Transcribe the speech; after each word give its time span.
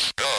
Let's 0.00 0.12
go. 0.12 0.29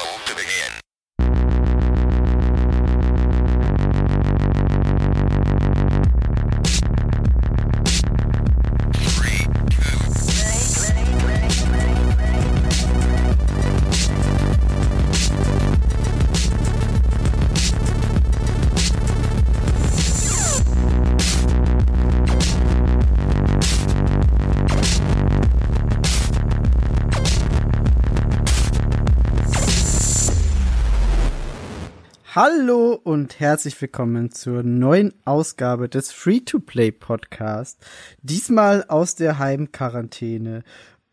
Und 33.22 33.40
herzlich 33.40 33.80
willkommen 33.80 34.32
zur 34.32 34.64
neuen 34.64 35.14
Ausgabe 35.26 35.88
des 35.88 36.12
Free-to-Play 36.12 36.92
Podcast. 36.92 37.78
Diesmal 38.24 38.84
aus 38.88 39.14
der 39.14 39.38
Heimquarantäne. 39.38 40.64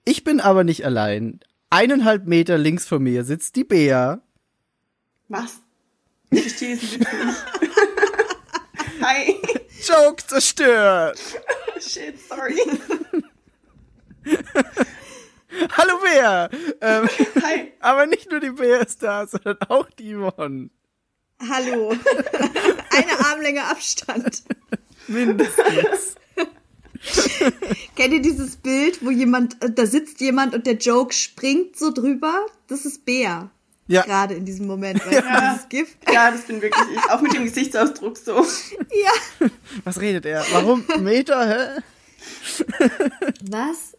Ich 0.07 0.25
bin 0.25 0.41
aber 0.41 0.65
nicht 0.65 0.87
allein. 0.87 1.41
Eineinhalb 1.69 2.27
Meter 2.27 2.57
links 2.57 2.87
von 2.87 3.03
mir 3.03 3.25
sitzt 3.25 3.57
die 3.57 3.65
Bea. 3.65 4.23
Was? 5.29 5.59
Ich 6.31 6.41
verstehe 6.41 6.77
es 6.77 6.97
nicht. 6.97 7.07
Hi. 9.03 9.34
Joke 9.87 10.27
zerstört. 10.27 11.20
Shit, 11.79 12.19
sorry. 12.27 12.56
Hallo 15.77 15.93
Bea. 16.03 16.48
Ähm, 16.81 17.06
Hi. 17.43 17.73
aber 17.81 18.06
nicht 18.06 18.31
nur 18.31 18.41
die 18.41 18.53
Bea 18.53 18.79
ist 18.79 19.03
da, 19.03 19.27
sondern 19.27 19.59
auch 19.69 19.91
die 19.91 20.15
Yvonne. 20.15 20.70
Hallo. 21.41 21.91
Eine 22.91 23.27
Armlänge 23.27 23.64
Abstand. 23.64 24.42
Mindestens. 25.06 26.17
Kennt 27.97 28.12
ihr 28.12 28.20
dieses 28.22 28.56
Bild, 28.56 29.05
wo 29.05 29.11
jemand, 29.11 29.62
äh, 29.62 29.70
da 29.72 29.86
sitzt 29.86 30.20
jemand 30.20 30.55
und 30.55 30.67
der 30.67 30.75
Joke 30.75 31.14
springt 31.14 31.77
so 31.78 31.92
drüber? 31.92 32.47
Das 32.67 32.84
ist 32.84 33.05
Bär. 33.05 33.50
Ja. 33.86 34.03
Gerade 34.03 34.34
in 34.34 34.45
diesem 34.45 34.67
Moment, 34.67 35.00
du, 35.05 35.11
Ja. 35.14 35.53
dieses 35.53 35.69
Gift. 35.69 35.97
Ja, 36.12 36.30
das 36.30 36.42
bin 36.42 36.61
wirklich 36.61 36.84
ich. 36.95 37.11
Auch 37.11 37.20
mit 37.22 37.33
dem 37.33 37.45
Gesichtsausdruck 37.45 38.19
so. 38.19 38.45
Ja. 38.91 39.48
Was 39.84 40.00
redet 40.00 40.27
er? 40.27 40.45
Warum 40.52 40.84
Meter? 40.98 41.47
Hä? 41.48 41.80
Was? 43.50 43.95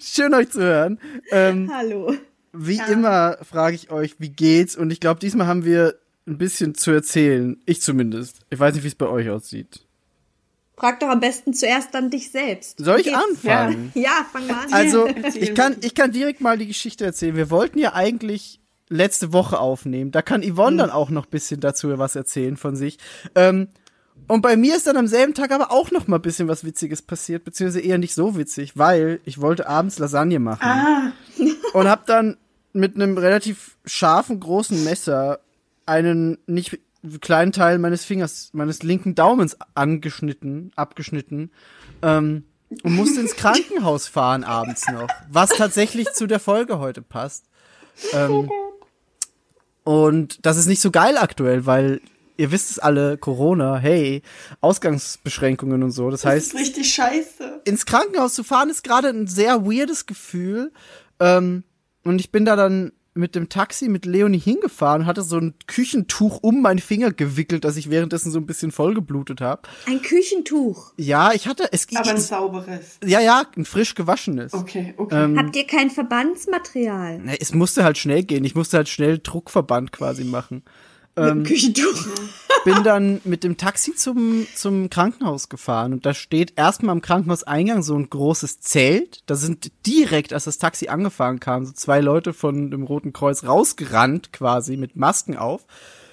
Schön 0.00 0.32
euch 0.34 0.50
zu 0.50 0.60
hören. 0.62 0.98
Ähm, 1.30 1.70
Hallo. 1.72 2.14
Wie 2.52 2.78
Ja. 2.78 2.86
immer 2.86 3.36
frage 3.48 3.76
ich 3.76 3.90
euch, 3.90 4.16
wie 4.18 4.30
geht's? 4.30 4.74
Und 4.76 4.90
ich 4.90 4.98
glaube, 4.98 5.20
diesmal 5.20 5.46
haben 5.46 5.64
wir 5.64 5.94
ein 6.26 6.38
bisschen 6.38 6.74
zu 6.74 6.90
erzählen. 6.90 7.56
Ich 7.66 7.80
zumindest. 7.80 8.40
Ich 8.50 8.58
weiß 8.58 8.74
nicht, 8.74 8.84
wie 8.84 8.88
es 8.88 8.94
bei 8.94 9.08
euch 9.08 9.30
aussieht. 9.30 9.86
Frag 10.76 11.00
doch 11.00 11.08
am 11.08 11.20
besten 11.20 11.54
zuerst 11.54 11.94
dann 11.94 12.10
dich 12.10 12.30
selbst. 12.30 12.78
Soll 12.78 13.00
ich 13.00 13.14
anfangen? 13.14 13.92
Ja, 13.94 14.26
fang 14.30 14.46
mal 14.46 14.64
an. 14.64 14.72
Also, 14.72 15.08
ich 15.34 15.54
kann, 15.54 15.76
ich 15.80 15.94
kann 15.94 16.12
direkt 16.12 16.40
mal 16.40 16.58
die 16.58 16.66
Geschichte 16.66 17.04
erzählen. 17.04 17.36
Wir 17.36 17.50
wollten 17.50 17.78
ja 17.78 17.94
eigentlich 17.94 18.60
letzte 18.88 19.32
Woche 19.32 19.58
aufnehmen. 19.58 20.10
Da 20.10 20.20
kann 20.22 20.42
Yvonne 20.42 20.76
dann 20.76 20.90
auch 20.90 21.08
noch 21.10 21.26
ein 21.26 21.30
bisschen 21.30 21.60
dazu 21.60 21.96
was 21.98 22.14
erzählen 22.14 22.56
von 22.56 22.76
sich. 22.76 22.98
Ähm, 23.34 23.68
und 24.28 24.42
bei 24.42 24.56
mir 24.56 24.76
ist 24.76 24.86
dann 24.86 24.96
am 24.96 25.06
selben 25.06 25.34
Tag 25.34 25.52
aber 25.52 25.70
auch 25.70 25.90
noch 25.92 26.08
mal 26.08 26.16
ein 26.16 26.22
bisschen 26.22 26.48
was 26.48 26.64
Witziges 26.64 27.00
passiert, 27.00 27.44
beziehungsweise 27.44 27.84
eher 27.84 27.98
nicht 27.98 28.14
so 28.14 28.36
witzig, 28.36 28.76
weil 28.76 29.20
ich 29.24 29.40
wollte 29.40 29.68
abends 29.68 29.98
Lasagne 29.98 30.40
machen. 30.40 30.62
Ah, 30.62 31.12
und 31.72 31.88
hab 31.88 32.06
dann 32.06 32.36
mit 32.72 32.96
einem 32.96 33.16
relativ 33.16 33.76
scharfen 33.84 34.40
großen 34.40 34.84
Messer 34.84 35.40
einen 35.86 36.38
nicht 36.46 36.78
kleinen 37.20 37.52
Teil 37.52 37.78
meines 37.78 38.04
Fingers, 38.04 38.50
meines 38.52 38.82
linken 38.82 39.14
Daumens 39.14 39.56
angeschnitten, 39.74 40.72
abgeschnitten 40.76 41.50
ähm, 42.02 42.44
und 42.82 42.94
musste 42.94 43.20
ins 43.20 43.36
Krankenhaus 43.36 44.08
fahren 44.08 44.44
abends 44.44 44.88
noch, 44.90 45.08
was 45.30 45.50
tatsächlich 45.50 46.12
zu 46.12 46.26
der 46.26 46.40
Folge 46.40 46.78
heute 46.78 47.02
passt. 47.02 47.44
Ähm, 48.12 48.50
und 49.84 50.44
das 50.44 50.56
ist 50.56 50.66
nicht 50.66 50.80
so 50.80 50.90
geil 50.90 51.16
aktuell, 51.16 51.64
weil 51.64 52.00
ihr 52.36 52.50
wisst 52.50 52.70
es 52.70 52.78
alle, 52.78 53.16
Corona, 53.16 53.78
hey, 53.78 54.22
Ausgangsbeschränkungen 54.60 55.82
und 55.82 55.92
so. 55.92 56.10
Das 56.10 56.22
das 56.22 56.32
heißt, 56.32 56.54
ist 56.54 56.60
richtig 56.60 56.92
scheiße. 56.92 57.62
ins 57.64 57.86
Krankenhaus 57.86 58.34
zu 58.34 58.44
fahren 58.44 58.70
ist 58.70 58.82
gerade 58.82 59.08
ein 59.08 59.26
sehr 59.26 59.64
weirdes 59.64 60.06
Gefühl. 60.06 60.72
Ähm, 61.20 61.64
und 62.04 62.20
ich 62.20 62.30
bin 62.30 62.44
da 62.44 62.56
dann 62.56 62.92
mit 63.16 63.34
dem 63.34 63.48
Taxi 63.48 63.88
mit 63.88 64.04
Leonie 64.06 64.38
hingefahren 64.38 65.02
und 65.02 65.06
hatte 65.06 65.22
so 65.22 65.38
ein 65.38 65.54
Küchentuch 65.66 66.38
um 66.42 66.62
meinen 66.62 66.78
Finger 66.78 67.12
gewickelt, 67.12 67.64
dass 67.64 67.76
ich 67.76 67.90
währenddessen 67.90 68.30
so 68.30 68.38
ein 68.38 68.46
bisschen 68.46 68.72
vollgeblutet 68.72 69.40
habe. 69.40 69.62
Ein 69.86 70.02
Küchentuch. 70.02 70.92
Ja, 70.96 71.32
ich 71.32 71.46
hatte 71.48 71.68
es 71.72 71.86
Aber 71.94 72.10
ein 72.10 72.16
es, 72.16 72.28
sauberes. 72.28 72.98
ja 73.04 73.20
ja 73.20 73.44
ein 73.56 73.64
frisch 73.64 73.94
gewaschenes. 73.94 74.52
Okay, 74.54 74.94
okay. 74.96 75.24
Ähm, 75.24 75.38
Habt 75.38 75.56
ihr 75.56 75.66
kein 75.66 75.90
Verbandsmaterial? 75.90 77.18
Ne, 77.18 77.40
Es 77.40 77.52
musste 77.54 77.84
halt 77.84 77.98
schnell 77.98 78.22
gehen. 78.22 78.44
Ich 78.44 78.54
musste 78.54 78.76
halt 78.76 78.88
schnell 78.88 79.18
Druckverband 79.18 79.92
quasi 79.92 80.24
machen. 80.24 80.62
Mit 81.16 81.24
Ähm, 81.24 81.30
einem 81.30 81.44
Küchentuch. 81.44 82.06
bin 82.64 82.82
dann 82.82 83.20
mit 83.24 83.44
dem 83.44 83.56
Taxi 83.56 83.94
zum, 83.94 84.46
zum 84.54 84.90
Krankenhaus 84.90 85.48
gefahren 85.48 85.92
und 85.92 86.04
da 86.04 86.14
steht 86.14 86.54
erstmal 86.56 86.92
am 86.92 87.00
Krankenhauseingang 87.00 87.82
so 87.82 87.94
ein 87.94 88.10
großes 88.10 88.60
Zelt. 88.60 89.22
Da 89.26 89.36
sind 89.36 89.70
direkt, 89.86 90.32
als 90.32 90.44
das 90.44 90.58
Taxi 90.58 90.88
angefahren 90.88 91.38
kam, 91.40 91.64
so 91.64 91.72
zwei 91.72 92.00
Leute 92.00 92.32
von 92.32 92.70
dem 92.70 92.82
Roten 92.82 93.12
Kreuz 93.12 93.44
rausgerannt 93.44 94.32
quasi 94.32 94.76
mit 94.76 94.96
Masken 94.96 95.36
auf. 95.36 95.64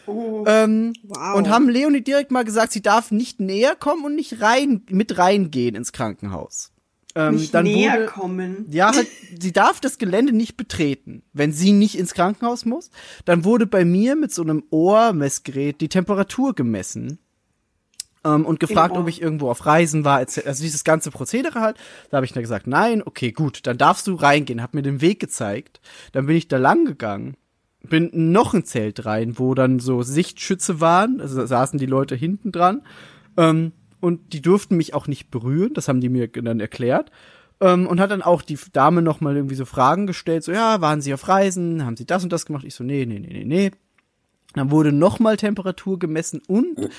Ähm, 0.07 0.93
Wow. 1.03 1.35
Und 1.35 1.49
haben 1.49 1.69
Leonie 1.69 2.01
direkt 2.01 2.31
mal 2.31 2.43
gesagt, 2.43 2.71
sie 2.73 2.81
darf 2.81 3.11
nicht 3.11 3.39
näher 3.39 3.75
kommen 3.75 4.05
und 4.05 4.15
nicht 4.15 4.41
rein, 4.41 4.83
mit 4.89 5.17
reingehen 5.17 5.75
ins 5.75 5.91
Krankenhaus. 5.91 6.72
Ähm, 7.15 7.35
Nicht 7.35 7.53
dann 7.53 7.65
näher 7.65 7.93
wurde, 7.93 8.05
kommen. 8.07 8.65
ja, 8.71 8.93
halt, 8.93 9.07
sie 9.39 9.51
darf 9.51 9.79
das 9.79 9.99
Gelände 9.99 10.33
nicht 10.33 10.57
betreten, 10.57 11.21
wenn 11.31 11.51
sie 11.51 11.71
nicht 11.71 11.97
ins 11.97 12.15
Krankenhaus 12.15 12.65
muss. 12.65 12.89
Dann 13.25 13.45
wurde 13.45 13.67
bei 13.67 13.85
mir 13.85 14.15
mit 14.15 14.33
so 14.33 14.41
einem 14.41 14.63
Ohrmessgerät 14.71 15.79
die 15.79 15.89
Temperatur 15.89 16.55
gemessen. 16.55 17.19
Ähm, 18.25 18.45
und 18.45 18.59
gefragt, 18.59 18.95
ob 18.95 19.07
ich 19.07 19.21
irgendwo 19.21 19.49
auf 19.49 19.65
Reisen 19.65 20.05
war, 20.05 20.21
etc. 20.21 20.47
also 20.47 20.63
dieses 20.63 20.83
ganze 20.83 21.11
Prozedere 21.11 21.59
halt. 21.59 21.77
Da 22.09 22.17
habe 22.17 22.25
ich 22.25 22.31
dann 22.31 22.41
gesagt, 22.41 22.67
nein, 22.67 23.03
okay, 23.05 23.31
gut, 23.31 23.67
dann 23.67 23.77
darfst 23.77 24.07
du 24.07 24.15
reingehen, 24.15 24.61
hab 24.61 24.73
mir 24.73 24.81
den 24.81 25.01
Weg 25.01 25.19
gezeigt. 25.19 25.81
Dann 26.13 26.25
bin 26.25 26.37
ich 26.37 26.47
da 26.47 26.57
lang 26.57 26.85
gegangen, 26.85 27.35
bin 27.81 28.09
in 28.09 28.31
noch 28.31 28.53
ein 28.53 28.63
Zelt 28.63 29.05
rein, 29.05 29.37
wo 29.37 29.53
dann 29.53 29.79
so 29.79 30.01
Sichtschütze 30.03 30.79
waren, 30.79 31.19
also 31.19 31.35
da 31.35 31.47
saßen 31.47 31.77
die 31.77 31.85
Leute 31.85 32.15
hinten 32.15 32.51
dran. 32.51 32.81
Ähm, 33.35 33.73
und 34.03 34.33
die 34.33 34.41
durften 34.41 34.75
mich 34.75 34.93
auch 34.93 35.07
nicht 35.07 35.31
berühren, 35.31 35.73
das 35.73 35.87
haben 35.87 36.01
die 36.01 36.09
mir 36.09 36.27
dann 36.27 36.59
erklärt. 36.59 37.09
Ähm, 37.61 37.87
und 37.87 38.01
hat 38.01 38.11
dann 38.11 38.21
auch 38.21 38.41
die 38.41 38.57
Dame 38.73 39.01
noch 39.01 39.21
mal 39.21 39.33
irgendwie 39.33 39.55
so 39.55 39.63
Fragen 39.63 40.07
gestellt, 40.07 40.43
so, 40.43 40.51
ja, 40.51 40.81
waren 40.81 41.01
Sie 41.01 41.13
auf 41.13 41.25
Reisen, 41.29 41.85
haben 41.85 41.95
Sie 41.95 42.05
das 42.05 42.21
und 42.21 42.33
das 42.33 42.45
gemacht? 42.45 42.65
Ich 42.65 42.75
so, 42.75 42.83
nee, 42.83 43.05
nee, 43.05 43.19
nee, 43.19 43.31
nee, 43.31 43.45
nee. 43.45 43.71
Dann 44.55 44.71
wurde 44.71 44.91
noch 44.91 45.19
mal 45.19 45.37
Temperatur 45.37 45.99
gemessen 45.99 46.41
und 46.47 46.89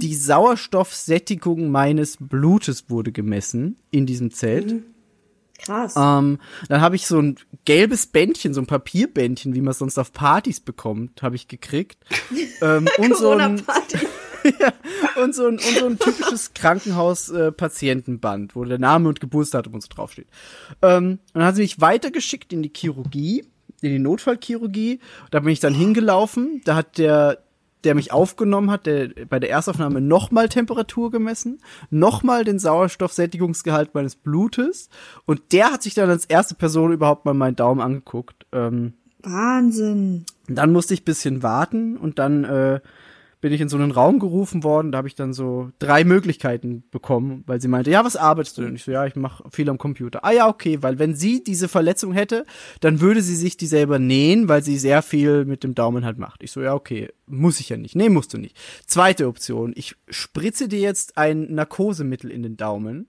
die 0.00 0.14
Sauerstoffsättigung 0.14 1.72
meines 1.72 2.18
Blutes 2.20 2.88
wurde 2.88 3.10
gemessen 3.10 3.76
in 3.90 4.06
diesem 4.06 4.30
Zelt. 4.30 4.76
Krass. 5.58 5.94
Ähm, 5.96 6.38
dann 6.68 6.80
habe 6.80 6.94
ich 6.94 7.08
so 7.08 7.18
ein 7.18 7.36
gelbes 7.64 8.06
Bändchen, 8.06 8.54
so 8.54 8.60
ein 8.60 8.66
Papierbändchen, 8.66 9.54
wie 9.54 9.60
man 9.60 9.72
es 9.72 9.78
sonst 9.78 9.98
auf 9.98 10.12
Partys 10.12 10.60
bekommt, 10.60 11.20
habe 11.20 11.34
ich 11.34 11.48
gekriegt. 11.48 11.98
ähm, 12.62 12.86
und 12.98 13.16
so 13.16 13.30
ein, 13.30 13.60
Corona-Party. 14.44 15.20
und 15.22 15.34
so 15.34 15.46
ein, 15.46 15.54
und 15.54 15.78
so 15.78 15.86
ein 15.86 15.98
typisches 15.98 16.54
Krankenhaus-Patientenband, 16.54 18.56
wo 18.56 18.64
der 18.64 18.78
Name 18.78 19.08
und 19.08 19.20
Geburtsdatum 19.20 19.74
und 19.74 19.82
so 19.82 19.88
draufsteht. 19.88 20.26
Ähm, 20.82 21.18
und 21.32 21.34
dann 21.34 21.44
hat 21.44 21.56
sie 21.56 21.62
mich 21.62 21.80
weitergeschickt 21.80 22.52
in 22.52 22.62
die 22.62 22.72
Chirurgie, 22.74 23.44
in 23.80 23.90
die 23.90 23.98
Notfallchirurgie. 23.98 25.00
Da 25.30 25.40
bin 25.40 25.50
ich 25.50 25.60
dann 25.60 25.74
hingelaufen. 25.74 26.62
Da 26.64 26.76
hat 26.76 26.98
der, 26.98 27.38
der 27.84 27.94
mich 27.94 28.12
aufgenommen 28.12 28.70
hat, 28.70 28.86
der 28.86 29.10
bei 29.28 29.38
der 29.38 29.50
Erstaufnahme 29.50 30.00
nochmal 30.00 30.48
Temperatur 30.48 31.10
gemessen, 31.10 31.60
nochmal 31.90 32.44
den 32.44 32.58
Sauerstoffsättigungsgehalt 32.58 33.94
meines 33.94 34.16
Blutes. 34.16 34.88
Und 35.26 35.52
der 35.52 35.72
hat 35.72 35.82
sich 35.82 35.94
dann 35.94 36.10
als 36.10 36.26
erste 36.26 36.54
Person 36.54 36.92
überhaupt 36.92 37.24
mal 37.24 37.34
meinen 37.34 37.56
Daumen 37.56 37.80
angeguckt. 37.80 38.46
Ähm, 38.52 38.94
Wahnsinn. 39.22 40.26
dann 40.48 40.72
musste 40.72 40.92
ich 40.92 41.00
ein 41.00 41.06
bisschen 41.06 41.42
warten 41.42 41.96
und 41.96 42.18
dann 42.18 42.44
äh, 42.44 42.80
bin 43.44 43.52
ich 43.52 43.60
in 43.60 43.68
so 43.68 43.76
einen 43.76 43.90
Raum 43.90 44.20
gerufen 44.20 44.64
worden. 44.64 44.90
Da 44.90 44.96
habe 44.96 45.06
ich 45.06 45.16
dann 45.16 45.34
so 45.34 45.70
drei 45.78 46.02
Möglichkeiten 46.04 46.82
bekommen, 46.90 47.44
weil 47.44 47.60
sie 47.60 47.68
meinte, 47.68 47.90
ja, 47.90 48.02
was 48.02 48.16
arbeitest 48.16 48.56
du 48.56 48.62
denn? 48.62 48.74
Ich 48.74 48.84
so, 48.84 48.90
ja, 48.90 49.04
ich 49.04 49.16
mache 49.16 49.44
viel 49.50 49.68
am 49.68 49.76
Computer. 49.76 50.24
Ah 50.24 50.30
ja, 50.30 50.48
okay, 50.48 50.78
weil 50.80 50.98
wenn 50.98 51.14
sie 51.14 51.44
diese 51.44 51.68
Verletzung 51.68 52.14
hätte, 52.14 52.46
dann 52.80 53.02
würde 53.02 53.20
sie 53.20 53.36
sich 53.36 53.58
die 53.58 53.66
selber 53.66 53.98
nähen, 53.98 54.48
weil 54.48 54.62
sie 54.62 54.78
sehr 54.78 55.02
viel 55.02 55.44
mit 55.44 55.62
dem 55.62 55.74
Daumen 55.74 56.06
halt 56.06 56.16
macht. 56.16 56.42
Ich 56.42 56.52
so, 56.52 56.62
ja, 56.62 56.72
okay, 56.72 57.10
muss 57.26 57.60
ich 57.60 57.68
ja 57.68 57.76
nicht. 57.76 57.94
Nee, 57.94 58.08
musst 58.08 58.32
du 58.32 58.38
nicht. 58.38 58.56
Zweite 58.86 59.28
Option, 59.28 59.74
ich 59.76 59.94
spritze 60.08 60.66
dir 60.66 60.80
jetzt 60.80 61.18
ein 61.18 61.52
Narkosemittel 61.52 62.30
in 62.30 62.42
den 62.42 62.56
Daumen, 62.56 63.08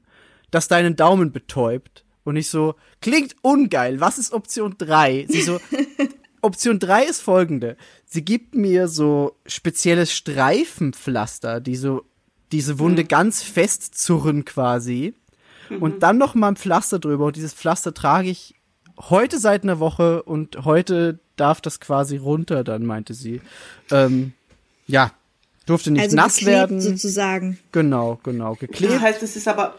das 0.52 0.68
deinen 0.68 0.98
Daumen 0.98 1.32
betäubt. 1.32 2.04
Und 2.26 2.36
ich 2.36 2.50
so, 2.50 2.76
klingt 3.00 3.38
ungeil. 3.42 4.02
Was 4.02 4.18
ist 4.18 4.34
Option 4.34 4.76
drei? 4.78 5.28
Sie 5.30 5.44
so, 5.44 5.62
Option 6.46 6.80
3 6.80 7.04
ist 7.06 7.22
folgende. 7.22 7.76
Sie 8.06 8.24
gibt 8.24 8.56
mir 8.56 8.88
so 8.88 9.36
spezielles 9.46 10.14
Streifenpflaster, 10.14 11.60
die 11.60 11.76
so 11.76 12.04
diese 12.52 12.80
Wunde 12.80 13.04
ganz 13.04 13.44
fest 13.44 13.98
zurren 13.98 14.46
quasi. 14.46 15.14
Und 15.80 16.04
dann 16.04 16.18
noch 16.20 16.36
mal 16.36 16.50
ein 16.50 16.56
Pflaster 16.56 17.00
drüber. 17.00 17.26
Und 17.26 17.36
dieses 17.36 17.54
Pflaster 17.54 17.94
trage 17.94 18.30
ich 18.30 18.54
heute 19.10 19.40
seit 19.40 19.64
einer 19.64 19.80
Woche 19.80 20.22
und 20.24 20.64
heute 20.64 21.20
darf 21.38 21.60
das 21.60 21.80
quasi 21.80 22.18
runter, 22.18 22.64
dann 22.64 22.86
meinte 22.86 23.14
sie. 23.14 23.42
Ähm, 23.92 24.34
ja, 24.88 25.12
durfte 25.66 25.90
nicht 25.92 26.04
also 26.04 26.16
nass 26.16 26.36
geklebt 26.38 26.56
werden. 26.56 26.82
sozusagen. 26.82 27.60
Genau, 27.72 28.20
genau, 28.24 28.52
Das 28.52 28.60
geklebt. 28.60 29.02
heißt, 29.02 29.24
es 29.24 29.36
ist 29.36 29.48
aber, 29.48 29.76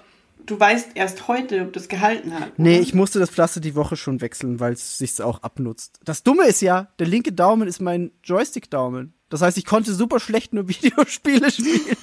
du 0.46 0.58
weißt 0.58 0.90
erst 0.94 1.28
heute, 1.28 1.62
ob 1.62 1.72
das 1.72 1.88
gehalten 1.88 2.38
hat. 2.38 2.58
Nee, 2.58 2.74
oder? 2.74 2.82
ich 2.82 2.94
musste 2.94 3.18
das 3.18 3.30
Pflaster 3.30 3.60
die 3.60 3.74
Woche 3.74 3.96
schon 3.96 4.20
wechseln, 4.20 4.60
weil 4.60 4.72
es 4.72 4.98
sich 4.98 5.20
auch 5.22 5.42
abnutzt. 5.42 6.00
Das 6.04 6.22
Dumme 6.22 6.46
ist 6.46 6.62
ja, 6.62 6.88
der 6.98 7.06
linke 7.06 7.32
Daumen 7.32 7.68
ist 7.68 7.80
mein 7.80 8.12
Joystick-Daumen. 8.24 9.14
Das 9.28 9.42
heißt, 9.42 9.58
ich 9.58 9.64
konnte 9.64 9.92
super 9.92 10.20
schlecht 10.20 10.52
nur 10.52 10.68
Videospiele 10.68 11.50
spielen. 11.50 11.96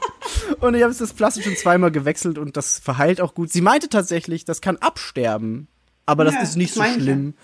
und 0.60 0.74
ich 0.74 0.82
habe 0.82 0.94
das 0.94 1.12
Pflaster 1.12 1.42
schon 1.42 1.56
zweimal 1.56 1.90
gewechselt 1.90 2.38
und 2.38 2.56
das 2.56 2.78
verheilt 2.78 3.20
auch 3.20 3.34
gut. 3.34 3.50
Sie 3.52 3.60
meinte 3.62 3.88
tatsächlich, 3.88 4.44
das 4.44 4.60
kann 4.60 4.76
absterben, 4.76 5.68
aber 6.04 6.24
das 6.24 6.34
Ja, 6.34 6.42
ist 6.42 6.56
nicht 6.56 6.70
das 6.70 6.74
so 6.76 6.80
meinte 6.80 7.10
ich 7.10 7.34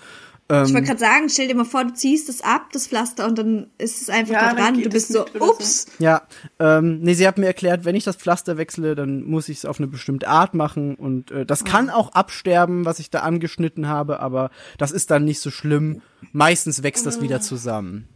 schlimm. 0.47 0.63
Ich 0.63 0.69
Ähm, 0.69 0.73
wollte 0.75 0.87
gerade 0.87 0.99
sagen, 0.99 1.29
stell 1.29 1.47
dir 1.47 1.55
mal 1.55 1.65
vor, 1.65 1.83
du 1.85 1.93
ziehst 1.93 2.29
es 2.29 2.41
ab, 2.41 2.69
das 2.73 2.87
Pflaster, 2.87 3.25
und 3.27 3.37
dann 3.37 3.67
ist 3.77 4.01
es 4.01 4.09
einfach 4.09 4.33
Ja, 4.33 4.53
da 4.53 4.61
dran. 4.61 4.81
Du 4.81 4.89
bist 4.89 5.09
so, 5.11 5.25
ups. 5.39 5.87
Ja, 5.99 6.23
ähm, 6.59 6.99
nee, 7.01 7.13
sie 7.13 7.27
hat 7.27 7.37
mir 7.37 7.47
erklärt, 7.47 7.85
wenn 7.85 7.95
ich 7.95 8.03
das 8.03 8.15
Pflaster 8.17 8.57
wechsle, 8.57 8.95
dann 8.95 9.23
muss 9.23 9.49
ich 9.49 9.57
es 9.59 9.65
auf 9.65 9.79
eine 9.79 9.87
bestimmte 9.87 10.27
Art 10.27 10.53
machen 10.53 10.95
und 10.95 11.31
äh, 11.31 11.45
das 11.45 11.63
kann 11.63 11.89
auch 11.89 12.13
absterben, 12.13 12.85
was 12.85 12.99
ich 12.99 13.09
da 13.09 13.19
angeschnitten 13.19 13.87
habe, 13.87 14.19
aber 14.19 14.49
das 14.77 14.91
ist 14.91 15.11
dann 15.11 15.25
nicht 15.25 15.39
so 15.39 15.49
schlimm. 15.51 16.01
Meistens 16.31 16.83
wächst 16.83 17.05
das 17.05 17.21
wieder 17.21 17.41
zusammen. 17.41 18.07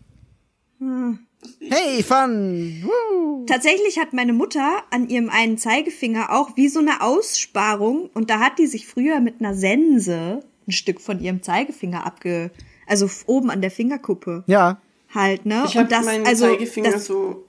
Hey, 0.79 2.03
Fun! 2.03 2.83
Woo. 2.83 3.45
Tatsächlich 3.45 4.00
hat 4.00 4.13
meine 4.13 4.33
Mutter 4.33 4.83
an 4.89 5.07
ihrem 5.09 5.29
einen 5.29 5.57
Zeigefinger 5.57 6.31
auch 6.31 6.56
wie 6.56 6.68
so 6.68 6.79
eine 6.79 7.01
Aussparung 7.01 8.09
und 8.13 8.29
da 8.29 8.39
hat 8.39 8.59
die 8.59 8.68
sich 8.68 8.88
früher 8.88 9.19
mit 9.19 9.39
einer 9.39 9.53
Sense 9.53 10.44
ein 10.67 10.71
Stück 10.71 11.01
von 11.01 11.19
ihrem 11.19 11.41
Zeigefinger 11.41 12.05
abge, 12.05 12.51
also 12.87 13.09
oben 13.25 13.49
an 13.49 13.61
der 13.61 13.71
Fingerkuppe 13.71 14.43
Ja, 14.47 14.81
halt, 15.13 15.45
ne? 15.45 15.63
Ich 15.67 15.77
habe 15.77 15.89
meinen 16.03 16.25
also, 16.25 16.45
Zeigefinger 16.45 16.91
das, 16.91 17.05
so 17.05 17.45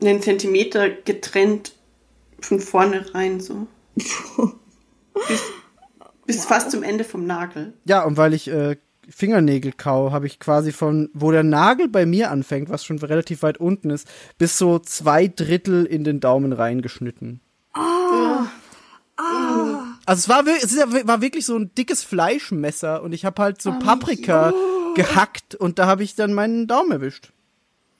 einen 0.00 0.20
Zentimeter 0.20 0.90
getrennt 0.90 1.74
von 2.40 2.60
vorne 2.60 3.14
rein, 3.14 3.40
so. 3.40 3.66
bis 5.28 5.52
bis 6.26 6.44
fast 6.44 6.70
zum 6.70 6.82
Ende 6.82 7.04
vom 7.04 7.26
Nagel. 7.26 7.74
ja, 7.84 8.04
und 8.04 8.16
weil 8.16 8.32
ich 8.32 8.48
äh, 8.48 8.76
Fingernägel 9.08 9.72
kau, 9.76 10.12
habe 10.12 10.26
ich 10.26 10.38
quasi 10.38 10.72
von, 10.72 11.10
wo 11.12 11.30
der 11.32 11.42
Nagel 11.42 11.88
bei 11.88 12.06
mir 12.06 12.30
anfängt, 12.30 12.70
was 12.70 12.84
schon 12.84 12.98
relativ 12.98 13.42
weit 13.42 13.58
unten 13.58 13.90
ist, 13.90 14.08
bis 14.38 14.56
so 14.56 14.78
zwei 14.78 15.26
Drittel 15.26 15.84
in 15.84 16.04
den 16.04 16.20
Daumen 16.20 16.52
reingeschnitten. 16.52 17.40
Also 20.06 20.20
es 20.20 20.28
war, 20.28 20.46
es 20.46 20.72
ist 20.72 21.06
war 21.06 21.20
wirklich 21.20 21.46
so 21.46 21.56
ein 21.56 21.70
dickes 21.76 22.02
Fleischmesser 22.02 23.02
und 23.02 23.12
ich 23.12 23.24
habe 23.24 23.40
halt 23.42 23.62
so 23.62 23.72
Paprika 23.78 24.52
gehackt 24.94 25.54
und 25.54 25.78
da 25.78 25.86
habe 25.86 26.02
ich 26.02 26.14
dann 26.14 26.32
meinen 26.34 26.66
Daumen 26.66 26.90
erwischt. 26.92 27.32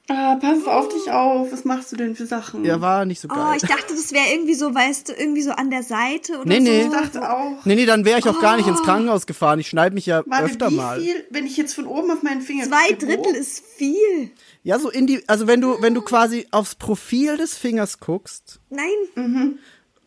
Ah, 0.08 0.34
pass 0.40 0.66
auf 0.66 0.88
dich 0.88 1.12
auf. 1.12 1.52
Was 1.52 1.64
machst 1.64 1.92
du 1.92 1.96
denn 1.96 2.16
für 2.16 2.26
Sachen? 2.26 2.64
Ja, 2.64 2.80
war 2.80 3.04
nicht 3.04 3.20
so 3.20 3.28
oh, 3.30 3.34
geil. 3.34 3.56
ich 3.56 3.62
dachte, 3.62 3.94
das 3.94 4.12
wäre 4.12 4.26
irgendwie 4.32 4.54
so, 4.54 4.74
weißt 4.74 5.08
du, 5.08 5.12
irgendwie 5.12 5.42
so 5.42 5.52
an 5.52 5.70
der 5.70 5.84
Seite 5.84 6.40
oder 6.40 6.44
Nee, 6.48 6.56
so. 6.56 6.62
nee. 6.64 6.82
ich 6.82 6.88
dachte 6.90 7.30
auch. 7.32 7.64
nee, 7.64 7.76
nee, 7.76 7.86
dann 7.86 8.04
wäre 8.04 8.18
ich 8.18 8.28
auch 8.28 8.40
gar 8.40 8.56
nicht 8.56 8.66
ins 8.66 8.82
Krankenhaus 8.82 9.26
gefahren. 9.26 9.60
Ich 9.60 9.68
schneide 9.68 9.94
mich 9.94 10.06
ja 10.06 10.22
Warte, 10.26 10.44
öfter 10.44 10.70
wie 10.70 10.74
mal. 10.74 11.00
viel, 11.00 11.24
wenn 11.30 11.46
ich 11.46 11.56
jetzt 11.56 11.74
von 11.74 11.86
oben 11.86 12.10
auf 12.10 12.22
meinen 12.24 12.42
Finger 12.42 12.64
Zwei 12.64 12.88
gucke, 12.88 13.06
Drittel 13.06 13.32
wo? 13.32 13.38
ist 13.38 13.64
viel. 13.76 14.30
Ja, 14.64 14.80
so 14.80 14.90
in 14.90 15.06
die, 15.06 15.26
also 15.28 15.46
wenn 15.46 15.60
du, 15.60 15.80
wenn 15.80 15.94
du 15.94 16.02
quasi 16.02 16.48
aufs 16.50 16.74
Profil 16.74 17.36
des 17.36 17.56
Fingers 17.56 18.00
guckst, 18.00 18.58
Nein. 18.70 19.58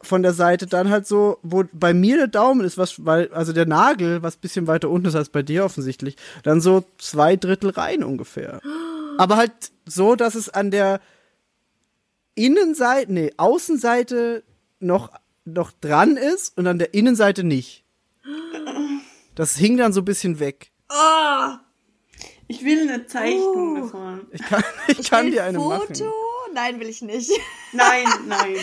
Von 0.05 0.23
der 0.23 0.33
Seite 0.33 0.67
dann 0.67 0.89
halt 0.89 1.05
so, 1.07 1.39
wo 1.43 1.63
bei 1.73 1.93
mir 1.93 2.17
der 2.17 2.27
Daumen 2.27 2.63
ist, 2.65 2.77
was, 2.77 3.05
weil, 3.05 3.31
also 3.33 3.51
der 3.53 3.65
Nagel, 3.65 4.21
was 4.23 4.37
bisschen 4.37 4.67
weiter 4.67 4.89
unten 4.89 5.07
ist 5.07 5.15
als 5.15 5.29
bei 5.29 5.41
dir 5.43 5.65
offensichtlich, 5.65 6.15
dann 6.43 6.61
so 6.61 6.83
zwei 6.97 7.35
Drittel 7.35 7.71
rein 7.71 8.03
ungefähr. 8.03 8.61
Aber 9.17 9.37
halt 9.37 9.51
so, 9.85 10.15
dass 10.15 10.35
es 10.35 10.49
an 10.49 10.71
der 10.71 10.99
Innenseite, 12.35 13.11
nee, 13.13 13.31
Außenseite 13.37 14.43
noch, 14.79 15.09
noch 15.45 15.71
dran 15.71 16.17
ist 16.17 16.57
und 16.57 16.67
an 16.67 16.79
der 16.79 16.93
Innenseite 16.93 17.43
nicht. 17.43 17.83
Das 19.35 19.57
hing 19.57 19.75
dann 19.75 19.91
so 19.91 19.99
ein 19.99 20.05
bisschen 20.05 20.39
weg. 20.39 20.71
Oh, 20.89 21.55
Ich 22.47 22.63
will 22.63 22.87
eine 22.89 23.05
Zeichnung 23.05 23.75
Oh. 23.75 23.81
davon. 23.81 24.27
Ich 24.31 24.41
kann, 24.41 24.63
ich 24.87 25.09
kann 25.09 25.25
will 25.25 25.31
dir 25.33 25.43
eine 25.43 25.57
Foto? 25.57 25.77
machen. 25.77 26.11
Nein, 26.53 26.79
will 26.79 26.87
ich 26.87 27.01
nicht. 27.01 27.29
Nein, 27.73 28.05
nein. 28.27 28.55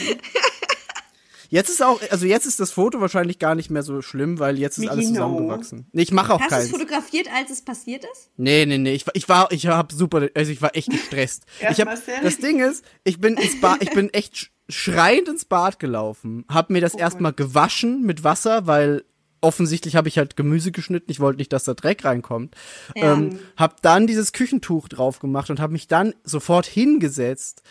Jetzt 1.52 1.68
ist 1.68 1.82
auch, 1.82 2.00
also 2.10 2.24
jetzt 2.24 2.46
ist 2.46 2.60
das 2.60 2.70
Foto 2.70 3.02
wahrscheinlich 3.02 3.38
gar 3.38 3.54
nicht 3.54 3.70
mehr 3.70 3.82
so 3.82 4.00
schlimm, 4.00 4.38
weil 4.38 4.58
jetzt 4.58 4.78
ist 4.78 4.88
alles 4.88 5.08
zusammengewachsen. 5.08 5.86
Nee, 5.92 6.00
ich 6.02 6.10
mache 6.10 6.32
auch 6.32 6.40
Hast 6.40 6.50
du 6.50 6.56
es 6.56 6.60
keins. 6.62 6.70
fotografiert, 6.70 7.28
als 7.30 7.50
es 7.50 7.60
passiert 7.62 8.04
ist? 8.10 8.30
Nee, 8.38 8.64
nee, 8.64 8.78
nee, 8.78 8.94
ich, 8.94 9.06
war- 9.06 9.14
ich 9.14 9.28
war, 9.28 9.52
ich 9.52 9.66
hab 9.66 9.92
super, 9.92 10.28
also 10.34 10.50
ich 10.50 10.62
war 10.62 10.74
echt 10.74 10.90
gestresst. 10.90 11.44
Ich 11.70 11.78
hab, 11.78 11.88
das 12.22 12.38
Ding 12.38 12.60
ist, 12.60 12.82
ich 13.04 13.20
bin 13.20 13.36
ins 13.36 13.60
Bad, 13.60 13.82
ich 13.82 13.90
bin 13.90 14.08
echt 14.14 14.34
sch- 14.34 14.48
schreiend 14.70 15.28
ins 15.28 15.44
Bad 15.44 15.78
gelaufen, 15.78 16.46
hab 16.48 16.70
mir 16.70 16.80
das 16.80 16.94
erstmal 16.94 17.34
gewaschen 17.34 18.00
mit 18.02 18.24
Wasser, 18.24 18.66
weil 18.66 19.04
offensichtlich 19.42 19.96
habe 19.96 20.08
ich 20.08 20.16
halt 20.18 20.36
Gemüse 20.36 20.72
geschnitten, 20.72 21.10
ich 21.10 21.20
wollte 21.20 21.36
nicht, 21.38 21.52
dass 21.52 21.64
da 21.64 21.74
Dreck 21.74 22.04
reinkommt. 22.06 22.54
Ja. 22.96 23.12
Ähm, 23.12 23.38
hab 23.58 23.82
dann 23.82 24.06
dieses 24.06 24.32
Küchentuch 24.32 24.88
drauf 24.88 25.18
gemacht 25.18 25.50
und 25.50 25.60
habe 25.60 25.72
mich 25.74 25.86
dann 25.86 26.14
sofort 26.24 26.64
hingesetzt, 26.64 27.62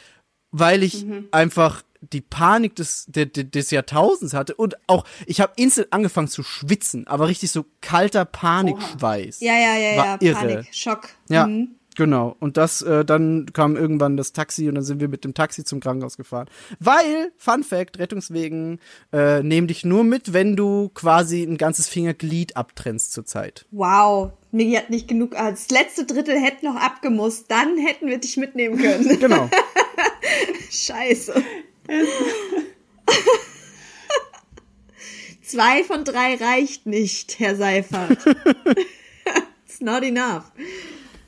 weil 0.51 0.83
ich 0.83 1.05
einfach 1.31 1.81
die 2.01 2.21
Panik 2.21 2.75
des, 2.75 3.05
der, 3.07 3.25
des 3.27 3.71
Jahrtausends 3.71 4.33
hatte 4.33 4.55
und 4.55 4.75
auch, 4.87 5.05
ich 5.27 5.39
habe 5.41 5.53
instant 5.55 5.87
angefangen 5.91 6.27
zu 6.27 6.43
schwitzen, 6.43 7.07
aber 7.07 7.27
richtig 7.27 7.51
so 7.51 7.65
kalter 7.81 8.25
Panikschweiß. 8.25 9.39
Ja, 9.41 9.53
ja, 9.53 9.77
ja, 9.77 9.97
War 9.97 10.05
ja. 10.05 10.17
irre. 10.21 10.35
Panik, 10.39 10.67
Schock. 10.75 11.09
Ja, 11.29 11.45
Mhm. 11.47 11.75
genau. 11.95 12.35
Und 12.39 12.57
das, 12.57 12.81
äh, 12.81 13.05
dann 13.05 13.47
kam 13.53 13.75
irgendwann 13.75 14.17
das 14.17 14.31
Taxi 14.33 14.67
und 14.67 14.75
dann 14.75 14.83
sind 14.83 14.99
wir 14.99 15.09
mit 15.09 15.23
dem 15.23 15.33
Taxi 15.33 15.63
zum 15.63 15.79
Krankenhaus 15.79 16.17
gefahren. 16.17 16.47
Weil, 16.79 17.31
Fun 17.37 17.63
Fact, 17.63 17.99
Rettungswegen 17.99 18.79
äh, 19.13 19.43
nehmen 19.43 19.67
dich 19.67 19.85
nur 19.85 20.03
mit, 20.03 20.33
wenn 20.33 20.55
du 20.55 20.89
quasi 20.89 21.43
ein 21.43 21.57
ganzes 21.57 21.87
Fingerglied 21.87 22.57
abtrennst 22.57 23.13
zurzeit. 23.13 23.65
Wow. 23.71 24.31
Migi 24.51 24.73
hat 24.73 24.89
nicht 24.89 25.07
genug. 25.07 25.35
ah, 25.37 25.51
Das 25.51 25.69
letzte 25.69 26.05
Drittel 26.05 26.37
hätte 26.39 26.65
noch 26.65 26.75
abgemusst. 26.75 27.45
Dann 27.49 27.77
hätten 27.77 28.07
wir 28.07 28.17
dich 28.17 28.37
mitnehmen 28.37 28.77
können. 28.77 29.19
Genau. 29.19 29.49
Scheiße. 30.69 31.43
Zwei 35.43 35.83
von 35.83 36.03
drei 36.05 36.35
reicht 36.35 36.85
nicht, 36.85 37.39
Herr 37.39 37.55
Seifert. 37.55 38.19
It's 39.65 39.81
not 39.81 40.03
enough. 40.03 40.43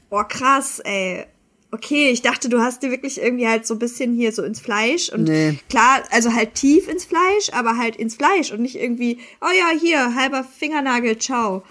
Boah, 0.10 0.28
krass, 0.28 0.80
ey. 0.80 1.26
Okay, 1.72 2.10
ich 2.12 2.22
dachte, 2.22 2.50
du 2.50 2.60
hast 2.60 2.84
dir 2.84 2.92
wirklich 2.92 3.20
irgendwie 3.20 3.48
halt 3.48 3.66
so 3.66 3.74
ein 3.74 3.80
bisschen 3.80 4.14
hier 4.14 4.32
so 4.32 4.44
ins 4.44 4.60
Fleisch 4.60 5.10
und 5.10 5.24
Nee. 5.24 5.58
klar, 5.70 6.04
also 6.12 6.32
halt 6.32 6.54
tief 6.54 6.88
ins 6.88 7.04
Fleisch, 7.04 7.50
aber 7.52 7.78
halt 7.78 7.96
ins 7.96 8.16
Fleisch 8.16 8.52
und 8.52 8.62
nicht 8.62 8.76
irgendwie, 8.76 9.18
oh 9.42 9.50
ja, 9.58 9.78
hier, 9.78 10.14
halber 10.14 10.44
Fingernagel, 10.44 11.18
ciao. 11.18 11.64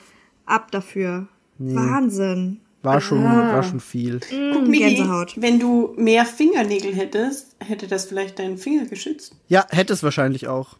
Ab 0.44 0.72
dafür. 0.72 1.28
Wahnsinn. 1.58 2.60
War 2.82 3.00
schon, 3.00 3.22
war 3.24 3.62
schon 3.62 3.80
viel. 3.80 4.18
Guck, 4.52 4.66
Migi, 4.66 4.96
Gänsehaut. 4.96 5.34
wenn 5.36 5.60
du 5.60 5.94
mehr 5.96 6.26
Fingernägel 6.26 6.92
hättest, 6.94 7.54
hätte 7.60 7.86
das 7.86 8.06
vielleicht 8.06 8.38
deinen 8.40 8.58
Finger 8.58 8.86
geschützt. 8.86 9.36
Ja, 9.46 9.66
hätte 9.70 9.92
es 9.92 10.02
wahrscheinlich 10.02 10.48
auch. 10.48 10.76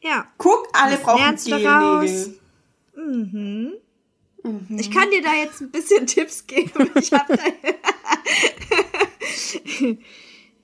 Ja. 0.00 0.26
Guck, 0.38 0.68
alle 0.72 0.94
Was 0.94 1.02
brauchen 1.02 1.22
lernst 1.22 1.46
du 1.46 1.58
daraus? 1.58 2.30
Gelnägel. 2.94 3.80
Ich 4.76 4.90
kann 4.90 5.10
dir 5.10 5.22
da 5.22 5.32
jetzt 5.34 5.62
ein 5.62 5.70
bisschen 5.70 6.06
Tipps 6.06 6.46
geben. 6.46 6.90
Ich 7.00 7.10
hab 7.12 7.26
da. 7.28 7.36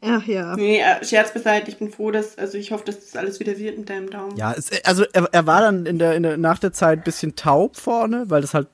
Ach 0.02 0.26
ja. 0.26 0.56
Nee, 0.56 0.80
äh, 0.80 1.04
Scherz 1.04 1.34
beiseite, 1.34 1.70
ich 1.70 1.78
bin 1.78 1.90
froh, 1.90 2.10
dass, 2.10 2.38
also 2.38 2.56
ich 2.56 2.72
hoffe, 2.72 2.84
dass 2.86 3.00
das 3.00 3.16
alles 3.16 3.38
wieder 3.38 3.58
wird 3.58 3.78
mit 3.78 3.90
deinem 3.90 4.08
Daumen. 4.08 4.36
Ja, 4.36 4.52
es, 4.52 4.70
also 4.84 5.04
er, 5.12 5.28
er 5.32 5.46
war 5.46 5.60
dann 5.60 5.84
in 5.84 5.98
der, 5.98 6.14
in 6.14 6.22
der, 6.22 6.36
nach 6.38 6.58
der 6.58 6.72
Zeit 6.72 7.00
ein 7.00 7.04
bisschen 7.04 7.36
taub 7.36 7.76
vorne, 7.76 8.24
weil 8.28 8.40
das 8.40 8.54
halt 8.54 8.68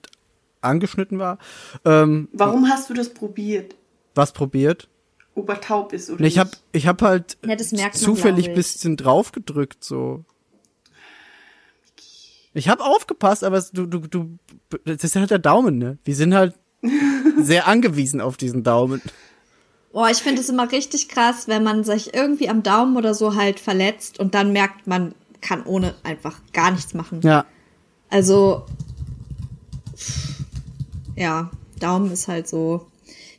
angeschnitten 0.67 1.19
war. 1.19 1.39
Ähm, 1.85 2.29
Warum 2.33 2.69
hast 2.69 2.91
du 2.91 2.95
das 2.95 3.09
probiert? 3.13 3.75
was 4.15 4.33
probiert? 4.33 4.89
Ob 5.35 5.49
er 5.51 5.61
taub 5.61 5.93
ist 5.93 6.09
oder 6.09 6.23
Nee, 6.23 6.29
ich 6.29 6.39
hab, 6.39 6.49
nicht? 6.49 6.63
ich 6.73 6.87
hab 6.87 7.03
halt 7.03 7.37
Ja, 7.47 7.55
das 7.55 7.73
merkt 7.73 7.95
man, 7.95 8.03
zufällig 8.03 8.55
bisschen 8.55 8.97
draufgedrückt, 8.97 9.85
so. 9.85 10.25
Ich 12.55 12.71
hab 12.71 12.81
aufgepasst, 12.81 13.45
aber 13.45 13.59
es, 13.59 13.71
du, 13.73 13.85
du, 13.85 13.99
du, 14.01 14.39
das 14.87 15.05
ist 15.05 15.17
halt 15.17 15.31
der 15.31 15.39
Daumen, 15.39 15.77
ne? 15.77 15.99
Wir 16.05 16.17
sind 16.17 16.33
halt 16.35 16.55
sehr 17.39 17.67
angewiesen 17.69 18.23
auf 18.23 18.39
diesen 18.39 18.63
Daumen. 18.63 19.03
Boah, 19.93 20.09
ich 20.11 20.19
finde 20.19 20.41
es 20.41 20.49
immer 20.49 20.73
richtig 20.73 21.11
krass, 21.11 21.49
wenn 21.49 21.63
man 21.63 21.85
sich 21.85 22.15
irgendwie 22.15 22.49
am 22.49 22.63
Daumen 22.63 22.97
oder 22.97 23.13
so 23.13 23.35
halt 23.35 23.61
verletzt 23.61 24.19
und 24.19 24.35
dann 24.35 24.53
merkt, 24.53 24.87
man 24.87 25.15
kann 25.43 25.63
ohne 25.65 25.95
einfach 26.03 26.41
gar 26.55 26.71
nichts 26.71 26.95
machen. 26.95 27.21
Ja. 27.23 27.45
Also, 28.09 28.65
ja, 31.17 31.51
Daumen 31.81 32.13
ist 32.13 32.29
halt 32.29 32.49
so. 32.49 32.87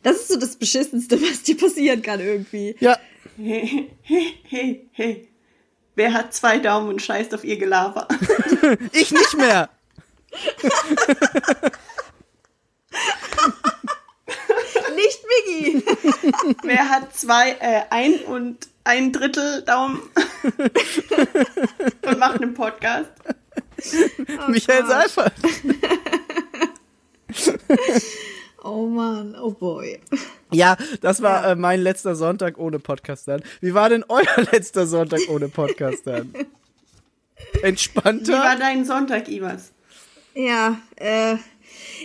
Das 0.03 0.17
ist 0.17 0.27
so 0.27 0.39
das 0.39 0.55
Beschissenste, 0.55 1.21
was 1.21 1.43
dir 1.43 1.57
passieren 1.57 2.01
kann 2.01 2.19
irgendwie. 2.19 2.75
Ja, 2.79 2.97
Hey, 3.39 3.91
hey, 4.01 4.33
hey, 4.49 4.89
hey. 4.93 5.29
Wer 5.93 6.13
hat 6.13 6.33
zwei 6.33 6.57
Daumen 6.57 6.89
und 6.89 7.01
scheißt 7.03 7.35
auf 7.35 7.43
ihr 7.43 7.57
Gelaber? 7.57 8.07
ich 8.93 9.11
nicht 9.11 9.37
mehr. 9.37 9.69
Nicht 14.95 15.19
Miggy! 15.45 15.83
Wer 16.63 16.89
hat 16.89 17.15
zwei, 17.15 17.51
äh, 17.59 17.83
ein 17.91 18.15
und 18.21 18.67
ein 18.83 19.11
Drittel 19.11 19.61
Daumen 19.61 20.01
und 22.01 22.17
macht 22.17 22.41
einen 22.41 22.55
Podcast? 22.55 23.11
Michael 24.47 24.81
Gott. 24.81 24.89
Seifert. 24.89 25.33
Oh 28.63 28.87
man, 28.87 29.35
oh 29.35 29.51
boy. 29.51 29.99
Ja, 30.51 30.75
das 31.01 31.21
war 31.21 31.51
äh, 31.51 31.55
mein 31.55 31.79
letzter 31.79 32.15
Sonntag 32.15 32.57
ohne 32.57 32.79
Podcast 32.79 33.27
dann. 33.27 33.41
Wie 33.61 33.73
war 33.73 33.87
denn 33.87 34.03
euer 34.09 34.25
letzter 34.51 34.87
Sonntag 34.87 35.21
ohne 35.29 35.47
Podcast 35.47 36.05
dann? 36.05 36.33
Wie 37.53 37.61
Entspannter? 37.61 38.33
war 38.33 38.57
dein 38.57 38.83
Sonntag, 38.83 39.29
Ivas? 39.29 39.71
Ja, 40.33 40.81
äh, 40.97 41.35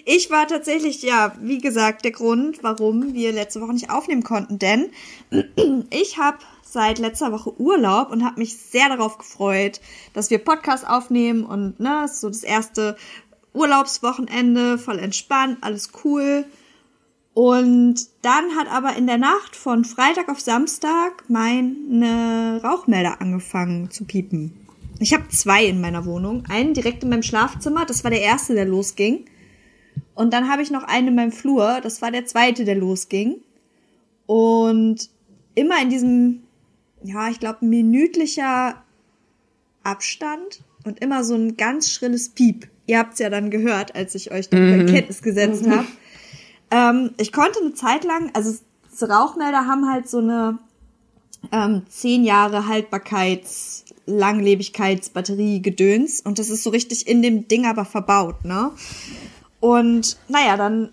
ich 0.05 0.31
war 0.31 0.47
tatsächlich, 0.47 1.03
ja, 1.03 1.35
wie 1.41 1.59
gesagt, 1.59 2.05
der 2.05 2.13
Grund, 2.13 2.63
warum 2.63 3.13
wir 3.13 3.33
letzte 3.33 3.61
Woche 3.61 3.73
nicht 3.73 3.91
aufnehmen 3.91 4.23
konnten, 4.23 4.59
denn 4.59 4.91
ich 5.91 6.19
habe 6.19 6.39
seit 6.63 6.99
letzter 6.99 7.33
Woche 7.33 7.59
Urlaub 7.61 8.11
und 8.11 8.25
habe 8.25 8.39
mich 8.39 8.57
sehr 8.57 8.89
darauf 8.89 9.19
gefreut, 9.19 9.81
dass 10.15 10.31
wir 10.31 10.39
Podcast 10.39 10.87
aufnehmen 10.87 11.45
und 11.45 11.81
ne, 11.81 12.05
ist 12.05 12.21
so 12.21 12.29
das 12.29 12.43
erste 12.43 12.97
Urlaubswochenende, 13.53 14.79
voll 14.79 14.99
entspannt, 14.99 15.59
alles 15.61 15.91
cool. 16.05 16.45
Und 17.35 18.09
dann 18.23 18.57
hat 18.57 18.69
aber 18.71 18.97
in 18.97 19.07
der 19.07 19.19
Nacht 19.19 19.57
von 19.57 19.85
Freitag 19.85 20.29
auf 20.29 20.41
Samstag 20.41 21.25
meine 21.29 22.61
Rauchmelder 22.63 23.21
angefangen 23.21 23.91
zu 23.91 24.05
piepen. 24.05 24.53
Ich 24.99 25.15
habe 25.15 25.29
zwei 25.29 25.65
in 25.65 25.81
meiner 25.81 26.05
Wohnung. 26.05 26.45
Einen 26.49 26.75
direkt 26.75 27.03
in 27.03 27.11
meinem 27.11 27.23
Schlafzimmer, 27.23 27.87
das 27.87 28.05
war 28.05 28.11
der 28.11 28.21
erste, 28.21 28.55
der 28.55 28.67
losging. 28.67 29.25
Und 30.15 30.33
dann 30.33 30.49
habe 30.51 30.63
ich 30.63 30.71
noch 30.71 30.85
einen 30.85 31.09
in 31.09 31.15
meinem 31.15 31.33
Flur, 31.33 31.81
das 31.83 32.03
war 32.03 32.11
der 32.11 32.27
zweite, 32.27 32.65
der 32.65 32.77
losging. 32.77 33.41
Und 34.27 35.09
immer 35.55 35.81
in 35.81 35.91
diesem, 35.91 36.43
ja, 37.03 37.29
ich 37.29 37.41
glaube, 37.41 37.65
minütlicher 37.65 38.83
Abstand 39.83 40.63
und 40.85 41.01
immer 41.01 41.25
so 41.25 41.35
ein 41.35 41.57
ganz 41.57 41.91
schrilles 41.91 42.29
Piep. 42.29 42.69
Ihr 42.87 42.99
habt's 42.99 43.19
ja 43.19 43.31
dann 43.31 43.51
gehört, 43.51 43.95
als 43.95 44.15
ich 44.15 44.33
euch 44.33 44.49
darüber 44.49 44.75
in 44.75 44.87
Kenntnis 44.87 45.23
gesetzt 45.23 45.69
habe. 45.69 45.87
Ähm, 46.71 47.11
ich 47.19 47.33
konnte 47.33 47.61
eine 47.61 47.75
Zeit 47.75 48.05
lang, 48.05 48.31
also 48.35 48.57
so 48.91 49.07
Rauchmelder 49.07 49.67
haben 49.67 49.91
halt 49.91 50.09
so 50.09 50.19
eine 50.19 50.59
ähm, 51.51 51.83
zehn 51.89 52.25
Jahre 52.25 52.67
Haltbarkeits, 52.67 53.85
Langlebigkeitsbatterie 54.07 55.61
gedöns 55.61 56.21
und 56.21 56.39
das 56.39 56.51
ist 56.51 56.63
so 56.63 56.71
richtig 56.71 57.07
in 57.07 57.23
dem 57.23 57.47
Ding 57.47 57.67
aber 57.67 57.85
verbaut, 57.85 58.45
ne? 58.45 58.71
Und 59.61 60.17
naja, 60.29 60.57
dann 60.57 60.91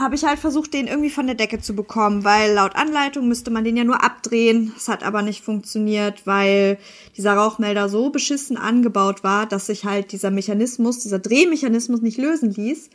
habe 0.00 0.14
ich 0.14 0.24
halt 0.24 0.38
versucht, 0.38 0.72
den 0.72 0.86
irgendwie 0.86 1.10
von 1.10 1.26
der 1.26 1.36
Decke 1.36 1.60
zu 1.60 1.76
bekommen, 1.76 2.24
weil 2.24 2.54
laut 2.54 2.74
Anleitung 2.74 3.28
müsste 3.28 3.50
man 3.50 3.64
den 3.64 3.76
ja 3.76 3.84
nur 3.84 4.02
abdrehen. 4.02 4.72
Das 4.74 4.88
hat 4.88 5.02
aber 5.02 5.20
nicht 5.20 5.44
funktioniert, 5.44 6.26
weil 6.26 6.78
dieser 7.18 7.34
Rauchmelder 7.34 7.90
so 7.90 8.08
beschissen 8.08 8.56
angebaut 8.56 9.22
war, 9.22 9.44
dass 9.44 9.66
sich 9.66 9.84
halt 9.84 10.12
dieser 10.12 10.30
Mechanismus, 10.30 11.00
dieser 11.00 11.18
Drehmechanismus 11.18 12.00
nicht 12.00 12.16
lösen 12.16 12.50
ließ 12.50 12.88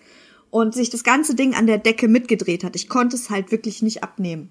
und 0.49 0.73
sich 0.73 0.89
das 0.89 1.03
ganze 1.03 1.35
Ding 1.35 1.53
an 1.53 1.67
der 1.67 1.77
Decke 1.77 2.07
mitgedreht 2.07 2.63
hat. 2.63 2.75
Ich 2.75 2.89
konnte 2.89 3.17
es 3.17 3.29
halt 3.29 3.51
wirklich 3.51 3.83
nicht 3.83 4.03
abnehmen. 4.03 4.49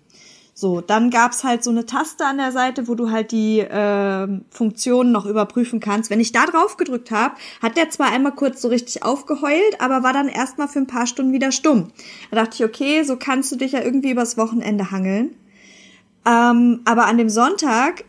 So, 0.57 0.81
dann 0.81 1.11
gab's 1.11 1.43
halt 1.43 1.65
so 1.65 1.71
eine 1.71 1.85
Taste 1.85 2.25
an 2.25 2.39
der 2.39 2.53
Seite, 2.53 2.87
wo 2.87 2.95
du 2.95 3.11
halt 3.11 3.33
die 3.33 3.59
äh, 3.59 4.29
Funktionen 4.51 5.11
noch 5.11 5.27
überprüfen 5.27 5.81
kannst. 5.81 6.11
Wenn 6.11 6.21
ich 6.21 6.31
da 6.31 6.47
drauf 6.47 6.77
gedrückt 6.77 7.11
habe, 7.11 7.35
hat 7.61 7.77
der 7.77 7.91
zwar 7.91 8.13
einmal 8.13 8.37
kurz 8.37 8.63
so 8.63 8.69
richtig 8.69 9.03
aufgeheult, 9.03 9.81
aber 9.81 10.05
war 10.05 10.13
dann 10.13 10.29
erstmal 10.29 10.69
für 10.69 10.79
ein 10.79 10.87
paar 10.87 11.09
Stunden 11.09 11.33
wieder 11.33 11.51
stumm. 11.51 11.89
Da 12.31 12.37
dachte 12.37 12.55
ich, 12.55 12.65
okay, 12.65 13.03
so 13.03 13.17
kannst 13.17 13.51
du 13.51 13.57
dich 13.57 13.73
ja 13.73 13.83
irgendwie 13.83 14.13
übers 14.13 14.37
Wochenende 14.37 14.93
hangeln. 14.93 15.35
Ähm, 16.25 16.83
aber 16.85 17.07
an 17.07 17.19
dem 17.19 17.31
Sonntag 17.31 18.05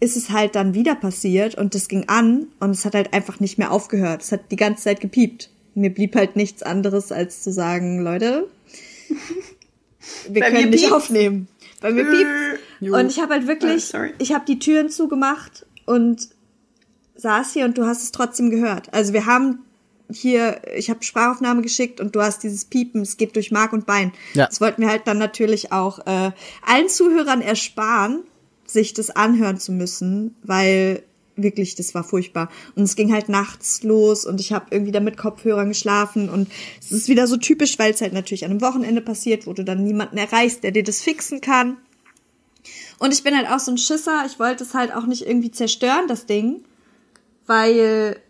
ist 0.00 0.16
es 0.16 0.30
halt 0.30 0.56
dann 0.56 0.74
wieder 0.74 0.96
passiert 0.96 1.54
und 1.54 1.76
das 1.76 1.86
ging 1.86 2.08
an 2.08 2.48
und 2.58 2.70
es 2.70 2.84
hat 2.84 2.96
halt 2.96 3.14
einfach 3.14 3.38
nicht 3.38 3.58
mehr 3.58 3.70
aufgehört. 3.70 4.22
Es 4.22 4.32
hat 4.32 4.50
die 4.50 4.56
ganze 4.56 4.82
Zeit 4.82 5.00
gepiept. 5.00 5.50
Mir 5.76 5.90
blieb 5.90 6.16
halt 6.16 6.34
nichts 6.34 6.64
anderes, 6.64 7.12
als 7.12 7.44
zu 7.44 7.52
sagen, 7.52 8.00
Leute, 8.00 8.48
wir 10.28 10.42
können 10.42 10.70
nicht 10.70 10.90
aufnehmen. 10.90 11.46
Bei 11.80 11.92
mir 11.92 12.04
piept. 12.04 12.92
Und 12.92 13.10
ich 13.10 13.20
habe 13.20 13.34
halt 13.34 13.46
wirklich, 13.46 13.94
Ah, 13.94 14.06
ich 14.18 14.32
habe 14.32 14.44
die 14.46 14.58
Türen 14.58 14.88
zugemacht 14.88 15.66
und 15.84 16.28
saß 17.16 17.52
hier 17.52 17.64
und 17.64 17.78
du 17.78 17.86
hast 17.86 18.02
es 18.02 18.12
trotzdem 18.12 18.50
gehört. 18.50 18.92
Also 18.92 19.12
wir 19.12 19.26
haben 19.26 19.60
hier, 20.10 20.60
ich 20.76 20.90
habe 20.90 21.02
Sprachaufnahme 21.02 21.62
geschickt 21.62 22.00
und 22.00 22.14
du 22.14 22.22
hast 22.22 22.42
dieses 22.42 22.64
Piepen, 22.66 23.02
es 23.02 23.16
geht 23.16 23.34
durch 23.34 23.50
Mark 23.50 23.72
und 23.72 23.86
Bein. 23.86 24.12
Ja. 24.34 24.46
Das 24.46 24.60
wollten 24.60 24.82
wir 24.82 24.88
halt 24.88 25.06
dann 25.06 25.18
natürlich 25.18 25.72
auch 25.72 26.06
äh, 26.06 26.30
allen 26.64 26.88
Zuhörern 26.88 27.40
ersparen, 27.42 28.22
sich 28.66 28.94
das 28.94 29.10
anhören 29.10 29.58
zu 29.58 29.72
müssen, 29.72 30.36
weil 30.42 31.02
wirklich, 31.36 31.74
das 31.74 31.94
war 31.94 32.04
furchtbar. 32.04 32.50
Und 32.74 32.84
es 32.84 32.96
ging 32.96 33.12
halt 33.12 33.28
nachts 33.28 33.82
los 33.82 34.24
und 34.24 34.40
ich 34.40 34.52
habe 34.52 34.66
irgendwie 34.70 34.92
da 34.92 35.00
mit 35.00 35.16
Kopfhörern 35.16 35.68
geschlafen 35.68 36.28
und 36.28 36.48
es 36.80 36.92
ist 36.92 37.08
wieder 37.08 37.26
so 37.26 37.36
typisch, 37.36 37.78
weil 37.78 37.92
es 37.92 38.00
halt 38.00 38.12
natürlich 38.12 38.44
an 38.44 38.50
einem 38.50 38.60
Wochenende 38.60 39.00
passiert, 39.00 39.46
wo 39.46 39.52
du 39.52 39.64
dann 39.64 39.84
niemanden 39.84 40.16
erreichst, 40.16 40.64
der 40.64 40.72
dir 40.72 40.84
das 40.84 41.02
fixen 41.02 41.40
kann. 41.40 41.76
Und 42.98 43.12
ich 43.12 43.22
bin 43.22 43.36
halt 43.36 43.48
auch 43.48 43.60
so 43.60 43.70
ein 43.70 43.78
Schisser, 43.78 44.24
ich 44.26 44.38
wollte 44.38 44.64
es 44.64 44.74
halt 44.74 44.94
auch 44.94 45.06
nicht 45.06 45.26
irgendwie 45.26 45.50
zerstören, 45.50 46.08
das 46.08 46.26
Ding, 46.26 46.64
weil 47.46 48.20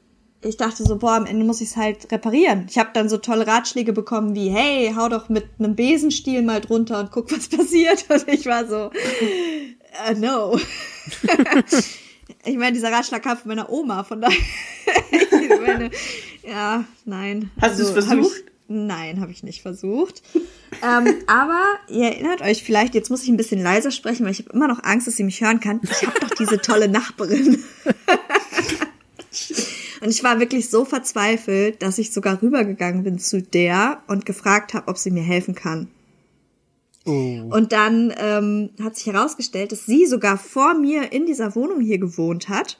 ich 0.42 0.56
dachte 0.56 0.84
so, 0.84 0.96
boah, 0.96 1.14
am 1.14 1.26
Ende 1.26 1.44
muss 1.44 1.60
ich 1.60 1.70
es 1.70 1.76
halt 1.76 2.10
reparieren. 2.12 2.66
Ich 2.68 2.78
habe 2.78 2.90
dann 2.92 3.08
so 3.08 3.16
tolle 3.18 3.46
Ratschläge 3.46 3.92
bekommen 3.92 4.34
wie, 4.34 4.50
hey, 4.50 4.92
hau 4.96 5.08
doch 5.08 5.28
mit 5.28 5.44
einem 5.58 5.74
Besenstiel 5.74 6.42
mal 6.42 6.60
drunter 6.60 7.00
und 7.00 7.10
guck, 7.10 7.32
was 7.32 7.48
passiert. 7.56 8.04
Und 8.08 8.28
ich 8.28 8.46
war 8.46 8.66
so, 8.66 8.90
uh, 8.90 10.18
no. 10.18 10.58
ich 12.44 12.56
meine, 12.56 12.72
dieser 12.72 12.92
Ratschlag 12.92 13.22
kam 13.22 13.36
von 13.36 13.48
meiner 13.48 13.70
Oma, 13.70 14.04
von 14.04 14.20
daher. 14.20 14.36
meine, 15.66 15.90
ja, 16.42 16.84
nein. 17.04 17.50
Hast 17.60 17.78
du's 17.78 17.88
hab 17.88 18.04
versucht? 18.04 18.36
Ich, 18.38 18.44
nein, 18.68 19.20
habe 19.20 19.32
ich 19.32 19.42
nicht 19.42 19.62
versucht. 19.62 20.22
ähm, 20.82 21.14
aber 21.26 21.62
ihr 21.88 22.06
erinnert 22.06 22.42
euch 22.42 22.62
vielleicht, 22.62 22.94
jetzt 22.94 23.10
muss 23.10 23.22
ich 23.22 23.28
ein 23.28 23.36
bisschen 23.36 23.62
leiser 23.62 23.90
sprechen, 23.90 24.24
weil 24.24 24.32
ich 24.32 24.40
habe 24.40 24.50
immer 24.52 24.68
noch 24.68 24.82
Angst, 24.82 25.06
dass 25.06 25.16
sie 25.16 25.24
mich 25.24 25.40
hören 25.40 25.60
kann. 25.60 25.80
Ich 25.82 26.06
habe 26.06 26.18
doch 26.20 26.30
diese 26.30 26.60
tolle 26.60 26.88
Nachbarin. 26.88 27.62
Und 30.02 30.10
ich 30.10 30.22
war 30.22 30.38
wirklich 30.40 30.68
so 30.68 30.84
verzweifelt, 30.84 31.82
dass 31.82 31.98
ich 31.98 32.12
sogar 32.12 32.42
rübergegangen 32.42 33.02
bin 33.02 33.18
zu 33.18 33.40
der 33.42 34.02
und 34.06 34.26
gefragt 34.26 34.74
habe, 34.74 34.88
ob 34.88 34.98
sie 34.98 35.10
mir 35.10 35.22
helfen 35.22 35.54
kann. 35.54 35.88
Oh. 37.06 37.54
Und 37.54 37.72
dann 37.72 38.12
ähm, 38.18 38.70
hat 38.82 38.96
sich 38.96 39.06
herausgestellt, 39.06 39.72
dass 39.72 39.86
sie 39.86 40.06
sogar 40.06 40.36
vor 40.36 40.74
mir 40.74 41.12
in 41.12 41.24
dieser 41.24 41.54
Wohnung 41.54 41.80
hier 41.80 41.98
gewohnt 41.98 42.48
hat, 42.48 42.78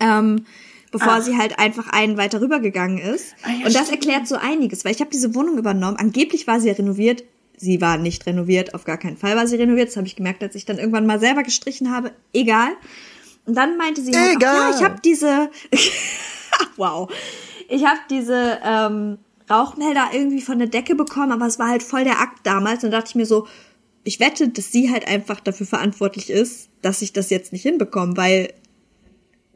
ähm, 0.00 0.44
bevor 0.90 1.14
Ach. 1.14 1.22
sie 1.22 1.38
halt 1.38 1.58
einfach 1.58 1.88
einen 1.88 2.18
weiter 2.18 2.40
rübergegangen 2.40 2.98
ist. 2.98 3.34
Ah, 3.42 3.48
ja, 3.48 3.66
und 3.66 3.74
das 3.74 3.86
stimmt. 3.86 4.04
erklärt 4.04 4.28
so 4.28 4.36
einiges, 4.36 4.84
weil 4.84 4.92
ich 4.92 5.00
habe 5.00 5.10
diese 5.10 5.34
Wohnung 5.34 5.56
übernommen. 5.56 5.96
Angeblich 5.96 6.46
war 6.46 6.60
sie 6.60 6.68
ja 6.68 6.74
renoviert. 6.74 7.24
Sie 7.56 7.80
war 7.80 7.96
nicht 7.96 8.26
renoviert, 8.26 8.74
auf 8.74 8.84
gar 8.84 8.98
keinen 8.98 9.16
Fall 9.16 9.36
war 9.36 9.46
sie 9.46 9.56
renoviert. 9.56 9.88
Das 9.88 9.96
habe 9.96 10.06
ich 10.06 10.16
gemerkt, 10.16 10.42
als 10.42 10.54
ich 10.54 10.64
dann 10.64 10.78
irgendwann 10.78 11.06
mal 11.06 11.20
selber 11.20 11.42
gestrichen 11.42 11.90
habe. 11.90 12.12
Egal. 12.32 12.70
Und 13.46 13.56
dann 13.56 13.76
meinte 13.76 14.02
sie, 14.02 14.12
halt, 14.14 14.36
Egal. 14.36 14.70
ja, 14.70 14.76
ich 14.76 14.84
habe 14.84 14.96
diese, 15.02 15.50
wow, 16.76 17.10
ich 17.68 17.84
habe 17.84 18.00
diese 18.10 18.58
ähm, 18.64 19.18
Rauchmelder 19.52 20.10
irgendwie 20.12 20.40
von 20.40 20.58
der 20.58 20.68
Decke 20.68 20.94
bekommen, 20.94 21.32
aber 21.32 21.46
es 21.46 21.58
war 21.58 21.68
halt 21.68 21.82
voll 21.82 22.04
der 22.04 22.20
Akt 22.20 22.40
damals. 22.44 22.84
Und 22.84 22.90
da 22.90 22.98
dachte 22.98 23.10
ich 23.10 23.14
mir 23.14 23.26
so, 23.26 23.46
ich 24.04 24.20
wette, 24.20 24.48
dass 24.48 24.72
sie 24.72 24.90
halt 24.90 25.06
einfach 25.06 25.40
dafür 25.40 25.66
verantwortlich 25.66 26.30
ist, 26.30 26.68
dass 26.80 27.02
ich 27.02 27.12
das 27.12 27.30
jetzt 27.30 27.52
nicht 27.52 27.62
hinbekomme, 27.62 28.16
weil 28.16 28.52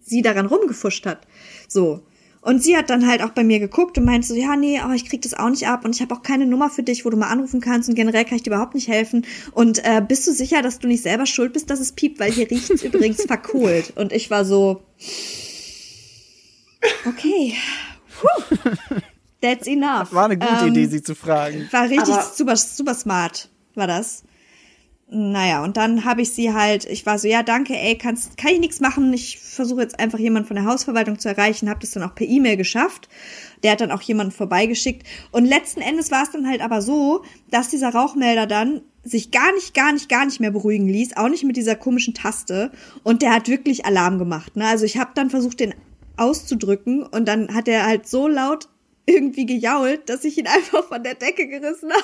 sie 0.00 0.22
daran 0.22 0.46
rumgefuscht 0.46 1.06
hat. 1.06 1.26
So. 1.68 2.02
Und 2.42 2.62
sie 2.62 2.76
hat 2.76 2.90
dann 2.90 3.08
halt 3.08 3.22
auch 3.22 3.30
bei 3.30 3.42
mir 3.42 3.58
geguckt 3.58 3.98
und 3.98 4.04
meinte 4.04 4.28
so, 4.28 4.34
ja, 4.34 4.54
nee, 4.54 4.78
aber 4.78 4.94
ich 4.94 5.08
krieg 5.08 5.20
das 5.22 5.34
auch 5.34 5.50
nicht 5.50 5.66
ab 5.66 5.84
und 5.84 5.96
ich 5.96 6.00
habe 6.00 6.14
auch 6.14 6.22
keine 6.22 6.46
Nummer 6.46 6.70
für 6.70 6.84
dich, 6.84 7.04
wo 7.04 7.10
du 7.10 7.16
mal 7.16 7.28
anrufen 7.28 7.60
kannst 7.60 7.88
und 7.88 7.96
generell 7.96 8.24
kann 8.24 8.36
ich 8.36 8.44
dir 8.44 8.50
überhaupt 8.50 8.76
nicht 8.76 8.86
helfen. 8.86 9.26
Und 9.50 9.84
äh, 9.84 10.00
bist 10.06 10.28
du 10.28 10.32
sicher, 10.32 10.62
dass 10.62 10.78
du 10.78 10.86
nicht 10.86 11.02
selber 11.02 11.26
schuld 11.26 11.52
bist, 11.54 11.70
dass 11.70 11.80
es 11.80 11.90
piept, 11.90 12.20
weil 12.20 12.30
hier 12.30 12.48
riecht's 12.48 12.82
übrigens 12.84 13.24
verkohlt. 13.24 13.94
Und 13.96 14.12
ich 14.12 14.30
war 14.30 14.44
so, 14.44 14.82
okay, 17.04 17.54
Puh. 18.20 19.00
That's 19.40 19.66
enough. 19.66 20.12
War 20.12 20.26
eine 20.26 20.38
gute 20.38 20.64
Ähm, 20.66 20.68
Idee, 20.68 20.86
sie 20.86 21.02
zu 21.02 21.14
fragen. 21.14 21.68
War 21.70 21.84
richtig 21.84 22.14
Aber- 22.14 22.22
super, 22.22 22.56
super 22.56 22.94
smart, 22.94 23.48
war 23.74 23.86
das. 23.86 24.22
naja, 25.08 25.62
und 25.62 25.76
dann 25.76 26.04
habe 26.04 26.22
ich 26.22 26.32
sie 26.32 26.52
halt, 26.52 26.84
ich 26.84 27.06
war 27.06 27.16
so, 27.20 27.28
ja, 27.28 27.44
danke, 27.44 27.74
ey, 27.78 27.96
kannst, 27.96 28.36
kann 28.36 28.50
ich 28.54 28.58
nichts 28.58 28.80
machen. 28.80 29.12
Ich 29.12 29.38
versuche 29.38 29.80
jetzt 29.82 30.00
einfach 30.00 30.18
jemanden 30.18 30.48
von 30.48 30.56
der 30.56 30.64
Hausverwaltung 30.64 31.20
zu 31.20 31.28
erreichen, 31.28 31.70
habe 31.70 31.78
das 31.78 31.92
dann 31.92 32.02
auch 32.02 32.16
per 32.16 32.26
E-Mail 32.26 32.56
geschafft. 32.56 33.08
Der 33.62 33.70
hat 33.70 33.80
dann 33.80 33.92
auch 33.92 34.02
jemanden 34.02 34.32
vorbeigeschickt. 34.32 35.06
Und 35.30 35.44
letzten 35.44 35.80
Endes 35.80 36.10
war 36.10 36.24
es 36.24 36.32
dann 36.32 36.48
halt 36.48 36.60
aber 36.60 36.82
so, 36.82 37.22
dass 37.52 37.68
dieser 37.68 37.90
Rauchmelder 37.90 38.48
dann 38.48 38.82
sich 39.04 39.30
gar 39.30 39.52
nicht, 39.54 39.74
gar 39.74 39.92
nicht, 39.92 40.08
gar 40.08 40.24
nicht 40.24 40.40
mehr 40.40 40.50
beruhigen 40.50 40.88
ließ, 40.88 41.16
auch 41.16 41.28
nicht 41.28 41.44
mit 41.44 41.56
dieser 41.56 41.76
komischen 41.76 42.12
Taste. 42.14 42.72
Und 43.04 43.22
der 43.22 43.32
hat 43.32 43.46
wirklich 43.46 43.86
Alarm 43.86 44.18
gemacht. 44.18 44.56
Ne? 44.56 44.66
Also 44.66 44.84
ich 44.86 44.96
habe 44.98 45.12
dann 45.14 45.30
versucht, 45.30 45.60
den 45.60 45.72
auszudrücken 46.16 47.04
und 47.04 47.26
dann 47.28 47.54
hat 47.54 47.68
er 47.68 47.86
halt 47.86 48.08
so 48.08 48.26
laut 48.26 48.68
irgendwie 49.06 49.46
gejault, 49.46 50.08
dass 50.08 50.24
ich 50.24 50.36
ihn 50.38 50.46
einfach 50.48 50.84
von 50.88 51.02
der 51.02 51.14
Decke 51.14 51.46
gerissen 51.48 51.90
habe. 51.92 52.02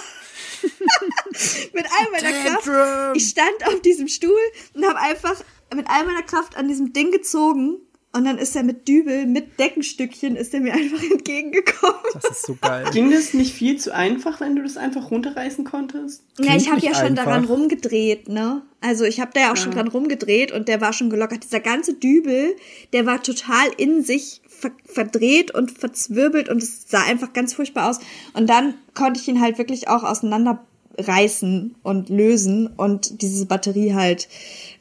mit 1.73 1.85
all 1.87 2.11
meiner 2.13 2.33
Kraft. 2.45 3.17
Ich 3.17 3.29
stand 3.29 3.67
auf 3.67 3.81
diesem 3.83 4.09
Stuhl 4.09 4.39
und 4.75 4.87
habe 4.87 4.99
einfach 4.99 5.43
mit 5.75 5.89
all 5.89 6.05
meiner 6.07 6.23
Kraft 6.23 6.57
an 6.57 6.69
diesem 6.69 6.93
Ding 6.93 7.11
gezogen 7.11 7.79
und 8.15 8.27
dann 8.27 8.37
ist 8.37 8.55
er 8.55 8.63
mit 8.63 8.87
Dübel, 8.87 9.25
mit 9.25 9.59
Deckenstückchen, 9.59 10.37
ist 10.37 10.53
er 10.53 10.61
mir 10.61 10.75
einfach 10.75 11.03
entgegengekommen. 11.11 11.97
Das 12.13 12.25
ist 12.31 12.47
so 12.47 12.57
geil. 12.61 12.85
Ging 12.93 13.11
das 13.11 13.33
nicht 13.33 13.55
viel 13.55 13.79
zu 13.79 13.95
einfach, 13.95 14.39
wenn 14.41 14.55
du 14.55 14.63
das 14.63 14.77
einfach 14.77 15.11
runterreißen 15.11 15.65
konntest? 15.65 16.23
Ja, 16.39 16.45
Klingt 16.45 16.61
ich 16.63 16.71
habe 16.71 16.81
ja 16.83 16.95
schon 16.95 17.07
einfach. 17.07 17.25
daran 17.25 17.45
rumgedreht, 17.47 18.29
ne? 18.29 18.63
Also 18.83 19.05
ich 19.05 19.19
habe 19.21 19.31
da 19.33 19.41
ja 19.41 19.53
auch 19.53 19.57
schon 19.57 19.73
Ja. 19.73 19.79
dran 19.79 19.89
rumgedreht 19.89 20.53
und 20.53 20.69
der 20.69 20.83
war 20.83 20.93
schon 20.93 21.09
gelockert. 21.09 21.43
Dieser 21.45 21.61
ganze 21.61 21.95
Dübel, 21.95 22.55
der 22.93 23.07
war 23.07 23.23
total 23.23 23.69
in 23.79 24.03
sich 24.05 24.42
verdreht 24.85 25.53
und 25.53 25.71
verzwirbelt 25.71 26.49
und 26.49 26.63
es 26.63 26.89
sah 26.89 27.03
einfach 27.05 27.33
ganz 27.33 27.55
furchtbar 27.55 27.91
aus. 27.91 28.01
Und 28.35 28.49
dann 28.49 28.75
konnte 28.95 29.21
ich 29.21 29.29
ihn 29.29 29.41
halt 29.41 29.59
wirklich 29.59 29.89
auch 29.89 30.03
auseinanderreißen 30.03 31.77
und 31.83 32.09
lösen 32.09 32.69
und 32.69 33.23
diese 33.23 33.47
Batterie 33.47 33.95
halt 33.95 34.29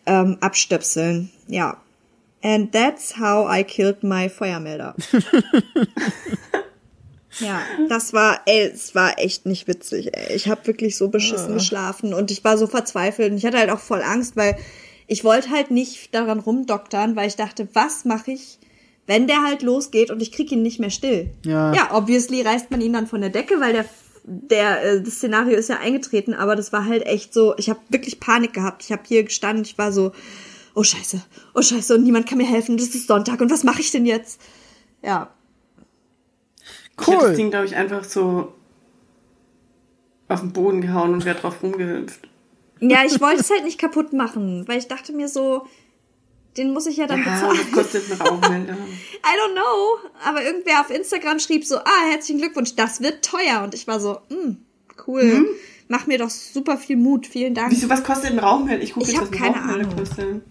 ähm, 0.05 0.38
abstöpseln. 0.41 1.31
Ja. 1.47 1.77
And 2.43 2.71
that's 2.71 3.19
how 3.19 3.47
I 3.50 3.63
killed 3.63 4.03
my 4.03 4.29
Feuermelder. 4.29 4.95
Ja, 7.39 7.61
das 7.88 8.13
war, 8.13 8.41
ey, 8.45 8.63
es 8.73 8.93
war 8.93 9.17
echt 9.17 9.45
nicht 9.45 9.67
witzig, 9.67 10.15
ey. 10.15 10.35
Ich 10.35 10.50
habe 10.50 10.67
wirklich 10.67 10.97
so 10.97 11.07
beschissen 11.07 11.53
geschlafen 11.53 12.13
und 12.13 12.29
ich 12.29 12.43
war 12.43 12.57
so 12.57 12.67
verzweifelt 12.67 13.31
und 13.31 13.38
ich 13.38 13.45
hatte 13.45 13.57
halt 13.57 13.69
auch 13.69 13.79
voll 13.79 14.01
Angst, 14.01 14.35
weil 14.35 14.57
ich 15.07 15.23
wollte 15.23 15.50
halt 15.50 15.71
nicht 15.71 16.13
daran 16.13 16.39
rumdoktern, 16.39 17.15
weil 17.15 17.27
ich 17.27 17.35
dachte, 17.35 17.67
was 17.73 18.05
mache 18.05 18.31
ich, 18.31 18.59
wenn 19.12 19.27
der 19.27 19.41
halt 19.44 19.62
losgeht 19.62 20.10
und 20.10 20.22
ich 20.22 20.32
krieg 20.32 20.50
ihn 20.53 20.62
nicht 20.62 20.80
mehr 20.80 20.89
still. 20.89 21.32
Ja. 21.44 21.74
Ja, 21.74 21.89
obviously 21.94 22.41
reißt 22.41 22.72
man 22.72 22.80
ihn 22.80 22.94
dann 22.94 23.08
von 23.08 23.20
der 23.20 23.30
Decke, 23.30 23.60
weil 23.60 23.74
der 23.74 23.86
der 24.24 24.84
äh, 24.84 25.01
das 25.01 25.15
Szenario 25.15 25.58
ist 25.58 25.68
ja 25.68 25.80
eingetreten, 25.80 26.34
aber 26.34 26.56
das 26.56 26.72
war 26.72 26.86
halt 26.86 27.06
echt 27.06 27.34
so, 27.34 27.53
ich 27.58 27.70
habe 27.70 27.80
wirklich 27.89 28.22
Panik 28.22 28.53
gehabt. 28.53 28.84
Ich 28.84 28.91
habe 28.94 29.01
hier 29.06 29.24
gestanden, 29.24 29.65
ich 29.65 29.77
war 29.77 29.91
so, 29.91 30.13
oh 30.75 30.84
Scheiße, 30.84 31.22
oh 31.56 31.62
Scheiße 31.62 31.94
und 31.96 32.03
niemand 32.03 32.25
kann 32.30 32.38
mir 32.38 32.48
helfen, 32.48 32.77
das 32.77 32.96
ist 32.96 33.08
Sonntag 33.08 33.41
und 33.41 33.51
was 33.51 33.63
mache 33.65 33.82
ich 33.82 33.91
denn 33.91 34.06
jetzt? 34.06 34.39
Ja, 35.03 35.30
Ich 37.01 37.08
hätte 37.08 37.18
das 37.18 37.25
Cool. 37.30 37.36
Ding, 37.36 37.50
glaube 37.50 37.65
ich, 37.65 37.75
einfach 37.75 38.06
so 38.06 38.53
auf 40.30 40.39
den 40.39 40.53
Boden 40.53 40.80
gehauen 40.80 41.13
und 41.15 41.25
wäre 41.25 41.38
drauf 41.38 41.62
rumgehüpft. 41.62 42.30
Ja, 42.80 43.00
ich 43.06 43.20
wollte 43.20 43.41
es 43.41 43.50
halt 43.50 43.65
nicht 43.65 43.77
kaputt 43.80 44.13
machen, 44.13 44.68
weil 44.68 44.77
ich 44.80 44.88
dachte 44.88 45.12
mir 45.12 45.27
so, 45.27 45.68
den 46.58 46.74
muss 46.74 46.86
ich 46.86 46.98
ja 46.98 47.08
dann 47.08 47.24
Ja, 47.24 47.31
bezahlen. 47.34 47.72
kostet 47.72 48.12
ein 48.12 48.22
Rauchmelder? 48.22 48.74
I 48.74 48.75
don't 48.75 49.53
know. 49.53 50.10
Aber 50.25 50.43
irgendwer 50.43 50.81
auf 50.81 50.89
Instagram 50.89 51.39
schrieb 51.39 51.65
so, 51.65 51.77
ah, 51.77 52.10
herzlichen 52.10 52.39
Glückwunsch, 52.39 52.75
das 52.75 53.01
wird 53.01 53.24
teuer. 53.24 53.62
Und 53.63 53.74
ich 53.74 53.88
war 53.88 54.00
so, 54.00 54.20
hm, 54.29 54.58
cool. 55.08 55.46
Mach 55.88 56.08
mir 56.08 56.17
doch 56.17 56.29
super 56.29 56.77
viel 56.77 56.96
Mut. 56.98 57.27
Vielen 57.27 57.53
Dank. 57.53 57.72
Wieso, 57.72 57.89
was 57.89 58.03
kostet 58.03 58.31
ein 58.31 58.39
Rauchmelder? 58.39 58.81
Ich 58.84 58.93
gucke 58.93 59.08
jetzt, 59.12 59.20
was 59.22 59.29
ein 59.31 59.38
keine 59.38 59.62
Ahnung. 59.62 59.96
kostet. 59.96 60.41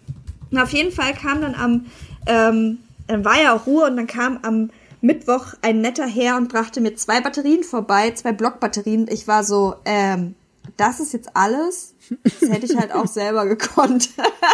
Und 0.50 0.58
auf 0.58 0.70
jeden 0.70 0.92
Fall 0.92 1.14
kam 1.14 1.40
dann 1.40 1.54
am, 1.54 1.86
ähm, 2.26 2.78
dann 3.06 3.24
war 3.24 3.40
ja 3.40 3.54
auch 3.54 3.66
Ruhe 3.66 3.86
und 3.86 3.96
dann 3.96 4.06
kam 4.06 4.38
am 4.42 4.70
Mittwoch 5.00 5.54
ein 5.62 5.80
netter 5.80 6.06
Herr 6.06 6.36
und 6.36 6.48
brachte 6.52 6.80
mir 6.80 6.94
zwei 6.94 7.20
Batterien 7.20 7.62
vorbei, 7.64 8.10
zwei 8.10 8.32
Blockbatterien. 8.32 9.06
Ich 9.10 9.26
war 9.28 9.44
so, 9.44 9.76
ähm, 9.86 10.34
das 10.76 11.00
ist 11.00 11.12
jetzt 11.12 11.30
alles? 11.34 11.94
Das 12.22 12.48
hätte 12.50 12.66
ich 12.66 12.76
halt 12.76 12.92
auch 12.92 13.06
selber 13.08 13.46
gekonnt. 13.46 14.10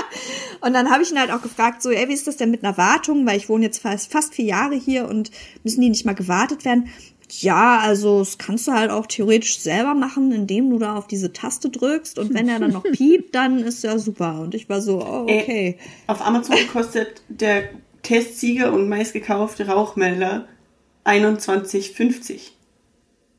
und 0.61 0.73
dann 0.73 0.91
habe 0.91 1.03
ich 1.03 1.11
ihn 1.11 1.19
halt 1.19 1.31
auch 1.31 1.43
gefragt, 1.43 1.83
so, 1.83 1.91
ey, 1.91 2.09
wie 2.09 2.15
ist 2.15 2.27
das 2.27 2.37
denn 2.37 2.51
mit 2.51 2.65
einer 2.65 2.77
Wartung? 2.77 3.27
Weil 3.27 3.37
ich 3.37 3.49
wohne 3.49 3.65
jetzt 3.65 3.79
fast, 3.79 4.13
fast 4.13 4.35
vier 4.35 4.47
Jahre 4.47 4.75
hier 4.75 5.09
und 5.09 5.31
müssen 5.65 5.81
die 5.81 5.89
nicht 5.89 6.07
mal 6.07 6.15
gewartet 6.15 6.65
werden? 6.65 6.89
Ja, 7.31 7.79
also 7.81 8.21
das 8.21 8.39
kannst 8.39 8.69
du 8.69 8.73
halt 8.73 8.91
auch 8.91 9.07
theoretisch 9.07 9.59
selber 9.59 9.95
machen, 9.95 10.31
indem 10.31 10.71
du 10.71 10.79
da 10.79 10.97
auf 10.97 11.09
diese 11.09 11.33
Taste 11.33 11.71
drückst 11.71 12.19
und 12.19 12.33
wenn 12.35 12.49
er 12.49 12.61
dann 12.61 12.71
noch 12.71 12.85
piept, 12.93 13.35
dann 13.35 13.59
ist 13.59 13.83
ja 13.83 13.99
super. 13.99 14.41
Und 14.41 14.55
ich 14.55 14.69
war 14.69 14.81
so, 14.81 15.05
oh, 15.05 15.27
Ey, 15.27 15.43
okay. 15.43 15.79
Auf 16.07 16.25
Amazon 16.25 16.57
kostet 16.73 17.23
der 17.29 17.71
Testsieger 18.03 18.73
und 18.73 18.89
meistgekaufte 18.89 19.67
Rauchmelder 19.67 20.47
21,50. 21.05 22.53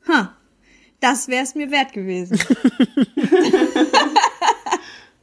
Ha, 0.06 0.36
das 1.00 1.28
wäre 1.28 1.44
es 1.44 1.54
mir 1.54 1.70
wert 1.70 1.92
gewesen. 1.92 2.38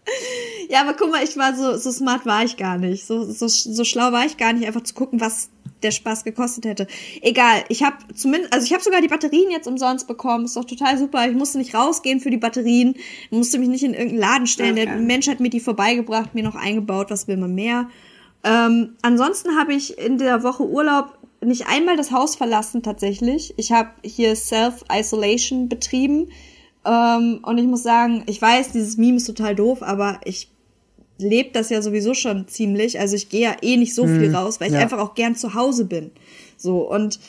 ja, 0.69 0.81
aber 0.81 0.93
guck 0.93 1.11
mal, 1.11 1.23
ich 1.23 1.37
war 1.37 1.55
so, 1.55 1.77
so 1.77 1.91
smart 1.91 2.25
war 2.25 2.43
ich 2.43 2.57
gar 2.57 2.77
nicht. 2.77 3.05
So, 3.05 3.23
so, 3.23 3.47
so 3.47 3.83
schlau 3.83 4.11
war 4.11 4.25
ich 4.25 4.37
gar 4.37 4.53
nicht, 4.53 4.67
einfach 4.67 4.83
zu 4.83 4.93
gucken, 4.93 5.19
was 5.19 5.49
der 5.83 5.91
Spaß 5.91 6.23
gekostet 6.23 6.65
hätte. 6.65 6.87
Egal, 7.21 7.63
ich 7.69 7.83
habe 7.83 7.97
zumindest, 8.13 8.53
also 8.53 8.65
ich 8.65 8.73
habe 8.73 8.83
sogar 8.83 9.01
die 9.01 9.07
Batterien 9.07 9.51
jetzt 9.51 9.67
umsonst 9.67 10.07
bekommen. 10.07 10.45
Ist 10.45 10.55
doch 10.55 10.65
total 10.65 10.97
super. 10.97 11.27
Ich 11.29 11.35
musste 11.35 11.57
nicht 11.57 11.75
rausgehen 11.75 12.19
für 12.19 12.31
die 12.31 12.37
Batterien, 12.37 12.95
musste 13.29 13.59
mich 13.59 13.69
nicht 13.69 13.83
in 13.83 13.93
irgendeinen 13.93 14.19
Laden 14.19 14.47
stellen. 14.47 14.75
Der 14.75 14.85
Okay. 14.85 15.01
Mensch 15.01 15.27
hat 15.27 15.39
mir 15.39 15.49
die 15.49 15.59
vorbeigebracht, 15.59 16.33
mir 16.33 16.43
noch 16.43 16.55
eingebaut. 16.55 17.11
Was 17.11 17.27
will 17.27 17.37
man 17.37 17.53
mehr? 17.53 17.89
Ähm, 18.43 18.95
ansonsten 19.01 19.57
habe 19.57 19.73
ich 19.73 19.97
in 19.97 20.17
der 20.19 20.43
Woche 20.43 20.63
Urlaub 20.63 21.14
nicht 21.45 21.67
einmal 21.67 21.97
das 21.97 22.11
Haus 22.11 22.35
verlassen 22.35 22.83
tatsächlich. 22.83 23.53
Ich 23.57 23.71
habe 23.71 23.89
hier 24.03 24.35
Self-Isolation 24.35 25.69
betrieben. 25.69 26.29
Ähm, 26.85 27.39
und 27.41 27.57
ich 27.57 27.65
muss 27.65 27.83
sagen, 27.83 28.23
ich 28.27 28.41
weiß, 28.41 28.71
dieses 28.71 28.97
Meme 28.97 29.17
ist 29.17 29.25
total 29.25 29.55
doof, 29.55 29.81
aber 29.81 30.19
ich 30.23 30.49
lebe 31.17 31.51
das 31.51 31.69
ja 31.69 31.81
sowieso 31.81 32.13
schon 32.13 32.47
ziemlich. 32.47 32.99
Also 32.99 33.15
ich 33.15 33.29
gehe 33.29 33.41
ja 33.41 33.55
eh 33.61 33.77
nicht 33.77 33.95
so 33.95 34.05
viel 34.05 34.35
raus, 34.35 34.59
weil 34.59 34.67
ich 34.67 34.73
ja. 34.73 34.81
einfach 34.81 34.99
auch 34.99 35.15
gern 35.15 35.35
zu 35.35 35.53
Hause 35.53 35.85
bin. 35.85 36.11
So 36.57 36.89
und 36.89 37.19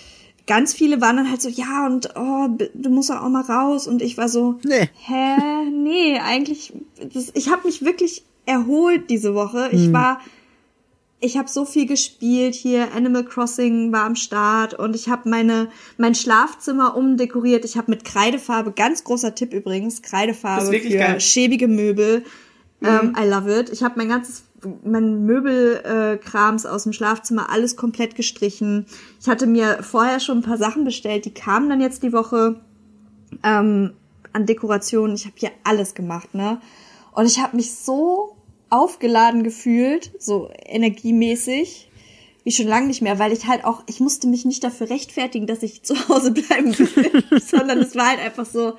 ganz 0.47 0.75
viele 0.75 1.01
waren 1.01 1.17
dann 1.17 1.31
halt 1.31 1.43
so, 1.43 1.49
ja 1.49 1.87
und 1.87 2.09
oh, 2.17 2.49
du 2.75 2.91
musst 2.91 3.11
auch 3.11 3.29
mal 3.29 3.43
raus 3.43 3.87
und 3.87 4.03
ich 4.03 4.17
war 4.17 4.29
so, 4.29 4.57
Nee. 4.65 4.89
hä, 5.07 5.71
nee, 5.73 6.19
eigentlich, 6.19 6.73
das, 7.13 7.33
ich 7.35 7.51
habe 7.51 7.67
mich 7.67 7.85
wirklich 7.85 8.25
erholt 8.47 9.11
diese 9.11 9.35
Woche. 9.35 9.69
Ich 9.73 9.93
war 9.93 10.21
ich 11.19 11.37
habe 11.39 11.49
so 11.49 11.65
viel 11.65 11.87
gespielt 11.87 12.55
hier. 12.55 12.89
Animal 12.95 13.25
Crossing 13.25 13.93
war 13.93 14.05
am 14.05 14.17
Start 14.17 14.75
und 14.75 14.95
ich 14.95 15.09
habe 15.09 15.29
meine 15.29 15.69
mein 15.97 16.15
Schlafzimmer 16.15 16.97
umdekoriert. 16.97 17.65
Ich 17.65 17.77
habe 17.77 17.91
mit 17.91 18.05
Kreidefarbe, 18.05 18.73
ganz 18.73 19.05
großer 19.05 19.35
Tipp 19.35 19.53
übrigens, 19.53 20.03
Kreidefarbe 20.03 20.67
für 20.67 20.89
geil. 20.91 21.21
schäbige 21.21 21.69
Möbel. 21.69 22.25
Ähm, 22.83 23.17
I 23.19 23.27
love 23.27 23.51
it. 23.59 23.71
Ich 23.71 23.83
habe 23.83 23.95
mein 23.97 24.09
ganzes 24.09 24.45
mein 24.85 25.25
Möbelkrams 25.25 26.65
äh, 26.65 26.69
aus 26.69 26.83
dem 26.83 26.93
Schlafzimmer 26.93 27.51
alles 27.51 27.77
komplett 27.77 28.15
gestrichen. 28.15 28.87
Ich 29.21 29.29
hatte 29.29 29.47
mir 29.47 29.83
vorher 29.83 30.21
schon 30.21 30.39
ein 30.39 30.43
paar 30.43 30.59
Sachen 30.59 30.85
bestellt, 30.85 31.25
die 31.25 31.35
kamen 31.35 31.69
dann 31.69 31.81
jetzt 31.81 32.03
die 32.03 32.13
Woche 32.13 32.61
ähm, 33.43 33.93
an 34.33 34.47
Dekorationen. 34.47 35.17
Ich 35.17 35.25
habe 35.25 35.35
hier 35.37 35.51
alles 35.65 35.95
gemacht, 35.95 36.35
ne? 36.35 36.61
Und 37.13 37.27
ich 37.27 37.41
habe 37.41 37.57
mich 37.57 37.75
so 37.75 38.36
aufgeladen 38.71 39.43
gefühlt, 39.43 40.11
so 40.19 40.51
energiemäßig, 40.65 41.91
wie 42.45 42.53
schon 42.53 42.67
lange 42.69 42.87
nicht 42.87 43.03
mehr, 43.03 43.19
weil 43.19 43.33
ich 43.33 43.47
halt 43.47 43.65
auch, 43.65 43.83
ich 43.87 44.01
musste 44.01 44.29
mich 44.29 44.45
nicht 44.45 44.63
dafür 44.63 44.91
rechtfertigen, 44.91 45.47
dass 45.47 45.63
ich 45.63 45.83
zu 45.85 46.09
Hause 46.09 46.33
bleiben 46.33 46.79
will, 46.79 47.25
sondern 47.41 47.79
es 47.79 47.95
war 47.97 48.09
halt 48.09 48.21
einfach 48.21 48.47
so, 48.47 48.75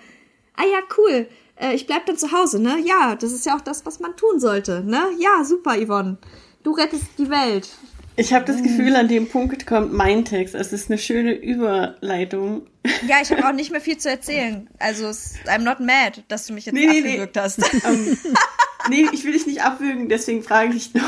ah 0.55 0.63
ja, 0.63 0.79
cool, 0.97 1.27
äh, 1.59 1.73
ich 1.73 1.87
bleib 1.87 2.05
dann 2.05 2.17
zu 2.17 2.31
Hause, 2.31 2.61
ne? 2.61 2.77
Ja, 2.85 3.15
das 3.15 3.31
ist 3.31 3.45
ja 3.45 3.55
auch 3.55 3.61
das, 3.61 3.85
was 3.85 3.99
man 3.99 4.15
tun 4.15 4.39
sollte, 4.39 4.83
ne? 4.83 5.03
Ja, 5.19 5.43
super, 5.43 5.75
Yvonne. 5.77 6.17
Du 6.63 6.71
rettest 6.71 7.05
die 7.17 7.29
Welt. 7.29 7.69
Ich 8.19 8.33
habe 8.33 8.45
das 8.45 8.63
Gefühl, 8.63 8.95
an 8.95 9.07
dem 9.07 9.29
Punkt 9.29 9.67
kommt 9.67 9.93
mein 9.93 10.25
Text. 10.25 10.55
Es 10.55 10.73
ist 10.73 10.89
eine 10.89 10.97
schöne 10.97 11.33
Überleitung. 11.33 12.65
Ja, 13.07 13.17
ich 13.21 13.31
habe 13.31 13.47
auch 13.47 13.53
nicht 13.53 13.71
mehr 13.71 13.79
viel 13.79 13.97
zu 13.97 14.09
erzählen. 14.09 14.67
Also, 14.79 15.05
I'm 15.45 15.59
not 15.59 15.79
mad, 15.79 16.23
dass 16.27 16.47
du 16.47 16.53
mich 16.53 16.65
jetzt 16.65 16.73
Nee, 16.73 16.87
nee, 16.87 17.01
nee. 17.01 17.09
abgewürgt 17.09 17.37
hast. 17.37 17.59
Ähm, 17.85 18.17
nee, 18.89 19.05
ich 19.11 19.23
will 19.25 19.33
dich 19.33 19.45
nicht 19.47 19.61
abwürgen, 19.63 20.09
deswegen 20.09 20.43
frage 20.43 20.73
ich 20.73 20.93
noch. 20.93 21.03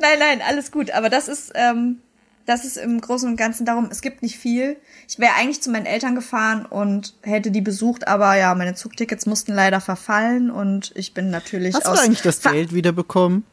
Nein, 0.00 0.18
nein, 0.18 0.42
alles 0.46 0.70
gut. 0.70 0.90
Aber 0.90 1.08
das 1.08 1.28
ist, 1.28 1.52
ähm, 1.54 2.00
das 2.46 2.64
ist 2.64 2.76
im 2.76 3.00
Großen 3.00 3.28
und 3.28 3.36
Ganzen 3.36 3.66
darum, 3.66 3.88
es 3.90 4.00
gibt 4.00 4.22
nicht 4.22 4.38
viel. 4.38 4.76
Ich 5.08 5.18
wäre 5.18 5.34
eigentlich 5.34 5.60
zu 5.62 5.70
meinen 5.70 5.86
Eltern 5.86 6.14
gefahren 6.14 6.64
und 6.66 7.14
hätte 7.22 7.50
die 7.50 7.60
besucht, 7.60 8.06
aber 8.06 8.36
ja, 8.36 8.54
meine 8.54 8.74
Zugtickets 8.74 9.26
mussten 9.26 9.52
leider 9.52 9.80
verfallen 9.80 10.50
und 10.50 10.92
ich 10.94 11.14
bin 11.14 11.30
natürlich 11.30 11.74
Hast 11.74 11.86
du 11.86 11.90
aus. 11.90 12.00
eigentlich 12.00 12.22
das 12.22 12.38
Ver- 12.38 12.52
Geld 12.52 12.72
wiederbekommen? 12.74 13.44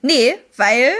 Nee, 0.00 0.34
weil 0.56 0.90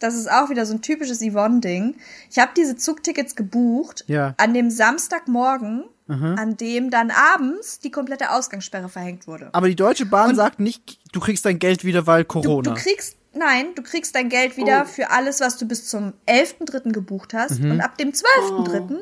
das 0.00 0.14
ist 0.16 0.30
auch 0.30 0.50
wieder 0.50 0.66
so 0.66 0.74
ein 0.74 0.82
typisches 0.82 1.20
Yvonne-Ding. 1.20 1.94
Ich 2.30 2.38
habe 2.38 2.50
diese 2.56 2.76
Zugtickets 2.76 3.36
gebucht. 3.36 4.04
Ja. 4.08 4.34
An 4.36 4.52
dem 4.52 4.68
Samstagmorgen 4.70 5.84
an 6.12 6.56
dem 6.56 6.90
dann 6.90 7.10
abends 7.10 7.78
die 7.80 7.90
komplette 7.90 8.30
Ausgangssperre 8.30 8.88
verhängt 8.88 9.26
wurde. 9.26 9.48
Aber 9.52 9.68
die 9.68 9.76
Deutsche 9.76 10.06
Bahn 10.06 10.34
sagt 10.36 10.60
nicht, 10.60 10.98
du 11.12 11.20
kriegst 11.20 11.44
dein 11.44 11.58
Geld 11.58 11.84
wieder, 11.84 12.06
weil 12.06 12.22
Du, 12.24 12.28
Corona. 12.28 12.70
du 12.70 12.74
kriegst, 12.74 13.16
nein, 13.34 13.66
du 13.74 13.82
kriegst 13.82 14.14
dein 14.14 14.28
Geld 14.28 14.56
wieder 14.56 14.82
Oh. 14.84 14.88
für 14.88 15.10
alles, 15.10 15.40
was 15.40 15.56
du 15.58 15.66
bis 15.66 15.88
zum 15.88 16.12
11.3. 16.26 16.92
gebucht 16.92 17.34
hast. 17.34 17.60
Mhm. 17.60 17.70
Und 17.72 17.80
ab 17.80 17.96
dem 17.98 18.12
12.3. 18.12 18.98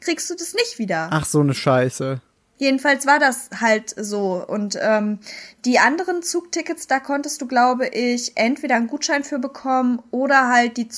kriegst 0.00 0.30
du 0.30 0.34
das 0.34 0.54
nicht 0.54 0.78
wieder. 0.78 1.08
Ach, 1.10 1.24
so 1.24 1.40
eine 1.40 1.54
Scheiße. 1.54 2.20
Jedenfalls 2.58 3.06
war 3.06 3.18
das 3.18 3.50
halt 3.60 3.92
so. 3.98 4.42
Und 4.46 4.78
ähm, 4.80 5.18
die 5.66 5.78
anderen 5.78 6.22
Zugtickets, 6.22 6.86
da 6.86 7.00
konntest 7.00 7.42
du, 7.42 7.46
glaube 7.46 7.88
ich, 7.88 8.32
entweder 8.36 8.76
einen 8.76 8.86
Gutschein 8.86 9.24
für 9.24 9.38
bekommen 9.38 10.00
oder 10.10 10.48
halt 10.48 10.78
die 10.78 10.88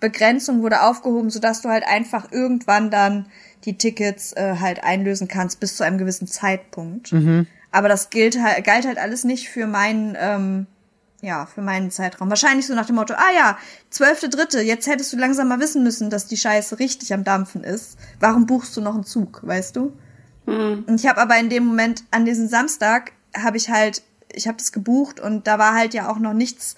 Zugbegrenzung 0.00 0.62
wurde 0.62 0.82
aufgehoben, 0.82 1.30
sodass 1.30 1.62
du 1.62 1.68
halt 1.68 1.84
einfach 1.86 2.32
irgendwann 2.32 2.90
dann 2.90 3.26
die 3.64 3.78
Tickets 3.78 4.32
äh, 4.34 4.56
halt 4.60 4.84
einlösen 4.84 5.28
kannst 5.28 5.60
bis 5.60 5.76
zu 5.76 5.84
einem 5.84 5.98
gewissen 5.98 6.26
Zeitpunkt. 6.26 7.12
Aber 7.70 7.88
das 7.88 8.10
gilt 8.10 8.40
halt, 8.40 8.64
galt 8.64 8.86
halt 8.86 8.98
alles 8.98 9.24
nicht 9.24 9.48
für 9.48 9.66
meinen, 9.66 10.16
ähm, 10.20 10.66
ja, 11.22 11.46
für 11.46 11.62
meinen 11.62 11.90
Zeitraum. 11.90 12.28
Wahrscheinlich 12.28 12.66
so 12.66 12.74
nach 12.74 12.86
dem 12.86 12.96
Motto, 12.96 13.14
ah 13.14 13.32
ja, 13.34 13.58
zwölfte, 13.90 14.28
dritte, 14.28 14.60
jetzt 14.60 14.86
hättest 14.86 15.12
du 15.12 15.16
langsam 15.16 15.48
mal 15.48 15.60
wissen 15.60 15.82
müssen, 15.82 16.10
dass 16.10 16.26
die 16.26 16.36
Scheiße 16.36 16.78
richtig 16.78 17.12
am 17.12 17.24
Dampfen 17.24 17.64
ist. 17.64 17.98
Warum 18.20 18.46
buchst 18.46 18.76
du 18.76 18.80
noch 18.80 18.94
einen 18.94 19.04
Zug, 19.04 19.40
weißt 19.42 19.76
du? 19.76 19.92
Und 20.86 21.00
ich 21.00 21.06
habe 21.06 21.20
aber 21.20 21.38
in 21.38 21.48
dem 21.48 21.64
Moment, 21.64 22.04
an 22.10 22.24
diesem 22.24 22.48
Samstag, 22.48 23.12
habe 23.36 23.56
ich 23.56 23.70
halt, 23.70 24.02
ich 24.32 24.46
habe 24.46 24.58
das 24.58 24.72
gebucht 24.72 25.18
und 25.18 25.46
da 25.46 25.58
war 25.58 25.74
halt 25.74 25.94
ja 25.94 26.10
auch 26.10 26.18
noch 26.18 26.34
nichts 26.34 26.76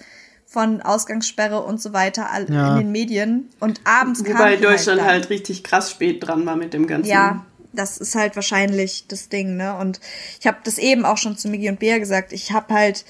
von 0.57 0.81
Ausgangssperre 0.81 1.63
und 1.63 1.83
so 1.83 1.93
weiter 1.93 2.31
all, 2.31 2.51
Ja. 2.51 2.73
in 2.73 2.79
den 2.79 2.93
Medien. 2.93 3.51
Und 3.61 3.83
abends 3.85 4.25
kam 4.25 4.39
Wobei 4.39 4.57
die 4.57 4.63
Deutschland 4.63 5.01
dann. 5.01 5.07
halt, 5.07 5.29
richtig 5.29 5.63
krass 5.63 5.91
spät 5.91 6.27
dran 6.27 6.47
war 6.47 6.57
mit 6.57 6.73
dem 6.73 6.87
Ganzen. 6.87 7.11
Ja, 7.11 7.45
das 7.75 7.99
ist 7.99 8.15
halt 8.15 8.37
wahrscheinlich 8.37 9.05
das 9.07 9.29
Ding, 9.29 9.59
ne? 9.59 9.77
Und 9.77 10.01
ich 10.41 10.47
habe 10.47 10.57
das 10.65 10.79
eben 10.79 11.05
auch 11.05 11.19
schon 11.19 11.37
zu 11.37 11.49
Migi 11.49 11.69
und 11.69 11.79
Bea 11.79 11.99
gesagt. 11.99 12.33
Ich 12.33 12.53
habe 12.53 12.73
halt 12.73 13.05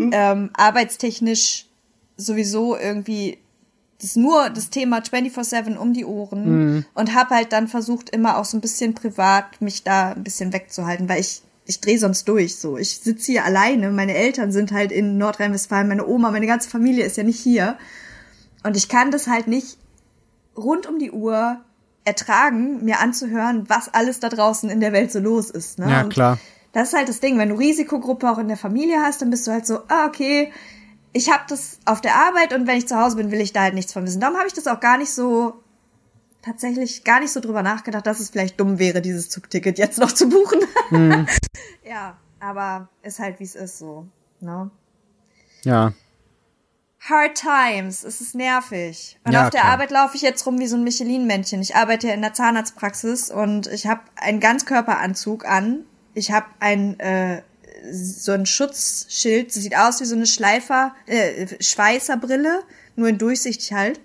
ähm, 0.00 0.50
arbeitstechnisch 0.54 1.66
sowieso 2.16 2.76
irgendwie 2.76 3.38
das 4.02 4.16
nur 4.16 4.50
das 4.50 4.70
Thema 4.70 4.98
24/7 4.98 5.76
um 5.76 5.92
die 5.92 6.04
Ohren 6.04 6.84
und 6.94 7.14
habe 7.14 7.34
halt 7.36 7.52
dann 7.52 7.68
versucht 7.68 8.10
immer 8.10 8.38
auch 8.38 8.44
so 8.44 8.56
ein 8.56 8.60
bisschen 8.60 8.94
privat 8.94 9.60
mich 9.60 9.84
da 9.84 10.10
ein 10.12 10.24
bisschen 10.24 10.52
wegzuhalten, 10.52 11.08
weil 11.08 11.20
ich 11.20 11.42
ich 11.68 11.82
drehe 11.82 11.98
sonst 11.98 12.26
durch 12.26 12.56
so. 12.56 12.78
Ich 12.78 12.96
sitze 12.96 13.32
hier 13.32 13.44
alleine, 13.44 13.90
meine 13.90 14.14
Eltern 14.14 14.50
sind 14.50 14.72
halt 14.72 14.90
in 14.90 15.18
Nordrhein-Westfalen, 15.18 15.86
meine 15.86 16.06
Oma, 16.06 16.30
meine 16.30 16.46
ganze 16.46 16.70
Familie 16.70 17.04
ist 17.04 17.18
ja 17.18 17.22
nicht 17.22 17.38
hier 17.38 17.76
und 18.64 18.76
ich 18.76 18.88
kann 18.88 19.10
das 19.10 19.26
halt 19.26 19.46
nicht 19.48 19.76
rund 20.56 20.86
um 20.86 20.98
die 20.98 21.10
Uhr 21.10 21.60
ertragen, 22.06 22.84
mir 22.86 23.00
anzuhören, 23.00 23.68
was 23.68 23.92
alles 23.92 24.18
da 24.18 24.30
draußen 24.30 24.70
in 24.70 24.80
der 24.80 24.92
Welt 24.94 25.12
so 25.12 25.20
los 25.20 25.50
ist. 25.50 25.78
Ne? 25.78 25.90
Ja, 25.90 26.00
Und 26.02 26.08
klar. 26.12 26.38
Das 26.72 26.88
ist 26.88 26.94
halt 26.94 27.08
das 27.08 27.20
Ding, 27.20 27.38
wenn 27.38 27.50
du 27.50 27.56
Risikogruppe 27.56 28.30
auch 28.30 28.38
in 28.38 28.48
der 28.48 28.56
Familie 28.56 29.02
hast, 29.02 29.20
dann 29.20 29.30
bist 29.30 29.46
du 29.46 29.52
halt 29.52 29.66
so, 29.66 29.80
ah, 29.88 30.06
okay, 30.06 30.50
ich 31.12 31.30
habe 31.30 31.42
das 31.48 31.78
auf 31.84 32.00
der 32.00 32.14
Arbeit 32.14 32.54
und 32.54 32.66
wenn 32.66 32.78
ich 32.78 32.88
zu 32.88 32.96
Hause 32.98 33.16
bin, 33.16 33.30
will 33.30 33.40
ich 33.40 33.52
da 33.52 33.62
halt 33.62 33.74
nichts 33.74 33.92
von 33.92 34.06
wissen. 34.06 34.20
Darum 34.20 34.38
habe 34.38 34.48
ich 34.48 34.54
das 34.54 34.66
auch 34.66 34.80
gar 34.80 34.96
nicht 34.96 35.12
so, 35.12 35.62
tatsächlich 36.42 37.04
gar 37.04 37.20
nicht 37.20 37.32
so 37.32 37.40
drüber 37.40 37.62
nachgedacht, 37.62 38.06
dass 38.06 38.20
es 38.20 38.30
vielleicht 38.30 38.58
dumm 38.60 38.78
wäre, 38.78 39.00
dieses 39.00 39.28
Zugticket 39.28 39.78
jetzt 39.78 39.98
noch 39.98 40.12
zu 40.12 40.28
buchen. 40.28 40.60
ja, 41.84 42.16
aber 42.40 42.88
ist 43.02 43.18
halt, 43.18 43.40
wie 43.40 43.44
es 43.44 43.54
ist 43.54 43.78
so. 43.78 44.06
Ne? 44.40 44.70
Ja. 45.64 45.92
Hard 47.00 47.34
Times, 47.36 48.04
es 48.04 48.20
ist 48.20 48.34
nervig. 48.34 49.18
Und 49.24 49.32
Ja, 49.32 49.44
auf 49.44 49.50
der 49.50 49.60
klar. 49.60 49.72
Arbeit 49.72 49.90
laufe 49.90 50.16
ich 50.16 50.22
jetzt 50.22 50.44
rum 50.46 50.58
wie 50.58 50.66
so 50.66 50.76
ein 50.76 50.84
Michelin-Männchen. 50.84 51.60
Ich 51.60 51.76
arbeite 51.76 52.08
in 52.10 52.22
der 52.22 52.34
Zahnarztpraxis 52.34 53.30
und 53.30 53.66
ich 53.68 53.86
habe 53.86 54.00
einen 54.16 54.40
Ganzkörperanzug 54.40 55.44
an. 55.46 55.84
Ich 56.14 56.32
habe 56.32 56.46
ein 56.60 56.98
äh, 56.98 57.42
so 57.90 58.32
ein 58.32 58.46
Schutzschild, 58.46 59.52
sieht 59.52 59.76
aus 59.76 60.00
wie 60.00 60.04
so 60.04 60.16
eine 60.16 60.26
Schleifer, 60.26 60.94
äh, 61.06 61.46
Schweißerbrille, 61.60 62.62
nur 62.96 63.08
in 63.08 63.18
durchsichtig 63.18 63.72
halt. 63.72 64.00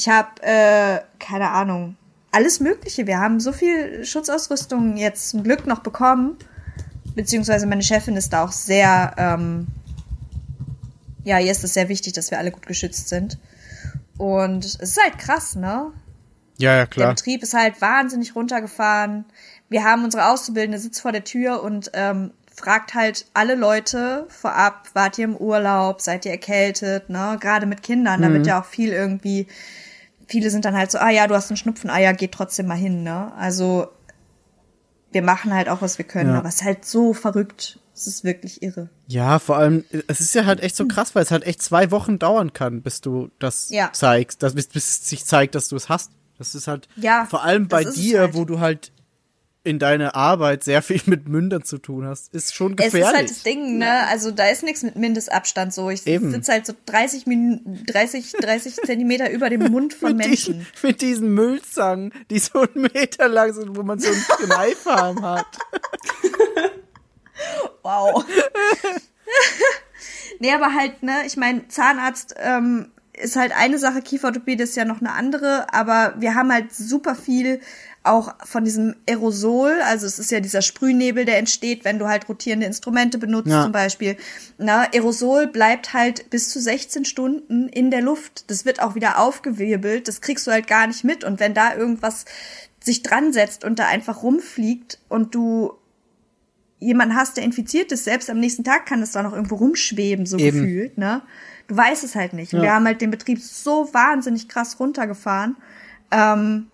Ich 0.00 0.08
habe 0.08 0.42
äh, 0.42 1.00
keine 1.18 1.50
Ahnung, 1.50 1.96
alles 2.32 2.58
Mögliche. 2.60 3.06
Wir 3.06 3.18
haben 3.18 3.38
so 3.38 3.52
viel 3.52 4.02
Schutzausrüstung 4.02 4.96
jetzt 4.96 5.28
zum 5.28 5.42
Glück 5.42 5.66
noch 5.66 5.80
bekommen, 5.80 6.38
beziehungsweise 7.14 7.66
meine 7.66 7.82
Chefin 7.82 8.16
ist 8.16 8.32
da 8.32 8.44
auch 8.44 8.52
sehr 8.52 9.12
ähm, 9.18 9.66
ja, 11.24 11.38
ihr 11.38 11.52
ist 11.52 11.64
es 11.64 11.74
sehr 11.74 11.90
wichtig, 11.90 12.14
dass 12.14 12.30
wir 12.30 12.38
alle 12.38 12.50
gut 12.50 12.66
geschützt 12.66 13.10
sind. 13.10 13.38
Und 14.16 14.64
es 14.64 14.76
ist 14.76 15.02
halt 15.02 15.18
krass, 15.18 15.54
ne? 15.54 15.92
Ja, 16.56 16.72
ja, 16.72 16.76
Der 16.78 16.86
klar. 16.86 17.08
Betrieb 17.10 17.42
ist 17.42 17.54
halt 17.54 17.80
wahnsinnig 17.80 18.34
runtergefahren. 18.34 19.24
Wir 19.68 19.84
haben 19.84 20.04
unsere 20.04 20.28
Auszubildende 20.28 20.78
sitzt 20.78 21.00
vor 21.00 21.12
der 21.12 21.24
Tür 21.24 21.62
und 21.62 21.90
ähm, 21.92 22.32
fragt 22.54 22.94
halt 22.94 23.26
alle 23.32 23.54
Leute 23.54 24.26
vorab, 24.28 24.88
wart 24.94 25.18
ihr 25.18 25.24
im 25.24 25.36
Urlaub, 25.36 26.00
seid 26.00 26.24
ihr 26.24 26.32
erkältet, 26.32 27.08
ne? 27.08 27.36
Gerade 27.38 27.66
mit 27.66 27.82
Kindern, 27.82 28.22
da 28.22 28.32
wird 28.32 28.46
ja 28.46 28.60
auch 28.60 28.66
viel 28.66 28.92
irgendwie, 28.92 29.46
viele 30.30 30.50
sind 30.50 30.64
dann 30.64 30.76
halt 30.76 30.90
so, 30.90 30.98
ah 30.98 31.10
ja, 31.10 31.26
du 31.26 31.34
hast 31.34 31.50
einen 31.50 31.56
Schnupfen, 31.56 31.90
ah 31.90 31.98
ja, 31.98 32.12
geht 32.12 32.32
trotzdem 32.32 32.66
mal 32.66 32.76
hin, 32.76 33.02
ne? 33.02 33.32
Also 33.36 33.88
wir 35.12 35.22
machen 35.22 35.52
halt 35.52 35.68
auch, 35.68 35.82
was 35.82 35.98
wir 35.98 36.04
können, 36.04 36.30
Ja. 36.30 36.38
aber 36.38 36.48
es 36.48 36.56
ist 36.56 36.64
halt 36.64 36.84
so 36.84 37.12
verrückt. 37.14 37.78
Es 37.94 38.06
ist 38.06 38.24
wirklich 38.24 38.62
irre. 38.62 38.88
Ja, 39.08 39.38
vor 39.38 39.56
allem, 39.58 39.84
es 40.06 40.20
ist 40.20 40.34
ja 40.34 40.46
halt 40.46 40.60
echt 40.60 40.74
so 40.76 40.86
krass, 40.86 41.14
weil 41.14 41.22
es 41.24 41.30
halt 41.30 41.44
echt 41.44 41.60
zwei 41.60 41.90
Wochen 41.90 42.18
dauern 42.18 42.52
kann, 42.54 42.80
bis 42.80 43.00
du 43.02 43.30
das 43.38 43.68
Ja. 43.68 43.92
zeigst, 43.92 44.42
dass, 44.42 44.54
bis, 44.54 44.68
bis 44.68 44.88
es 44.88 45.08
sich 45.08 45.26
zeigt, 45.26 45.54
dass 45.54 45.68
du 45.68 45.76
es 45.76 45.88
hast. 45.90 46.12
Das 46.38 46.54
ist 46.54 46.66
halt 46.68 46.88
Ja, 46.96 47.26
vor 47.28 47.42
allem 47.44 47.68
bei 47.68 47.84
dir, 47.84 48.20
halt. 48.20 48.34
wo 48.34 48.46
du 48.46 48.60
halt 48.60 48.92
in 49.62 49.78
deiner 49.78 50.16
Arbeit 50.16 50.64
sehr 50.64 50.80
viel 50.80 51.02
mit 51.04 51.28
Mündern 51.28 51.64
zu 51.64 51.76
tun 51.78 52.06
hast, 52.06 52.32
ist 52.34 52.54
schon 52.54 52.72
Es 52.78 52.86
gefährlich. 52.86 53.08
ist 53.10 53.16
halt 53.16 53.30
das 53.30 53.42
Ding, 53.42 53.76
ne? 53.78 54.06
Also 54.08 54.30
da 54.30 54.46
ist 54.48 54.62
nichts 54.62 54.82
mit 54.82 54.96
Mindestabstand 54.96 55.74
so. 55.74 55.90
Ich 55.90 56.06
Eben. 56.06 56.30
sitze 56.30 56.52
halt 56.52 56.64
so 56.64 56.72
30 56.86 57.26
Minuten, 57.26 57.84
30, 57.86 58.32
30 58.40 58.76
Zentimeter 58.76 59.30
über 59.30 59.50
dem 59.50 59.70
Mund 59.70 59.92
von 59.92 60.16
mit 60.16 60.28
Menschen. 60.28 60.60
diesen, 60.60 60.66
mit 60.82 61.00
diesen 61.02 61.34
Müllzangen, 61.34 62.12
die 62.30 62.38
so 62.38 62.60
einen 62.60 62.88
Meter 62.94 63.28
lang 63.28 63.52
sind, 63.52 63.76
wo 63.76 63.82
man 63.82 63.98
so 63.98 64.08
einen 64.10 64.24
Kneifarm 64.48 65.22
hat. 65.22 65.46
Wow. 67.82 68.24
nee, 70.40 70.52
aber 70.52 70.74
halt, 70.74 71.02
ne, 71.02 71.22
ich 71.26 71.36
meine, 71.36 71.68
Zahnarzt 71.68 72.34
ähm, 72.38 72.90
ist 73.14 73.36
halt 73.36 73.52
eine 73.56 73.78
Sache, 73.78 74.02
Kieferorthopäde 74.02 74.64
ist 74.64 74.76
ja 74.76 74.84
noch 74.84 75.00
eine 75.00 75.12
andere, 75.12 75.72
aber 75.72 76.14
wir 76.18 76.34
haben 76.34 76.52
halt 76.52 76.72
super 76.74 77.14
viel 77.14 77.60
auch 78.02 78.34
von 78.46 78.64
diesem 78.64 78.94
Aerosol, 79.08 79.78
also 79.82 80.06
es 80.06 80.18
ist 80.18 80.30
ja 80.30 80.40
dieser 80.40 80.62
Sprühnebel, 80.62 81.26
der 81.26 81.36
entsteht, 81.38 81.84
wenn 81.84 81.98
du 81.98 82.08
halt 82.08 82.28
rotierende 82.30 82.66
Instrumente 82.66 83.18
benutzt 83.18 83.48
Ja. 83.50 83.64
zum 83.64 83.72
Beispiel. 83.72 84.16
Na, 84.56 84.88
Aerosol 84.92 85.46
bleibt 85.48 85.92
halt 85.92 86.30
bis 86.30 86.48
zu 86.48 86.60
16 86.60 87.04
Stunden 87.04 87.68
in 87.68 87.90
der 87.90 88.00
Luft. 88.00 88.50
Das 88.50 88.64
wird 88.64 88.80
auch 88.80 88.94
wieder 88.94 89.18
aufgewirbelt, 89.18 90.08
das 90.08 90.22
kriegst 90.22 90.46
du 90.46 90.50
halt 90.50 90.66
gar 90.66 90.86
nicht 90.86 91.04
mit. 91.04 91.24
Und 91.24 91.40
wenn 91.40 91.52
da 91.52 91.74
irgendwas 91.74 92.24
sich 92.82 93.02
dran 93.02 93.34
setzt 93.34 93.64
und 93.64 93.78
da 93.78 93.86
einfach 93.88 94.22
rumfliegt 94.22 94.98
und 95.10 95.34
du 95.34 95.74
jemanden 96.78 97.14
hast, 97.14 97.36
der 97.36 97.44
infiziert 97.44 97.92
ist, 97.92 98.04
selbst 98.04 98.30
am 98.30 98.40
nächsten 98.40 98.64
Tag 98.64 98.86
kann 98.86 99.02
es 99.02 99.12
da 99.12 99.22
noch 99.22 99.34
irgendwo 99.34 99.56
rumschweben, 99.56 100.24
so 100.24 100.38
Eben. 100.38 100.62
gefühlt, 100.62 100.96
ne? 100.96 101.20
Du 101.68 101.76
weißt 101.76 102.02
es 102.04 102.14
halt 102.14 102.32
nicht. 102.32 102.52
Ja. 102.54 102.62
Wir 102.62 102.72
haben 102.72 102.86
halt 102.86 103.02
den 103.02 103.10
Betrieb 103.10 103.38
so 103.42 103.92
wahnsinnig 103.92 104.48
krass 104.48 104.80
runtergefahren 104.80 105.56
ähm, 106.10 106.68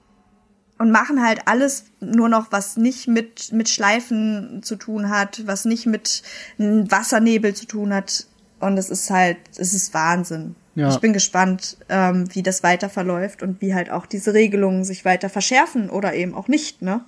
und 0.78 0.90
machen 0.90 1.22
halt 1.24 1.40
alles 1.46 1.84
nur 2.00 2.28
noch, 2.28 2.52
was 2.52 2.76
nicht 2.76 3.08
mit, 3.08 3.52
mit 3.52 3.68
Schleifen 3.68 4.62
zu 4.62 4.76
tun 4.76 5.08
hat, 5.08 5.46
was 5.46 5.64
nicht 5.64 5.86
mit 5.86 6.22
einem 6.58 6.90
Wassernebel 6.90 7.54
zu 7.54 7.66
tun 7.66 7.94
hat. 7.94 8.26
Und 8.60 8.78
es 8.78 8.90
ist 8.90 9.10
halt, 9.10 9.38
es 9.56 9.72
ist 9.74 9.94
Wahnsinn. 9.94 10.54
Ja. 10.74 10.90
Ich 10.90 10.98
bin 10.98 11.12
gespannt, 11.14 11.78
ähm, 11.88 12.28
wie 12.34 12.42
das 12.42 12.62
weiter 12.62 12.90
verläuft 12.90 13.42
und 13.42 13.62
wie 13.62 13.74
halt 13.74 13.90
auch 13.90 14.04
diese 14.04 14.34
Regelungen 14.34 14.84
sich 14.84 15.04
weiter 15.04 15.30
verschärfen 15.30 15.88
oder 15.88 16.14
eben 16.14 16.34
auch 16.34 16.48
nicht, 16.48 16.82
ne? 16.82 17.04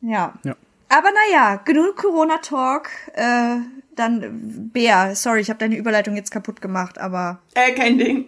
Ja. 0.00 0.34
Ja. 0.44 0.56
Aber 0.88 1.08
naja, 1.10 1.56
genug 1.64 1.96
Corona-Talk. 1.96 2.88
Äh, 3.14 3.56
dann, 3.96 4.70
Bea, 4.72 5.14
sorry, 5.14 5.40
ich 5.40 5.50
habe 5.50 5.58
deine 5.58 5.76
Überleitung 5.76 6.14
jetzt 6.14 6.30
kaputt 6.30 6.60
gemacht, 6.62 6.98
aber 6.98 7.40
Äh, 7.54 7.72
kein 7.72 7.98
Ding. 7.98 8.26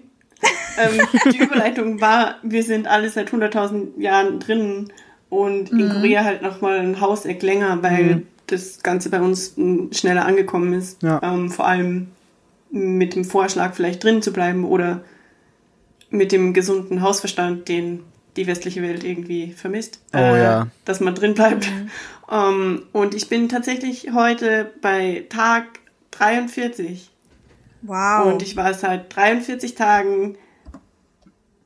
Ähm, 0.79 1.00
die 1.33 1.38
Überleitung 1.42 2.00
war, 2.00 2.37
wir 2.42 2.62
sind 2.62 2.87
alle 2.87 3.11
seit 3.11 3.31
100.000 3.31 4.00
Jahren 4.00 4.40
drinnen 4.40 4.92
und 5.29 5.70
in 5.70 5.88
Mhm. 5.88 5.92
Korea 5.92 6.24
halt 6.24 6.42
nochmal 6.42 6.79
ein 6.81 7.00
Hauseck 7.00 7.42
länger, 7.42 7.83
weil 7.83 8.22
das 8.46 8.83
Ganze 8.83 9.11
bei 9.11 9.20
uns 9.20 9.57
m, 9.57 9.90
schneller 9.92 10.24
angekommen 10.26 10.72
ist. 10.72 11.03
Ja. 11.03 11.20
Ähm, 11.22 11.50
vor 11.50 11.66
allem 11.66 12.09
mit 12.70 13.14
dem 13.14 13.24
Vorschlag, 13.24 13.74
vielleicht 13.74 14.03
drinnen 14.03 14.22
zu 14.22 14.33
bleiben 14.33 14.64
oder 14.64 15.03
mit 16.11 16.33
dem 16.33 16.53
gesunden 16.53 17.03
Hausverstand, 17.03 17.68
den 17.68 18.00
die 18.37 18.46
westliche 18.46 18.83
Welt 18.83 19.05
irgendwie 19.05 19.53
vermisst. 19.53 20.00
Oh 20.12 20.18
ja. 20.18 20.68
Dass 20.85 21.00
man 21.00 21.14
drin 21.14 21.35
bleibt. 21.35 21.68
Ähm, 22.31 22.83
und 22.92 23.14
ich 23.14 23.29
bin 23.29 23.48
tatsächlich 23.48 24.12
heute 24.14 24.70
bei 24.81 25.26
Tag 25.31 25.64
43. 26.12 27.10
wow. 27.83 28.27
Und 28.33 28.43
ich 28.43 28.57
war 28.57 28.73
seit 28.75 29.14
43 29.14 29.75
Tagen 29.75 30.37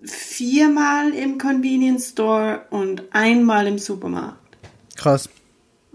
viermal 0.02 1.12
im 1.14 1.38
Convenience 1.38 2.10
Store 2.10 2.62
und 2.70 3.04
einmal 3.12 3.66
im 3.66 3.78
Supermarkt. 3.78 4.38
Krass. 4.96 5.28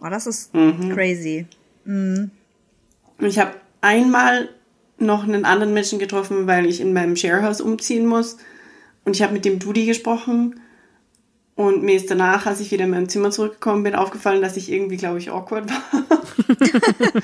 Oh, 0.02 0.08
das 0.10 0.28
ist 0.28 0.54
Mhm. 0.54 0.94
crazy. 0.94 1.46
Und 1.86 2.32
ich 3.20 3.38
habe 3.40 3.54
einmal 3.82 4.50
noch 4.98 5.24
einen 5.24 5.46
anderen 5.46 5.74
Menschen 5.74 6.00
getroffen, 6.00 6.48
weil 6.48 6.66
ich 6.66 6.82
in 6.82 6.94
meinem 6.94 7.16
Sharehouse 7.16 7.62
umziehen 7.62 8.06
muss. 8.06 8.38
Und 9.06 9.16
ich 9.16 9.22
habe 9.22 9.34
mit 9.34 9.46
dem 9.46 9.60
Dudi 9.60 9.86
gesprochen. 9.86 10.60
Und 11.56 11.84
mir 11.84 11.96
ist 11.96 12.10
danach, 12.10 12.46
als 12.46 12.60
ich 12.62 12.72
wieder 12.72 12.86
in 12.86 12.92
mein 12.92 13.10
Zimmer 13.10 13.32
zurückgekommen 13.32 13.84
bin, 13.84 13.96
aufgefallen, 13.96 14.42
dass 14.42 14.56
ich 14.58 14.72
irgendwie, 14.72 14.98
glaube 14.98 15.18
ich, 15.20 15.30
awkward 15.32 15.70
war. 15.70 16.04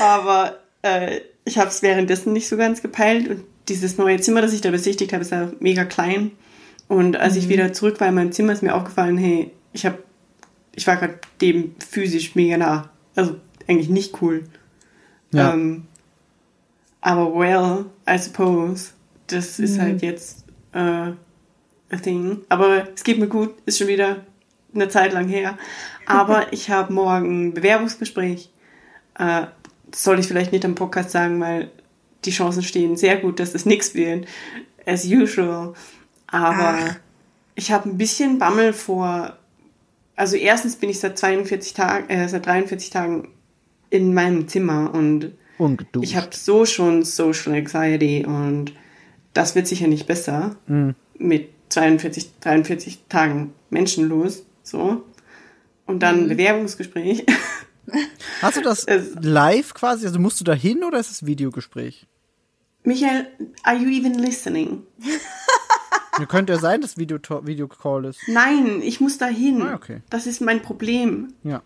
Aber 0.00 0.58
äh, 0.82 1.20
ich 1.44 1.58
habe 1.58 1.68
es 1.68 1.82
währenddessen 1.82 2.32
nicht 2.32 2.48
so 2.48 2.56
ganz 2.56 2.82
gepeilt. 2.82 3.28
Und 3.28 3.44
dieses 3.68 3.98
neue 3.98 4.20
Zimmer, 4.20 4.42
das 4.42 4.52
ich 4.52 4.60
da 4.60 4.70
besichtigt 4.70 5.12
habe, 5.12 5.22
ist 5.22 5.32
ja 5.32 5.50
mega 5.60 5.84
klein. 5.84 6.32
Und 6.88 7.16
als 7.16 7.36
ich 7.36 7.48
wieder 7.48 7.72
zurück 7.72 8.00
war 8.00 8.08
in 8.08 8.14
meinem 8.14 8.32
Zimmer, 8.32 8.52
ist 8.52 8.62
mir 8.62 8.74
aufgefallen, 8.74 9.16
hey, 9.16 9.50
ich 9.72 9.86
habe, 9.86 9.98
ich 10.74 10.86
war 10.86 10.96
gerade 10.96 11.18
dem 11.40 11.74
physisch 11.78 12.34
mega 12.34 12.56
nah. 12.56 12.90
Also 13.14 13.36
eigentlich 13.66 13.88
nicht 13.88 14.20
cool. 14.20 14.44
Ja. 15.32 15.52
Ähm, 15.54 15.84
aber 17.00 17.34
well, 17.34 17.86
I 18.08 18.18
suppose, 18.18 18.90
das 19.26 19.58
ist 19.58 19.78
halt 19.78 20.02
jetzt 20.02 20.44
äh, 20.72 20.78
a 20.78 21.96
thing. 22.02 22.42
Aber 22.48 22.88
es 22.94 23.02
geht 23.02 23.18
mir 23.18 23.28
gut, 23.28 23.54
ist 23.66 23.78
schon 23.78 23.88
wieder 23.88 24.24
eine 24.74 24.88
Zeit 24.88 25.12
lang 25.12 25.28
her. 25.28 25.58
Aber 26.06 26.52
ich 26.52 26.70
habe 26.70 26.92
morgen 26.92 27.48
ein 27.48 27.54
Bewerbungsgespräch. 27.54 28.50
Äh, 29.18 29.46
das 29.92 30.02
soll 30.02 30.18
ich 30.18 30.26
vielleicht 30.26 30.52
nicht 30.52 30.64
am 30.64 30.74
Podcast 30.74 31.10
sagen, 31.10 31.40
weil 31.40 31.70
die 32.24 32.30
Chancen 32.30 32.62
stehen 32.62 32.96
sehr 32.96 33.16
gut, 33.16 33.38
dass 33.38 33.54
es 33.54 33.66
nichts 33.66 33.94
wird. 33.94 34.26
As 34.84 35.04
usual. 35.04 35.74
Aber 36.26 36.78
Ach. 36.78 36.96
ich 37.54 37.70
habe 37.70 37.88
ein 37.88 37.98
bisschen 37.98 38.38
Bammel 38.38 38.72
vor. 38.72 39.36
Also 40.16 40.36
erstens 40.36 40.76
bin 40.76 40.90
ich 40.90 40.98
seit 40.98 41.18
42 41.18 41.74
Tagen, 41.74 42.10
äh, 42.10 42.28
seit 42.28 42.46
43 42.46 42.90
Tagen 42.90 43.28
in 43.90 44.14
meinem 44.14 44.48
Zimmer 44.48 44.92
und 44.94 45.32
Ungeduldig. 45.58 46.10
ich 46.10 46.16
habe 46.16 46.28
so 46.32 46.64
schon 46.64 47.04
Social 47.04 47.54
Anxiety 47.54 48.24
und 48.26 48.72
das 49.34 49.54
wird 49.54 49.66
sicher 49.66 49.86
nicht 49.86 50.06
besser 50.06 50.56
mit 51.18 51.50
42, 51.68 52.38
43 52.40 53.04
Tagen 53.08 53.52
menschenlos. 53.70 54.44
So. 54.62 55.04
Und 55.86 56.02
dann 56.02 56.24
ein 56.24 56.28
Bewerbungsgespräch. 56.28 57.24
Hast 58.40 58.56
du 58.56 58.62
das 58.62 58.86
live 59.20 59.74
quasi? 59.74 60.06
Also 60.06 60.18
musst 60.18 60.40
du 60.40 60.44
da 60.44 60.54
hin 60.54 60.84
oder 60.84 60.98
ist 60.98 61.10
es 61.10 61.26
Videogespräch? 61.26 62.06
Michael, 62.84 63.28
are 63.62 63.76
you 63.76 63.88
even 63.88 64.14
listening? 64.14 64.82
Ja, 66.18 66.26
könnte 66.26 66.52
ja 66.52 66.58
sein, 66.58 66.82
dass 66.82 66.98
Video 66.98 67.18
Videocall 67.18 68.04
ist. 68.04 68.20
Nein, 68.26 68.82
ich 68.82 69.00
muss 69.00 69.16
da 69.16 69.26
hin. 69.26 69.62
Ah, 69.62 69.74
okay. 69.74 70.02
Das 70.10 70.26
ist 70.26 70.40
mein 70.42 70.60
Problem. 70.60 71.32
Ja. 71.42 71.62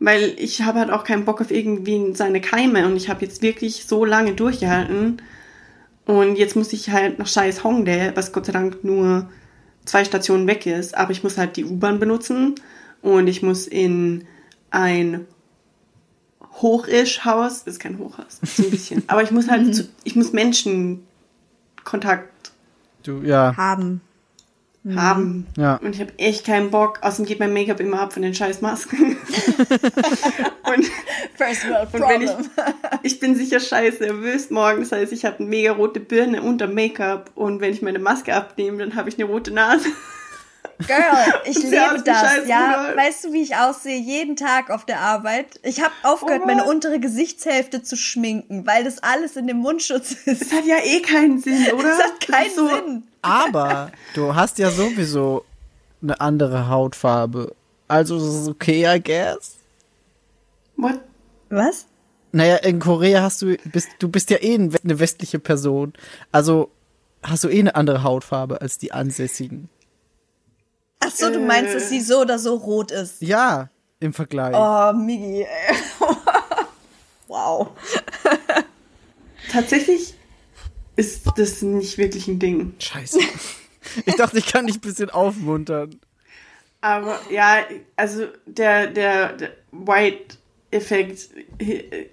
Weil 0.00 0.34
ich 0.36 0.62
habe 0.62 0.80
halt 0.80 0.90
auch 0.90 1.04
keinen 1.04 1.24
Bock 1.24 1.40
auf 1.40 1.50
irgendwie 1.50 2.14
seine 2.14 2.40
Keime 2.40 2.86
und 2.86 2.96
ich 2.96 3.08
habe 3.08 3.24
jetzt 3.24 3.40
wirklich 3.40 3.86
so 3.86 4.04
lange 4.04 4.34
durchgehalten. 4.34 5.22
Und 6.04 6.36
jetzt 6.36 6.56
muss 6.56 6.72
ich 6.72 6.90
halt 6.90 7.18
nach 7.18 7.26
scheiß 7.26 7.64
Hongdae, 7.64 8.12
was 8.14 8.32
Gott 8.32 8.46
sei 8.46 8.52
Dank 8.52 8.84
nur 8.84 9.30
zwei 9.84 10.04
Stationen 10.04 10.46
weg 10.46 10.66
ist, 10.66 10.96
aber 10.96 11.12
ich 11.12 11.22
muss 11.22 11.38
halt 11.38 11.56
die 11.56 11.64
U-Bahn 11.64 11.98
benutzen 12.00 12.56
und 13.00 13.28
ich 13.28 13.42
muss 13.42 13.66
in 13.66 14.24
ein 14.72 15.26
Hochisch-Haus, 16.60 17.64
das 17.64 17.74
ist 17.74 17.80
kein 17.80 17.98
Hochhaus, 17.98 18.40
so 18.42 18.64
ein 18.64 18.70
bisschen, 18.70 19.02
aber 19.06 19.22
ich 19.22 19.30
muss 19.30 19.48
halt, 19.48 19.74
zu, 19.74 19.88
ich 20.04 20.16
muss 20.16 20.32
Menschenkontakt 20.32 22.32
Du, 23.02 23.22
ja. 23.22 23.56
Haben. 23.56 24.00
haben. 24.94 25.46
Ja. 25.56 25.76
Und 25.76 25.94
ich 25.94 26.00
habe 26.00 26.18
echt 26.18 26.46
keinen 26.46 26.70
Bock. 26.70 27.00
Außerdem 27.02 27.26
geht 27.26 27.40
mein 27.40 27.52
Make-up 27.52 27.80
immer 27.80 28.00
ab 28.00 28.12
von 28.12 28.22
den 28.22 28.34
scheiß 28.34 28.60
Masken. 28.60 29.16
und, 29.16 30.90
First 31.34 31.68
world 31.68 31.88
und 31.92 32.02
wenn 32.02 32.22
ich, 32.22 32.30
ich 33.02 33.20
bin 33.20 33.34
sicher 33.34 33.60
scheiß 33.60 34.00
nervös 34.00 34.50
morgen. 34.50 34.80
Das 34.80 34.92
heißt, 34.92 35.12
ich 35.12 35.24
habe 35.24 35.38
eine 35.38 35.48
mega 35.48 35.72
rote 35.72 36.00
Birne 36.00 36.42
unter 36.42 36.68
Make-up. 36.68 37.30
Und 37.34 37.60
wenn 37.60 37.72
ich 37.72 37.82
meine 37.82 37.98
Maske 37.98 38.34
abnehme, 38.34 38.78
dann 38.78 38.94
habe 38.94 39.08
ich 39.08 39.16
eine 39.16 39.24
rote 39.24 39.50
Nase. 39.50 39.88
Girl, 40.86 41.40
ich 41.44 41.56
liebe 41.62 41.70
wie 41.70 42.02
das. 42.04 42.20
scheiß 42.20 42.48
Ja, 42.48 42.80
Rudolf. 42.80 42.96
weißt 42.96 43.24
du, 43.24 43.32
wie 43.32 43.42
ich 43.42 43.54
aussehe? 43.56 43.98
Jeden 43.98 44.34
Tag 44.36 44.70
auf 44.70 44.84
der 44.84 45.00
Arbeit. 45.00 45.60
Ich 45.62 45.80
habe 45.80 45.92
aufgehört, 46.02 46.42
Oh 46.44 46.46
meine 46.46 46.64
untere 46.64 46.98
Gesichtshälfte 46.98 47.82
zu 47.82 47.96
schminken, 47.96 48.66
weil 48.66 48.82
das 48.84 49.00
alles 49.02 49.36
in 49.36 49.46
dem 49.46 49.58
Mundschutz 49.58 50.12
ist. 50.26 50.42
Das 50.42 50.52
hat 50.52 50.66
ja 50.66 50.76
eh 50.82 51.00
keinen 51.00 51.38
Sinn, 51.40 51.72
oder? 51.72 51.82
Das 51.88 51.98
hat 52.02 52.20
keinen 52.20 52.46
ist 52.48 52.56
so, 52.56 52.68
Sinn. 52.68 53.02
Aber 53.22 53.92
du 54.14 54.34
hast 54.34 54.58
ja 54.58 54.70
sowieso 54.70 55.44
eine 56.02 56.20
andere 56.20 56.68
Hautfarbe. 56.68 57.54
Also 57.86 58.16
es 58.16 58.24
ist 58.42 58.48
okay, 58.48 58.84
I 58.92 59.00
guess. 59.00 59.56
What? 60.76 61.00
Was? 61.50 61.86
Naja, 62.32 62.56
in 62.56 62.80
Korea 62.80 63.22
hast 63.22 63.42
du, 63.42 63.56
bist, 63.70 63.88
du 63.98 64.08
bist 64.08 64.30
ja 64.30 64.38
eh 64.40 64.54
ein- 64.54 64.74
eine 64.82 64.98
westliche 64.98 65.38
Person. 65.38 65.92
Also 66.32 66.70
hast 67.22 67.44
du 67.44 67.48
eh 67.48 67.60
eine 67.60 67.74
andere 67.76 68.02
Hautfarbe 68.02 68.60
als 68.60 68.78
die 68.78 68.90
Ansässigen. 68.92 69.68
Ach 71.04 71.10
so, 71.10 71.30
du 71.30 71.40
meinst, 71.40 71.70
Äh. 71.70 71.74
dass 71.74 71.88
sie 71.88 72.00
so 72.00 72.20
oder 72.20 72.38
so 72.38 72.54
rot 72.56 72.90
ist. 72.90 73.20
Ja, 73.22 73.68
im 74.00 74.12
Vergleich. 74.12 74.54
Oh, 74.56 74.92
Migi. 74.96 75.42
ey. 75.42 75.76
wow. 77.28 77.68
Tatsächlich 79.50 80.14
ist 80.96 81.26
das 81.36 81.62
nicht 81.62 81.98
wirklich 81.98 82.28
ein 82.28 82.38
Ding. 82.38 82.74
Scheiße. 82.78 83.18
Ich 84.06 84.14
dachte, 84.14 84.38
ich 84.38 84.46
kann 84.46 84.66
dich 84.68 84.76
ein 84.76 84.80
bisschen 84.80 85.10
aufmuntern. 85.10 86.00
Aber 86.80 87.18
ja, 87.30 87.58
also 87.96 88.26
der, 88.46 88.86
der, 88.86 89.32
der 89.34 89.50
White-Effekt, 89.72 91.28
äh, 91.58 92.06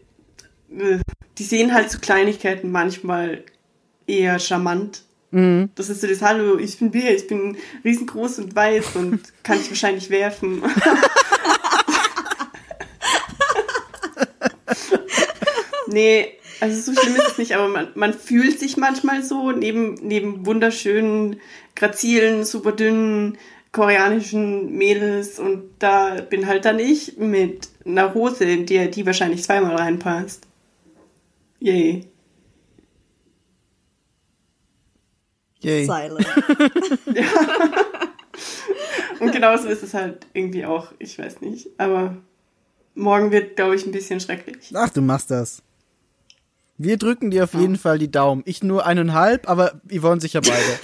die 1.37 1.43
sehen 1.43 1.73
halt 1.73 1.91
so 1.91 1.99
Kleinigkeiten 1.99 2.71
manchmal 2.71 3.43
eher 4.07 4.39
charmant. 4.39 5.03
Das 5.75 5.89
ist 5.89 6.01
so 6.01 6.07
das 6.07 6.21
Hallo, 6.21 6.57
ich 6.57 6.79
bin 6.79 6.91
Bär, 6.91 7.15
ich 7.15 7.27
bin 7.27 7.55
riesengroß 7.83 8.39
und 8.39 8.55
weiß 8.55 8.95
und 8.95 9.21
kann 9.43 9.59
dich 9.59 9.69
wahrscheinlich 9.69 10.09
werfen. 10.09 10.63
nee, 15.87 16.33
also 16.59 16.91
so 16.91 16.99
schlimm 16.99 17.15
ist 17.15 17.27
es 17.27 17.37
nicht, 17.37 17.55
aber 17.55 17.67
man, 17.67 17.89
man 17.93 18.13
fühlt 18.13 18.59
sich 18.59 18.75
manchmal 18.77 19.23
so 19.23 19.51
neben, 19.51 19.95
neben 20.01 20.47
wunderschönen, 20.47 21.39
grazilen, 21.75 22.43
super 22.43 22.71
dünnen 22.71 23.37
koreanischen 23.71 24.75
Mädels 24.75 25.39
und 25.39 25.69
da 25.79 26.21
bin 26.21 26.47
halt 26.47 26.65
dann 26.65 26.79
ich 26.79 27.17
mit 27.17 27.69
einer 27.85 28.13
Hose, 28.13 28.45
in 28.45 28.65
der 28.65 28.87
die 28.87 29.05
wahrscheinlich 29.05 29.43
zweimal 29.43 29.75
reinpasst. 29.75 30.47
Yay. 31.59 32.08
Yay. 35.61 35.85
Silent. 35.85 36.25
Und 39.19 39.31
genauso 39.33 39.67
ist 39.67 39.83
es 39.83 39.93
halt 39.93 40.25
irgendwie 40.33 40.65
auch, 40.65 40.93
ich 40.99 41.19
weiß 41.19 41.41
nicht. 41.41 41.67
Aber 41.77 42.15
morgen 42.95 43.31
wird, 43.31 43.55
glaube 43.55 43.75
ich, 43.75 43.85
ein 43.85 43.91
bisschen 43.91 44.19
schrecklich. 44.19 44.71
Ach, 44.73 44.89
du 44.89 45.01
machst 45.01 45.31
das. 45.31 45.61
Wir 46.77 46.95
drücken 46.97 47.29
dir 47.29 47.43
auf 47.43 47.53
jeden 47.53 47.77
Fall 47.77 47.99
die 47.99 48.09
Daumen. 48.09 48.41
Ich 48.45 48.63
nur 48.63 48.85
eineinhalb, 48.85 49.49
aber 49.49 49.81
Yvonne 49.91 50.21
sicher 50.21 50.39
beide. 50.39 50.79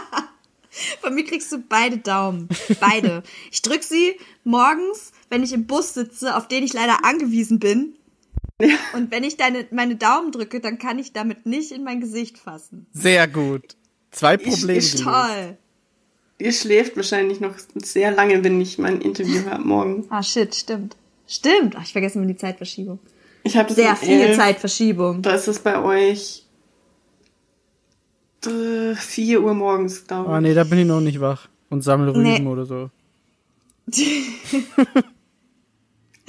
Von 1.00 1.14
mir 1.14 1.24
kriegst 1.24 1.52
du 1.52 1.58
beide 1.58 1.98
Daumen. 1.98 2.48
Beide. 2.80 3.22
Ich 3.52 3.62
drück 3.62 3.84
sie 3.84 4.18
morgens, 4.42 5.12
wenn 5.30 5.44
ich 5.44 5.52
im 5.52 5.66
Bus 5.66 5.94
sitze, 5.94 6.36
auf 6.36 6.48
den 6.48 6.64
ich 6.64 6.72
leider 6.72 7.04
angewiesen 7.04 7.60
bin. 7.60 7.94
Und 8.92 9.12
wenn 9.12 9.22
ich 9.22 9.36
deine, 9.36 9.66
meine 9.70 9.94
Daumen 9.96 10.32
drücke, 10.32 10.60
dann 10.60 10.78
kann 10.78 10.98
ich 10.98 11.12
damit 11.12 11.46
nicht 11.46 11.70
in 11.70 11.84
mein 11.84 12.00
Gesicht 12.00 12.38
fassen. 12.38 12.86
Sehr 12.92 13.28
gut. 13.28 13.76
Zwei 14.16 14.36
Probleme. 14.38 14.78
ich- 14.78 14.92
gelöst. 14.92 15.04
Toll. 15.04 15.56
Ihr 16.38 16.52
schläft 16.52 16.96
wahrscheinlich 16.96 17.40
noch 17.40 17.54
sehr 17.76 18.10
lange, 18.10 18.42
wenn 18.44 18.60
ich 18.60 18.78
mein 18.78 19.00
Interview 19.00 19.42
habe 19.48 19.62
morgen. 19.64 20.06
Ah, 20.10 20.22
shit, 20.22 20.54
stimmt. 20.54 20.96
Stimmt. 21.26 21.74
Ach, 21.76 21.82
ich 21.82 21.92
vergesse 21.92 22.18
immer 22.18 22.26
die 22.26 22.36
Zeitverschiebung. 22.36 22.98
Ich 23.42 23.56
habe 23.56 23.72
Sehr 23.72 23.90
um 23.90 23.96
viel 23.96 24.20
11. 24.20 24.36
Zeitverschiebung. 24.36 25.22
Da 25.22 25.34
ist 25.34 25.48
es 25.48 25.58
bei 25.58 25.82
euch 25.82 26.44
äh, 28.46 28.94
4 28.94 29.42
Uhr 29.42 29.54
morgens, 29.54 30.06
glaube 30.06 30.30
ich. 30.30 30.36
Oh 30.36 30.40
nee, 30.40 30.54
da 30.54 30.64
bin 30.64 30.78
ich 30.80 30.86
noch 30.86 31.00
nicht 31.00 31.20
wach. 31.20 31.48
Und 31.70 31.82
sammle 31.82 32.10
Rüben 32.14 32.22
Nee. 32.22 32.46
oder 32.46 32.64
so. 32.66 32.90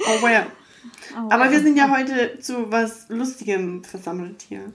Oh, 0.00 0.22
well. 0.22 0.46
Aber 1.30 1.50
wir 1.50 1.60
sind 1.60 1.76
ja 1.76 1.90
heute 1.90 2.38
zu 2.40 2.70
was 2.70 3.08
Lustigem 3.08 3.82
versammelt 3.82 4.42
hier. 4.48 4.72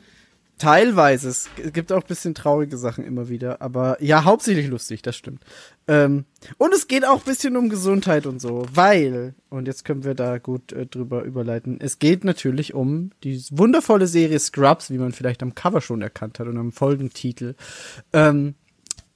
Teilweise. 0.60 1.30
Es 1.30 1.50
gibt 1.74 1.92
auch 1.92 2.02
ein 2.02 2.08
bisschen 2.08 2.36
traurige 2.36 2.78
Sachen 2.78 3.04
immer 3.04 3.28
wieder. 3.28 3.62
Aber 3.62 4.02
ja, 4.02 4.24
hauptsächlich 4.24 4.68
lustig, 4.68 5.02
das 5.02 5.16
stimmt. 5.16 5.44
Ähm, 5.88 6.26
und 6.58 6.74
es 6.74 6.88
geht 6.88 7.06
auch 7.06 7.18
ein 7.20 7.26
bisschen 7.26 7.58
um 7.58 7.70
Gesundheit 7.70 8.26
und 8.26 8.39
so. 8.39 8.66
Weil, 8.74 9.34
und 9.50 9.68
jetzt 9.68 9.84
können 9.84 10.04
wir 10.04 10.13
da 10.13 10.38
gut 10.38 10.72
äh, 10.72 10.86
drüber 10.86 11.24
überleiten, 11.24 11.80
es 11.82 12.00
geht 12.00 12.24
natürlich 12.24 12.74
um 12.74 13.12
die 13.24 13.44
wundervolle 13.52 14.08
Serie 14.08 14.39
Scrubs, 14.39 14.89
wie 14.89 14.98
man 15.00 15.12
vielleicht 15.12 15.44
am 15.44 15.56
Cover 15.56 15.82
schon 15.82 16.02
erkannt 16.02 16.39
hat 16.39 16.48
und 16.48 16.58
am 16.58 16.72
Folgentitel. 16.72 17.56
Ähm, 18.13 18.56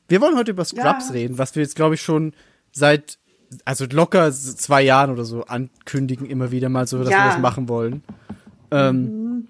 Wir 0.09 0.19
wollen 0.21 0.37
heute 0.37 0.51
über 0.51 0.65
Scrubs 0.65 1.07
Ja. 1.09 1.13
reden, 1.13 1.37
was 1.37 1.55
wir 1.55 1.63
jetzt, 1.63 1.75
glaube 1.75 1.95
ich, 1.95 2.01
schon 2.01 2.33
seit, 2.71 3.19
also 3.63 3.85
locker 3.85 4.31
zwei 4.31 4.81
Jahren 4.81 5.11
oder 5.11 5.23
so 5.25 5.45
ankündigen, 5.45 6.25
immer 6.25 6.51
wieder 6.51 6.69
mal 6.69 6.87
so, 6.87 6.97
dass 6.99 7.09
Ja. 7.11 7.19
wir 7.19 7.25
das 7.25 7.37
machen 7.39 7.69
wollen. 7.69 8.03
Ähm, 8.71 9.47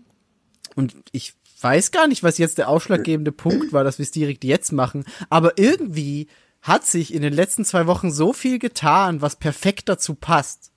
und 0.75 0.95
ich 1.11 1.33
weiß 1.61 1.91
gar 1.91 2.07
nicht, 2.07 2.23
was 2.23 2.37
jetzt 2.37 2.57
der 2.57 2.69
ausschlaggebende 2.69 3.31
Punkt 3.33 3.73
war, 3.73 3.83
dass 3.83 3.97
wir 3.97 4.03
es 4.03 4.11
direkt 4.11 4.43
jetzt 4.43 4.71
machen, 4.71 5.05
aber 5.29 5.57
irgendwie 5.57 6.27
hat 6.61 6.85
sich 6.85 7.13
in 7.13 7.21
den 7.21 7.33
letzten 7.33 7.65
zwei 7.65 7.87
Wochen 7.87 8.11
so 8.11 8.33
viel 8.33 8.59
getan, 8.59 9.21
was 9.21 9.37
perfekt 9.37 9.89
dazu 9.89 10.15
passt. 10.15 10.71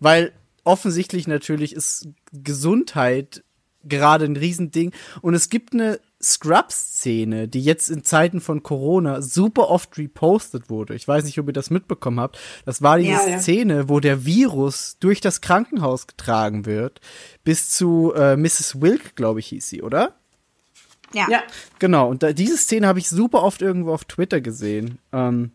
Weil 0.00 0.32
offensichtlich 0.64 1.26
natürlich 1.28 1.74
ist 1.74 2.08
Gesundheit 2.32 3.44
gerade 3.84 4.24
ein 4.24 4.36
Riesending. 4.36 4.92
Und 5.22 5.34
es 5.34 5.48
gibt 5.48 5.72
eine 5.72 6.00
Scrubs-Szene, 6.22 7.46
die 7.46 7.62
jetzt 7.62 7.90
in 7.90 8.02
Zeiten 8.02 8.40
von 8.40 8.62
Corona 8.62 9.20
super 9.20 9.68
oft 9.68 9.98
repostet 9.98 10.70
wurde. 10.70 10.94
Ich 10.94 11.06
weiß 11.06 11.24
nicht, 11.24 11.38
ob 11.38 11.46
ihr 11.46 11.52
das 11.52 11.70
mitbekommen 11.70 12.20
habt. 12.20 12.38
Das 12.64 12.80
war 12.82 12.98
diese 12.98 13.10
Ja, 13.10 13.28
ja. 13.28 13.38
Szene, 13.38 13.88
wo 13.88 14.00
der 14.00 14.24
Virus 14.24 14.96
durch 14.98 15.20
das 15.20 15.40
Krankenhaus 15.40 16.06
getragen 16.06 16.64
wird, 16.64 17.00
bis 17.44 17.68
zu 17.68 18.12
äh, 18.14 18.36
Mrs. 18.36 18.80
Wilk, 18.80 19.14
glaube 19.14 19.40
ich, 19.40 19.48
hieß 19.48 19.68
sie, 19.68 19.82
oder? 19.82 20.14
Ja. 21.12 21.26
Ja. 21.30 21.42
Genau, 21.78 22.08
und 22.08 22.22
da, 22.22 22.32
diese 22.32 22.56
Szene 22.56 22.86
habe 22.86 22.98
ich 22.98 23.08
super 23.08 23.42
oft 23.42 23.62
irgendwo 23.62 23.92
auf 23.92 24.04
Twitter 24.04 24.40
gesehen. 24.40 24.98
Ähm, 25.12 25.52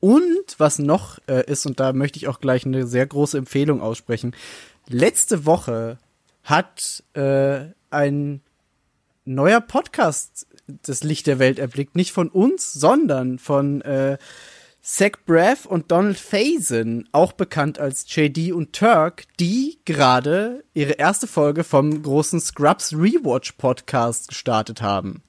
und 0.00 0.54
was 0.58 0.78
noch 0.78 1.18
äh, 1.26 1.44
ist, 1.50 1.66
und 1.66 1.80
da 1.80 1.92
möchte 1.92 2.18
ich 2.18 2.28
auch 2.28 2.40
gleich 2.40 2.64
eine 2.66 2.86
sehr 2.86 3.06
große 3.06 3.38
Empfehlung 3.38 3.80
aussprechen. 3.80 4.34
Letzte 4.88 5.44
Woche 5.44 5.98
hat 6.44 7.02
äh, 7.14 7.66
ein 7.90 8.40
neuer 9.26 9.60
Podcast 9.60 10.46
das 10.82 11.04
Licht 11.04 11.26
der 11.26 11.38
Welt 11.38 11.58
erblickt. 11.58 11.94
Nicht 11.96 12.12
von 12.12 12.28
uns, 12.28 12.72
sondern 12.72 13.38
von 13.38 13.82
äh, 13.82 14.18
Zach 14.82 15.12
Braff 15.26 15.66
und 15.66 15.90
Donald 15.90 16.16
Faison, 16.18 17.08
auch 17.12 17.32
bekannt 17.32 17.78
als 17.78 18.06
JD 18.14 18.52
und 18.52 18.72
Turk, 18.72 19.24
die 19.38 19.78
gerade 19.84 20.64
ihre 20.74 20.92
erste 20.92 21.26
Folge 21.26 21.64
vom 21.64 22.02
großen 22.02 22.40
Scrubs 22.40 22.92
Rewatch 22.92 23.52
Podcast 23.52 24.28
gestartet 24.28 24.80
haben. 24.82 25.22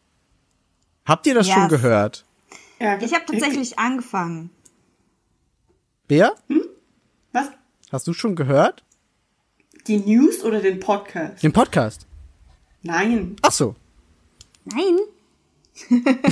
Habt 1.06 1.26
ihr 1.28 1.34
das 1.34 1.48
Yes. 1.48 1.56
schon 1.56 1.68
gehört? 1.70 2.26
ja 2.80 3.00
Ich 3.02 3.14
habe 3.14 3.26
tatsächlich 3.26 3.80
angefangen. 3.80 4.50
Bea, 6.08 6.34
Was? 7.34 7.50
hast 7.92 8.08
du 8.08 8.14
schon 8.14 8.36
gehört? 8.36 8.84
Die 9.88 9.98
News 9.98 10.44
oder 10.44 10.62
den 10.62 10.80
Podcast? 10.80 11.44
Den 11.44 11.52
Podcast? 11.54 12.06
Nein. 12.84 13.36
Ach 13.42 13.52
so. 13.52 13.76
Nein. 14.74 14.98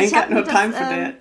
Ich 0.00 0.14
hab 0.14 0.28
got 0.28 0.30
no 0.30 0.36
mir 0.36 0.42
das, 0.44 0.54
time 0.54 0.72
for 0.72 0.90
ähm, 0.90 1.04
that. 1.04 1.14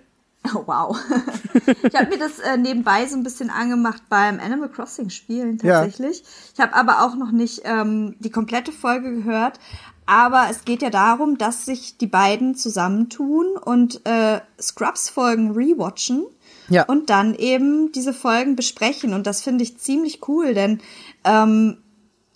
Oh, 0.55 0.63
wow. 0.65 0.97
ich 1.83 1.95
habe 1.95 2.09
mir 2.09 2.17
das 2.17 2.39
äh, 2.39 2.57
nebenbei 2.57 3.05
so 3.05 3.15
ein 3.17 3.23
bisschen 3.23 3.49
angemacht 3.49 4.03
beim 4.09 4.39
Animal 4.39 4.69
Crossing 4.69 5.09
Spielen 5.09 5.59
Ja. 5.61 5.81
tatsächlich. 5.81 6.23
Ich 6.53 6.59
habe 6.59 6.73
aber 6.73 7.03
auch 7.03 7.15
noch 7.15 7.31
nicht 7.31 7.61
ähm, 7.65 8.15
die 8.19 8.29
komplette 8.31 8.71
Folge 8.71 9.13
gehört. 9.13 9.59
Aber 10.05 10.47
es 10.49 10.65
geht 10.65 10.81
ja 10.81 10.89
darum, 10.89 11.37
dass 11.37 11.65
sich 11.65 11.97
die 11.99 12.07
beiden 12.07 12.55
zusammentun 12.55 13.45
und 13.57 14.03
äh, 14.07 14.39
Scrubs-Folgen 14.59 15.51
rewatchen 15.51 16.25
Ja. 16.69 16.85
und 16.85 17.11
dann 17.11 17.35
eben 17.35 17.91
diese 17.91 18.13
Folgen 18.13 18.55
besprechen. 18.55 19.13
Und 19.13 19.27
das 19.27 19.41
finde 19.43 19.63
ich 19.63 19.77
ziemlich 19.77 20.27
cool, 20.27 20.55
denn 20.55 20.81
ähm, 21.25 21.77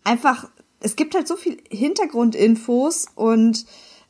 einfach, 0.04 0.50
es 0.84 0.96
gibt 0.96 1.16
halt 1.16 1.28
so 1.28 1.36
viel 1.36 1.58
Hintergrundinfos 1.70 3.08
und 3.16 3.66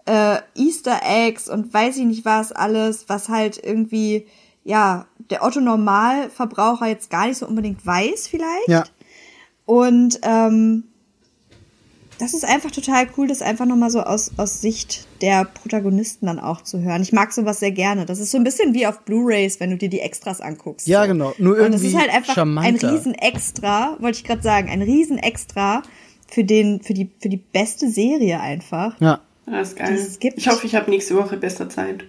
äh, 0.06 0.38
Easter 0.56 1.00
Eggs 1.04 1.48
und 1.50 1.74
weiß 1.74 1.98
ich 1.98 2.06
nicht 2.06 2.26
was 2.26 2.52
alles, 2.52 3.06
was 3.08 3.30
halt 3.30 3.62
irgendwie, 3.64 4.28
ja, 4.64 5.06
der 5.30 5.44
Otto 5.44 5.62
Normalverbraucher 5.62 6.88
jetzt 6.88 7.10
gar 7.10 7.28
nicht 7.28 7.38
so 7.38 7.48
unbedingt 7.48 7.86
weiß 7.86 8.28
vielleicht. 8.28 8.68
Ja. 8.68 8.84
Und 9.66 10.20
ähm, 10.24 10.84
das 12.20 12.34
ist 12.34 12.46
einfach 12.46 12.72
total 12.72 13.08
cool, 13.18 13.28
das 13.28 13.42
einfach 13.42 13.66
nochmal 13.66 13.90
so 13.90 14.02
aus, 14.02 14.32
aus 14.38 14.62
Sicht 14.62 15.08
der 15.22 15.46
Protagonisten 15.46 16.26
dann 16.26 16.40
auch 16.40 16.62
zu 16.62 16.82
hören. 16.82 17.02
Ich 17.02 17.14
mag 17.14 17.34
sowas 17.34 17.60
sehr 17.60 17.72
gerne. 17.72 18.06
Das 18.06 18.20
ist 18.20 18.32
so 18.32 18.38
ein 18.38 18.44
bisschen 18.44 18.74
wie 18.74 18.86
auf 18.86 19.02
Blu-Rays, 19.02 19.60
wenn 19.60 19.72
du 19.72 19.78
dir 19.78 19.90
die 19.90 20.00
Extras 20.00 20.42
anguckst. 20.42 20.88
Ja, 20.88 21.04
so. 21.04 21.08
genau. 21.10 21.34
Nur 21.38 21.58
Und 21.58 21.74
es 21.74 21.82
ist 21.82 21.88
irgendwie 21.88 22.00
halt 22.00 22.14
einfach 22.14 22.36
charmanter. 22.36 22.88
ein 22.88 22.96
Riesenextra, 22.96 23.98
wollte 24.00 24.18
ich 24.18 24.24
gerade 24.24 24.42
sagen, 24.42 24.70
ein 24.70 24.82
Riesenextra 24.82 25.84
für 26.34 26.44
den, 26.44 26.82
für 26.82 26.94
die, 26.94 27.10
für 27.22 27.30
die 27.30 27.38
beste 27.38 27.90
Serie 27.90 28.40
einfach. 28.40 29.00
Ja. 29.00 29.22
Das 29.46 29.70
ist 29.70 29.78
geil. 29.78 29.96
Das 29.96 30.20
gibt- 30.20 30.38
ich 30.38 30.48
hoffe, 30.48 30.66
ich 30.66 30.76
habe 30.76 30.90
nächste 30.90 31.16
Woche 31.16 31.38
besser 31.38 31.70
Zeit. 31.70 32.06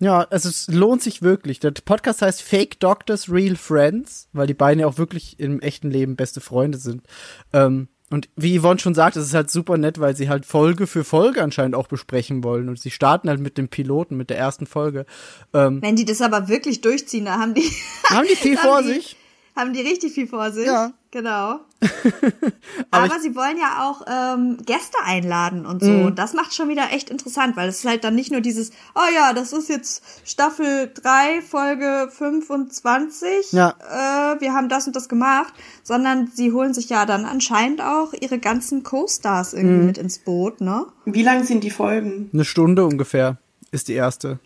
Ja, 0.00 0.22
also 0.30 0.48
es 0.48 0.66
lohnt 0.68 1.02
sich 1.02 1.22
wirklich. 1.22 1.60
Der 1.60 1.70
Podcast 1.70 2.20
heißt 2.20 2.42
Fake 2.42 2.80
Doctors, 2.80 3.30
Real 3.30 3.56
Friends, 3.56 4.28
weil 4.32 4.46
die 4.46 4.54
beiden 4.54 4.80
ja 4.80 4.86
auch 4.86 4.98
wirklich 4.98 5.38
im 5.38 5.60
echten 5.60 5.90
Leben 5.90 6.16
beste 6.16 6.40
Freunde 6.40 6.78
sind. 6.78 7.02
Ähm, 7.52 7.88
und 8.10 8.28
wie 8.36 8.58
Yvonne 8.58 8.80
schon 8.80 8.94
sagt, 8.94 9.16
es 9.16 9.26
ist 9.26 9.34
halt 9.34 9.50
super 9.50 9.78
nett, 9.78 9.98
weil 9.98 10.14
sie 10.14 10.28
halt 10.28 10.44
Folge 10.44 10.86
für 10.86 11.04
Folge 11.04 11.42
anscheinend 11.42 11.74
auch 11.74 11.86
besprechen 11.86 12.44
wollen. 12.44 12.68
Und 12.68 12.78
sie 12.78 12.90
starten 12.90 13.28
halt 13.28 13.40
mit 13.40 13.56
dem 13.56 13.68
Piloten, 13.68 14.16
mit 14.16 14.28
der 14.30 14.36
ersten 14.36 14.66
Folge. 14.66 15.06
Ähm, 15.54 15.80
Wenn 15.80 15.96
die 15.96 16.04
das 16.04 16.20
aber 16.20 16.48
wirklich 16.48 16.80
durchziehen, 16.80 17.24
da 17.24 17.38
haben 17.38 17.54
die, 17.54 17.70
haben 18.10 18.26
die 18.28 18.36
viel 18.36 18.56
Haben 18.58 18.68
vor 18.68 18.82
die- 18.82 18.88
sich? 18.94 19.16
haben 19.56 19.72
die 19.72 19.80
richtig 19.80 20.12
viel 20.12 20.26
vor 20.26 20.50
sich. 20.50 20.66
Ja. 20.66 20.92
Genau. 21.14 21.60
Aber 22.90 23.04
Aber, 23.04 23.20
sie 23.20 23.36
wollen 23.36 23.56
ja 23.56 23.88
auch 23.88 24.02
ähm, 24.08 24.58
Gäste 24.66 24.98
einladen 25.04 25.64
und 25.64 25.80
so. 25.80 25.88
Mhm. 25.90 26.06
Und 26.06 26.18
das 26.18 26.34
macht 26.34 26.52
schon 26.54 26.68
wieder 26.68 26.90
echt 26.90 27.08
interessant, 27.08 27.56
weil 27.56 27.68
es 27.68 27.78
ist 27.78 27.84
halt 27.88 28.02
dann 28.02 28.16
nicht 28.16 28.32
nur 28.32 28.40
dieses, 28.40 28.70
oh 28.96 29.14
ja, 29.14 29.32
das 29.32 29.52
ist 29.52 29.68
jetzt 29.68 30.02
Staffel 30.28 30.90
3, 30.92 31.40
Folge 31.40 32.08
25. 32.10 33.52
Ja. 33.52 33.74
Äh, 33.78 34.40
wir 34.40 34.54
haben 34.54 34.68
das 34.68 34.88
und 34.88 34.96
das 34.96 35.08
gemacht, 35.08 35.54
sondern 35.84 36.26
sie 36.34 36.50
holen 36.50 36.74
sich 36.74 36.88
ja 36.88 37.06
dann 37.06 37.26
anscheinend 37.26 37.80
auch 37.80 38.12
ihre 38.12 38.40
ganzen 38.40 38.82
Co-Stars 38.82 39.52
irgendwie 39.54 39.76
Mhm. 39.82 39.86
mit 39.86 39.98
ins 39.98 40.18
Boot, 40.18 40.60
ne? 40.60 40.86
Wie 41.04 41.22
lang 41.22 41.44
sind 41.44 41.62
die 41.62 41.70
Folgen? 41.70 42.28
Eine 42.32 42.44
Stunde 42.44 42.84
ungefähr 42.84 43.38
ist 43.70 43.86
die 43.86 43.94
erste. 43.94 44.40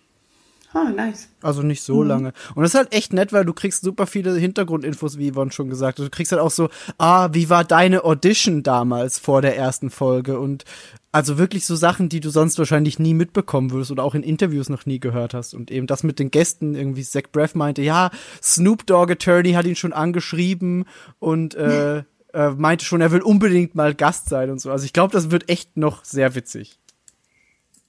Ah, 0.74 0.90
nice. 0.90 1.28
Also 1.40 1.62
nicht 1.62 1.82
so 1.82 2.02
Mhm. 2.02 2.08
lange. 2.08 2.32
Und 2.54 2.62
das 2.62 2.72
ist 2.72 2.78
halt 2.78 2.92
echt 2.92 3.14
nett, 3.14 3.32
weil 3.32 3.46
du 3.46 3.54
kriegst 3.54 3.82
super 3.82 4.06
viele 4.06 4.34
Hintergrundinfos, 4.36 5.16
wie 5.16 5.32
Yvonne 5.32 5.50
schon 5.50 5.70
gesagt 5.70 5.98
hat. 5.98 6.04
Du 6.06 6.10
kriegst 6.10 6.30
halt 6.30 6.42
auch 6.42 6.50
so, 6.50 6.68
ah, 6.98 7.30
wie 7.32 7.48
war 7.48 7.64
deine 7.64 8.04
Audition 8.04 8.62
damals 8.62 9.18
vor 9.18 9.40
der 9.40 9.56
ersten 9.56 9.88
Folge? 9.88 10.38
Und 10.38 10.64
also 11.10 11.38
wirklich 11.38 11.64
so 11.64 11.74
Sachen, 11.74 12.10
die 12.10 12.20
du 12.20 12.28
sonst 12.28 12.58
wahrscheinlich 12.58 12.98
nie 12.98 13.14
mitbekommen 13.14 13.70
würdest 13.70 13.90
oder 13.90 14.04
auch 14.04 14.14
in 14.14 14.22
Interviews 14.22 14.68
noch 14.68 14.84
nie 14.84 15.00
gehört 15.00 15.32
hast. 15.32 15.54
Und 15.54 15.70
eben 15.70 15.86
das 15.86 16.02
mit 16.02 16.18
den 16.18 16.30
Gästen, 16.30 16.74
irgendwie 16.74 17.02
Zach 17.02 17.22
Braff 17.32 17.54
meinte, 17.54 17.80
ja, 17.80 18.10
Snoop 18.42 18.86
Dogg 18.86 19.10
Attorney 19.10 19.52
hat 19.52 19.64
ihn 19.64 19.74
schon 19.76 19.94
angeschrieben 19.94 20.84
und 21.18 21.54
äh, 21.54 21.98
äh, 22.34 22.50
meinte 22.50 22.84
schon, 22.84 23.00
er 23.00 23.10
will 23.10 23.22
unbedingt 23.22 23.74
mal 23.74 23.94
Gast 23.94 24.28
sein 24.28 24.50
und 24.50 24.60
so. 24.60 24.70
Also 24.70 24.84
ich 24.84 24.92
glaube, 24.92 25.12
das 25.14 25.30
wird 25.30 25.48
echt 25.48 25.78
noch 25.78 26.04
sehr 26.04 26.34
witzig. 26.34 26.78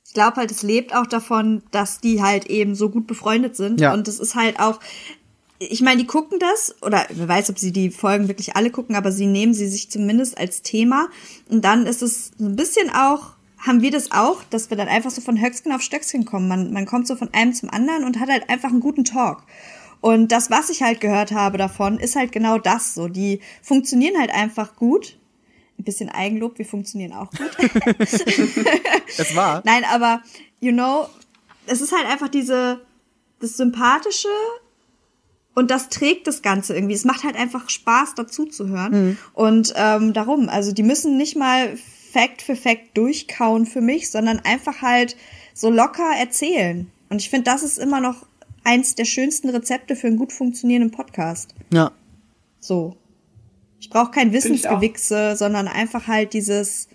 Ich 0.09 0.15
glaube 0.15 0.37
halt, 0.37 0.49
es 0.49 0.63
lebt 0.63 0.95
auch 0.95 1.05
davon, 1.05 1.61
dass 1.69 1.99
die 1.99 2.23
halt 2.23 2.47
eben 2.47 2.73
so 2.73 2.89
gut 2.89 3.05
befreundet 3.05 3.55
sind. 3.55 3.79
Ja. 3.79 3.93
Und 3.93 4.07
es 4.07 4.19
ist 4.19 4.33
halt 4.33 4.59
auch, 4.59 4.79
ich 5.59 5.81
meine, 5.81 6.01
die 6.01 6.07
gucken 6.07 6.39
das, 6.39 6.75
oder 6.81 7.05
wer 7.11 7.27
weiß, 7.27 7.51
ob 7.51 7.59
sie 7.59 7.71
die 7.71 7.91
Folgen 7.91 8.27
wirklich 8.27 8.55
alle 8.55 8.71
gucken, 8.71 8.95
aber 8.95 9.11
sie 9.11 9.27
nehmen 9.27 9.53
sie 9.53 9.67
sich 9.67 9.91
zumindest 9.91 10.35
als 10.39 10.63
Thema. 10.63 11.09
Und 11.47 11.63
dann 11.63 11.85
ist 11.85 12.01
es 12.01 12.31
so 12.39 12.45
ein 12.45 12.55
bisschen 12.55 12.89
auch, 12.89 13.33
haben 13.59 13.83
wir 13.83 13.91
das 13.91 14.11
auch, 14.11 14.43
dass 14.49 14.71
wir 14.71 14.77
dann 14.77 14.87
einfach 14.87 15.11
so 15.11 15.21
von 15.21 15.39
Höchstgen 15.39 15.73
auf 15.73 15.83
Stöcksken 15.83 16.25
kommen. 16.25 16.47
Man, 16.47 16.73
man 16.73 16.87
kommt 16.87 17.05
so 17.05 17.15
von 17.15 17.31
einem 17.31 17.53
zum 17.53 17.69
anderen 17.69 18.03
und 18.03 18.19
hat 18.19 18.29
halt 18.29 18.49
einfach 18.49 18.69
einen 18.69 18.79
guten 18.79 19.05
Talk. 19.05 19.43
Und 20.01 20.31
das, 20.31 20.49
was 20.49 20.71
ich 20.71 20.81
halt 20.81 21.01
gehört 21.01 21.33
habe 21.33 21.59
davon, 21.59 21.99
ist 21.99 22.15
halt 22.15 22.31
genau 22.31 22.57
das 22.57 22.95
so. 22.95 23.09
Die 23.09 23.41
funktionieren 23.61 24.17
halt 24.17 24.33
einfach 24.33 24.75
gut. 24.75 25.19
Ein 25.79 25.83
bisschen 25.83 26.09
Eigenlob, 26.09 26.57
wir 26.57 26.65
funktionieren 26.65 27.13
auch 27.13 27.31
gut. 27.31 27.57
Es 29.17 29.35
war. 29.35 29.61
Nein, 29.65 29.83
aber, 29.91 30.21
you 30.59 30.71
know, 30.71 31.07
es 31.65 31.81
ist 31.81 31.91
halt 31.91 32.05
einfach 32.05 32.27
diese, 32.27 32.81
das 33.39 33.57
Sympathische 33.57 34.27
und 35.55 35.71
das 35.71 35.89
trägt 35.89 36.27
das 36.27 36.41
Ganze 36.41 36.75
irgendwie. 36.75 36.93
Es 36.93 37.05
macht 37.05 37.23
halt 37.23 37.35
einfach 37.35 37.69
Spaß, 37.69 38.15
dazu 38.15 38.45
zu 38.45 38.67
hören. 38.67 39.17
Und 39.33 39.73
ähm, 39.75 40.13
darum, 40.13 40.47
also 40.47 40.71
die 40.71 40.83
müssen 40.83 41.17
nicht 41.17 41.35
mal 41.35 41.77
Fact 42.11 42.41
für 42.41 42.55
Fact 42.55 42.95
durchkauen 42.97 43.65
für 43.65 43.81
mich, 43.81 44.09
sondern 44.09 44.39
einfach 44.39 44.81
halt 44.81 45.15
so 45.53 45.69
locker 45.69 46.11
erzählen. 46.17 46.91
Und 47.09 47.21
ich 47.21 47.29
finde, 47.29 47.51
das 47.51 47.63
ist 47.63 47.77
immer 47.77 47.99
noch 47.99 48.25
eins 48.63 48.95
der 48.95 49.05
schönsten 49.05 49.49
Rezepte 49.49 49.95
für 49.95 50.07
einen 50.07 50.17
gut 50.17 50.31
funktionierenden 50.31 50.91
Podcast. 50.91 51.53
Ja. 51.73 51.91
So. 52.59 52.95
Ich 53.79 53.89
brauche 53.89 54.11
kein. 54.11 54.33
Wissensgewichse, 54.33 55.35
sondern 55.35 55.67
einfach 55.67 56.07
halt 56.07 56.33
dieses 56.33 56.87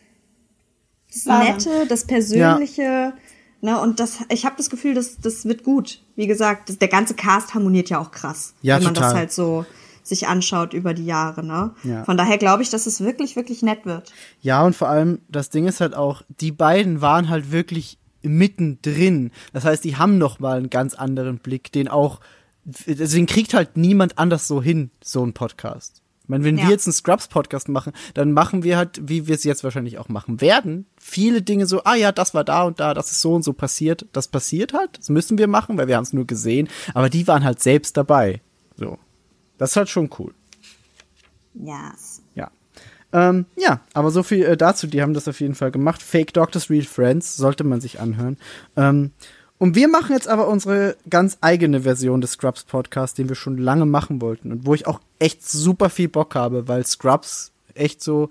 das. 1.24 1.24
Nette, 1.26 1.86
das 1.88 2.06
Persönliche. 2.06 3.14
Ne, 3.60 3.80
und 3.80 3.98
das, 3.98 4.18
ich 4.28 4.44
habe 4.44 4.56
das 4.58 4.68
Gefühl, 4.68 4.92
das, 4.92 5.16
das 5.18 5.46
wird 5.46 5.64
gut. 5.64 6.02
Wie 6.16 6.26
gesagt, 6.26 6.68
das, 6.68 6.78
der 6.78 6.88
ganze 6.88 7.14
Cast 7.14 7.54
harmoniert 7.54 7.88
ja 7.88 7.98
auch 7.98 8.10
krass, 8.10 8.52
Ja, 8.60 8.76
wenn 8.76 8.84
man 8.84 8.94
total. 8.94 9.08
das 9.10 9.18
halt 9.18 9.32
so 9.32 9.64
sich 10.02 10.28
anschaut 10.28 10.74
über 10.74 10.92
die 10.92 11.06
Jahre. 11.06 11.42
Ne? 11.42 11.74
Ja. 11.82 12.04
Von 12.04 12.18
daher 12.18 12.36
glaube 12.36 12.62
ich, 12.62 12.68
dass 12.68 12.84
es 12.84 13.00
wirklich, 13.00 13.36
wirklich 13.36 13.62
nett 13.62 13.86
wird. 13.86 14.12
Ja, 14.42 14.62
und 14.66 14.76
vor 14.76 14.90
allem, 14.90 15.22
das 15.30 15.48
Ding 15.48 15.66
ist 15.66 15.80
halt 15.80 15.94
auch, 15.94 16.20
die 16.28 16.52
beiden 16.52 17.00
waren 17.00 17.30
halt 17.30 17.52
wirklich 17.52 17.98
mittendrin. 18.20 19.30
Das 19.54 19.64
heißt, 19.64 19.82
die 19.82 19.96
haben 19.96 20.18
noch 20.18 20.40
mal 20.40 20.58
einen 20.58 20.68
ganz 20.68 20.94
anderen 20.94 21.38
Blick, 21.38 21.72
den 21.72 21.88
auch, 21.88 22.20
deswegen 22.64 23.24
kriegt 23.26 23.54
halt 23.54 23.78
niemand 23.78 24.18
anders 24.18 24.46
so 24.46 24.62
hin, 24.62 24.90
so 25.02 25.24
ein 25.24 25.32
Podcast. 25.32 26.02
Ich 26.24 26.28
meine, 26.30 26.42
wenn 26.44 26.56
Ja. 26.56 26.64
wir 26.64 26.70
jetzt 26.70 26.86
einen 26.86 26.94
Scrubs-Podcast 26.94 27.68
machen, 27.68 27.92
dann 28.14 28.32
machen 28.32 28.62
wir 28.62 28.76
halt, 28.78 28.98
wie 29.08 29.26
wir 29.26 29.34
es 29.34 29.44
jetzt 29.44 29.62
wahrscheinlich 29.62 29.98
auch 29.98 30.08
machen 30.08 30.40
werden, 30.40 30.86
viele 30.98 31.42
Dinge 31.42 31.66
so, 31.66 31.84
ah 31.84 31.94
ja, 31.96 32.12
das 32.12 32.32
war 32.34 32.44
da 32.44 32.62
und 32.64 32.80
da, 32.80 32.94
das 32.94 33.10
ist 33.12 33.20
so 33.20 33.34
und 33.34 33.42
so 33.44 33.52
passiert. 33.52 34.06
Das 34.12 34.28
passiert 34.28 34.72
halt, 34.72 34.98
das 34.98 35.10
müssen 35.10 35.36
wir 35.36 35.46
machen, 35.48 35.76
weil 35.76 35.86
wir 35.86 35.96
haben 35.96 36.04
es 36.04 36.12
nur 36.14 36.26
gesehen, 36.26 36.68
aber 36.94 37.10
die 37.10 37.26
waren 37.28 37.44
halt 37.44 37.62
selbst 37.62 37.96
dabei. 37.96 38.40
So. 38.76 38.98
Das 39.58 39.70
ist 39.72 39.76
halt 39.76 39.88
schon 39.90 40.08
cool. 40.18 40.32
Yes. 41.54 42.22
Ja. 42.34 42.50
Ähm, 43.12 43.46
ja, 43.56 43.80
aber 43.92 44.10
so 44.10 44.22
viel 44.22 44.42
äh, 44.44 44.56
dazu, 44.56 44.86
die 44.86 45.02
haben 45.02 45.14
das 45.14 45.28
auf 45.28 45.40
jeden 45.40 45.54
Fall 45.54 45.70
gemacht. 45.70 46.02
Fake 46.02 46.32
Doctors, 46.32 46.68
Real 46.70 46.82
Friends, 46.84 47.36
sollte 47.36 47.62
man 47.64 47.80
sich 47.80 48.00
anhören. 48.00 48.38
Ähm, 48.76 49.12
und 49.58 49.74
wir 49.74 49.88
machen 49.88 50.12
jetzt 50.12 50.28
aber 50.28 50.48
unsere 50.48 50.96
ganz 51.08 51.38
eigene 51.40 51.82
Version 51.82 52.20
des 52.20 52.32
Scrubs 52.32 52.64
Podcasts, 52.64 53.14
den 53.16 53.28
wir 53.28 53.36
schon 53.36 53.56
lange 53.58 53.86
machen 53.86 54.20
wollten 54.20 54.52
und 54.52 54.66
wo 54.66 54.74
ich 54.74 54.86
auch 54.86 55.00
echt 55.18 55.46
super 55.48 55.90
viel 55.90 56.08
Bock 56.08 56.34
habe, 56.34 56.68
weil 56.68 56.84
Scrubs 56.84 57.52
echt 57.74 58.02
so, 58.02 58.28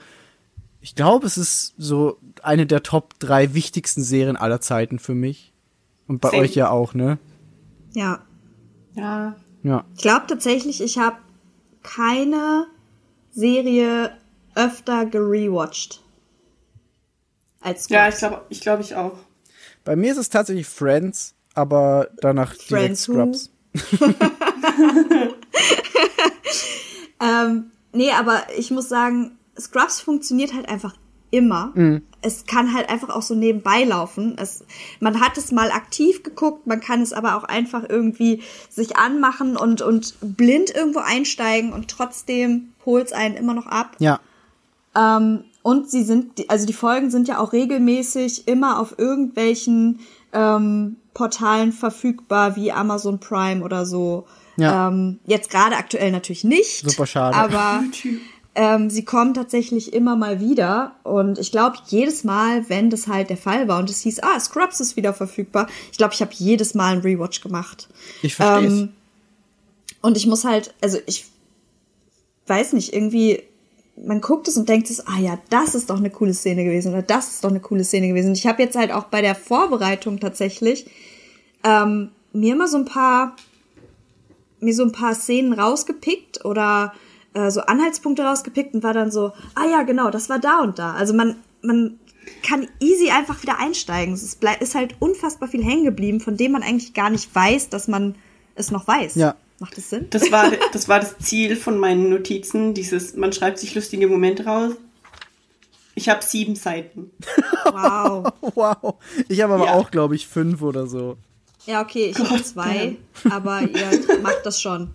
ich 0.82 0.96
glaube, 0.96 1.26
es 1.26 1.38
ist 1.38 1.74
so 1.78 2.18
eine 2.42 2.66
der 2.66 2.84
Top 2.84 3.18
drei 3.20 3.54
wichtigsten 3.54 4.04
Serien 4.04 4.36
aller 4.36 4.62
Zeiten 4.62 5.00
für 5.00 5.16
mich. 5.16 5.52
Und 6.08 6.20
bei 6.20 6.30
Same. 6.32 6.42
euch 6.42 6.56
ja 6.56 6.70
auch, 6.70 6.94
ne? 6.94 7.18
Ja. 7.94 8.20
Ja. 8.96 9.36
Ja. 9.64 9.86
Ich 9.96 10.02
glaube 10.02 10.26
tatsächlich, 10.28 10.82
ich 10.82 10.98
habe 10.98 11.16
keine 11.84 12.68
Serie 13.32 14.12
öfter 14.56 15.06
gerewatcht. 15.06 16.02
Als 17.62 17.88
Ja, 17.90 18.10
ich 18.10 18.16
Scrubs. 18.16 18.20
glaube, 18.32 18.46
ich 18.50 18.62
glaube 18.62 18.82
ich 18.84 18.96
auch. 18.96 19.18
Bei 19.84 19.96
mir 19.96 20.12
ist 20.12 20.18
es 20.18 20.30
tatsächlich 20.30 20.68
Friends, 20.68 21.36
aber 21.54 22.10
danach 22.22 22.56
Friends? 22.56 23.04
Scrubs. 23.04 23.52
Ähm, 27.24 27.72
nee, 27.94 28.12
aber 28.12 28.44
ich 28.58 28.72
muss 28.72 28.90
sagen, 28.90 29.38
Scrubs 29.58 30.02
funktioniert 30.02 30.54
halt 30.54 30.68
einfach 30.68 30.96
immer. 31.32 31.72
Es 32.22 32.46
kann 32.46 32.74
halt 32.74 32.90
einfach 32.90 33.10
auch 33.10 33.22
so 33.22 33.34
nebenbei 33.34 33.84
laufen. 33.86 34.36
Es, 34.38 34.64
man 35.00 35.20
hat 35.20 35.38
es 35.38 35.52
mal 35.52 35.72
aktiv 35.72 36.22
geguckt, 36.22 36.68
man 36.68 36.80
kann 36.80 37.02
es 37.02 37.12
aber 37.12 37.36
auch 37.36 37.44
einfach 37.44 37.84
irgendwie 37.88 38.44
sich 38.70 38.98
anmachen 38.98 39.58
und, 39.58 39.82
und 39.82 40.16
blind 40.22 40.70
irgendwo 40.76 41.00
einsteigen 41.00 41.74
und 41.74 41.90
trotzdem 41.90 42.74
holt 42.86 43.08
es 43.08 43.14
einen 43.14 43.36
immer 43.36 43.54
noch 43.54 43.66
ab. 43.66 43.96
Ja. 44.00 44.20
Ähm, 44.96 45.46
und 45.64 45.90
sie 45.90 46.04
sind, 46.04 46.38
die- 46.38 46.50
also 46.50 46.66
die 46.68 46.74
Folgen 46.74 47.10
sind 47.10 47.28
ja 47.28 47.40
auch 47.40 47.52
regelmäßig 47.54 48.48
immer 48.48 48.80
auf 48.80 49.00
irgendwelchen 49.00 50.00
ähm, 50.34 50.98
Portalen 51.16 51.72
verfügbar, 51.72 52.56
wie 52.56 52.72
Amazon 52.72 53.20
Prime 53.20 53.64
oder 53.64 53.86
so. 53.86 54.26
Ja. 54.58 54.88
Ähm, 54.90 55.20
jetzt 55.26 55.50
gerade 55.50 55.76
aktuell 55.78 56.12
natürlich 56.12 56.44
nicht. 56.44 56.88
Super 56.88 57.06
schade. 57.08 57.36
Aber 57.36 57.84
ähm, 58.56 58.90
sie 58.90 59.04
kommen 59.06 59.34
tatsächlich 59.34 59.94
immer 59.94 60.16
mal 60.16 60.40
wieder. 60.40 60.96
Und 61.04 61.40
ich 61.40 61.52
glaube, 61.52 61.78
jedes 61.88 62.24
Mal, 62.24 62.68
wenn 62.70 62.90
das 62.90 63.08
halt 63.08 63.30
der 63.30 63.38
Fall 63.38 63.68
war 63.68 63.80
und 63.80 63.90
es 63.90 64.02
hieß, 64.02 64.22
ah, 64.22 64.40
Scrubs 64.40 64.80
ist 64.80 64.96
wieder 64.96 65.14
verfügbar, 65.14 65.68
ich 65.92 65.98
glaube, 65.98 66.14
ich 66.14 66.22
habe 66.22 66.32
jedes 66.36 66.74
Mal 66.76 66.94
einen 66.94 67.02
Rewatch 67.02 67.42
gemacht. 67.42 67.90
Ich 68.22 68.36
verstehe 68.36 68.68
es. 68.68 68.74
Ähm, 68.82 68.90
und 70.02 70.18
ich 70.18 70.28
muss 70.28 70.44
halt, 70.46 70.74
also 70.82 70.98
ich 71.06 71.26
weiß 72.48 72.74
nicht, 72.74 72.94
irgendwie, 72.94 73.44
man 73.96 74.22
guckt 74.22 74.48
es 74.48 74.58
und 74.58 74.68
denkt 74.70 74.90
es, 74.90 75.08
ah 75.08 75.20
ja, 75.20 75.38
das 75.50 75.76
ist 75.76 75.90
doch 75.90 75.98
eine 75.98 76.10
coole 76.10 76.34
Szene 76.34 76.64
gewesen 76.64 76.92
oder 76.92 77.02
das 77.02 77.30
ist 77.30 77.44
doch 77.44 77.50
eine 77.50 77.60
coole 77.60 77.84
Szene 77.84 78.08
gewesen. 78.08 78.30
Und 78.30 78.38
ich 78.38 78.48
habe 78.48 78.62
jetzt 78.62 78.76
halt 78.76 78.92
auch 78.92 79.06
bei 79.06 79.22
der 79.22 79.36
Vorbereitung 79.36 80.20
tatsächlich 80.20 80.90
ähm, 81.64 82.10
mir 82.34 82.54
immer 82.54 82.68
so 82.68 82.78
ein 82.78 82.86
paar, 82.86 83.36
mir 84.60 84.74
so 84.74 84.84
ein 84.84 84.92
paar 84.92 85.14
Szenen 85.14 85.54
rausgepickt 85.54 86.44
oder 86.44 86.94
äh, 87.34 87.52
so 87.52 87.62
Anhaltspunkte 87.62 88.24
rausgepickt 88.24 88.74
und 88.74 88.84
war 88.84 88.94
dann 88.94 89.12
so, 89.12 89.32
ah 89.56 89.66
ja, 89.70 89.84
genau, 89.84 90.10
das 90.10 90.30
war 90.30 90.40
da 90.40 90.62
und 90.62 90.80
da. 90.80 90.94
Also 90.94 91.14
man, 91.14 91.38
man 91.62 92.00
kann 92.46 92.68
easy 92.80 93.10
einfach 93.10 93.42
wieder 93.44 93.60
einsteigen. 93.60 94.14
Es 94.14 94.24
ist, 94.24 94.44
ist 94.60 94.76
halt 94.76 94.96
unfassbar 95.00 95.48
viel 95.48 95.64
hängen 95.64 95.86
geblieben, 95.86 96.20
von 96.20 96.36
dem 96.36 96.54
man 96.54 96.64
eigentlich 96.64 96.94
gar 96.94 97.10
nicht 97.10 97.34
weiß, 97.34 97.70
dass 97.70 97.88
man 97.88 98.16
es 98.56 98.72
noch 98.72 98.88
weiß. 98.88 99.16
Ja. 99.16 99.36
Macht 99.64 99.78
das 99.78 99.90
Sinn? 99.92 100.08
Das 100.10 100.30
war, 100.30 100.52
das 100.74 100.90
war 100.90 101.00
das 101.00 101.18
Ziel 101.20 101.56
von 101.56 101.78
meinen 101.78 102.10
Notizen, 102.10 102.74
dieses, 102.74 103.16
man 103.16 103.32
schreibt 103.32 103.60
sich 103.60 103.74
lustige 103.76 104.08
Momente 104.08 104.44
raus. 104.44 104.74
Ich 105.96 106.10
habe 106.10 106.22
sieben 106.22 106.56
Seiten. 106.58 107.12
Wow. 107.64 108.34
Wow. 108.56 108.96
Ich 109.30 109.40
habe 109.42 109.54
aber 109.54 109.66
Ja. 109.68 109.74
auch, 109.76 109.90
glaube 109.90 110.16
ich, 110.16 110.28
fünf 110.28 110.62
oder 110.62 110.86
so. 110.86 111.16
Ja, 111.66 111.82
okay, 111.82 112.08
ich 112.14 112.20
habe 112.20 112.44
zwei, 112.44 112.98
aber 113.30 113.62
ihr 113.74 114.20
macht 114.22 114.42
das 114.44 114.62
schon. 114.62 114.92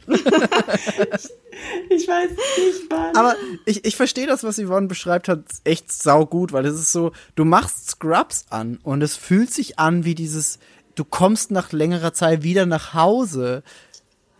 Ich 1.89 2.07
weiß 2.07 2.31
nicht, 2.31 2.91
wann. 2.91 3.17
Aber 3.17 3.35
ich, 3.65 3.87
ich 3.87 3.97
verstehe 3.97 4.27
das, 4.27 4.45
was 4.45 4.59
Yvonne 4.59 4.87
beschreibt 4.87 5.29
hat, 5.29 5.45
echt 5.65 5.91
saugut, 5.91 6.53
weil 6.53 6.67
es 6.67 6.79
ist 6.79 6.93
so, 6.93 7.13
du 7.37 7.47
machst 7.47 7.89
Scrubs 7.93 8.45
an 8.51 8.79
und 8.83 9.01
es 9.01 9.17
fühlt 9.17 9.51
sich 9.51 9.79
an 9.79 10.05
wie 10.05 10.15
dieses, 10.15 10.59
du 10.95 11.05
kommst 11.05 11.51
nach 11.51 11.73
längerer 11.73 12.13
Zeit 12.13 12.43
wieder 12.43 12.67
nach 12.67 12.93
Hause. 12.93 13.63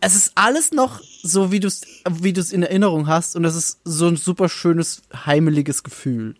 Es 0.01 0.15
ist 0.15 0.31
alles 0.35 0.71
noch 0.71 1.01
so, 1.23 1.51
wie 1.51 1.59
du 1.59 1.67
es 1.67 1.81
wie 2.09 2.33
du's 2.33 2.51
in 2.51 2.63
Erinnerung 2.63 3.07
hast 3.07 3.35
und 3.35 3.43
es 3.45 3.55
ist 3.55 3.79
so 3.83 4.07
ein 4.07 4.15
super 4.15 4.47
schönes, 4.49 5.01
heimeliges 5.25 5.83
Gefühl. 5.83 6.35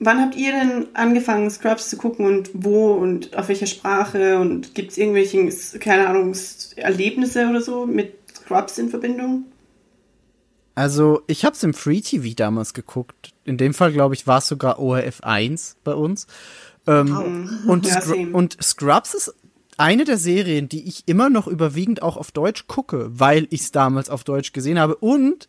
Wann 0.00 0.20
habt 0.20 0.36
ihr 0.36 0.52
denn 0.52 0.86
angefangen, 0.94 1.50
Scrubs 1.50 1.90
zu 1.90 1.96
gucken 1.96 2.26
und 2.26 2.50
wo 2.54 2.92
und 2.92 3.36
auf 3.36 3.48
welcher 3.48 3.66
Sprache 3.66 4.38
und 4.38 4.74
gibt 4.74 4.92
es 4.92 4.98
irgendwelche, 4.98 5.48
keine 5.80 6.08
Ahnung, 6.08 6.36
Erlebnisse 6.76 7.48
oder 7.48 7.60
so 7.60 7.84
mit 7.86 8.14
Scrubs 8.36 8.78
in 8.78 8.90
Verbindung? 8.90 9.44
Also, 10.76 11.22
ich 11.26 11.44
hab's 11.44 11.64
im 11.64 11.74
Free 11.74 12.00
TV 12.00 12.34
damals 12.36 12.72
geguckt. 12.72 13.32
In 13.44 13.56
dem 13.56 13.74
Fall, 13.74 13.92
glaube 13.92 14.14
ich, 14.14 14.28
war 14.28 14.38
es 14.38 14.46
sogar 14.46 14.78
ORF 14.78 15.22
1 15.22 15.76
bei 15.82 15.92
uns. 15.94 16.28
Ähm, 16.86 17.58
und, 17.66 17.84
Ja, 17.84 18.00
same. 18.00 18.30
und 18.30 18.56
Scrubs 18.62 19.14
ist 19.14 19.34
eine 19.78 20.04
der 20.04 20.18
Serien, 20.18 20.68
die 20.68 20.86
ich 20.86 21.04
immer 21.06 21.30
noch 21.30 21.46
überwiegend 21.46 22.02
auch 22.02 22.16
auf 22.16 22.30
Deutsch 22.32 22.66
gucke, 22.66 23.10
weil 23.12 23.46
ich 23.50 23.62
es 23.62 23.72
damals 23.72 24.10
auf 24.10 24.24
Deutsch 24.24 24.52
gesehen 24.52 24.78
habe. 24.78 24.96
Und 24.96 25.48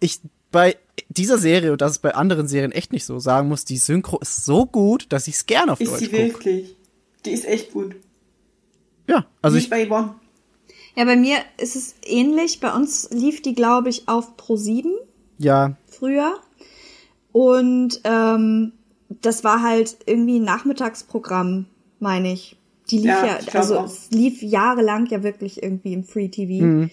ich 0.00 0.20
bei 0.50 0.76
dieser 1.08 1.38
Serie, 1.38 1.72
und 1.72 1.80
das 1.80 1.92
ist 1.92 1.98
bei 1.98 2.14
anderen 2.14 2.48
Serien 2.48 2.72
echt 2.72 2.92
nicht 2.92 3.04
so, 3.04 3.18
sagen 3.18 3.48
muss, 3.48 3.64
die 3.64 3.76
Synchro 3.76 4.18
ist 4.18 4.44
so 4.44 4.66
gut, 4.66 5.06
dass 5.10 5.28
ich 5.28 5.34
es 5.36 5.46
gerne 5.46 5.72
auf 5.72 5.80
Ist 5.80 5.92
Deutsch 5.92 6.00
sie 6.00 6.06
gucke. 6.08 6.22
wirklich? 6.22 6.76
Die 7.24 7.30
ist 7.30 7.46
echt 7.46 7.72
gut. 7.72 7.96
Ja, 9.06 9.26
also 9.42 9.56
Nicht 9.56 9.64
ich, 9.64 9.70
bei 9.70 9.86
Yvonne. 9.86 10.14
Ja, 10.96 11.04
bei 11.04 11.16
mir 11.16 11.38
ist 11.58 11.76
es 11.76 11.94
ähnlich. 12.04 12.60
Bei 12.60 12.74
uns 12.74 13.08
lief 13.10 13.42
die, 13.42 13.54
glaube 13.54 13.88
ich, 13.88 14.08
auf 14.08 14.36
Pro7 14.36 14.86
ja, 15.38 15.76
früher. 15.86 16.34
Und 17.32 18.00
ähm, 18.04 18.72
das 19.08 19.44
war 19.44 19.62
halt 19.62 19.96
irgendwie 20.06 20.38
ein 20.40 20.44
Nachmittagsprogramm, 20.44 21.66
meine 22.00 22.32
ich. 22.32 22.56
Die 22.90 22.98
lief 22.98 23.06
Ja, 23.06 23.26
ja, 23.26 23.38
also 23.54 23.80
auch. 23.80 23.84
es 23.86 24.10
lief 24.10 24.42
jahrelang 24.42 25.06
ja 25.06 25.22
wirklich 25.22 25.62
irgendwie 25.62 25.92
im 25.92 26.04
Free 26.04 26.28
TV. 26.28 26.88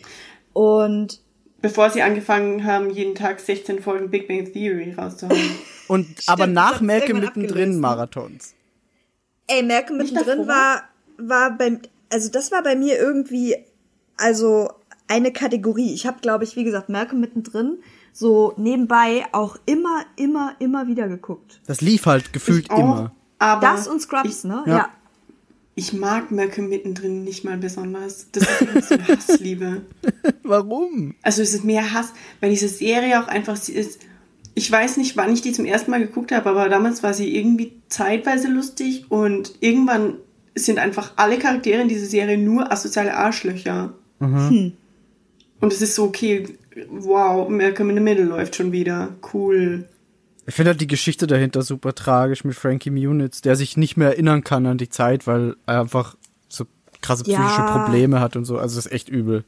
Und 0.53 1.21
Bevor 1.61 1.89
sie 1.89 2.03
angefangen 2.03 2.63
haben, 2.63 2.91
jeden 2.91 3.15
Tag 3.15 3.39
16 3.39 3.81
Folgen 3.81 4.11
Big 4.11 4.27
Bang 4.27 4.51
Theory 4.51 4.93
rauszuhauen. 4.93 5.39
und 5.87 6.07
aber 6.27 6.45
das 6.45 6.53
nach 6.53 6.81
irgendwann 6.81 7.21
mittendrin 7.21 7.27
abgelöst, 7.27 7.71
ne? 7.71 7.77
Marathons. 7.77 8.53
Ey, 9.47 9.63
Malcolm 9.63 9.97
mittendrin 9.97 10.47
war, 10.47 10.83
war 11.17 11.57
bei, 11.57 11.79
also 12.11 12.29
das 12.29 12.51
war 12.51 12.61
bei 12.61 12.75
mir 12.75 12.99
irgendwie, 12.99 13.55
also 14.17 14.69
eine 15.07 15.31
Kategorie. 15.31 15.93
Ich 15.93 16.05
habe, 16.05 16.19
glaube 16.21 16.43
ich, 16.43 16.55
wie 16.55 16.63
gesagt, 16.63 16.89
Malcolm 16.89 17.19
mittendrin 17.21 17.79
so 18.13 18.53
nebenbei 18.57 19.25
auch 19.31 19.57
immer, 19.65 20.05
immer, 20.15 20.55
immer 20.59 20.87
wieder 20.87 21.07
geguckt. 21.07 21.61
Das 21.67 21.81
lief 21.81 22.05
halt 22.05 22.31
gefühlt 22.31 22.65
Ich 22.65 22.71
auch, 22.71 22.79
immer. 22.79 23.11
Aber 23.39 23.61
Das 23.61 23.87
und 23.87 24.01
Scrubs, 24.01 24.39
ich, 24.39 24.43
ne? 24.43 24.63
ja. 24.65 24.77
Ja. 24.77 24.89
Ich 25.77 25.91
mag 25.91 26.31
Malcolm 26.31 26.69
mittendrin 26.69 27.25
nicht 27.25 27.43
mal 27.43 27.57
besonders. 27.57 28.27
Das 28.31 28.43
ist 28.43 28.91
eine 28.91 29.07
Hassliebe. 29.09 29.81
Warum? 30.43 31.15
Also 31.21 31.41
es 31.41 31.53
ist 31.53 31.65
mehr 31.65 31.93
Hass, 31.93 32.13
weil 32.39 32.49
diese 32.49 32.69
Serie 32.69 33.21
auch 33.21 33.27
einfach 33.27 33.57
sie 33.57 33.73
ist. 33.73 33.99
Ich 34.53 34.71
weiß 34.71 34.95
nicht, 34.95 35.17
wann 35.17 35.33
ich 35.33 35.41
die 35.41 35.51
zum 35.51 35.65
ersten 35.65 35.91
Mal 35.91 35.99
geguckt 35.99 36.31
habe, 36.31 36.49
aber 36.49 36.69
damals 36.69 37.03
war 37.03 37.13
sie 37.13 37.35
irgendwie 37.35 37.73
zeitweise 37.89 38.47
lustig 38.47 39.05
und 39.09 39.55
irgendwann 39.59 40.13
sind 40.55 40.79
einfach 40.79 41.11
alle 41.17 41.37
Charaktere 41.37 41.81
in 41.81 41.89
dieser 41.89 42.05
Serie 42.05 42.37
nur 42.37 42.71
asoziale 42.71 43.15
Arschlöcher. 43.15 43.93
Hm. 44.19 44.71
Und 45.59 45.73
es 45.73 45.81
ist 45.81 45.95
so, 45.95 46.05
okay, 46.05 46.47
wow, 46.89 47.49
Malcolm 47.49 47.89
in 47.89 47.97
the 47.97 48.01
Middle 48.01 48.25
läuft 48.25 48.55
schon 48.55 48.71
wieder. 48.71 49.15
Cool. 49.33 49.89
Ich 50.47 50.53
finde 50.53 50.71
halt 50.71 50.81
die 50.81 50.87
Geschichte 50.87 51.25
dahinter 51.27 51.61
super 51.63 51.95
tragisch 51.95 52.43
mit 52.43 52.55
Frankie 52.55 52.91
Muniz, 52.91 53.41
der 53.41 53.55
sich 53.55 53.77
nicht 53.77 53.97
mehr 53.97 54.09
erinnern 54.09 54.43
kann 54.43 54.65
an 54.65 54.77
die 54.77 54.89
Zeit, 54.89 55.25
weil 55.25 55.55
er 55.65 55.81
einfach 55.81 56.15
so 56.47 56.65
krasse 57.01 57.23
psychische 57.23 57.61
Ja. 57.61 57.77
Probleme 57.77 58.19
hat 58.19 58.35
und 58.35 58.45
so. 58.45 58.57
Also 58.57 58.75
das 58.75 58.85
ist 58.85 58.91
echt 58.91 59.09
übel. 59.09 59.43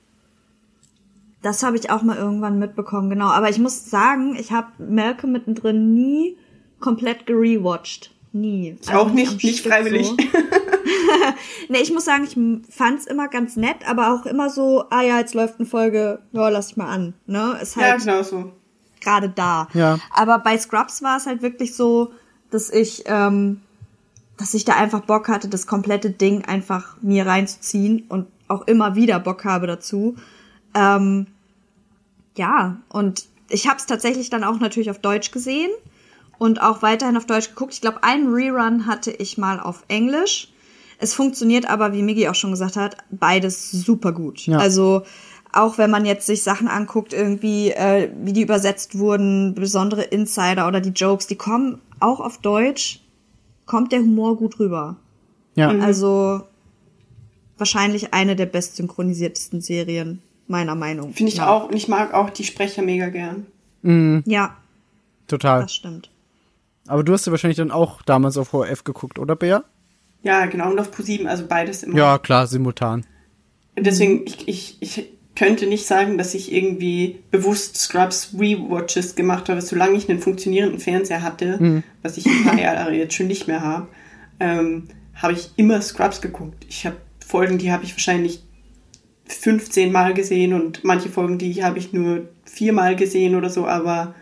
Das 1.44 1.62
habe 1.62 1.78
ich 1.78 1.92
auch 1.92 2.02
mal 2.02 2.18
irgendwann 2.18 2.58
mitbekommen, 2.58 3.10
genau. 3.12 3.28
Aber 3.28 3.50
ich 3.50 3.60
muss 3.60 3.90
sagen, 3.90 4.36
ich 4.40 4.52
habe 4.52 4.68
Malcolm 4.80 5.34
mittendrin 5.34 5.94
nie 5.94 6.36
komplett 6.80 7.26
gerewatcht. 7.28 8.12
Nie. 8.34 8.78
Ich 8.82 8.90
auch 8.94 9.08
am 9.08 9.16
nicht, 9.16 9.44
nicht 9.44 9.60
Stück 9.60 9.72
freiwillig. 9.72 10.08
So. 10.08 10.18
Nee, 11.70 11.80
ich 11.82 11.92
muss 11.92 12.06
sagen, 12.06 12.24
ich 12.24 12.38
fand's 12.74 13.06
immer 13.06 13.28
ganz 13.28 13.56
nett, 13.56 13.78
aber 13.88 14.14
auch 14.14 14.26
immer 14.26 14.50
so, 14.50 14.86
ah 14.90 15.02
ja, 15.02 15.20
jetzt 15.20 15.34
läuft 15.34 15.60
eine 15.60 15.68
Folge, 15.68 16.20
ja, 16.32 16.50
lass 16.50 16.72
ich 16.72 16.78
mal 16.78 16.88
an. 16.88 17.14
Ne? 17.26 17.58
Ist 17.62 17.76
Ja, 17.76 17.84
halt 17.84 18.00
genau 18.00 18.24
so. 18.24 18.52
Gerade 19.02 19.30
da. 19.30 19.68
Ja. 19.74 20.00
Aber 20.14 20.40
bei 20.40 20.58
Scrubs 20.58 21.02
war 21.02 21.18
es 21.18 21.26
halt 21.26 21.42
wirklich 21.42 21.76
so, 21.76 22.12
dass 22.52 22.70
ich, 22.70 23.04
ähm, 23.08 23.62
dass 24.38 24.54
ich 24.54 24.66
da 24.66 24.74
einfach 24.76 25.02
Bock 25.02 25.28
hatte, 25.28 25.48
das 25.48 25.68
komplette 25.68 26.10
Ding 26.10 26.46
einfach 26.46 26.98
mir 27.02 27.26
reinzuziehen 27.26 28.06
und 28.10 28.28
auch 28.48 28.68
immer 28.68 28.96
wieder 28.96 29.20
Bock 29.20 29.46
habe 29.46 29.68
dazu. 29.68 30.16
Ähm, 30.74 31.28
ja, 32.38 32.78
und 32.90 33.26
ich 33.50 33.68
habe 33.68 33.78
es 33.78 33.86
tatsächlich 33.86 34.30
dann 34.30 34.44
auch 34.44 34.60
natürlich 34.60 34.90
auf 34.90 35.00
Deutsch 35.00 35.32
gesehen 35.32 35.72
und 36.38 36.62
auch 36.62 36.82
weiterhin 36.82 37.18
auf 37.18 37.26
Deutsch 37.26 37.50
geguckt. 37.50 37.74
Ich 37.74 37.82
glaube, 37.82 38.04
einen 38.04 38.32
Rerun 38.34 38.86
hatte 38.86 39.12
ich 39.12 39.38
mal 39.38 39.60
auf 39.60 39.84
Englisch. 39.88 40.50
Es 41.00 41.14
funktioniert 41.14 41.70
aber, 41.70 41.94
wie 41.94 42.02
Miggy 42.02 42.28
auch 42.28 42.36
schon 42.36 42.52
gesagt 42.52 42.76
hat, 42.76 42.98
beides 43.12 43.72
super 43.72 44.12
gut. 44.12 44.46
Ja. 44.48 44.58
Also 44.58 45.04
auch 45.54 45.78
wenn 45.78 45.90
man 45.90 46.06
jetzt 46.06 46.26
sich 46.26 46.44
Sachen 46.44 46.68
anguckt, 46.68 47.14
irgendwie, 47.14 47.72
äh, 47.72 48.10
wie 48.22 48.34
die 48.34 48.42
übersetzt 48.42 48.98
wurden, 48.98 49.56
besondere 49.56 50.04
Insider 50.04 50.68
oder 50.68 50.82
die 50.82 50.90
Jokes, 50.90 51.28
die 51.28 51.36
kommen 51.36 51.80
auch 52.00 52.20
auf 52.20 52.40
Deutsch, 52.40 53.00
kommt 53.66 53.92
der 53.92 54.00
Humor 54.00 54.38
gut 54.38 54.60
rüber. 54.60 54.98
Ja. 55.56 55.70
Also 55.80 56.42
wahrscheinlich 57.58 58.14
eine 58.14 58.36
der 58.36 58.46
best 58.46 58.76
synchronisiertesten 58.76 59.62
Serien, 59.62 60.22
meiner 60.48 60.76
Meinung 60.76 61.14
Finde 61.14 61.32
ich 61.32 61.38
nach. 61.40 61.48
auch. 61.48 61.70
Und 61.70 61.76
ich 61.76 61.88
mag 61.88 62.14
auch 62.14 62.30
die 62.30 62.44
Sprecher 62.44 62.82
mega 62.82 63.10
gern. 63.10 63.48
Ja, 64.26 64.58
Total. 65.28 65.62
das 65.62 65.74
stimmt. 65.74 66.10
Aber 66.88 67.04
du 67.04 67.14
hast 67.14 67.26
ja 67.26 67.32
wahrscheinlich 67.32 67.58
dann 67.58 67.72
auch 67.72 68.02
damals 68.02 68.38
auf 68.38 68.54
ORF 68.54 68.84
geguckt, 68.84 69.18
oder 69.20 69.36
Bea? 69.36 69.64
Ja, 70.24 70.46
genau. 70.46 70.72
Und 70.72 70.80
auf 70.80 70.92
Pro7, 70.92 71.26
also 71.26 71.46
beides 71.48 71.84
immer. 71.84 71.98
Ja, 71.98 72.18
klar, 72.18 72.48
simultan. 72.48 73.06
Deswegen, 73.78 74.26
ich, 74.26 74.48
ich, 74.48 74.78
ich 74.80 75.10
könnte 75.38 75.68
nicht 75.68 75.86
sagen, 75.86 76.18
dass 76.18 76.34
ich 76.34 76.52
irgendwie 76.52 77.20
bewusst 77.30 77.78
Scrubs 77.78 78.32
Rewatches 78.38 79.16
gemacht 79.16 79.50
habe, 79.50 79.62
solange 79.62 79.96
ich 79.96 80.10
einen 80.10 80.20
funktionierenden 80.20 80.80
Fernseher 80.80 81.22
hatte, 81.22 81.84
was 82.02 82.18
ich 82.18 82.26
ein 82.26 82.44
paar 82.44 82.60
Jahre 82.60 82.94
jetzt 82.94 83.14
schon 83.14 83.28
nicht 83.28 83.48
mehr 83.48 83.62
habe, 83.62 83.88
ähm, 84.40 84.88
habe 85.14 85.34
ich 85.34 85.52
immer 85.56 85.80
Scrubs 85.82 86.22
geguckt. 86.22 86.66
Ich 86.68 86.86
habe 86.88 86.98
Folgen, 87.26 87.60
die 87.60 87.72
habe 87.72 87.84
ich 87.84 87.94
wahrscheinlich 87.94 88.42
15 89.28 89.92
Mal 89.92 90.14
gesehen 90.16 90.54
und 90.54 90.84
manche 90.84 91.10
Folgen, 91.10 91.38
die 91.38 91.64
habe 91.64 91.78
ich 91.78 91.94
nur 91.94 92.30
viermal 92.46 92.96
gesehen 92.96 93.36
oder 93.36 93.52
so, 93.52 93.68
aber 93.68 94.16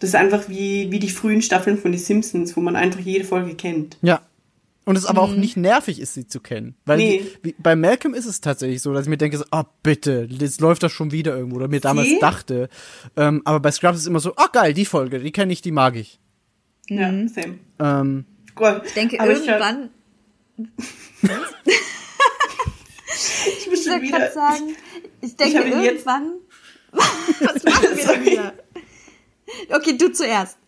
das 0.00 0.10
ist 0.10 0.16
einfach 0.16 0.48
wie, 0.48 0.90
wie 0.90 0.98
die 0.98 1.10
frühen 1.10 1.42
Staffeln 1.42 1.78
von 1.78 1.92
The 1.92 1.98
Simpsons, 1.98 2.56
wo 2.56 2.60
man 2.60 2.74
einfach 2.74 3.00
jede 3.00 3.24
Folge 3.24 3.54
kennt. 3.54 3.98
Ja. 4.02 4.20
Und 4.86 4.96
es 4.96 5.04
aber 5.04 5.20
auch 5.20 5.32
nicht 5.34 5.56
nervig 5.56 6.00
ist, 6.00 6.14
sie 6.14 6.26
zu 6.28 6.38
kennen. 6.40 6.76
Weil 6.86 6.98
Nee. 6.98 7.26
wie, 7.42 7.54
bei 7.58 7.74
Malcolm 7.76 8.14
ist 8.14 8.24
es 8.24 8.40
tatsächlich 8.40 8.80
so, 8.80 8.92
dass 8.94 9.02
ich 9.02 9.08
mir 9.10 9.16
denke, 9.18 9.36
so, 9.36 9.44
oh 9.50 9.64
bitte, 9.82 10.28
jetzt 10.30 10.60
läuft 10.60 10.82
das 10.84 10.92
schon 10.92 11.10
wieder 11.10 11.36
irgendwo. 11.36 11.56
Oder 11.56 11.66
mir 11.68 11.80
damals 11.80 12.06
Sie? 12.08 12.18
dachte. 12.20 12.68
Ähm, 13.16 13.42
aber 13.44 13.58
bei 13.60 13.72
Scrubs 13.72 13.96
ist 13.96 14.02
es 14.02 14.06
immer 14.06 14.20
so, 14.20 14.32
oh 14.36 14.46
geil, 14.52 14.72
die 14.74 14.84
Folge, 14.84 15.18
die 15.18 15.32
kenne 15.32 15.52
ich, 15.52 15.60
die 15.60 15.72
mag 15.72 15.96
ich. 15.96 16.20
Ja, 16.88 17.08
same. 17.28 17.58
Ähm, 17.80 18.24
Cool. 18.58 18.80
Ich 18.86 18.94
denke, 18.94 19.18
Aber 19.20 19.32
ich, 19.32 19.40
hab- 19.48 19.60
irgendwann, 19.60 19.90
ich, 23.58 23.66
muss 23.68 23.78
ich 23.80 23.84
schon 23.84 23.92
wollte 23.92 24.02
wieder, 24.06 24.18
gerade 24.18 24.32
sagen, 24.32 24.76
ich 25.20 25.36
denke, 25.36 25.58
habe 25.58 25.68
ihn 25.68 25.82
jetzt- 25.82 26.06
irgendwann, 26.06 26.32
was 26.92 27.64
machen 27.64 27.82
wir 27.96 28.06
denn 28.06 28.24
wieder? 28.26 28.54
Okay, 29.70 29.96
du 29.98 30.12
zuerst. 30.12 30.58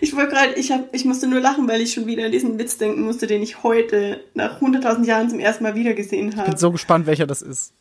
Ich 0.00 0.14
wollte 0.16 0.32
gerade, 0.32 0.54
ich, 0.54 0.72
hab, 0.72 0.94
ich 0.94 1.04
musste 1.04 1.26
nur 1.26 1.40
lachen, 1.40 1.68
weil 1.68 1.80
ich 1.80 1.92
schon 1.92 2.06
wieder 2.06 2.26
an 2.26 2.32
diesen 2.32 2.58
Witz 2.58 2.76
denken 2.76 3.02
musste, 3.02 3.26
den 3.26 3.42
ich 3.42 3.62
heute 3.62 4.20
nach 4.34 4.60
100.000 4.60 5.04
Jahren 5.04 5.30
zum 5.30 5.38
ersten 5.38 5.62
Mal 5.62 5.74
wieder 5.74 5.94
gesehen 5.94 6.30
bin 6.30 6.38
habe. 6.38 6.56
so 6.56 6.72
gespannt, 6.72 7.06
welcher 7.06 7.26
das 7.26 7.42
ist. 7.42 7.72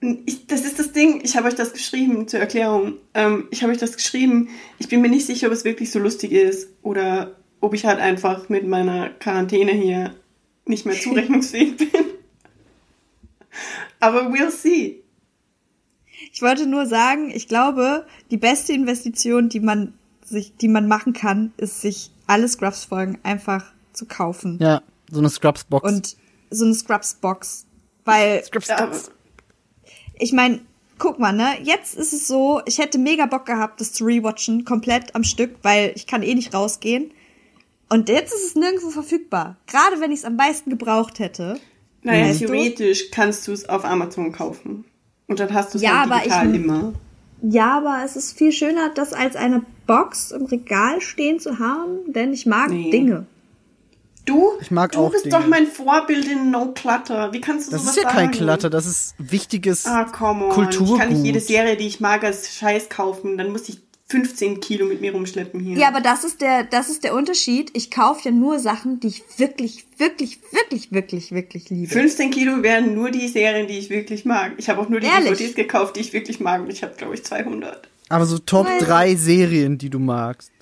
Ich, 0.00 0.46
das 0.46 0.64
ist 0.64 0.78
das 0.78 0.92
Ding, 0.92 1.20
ich 1.24 1.36
habe 1.36 1.46
euch 1.46 1.54
das 1.54 1.72
geschrieben 1.72 2.26
zur 2.26 2.40
Erklärung. 2.40 2.94
Ähm, 3.14 3.46
ich 3.50 3.62
habe 3.62 3.72
euch 3.72 3.78
das 3.78 3.96
geschrieben. 3.96 4.48
Ich 4.78 4.88
bin 4.88 5.00
mir 5.00 5.08
nicht 5.08 5.26
sicher, 5.26 5.46
ob 5.46 5.52
es 5.52 5.64
wirklich 5.64 5.92
so 5.92 5.98
lustig 5.98 6.32
ist 6.32 6.68
oder 6.82 7.36
ob 7.60 7.74
ich 7.74 7.86
halt 7.86 8.00
einfach 8.00 8.48
mit 8.48 8.66
meiner 8.66 9.10
Quarantäne 9.10 9.72
hier 9.72 10.14
nicht 10.66 10.86
mehr 10.86 10.98
zurechnungsfähig 10.98 11.76
bin. 11.92 12.04
Aber 14.00 14.28
we'll 14.32 14.50
see. 14.50 15.02
Ich 16.32 16.42
wollte 16.42 16.66
nur 16.66 16.86
sagen, 16.86 17.30
ich 17.32 17.46
glaube, 17.46 18.06
die 18.30 18.36
beste 18.36 18.72
Investition, 18.72 19.48
die 19.48 19.60
man 19.60 19.94
sich, 20.32 20.56
die 20.56 20.68
man 20.68 20.88
machen 20.88 21.12
kann, 21.12 21.52
ist 21.56 21.80
sich 21.80 22.10
alle 22.26 22.48
Scrubs-Folgen 22.48 23.18
einfach 23.22 23.64
zu 23.92 24.06
kaufen. 24.06 24.58
Ja, 24.60 24.82
so 25.10 25.18
eine 25.20 25.28
Scrubs-Box. 25.30 25.88
Und 25.92 26.16
so 26.50 26.64
eine 26.64 26.74
Scrubs-Box. 26.74 27.66
Weil 28.04 28.42
Scrubs 28.44 28.68
Box. 28.68 29.10
ich 30.18 30.32
meine, 30.32 30.60
guck 30.98 31.18
mal, 31.20 31.32
ne? 31.32 31.50
Jetzt 31.62 31.94
ist 31.94 32.12
es 32.12 32.26
so, 32.26 32.60
ich 32.66 32.78
hätte 32.78 32.98
mega 32.98 33.26
Bock 33.26 33.46
gehabt, 33.46 33.80
das 33.80 33.92
zu 33.92 34.04
rewatchen, 34.04 34.64
komplett 34.64 35.14
am 35.14 35.22
Stück, 35.24 35.56
weil 35.62 35.92
ich 35.94 36.06
kann 36.08 36.22
eh 36.22 36.34
nicht 36.34 36.52
rausgehen. 36.52 37.12
Und 37.88 38.08
jetzt 38.08 38.32
ist 38.34 38.46
es 38.46 38.54
nirgendwo 38.56 38.90
verfügbar. 38.90 39.56
Gerade 39.66 40.00
wenn 40.00 40.10
ich 40.10 40.20
es 40.20 40.24
am 40.24 40.36
meisten 40.36 40.70
gebraucht 40.70 41.18
hätte. 41.18 41.60
naja, 42.02 42.32
du? 42.32 42.38
theoretisch 42.38 43.10
kannst 43.10 43.46
du 43.46 43.52
es 43.52 43.68
auf 43.68 43.84
Amazon 43.84 44.32
kaufen. 44.32 44.84
Und 45.28 45.38
dann 45.38 45.52
hast 45.54 45.74
du 45.74 45.78
es 45.78 45.82
Ja, 45.84 46.00
halt 46.00 46.10
aber 46.10 46.18
digital 46.20 46.50
ich- 46.54 46.60
immer. 46.60 46.92
Ja, 47.42 47.78
aber 47.78 48.02
es 48.04 48.14
ist 48.16 48.38
viel 48.38 48.52
schöner, 48.52 48.90
das 48.94 49.12
als 49.12 49.34
eine 49.36 49.62
Box 49.86 50.30
im 50.30 50.46
Regal 50.46 51.00
stehen 51.00 51.40
zu 51.40 51.58
haben, 51.58 52.12
denn 52.12 52.32
ich 52.32 52.46
mag 52.46 52.70
Nee. 52.70 52.90
Dinge. 52.90 53.26
Du, 54.24 54.52
Ich 54.60 54.70
mag 54.70 54.92
du 54.92 55.00
auch 55.00 55.10
bist 55.10 55.24
Dinge. 55.24 55.36
doch 55.36 55.46
mein 55.48 55.66
Vorbild 55.66 56.28
in 56.28 56.52
No 56.52 56.66
Clutter. 56.72 57.32
Wie 57.32 57.40
kannst 57.40 57.66
du 57.66 57.72
Das 57.72 57.82
sowas 57.82 57.96
ist 57.96 58.02
ja 58.04 58.08
kein 58.08 58.26
sagen? 58.26 58.30
Klatter, 58.38 58.70
das 58.70 58.86
ist 58.86 59.14
wichtiges 59.18 59.84
Ah, 59.84 60.04
come 60.04 60.44
on. 60.46 60.50
Kulturgut. 60.52 60.92
Ich 60.94 60.98
kann 61.00 61.08
nicht 61.12 61.24
jede 61.24 61.40
Serie, 61.40 61.76
die 61.76 61.88
ich 61.88 61.98
mag, 61.98 62.22
als 62.22 62.54
Scheiß 62.54 62.88
kaufen. 62.88 63.36
Dann 63.36 63.50
muss 63.50 63.68
ich 63.68 63.80
15 64.12 64.60
Kilo 64.60 64.84
mit 64.84 65.00
mir 65.00 65.12
rumschleppen 65.12 65.58
hier. 65.58 65.78
Ja, 65.78 65.88
aber 65.88 66.02
das 66.02 66.22
ist 66.22 66.42
der, 66.42 66.64
das 66.64 66.90
ist 66.90 67.02
der 67.02 67.14
Unterschied. 67.14 67.70
Ich 67.72 67.90
kaufe 67.90 68.20
ja 68.24 68.30
nur 68.30 68.58
Sachen, 68.58 69.00
die 69.00 69.06
ich 69.06 69.22
wirklich, 69.38 69.86
wirklich, 69.96 70.38
wirklich, 70.52 70.92
wirklich, 70.92 71.32
wirklich 71.32 71.70
liebe. 71.70 71.90
15 71.90 72.30
Kilo 72.30 72.62
wären 72.62 72.94
nur 72.94 73.10
die 73.10 73.26
Serien, 73.26 73.66
die 73.66 73.78
ich 73.78 73.88
wirklich 73.88 74.26
mag. 74.26 74.52
Ich 74.58 74.68
habe 74.68 74.82
auch 74.82 74.90
nur 74.90 75.00
die? 75.00 75.06
DVDs 75.06 75.54
gekauft, 75.54 75.96
die 75.96 76.00
ich 76.00 76.12
wirklich 76.12 76.40
mag. 76.40 76.60
Und 76.60 76.70
ich 76.70 76.82
habe, 76.82 76.94
glaube 76.94 77.14
ich, 77.14 77.24
200. 77.24 77.88
Aber 78.10 78.26
so 78.26 78.38
Top 78.38 78.66
Weil- 78.66 78.80
3 78.80 79.14
Serien, 79.14 79.78
die 79.78 79.88
du 79.88 79.98
magst. 79.98 80.52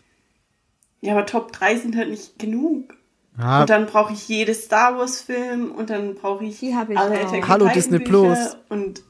Ja, 1.00 1.14
aber 1.14 1.26
Top 1.26 1.50
3 1.50 1.76
sind 1.76 1.96
halt 1.96 2.10
nicht 2.10 2.38
genug. 2.38 2.94
Ja, 3.36 3.62
Und 3.62 3.70
dann 3.70 3.86
brauche 3.86 4.12
ich 4.12 4.28
jede 4.28 4.54
Star 4.54 4.96
Wars 4.96 5.22
Film 5.22 5.72
und 5.72 5.90
dann 5.90 6.14
brauche 6.14 6.44
ich 6.44 6.60
Die 6.60 6.68
ich 6.68 6.76
alle 6.76 7.26
auch. 7.26 7.48
Hallo, 7.48 7.68
Disney 7.74 7.98
Plus. 7.98 8.38
Und 8.68 9.02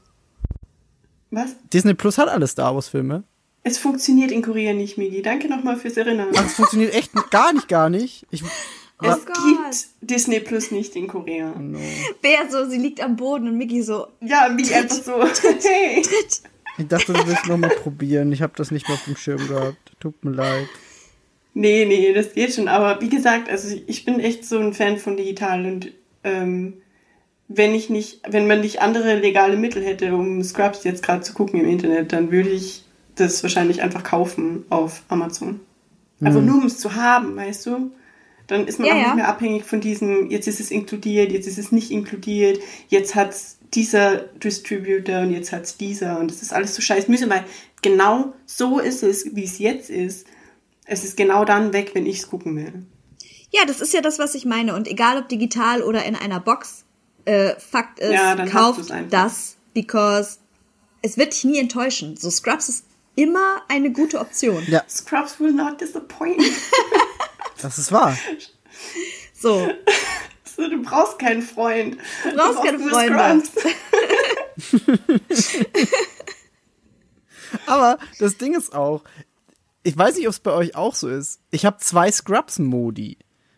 was? 1.29 1.55
Disney 1.71 1.93
Plus 1.93 2.17
hat 2.17 2.27
alle 2.27 2.47
Star 2.47 2.73
Wars 2.73 2.87
Filme. 2.87 3.23
Es 3.63 3.77
funktioniert 3.77 4.31
in 4.31 4.41
Korea 4.41 4.73
nicht, 4.73 4.97
Migi. 4.97 5.21
Danke 5.21 5.47
nochmal 5.47 5.77
fürs 5.77 5.95
Erinnern. 5.97 6.29
Ach, 6.35 6.43
das 6.43 6.53
funktioniert 6.53 6.93
echt 6.95 7.11
gar 7.29 7.53
nicht, 7.53 7.67
gar 7.67 7.89
nicht. 7.89 8.25
Ich, 8.31 8.41
es 8.41 8.47
Oh 9.03 9.07
Gott. 9.25 9.35
gibt 9.45 9.87
Disney 10.01 10.39
Plus 10.39 10.71
nicht 10.71 10.95
in 10.95 11.07
Korea. 11.07 11.53
Bea 12.21 12.49
so, 12.49 12.69
sie 12.69 12.77
liegt 12.77 13.01
am 13.01 13.15
Boden 13.15 13.47
und 13.47 13.57
Mickey 13.57 13.81
so, 13.81 14.07
Ja, 14.19 14.49
Migi 14.49 14.73
einfach 14.73 14.95
so. 14.95 15.13
Hey. 15.63 16.03
ich 16.77 16.87
dachte, 16.87 17.13
du 17.13 17.27
willst 17.27 17.47
noch 17.47 17.57
mal 17.57 17.69
probieren. 17.69 18.31
Ich 18.31 18.41
habe 18.41 18.53
das 18.55 18.71
nicht 18.71 18.87
mehr 18.87 18.97
auf 18.97 19.05
dem 19.05 19.15
Schirm 19.15 19.47
gehabt. 19.47 19.91
Tut 19.99 20.23
mir 20.23 20.31
leid. 20.31 20.67
Nee, 21.53 21.85
nee, 21.85 22.13
das 22.13 22.33
geht 22.33 22.53
schon. 22.53 22.67
Aber 22.67 23.01
wie 23.01 23.09
gesagt, 23.09 23.49
also 23.49 23.75
ich 23.87 24.05
bin 24.05 24.19
echt 24.19 24.45
so 24.45 24.57
ein 24.59 24.73
Fan 24.73 24.97
von 24.97 25.17
digital 25.17 25.65
und 25.65 25.91
ähm, 26.23 26.81
wenn 27.47 27.75
ich 27.75 27.89
nicht, 27.89 28.21
wenn 28.27 28.47
man 28.47 28.61
nicht 28.61 28.81
andere 28.81 29.19
legale 29.19 29.57
Mittel 29.57 29.83
hätte, 29.83 30.13
um 30.15 30.41
Scrubs 30.43 30.83
jetzt 30.83 31.03
gerade 31.03 31.21
zu 31.21 31.33
gucken 31.33 31.59
im 31.59 31.67
Internet, 31.67 32.13
dann 32.13 32.31
würde 32.31 32.49
ich 32.49 32.85
das 33.15 33.43
wahrscheinlich 33.43 33.81
einfach 33.81 34.03
kaufen 34.03 34.65
auf 34.69 35.03
Amazon. 35.09 35.59
Einfach 36.23 36.41
nur 36.41 36.55
um 36.59 36.65
es 36.67 36.77
zu 36.77 36.93
haben, 36.95 37.35
weißt 37.35 37.65
du? 37.65 37.91
Dann 38.47 38.67
ist 38.67 38.77
man 38.79 38.87
Ja, 38.87 38.93
auch 38.93 38.97
ja. 38.99 39.05
nicht 39.07 39.15
mehr 39.15 39.27
abhängig 39.27 39.63
von 39.65 39.81
diesem, 39.81 40.29
jetzt 40.29 40.47
ist 40.47 40.59
es 40.59 40.69
inkludiert, 40.69 41.31
jetzt 41.31 41.47
ist 41.47 41.57
es 41.57 41.71
nicht 41.71 41.89
inkludiert, 41.89 42.59
jetzt 42.89 43.15
hat's 43.15 43.57
dieser 43.73 44.17
Distributor 44.17 45.21
und 45.21 45.31
jetzt 45.31 45.51
hat's 45.51 45.77
dieser 45.77 46.19
und 46.19 46.29
das 46.29 46.41
ist 46.41 46.53
alles 46.53 46.75
so 46.75 46.81
scheiß 46.81 47.07
Müsse, 47.07 47.29
weil 47.29 47.43
genau 47.81 48.33
so 48.45 48.77
ist 48.79 49.01
es, 49.03 49.35
wie 49.35 49.45
es 49.45 49.57
jetzt 49.57 49.89
ist. 49.89 50.27
Es 50.85 51.03
ist 51.03 51.15
genau 51.17 51.45
dann 51.45 51.73
weg, 51.73 51.91
wenn 51.93 52.05
ich 52.05 52.19
es 52.19 52.27
gucken 52.27 52.55
will. 52.55 52.73
ja, 53.51 53.65
das 53.65 53.81
ist 53.81 53.93
ja 53.93 54.01
das, 54.01 54.19
was 54.19 54.35
ich 54.35 54.45
meine. 54.45 54.75
Und 54.75 54.87
egal 54.87 55.17
ob 55.17 55.27
digital 55.29 55.81
oder 55.81 56.03
in 56.05 56.15
einer 56.15 56.39
Box, 56.39 56.83
äh, 57.25 57.53
Fakt 57.57 57.99
ist, 57.99 58.11
Ja, 58.11 58.35
kauft 58.45 58.91
das, 59.09 59.55
because 59.73 60.37
es 61.01 61.17
wird 61.17 61.33
dich 61.33 61.45
nie 61.45 61.59
enttäuschen. 61.59 62.15
So 62.17 62.29
Scrubs 62.29 62.69
ist 62.69 62.85
immer 63.15 63.61
eine 63.67 63.91
gute 63.91 64.19
Option. 64.19 64.63
Ja, 64.67 64.83
Scrubs 64.89 65.39
will 65.39 65.51
not 65.53 65.79
disappoint. 65.79 66.41
das 67.61 67.77
ist 67.77 67.91
wahr. 67.91 68.17
So, 69.33 69.69
so, 70.55 70.69
du 70.69 70.81
brauchst 70.81 71.19
keinen 71.19 71.41
Freund. 71.41 71.97
Du 72.23 72.35
brauchst 72.35 72.63
keine 72.63 72.77
nur 72.77 72.89
Freunde. 72.89 73.43
Scrubs. 73.43 74.91
Aber 77.65 77.97
das 78.19 78.37
Ding 78.37 78.55
ist 78.55 78.73
auch, 78.73 79.03
ich 79.83 79.97
weiß 79.97 80.15
nicht, 80.15 80.27
ob 80.27 80.33
es 80.33 80.39
bei 80.39 80.51
euch 80.51 80.75
auch 80.75 80.95
so 80.95 81.09
ist. 81.09 81.41
Ich 81.49 81.65
habe 81.65 81.77
zwei 81.79 82.11
Scrubs-Modi. 82.11 83.17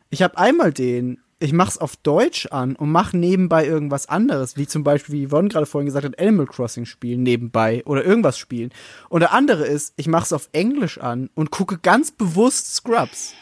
Ich 0.09 0.21
habe 0.21 0.37
einmal 0.37 0.71
den, 0.71 1.22
ich 1.43 1.51
mach's 1.51 1.77
auf 1.77 1.97
Deutsch 1.97 2.47
an 2.51 2.77
und 2.77 2.89
mach 2.89 3.11
nebenbei 3.11 3.65
irgendwas 3.65 4.07
anderes, 4.07 4.55
wie 4.55 4.65
zum 4.65 4.85
Beispiel, 4.85 5.13
wie 5.13 5.27
Yvonne 5.27 5.49
gerade 5.49 5.65
vorhin 5.65 5.87
gesagt 5.87 6.05
hat, 6.05 6.17
Animal 6.17 6.45
Crossing 6.45 6.85
spielen 6.85 7.21
nebenbei 7.21 7.83
oder 7.85 8.05
irgendwas 8.05 8.37
spielen. 8.37 8.71
Und 9.09 9.19
der 9.19 9.33
andere 9.33 9.65
ist, 9.65 9.93
ich 9.97 10.07
mach's 10.07 10.31
auf 10.31 10.47
Englisch 10.53 10.99
an 10.99 11.29
und 11.35 11.51
gucke 11.51 11.79
ganz 11.79 12.11
bewusst 12.11 12.73
Scrubs. 12.73 13.33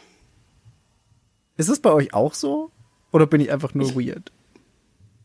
Ist 1.58 1.70
das 1.70 1.80
bei 1.80 1.91
euch 1.91 2.12
auch 2.16 2.34
so? 2.34 2.72
Oder 3.12 3.28
bin 3.28 3.39
ich 3.39 3.52
einfach 3.52 3.76
nur 3.76 3.93
weird? 3.93 4.32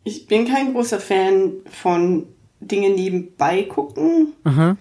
Ich 0.04 0.26
bin 0.26 0.46
kein 0.46 0.74
großer 0.74 1.00
Fan 1.00 1.52
von 1.70 2.26
Dinge 2.60 2.90
nebenbei 2.90 3.62
gucken. 3.62 4.34
Aha. 4.44 4.76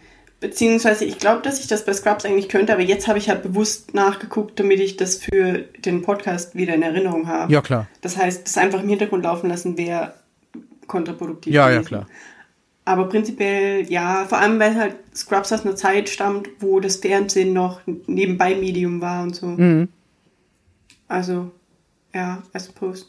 Beziehungsweise 0.49 1.05
ich 1.05 1.17
glaube, 1.17 1.41
dass 1.41 1.59
ich 1.59 1.67
das 1.67 1.85
bei 1.85 1.93
Scrubs 1.93 2.23
eigentlich 2.23 2.49
könnte, 2.49 2.71
aber 2.73 2.83
jetzt 2.83 3.07
habe 3.07 3.17
ich 3.17 3.29
halt 3.29 3.41
bewusst 3.41 3.95
nachgeguckt, 3.95 4.59
damit 4.59 4.79
ich 4.79 4.95
das 4.95 5.15
für 5.15 5.59
den 5.83 6.03
Podcast 6.03 6.53
wieder 6.55 6.75
in 6.75 6.83
Erinnerung 6.83 7.27
habe. 7.27 7.51
Ja, 7.51 7.61
klar. 7.61 7.87
Das 8.01 8.15
heißt, 8.15 8.45
das 8.45 8.57
einfach 8.57 8.83
im 8.83 8.89
Hintergrund 8.89 9.23
laufen 9.23 9.49
lassen 9.49 9.75
wäre 9.77 10.13
kontraproduktiv. 10.85 11.51
Ja, 11.51 11.67
ja, 11.69 11.75
gewesen. 11.77 11.87
klar. 11.87 12.07
Aber 12.85 13.09
prinzipiell 13.09 13.89
ja, 13.91 14.25
vor 14.25 14.37
allem 14.37 14.59
weil 14.59 14.75
halt 14.75 14.95
Scrubs 15.15 15.51
aus 15.51 15.65
einer 15.65 15.75
Zeit 15.75 16.09
stammt, 16.09 16.47
wo 16.59 16.79
das 16.79 16.97
Fernsehen 16.97 17.51
noch 17.53 17.81
nebenbei 18.05 18.53
Medium 18.53 19.01
war 19.01 19.23
und 19.23 19.35
so. 19.35 19.47
Mhm. 19.47 19.89
Also, 21.07 21.51
ja, 22.13 22.43
I 22.55 22.59
suppose. 22.59 23.05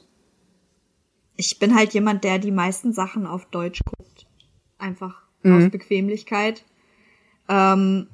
Ich 1.37 1.59
bin 1.59 1.74
halt 1.76 1.93
jemand, 1.93 2.24
der 2.24 2.39
die 2.39 2.51
meisten 2.51 2.95
Sachen 2.95 3.26
auf 3.26 3.45
Deutsch 3.51 3.80
guckt. 3.84 4.26
Einfach 4.78 5.22
Mhm. 5.43 5.64
aus 5.66 5.70
Bequemlichkeit. 5.70 6.64
Ähm, 7.49 8.09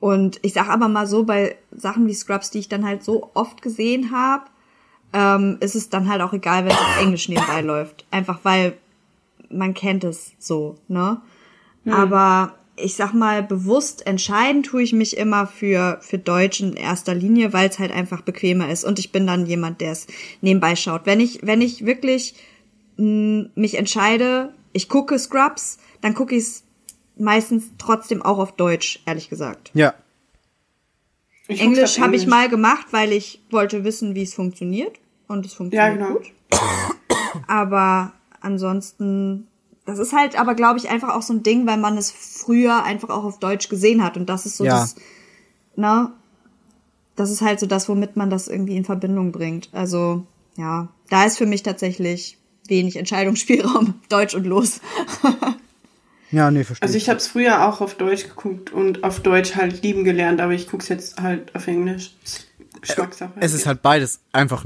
und 0.00 0.40
ich 0.42 0.52
sag 0.52 0.68
aber 0.68 0.88
mal 0.88 1.06
so, 1.06 1.24
bei 1.24 1.56
Sachen 1.70 2.06
wie 2.06 2.14
Scrubs, 2.14 2.50
die 2.50 2.58
ich 2.58 2.68
dann 2.68 2.84
halt 2.84 3.04
so 3.04 3.30
oft 3.34 3.62
gesehen 3.62 4.10
habe, 4.10 4.44
ähm, 5.12 5.58
ist 5.60 5.74
es 5.74 5.90
dann 5.90 6.08
halt 6.08 6.22
auch 6.22 6.32
egal, 6.32 6.64
wenn 6.64 6.72
es 6.72 6.78
auf 6.78 7.00
Englisch 7.00 7.28
nebenbei 7.28 7.60
läuft. 7.62 8.04
Einfach 8.10 8.40
weil 8.42 8.74
man 9.48 9.74
kennt 9.74 10.02
es 10.02 10.32
so, 10.38 10.76
ne? 10.88 11.20
Aber 11.84 12.54
ich 12.76 12.94
sag 12.94 13.12
mal, 13.12 13.42
bewusst 13.42 14.06
entscheiden 14.06 14.62
tue 14.62 14.82
ich 14.82 14.92
mich 14.92 15.16
immer 15.16 15.46
für, 15.46 15.98
für 16.00 16.18
Deutsch 16.18 16.60
in 16.60 16.74
erster 16.74 17.14
Linie, 17.14 17.52
weil 17.52 17.68
es 17.68 17.78
halt 17.78 17.92
einfach 17.92 18.22
bequemer 18.22 18.70
ist. 18.70 18.84
Und 18.84 18.98
ich 18.98 19.12
bin 19.12 19.26
dann 19.26 19.46
jemand, 19.46 19.80
der 19.80 19.92
es 19.92 20.06
nebenbei 20.40 20.74
schaut. 20.74 21.02
Wenn 21.04 21.20
ich, 21.20 21.40
wenn 21.42 21.60
ich 21.60 21.84
wirklich 21.84 22.34
mh, 22.96 23.50
mich 23.54 23.76
entscheide, 23.76 24.54
ich 24.72 24.88
gucke 24.88 25.18
Scrubs, 25.18 25.78
dann 26.00 26.14
gucke 26.14 26.34
ich 26.34 26.44
es 26.44 26.64
meistens 27.16 27.64
trotzdem 27.78 28.22
auch 28.22 28.38
auf 28.38 28.52
Deutsch, 28.52 29.00
ehrlich 29.06 29.28
gesagt. 29.28 29.70
Ja. 29.74 29.94
Ich 31.48 31.60
Englisch 31.60 31.98
habe 32.00 32.16
ich 32.16 32.26
mal 32.26 32.48
gemacht, 32.48 32.86
weil 32.92 33.12
ich 33.12 33.42
wollte 33.50 33.84
wissen, 33.84 34.14
wie 34.14 34.22
es 34.22 34.34
funktioniert. 34.34 34.98
Und 35.28 35.44
es 35.46 35.54
funktioniert 35.54 36.00
Ja, 36.00 36.06
genau. 36.06 36.18
gut. 36.18 36.32
Aber 37.46 38.12
ansonsten, 38.40 39.46
das 39.84 39.98
ist 39.98 40.12
halt 40.12 40.38
aber, 40.38 40.54
glaube 40.54 40.78
ich, 40.78 40.88
einfach 40.88 41.10
auch 41.14 41.22
so 41.22 41.32
ein 41.32 41.42
Ding, 41.42 41.66
weil 41.66 41.78
man 41.78 41.96
es 41.98 42.10
früher 42.10 42.82
einfach 42.84 43.08
auch 43.10 43.24
auf 43.24 43.38
Deutsch 43.38 43.68
gesehen 43.68 44.02
hat. 44.04 44.16
Und 44.16 44.26
das 44.28 44.46
ist 44.46 44.56
so 44.56 44.64
Ja. 44.64 44.80
das, 44.80 44.96
ne? 45.76 46.12
Das 47.16 47.30
ist 47.30 47.42
halt 47.42 47.60
so 47.60 47.66
das, 47.66 47.88
womit 47.88 48.16
man 48.16 48.30
das 48.30 48.48
irgendwie 48.48 48.76
in 48.76 48.84
Verbindung 48.84 49.32
bringt. 49.32 49.68
Also, 49.72 50.24
ja, 50.56 50.88
da 51.10 51.24
ist 51.24 51.36
für 51.38 51.46
mich 51.46 51.62
tatsächlich 51.62 52.38
wenig 52.68 52.96
Entscheidungsspielraum. 52.96 53.94
Deutsch 54.08 54.34
und 54.34 54.46
los. 54.46 54.80
Ja, 56.32 56.50
nee, 56.50 56.64
verstehe. 56.64 56.86
Also 56.86 56.96
ich 56.96 57.08
habe 57.08 57.18
es 57.18 57.28
früher 57.28 57.68
auch 57.68 57.80
auf 57.80 57.94
Deutsch 57.94 58.24
geguckt 58.24 58.72
und 58.72 59.04
auf 59.04 59.20
Deutsch 59.20 59.54
halt 59.54 59.82
lieben 59.82 60.02
gelernt, 60.02 60.40
aber 60.40 60.52
ich 60.52 60.66
gucke 60.66 60.82
es 60.82 60.88
jetzt 60.88 61.20
halt 61.20 61.54
auf 61.54 61.66
Englisch. 61.68 62.14
Geschmackssache. 62.80 63.34
es 63.38 63.52
ist 63.52 63.66
halt 63.66 63.82
beides 63.82 64.20
einfach 64.32 64.64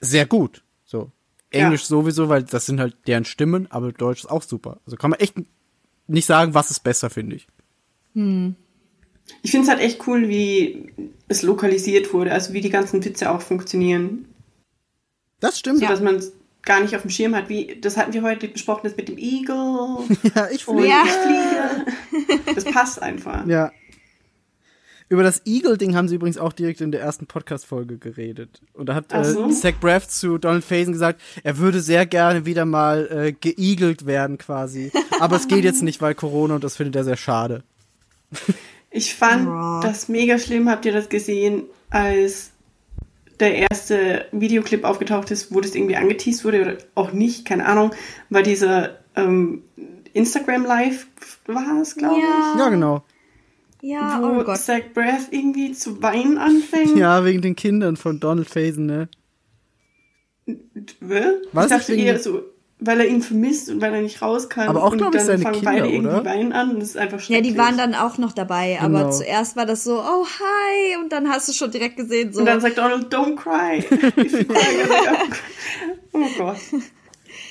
sehr 0.00 0.26
gut. 0.26 0.64
So. 0.84 1.12
Englisch 1.50 1.82
Ja. 1.82 1.86
sowieso, 1.86 2.28
weil 2.28 2.42
das 2.42 2.66
sind 2.66 2.80
halt 2.80 2.96
deren 3.06 3.24
Stimmen, 3.24 3.70
aber 3.70 3.92
Deutsch 3.92 4.20
ist 4.24 4.30
auch 4.30 4.42
super. 4.42 4.80
Also 4.86 4.96
kann 4.96 5.10
man 5.10 5.20
echt 5.20 5.34
nicht 6.08 6.26
sagen, 6.26 6.54
was 6.54 6.70
ist 6.70 6.80
besser, 6.82 7.10
finde 7.10 7.36
ich. 7.36 7.46
Ich 9.42 9.50
finde 9.50 9.64
es 9.64 9.68
halt 9.68 9.80
echt 9.80 10.06
cool, 10.06 10.28
wie 10.28 10.92
es 11.28 11.42
lokalisiert 11.42 12.12
wurde, 12.12 12.32
also 12.32 12.52
wie 12.54 12.60
die 12.60 12.70
ganzen 12.70 13.04
Witze 13.04 13.30
auch 13.30 13.40
funktionieren. 13.40 14.26
Das 15.40 15.58
stimmt. 15.58 15.80
So 15.80 15.86
dass 15.86 16.00
man 16.00 16.22
gar 16.64 16.80
nicht 16.80 16.94
auf 16.96 17.02
dem 17.02 17.10
Schirm 17.10 17.34
hat, 17.34 17.48
wie, 17.48 17.78
das 17.80 17.96
hatten 17.96 18.12
wir 18.12 18.22
heute 18.22 18.48
besprochen, 18.48 18.80
das 18.84 18.96
mit 18.96 19.08
dem 19.08 19.18
Igel 19.18 19.54
Ja, 20.34 20.48
ich 20.50 20.64
finde. 20.64 20.86
Ja. 20.86 21.02
ich 21.04 21.12
fliege. 21.12 22.44
Das 22.54 22.64
passt 22.64 23.02
einfach. 23.02 23.46
Ja. 23.46 23.70
Über 25.10 25.22
das 25.22 25.42
Eagle-Ding 25.44 25.94
haben 25.94 26.08
sie 26.08 26.14
übrigens 26.14 26.38
auch 26.38 26.52
direkt 26.52 26.80
in 26.80 26.90
der 26.90 27.02
ersten 27.02 27.26
Podcast-Folge 27.26 27.98
geredet. 27.98 28.62
Und 28.72 28.88
da 28.88 28.94
hat 28.94 29.06
Ach 29.12 29.24
so. 29.24 29.48
äh, 29.48 29.52
Zach 29.52 29.74
Braff 29.78 30.08
zu 30.08 30.38
Donald 30.38 30.64
Faison 30.64 30.92
gesagt, 30.92 31.20
er 31.42 31.58
würde 31.58 31.80
sehr 31.80 32.06
gerne 32.06 32.46
wieder 32.46 32.64
mal 32.64 33.06
äh, 33.10 33.32
geigelt 33.32 34.06
werden 34.06 34.38
quasi. 34.38 34.90
Aber 35.20 35.36
es 35.36 35.46
geht 35.46 35.64
jetzt 35.64 35.82
nicht, 35.82 36.00
weil 36.00 36.14
Corona 36.14 36.54
und 36.54 36.64
das 36.64 36.76
findet 36.76 36.96
er 36.96 37.04
sehr 37.04 37.16
schade. 37.18 37.62
Ich 38.90 39.14
fand 39.14 39.84
das 39.84 40.08
mega 40.08 40.38
schlimm, 40.38 40.68
habt 40.70 40.86
ihr 40.86 40.92
das 40.92 41.08
gesehen, 41.08 41.64
als 41.90 42.50
der 43.40 43.68
erste 43.70 44.26
Videoclip 44.32 44.84
aufgetaucht 44.84 45.30
ist, 45.30 45.54
wo 45.54 45.60
das 45.60 45.74
irgendwie 45.74 45.96
angeteased 45.96 46.44
wurde 46.44 46.62
oder 46.62 46.78
auch 46.94 47.12
nicht, 47.12 47.44
keine 47.44 47.66
Ahnung, 47.66 47.90
weil 48.30 48.42
dieser 48.42 48.98
ähm, 49.16 49.62
Instagram 50.12 50.64
Live 50.64 51.06
war 51.46 51.80
es, 51.80 51.96
glaube 51.96 52.18
ich. 52.18 52.58
Ja, 52.58 52.68
genau. 52.68 53.04
Ja, 53.82 54.18
wo 54.22 54.40
oh 54.40 54.44
Gott. 54.44 54.58
Zach 54.58 54.80
Braff 54.94 55.28
irgendwie 55.30 55.72
zu 55.72 56.02
weinen 56.02 56.38
anfängt. 56.38 56.96
Ja, 56.96 57.24
wegen 57.24 57.42
den 57.42 57.54
Kindern 57.54 57.96
von 57.96 58.18
Donald 58.18 58.48
Faison, 58.48 58.86
ne? 58.86 59.08
Was? 61.00 61.66
Ich 61.66 61.70
dachte 61.70 61.92
Wegen 61.92 62.06
eher 62.06 62.18
so, 62.18 62.42
weil 62.86 63.00
er 63.00 63.06
ihn 63.06 63.22
vermisst 63.22 63.68
und 63.70 63.80
weil 63.80 63.94
er 63.94 64.02
nicht 64.02 64.20
raus 64.22 64.48
kann. 64.48 64.68
Aber 64.68 64.82
auch, 64.84 64.92
und 64.92 64.98
glaub 64.98 65.12
ich, 65.14 65.18
dann 65.18 65.26
seine 65.26 65.42
fangen 65.42 65.54
Kinder, 65.56 65.70
beide 65.72 65.86
irgendwie 65.88 66.08
oder? 66.08 66.24
weinen 66.24 66.52
an 66.52 66.70
und 66.70 66.80
das 66.80 66.90
ist 66.90 66.96
einfach 66.96 67.18
Ja, 67.18 67.24
schrecklich. 67.24 67.52
die 67.52 67.58
waren 67.58 67.76
dann 67.76 67.94
auch 67.94 68.18
noch 68.18 68.32
dabei, 68.32 68.78
aber 68.80 68.98
Genau. 69.00 69.10
zuerst 69.10 69.56
war 69.56 69.66
das 69.66 69.84
so, 69.84 69.98
oh 70.00 70.24
hi, 70.26 70.96
und 71.02 71.12
dann 71.12 71.28
hast 71.28 71.48
du 71.48 71.52
schon 71.52 71.70
direkt 71.70 71.96
gesehen, 71.96 72.32
so. 72.32 72.40
Und 72.40 72.46
dann 72.46 72.60
sagt 72.60 72.78
Donald, 72.78 73.06
don't 73.14 73.36
cry. 73.36 73.84
Oh 76.12 76.26
Gott. 76.38 76.56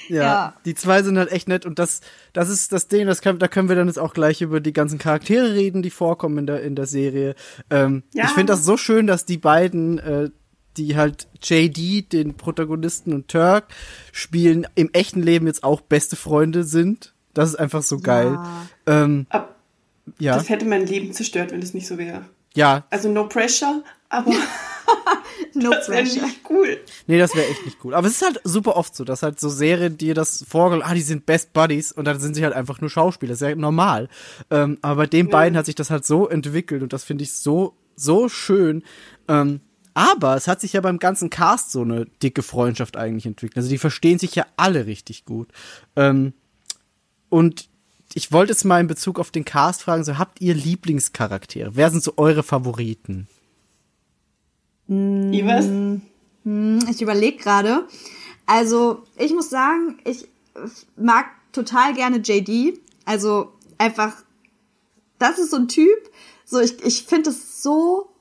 Ja, 0.10 0.24
Ja. 0.24 0.54
die 0.66 0.76
zwei 0.76 1.02
sind 1.04 1.18
halt 1.18 1.32
echt 1.32 1.48
nett 1.48 1.66
und 1.66 1.80
das, 1.80 2.02
das 2.34 2.50
ist 2.50 2.72
das 2.72 2.88
Ding, 2.88 3.08
das 3.08 3.22
können, 3.22 3.40
da 3.40 3.48
können 3.48 3.70
wir 3.70 3.76
dann 3.76 3.88
jetzt 3.88 4.00
auch 4.00 4.14
gleich 4.14 4.42
über 4.42 4.60
die 4.60 4.74
ganzen 4.74 4.98
Charaktere 5.00 5.54
reden, 5.54 5.82
die 5.82 5.90
vorkommen 5.90 6.38
in 6.40 6.48
der, 6.48 6.62
in 6.62 6.76
der 6.76 6.86
Serie. 6.88 7.36
Ähm, 7.70 8.04
Ja. 8.14 8.26
Ich 8.26 8.32
finde 8.32 8.54
das 8.54 8.64
so 8.66 8.78
schön, 8.78 9.08
dass 9.08 9.26
die 9.26 9.38
beiden, 9.38 10.00
äh, 10.00 10.30
die 10.78 10.95
halt 10.95 11.28
JD, 11.41 12.11
den 12.11 12.36
Protagonisten 12.36 13.13
und 13.13 13.28
Turk 13.28 13.65
spielen, 14.11 14.67
im 14.76 14.89
echten 14.93 15.21
Leben 15.21 15.47
jetzt 15.47 15.63
auch 15.63 15.82
beste 15.82 16.15
Freunde 16.15 16.63
sind. 16.63 17.13
Das 17.34 17.49
ist 17.49 17.55
einfach 17.55 17.84
so 17.84 17.99
geil. 17.99 18.38
Ähm, 18.86 19.26
Ab, 19.30 19.55
ja, 20.19 20.36
Das 20.36 20.49
hätte 20.49 20.65
mein 20.65 20.86
Leben 20.86 21.13
zerstört, 21.13 21.51
wenn 21.51 21.61
es 21.61 21.74
nicht 21.74 21.88
so 21.88 21.97
wäre. 21.97 22.26
ja, 22.55 22.86
Also 22.89 23.09
no 23.09 23.28
pressure, 23.28 23.84
aber 24.09 24.32
no 25.53 25.71
das 25.71 25.89
wäre 25.89 26.03
nicht 26.03 26.41
cool. 26.49 26.78
Nee, 27.07 27.17
das 27.17 27.36
wäre 27.36 27.47
echt 27.47 27.65
nicht 27.65 27.78
cool. 27.84 27.93
Aber 27.93 28.07
es 28.07 28.13
ist 28.13 28.21
halt 28.21 28.41
super 28.43 28.76
oft 28.76 28.95
so, 28.95 29.03
dass 29.03 29.24
halt 29.24 29.39
so 29.39 29.49
Serien 29.49 29.97
dir 29.97 30.13
das 30.13 30.45
vorgelegt, 30.47 30.88
ah, 30.88 30.93
die 30.93 31.01
sind 31.01 31.26
Best 31.26 31.53
Buddies 31.53 31.91
und 31.91 32.05
dann 32.05 32.19
sind 32.19 32.36
sie 32.36 32.43
halt 32.43 32.53
einfach 32.53 32.82
nur 32.82 32.89
Schauspieler. 32.89 33.32
Das 33.32 33.41
ist 33.41 33.47
ja 33.47 33.55
normal. 33.55 34.09
Ähm, 34.49 34.78
aber 34.82 35.03
bei 35.03 35.07
den 35.07 35.30
beiden 35.30 35.57
hat 35.57 35.65
sich 35.65 35.76
das 35.76 35.89
halt 35.89 36.05
so 36.05 36.28
entwickelt 36.28 36.84
und 36.84 36.93
das 36.93 37.03
finde 37.03 37.24
ich 37.24 37.34
so, 37.34 37.76
so 37.95 38.30
schön. 38.30 38.84
Ähm, 39.28 39.61
aber 39.94 40.36
es 40.36 40.48
hat 40.48 40.62
sich 40.62 40.74
ja 40.74 40.82
beim 40.82 41.00
ganzen 41.00 41.30
Cast 41.30 41.72
so 41.72 41.82
eine 41.82 42.06
dicke 42.22 42.44
Freundschaft 42.44 42.98
eigentlich 42.98 43.26
entwickelt. 43.26 43.58
Also 43.58 43.70
die 43.70 43.78
verstehen 43.78 44.20
sich 44.20 44.36
ja 44.36 44.46
alle 44.58 44.86
richtig 44.86 45.26
gut. 45.26 45.50
Ähm, 45.96 46.34
und 47.30 47.70
ich 48.14 48.32
wollte 48.32 48.52
jetzt 48.52 48.64
mal 48.64 48.80
in 48.80 48.88
Bezug 48.88 49.20
auf 49.20 49.32
den 49.32 49.46
Cast 49.46 49.84
fragen, 49.84 50.04
so 50.04 50.18
habt 50.18 50.41
ihr 50.41 50.54
Lieblingscharaktere? 50.54 51.76
Wer 51.76 51.89
sind 51.91 52.04
so 52.04 52.14
eure 52.18 52.44
Favoriten? 52.44 53.28
Ivers? 54.88 55.66
Ich 56.89 57.02
überlege 57.02 57.38
gerade. 57.38 57.88
Also, 58.46 59.04
ich 59.18 59.34
muss 59.34 59.50
sagen, 59.50 60.00
ich 60.04 60.28
mag 60.96 61.28
total 61.54 61.94
gerne 61.94 62.18
JD. 62.18 62.80
Also, 63.06 63.54
einfach, 63.78 64.14
das 65.18 65.39
ist 65.39 65.52
so 65.52 65.58
ein 65.58 65.68
Typ. 65.68 65.98
So, 66.46 66.60
ich, 66.60 66.84
ich 66.84 67.04
finde 67.04 67.30
es 67.30 67.64
so, 67.64 68.12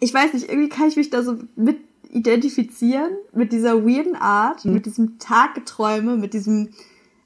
ich 0.00 0.12
weiß 0.12 0.32
nicht, 0.32 0.48
irgendwie 0.48 0.68
kann 0.68 0.88
ich 0.88 0.96
mich 0.96 1.10
da 1.10 1.22
so 1.22 1.38
mit 1.56 1.78
identifizieren, 2.10 3.12
mit 3.32 3.52
dieser 3.52 3.84
weirden 3.86 4.16
Art, 4.16 4.64
mit 4.64 4.86
diesem 4.86 5.18
Taggeträume, 5.18 6.16
mit 6.16 6.34
diesem, 6.34 6.70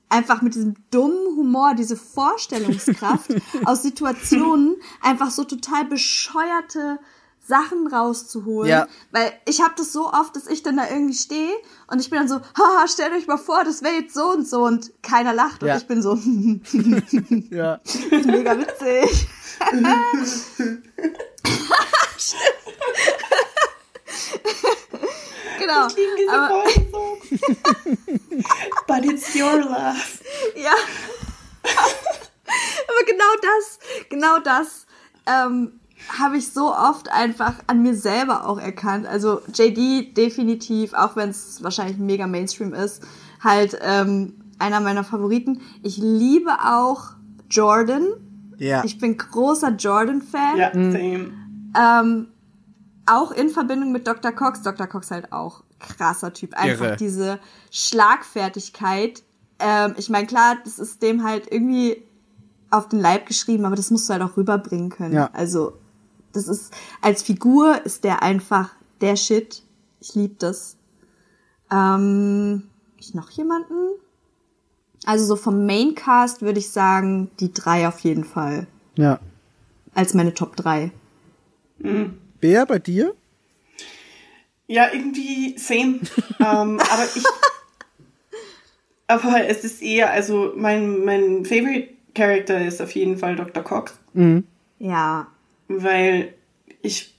einfach 0.08 0.42
mit 0.42 0.54
diesem 0.54 0.74
dummen 0.90 1.36
Humor, 1.36 1.74
diese 1.74 1.96
Vorstellungskraft 1.96 3.34
aus 3.64 3.82
Situationen, 3.82 4.76
einfach 5.00 5.30
so 5.30 5.44
total 5.44 5.86
bescheuerte 5.86 6.98
Sachen 7.46 7.86
rauszuholen. 7.86 8.70
Ja. 8.70 8.86
Weil 9.10 9.32
ich 9.46 9.60
habe 9.62 9.74
das 9.76 9.92
so 9.92 10.10
oft, 10.10 10.34
dass 10.36 10.46
ich 10.46 10.62
dann 10.62 10.76
da 10.76 10.88
irgendwie 10.88 11.14
stehe 11.14 11.52
und 11.88 12.00
ich 12.00 12.10
bin 12.10 12.18
dann 12.18 12.28
so, 12.28 12.36
haha, 12.36 12.88
stellt 12.88 13.12
euch 13.12 13.26
mal 13.26 13.36
vor, 13.38 13.64
das 13.64 13.82
wäre 13.82 13.94
jetzt 13.94 14.14
so 14.14 14.30
und 14.32 14.48
so 14.48 14.64
und 14.64 14.92
keiner 15.02 15.32
lacht 15.32 15.62
und 15.62 15.68
Ja. 15.68 15.76
ich 15.76 15.86
bin 15.86 16.02
so, 16.02 16.14
Ja. 17.50 17.80
mega 18.10 18.58
witzig. 18.58 19.28
genau. 25.58 25.86
Ich 25.88 25.96
liebe 25.96 26.12
diese 26.18 26.32
Aber- 26.32 26.48
Folge 26.48 26.86
so. 26.90 27.18
But 28.86 29.04
it's 29.04 29.34
your 29.34 29.58
love. 29.60 30.20
Ja. 30.56 30.72
Aber 31.64 33.04
genau 33.06 33.34
das, 33.42 33.78
genau 34.10 34.38
das 34.38 34.86
ähm, 35.26 35.80
habe 36.18 36.36
ich 36.36 36.52
so 36.52 36.74
oft 36.74 37.10
einfach 37.10 37.54
an 37.66 37.82
mir 37.82 37.94
selber 37.94 38.46
auch 38.46 38.58
erkannt. 38.58 39.06
Also 39.06 39.40
JD 39.52 40.16
definitiv, 40.16 40.92
auch 40.94 41.16
wenn 41.16 41.30
es 41.30 41.62
wahrscheinlich 41.62 41.98
mega 41.98 42.26
Mainstream 42.26 42.74
ist, 42.74 43.02
halt 43.42 43.78
ähm, 43.82 44.34
einer 44.58 44.80
meiner 44.80 45.04
Favoriten. 45.04 45.62
Ich 45.82 45.96
liebe 45.96 46.52
auch 46.64 47.12
Jordan. 47.50 48.06
Ja. 48.58 48.84
Ich 48.84 48.98
bin 48.98 49.16
großer 49.16 49.70
Jordan-Fan. 49.70 50.56
Ja, 50.56 50.72
same. 50.72 51.32
Ähm, 51.76 52.28
auch 53.06 53.32
in 53.32 53.50
Verbindung 53.50 53.92
mit 53.92 54.06
Dr. 54.06 54.32
Cox. 54.32 54.62
Dr. 54.62 54.86
Cox 54.86 55.10
halt 55.10 55.32
auch 55.32 55.62
krasser 55.78 56.32
Typ. 56.32 56.54
Einfach 56.54 56.86
Irre. 56.86 56.96
diese 56.96 57.38
Schlagfertigkeit. 57.70 59.22
Ähm, 59.58 59.94
ich 59.98 60.08
meine, 60.08 60.26
klar, 60.26 60.56
das 60.64 60.78
ist 60.78 61.02
dem 61.02 61.24
halt 61.24 61.50
irgendwie 61.50 62.02
auf 62.70 62.88
den 62.88 63.00
Leib 63.00 63.26
geschrieben, 63.26 63.64
aber 63.64 63.76
das 63.76 63.90
musst 63.90 64.08
du 64.08 64.12
halt 64.12 64.22
auch 64.22 64.36
rüberbringen 64.36 64.90
können. 64.90 65.14
Ja. 65.14 65.30
Also, 65.32 65.74
das 66.32 66.48
ist, 66.48 66.72
als 67.00 67.22
Figur 67.22 67.84
ist 67.84 68.04
der 68.04 68.22
einfach 68.22 68.70
der 69.00 69.16
Shit. 69.16 69.62
Ich 70.00 70.14
lieb 70.14 70.38
das. 70.38 70.76
Ähm, 71.70 72.64
ich 72.98 73.14
noch 73.14 73.30
jemanden? 73.30 73.74
Also 75.06 75.26
so 75.26 75.36
vom 75.36 75.66
Maincast 75.66 76.42
würde 76.42 76.58
ich 76.58 76.70
sagen, 76.70 77.30
die 77.38 77.52
drei 77.52 77.86
auf 77.86 78.00
jeden 78.00 78.24
Fall. 78.24 78.66
ja. 78.96 79.20
Als 79.96 80.12
meine 80.12 80.34
Top 80.34 80.56
drei. 80.56 80.90
Bea, 82.40 82.64
bei 82.64 82.78
dir? 82.78 83.14
Ja, 84.66 84.88
irgendwie 84.92 85.56
same. 85.58 86.00
ähm, 86.40 86.80
aber 86.80 87.08
ich. 87.14 87.24
Aber 89.06 89.46
es 89.46 89.64
ist 89.64 89.82
eher, 89.82 90.10
also 90.10 90.52
mein, 90.56 91.04
mein 91.04 91.44
Favorite 91.44 91.88
Character 92.14 92.64
ist 92.66 92.80
auf 92.80 92.92
jeden 92.92 93.18
Fall 93.18 93.36
Dr. 93.36 93.62
Cox, 93.62 93.94
Ja, 94.78 95.26
weil 95.68 96.32
ich 96.80 97.14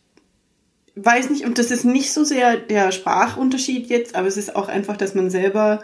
weiß 0.96 1.30
nicht, 1.30 1.46
und 1.46 1.60
das 1.60 1.72
ist 1.72 1.86
nicht 1.86 2.12
so 2.12 2.24
sehr 2.24 2.58
der 2.58 2.92
Sprachunterschied 2.92 3.88
jetzt, 3.88 4.16
aber 4.16 4.28
es 4.28 4.38
ist 4.38 4.56
auch 4.56 4.68
einfach, 4.68 4.98
dass 4.98 5.14
man 5.14 5.30
selber 5.30 5.84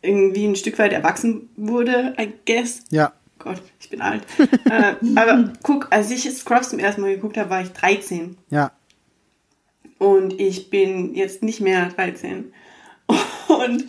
irgendwie 0.00 0.46
ein 0.46 0.56
Stück 0.56 0.78
weit 0.78 0.92
erwachsen 0.92 1.50
wurde, 1.56 2.14
I 2.18 2.32
guess. 2.46 2.82
Ja. 2.90 3.12
Gott, 3.38 3.62
ich 3.80 3.90
bin 3.90 4.00
alt. 4.00 4.22
äh, 4.70 4.94
aber 5.16 5.52
guck, 5.62 5.88
als 5.90 6.10
ich 6.10 6.30
Scrubs 6.30 6.70
zum 6.70 6.78
ersten 6.78 7.00
Mal 7.00 7.14
geguckt 7.14 7.36
habe, 7.36 7.50
war 7.50 7.62
ich 7.62 7.72
13. 7.72 8.36
Ja. 8.50 8.72
Und 9.98 10.38
ich 10.40 10.70
bin 10.70 11.14
jetzt 11.14 11.42
nicht 11.42 11.60
mehr 11.60 11.88
13. 11.88 12.52
Und 13.48 13.84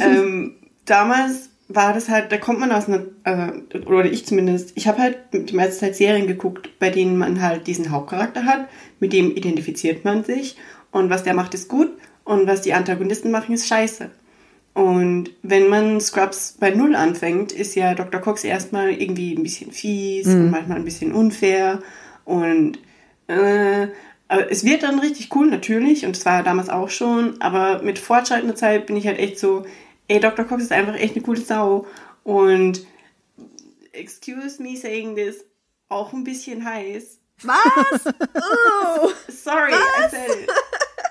ähm, 0.00 0.56
damals 0.84 1.50
war 1.68 1.92
das 1.92 2.08
halt, 2.08 2.32
da 2.32 2.36
kommt 2.36 2.58
man 2.58 2.72
aus 2.72 2.88
einer, 2.88 3.06
äh, 3.24 3.78
oder 3.86 4.10
ich 4.10 4.26
zumindest, 4.26 4.72
ich 4.74 4.88
habe 4.88 4.98
halt 4.98 5.18
die 5.32 5.54
meiste 5.54 5.78
Zeit 5.78 5.96
Serien 5.96 6.26
geguckt, 6.26 6.78
bei 6.78 6.90
denen 6.90 7.16
man 7.16 7.40
halt 7.40 7.66
diesen 7.66 7.90
Hauptcharakter 7.90 8.44
hat, 8.44 8.68
mit 8.98 9.12
dem 9.12 9.34
identifiziert 9.34 10.04
man 10.04 10.24
sich 10.24 10.56
und 10.90 11.10
was 11.10 11.22
der 11.22 11.34
macht 11.34 11.54
ist 11.54 11.68
gut 11.68 11.90
und 12.24 12.46
was 12.46 12.62
die 12.62 12.74
Antagonisten 12.74 13.30
machen 13.30 13.54
ist 13.54 13.68
scheiße. 13.68 14.10
Und 14.72 15.30
wenn 15.42 15.68
man 15.68 16.00
Scrubs 16.00 16.56
bei 16.58 16.70
Null 16.70 16.94
anfängt, 16.94 17.52
ist 17.52 17.74
ja 17.74 17.94
Dr. 17.94 18.20
Cox 18.20 18.44
erstmal 18.44 18.90
irgendwie 18.92 19.34
ein 19.34 19.42
bisschen 19.42 19.72
fies 19.72 20.26
und 20.26 20.50
manchmal 20.50 20.78
ein 20.78 20.84
bisschen 20.84 21.12
unfair 21.12 21.82
und 22.24 22.78
äh, 23.26 23.88
aber 24.28 24.48
es 24.48 24.64
wird 24.64 24.84
dann 24.84 25.00
richtig 25.00 25.34
cool, 25.34 25.48
natürlich, 25.48 26.06
und 26.06 26.16
es 26.16 26.24
war 26.24 26.44
damals 26.44 26.68
auch 26.68 26.88
schon, 26.88 27.40
aber 27.42 27.82
mit 27.82 27.98
fortschreitender 27.98 28.54
Zeit 28.54 28.86
bin 28.86 28.96
ich 28.96 29.08
halt 29.08 29.18
echt 29.18 29.40
so, 29.40 29.66
ey, 30.06 30.20
Dr. 30.20 30.44
Cox 30.44 30.62
ist 30.62 30.72
einfach 30.72 30.94
echt 30.94 31.16
eine 31.16 31.24
coole 31.24 31.40
Sau 31.40 31.86
und 32.22 32.86
excuse 33.92 34.62
me 34.62 34.76
saying 34.76 35.16
this, 35.16 35.44
auch 35.88 36.12
ein 36.12 36.22
bisschen 36.22 36.64
heiß. 36.64 37.18
Was? 37.42 38.14
Oh. 39.02 39.10
Sorry, 39.28 39.72
I 39.72 40.08
said 40.10 40.30
it. 40.30 40.50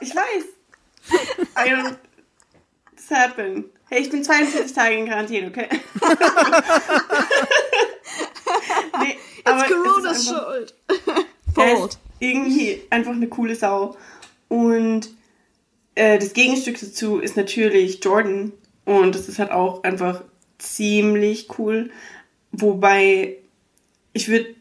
Ich 0.01 0.15
weiß. 0.15 0.43
I 1.57 1.69
don't, 1.69 1.97
this 3.09 3.17
happened. 3.17 3.65
Hey, 3.89 4.01
ich 4.01 4.09
bin 4.09 4.23
42 4.23 4.73
Tage 4.73 4.95
in 4.95 5.05
Quarantäne, 5.07 5.47
okay? 5.47 5.67
nee, 9.01 9.17
aber 9.43 9.61
It's 9.61 9.69
Corona's 9.71 10.17
es 10.17 10.23
ist 10.23 10.29
einfach- 10.33 10.47
Schuld. 10.53 10.73
er 11.57 11.85
ist 11.85 11.99
irgendwie 12.19 12.81
einfach 12.89 13.11
eine 13.13 13.27
coole 13.27 13.55
Sau. 13.55 13.97
Und 14.47 15.09
äh, 15.95 16.19
das 16.19 16.33
Gegenstück 16.33 16.79
dazu 16.79 17.19
ist 17.19 17.35
natürlich 17.37 18.03
Jordan. 18.03 18.51
Und 18.85 19.15
das 19.15 19.27
ist 19.29 19.39
halt 19.39 19.51
auch 19.51 19.83
einfach 19.83 20.23
ziemlich 20.57 21.47
cool. 21.57 21.91
Wobei 22.51 23.37
ich 24.13 24.27
würde 24.27 24.55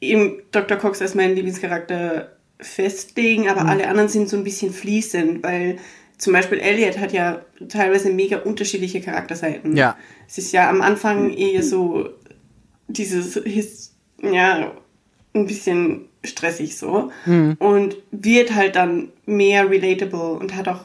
eben 0.00 0.42
Dr. 0.52 0.76
Cox 0.78 1.00
als 1.00 1.14
meinen 1.14 1.34
Lieblingscharakter 1.34 2.36
festlegen, 2.60 3.48
aber 3.48 3.64
alle 3.66 3.88
anderen 3.88 4.08
sind 4.08 4.28
so 4.28 4.36
ein 4.36 4.44
bisschen 4.44 4.72
fließend, 4.72 5.42
weil 5.42 5.78
zum 6.22 6.34
Beispiel 6.34 6.60
Elliot 6.60 6.98
hat 7.00 7.12
ja 7.12 7.44
teilweise 7.68 8.12
mega 8.12 8.38
unterschiedliche 8.38 9.00
Charakterseiten. 9.00 9.76
Ja. 9.76 9.96
Es 10.28 10.38
ist 10.38 10.52
ja 10.52 10.70
am 10.70 10.80
Anfang 10.80 11.30
eher 11.30 11.64
so 11.64 12.10
dieses, 12.86 13.92
ja, 14.22 14.70
ein 15.34 15.46
bisschen 15.46 16.02
stressig 16.22 16.76
so. 16.76 17.10
Und 17.58 17.96
wird 18.12 18.54
halt 18.54 18.76
dann 18.76 19.08
mehr 19.26 19.68
relatable 19.68 20.34
und 20.34 20.54
hat 20.54 20.68
auch 20.68 20.84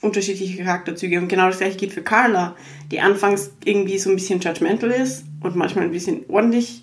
unterschiedliche 0.00 0.64
Charakterzüge. 0.64 1.18
Und 1.18 1.28
genau 1.28 1.48
das 1.48 1.58
gleiche 1.58 1.76
geht 1.76 1.92
für 1.92 2.00
Carla, 2.02 2.56
die 2.90 3.00
anfangs 3.00 3.50
irgendwie 3.66 3.98
so 3.98 4.08
ein 4.08 4.16
bisschen 4.16 4.40
judgmental 4.40 4.90
ist 4.90 5.24
und 5.42 5.54
manchmal 5.54 5.84
ein 5.84 5.90
bisschen 5.92 6.24
ordentlich 6.28 6.82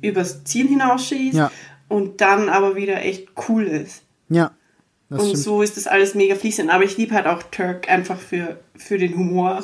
übers 0.00 0.42
Ziel 0.44 0.68
hinausschießt 0.68 1.34
Ja. 1.34 1.52
und 1.88 2.22
dann 2.22 2.48
aber 2.48 2.76
wieder 2.76 3.04
echt 3.04 3.28
cool 3.46 3.64
ist. 3.64 4.04
Ja. 4.30 4.52
Das 5.12 5.20
und 5.22 5.28
stimmt. 5.28 5.44
so 5.44 5.62
ist 5.62 5.76
das 5.76 5.86
alles 5.86 6.14
mega 6.14 6.34
fließend. 6.34 6.70
Aber 6.70 6.84
ich 6.84 6.96
liebe 6.96 7.14
halt 7.14 7.26
auch 7.26 7.42
Turk 7.44 7.88
einfach 7.88 8.18
für, 8.18 8.58
für 8.76 8.98
den 8.98 9.16
Humor. 9.16 9.62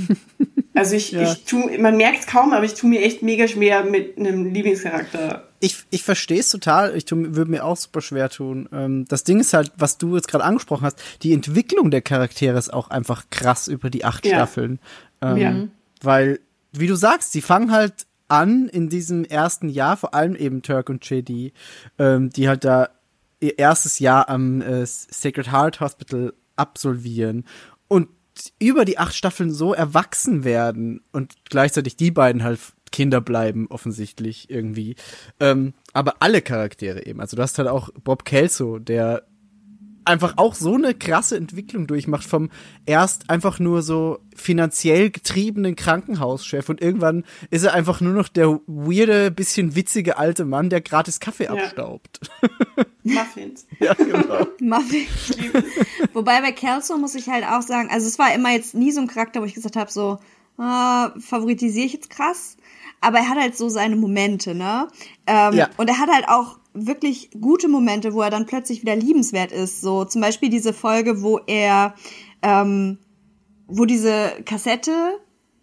also 0.74 0.96
ich, 0.96 1.12
Ja. 1.12 1.22
ich 1.32 1.44
tu, 1.44 1.70
man 1.78 1.96
merkt 1.96 2.20
es 2.20 2.26
kaum, 2.26 2.52
aber 2.52 2.64
ich 2.64 2.74
tue 2.74 2.90
mir 2.90 3.02
echt 3.02 3.22
mega 3.22 3.46
schwer 3.48 3.84
mit 3.84 4.18
einem 4.18 4.52
Lieblingscharakter. 4.52 5.48
ich, 5.60 5.76
ich 5.90 6.02
verstehe 6.02 6.40
es 6.40 6.48
total. 6.50 6.96
Ich 6.96 7.04
würde 7.10 7.50
mir 7.50 7.64
auch 7.64 7.76
super 7.76 8.00
schwer 8.00 8.28
tun. 8.28 8.68
Ähm, 8.72 9.04
das 9.08 9.24
Ding 9.24 9.40
ist 9.40 9.54
halt, 9.54 9.72
was 9.76 9.98
du 9.98 10.14
jetzt 10.16 10.28
gerade 10.28 10.44
angesprochen 10.44 10.84
hast, 10.84 10.98
die 11.22 11.32
Entwicklung 11.32 11.90
der 11.90 12.02
Charaktere 12.02 12.58
ist 12.58 12.72
auch 12.72 12.88
einfach 12.90 13.24
krass 13.30 13.68
über 13.68 13.90
die 13.90 14.04
acht 14.04 14.26
Ja. 14.26 14.36
Staffeln. 14.36 14.78
Ähm, 15.22 15.36
Ja. 15.36 15.54
Weil, 16.02 16.40
wie 16.72 16.86
du 16.86 16.96
sagst, 16.96 17.34
die 17.34 17.40
fangen 17.40 17.72
halt 17.72 17.94
an 18.28 18.68
in 18.68 18.88
diesem 18.88 19.24
ersten 19.24 19.68
Jahr, 19.68 19.96
vor 19.96 20.14
allem 20.14 20.34
eben 20.34 20.60
Turk 20.62 20.88
und 20.90 21.08
JD, 21.08 21.52
ähm, 21.98 22.30
die 22.30 22.48
halt 22.48 22.64
da 22.64 22.88
ihr 23.40 23.58
erstes 23.58 23.98
Jahr 23.98 24.28
am 24.28 24.60
äh, 24.60 24.86
Sacred 24.86 25.52
Heart 25.52 25.80
Hospital 25.80 26.34
absolvieren 26.56 27.44
und 27.88 28.08
über 28.58 28.84
die 28.84 28.98
acht 28.98 29.14
Staffeln 29.14 29.52
so 29.52 29.74
erwachsen 29.74 30.44
werden 30.44 31.02
und 31.12 31.34
gleichzeitig 31.48 31.96
die 31.96 32.10
beiden 32.10 32.42
halt 32.42 32.58
Kinder 32.90 33.20
bleiben, 33.20 33.66
offensichtlich 33.70 34.50
irgendwie. 34.50 34.96
Ähm, 35.40 35.74
aber 35.92 36.16
alle 36.20 36.42
Charaktere 36.42 37.04
eben. 37.06 37.20
Also 37.20 37.36
du 37.36 37.42
hast 37.42 37.58
halt 37.58 37.68
auch 37.68 37.90
Bob 38.02 38.24
Kelso, 38.24 38.78
der 38.78 39.26
einfach 40.04 40.34
auch 40.36 40.54
so 40.54 40.74
eine 40.74 40.94
krasse 40.94 41.36
Entwicklung 41.36 41.86
durchmacht 41.86 42.24
vom 42.24 42.50
erst 42.86 43.30
einfach 43.30 43.58
nur 43.58 43.82
so 43.82 44.18
finanziell 44.34 45.10
getriebenen 45.10 45.76
Krankenhauschef 45.76 46.68
und 46.68 46.80
irgendwann 46.80 47.24
ist 47.50 47.64
er 47.64 47.74
einfach 47.74 48.00
nur 48.00 48.12
noch 48.12 48.28
der 48.28 48.60
weirde, 48.66 49.30
bisschen 49.30 49.74
witzige 49.74 50.18
alte 50.18 50.44
Mann, 50.44 50.70
der 50.70 50.80
gratis 50.80 51.20
Kaffee 51.20 51.48
abstaubt. 51.48 52.20
Muffins. 53.04 53.66
ja, 53.78 53.94
genau. 53.94 54.46
Muffin. 54.60 55.06
Wobei 56.12 56.40
bei 56.40 56.52
Kelso 56.52 56.96
muss 56.96 57.14
ich 57.14 57.28
halt 57.28 57.44
auch 57.44 57.62
sagen, 57.62 57.88
also 57.90 58.06
es 58.06 58.18
war 58.18 58.34
immer 58.34 58.50
jetzt 58.52 58.74
nie 58.74 58.92
so 58.92 59.00
ein 59.00 59.06
Charakter, 59.08 59.40
wo 59.40 59.44
ich 59.44 59.54
gesagt 59.54 59.76
habe, 59.76 59.90
so, 59.90 60.18
äh, 60.58 61.20
favoritisiere 61.20 61.86
ich 61.86 61.92
jetzt 61.92 62.10
krass. 62.10 62.56
Aber 63.00 63.18
er 63.18 63.28
hat 63.28 63.38
halt 63.38 63.56
so 63.56 63.68
seine 63.68 63.96
Momente, 63.96 64.54
ne? 64.54 64.88
Ähm, 65.26 65.52
Ja. 65.54 65.68
Und 65.76 65.88
er 65.88 65.98
hat 65.98 66.08
halt 66.10 66.26
auch 66.28 66.58
wirklich 66.74 67.30
gute 67.40 67.68
Momente, 67.68 68.12
wo 68.14 68.22
er 68.22 68.30
dann 68.30 68.46
plötzlich 68.46 68.82
wieder 68.82 68.96
liebenswert 68.96 69.52
ist. 69.52 69.80
So 69.80 70.04
zum 70.04 70.20
Beispiel 70.20 70.50
diese 70.50 70.72
Folge, 70.72 71.22
wo 71.22 71.38
er, 71.46 71.94
ähm, 72.42 72.98
wo 73.66 73.84
diese 73.84 74.32
Kassette 74.44 74.92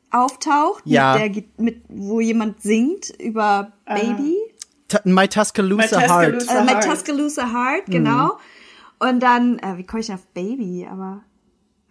auftaucht, 0.10 0.84
Ja. 0.86 1.18
mit 1.18 1.36
der, 1.36 1.44
mit, 1.58 1.82
wo 1.90 2.20
jemand 2.20 2.62
singt 2.62 3.10
über 3.20 3.74
Baby. 3.86 4.36
Ta- 4.88 5.02
My 5.06 5.28
Tuscaloosa 5.28 6.00
My 6.00 6.08
Heart. 6.08 6.34
Tuscaloosa- 6.42 6.58
Äh, 6.60 6.64
My 6.66 6.72
Heart. 6.72 6.84
Tuscaloosa 6.86 7.48
Heart, 7.54 7.86
genau. 7.88 8.38
Und 9.00 9.22
dann, 9.22 9.58
äh, 9.60 9.78
wie 9.78 9.86
komme 9.86 10.02
ich 10.02 10.08
denn 10.08 10.16
auf 10.16 10.28
Baby? 10.34 10.88
Aber 10.90 11.24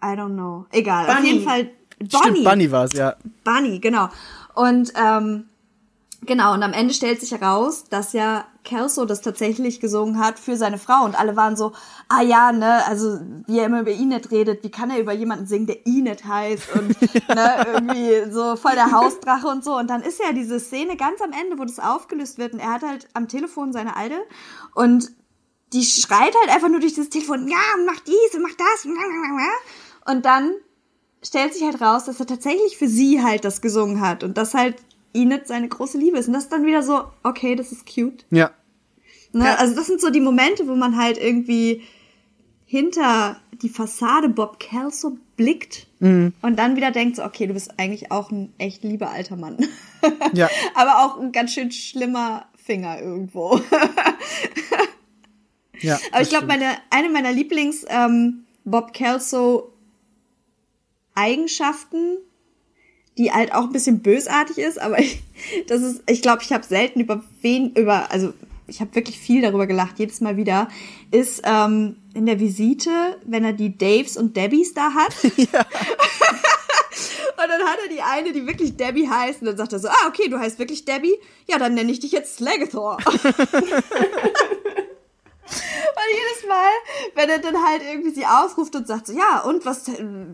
I 0.02 0.08
don't 0.16 0.34
know. 0.34 0.66
Egal. 0.70 1.08
Auf 1.08 1.16
Bunny. 1.16 1.28
jeden 1.28 1.44
Fall 1.44 1.70
Bonnie. 1.98 2.10
Stimmt, 2.32 2.44
Bunny 2.44 2.70
war's, 2.70 2.92
ja. 2.94 3.16
Bunny, 3.44 3.78
genau. 3.80 4.08
Und 4.54 4.92
ähm, 4.96 5.44
genau, 6.24 6.54
und 6.54 6.62
am 6.62 6.72
Ende 6.72 6.94
stellt 6.94 7.20
sich 7.20 7.32
heraus, 7.32 7.84
dass 7.84 8.12
ja 8.12 8.44
Kelso 8.64 9.04
das 9.04 9.20
tatsächlich 9.20 9.80
gesungen 9.80 10.18
hat 10.18 10.38
für 10.38 10.56
seine 10.56 10.78
Frau. 10.78 11.04
Und 11.04 11.18
alle 11.18 11.36
waren 11.36 11.56
so, 11.56 11.72
ah 12.08 12.22
ja, 12.22 12.52
ne, 12.52 12.86
also 12.86 13.18
wie 13.46 13.58
er 13.58 13.66
immer 13.66 13.80
über 13.80 13.90
Enid 13.90 14.30
redet, 14.30 14.62
wie 14.62 14.70
kann 14.70 14.90
er 14.90 15.00
über 15.00 15.12
jemanden 15.12 15.46
singen, 15.46 15.66
der 15.66 15.86
Enid 15.86 16.24
heißt? 16.24 16.74
Und 16.74 17.00
ne, 17.28 17.66
irgendwie 17.74 18.30
so 18.30 18.56
voll 18.56 18.74
der 18.74 18.92
Hausdrache 18.92 19.48
und 19.48 19.64
so. 19.64 19.76
Und 19.76 19.88
dann 19.88 20.02
ist 20.02 20.20
ja 20.20 20.32
diese 20.32 20.60
Szene 20.60 20.96
ganz 20.96 21.20
am 21.20 21.32
Ende, 21.32 21.58
wo 21.58 21.64
das 21.64 21.78
aufgelöst 21.78 22.38
wird. 22.38 22.52
Und 22.52 22.60
er 22.60 22.74
hat 22.74 22.82
halt 22.82 23.08
am 23.14 23.28
Telefon 23.28 23.72
seine 23.72 23.96
Alte. 23.96 24.16
Und 24.74 25.10
die 25.72 25.84
schreit 25.84 26.34
halt 26.40 26.50
einfach 26.54 26.68
nur 26.68 26.80
durch 26.80 26.94
das 26.94 27.08
Telefon, 27.08 27.48
ja, 27.48 27.58
mach 27.86 28.00
dies 28.00 28.34
und 28.34 28.42
mach 28.42 28.56
das. 28.56 28.86
Und 30.06 30.24
dann 30.24 30.52
stellt 31.22 31.54
sich 31.54 31.62
halt 31.62 31.80
raus, 31.80 32.04
dass 32.04 32.20
er 32.20 32.26
tatsächlich 32.26 32.76
für 32.76 32.88
sie 32.88 33.22
halt 33.22 33.44
das 33.44 33.60
gesungen 33.60 34.00
hat. 34.00 34.24
Und 34.24 34.36
das 34.36 34.54
halt 34.54 34.76
Enid 35.12 35.46
seine 35.46 35.68
große 35.68 35.98
Liebe 35.98 36.18
ist. 36.18 36.28
Und 36.28 36.34
das 36.34 36.44
ist 36.44 36.52
dann 36.52 36.66
wieder 36.66 36.82
so, 36.82 37.04
okay, 37.22 37.56
das 37.56 37.72
ist 37.72 37.86
cute. 37.86 38.24
Ja. 38.30 38.50
Ne? 39.32 39.44
Ja. 39.44 39.54
Also 39.56 39.74
das 39.74 39.86
sind 39.86 40.00
so 40.00 40.10
die 40.10 40.20
Momente, 40.20 40.66
wo 40.68 40.74
man 40.74 40.96
halt 40.96 41.18
irgendwie 41.18 41.82
hinter 42.64 43.40
die 43.62 43.68
Fassade 43.68 44.28
Bob 44.28 44.60
Kelso 44.60 45.18
blickt 45.36 45.88
und 46.00 46.34
dann 46.42 46.76
wieder 46.76 46.92
denkt 46.92 47.16
so, 47.16 47.24
okay, 47.24 47.46
du 47.46 47.52
bist 47.52 47.78
eigentlich 47.78 48.10
auch 48.12 48.30
ein 48.30 48.54
echt 48.58 48.84
lieber 48.84 49.10
alter 49.10 49.36
Mann. 49.36 49.58
Ja. 50.32 50.48
Aber 50.74 51.04
auch 51.04 51.20
ein 51.20 51.30
ganz 51.30 51.52
schön 51.52 51.70
schlimmer 51.70 52.46
Finger 52.56 52.98
irgendwo. 53.02 53.60
Ja. 55.82 55.98
Aber 56.12 56.22
ich 56.22 56.28
glaube, 56.28 56.46
meine, 56.46 56.76
eine 56.90 57.08
meiner 57.08 57.32
Lieblings 57.32 57.86
ähm, 57.88 58.44
Bob 58.64 58.92
Kelso 58.92 59.72
Eigenschaften, 61.14 62.18
die 63.18 63.32
halt 63.32 63.52
auch 63.52 63.64
ein 63.64 63.72
bisschen 63.72 64.00
bösartig 64.00 64.58
ist, 64.58 64.80
aber 64.80 64.98
ich, 64.98 65.22
das 65.66 65.82
ist, 65.82 66.02
ich 66.08 66.22
glaube, 66.22 66.42
ich 66.42 66.52
habe 66.52 66.64
selten 66.64 67.00
über 67.00 67.22
wen, 67.42 67.72
über, 67.74 68.10
also 68.10 68.32
ich 68.66 68.80
habe 68.80 68.94
wirklich 68.94 69.18
viel 69.18 69.42
darüber 69.42 69.66
gelacht, 69.66 69.98
jedes 69.98 70.20
Mal 70.20 70.36
wieder, 70.36 70.68
ist 71.10 71.42
ähm, 71.44 71.96
in 72.14 72.26
der 72.26 72.40
Visite, 72.40 72.90
wenn 73.26 73.44
er 73.44 73.52
die 73.52 73.76
Daves 73.76 74.16
und 74.16 74.36
Debbies 74.36 74.74
da 74.74 74.94
hat. 74.94 75.14
Und 77.42 77.48
dann 77.48 77.62
hat 77.62 77.78
er 77.82 77.88
die 77.88 78.02
eine, 78.02 78.32
die 78.32 78.46
wirklich 78.46 78.76
Debbie 78.76 79.08
heißt, 79.08 79.40
und 79.40 79.46
dann 79.46 79.56
sagt 79.56 79.72
er 79.72 79.78
so, 79.78 79.88
ah, 79.88 80.08
okay, 80.08 80.28
du 80.28 80.38
heißt 80.38 80.58
wirklich 80.58 80.84
Debbie? 80.84 81.14
Ja, 81.48 81.58
dann 81.58 81.72
nenne 81.72 81.90
ich 81.90 82.00
dich 82.00 82.12
jetzt 82.12 82.36
Slagathor. 82.36 82.98
Und 85.50 86.16
jedes 86.16 86.48
Mal, 86.48 86.70
wenn 87.14 87.28
er 87.28 87.38
dann 87.38 87.62
halt 87.64 87.82
irgendwie 87.82 88.10
sie 88.10 88.24
ausruft 88.26 88.74
und 88.76 88.86
sagt 88.86 89.08
so, 89.08 89.12
ja, 89.12 89.40
und 89.40 89.64
was, 89.64 89.90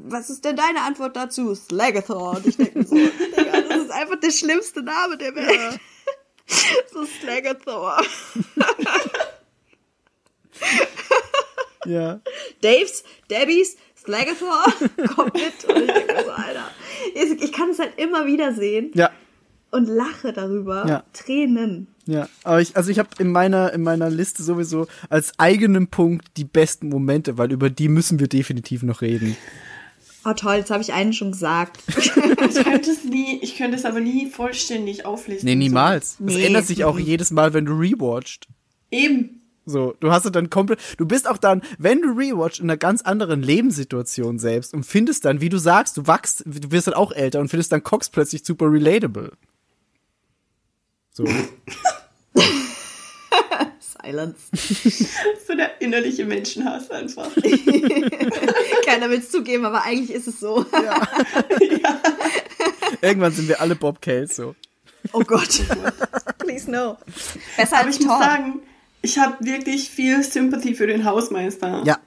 was 0.08 0.30
ist 0.30 0.44
denn 0.44 0.56
deine 0.56 0.82
Antwort 0.82 1.16
dazu? 1.16 1.54
Slagathor. 1.54 2.36
Und 2.36 2.46
ich 2.46 2.56
denke 2.56 2.84
so, 2.84 2.94
Digga, 3.36 3.60
das 3.62 3.78
ist 3.84 3.90
einfach 3.90 4.20
der 4.20 4.30
schlimmste 4.30 4.82
Name 4.82 5.16
der 5.16 5.34
Welt. 5.34 5.80
so 6.92 7.04
Slagathor. 7.04 7.98
Ja. 11.84 12.20
Daves, 12.62 13.04
Debbies, 13.30 13.76
Slagathor, 13.96 14.64
kommt 15.14 15.34
mit. 15.34 15.64
Und 15.68 15.82
ich 15.82 15.92
denke 15.92 16.24
so, 16.24 16.30
Alter. 16.32 16.70
Ich, 17.14 17.42
ich 17.42 17.52
kann 17.52 17.70
es 17.70 17.78
halt 17.78 17.92
immer 17.98 18.26
wieder 18.26 18.52
sehen 18.54 18.90
Ja. 18.94 19.10
und 19.70 19.86
lache 19.86 20.32
darüber. 20.32 20.84
Ja. 20.88 21.04
Tränen. 21.12 21.86
Ja, 22.06 22.28
aber 22.44 22.60
ich, 22.60 22.76
also 22.76 22.90
ich 22.90 22.98
habe 23.00 23.08
in 23.18 23.32
meiner 23.32 23.72
in 23.72 23.82
meiner 23.82 24.08
Liste 24.10 24.42
sowieso 24.42 24.86
als 25.08 25.32
eigenen 25.38 25.88
Punkt 25.88 26.26
die 26.36 26.44
besten 26.44 26.88
Momente, 26.88 27.36
weil 27.36 27.50
über 27.52 27.68
die 27.68 27.88
müssen 27.88 28.20
wir 28.20 28.28
definitiv 28.28 28.82
noch 28.84 29.00
reden. 29.02 29.36
Oh 30.24 30.32
toll, 30.32 30.56
jetzt 30.56 30.70
habe 30.70 30.82
ich 30.82 30.92
einen 30.92 31.12
schon 31.12 31.32
gesagt. 31.32 31.78
Ich 32.48 32.62
könnte 32.64 32.90
es 32.90 33.04
nie, 33.04 33.38
ich 33.42 33.56
könnte 33.56 33.76
es 33.76 33.84
aber 33.84 34.00
nie 34.00 34.30
vollständig 34.30 35.04
auflisten. 35.04 35.46
Nee, 35.48 35.56
niemals. 35.56 36.16
Das 36.18 36.34
Nee. 36.34 36.44
ändert 36.46 36.66
sich 36.66 36.84
auch 36.84 36.98
jedes 36.98 37.30
Mal, 37.32 37.54
wenn 37.54 37.64
du 37.64 37.72
rewatcht. 37.74 38.46
So. 38.90 38.96
Eben. 38.96 39.40
So, 39.64 39.94
du 39.98 40.12
hast 40.12 40.24
es 40.26 40.32
dann 40.32 40.48
komplett, 40.48 40.78
du 40.96 41.06
bist 41.06 41.28
auch 41.28 41.38
dann, 41.38 41.62
wenn 41.78 42.00
du 42.00 42.08
rewatcht, 42.10 42.60
in 42.60 42.66
einer 42.66 42.76
ganz 42.76 43.02
anderen 43.02 43.42
Lebenssituation 43.42 44.38
selbst 44.38 44.74
und 44.74 44.84
findest 44.84 45.24
dann, 45.24 45.40
wie 45.40 45.48
du 45.48 45.58
sagst, 45.58 45.96
du 45.96 46.06
wachst, 46.06 46.44
du 46.46 46.70
wirst 46.70 46.86
dann 46.86 46.94
auch 46.94 47.10
älter 47.12 47.40
und 47.40 47.48
findest 47.48 47.72
dann 47.72 47.82
Cox 47.82 48.08
plötzlich 48.10 48.44
super 48.44 48.70
relatable. 48.70 49.32
So. 51.12 51.24
Silence. 54.06 54.36
So 55.46 55.54
der 55.54 55.80
innerliche 55.80 56.24
Menschenhass 56.24 56.90
einfach. 56.90 57.28
Keiner 58.86 59.08
will 59.10 59.18
es 59.18 59.30
zugeben, 59.30 59.64
aber 59.64 59.82
eigentlich 59.84 60.10
ist 60.16 60.26
es 60.28 60.40
so. 60.40 60.64
Irgendwann 63.02 63.32
sind 63.32 63.48
wir 63.48 63.60
alle 63.60 63.74
Bob 63.76 64.00
Kelso. 64.00 64.54
Oh 65.12 65.20
Gott. 65.20 65.60
Please 66.38 66.68
no. 66.70 66.96
Besser 67.56 67.76
Aber 67.78 67.86
als 67.86 67.96
ich 67.96 68.02
muss 68.06 68.16
Thor. 68.16 68.24
sagen, 68.26 68.60
ich 69.02 69.18
habe 69.18 69.36
wirklich 69.44 69.88
viel 69.90 70.22
Sympathie 70.24 70.74
für 70.74 70.86
den 70.88 71.04
Hausmeister. 71.04 71.82
Ja. 71.84 71.98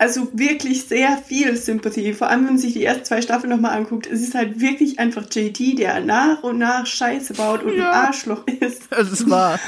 Also 0.00 0.28
wirklich 0.32 0.84
sehr 0.84 1.18
viel 1.18 1.56
Sympathie. 1.56 2.12
Vor 2.12 2.28
allem, 2.28 2.42
wenn 2.44 2.50
man 2.54 2.58
sich 2.58 2.74
die 2.74 2.84
ersten 2.84 3.04
zwei 3.04 3.20
Staffeln 3.22 3.50
nochmal 3.50 3.76
anguckt. 3.76 4.06
Es 4.06 4.20
ist 4.22 4.34
halt 4.36 4.60
wirklich 4.60 5.00
einfach 5.00 5.24
JT, 5.28 5.76
der 5.78 5.98
nach 6.00 6.44
und 6.44 6.58
nach 6.58 6.86
Scheiße 6.86 7.34
baut 7.34 7.64
und 7.64 7.76
Ja. 7.76 7.90
ein 7.90 8.06
Arschloch 8.06 8.46
ist. 8.46 8.92
Also 8.92 9.12
es 9.14 9.28
war. 9.28 9.58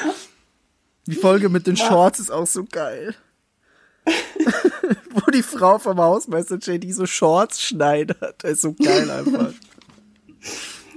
Die 1.11 1.16
Folge 1.16 1.48
mit 1.48 1.66
den. 1.66 1.76
Shorts 1.76 2.20
ist 2.20 2.30
auch 2.30 2.46
so 2.46 2.64
geil. 2.64 3.16
Wo 5.11 5.30
die 5.32 5.42
Frau 5.42 5.78
vom 5.78 5.98
Hausmeister 5.98 6.56
JD 6.56 6.94
so 6.94 7.04
Shorts 7.04 7.61
schneidet. 7.61 8.16
Das 8.38 8.52
ist 8.52 8.62
so 8.62 8.72
geil 8.74 9.11
einfach. 9.11 9.52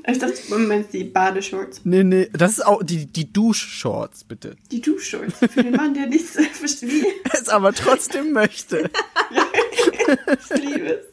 Ich 0.05 0.19
dachte, 0.19 0.35
Moment, 0.49 0.91
die 0.91 1.05
Badeshorts. 1.05 1.79
Nee, 1.85 2.03
nee, 2.03 2.29
das 2.33 2.57
ist 2.57 2.65
auch 2.65 2.83
die, 2.83 3.05
die 3.05 3.31
Duschshorts, 3.31 4.25
bitte. 4.25 4.57
Die 4.69 4.81
Duschshorts. 4.81 5.37
Für 5.39 5.63
den 5.63 5.77
Mann, 5.77 5.93
der 5.93 6.07
nichts 6.07 6.31
versteht. 6.51 7.05
Es 7.31 7.47
aber 7.47 7.71
trotzdem 7.71 8.33
möchte. 8.33 8.91
Ich 9.71 10.61
liebe 10.61 10.99
es. 10.99 11.05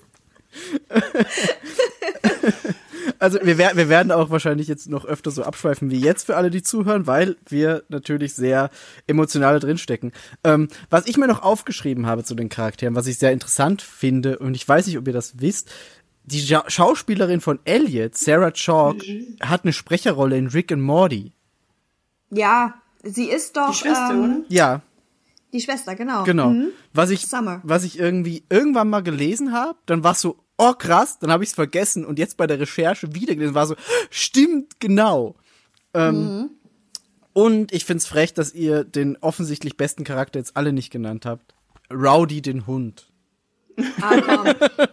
Also 3.20 3.38
wir, 3.42 3.58
wer- 3.58 3.76
wir 3.76 3.88
werden 3.88 4.10
auch 4.10 4.30
wahrscheinlich 4.30 4.66
jetzt 4.66 4.88
noch 4.88 5.04
öfter 5.04 5.30
so 5.30 5.42
abschweifen 5.44 5.90
wie 5.90 6.00
jetzt 6.00 6.24
für 6.26 6.36
alle, 6.36 6.50
die 6.50 6.62
zuhören, 6.62 7.06
weil 7.06 7.36
wir 7.48 7.84
natürlich 7.88 8.34
sehr 8.34 8.70
emotional 9.06 9.60
drinstecken. 9.60 10.12
Ähm, 10.42 10.68
was 10.88 11.06
ich 11.06 11.16
mir 11.18 11.26
noch 11.28 11.42
aufgeschrieben 11.42 12.06
habe 12.06 12.24
zu 12.24 12.34
den 12.34 12.48
Charakteren, 12.48 12.94
was 12.96 13.06
ich 13.06 13.18
sehr 13.18 13.30
interessant 13.32 13.82
finde, 13.82 14.38
und 14.38 14.54
ich 14.54 14.66
weiß 14.66 14.86
nicht, 14.86 14.96
ob 14.98 15.06
ihr 15.06 15.12
das 15.12 15.38
wisst, 15.40 15.70
die 16.24 16.40
ja 16.44 16.64
Schauspielerin 16.66 17.40
von 17.40 17.58
Elliot, 17.64 18.16
Sarah 18.16 18.52
Chalk, 18.52 19.02
hat 19.40 19.64
eine 19.64 19.72
Sprecherrolle 19.72 20.36
in 20.38 20.46
Rick 20.48 20.72
and 20.72 20.82
Morty. 20.82 21.32
Ja, 22.30 22.74
sie 23.02 23.28
ist 23.28 23.56
doch 23.56 23.70
Die 23.70 23.76
Schwester, 23.76 24.10
ähm, 24.12 24.20
oder? 24.24 24.36
Ja, 24.48 24.82
die 25.52 25.60
Schwester, 25.60 25.96
genau. 25.96 26.22
genau. 26.24 26.50
Mhm. 26.50 26.68
Was 26.92 27.10
ich, 27.10 27.26
Summer. 27.26 27.60
was 27.64 27.82
ich 27.84 27.98
irgendwie 27.98 28.44
irgendwann 28.48 28.88
mal 28.88 29.02
gelesen 29.02 29.52
habe, 29.52 29.76
dann 29.86 30.04
war 30.04 30.14
so, 30.14 30.36
oh 30.60 30.74
krass, 30.74 31.18
dann 31.18 31.32
habe 31.32 31.42
ich 31.42 31.50
es 31.50 31.54
vergessen 31.54 32.04
und 32.04 32.18
jetzt 32.18 32.36
bei 32.36 32.46
der 32.46 32.60
Recherche 32.60 33.14
wieder 33.14 33.34
gelesen, 33.34 33.54
war 33.54 33.66
so, 33.66 33.74
stimmt, 34.10 34.78
genau. 34.78 35.34
Ähm, 35.94 36.50
Und 37.32 37.72
ich 37.72 37.84
find's 37.84 38.06
frech, 38.06 38.34
dass 38.34 38.52
ihr 38.52 38.84
den 38.84 39.16
offensichtlich 39.20 39.76
besten 39.76 40.04
Charakter 40.04 40.38
jetzt 40.38 40.56
alle 40.56 40.72
nicht 40.72 40.90
genannt 40.90 41.26
habt. 41.26 41.54
Rowdy 41.92 42.42
den 42.42 42.66
Hund. 42.66 43.10
Ah, 44.00 44.20
komm. 44.20 44.88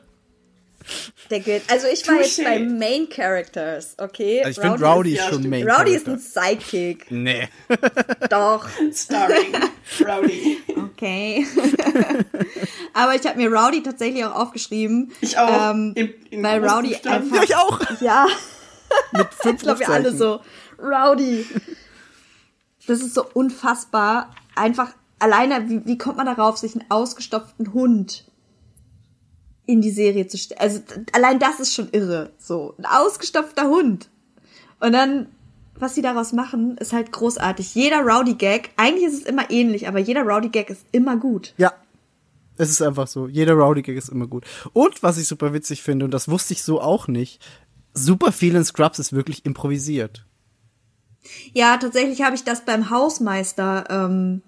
Der 1.29 1.39
gilt. 1.41 1.63
Also 1.69 1.87
ich 1.87 2.07
war 2.07 2.15
jetzt 2.15 2.39
Touché. 2.39 2.43
bei 2.43 2.59
Main 2.59 3.09
Characters, 3.09 3.95
okay? 3.97 4.41
Also 4.43 4.61
ich 4.61 4.67
finde 4.67 4.85
Rowdy 4.85 5.11
ist 5.13 5.17
ja, 5.17 5.23
schon 5.29 5.39
stimmt. 5.39 5.49
Main 5.49 5.69
Rowdy 5.69 5.95
ist 5.95 6.05
Character. 6.05 6.11
ein 6.41 6.57
Sidekick. 6.57 7.11
Nee. 7.11 7.49
Doch. 8.29 8.67
Starring 8.93 9.53
Rowdy. 10.05 10.57
Okay. 10.91 11.45
Aber 12.93 13.15
ich 13.15 13.25
habe 13.25 13.37
mir 13.37 13.51
Rowdy 13.51 13.83
tatsächlich 13.83 14.23
auch 14.25 14.35
aufgeschrieben. 14.35 15.11
Ich 15.21 15.37
auch. 15.37 15.71
Ähm, 15.71 15.91
In- 15.95 16.13
in 16.29 16.43
weil 16.43 16.63
Rowdy 16.65 16.89
Buchstaben. 16.89 17.15
einfach. 17.23 17.35
Ja, 17.37 17.43
ich 17.43 17.55
auch. 17.55 18.01
Ja, 18.01 18.27
Mit 19.11 19.27
fünf 19.33 19.55
ich 19.57 19.63
glaube, 19.63 19.79
wir 19.81 19.89
alle 19.89 20.15
so. 20.15 20.39
Rowdy. 20.79 21.45
Das 22.87 23.01
ist 23.01 23.13
so 23.13 23.25
unfassbar. 23.33 24.33
Einfach 24.55 24.93
alleine, 25.19 25.69
wie, 25.69 25.85
wie 25.85 25.97
kommt 25.97 26.17
man 26.17 26.25
darauf, 26.25 26.57
sich 26.57 26.73
einen 26.73 26.85
ausgestopften 26.89 27.73
Hund 27.73 28.23
in 29.67 29.81
die 29.81 29.91
Serie 29.91 30.27
zu 30.27 30.37
stellen? 30.37 30.59
Also 30.59 30.81
allein 31.11 31.37
das 31.37 31.59
ist 31.59 31.75
schon 31.75 31.89
irre. 31.91 32.31
So, 32.39 32.73
ein 32.79 32.85
ausgestopfter 32.85 33.69
Hund. 33.69 34.09
Und 34.79 34.93
dann, 34.93 35.27
was 35.75 35.93
sie 35.93 36.01
daraus 36.01 36.33
machen, 36.33 36.77
ist 36.77 36.93
halt 36.93 37.11
großartig. 37.11 37.75
Jeder 37.75 37.99
Rowdy-Gag, 37.99 38.71
eigentlich 38.77 39.05
ist 39.05 39.21
es 39.21 39.25
immer 39.25 39.51
ähnlich, 39.51 39.87
aber 39.87 39.99
jeder 39.99 40.23
Rowdy-Gag 40.23 40.71
ist 40.71 40.85
immer 40.91 41.17
gut. 41.17 41.53
Ja. 41.57 41.73
Es 42.59 42.71
ist 42.71 42.81
einfach 42.81 43.05
so. 43.05 43.27
Jeder 43.27 43.53
Rowdy-Gag 43.53 43.95
ist 43.95 44.09
immer 44.09 44.25
gut. 44.25 44.43
Und 44.73 45.03
was 45.03 45.19
ich 45.19 45.27
super 45.27 45.53
witzig 45.53 45.83
finde, 45.83 46.05
und 46.05 46.11
das 46.11 46.27
wusste 46.27 46.53
ich 46.53 46.63
so 46.63 46.81
auch 46.81 47.07
nicht, 47.07 47.45
super 47.93 48.31
viel 48.31 48.55
in 48.55 48.65
Scrubs 48.65 48.97
ist 48.97 49.13
wirklich 49.13 49.45
improvisiert. 49.45 50.25
Ja, 51.53 51.77
tatsächlich 51.77 52.21
habe 52.21 52.35
ich 52.35 52.43
das 52.43 52.65
beim 52.65 52.89
Hausmeister 52.89 53.85
ähm, 53.89 54.41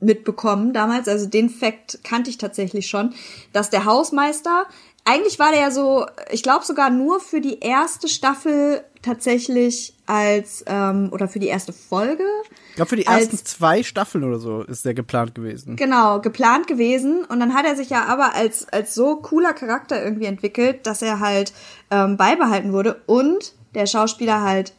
mitbekommen 0.00 0.72
damals. 0.72 1.08
Also 1.08 1.26
den 1.26 1.50
Fakt 1.50 1.98
kannte 2.04 2.30
ich 2.30 2.38
tatsächlich 2.38 2.86
schon, 2.88 3.14
dass 3.52 3.70
der 3.70 3.84
Hausmeister 3.84 4.66
eigentlich 5.04 5.38
war 5.38 5.52
der 5.52 5.60
ja 5.62 5.70
so, 5.70 6.04
ich 6.30 6.42
glaube 6.42 6.66
sogar 6.66 6.90
nur 6.90 7.18
für 7.20 7.40
die 7.40 7.60
erste 7.60 8.08
Staffel 8.08 8.84
tatsächlich 9.00 9.94
als, 10.06 10.62
ähm, 10.66 11.08
oder 11.12 11.28
für 11.28 11.38
die 11.38 11.46
erste 11.46 11.72
Folge, 11.72 12.24
Ich 12.70 12.74
glaube, 12.76 12.90
für 12.90 12.96
die 12.96 13.06
Als- 13.06 13.22
ersten 13.28 13.38
zwei 13.46 13.82
Staffeln 13.82 14.22
oder 14.24 14.38
so 14.38 14.62
ist 14.62 14.84
der 14.84 14.92
geplant 14.92 15.34
gewesen. 15.34 15.76
genau, 15.76 16.20
geplant 16.20 16.66
gewesen. 16.66 17.24
Und 17.24 17.40
dann 17.40 17.54
hat 17.54 17.64
er 17.64 17.74
sich 17.74 17.88
ja 17.88 18.04
aber 18.04 18.34
als, 18.34 18.68
als 18.68 18.94
so 18.94 19.16
cooler 19.16 19.54
Charakter 19.54 20.02
irgendwie 20.04 20.26
entwickelt, 20.26 20.86
dass 20.86 21.00
er 21.00 21.20
halt 21.20 21.52
ähm, 21.90 22.16
beibehalten 22.18 22.72
wurde. 22.74 23.00
Und 23.06 23.54
der 23.74 23.86
Schauspieler 23.86 24.42
halt, 24.42 24.74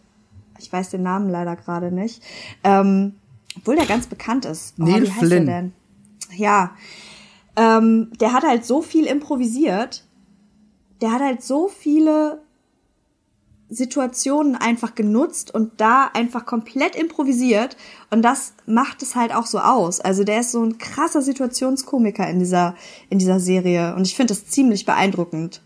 ich 0.60 0.72
weiß 0.72 0.90
den 0.92 1.02
Namen 1.04 1.30
leider 1.30 1.56
gerade 1.56 1.92
nicht, 1.92 2.22
ähm, 2.64 3.16
obwohl 3.58 3.76
der 3.76 3.86
ganz 3.86 4.08
bekannt 4.08 4.46
ist. 4.46 4.76
Oh, 4.80 4.84
Neil 4.84 5.04
wie 5.04 5.10
heißt 5.10 5.20
Flynn. 5.20 5.46
Der 5.46 5.62
denn? 5.62 5.74
Ja. 6.36 6.76
Ähm, 7.56 8.12
der 8.20 8.34
hat 8.34 8.44
halt 8.44 8.66
so 8.66 8.82
viel 8.82 9.06
improvisiert. 9.06 10.06
Der 11.02 11.12
hat 11.12 11.22
halt 11.22 11.44
so 11.44 11.68
viele 11.68 12.42
Situationen 13.70 14.56
einfach 14.56 14.96
genutzt 14.96 15.54
und 15.54 15.80
da 15.80 16.10
einfach 16.14 16.46
komplett 16.46 16.96
improvisiert 16.96 17.78
und 18.10 18.24
das 18.24 18.54
macht 18.66 19.04
es 19.04 19.16
halt 19.16 19.34
auch 19.34 19.46
so 19.46 19.60
aus. 19.60 20.02
Also 20.02 20.24
der 20.24 20.40
ist 20.40 20.52
so 20.52 20.64
ein 20.64 20.80
krasser 20.80 21.22
Situationskomiker 21.22 22.28
in 22.28 22.40
dieser 22.40 22.76
in 23.12 23.20
dieser 23.20 23.40
Serie 23.40 23.96
und 23.96 24.08
ich 24.08 24.16
finde 24.16 24.34
das 24.34 24.48
ziemlich 24.48 24.86
beeindruckend, 24.86 25.62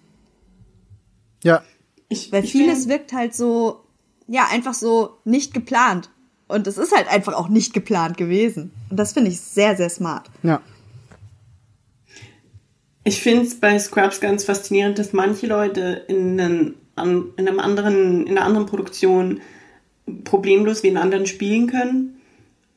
Ja. 1.44 1.64
Ich, 2.10 2.32
weil 2.32 2.44
ich 2.44 2.52
vieles 2.52 2.90
wirkt 2.90 3.14
halt 3.14 3.34
so 3.34 3.86
ja, 4.28 4.48
einfach 4.52 4.74
so 4.74 5.18
nicht 5.24 5.54
geplant 5.54 6.10
und 6.54 6.68
es 6.68 6.78
ist 6.78 6.96
halt 6.96 7.08
einfach 7.10 7.34
auch 7.34 7.50
nicht 7.50 7.74
geplant 7.74 8.18
gewesen 8.18 8.72
und 8.90 8.98
das 8.98 9.14
finde 9.14 9.32
ich 9.32 9.40
sehr 9.40 9.76
sehr 9.76 9.90
smart. 9.90 10.30
Ja. 10.44 10.62
Ich 13.04 13.22
finde 13.22 13.44
es 13.44 13.60
bei 13.60 13.78
Scrubs 13.80 14.22
ganz 14.22 14.46
faszinierend, 14.46 14.98
dass 14.98 15.12
manche 15.12 15.48
Leute 15.48 16.06
in, 16.08 16.40
einen, 16.40 16.76
an, 16.96 17.26
in, 17.36 17.48
einem 17.48 17.60
anderen, 17.60 18.26
in 18.28 18.38
einer 18.38 18.46
anderen 18.46 18.66
Produktion 18.66 19.42
problemlos 20.24 20.84
wie 20.84 20.88
in 20.88 20.98
anderen 20.98 21.26
spielen 21.26 21.68
können, 21.68 22.22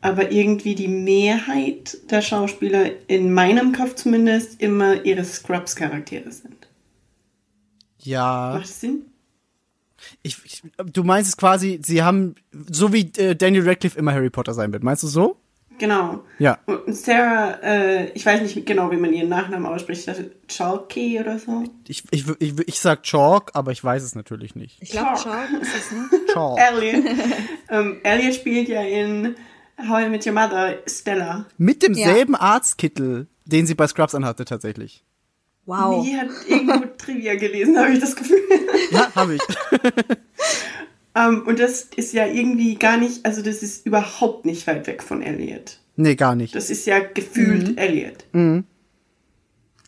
aber 0.01 0.33
irgendwie 0.33 0.75
die 0.75 0.89
Mehrheit 0.89 1.99
der 2.11 2.23
Schauspieler, 2.23 2.91
in 3.09 3.33
meinem 3.33 3.73
Kopf 3.73 3.95
zumindest, 3.95 4.61
immer 4.61 5.05
ihre 5.05 5.25
Scrubs-Charaktere 5.25 6.31
sind. 6.31 6.69
Ja. 8.01 8.53
Macht 8.55 8.65
das 8.69 8.81
Sinn? 8.81 9.07
Ich, 10.23 10.39
ich, 10.45 10.63
du 10.93 11.05
meinst 11.05 11.31
es 11.31 11.37
quasi, 11.37 11.81
sie 11.85 12.03
haben, 12.03 12.35
so 12.71 12.93
wie 12.93 13.11
äh, 13.17 13.35
Daniel 13.35 13.69
Radcliffe 13.69 13.99
immer 13.99 14.13
Harry 14.13 14.31
Potter 14.31 14.55
sein 14.55 14.73
wird. 14.73 14.83
Meinst 14.83 15.03
du 15.03 15.09
so? 15.09 15.37
Genau. 15.79 16.25
Ja. 16.39 16.59
Und 16.67 16.95
Sarah, 16.95 17.59
äh, 17.63 18.11
ich 18.13 18.25
weiß 18.25 18.41
nicht 18.41 18.67
genau, 18.67 18.91
wie 18.91 18.97
man 18.97 19.13
ihren 19.13 19.29
Nachnamen 19.29 19.67
ausspricht, 19.67 20.01
ich 20.01 20.07
dachte 20.07 20.33
Chalky 20.49 21.21
oder 21.21 21.39
so. 21.39 21.65
Ich, 21.87 22.05
ich, 22.11 22.25
ich, 22.39 22.55
ich 22.67 22.81
sag 22.81 23.03
Chalk, 23.03 23.51
aber 23.55 23.73
ich 23.73 23.83
weiß 23.83 24.03
es 24.03 24.15
natürlich 24.15 24.55
nicht. 24.55 24.79
Ich 24.81 24.91
glaube, 24.91 25.19
Chalk. 25.19 25.49
Chalk 25.51 25.63
ist 25.63 25.77
es, 25.77 25.93
ne? 25.93 26.09
Chalk. 26.33 26.59
Elliot. 26.59 27.05
ähm, 27.71 28.01
Elliot 28.03 28.35
spielt 28.35 28.69
ja 28.69 28.83
in 28.83 29.37
How 29.79 30.05
I 30.05 30.09
Met 30.09 30.27
Your 30.27 30.33
Mother 30.33 30.79
Stella. 30.87 31.47
Mit 31.59 31.83
demselben 31.83 32.35
Arztkittel, 32.35 33.27
den 33.45 33.67
sie 33.67 33.75
bei 33.75 33.87
Scrubs 33.87 34.15
anhatte, 34.15 34.45
tatsächlich. 34.45 35.05
Wow. 35.67 36.05
Die 36.07 36.17
hat 36.17 36.29
irgendwo 36.49 36.87
Trivia 36.99 37.35
gelesen, 37.35 37.77
habe 37.79 37.93
ich 37.93 37.99
das 38.01 38.15
Gefühl. 38.17 38.39
Ja, 38.93 39.13
habe 39.15 39.35
ich. 39.35 39.43
ähm, 41.17 41.43
und 41.47 41.59
das 41.59 41.83
ist 41.97 42.13
ja 42.13 42.27
irgendwie 42.27 42.77
gar 42.77 42.97
nicht, 42.97 43.25
also 43.27 43.43
das 43.43 43.63
ist 43.63 43.85
überhaupt 43.87 44.45
nicht 44.45 44.67
weit 44.67 44.87
weg 44.87 45.03
von 45.03 45.23
Elliot. 45.23 45.79
nee, 45.97 46.15
gar 46.15 46.35
nicht. 46.37 46.55
Das 46.55 46.71
ist 46.71 46.87
ja 46.87 47.01
gefühlt 47.01 47.79
Elliot. 47.79 48.25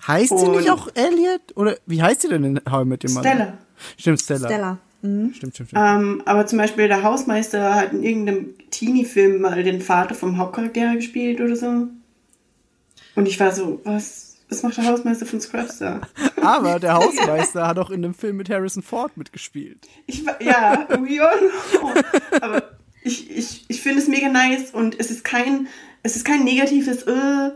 heißt 0.06 0.28
sie 0.38 0.48
nicht 0.48 0.68
Und- 0.68 0.70
auch 0.70 0.88
Elliot? 0.94 1.40
Oder 1.54 1.76
wie 1.86 2.02
heißt 2.02 2.22
sie 2.22 2.28
denn 2.28 2.44
in 2.44 2.60
How 2.70 2.82
I 2.84 2.88
Met 2.88 3.04
Your 3.04 3.12
Mother? 3.12 3.28
Stella. 3.30 3.58
Stimmt, 3.96 4.20
Stella. 4.20 4.48
Stella. 4.48 4.78
Stimmt, 5.00 5.36
stimmt, 5.36 5.54
stimmt. 5.54 5.72
Ähm, 5.76 6.22
aber 6.24 6.46
zum 6.46 6.58
Beispiel 6.58 6.88
der 6.88 7.04
Hausmeister 7.04 7.76
hat 7.76 7.92
in 7.92 8.02
irgendeinem 8.02 8.54
Teenie-Film 8.70 9.40
mal 9.40 9.62
den 9.62 9.80
Vater 9.80 10.16
vom 10.16 10.38
Hauptcharakter 10.38 10.96
gespielt 10.96 11.40
oder 11.40 11.54
so. 11.54 11.86
Und 13.14 13.26
ich 13.28 13.38
war 13.38 13.52
so, 13.52 13.80
was, 13.84 14.27
was 14.48 14.62
macht 14.62 14.76
der 14.78 14.86
Hausmeister 14.86 15.26
von 15.26 15.40
Scrubs 15.40 15.78
da? 15.78 16.00
Aber 16.40 16.78
der 16.80 16.94
Hausmeister 16.94 17.66
hat 17.66 17.78
auch 17.78 17.90
in 17.90 18.02
dem 18.02 18.14
Film 18.14 18.36
mit 18.36 18.48
Harrison 18.48 18.82
Ford 18.82 19.16
mitgespielt. 19.16 19.86
Ich, 20.06 20.22
ja, 20.40 20.86
we 21.00 21.20
all 21.22 21.38
know. 21.78 21.92
Aber 22.40 22.62
ich, 23.02 23.30
ich, 23.30 23.64
ich 23.68 23.82
finde 23.82 24.00
es 24.00 24.08
mega 24.08 24.28
nice 24.28 24.70
und 24.72 24.98
es 24.98 25.10
ist 25.10 25.24
kein, 25.24 25.68
es 26.02 26.16
ist 26.16 26.24
kein 26.24 26.44
negatives, 26.44 27.02
äh, 27.04 27.50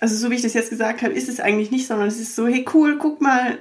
also 0.00 0.16
so 0.16 0.30
wie 0.30 0.34
ich 0.34 0.42
das 0.42 0.54
jetzt 0.54 0.70
gesagt 0.70 1.02
habe, 1.02 1.12
ist 1.14 1.28
es 1.28 1.38
eigentlich 1.40 1.70
nicht, 1.70 1.86
sondern 1.86 2.08
es 2.08 2.18
ist 2.18 2.34
so, 2.34 2.46
hey 2.46 2.64
cool, 2.74 2.98
guck 2.98 3.20
mal, 3.20 3.58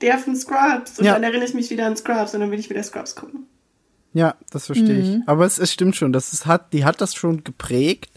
der 0.00 0.18
von 0.18 0.36
Scrubs. 0.36 0.98
Und 0.98 1.04
Ja. 1.04 1.14
dann 1.14 1.24
erinnere 1.24 1.44
ich 1.46 1.54
mich 1.54 1.70
wieder 1.70 1.86
an 1.86 1.96
Scrubs 1.96 2.34
und 2.34 2.40
dann 2.40 2.50
will 2.50 2.58
ich 2.60 2.70
wieder 2.70 2.82
Scrubs 2.82 3.14
gucken. 3.16 3.46
Ja, 4.12 4.34
das 4.50 4.66
verstehe 4.66 4.98
ich. 5.00 5.28
Aber 5.28 5.44
es, 5.44 5.58
es 5.58 5.72
stimmt 5.72 5.94
schon, 5.94 6.12
das 6.12 6.32
ist, 6.32 6.46
hat, 6.46 6.72
die 6.72 6.84
hat 6.84 7.00
das 7.00 7.14
schon 7.14 7.44
geprägt. 7.44 8.10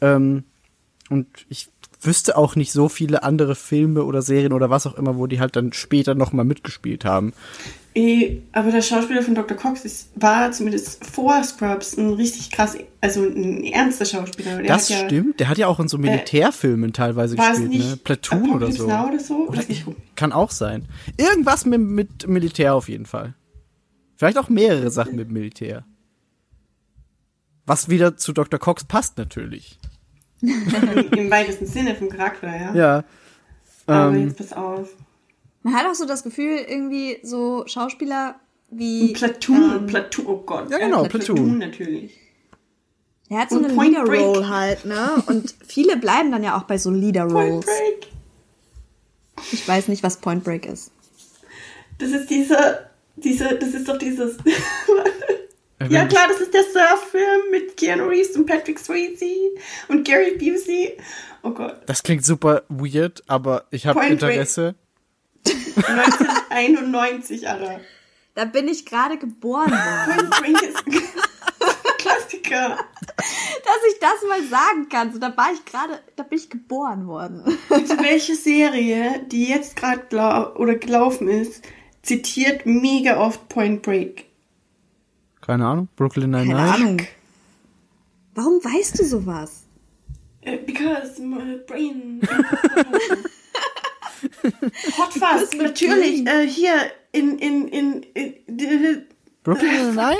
Ähm, 0.00 0.44
und 1.08 1.26
ich 1.48 1.68
wüsste 2.00 2.36
auch 2.36 2.56
nicht 2.56 2.72
so 2.72 2.88
viele 2.88 3.22
andere 3.22 3.54
Filme 3.54 4.04
oder 4.04 4.22
Serien 4.22 4.52
oder 4.52 4.70
was 4.70 4.86
auch 4.86 4.94
immer, 4.94 5.16
wo 5.18 5.26
die 5.26 5.40
halt 5.40 5.56
dann 5.56 5.72
später 5.72 6.14
nochmal 6.14 6.44
mitgespielt 6.44 7.04
haben. 7.04 7.32
Eh, 7.92 8.42
aber 8.52 8.70
der 8.70 8.82
Schauspieler 8.82 9.22
von 9.22 9.34
Dr. 9.34 9.56
Cox 9.56 9.84
ist, 9.84 10.10
war 10.14 10.52
zumindest 10.52 11.04
vor 11.04 11.42
Scrubs 11.42 11.96
ein 11.96 12.12
richtig 12.12 12.52
krass, 12.52 12.76
also 13.00 13.24
ein 13.24 13.64
ernster 13.64 14.04
Schauspieler. 14.04 14.58
Der 14.58 14.66
das 14.66 14.88
ja, 14.88 15.04
stimmt. 15.06 15.40
Der 15.40 15.48
hat 15.48 15.58
ja 15.58 15.66
auch 15.66 15.80
in 15.80 15.88
so 15.88 15.98
Militärfilmen 15.98 16.92
teilweise 16.92 17.36
War 17.36 17.52
es 17.52 17.58
gespielt, 17.58 17.84
ne? 17.84 17.96
Platoon 17.96 18.50
oder 18.50 18.70
so. 18.70 18.84
Oder 18.84 19.18
so? 19.18 19.48
Oder 19.48 19.62
gucken. 19.64 19.96
kann 20.14 20.32
auch 20.32 20.52
sein. 20.52 20.86
Irgendwas 21.16 21.64
mit, 21.64 21.80
mit 21.80 22.28
Militär 22.28 22.74
auf 22.74 22.88
jeden 22.88 23.06
Fall. 23.06 23.34
Vielleicht 24.14 24.38
auch 24.38 24.48
mehrere 24.48 24.90
Sachen 24.90 25.16
mit 25.16 25.32
Militär. 25.32 25.84
Was 27.66 27.88
wieder 27.88 28.16
zu 28.16 28.32
Dr. 28.32 28.60
Cox 28.60 28.84
passt 28.84 29.18
natürlich. 29.18 29.80
Im 30.42 31.30
weitesten 31.30 31.66
Sinne 31.66 31.94
vom 31.94 32.08
Charakter, 32.08 32.48
ja. 32.48 32.74
Ja. 32.74 33.04
Aber 33.86 34.14
Ähm, 34.16 34.28
jetzt 34.28 34.38
pass 34.38 34.52
auf. 34.52 34.88
Man 35.62 35.74
hat 35.74 35.86
auch 35.86 35.94
so 35.94 36.06
das 36.06 36.22
Gefühl, 36.22 36.56
irgendwie 36.66 37.18
so 37.22 37.64
Schauspieler 37.66 38.36
wie. 38.70 39.12
Platoon, 39.12 39.72
ähm, 39.80 39.86
Platoon, 39.86 40.26
oh 40.26 40.36
Gott. 40.38 40.70
Ja, 40.70 40.78
genau, 40.78 41.04
äh, 41.04 41.08
Platoon. 41.08 41.58
natürlich. 41.58 42.16
Er 43.28 43.40
hat 43.40 43.50
so 43.50 43.56
Und 43.56 43.66
eine 43.66 43.74
Point 43.74 43.90
Leader-Roll 43.96 44.40
Break. 44.40 44.48
halt, 44.48 44.84
ne? 44.86 45.22
Und 45.26 45.54
viele 45.66 45.96
bleiben 45.96 46.32
dann 46.32 46.42
ja 46.42 46.56
auch 46.56 46.64
bei 46.64 46.78
so 46.78 46.90
Point 46.90 47.02
Leader-Rolls. 47.02 47.66
Break. 47.66 48.06
Ich 49.52 49.66
weiß 49.68 49.88
nicht, 49.88 50.02
was 50.02 50.16
Point 50.16 50.42
Break 50.44 50.66
ist. 50.66 50.90
Das 51.98 52.10
ist 52.10 52.28
dieser, 52.30 52.90
dieser, 53.16 53.54
das 53.54 53.70
ist 53.74 53.88
doch 53.88 53.98
dieses. 53.98 54.36
ja, 55.88 56.04
klar, 56.06 56.28
das 56.28 56.40
ist 56.40 56.52
der 56.52 56.64
Surf-Film 56.64 57.50
mit 57.50 57.76
Keanu 57.76 58.06
Reeves 58.06 58.36
und 58.36 58.46
Patrick 58.46 58.78
Swayze 58.78 59.52
und 59.88 60.04
Gary 60.04 60.36
Busey. 60.36 60.96
Oh 61.42 61.50
Gott. 61.50 61.80
Das 61.86 62.02
klingt 62.02 62.24
super 62.24 62.62
weird, 62.68 63.22
aber 63.26 63.64
ich 63.70 63.86
habe. 63.86 64.04
Interesse. 64.04 64.74
1991, 65.46 67.48
Alter. 67.48 67.80
Da 68.34 68.44
bin 68.44 68.68
ich 68.68 68.84
gerade 68.84 69.16
geboren 69.16 69.70
worden. 69.70 70.16
Point 70.16 70.30
Break 70.30 70.62
ist 70.62 70.86
ein 70.86 70.92
Klassiker. 71.98 72.78
Dass 73.16 73.90
ich 73.90 73.98
das 74.00 74.22
mal 74.28 74.42
sagen 74.48 74.88
kann. 74.88 75.12
So, 75.12 75.18
da 75.18 75.36
war 75.36 75.52
ich 75.52 75.64
gerade, 75.64 76.00
da 76.16 76.22
bin 76.22 76.38
ich 76.38 76.50
geboren 76.50 77.06
worden. 77.06 77.58
Welche 77.68 78.34
Serie, 78.34 79.24
die 79.26 79.48
jetzt 79.48 79.76
gerade 79.76 80.54
oder 80.56 80.74
gelaufen 80.74 81.28
ist, 81.28 81.62
zitiert 82.02 82.66
mega 82.66 83.18
oft 83.18 83.48
Point 83.48 83.82
Break? 83.82 84.26
Keine 85.40 85.66
Ahnung. 85.66 85.88
Brooklyn 85.96 86.32
Keine 86.32 86.46
Nine-Nine. 86.46 86.72
Ahnung. 86.74 87.00
Warum 88.34 88.62
weißt 88.64 88.98
du 89.00 89.04
sowas? 89.04 89.64
Äh, 90.42 90.58
because 90.58 91.20
my 91.20 91.58
brain. 91.66 92.20
Hot 94.98 95.12
Fuzz, 95.12 95.52
natürlich. 95.54 96.26
Äh, 96.26 96.46
hier 96.46 96.74
in 97.12 97.38
in 97.38 97.68
in, 97.68 98.02
in, 98.14 98.32
in 98.46 99.02
Brooklyn 99.42 99.70
Nine-Nine? 99.94 100.16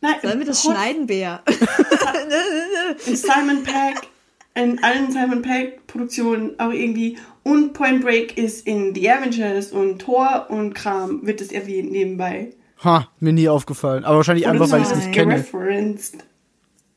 Nein, 0.00 0.14
Sollen 0.22 0.38
wir 0.38 0.46
das 0.46 0.62
Hot- 0.64 0.74
schneiden, 0.76 1.06
Bea? 1.08 1.42
in 3.06 3.16
Simon 3.16 3.64
Peck, 3.64 4.08
in 4.54 4.82
allen 4.84 5.10
Simon 5.10 5.42
Peck 5.42 5.86
Produktionen 5.88 6.58
auch 6.60 6.70
irgendwie. 6.72 7.18
Und 7.42 7.72
Point 7.72 8.02
Break 8.02 8.36
ist 8.38 8.66
in 8.66 8.94
The 8.94 9.10
Avengers 9.10 9.72
und 9.72 9.98
Thor 10.00 10.46
und 10.50 10.74
Kram 10.74 11.26
wird 11.26 11.40
es 11.40 11.50
erwähnt 11.50 11.90
nebenbei. 11.90 12.50
Ha, 12.84 13.08
mir 13.20 13.32
nie 13.32 13.48
aufgefallen. 13.48 14.04
Aber 14.04 14.16
wahrscheinlich 14.18 14.44
Oder 14.44 14.52
einfach, 14.52 14.70
weil 14.70 14.82
ich 14.82 14.88
es 14.90 14.96
nicht 14.96 15.12
kenne. 15.12 15.34
gereferenced. 15.34 16.18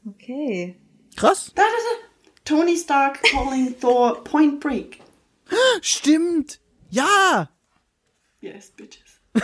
Okay. 0.08 0.76
Krass. 1.16 1.52
Da, 1.56 1.64
da, 1.64 1.68
da. 1.68 2.32
Tony 2.46 2.78
Stark 2.78 3.22
calling 3.24 3.80
Thor 3.80 4.24
Point 4.24 4.60
Break. 4.60 5.00
Stimmt. 5.82 6.60
Ja. 6.90 7.50
Yes, 8.42 8.72
bitches. 8.72 9.02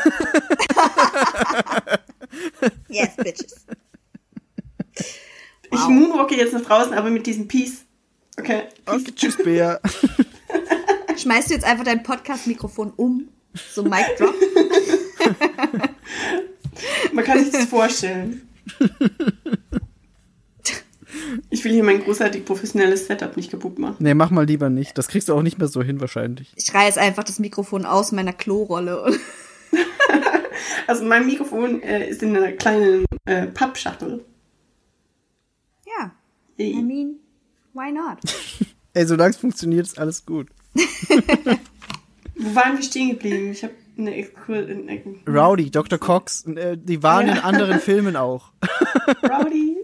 Yes, 2.90 3.16
bitches. 3.16 3.66
Ich 4.94 5.88
moonwalke 5.88 6.36
jetzt 6.36 6.54
nach 6.54 6.62
draußen, 6.62 6.94
aber 6.94 7.10
mit 7.10 7.26
diesem 7.28 7.48
Peace. 7.48 7.86
Okay. 8.40 8.64
Okay, 8.86 9.12
tschüss, 9.16 9.38
Bea. 9.38 9.80
Schmeißt 11.18 11.50
du 11.50 11.54
jetzt 11.54 11.66
einfach 11.66 11.84
dein 11.84 12.04
Podcast-Mikrofon 12.04 12.92
um? 12.96 13.30
So 13.74 13.84
Mic 13.84 14.06
Drop? 14.18 14.34
Man 17.14 17.26
kann 17.26 17.44
sich 17.44 17.52
das 17.52 17.66
vorstellen. 17.66 18.48
Ich 21.50 21.64
will 21.64 21.72
hier 21.72 21.84
mein 21.84 22.04
großartig 22.04 22.46
professionelles 22.46 23.08
Setup 23.08 23.36
nicht 23.38 23.50
kaputt 23.52 23.80
machen. 23.80 23.96
Nee, 24.00 24.14
mach 24.14 24.30
mal 24.30 24.46
lieber 24.46 24.70
nicht. 24.70 24.98
Das 24.98 25.08
kriegst 25.08 25.30
du 25.30 25.34
auch 25.34 25.42
nicht 25.42 25.58
mehr 25.58 25.68
so 25.68 25.82
hin 25.82 26.00
wahrscheinlich. 26.02 26.54
Ich 26.56 26.74
reiß 26.74 26.98
einfach 26.98 27.24
das 27.24 27.40
Mikrofon 27.40 27.86
aus 27.86 28.12
meiner 28.12 28.34
Klorolle. 28.34 29.18
Also 30.88 31.04
mein 31.04 31.26
Mikrofon 31.26 31.82
äh, 31.84 32.10
ist 32.10 32.24
in 32.24 32.36
einer 32.36 32.54
kleinen 32.54 33.06
äh, 33.26 33.48
Pappschachtel. 33.48 34.24
Ja. 35.86 36.12
I 36.58 36.82
mean, 36.82 37.20
why 37.74 37.92
not? 37.92 38.20
Ey, 38.94 39.06
solange 39.06 39.32
es 39.32 39.38
funktioniert, 39.38 39.86
ist 39.86 40.00
alles 40.00 40.26
gut. 40.26 40.48
Wo 42.36 42.56
waren 42.56 42.78
wir 42.78 42.84
stehen 42.84 43.10
geblieben? 43.10 43.52
Ich 43.52 43.64
habe 43.64 43.74
eine 43.98 44.16
Exkur 44.16 44.56
eine 44.58 45.02
Rowdy, 45.28 45.72
Dr. 45.72 45.98
Cox, 46.00 46.46
äh, 46.46 46.78
die 46.78 47.02
waren 47.04 47.28
Ja. 47.28 47.34
in 47.34 47.40
anderen 47.40 47.80
Filmen 47.80 48.16
auch. 48.16 48.52
Rowdy. 49.24 49.78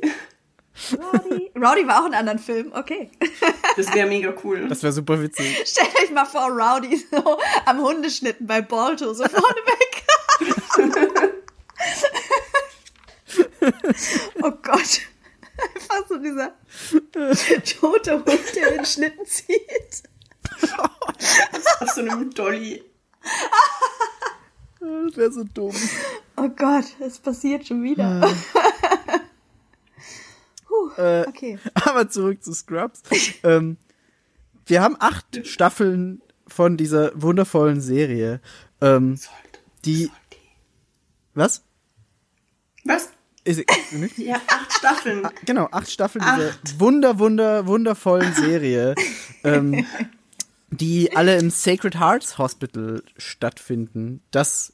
Rowdy. 0.91 1.51
Rowdy 1.55 1.87
war 1.87 2.01
auch 2.01 2.07
in 2.07 2.13
anderen 2.13 2.39
Filmen, 2.39 2.73
okay. 2.73 3.11
Das 3.77 3.93
wäre 3.93 4.07
mega 4.07 4.33
cool. 4.43 4.67
Das 4.67 4.81
wäre 4.83 4.91
super 4.91 5.21
witzig. 5.21 5.63
Stellt 5.65 5.95
euch 6.03 6.11
mal 6.11 6.25
vor, 6.25 6.47
Rowdy 6.49 6.97
so 7.11 7.39
am 7.65 7.81
Hundeschnitten 7.81 8.47
bei 8.47 8.61
Balto, 8.61 9.13
so 9.13 9.23
vorne 9.23 9.55
weg. 9.55 10.03
oh 14.41 14.51
Gott. 14.61 15.01
Einfach 15.55 16.07
so 16.09 16.17
dieser 16.17 16.53
tote 17.79 18.13
Hund, 18.15 18.55
der 18.55 18.71
den 18.71 18.85
Schlitten 18.85 19.25
zieht. 19.25 20.03
Auf 21.79 21.89
so 21.89 22.01
einem 22.01 22.33
Dolly. 22.33 22.83
Das 24.79 25.15
wäre 25.17 25.31
so 25.31 25.43
dumm. 25.45 25.73
Oh 26.35 26.49
Gott, 26.49 26.85
es 26.99 27.17
passiert 27.19 27.65
schon 27.67 27.83
wieder. 27.83 28.21
Puh, 30.67 30.89
Äh, 31.01 31.25
okay. 31.27 31.57
Aber 31.85 32.09
zurück 32.09 32.43
zu 32.43 32.53
Scrubs. 32.53 33.01
ähm, 33.43 33.77
wir 34.65 34.81
haben 34.81 34.97
acht 34.99 35.45
Staffeln 35.47 36.21
von 36.47 36.75
dieser 36.77 37.11
wundervollen 37.21 37.79
Serie. 37.81 38.41
Ähm, 38.81 39.17
die. 39.85 40.11
Was? 41.33 41.63
Was? 42.83 43.09
Ist, 43.45 43.63
nicht? 43.91 44.17
Ja, 44.17 44.41
acht 44.47 44.71
Staffeln. 44.73 45.27
Genau, 45.45 45.67
acht 45.71 45.89
Staffeln 45.91 46.23
dieser 46.23 46.79
wunder, 46.79 47.19
wunder, 47.19 47.67
wundervollen 47.67 48.33
Serie, 48.33 48.95
ähm, 49.43 49.85
die 50.77 51.15
alle 51.15 51.37
im 51.37 51.49
Sacred 51.49 51.99
Hearts 51.99 52.37
Hospital 52.37 53.03
stattfinden, 53.17 54.21
das 54.31 54.73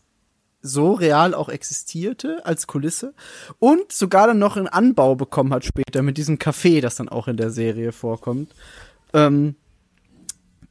so 0.61 0.93
real 0.93 1.33
auch 1.33 1.49
existierte 1.49 2.45
als 2.45 2.67
Kulisse 2.67 3.13
und 3.59 3.91
sogar 3.91 4.27
dann 4.27 4.39
noch 4.39 4.57
einen 4.57 4.67
Anbau 4.67 5.15
bekommen 5.15 5.53
hat 5.53 5.63
später 5.63 6.01
mit 6.01 6.17
diesem 6.17 6.37
Café, 6.37 6.81
das 6.81 6.97
dann 6.97 7.09
auch 7.09 7.27
in 7.27 7.37
der 7.37 7.49
Serie 7.49 7.91
vorkommt. 7.91 8.53
Ähm, 9.13 9.55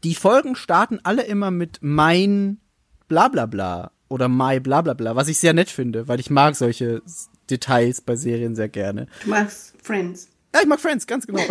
die 0.04 0.14
Folgen 0.14 0.56
starten 0.56 1.00
alle 1.02 1.22
immer 1.22 1.50
mit 1.50 1.78
mein 1.80 2.60
bla 3.08 3.28
bla 3.28 3.46
bla 3.46 3.90
oder 4.08 4.28
my 4.28 4.60
bla 4.60 4.82
bla 4.82 4.94
bla, 4.94 5.16
was 5.16 5.28
ich 5.28 5.38
sehr 5.38 5.54
nett 5.54 5.70
finde, 5.70 6.06
weil 6.06 6.20
ich 6.20 6.30
mag 6.30 6.54
solche 6.54 7.02
Details 7.50 8.00
bei 8.00 8.16
Serien 8.16 8.54
sehr 8.54 8.68
gerne. 8.68 9.06
Du 9.24 9.30
magst 9.30 9.74
Friends. 9.82 10.28
Ja, 10.54 10.60
ich 10.60 10.68
mag 10.68 10.80
Friends, 10.80 11.06
ganz 11.06 11.26
genau. 11.26 11.42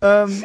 ähm, 0.00 0.44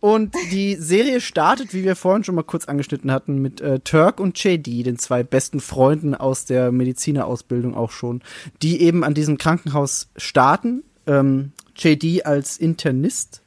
und 0.00 0.34
die 0.52 0.76
Serie 0.76 1.20
startet, 1.20 1.74
wie 1.74 1.82
wir 1.84 1.96
vorhin 1.96 2.22
schon 2.22 2.36
mal 2.36 2.44
kurz 2.44 2.66
angeschnitten 2.66 3.10
hatten, 3.10 3.42
mit 3.42 3.60
äh, 3.60 3.80
Turk 3.80 4.20
und 4.20 4.42
JD, 4.42 4.86
den 4.86 4.98
zwei 4.98 5.24
besten 5.24 5.60
Freunden 5.60 6.14
aus 6.14 6.44
der 6.44 6.70
Medizinerausbildung 6.70 7.74
auch 7.74 7.90
schon, 7.90 8.22
die 8.62 8.80
eben 8.80 9.02
an 9.02 9.14
diesem 9.14 9.38
Krankenhaus 9.38 10.08
starten. 10.16 10.84
Ähm, 11.06 11.52
JD 11.76 12.26
als 12.26 12.58
Internist. 12.58 13.42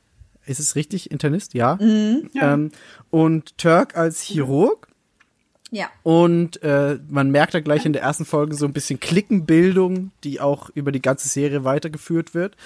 Ist 0.46 0.60
es 0.60 0.76
richtig? 0.76 1.10
Internist? 1.12 1.54
Ja. 1.54 1.78
Ja. 2.34 2.54
Ähm, 2.54 2.72
und 3.10 3.58
Turk 3.58 3.96
als 3.96 4.22
Chirurg. 4.22 4.88
Ja. 5.72 5.88
Und 6.04 6.62
äh, 6.64 7.00
man 7.08 7.32
merkt 7.32 7.54
da 7.54 7.62
gleich 7.62 7.86
in 7.86 7.94
der 7.94 8.02
ersten 8.02 8.26
Folge 8.26 8.56
so 8.56 8.66
ein 8.66 8.74
bisschen 8.74 9.00
Klickenbildung, 9.00 10.12
die 10.26 10.42
auch 10.42 10.70
über 10.74 10.92
die 10.92 11.02
ganze 11.02 11.30
Serie 11.30 11.64
weitergeführt 11.64 12.34
wird. 12.34 12.58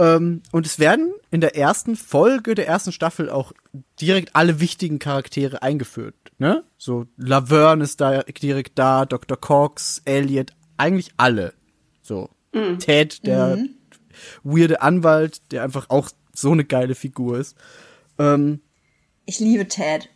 Ähm, 0.00 0.42
und 0.50 0.64
es 0.66 0.78
werden 0.78 1.12
in 1.30 1.40
der 1.42 1.56
ersten 1.56 1.94
Folge 1.94 2.54
der 2.54 2.66
ersten 2.66 2.90
Staffel 2.90 3.28
auch 3.28 3.52
direkt 4.00 4.34
alle 4.34 4.58
wichtigen 4.58 4.98
Charaktere 4.98 5.62
eingeführt. 5.62 6.14
Ne? 6.38 6.64
So 6.78 7.06
Laverne 7.18 7.84
ist 7.84 8.00
da 8.00 8.22
direkt 8.22 8.78
da, 8.78 9.04
Dr. 9.04 9.36
Cox, 9.38 10.00
Elliot, 10.06 10.52
eigentlich 10.78 11.12
alle. 11.18 11.52
So 12.00 12.30
Ted, 12.78 13.26
der 13.26 13.58
weirde 14.42 14.80
Anwalt, 14.80 15.42
der 15.52 15.62
einfach 15.62 15.90
auch 15.90 16.08
so 16.32 16.50
eine 16.52 16.64
geile 16.64 16.94
Figur 16.94 17.38
ist. 17.38 17.56
Ähm, 18.18 18.60
Ich 19.26 19.38
liebe 19.38 19.68
Ted. 19.68 20.08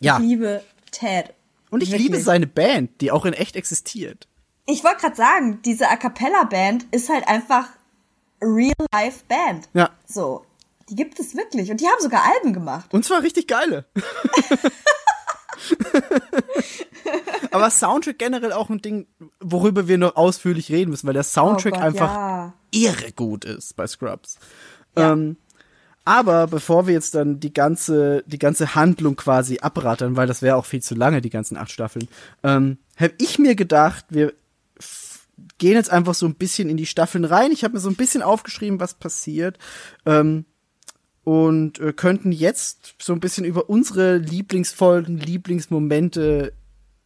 ja. 0.00 0.16
Ich 0.18 0.22
liebe 0.22 0.62
Ted. 0.92 1.34
Und 1.70 1.82
ich 1.82 1.90
Wirklich. 1.90 2.08
liebe 2.08 2.20
seine 2.22 2.46
Band, 2.46 3.00
die 3.00 3.10
auch 3.10 3.24
in 3.24 3.32
echt 3.32 3.56
existiert. 3.56 4.28
Ich 4.66 4.84
wollte 4.84 5.00
gerade 5.00 5.16
sagen, 5.16 5.60
diese 5.64 5.90
A 5.90 5.96
cappella 5.96 6.44
Band 6.44 6.86
ist 6.92 7.08
halt 7.10 7.26
einfach 7.26 7.66
real-life 8.44 9.24
Band. 9.28 9.68
Ja. 9.74 9.90
So. 10.06 10.44
Die 10.88 10.96
gibt 10.96 11.18
es 11.18 11.34
wirklich. 11.34 11.70
Und 11.70 11.80
die 11.80 11.86
haben 11.86 12.00
sogar 12.00 12.22
Alben 12.34 12.52
gemacht. 12.52 12.92
Und 12.92 13.04
zwar 13.04 13.22
richtig 13.22 13.48
geile. 13.48 13.86
Aber 17.50 17.70
Soundtrack 17.70 18.18
generell 18.18 18.52
auch 18.52 18.68
ein 18.68 18.82
Ding, 18.82 19.06
worüber 19.40 19.88
wir 19.88 19.96
noch 19.98 20.16
ausführlich 20.16 20.70
reden 20.70 20.90
müssen, 20.90 21.06
weil 21.06 21.14
der 21.14 21.22
Soundtrack 21.22 21.74
Oh 21.74 21.76
Gott, 21.76 21.84
einfach 21.84 22.14
ja. 22.14 22.52
irre 22.70 23.12
gut 23.12 23.44
ist 23.44 23.76
bei 23.76 23.86
Scrubs. 23.86 24.38
Ja. 24.96 25.12
Ähm, 25.12 25.36
aber 26.04 26.46
bevor 26.48 26.86
wir 26.86 26.92
jetzt 26.92 27.14
dann 27.14 27.40
die 27.40 27.54
ganze, 27.54 28.22
die 28.26 28.38
ganze 28.38 28.74
Handlung 28.74 29.16
quasi 29.16 29.60
abrattern, 29.60 30.16
weil 30.16 30.26
das 30.26 30.42
wäre 30.42 30.56
auch 30.56 30.66
viel 30.66 30.82
zu 30.82 30.94
lange, 30.94 31.22
die 31.22 31.30
ganzen 31.30 31.56
acht 31.56 31.70
Staffeln, 31.70 32.08
ähm, 32.42 32.76
habe 32.98 33.14
ich 33.18 33.38
mir 33.38 33.54
gedacht, 33.54 34.04
wir 34.10 34.34
gehen 35.58 35.74
jetzt 35.74 35.90
einfach 35.90 36.14
so 36.14 36.26
ein 36.26 36.34
bisschen 36.34 36.68
in 36.68 36.76
die 36.76 36.86
Staffeln 36.86 37.24
rein. 37.24 37.52
Ich 37.52 37.64
habe 37.64 37.74
mir 37.74 37.80
so 37.80 37.88
ein 37.88 37.96
bisschen 37.96 38.22
aufgeschrieben, 38.22 38.80
was 38.80 38.94
passiert. 38.94 39.58
Ähm, 40.06 40.44
und 41.24 41.80
äh, 41.80 41.92
könnten 41.92 42.32
jetzt 42.32 42.96
so 43.00 43.12
ein 43.12 43.20
bisschen 43.20 43.44
über 43.44 43.70
unsere 43.70 44.18
Lieblingsfolgen, 44.18 45.16
Lieblingsmomente 45.16 46.52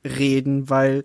reden, 0.05 0.69
weil 0.69 1.05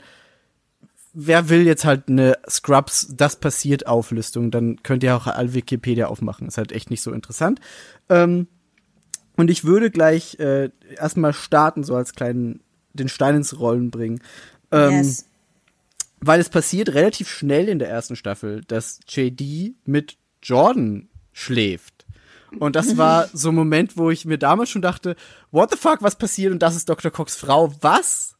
wer 1.14 1.50
will 1.50 1.66
jetzt 1.66 1.86
halt 1.86 2.10
eine 2.10 2.38
Scrubs, 2.50 3.14
das 3.16 3.36
passiert 3.36 3.86
Auflistung, 3.86 4.50
dann 4.50 4.82
könnt 4.82 5.04
ihr 5.04 5.16
auch 5.16 5.28
alle 5.28 5.54
Wikipedia 5.54 6.08
aufmachen. 6.08 6.48
Ist 6.48 6.58
halt 6.58 6.72
echt 6.72 6.90
nicht 6.90 7.04
so 7.04 7.12
interessant. 7.12 7.60
Ähm, 8.10 8.48
und 9.36 9.50
ich 9.50 9.64
würde 9.64 9.92
gleich 9.92 10.40
äh, 10.40 10.70
erstmal 10.98 11.34
starten, 11.34 11.84
so 11.84 11.96
als 11.96 12.14
kleinen, 12.14 12.62
den 12.94 13.10
Stein 13.10 13.36
ins 13.36 13.60
Rollen 13.60 13.92
bringen. 13.92 14.22
Ähm, 14.72 14.92
yes. 14.92 15.28
Weil 16.26 16.40
es 16.40 16.50
passiert 16.50 16.94
relativ 16.94 17.30
schnell 17.30 17.68
in 17.68 17.80
der 17.80 17.90
ersten 17.90 18.16
Staffel, 18.16 18.62
dass 18.68 19.00
JD 19.08 19.76
mit 19.86 20.18
Jordan 20.42 21.10
schläft. 21.32 22.06
Und 22.60 22.76
das 22.76 22.98
war 22.98 23.28
so 23.34 23.50
ein 23.50 23.56
Moment, 23.56 23.98
wo 23.98 24.10
ich 24.10 24.26
mir 24.26 24.38
damals 24.38 24.70
schon 24.70 24.82
dachte, 24.82 25.16
what 25.52 25.72
the 25.72 25.78
fuck, 25.78 26.02
was 26.02 26.18
passiert? 26.18 26.52
Und 26.52 26.60
das 26.60 26.76
ist 26.76 26.88
Dr. 26.88 27.12
Cox 27.12 27.36
Frau, 27.36 27.74
was? 27.82 28.36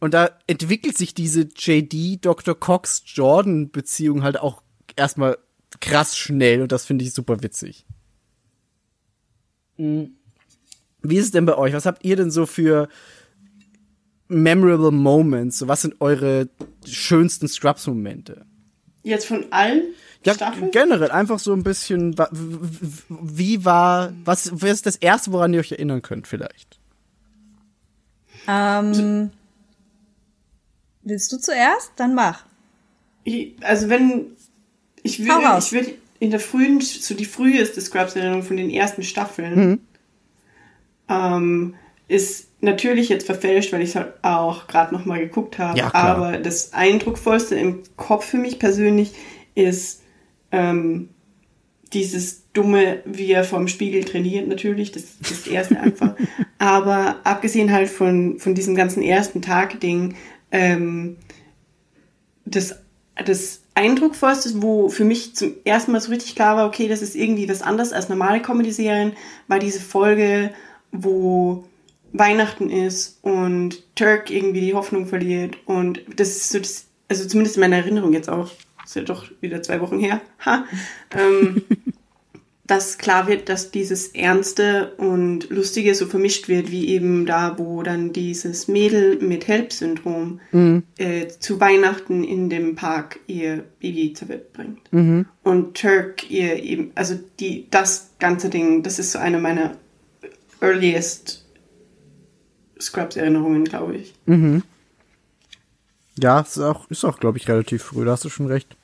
Und 0.00 0.14
da 0.14 0.30
entwickelt 0.46 0.96
sich 0.96 1.14
diese 1.14 1.48
JD 1.56 2.24
Dr. 2.24 2.58
Cox 2.58 3.02
Jordan 3.06 3.70
Beziehung 3.70 4.22
halt 4.22 4.38
auch 4.38 4.62
erstmal 4.96 5.38
krass 5.80 6.16
schnell 6.16 6.62
und 6.62 6.72
das 6.72 6.84
finde 6.84 7.04
ich 7.04 7.14
super 7.14 7.42
witzig. 7.42 7.84
Mhm. 9.76 10.16
Wie 11.02 11.16
ist 11.16 11.26
es 11.26 11.30
denn 11.32 11.46
bei 11.46 11.56
euch? 11.56 11.74
Was 11.74 11.86
habt 11.86 12.04
ihr 12.04 12.16
denn 12.16 12.30
so 12.30 12.46
für 12.46 12.88
memorable 14.28 14.90
Moments? 14.90 15.58
So, 15.58 15.68
was 15.68 15.82
sind 15.82 16.00
eure 16.00 16.48
schönsten 16.86 17.48
Scrubs-Momente? 17.48 18.44
Jetzt 19.02 19.26
von 19.26 19.46
allen 19.52 19.82
Ja, 20.24 20.34
Staffeln? 20.34 20.70
generell 20.70 21.10
einfach 21.10 21.38
so 21.38 21.52
ein 21.52 21.62
bisschen, 21.62 22.16
wie 23.08 23.64
war, 23.64 24.12
was, 24.24 24.50
was 24.54 24.70
ist 24.70 24.86
das 24.86 24.96
erste, 24.96 25.32
woran 25.32 25.52
ihr 25.52 25.60
euch 25.60 25.72
erinnern 25.72 26.00
könnt, 26.02 26.26
vielleicht? 26.26 26.78
Ähm, 28.48 29.30
willst 31.02 31.32
du 31.32 31.38
zuerst? 31.38 31.92
Dann 31.96 32.14
mach. 32.14 32.44
Ich- 33.24 33.54
Also 33.62 33.88
wenn 33.88 34.32
ich 35.02 35.18
würde, 35.20 35.58
ich 35.58 35.72
würde 35.72 35.94
in 36.20 36.30
der 36.30 36.40
frühen, 36.40 36.80
so 36.80 37.14
die 37.14 37.24
früheste 37.26 37.80
Scrubs-Erinnerung 37.80 38.42
von 38.42 38.56
den 38.56 38.70
ersten 38.70 39.02
Staffeln 39.02 39.80
ähm, 41.08 41.74
ist 42.08 42.48
natürlich 42.60 43.08
jetzt 43.08 43.26
verfälscht, 43.26 43.72
weil 43.72 43.82
ich 43.82 43.90
es 43.90 43.96
halt 43.96 44.12
auch 44.22 44.66
gerade 44.66 44.94
noch 44.94 45.04
mal 45.04 45.20
geguckt 45.20 45.58
habe. 45.58 45.78
Ja, 45.78 45.94
aber 45.94 46.38
das 46.38 46.72
eindrucksvollste 46.72 47.54
im 47.54 47.82
Kopf 47.96 48.26
für 48.26 48.38
mich 48.38 48.58
persönlich 48.58 49.12
ist 49.54 50.02
ähm, 50.50 51.10
dieses 51.92 52.44
dumme, 52.52 53.02
wie 53.04 53.32
er 53.32 53.44
vorm 53.44 53.68
Spiegel 53.68 54.04
trainiert, 54.04 54.48
natürlich, 54.48 54.92
das 54.92 55.18
das 55.18 55.46
erste 55.46 55.78
einfach. 55.78 56.14
Aber 56.58 57.16
abgesehen 57.24 57.72
halt 57.72 57.88
von, 57.88 58.38
von 58.38 58.54
diesem 58.54 58.74
ganzen 58.74 59.02
ersten 59.02 59.42
Tag-Ding, 59.42 60.14
ähm, 60.50 61.16
das, 62.44 62.76
das 63.24 63.62
Eindrucksvollste, 63.74 64.62
wo 64.62 64.88
für 64.88 65.04
mich 65.04 65.34
zum 65.34 65.54
ersten 65.64 65.92
Mal 65.92 66.00
so 66.00 66.10
richtig 66.10 66.36
klar 66.36 66.56
war, 66.56 66.66
okay, 66.66 66.88
das 66.88 67.02
ist 67.02 67.16
irgendwie 67.16 67.48
was 67.48 67.62
anderes 67.62 67.92
als 67.92 68.08
normale 68.08 68.40
Comedy-Serien, 68.40 69.12
war 69.48 69.58
diese 69.58 69.80
Folge, 69.80 70.52
wo 70.92 71.64
Weihnachten 72.14 72.70
ist 72.70 73.18
und 73.22 73.82
Turk 73.96 74.30
irgendwie 74.30 74.60
die 74.60 74.74
Hoffnung 74.74 75.06
verliert 75.06 75.58
und 75.66 76.00
das 76.16 76.28
ist 76.28 76.50
so 76.50 76.58
das, 76.60 76.86
also 77.08 77.26
zumindest 77.26 77.56
in 77.56 77.60
meiner 77.60 77.76
Erinnerung 77.76 78.12
jetzt 78.12 78.30
auch, 78.30 78.52
ist 78.84 78.96
ja 78.96 79.02
doch 79.02 79.26
wieder 79.40 79.62
zwei 79.62 79.80
Wochen 79.80 79.98
her, 79.98 80.20
ha, 80.46 80.64
ähm, 81.10 81.62
dass 82.66 82.98
klar 82.98 83.26
wird, 83.26 83.48
dass 83.48 83.72
dieses 83.72 84.08
Ernste 84.08 84.94
und 84.96 85.50
Lustige 85.50 85.94
so 85.94 86.06
vermischt 86.06 86.48
wird, 86.48 86.70
wie 86.70 86.88
eben 86.88 87.26
da, 87.26 87.58
wo 87.58 87.82
dann 87.82 88.12
dieses 88.12 88.68
Mädel 88.68 89.18
mit 89.18 89.48
HELP-Syndrom 89.48 90.40
äh, 90.96 91.28
zu 91.28 91.60
Weihnachten 91.60 92.24
in 92.24 92.48
dem 92.48 92.74
Park 92.74 93.18
ihr 93.26 93.64
Baby 93.80 94.14
zur 94.14 94.28
Welt 94.30 94.52
bringt. 94.54 94.80
Und 95.42 95.76
Turk 95.76 96.30
ihr 96.30 96.62
eben, 96.62 96.92
also 96.94 97.18
die, 97.38 97.66
das 97.70 98.12
ganze 98.18 98.48
Ding, 98.48 98.82
das 98.82 98.98
ist 98.98 99.12
so 99.12 99.18
eine 99.18 99.38
meiner 99.40 99.76
earliest 100.62 101.43
Scrubs-Erinnerungen, 102.84 103.64
glaube 103.64 103.96
ich. 103.96 104.14
Ja, 106.16 106.40
ist 106.40 106.58
auch, 106.58 106.90
ist 106.90 107.04
auch, 107.04 107.18
glaube 107.18 107.38
ich, 107.38 107.48
relativ 107.48 107.82
früh, 107.82 108.04
da 108.04 108.12
hast 108.12 108.24
du 108.24 108.28
schon 108.28 108.46
recht. 108.46 108.76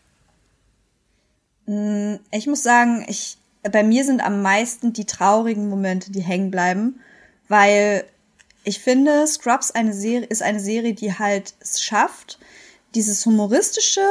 Ich 2.33 2.47
muss 2.47 2.63
sagen, 2.63 3.05
ich, 3.09 3.39
bei 3.63 3.85
mir 3.85 4.05
sind 4.05 4.25
am 4.25 4.43
meisten 4.43 4.93
die 4.93 5.05
traurigen 5.05 5.69
Momente, 5.69 6.11
die 6.11 6.23
hängen 6.23 6.51
bleiben, 6.51 7.01
weil 7.49 8.05
ich 8.65 8.81
finde, 8.81 9.27
Scrubs 9.27 9.71
eine 9.71 9.95
Serie, 9.95 10.27
ist 10.27 10.43
eine 10.43 10.61
Serie, 10.61 10.95
die 10.95 11.17
halt 11.17 11.55
es 11.61 11.81
schafft, 11.81 12.39
dieses 12.95 13.25
humoristische 13.25 14.07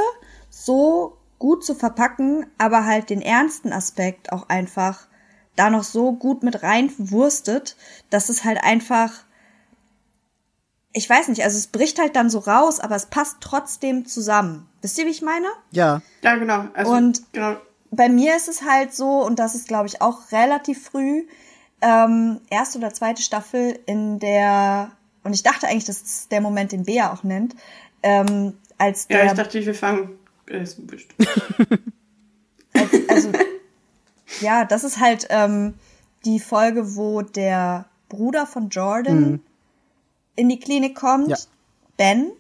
so 0.50 1.18
gut 1.38 1.66
zu 1.66 1.76
verpacken, 1.76 2.46
aber 2.58 2.86
halt 2.86 3.10
den 3.10 3.22
ernsten 3.22 3.74
Aspekt 3.74 4.32
auch 4.32 4.50
einfach 4.50 5.08
da 5.56 5.70
noch 5.70 5.84
so 5.84 6.14
gut 6.14 6.44
mit 6.44 6.64
reinwurstet, 6.64 7.76
dass 8.10 8.30
es 8.30 8.46
halt 8.46 8.64
einfach, 8.64 9.26
ich 11.00 11.10
weiß 11.10 11.30
nicht, 11.30 11.44
also 11.44 11.58
es 11.58 11.68
bricht 11.68 11.98
halt 11.98 12.16
dann 12.18 12.30
so 12.30 12.40
raus, 12.40 12.80
aber 12.82 12.96
es 12.96 13.06
passt 13.06 13.38
trotzdem 13.40 14.06
zusammen. 14.06 14.68
Wisst 14.82 14.98
ihr, 15.00 15.06
wie 15.06 15.10
ich 15.12 15.22
meine? 15.22 15.48
Ja, 15.72 16.02
Ja, 16.22 16.36
genau. 16.36 16.66
Also, 16.74 16.92
Und- 16.92 17.22
genau. 17.32 17.56
bei 17.92 18.10
mir 18.10 18.36
ist 18.36 18.50
es 18.50 18.64
halt 18.64 18.94
so, 18.94 19.26
und 19.26 19.40
das 19.40 19.56
ist, 19.56 19.68
glaube 19.70 19.88
ich, 19.88 20.02
auch 20.02 20.32
relativ 20.34 20.84
früh, 20.84 21.26
ähm, 21.82 22.42
erste 22.50 22.78
oder 22.80 22.94
zweite 22.94 23.22
Staffel 23.22 23.80
in 23.86 24.20
der, 24.20 24.92
und 25.24 25.34
ich 25.34 25.42
dachte 25.44 25.68
eigentlich, 25.68 25.86
das 25.86 26.02
ist 26.02 26.32
der 26.34 26.42
Moment, 26.42 26.74
den 26.74 26.84
Bea 26.84 27.14
auch 27.14 27.24
nennt, 27.24 27.56
ähm, 28.04 28.58
als 28.78 29.08
Ja, 29.10 29.18
der, 29.20 29.26
ich 29.28 29.32
dachte, 29.34 29.66
wir 29.66 29.74
fangen. 29.76 30.20
Äh, 30.48 30.64
ist 30.64 30.80
wurscht. 30.92 31.14
also, 33.08 33.32
ja, 34.42 34.66
das 34.66 34.84
ist 34.84 35.00
halt 35.00 35.28
ähm, 35.30 35.76
die 36.26 36.40
Folge, 36.40 36.96
wo 36.96 37.22
der 37.22 37.86
Bruder 38.10 38.46
von 38.46 38.70
Jordan 38.70 39.42
in 40.40 40.50
die 40.50 40.60
Klinik 40.60 40.96
kommt, 40.96 41.30
Ja. 41.30 41.38
Ben, 41.98 42.32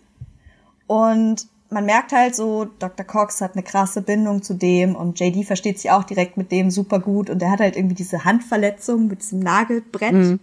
und 0.87 1.47
man 1.69 1.85
merkt 1.85 2.11
halt 2.13 2.35
so, 2.35 2.65
Dr. 2.79 3.05
Cox 3.05 3.41
hat 3.41 3.53
eine 3.53 3.63
krasse 3.63 4.01
Bindung 4.01 4.41
zu 4.41 4.55
dem 4.55 4.95
und 4.95 5.19
JD 5.19 5.45
versteht 5.45 5.77
sich 5.79 5.91
auch 5.91 6.03
direkt 6.03 6.35
mit 6.37 6.51
dem 6.51 6.71
super 6.71 6.99
gut 6.99 7.29
und 7.29 7.41
er 7.43 7.51
hat 7.51 7.59
halt 7.59 7.75
irgendwie 7.75 7.95
diese 7.95 8.25
Handverletzung 8.25 9.07
mit 9.07 9.21
diesem 9.21 9.39
Nagelbrett 9.39 10.39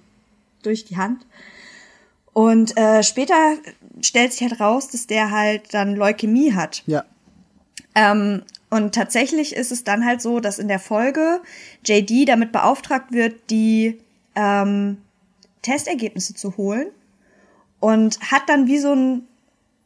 durch 0.63 0.85
die 0.85 0.97
Hand. 0.97 1.27
Und 2.33 2.77
äh, 2.77 3.03
später 3.03 3.57
stellt 4.03 4.33
sich 4.33 4.43
halt 4.43 4.61
raus, 4.61 4.89
dass 4.89 5.07
der 5.07 5.31
halt 5.31 5.73
dann 5.75 5.97
Leukämie 5.97 6.53
hat. 6.55 6.83
ja. 6.87 7.05
Ähm, 7.95 8.43
und 8.69 8.95
tatsächlich 8.95 9.55
ist 9.55 9.73
es 9.73 9.85
dann 9.85 10.05
halt 10.05 10.21
so, 10.21 10.39
dass 10.41 10.59
in 10.59 10.69
der 10.69 10.81
Folge 10.81 11.41
JD 11.85 12.29
damit 12.29 12.53
beauftragt 12.53 13.13
wird, 13.13 13.49
die 13.49 13.99
ähm, 14.35 14.99
Testergebnisse 15.63 16.35
zu 16.35 16.57
holen 16.57 16.89
und 17.81 18.21
hat 18.21 18.49
dann 18.49 18.67
wie 18.67 18.79
so 18.79 18.93
ein 18.93 19.27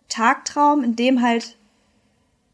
Tagtraum, 0.09 0.83
in 0.85 0.97
dem 0.97 1.23
halt 1.23 1.57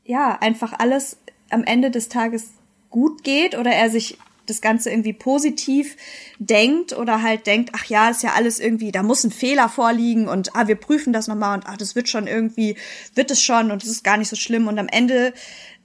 ja 0.05 0.39
einfach 0.41 0.73
alles 0.79 1.19
am 1.51 1.65
Ende 1.65 1.91
des 1.91 2.09
Tages 2.09 2.51
gut 2.91 3.25
geht 3.25 3.57
oder 3.57 3.73
er 3.73 3.91
sich 3.91 4.19
das 4.47 4.61
Ganze 4.61 4.91
irgendwie 4.91 5.13
positiv 5.13 5.97
denkt 6.39 6.97
oder 6.97 7.23
halt 7.23 7.47
denkt, 7.47 7.71
ach 7.75 7.85
ja, 7.87 8.11
ist 8.11 8.23
ja 8.23 8.33
alles 8.35 8.61
irgendwie, 8.61 8.93
da 8.93 9.03
muss 9.03 9.25
ein 9.25 9.31
Fehler 9.31 9.69
vorliegen 9.69 10.29
und 10.29 10.55
ah, 10.55 10.69
wir 10.69 10.77
prüfen 10.77 11.13
das 11.13 11.27
nochmal 11.27 11.59
und 11.59 11.65
ach, 11.67 11.77
das 11.77 11.95
wird 11.95 12.09
schon 12.09 12.27
irgendwie, 12.27 12.77
wird 13.15 13.31
es 13.31 13.43
schon 13.43 13.71
und 13.71 13.83
es 13.83 13.91
ist 13.91 14.05
gar 14.05 14.17
nicht 14.17 14.29
so 14.29 14.37
schlimm. 14.37 14.69
Und 14.69 14.79
am 14.79 14.89
Ende 14.89 15.35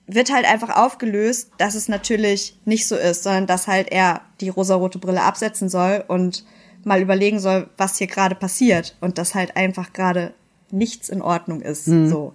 wird 0.08 0.32
halt 0.32 0.46
einfach 0.46 0.76
aufgelöst, 0.76 1.52
dass 1.58 1.76
es 1.76 1.88
natürlich 1.88 2.56
nicht 2.66 2.88
so 2.88 2.96
ist, 2.96 3.24
sondern 3.24 3.48
dass 3.48 3.68
halt 3.68 3.92
er 3.92 4.22
die 4.42 4.50
rosarote 4.50 5.00
Brille 5.00 5.24
absetzen 5.24 5.70
soll 5.70 6.04
und 6.08 6.46
mal 6.84 7.02
überlegen 7.02 7.40
soll, 7.40 7.70
was 7.78 7.98
hier 7.98 8.08
gerade 8.08 8.36
passiert 8.36 8.96
und 9.02 9.18
dass 9.18 9.36
halt 9.36 9.56
einfach 9.56 9.94
gerade 9.94 10.34
nichts 10.72 11.10
in 11.10 11.22
Ordnung 11.22 11.62
ist, 11.62 11.86
so. 12.10 12.34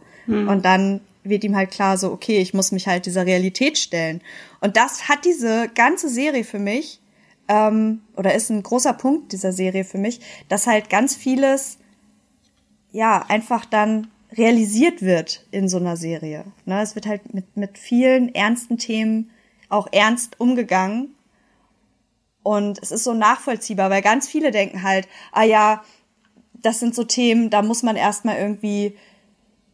Und 0.49 0.65
dann 0.65 1.01
wird 1.25 1.45
ihm 1.45 1.57
halt 1.57 1.71
klar 1.71 1.99
so, 1.99 2.13
okay, 2.13 2.39
ich 2.39 2.55
muss 2.55 2.73
mich 2.73 2.87
halt 2.87 3.07
dieser 3.07 3.27
Realität 3.27 3.79
stellen. 3.79 4.21
Und 4.61 4.77
das 4.77 5.09
hat 5.09 5.25
diese 5.25 5.69
ganze 5.75 6.09
Serie 6.09 6.45
für 6.45 6.59
mich, 6.59 7.01
ähm, 7.49 8.01
oder 8.17 8.35
ist 8.35 8.51
ein 8.51 8.63
großer 8.63 8.93
Punkt 8.93 9.33
dieser 9.33 9.53
Serie 9.53 9.85
für 9.85 9.99
mich, 9.99 10.21
dass 10.49 10.67
halt 10.67 10.91
ganz 10.91 11.15
vieles, 11.15 11.79
ja, 12.93 13.25
einfach 13.29 13.65
dann 13.65 14.09
realisiert 14.33 15.03
wird 15.03 15.47
in 15.51 15.69
so 15.69 15.79
einer 15.79 15.97
Serie. 15.97 16.45
Ne, 16.65 16.81
es 16.83 16.95
wird 16.95 17.07
halt 17.07 17.35
mit, 17.35 17.57
mit 17.57 17.79
vielen 17.79 18.35
ernsten 18.35 18.79
Themen 18.79 19.31
auch 19.69 19.89
ernst 19.93 20.41
umgegangen. 20.41 21.15
Und 22.47 22.79
es 22.81 22.93
ist 22.93 23.03
so 23.03 23.13
nachvollziehbar, 23.13 23.91
weil 23.91 24.03
ganz 24.03 24.29
viele 24.29 24.53
denken 24.53 24.85
halt, 24.85 25.09
ah 25.33 25.43
ja, 25.43 25.83
das 26.55 26.79
sind 26.79 26.95
so 26.95 27.03
Themen, 27.03 27.51
da 27.51 27.61
muss 27.61 27.83
man 27.83 27.97
erstmal 27.97 28.37
irgendwie, 28.37 28.97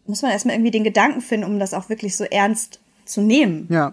muss 0.07 0.23
man 0.23 0.31
erstmal 0.31 0.55
irgendwie 0.55 0.71
den 0.71 0.83
Gedanken 0.83 1.21
finden, 1.21 1.45
um 1.45 1.59
das 1.59 1.75
auch 1.75 1.91
wirklich 1.91 2.17
so 2.17 2.25
ernst 2.25 2.81
zu 3.05 3.21
nehmen. 3.21 3.67
Ja. 3.69 3.93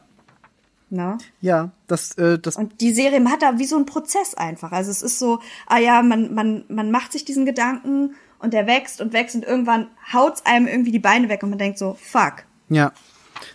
Ne? 0.90 1.18
Ja, 1.42 1.72
das, 1.88 2.18
äh, 2.18 2.40
das, 2.40 2.56
Und 2.56 2.80
die 2.80 2.94
Serie 2.94 3.22
hat 3.26 3.42
da 3.42 3.60
wie 3.60 3.66
so 3.66 3.76
ein 3.76 3.86
Prozess 3.86 4.34
einfach. 4.34 4.72
Also 4.72 4.92
es 4.92 5.02
ist 5.02 5.20
so, 5.20 5.40
ah 5.68 5.80
ja, 5.80 6.02
man, 6.02 6.34
man, 6.34 6.64
man 6.70 6.90
macht 6.90 7.12
sich 7.12 7.26
diesen 7.26 7.46
Gedanken 7.46 8.16
und 8.40 8.54
der 8.54 8.66
wächst 8.66 9.02
und 9.02 9.12
wächst 9.12 9.36
und 9.36 9.44
irgendwann 9.44 9.90
haut's 10.14 10.46
einem 10.46 10.68
irgendwie 10.68 10.94
die 10.94 11.00
Beine 11.00 11.28
weg 11.28 11.44
und 11.44 11.50
man 11.50 11.60
denkt 11.60 11.80
so, 11.80 11.98
fuck. 12.02 12.46
ja. 12.70 12.94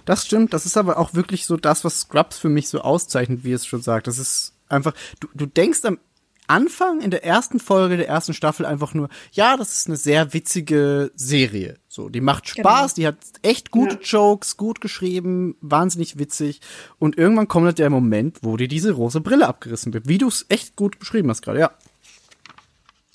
Das 0.06 0.24
stimmt, 0.24 0.55
das 0.55 0.64
ist 0.64 0.78
aber 0.78 0.98
auch 0.98 1.12
wirklich 1.12 1.44
so 1.44 1.59
das, 1.59 1.84
was 1.84 2.01
Scrubs 2.01 2.38
für 2.38 2.48
mich 2.48 2.68
so 2.68 2.80
auszeichnet, 2.80 3.44
wie 3.44 3.52
es 3.52 3.66
schon 3.66 3.82
sagt. 3.82 4.06
Das 4.06 4.16
ist 4.16 4.53
einfach, 4.69 4.95
du, 5.20 5.28
du 5.35 5.47
denkst 5.47 5.85
am 5.85 5.99
Anfang 6.47 7.01
in 7.01 7.11
der 7.11 7.24
ersten 7.24 7.59
Folge 7.59 7.97
der 7.97 8.07
ersten 8.09 8.35
Staffel 8.35 8.66
einfach 8.66 8.93
nur, 8.93 9.09
ja, 9.32 9.57
das 9.57 9.73
ist 9.73 9.86
eine 9.86 9.97
sehr 9.97 10.35
witzige 10.35 11.11
Serie. 11.15 11.78
So, 11.89 12.11
die 12.11 12.20
macht 12.20 12.49
Spaß, 12.49 12.95
die 12.95 13.07
hat 13.07 13.16
echt 13.43 13.70
gute 13.70 13.95
Ja. 13.95 14.01
Jokes, 14.03 14.59
gut 14.59 14.82
geschrieben, 14.82 15.57
wahnsinnig 15.62 16.19
witzig. 16.19 16.61
Und 16.99 17.16
irgendwann 17.16 17.49
kommt 17.49 17.66
halt 17.66 17.78
der 17.78 17.89
Moment, 17.89 18.39
wo 18.43 18.59
dir 18.59 18.69
diese 18.69 18.93
rosa 18.93 19.20
Brille 19.20 19.49
abgerissen 19.49 19.95
wird. 19.95 20.07
Wie 20.07 20.19
du 20.19 20.28
es 20.28 20.45
echt 20.51 20.77
gut 20.77 20.99
beschrieben 20.99 21.31
hast 21.31 21.41
gerade, 21.43 21.61
ja. 21.61 21.70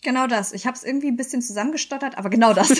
Genau 0.02 0.26
das. 0.26 0.54
Ich 0.54 0.66
habe 0.66 0.76
es 0.76 0.84
irgendwie 0.84 1.10
ein 1.10 1.18
bisschen 1.18 1.42
zusammengestottert, 1.42 2.18
aber 2.18 2.30
genau 2.30 2.54
das. 2.54 2.70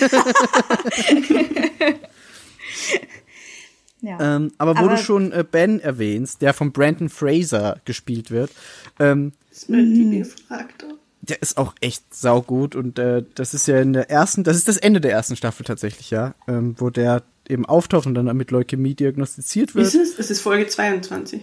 ja. 4.02 4.36
Ähm, 4.36 4.52
aber 4.58 4.74
wo 4.76 4.80
Aber- 4.84 4.90
du 4.90 4.96
schon 4.98 5.32
äh, 5.32 5.44
Ben 5.50 5.80
erwähnst, 5.80 6.42
der 6.42 6.54
von 6.54 6.72
Brandon 6.72 7.08
Fraser 7.08 7.80
gespielt 7.84 8.30
wird, 8.30 8.50
ähm, 8.98 9.32
Das 9.50 9.58
ist 9.58 9.68
mir 9.70 9.82
die 9.84 10.18
gefragt. 10.18 10.84
der 11.22 11.42
ist 11.42 11.56
auch 11.58 11.74
echt 11.80 12.14
saugut 12.14 12.74
und 12.74 12.98
äh, 12.98 13.22
das 13.34 13.54
ist 13.54 13.66
ja 13.68 13.80
in 13.80 13.92
der 13.92 14.10
ersten, 14.10 14.42
das 14.44 14.56
ist 14.56 14.68
das 14.68 14.76
Ende 14.78 15.00
der 15.00 15.12
ersten 15.12 15.36
Staffel 15.36 15.64
tatsächlich, 15.64 16.10
ja, 16.10 16.34
ähm, 16.48 16.74
wo 16.78 16.90
der 16.90 17.22
eben 17.48 17.66
auftaucht 17.66 18.06
und 18.06 18.14
dann 18.14 18.34
mit 18.36 18.50
Leukämie 18.52 18.94
diagnostiziert 18.94 19.74
wird. 19.74 19.86
Ist 19.86 19.94
es? 19.94 20.18
Es 20.18 20.30
ist 20.30 20.40
Folge 20.40 20.66
22. 20.68 21.42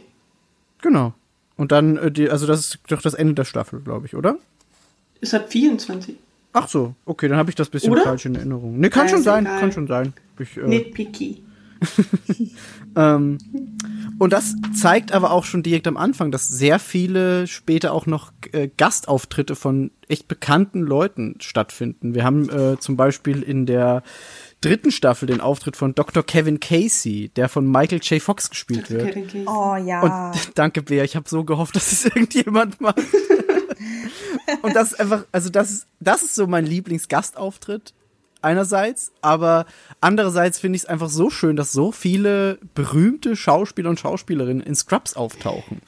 Genau. 0.81 1.13
Und 1.57 1.71
dann, 1.71 1.97
äh, 1.97 2.11
die, 2.11 2.29
also 2.29 2.45
das 2.47 2.59
ist 2.59 2.79
doch 2.87 3.01
das 3.01 3.13
Ende 3.13 3.33
der 3.33 3.43
Staffel, 3.45 3.81
glaube 3.81 4.05
ich, 4.05 4.15
oder? 4.15 4.37
Es 5.21 5.33
hat 5.33 5.49
24. 5.51 6.15
Ach 6.53 6.67
so, 6.67 6.95
okay, 7.05 7.27
dann 7.27 7.37
habe 7.37 7.49
ich 7.49 7.55
das 7.55 7.69
bisschen 7.69 7.91
Oder? 7.91 8.03
falsch 8.03 8.25
in 8.25 8.35
Erinnerung. 8.35 8.79
Nee, 8.79 8.89
kann 8.89 9.07
Ja, 9.07 9.13
schon 9.13 9.23
sein, 9.23 9.45
egal. 9.45 9.59
kann 9.59 9.71
schon 9.71 9.87
sein. 9.87 10.13
Ich, 10.39 10.55
äh, 10.57 10.61
Nitpicky. 10.61 11.43
Ähm, 12.97 13.37
und 14.17 14.33
das 14.33 14.55
zeigt 14.73 15.11
aber 15.11 15.31
auch 15.31 15.43
schon 15.43 15.61
direkt 15.61 15.87
am 15.87 15.97
Anfang, 15.97 16.31
dass 16.31 16.47
sehr 16.47 16.79
viele 16.79 17.45
später 17.45 17.93
auch 17.93 18.07
noch 18.07 18.31
äh, 18.51 18.69
Gastauftritte 18.75 19.55
von 19.55 19.91
echt 20.07 20.27
bekannten 20.27 20.81
Leuten 20.81 21.35
stattfinden. 21.39 22.15
Wir 22.15 22.23
haben 22.23 22.49
äh, 22.49 22.79
zum 22.79 22.97
Beispiel 22.97 23.43
in 23.43 23.67
der 23.67 24.01
dritten 24.61 24.91
Staffel 24.91 25.27
den 25.27 25.39
Auftritt 25.39 25.77
von 25.77 25.93
Dr. 25.93 26.23
Kevin 26.23 26.59
Casey, 26.59 27.29
der 27.35 27.47
von 27.47 27.69
Michael 27.69 27.99
J. 28.01 28.19
Fox 28.19 28.49
gespielt 28.49 28.89
wird. 28.89 29.15
Oh 29.45 29.75
ja. 29.75 30.31
Und 30.33 30.51
danke, 30.55 30.81
Bea, 30.81 31.03
ich 31.03 31.15
habe 31.15 31.29
so 31.29 31.43
gehofft, 31.43 31.75
dass 31.75 31.91
es 31.91 32.05
irgendjemand 32.15 32.81
macht. 32.81 32.97
und 34.63 34.75
das 34.75 34.93
ist 34.93 34.99
einfach, 34.99 35.25
also 35.31 35.49
das 35.51 35.69
ist, 35.69 35.87
das 35.99 36.23
ist 36.23 36.33
so 36.33 36.47
mein 36.47 36.65
Lieblingsgastauftritt 36.65 37.93
einerseits, 38.47 39.11
aber 39.21 39.65
andererseits 40.01 40.59
finde 40.59 40.77
ich 40.77 40.83
es 40.83 40.87
einfach 40.89 41.09
so 41.09 41.29
schön, 41.29 41.55
dass 41.55 41.71
so 41.71 41.91
viele 41.91 42.57
berühmte 42.73 43.35
Schauspieler 43.35 43.89
und 43.89 43.99
Schauspielerinnen 43.99 44.63
in 44.65 44.75
Scrubs 44.75 45.15
auftauchen. 45.15 45.81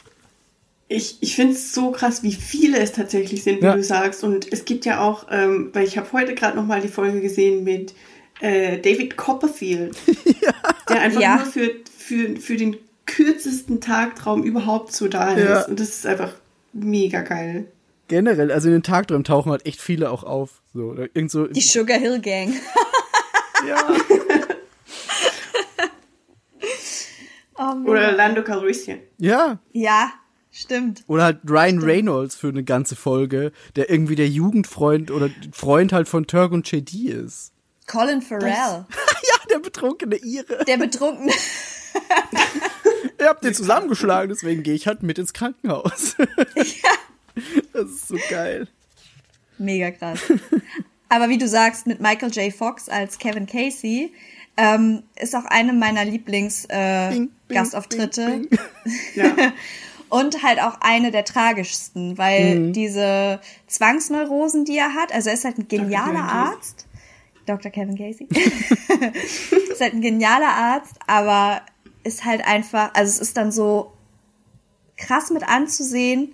Ich, 0.88 1.18
ich 1.22 1.36
finde 1.36 1.54
es 1.54 1.72
so 1.74 1.92
krass, 1.92 2.24
wie 2.24 2.34
viele 2.34 2.80
es 2.80 2.92
tatsächlich 2.94 3.44
sind, 3.44 3.62
wie 3.62 3.66
Ja. 3.66 3.76
du 3.76 3.84
sagst. 3.84 4.24
Und 4.24 4.52
es 4.52 4.66
gibt 4.66 4.86
ja 4.86 5.02
auch, 5.02 5.28
ähm, 5.30 5.70
weil 5.74 5.86
ich 5.88 5.98
habe 5.98 6.12
heute 6.14 6.34
gerade 6.34 6.58
noch 6.58 6.66
mal 6.66 6.82
die 6.82 6.88
Folge 6.88 7.22
gesehen 7.22 7.64
mit 7.64 7.94
äh, 8.42 8.80
David 8.80 9.16
Copperfield, 9.16 9.96
der 10.90 11.02
einfach 11.02 11.22
Ja. 11.22 11.36
nur 11.38 11.46
für, 11.46 11.72
für, 11.96 12.38
für 12.38 12.56
den 12.58 12.76
kürzesten 13.06 13.82
Tagtraum 13.82 14.44
überhaupt 14.44 14.94
so 14.94 15.08
da 15.08 15.34
ist. 15.34 15.48
Ja. 15.48 15.66
Und 15.66 15.80
das 15.80 15.90
ist 15.90 16.06
einfach 16.08 16.34
mega 16.74 17.22
geil. 17.22 17.66
Generell, 18.10 18.52
also 18.52 18.68
in 18.68 18.74
den 18.74 18.84
Tagträumen 18.84 19.24
tauchen 19.24 19.52
halt 19.52 19.66
echt 19.66 19.80
viele 19.80 20.10
auch 20.10 20.24
auf. 20.24 20.62
So, 20.74 20.86
oder 20.86 21.04
irgend 21.14 21.32
so, 21.32 21.48
Die 21.48 21.62
Sugar 21.62 21.98
Hill 21.98 22.20
Gang. 22.20 22.54
ja. 23.68 23.78
Oh. 27.58 27.76
Oder 27.90 28.12
Lando 28.14 28.44
Calrissian. 28.44 29.00
ja. 29.18 29.60
ja, 29.74 30.12
stimmt. 30.50 31.04
Oder 31.08 31.24
halt 31.24 31.40
Ryan 31.48 31.80
Reynolds 31.80 32.36
für 32.36 32.48
eine 32.48 32.64
ganze 32.64 32.96
Folge, 32.96 33.52
der 33.76 33.90
irgendwie 33.90 34.16
der 34.16 34.30
Jugendfreund 34.30 35.12
oder 35.12 35.30
Freund 35.52 35.92
halt 35.94 36.08
von 36.08 36.26
Turk 36.26 36.52
und 36.52 36.70
JD 36.72 37.10
ist. 37.10 37.52
Colin 37.86 38.22
Farrell. 38.22 38.50
ja, 38.54 39.36
der 39.52 39.60
betrunkene 39.60 40.16
Ire. 40.16 40.64
Der 40.68 40.78
betrunkene. 40.78 41.34
Ihr 43.20 43.28
habt 43.28 43.44
den 43.44 43.54
zusammengeschlagen, 43.54 44.30
deswegen 44.30 44.64
gehe 44.64 44.74
ich 44.74 44.88
halt 44.88 45.04
mit 45.04 45.20
ins 45.20 45.34
Krankenhaus. 45.34 46.16
Das 47.84 47.92
ist 47.92 48.08
so 48.08 48.16
geil. 48.30 48.68
Mega 49.58 49.92
krass. 49.92 50.20
Aber 51.10 51.30
wie 51.30 51.38
du 51.38 51.48
sagst, 51.48 51.88
mit 51.88 52.00
Michael 52.02 52.32
J. 52.32 52.54
Fox 52.54 52.88
als 52.90 53.18
Kevin 53.18 53.46
Casey 53.48 54.14
ähm, 54.58 55.04
ist 55.16 55.36
auch 55.36 55.46
eine 55.46 55.72
meiner 55.74 56.04
Lieblings-Gastauftritte. 56.06 58.22
Äh. 58.22 58.48
Ja. 59.16 59.54
Und 60.10 60.42
halt 60.42 60.60
auch 60.62 60.78
eine 60.82 61.12
der 61.12 61.24
tragischsten, 61.26 62.18
weil 62.18 62.56
Mhm. 62.60 62.74
diese 62.74 63.40
Zwangsneurosen, 63.68 64.66
die 64.66 64.76
er 64.78 64.96
hat, 64.96 65.14
also 65.14 65.30
er 65.30 65.36
ist 65.36 65.46
halt 65.46 65.60
ein 65.60 65.68
genialer. 65.68 66.24
Arzt. 66.24 66.88
Dr. 67.46 67.70
Kevin 67.72 67.96
Casey. 67.98 68.28
ist 69.72 69.80
halt 69.82 69.94
ein 69.94 70.02
genialer 70.02 70.50
Arzt, 70.50 70.96
aber 71.06 71.62
ist 72.04 72.26
halt 72.26 72.44
einfach, 72.46 72.92
also 72.96 73.10
es 73.12 73.20
ist 73.20 73.38
dann 73.38 73.52
so 73.52 73.94
krass 74.98 75.30
mit 75.30 75.48
anzusehen, 75.48 76.34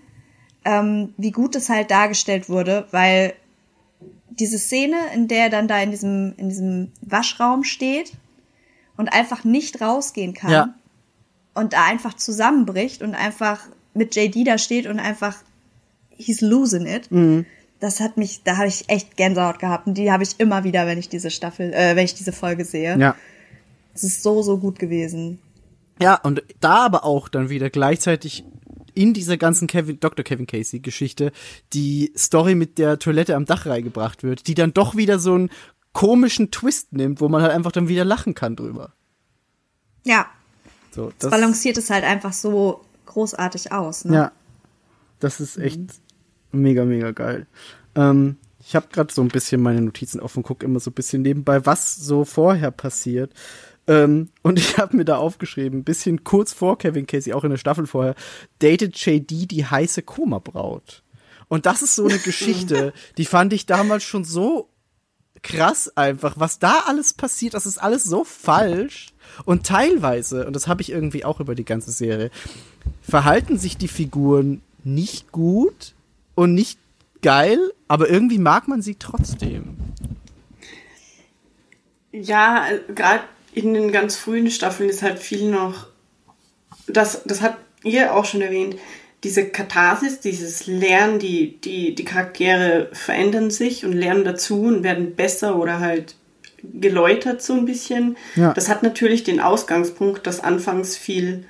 ähm, 0.66 1.14
wie 1.18 1.32
gut 1.32 1.56
es 1.56 1.70
halt 1.70 1.92
dargestellt 1.92 2.50
wurde, 2.50 2.88
weil 2.92 3.34
diese 4.30 4.58
Szene, 4.60 4.98
in 5.14 5.28
der 5.28 5.46
er 5.46 5.50
dann 5.50 5.68
da 5.68 5.80
in 5.82 5.92
diesem, 5.92 6.34
in 6.38 6.50
diesem 6.50 6.92
Waschraum 7.02 7.64
steht 7.64 8.12
und 8.98 9.10
einfach 9.14 9.44
nicht 9.44 9.80
rausgehen 9.82 10.34
kann 10.34 10.52
Ja. 10.52 10.74
und 11.54 11.74
da 11.74 11.86
einfach 11.86 12.16
zusammenbricht 12.16 13.02
und 13.02 13.16
einfach 13.16 13.62
mit 13.94 14.16
JD 14.16 14.46
da 14.46 14.58
steht 14.58 14.88
und 14.88 15.00
einfach 15.00 15.38
he's 16.18 16.42
losing 16.42 16.86
it. 16.86 17.08
Das 17.80 18.00
hat 18.00 18.18
mich, 18.18 18.42
da 18.44 18.58
habe 18.58 18.68
ich 18.68 18.90
echt 18.90 19.16
Gänsehaut 19.16 19.60
gehabt 19.60 19.86
und 19.88 19.98
die 19.98 20.12
habe 20.12 20.24
ich 20.24 20.32
immer 20.40 20.64
wieder, 20.64 20.88
wenn 20.88 20.98
ich 20.98 21.08
diese 21.10 21.30
Staffel, 21.30 21.74
äh, 21.74 21.96
wenn 21.96 22.06
ich 22.06 22.16
diese 22.16 22.32
Folge 22.34 22.66
sehe. 22.66 22.98
Ja. 22.98 23.16
Es 23.94 24.04
ist 24.04 24.24
so, 24.24 24.42
so 24.42 24.58
gut 24.58 24.80
gewesen. 24.80 25.40
Ja, 26.02 26.16
und 26.16 26.44
da 26.60 26.86
aber 26.86 27.06
auch 27.06 27.30
dann 27.30 27.50
wieder 27.50 27.70
gleichzeitig 27.70 28.44
in 28.96 29.14
dieser 29.14 29.38
ganzen 29.38 29.68
Kevin, 29.68 30.00
Dr. 30.00 30.24
Kevin 30.24 30.48
Casey 30.48 30.80
Geschichte 30.80 31.32
die 31.74 32.12
Story 32.18 32.56
mit 32.56 32.78
der 32.78 32.98
Toilette 33.00 33.36
am 33.36 33.46
Dach 33.46 33.66
reingebracht 33.66 34.24
wird, 34.24 34.48
die 34.48 34.56
dann 34.56 34.74
doch 34.74 34.96
wieder 34.96 35.20
so 35.20 35.34
einen 35.36 35.50
komischen 35.94 36.52
Twist 36.52 36.94
nimmt, 36.94 37.22
wo 37.22 37.30
man 37.30 37.42
halt 37.42 37.52
einfach 37.52 37.72
dann 37.72 37.88
wieder 37.88 38.06
lachen 38.06 38.34
kann 38.34 38.56
drüber. 38.56 38.94
Ja, 40.04 40.28
So, 40.92 41.12
das 41.20 41.32
balanciert 41.32 41.78
es 41.78 41.90
halt 41.90 42.04
einfach 42.04 42.34
so 42.34 42.84
großartig 43.06 43.72
aus. 43.72 44.06
Ne? 44.06 44.16
Ja. 44.16 44.32
Das 45.20 45.40
ist 45.40 45.58
echt 45.58 45.80
mega, 46.52 46.86
mega 46.86 47.12
geil. 47.12 47.48
Ähm, 47.96 48.38
ich 48.60 48.76
habe 48.76 48.88
gerade 48.92 49.14
so 49.14 49.22
ein 49.22 49.30
bisschen 49.30 49.62
meine 49.62 49.82
Notizen 49.82 50.20
offen, 50.20 50.44
guck 50.44 50.64
immer 50.64 50.80
so 50.80 50.92
ein 50.92 50.94
bisschen 50.96 51.22
nebenbei, 51.22 51.66
was 51.66 51.96
so 51.96 52.26
vorher 52.26 52.72
passiert. 52.72 53.32
Ähm, 53.88 54.30
und 54.42 54.60
ich 54.60 54.78
habe 54.78 54.98
mir 54.98 55.06
da 55.06 55.18
aufgeschrieben, 55.18 55.80
ein 55.80 55.84
bisschen 55.84 56.24
kurz 56.24 56.54
vor 56.54 56.78
Kevin 56.78 57.08
Casey, 57.08 57.34
auch 57.34 57.44
in 57.44 57.52
der 57.52 57.58
Staffel 57.58 57.88
vorher, 57.88 58.16
datet 58.60 58.98
JD 58.98 59.52
die 59.52 59.66
heiße 59.66 60.02
Koma-Braut. 60.02 61.04
Und 61.48 61.66
das 61.66 61.82
ist 61.82 61.96
so 61.96 62.08
eine 62.08 62.18
Geschichte, 62.18 62.94
die 63.18 63.26
fand 63.26 63.54
ich 63.54 63.66
damals 63.66 64.04
schon 64.04 64.24
so 64.24 64.70
krass 65.44 65.96
einfach, 65.96 66.36
was 66.40 66.58
da 66.58 66.86
alles 66.88 67.14
passiert, 67.14 67.54
das 67.54 67.68
ist 67.68 67.78
alles 67.78 68.04
so 68.04 68.24
falsch. 68.24 69.14
Und 69.46 69.66
teilweise, 69.66 70.48
und 70.48 70.56
das 70.56 70.68
habe 70.68 70.82
ich 70.82 70.92
irgendwie 70.92 71.24
auch 71.24 71.40
über 71.40 71.54
die 71.54 71.66
ganze 71.66 71.92
Serie, 71.92 72.32
verhalten 73.02 73.60
sich 73.60 73.78
die 73.78 73.88
Figuren 73.88 74.62
nicht 74.84 75.32
gut 75.32 75.94
und 76.34 76.56
nicht 76.56 76.80
geil, 77.22 77.60
aber 77.88 78.10
irgendwie 78.10 78.40
mag 78.40 78.68
man 78.68 78.82
sie 78.82 78.96
trotzdem. 78.96 79.78
Ja, 82.12 82.66
gerade 82.94 83.24
in 83.56 83.74
den 83.74 83.92
ganz 83.92 84.18
frühen 84.18 84.52
Staffeln 84.52 84.90
ist 84.90 85.02
halt 85.02 85.18
viel 85.18 85.50
noch, 85.50 85.88
das, 86.88 87.24
das 87.26 87.42
hat 87.42 87.58
ihr 87.84 88.14
auch 88.14 88.26
schon 88.26 88.42
erwähnt, 88.42 88.76
diese 89.24 89.46
Katharsis, 89.46 90.20
dieses 90.20 90.68
Lernen, 90.68 91.18
die, 91.18 91.60
die, 91.62 91.96
die 91.96 92.06
Charaktere 92.06 92.90
verändern 92.92 93.50
sich 93.50 93.86
und 93.86 93.94
lernen 93.94 94.24
dazu 94.24 94.64
und 94.64 94.84
werden 94.84 95.16
besser 95.16 95.58
oder 95.58 95.80
halt 95.80 96.16
geläutert 96.62 97.42
so 97.42 97.54
ein 97.54 97.66
bisschen. 97.66 98.18
Ja. 98.36 98.54
Das 98.54 98.70
hat 98.70 98.84
natürlich 98.84 99.24
den 99.24 99.40
Ausgangspunkt, 99.40 100.28
dass 100.28 100.42
anfangs 100.42 100.98
viel 100.98 101.46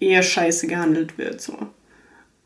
eher 0.00 0.22
scheiße 0.22 0.66
gehandelt 0.66 1.18
wird. 1.18 1.40
So. 1.40 1.56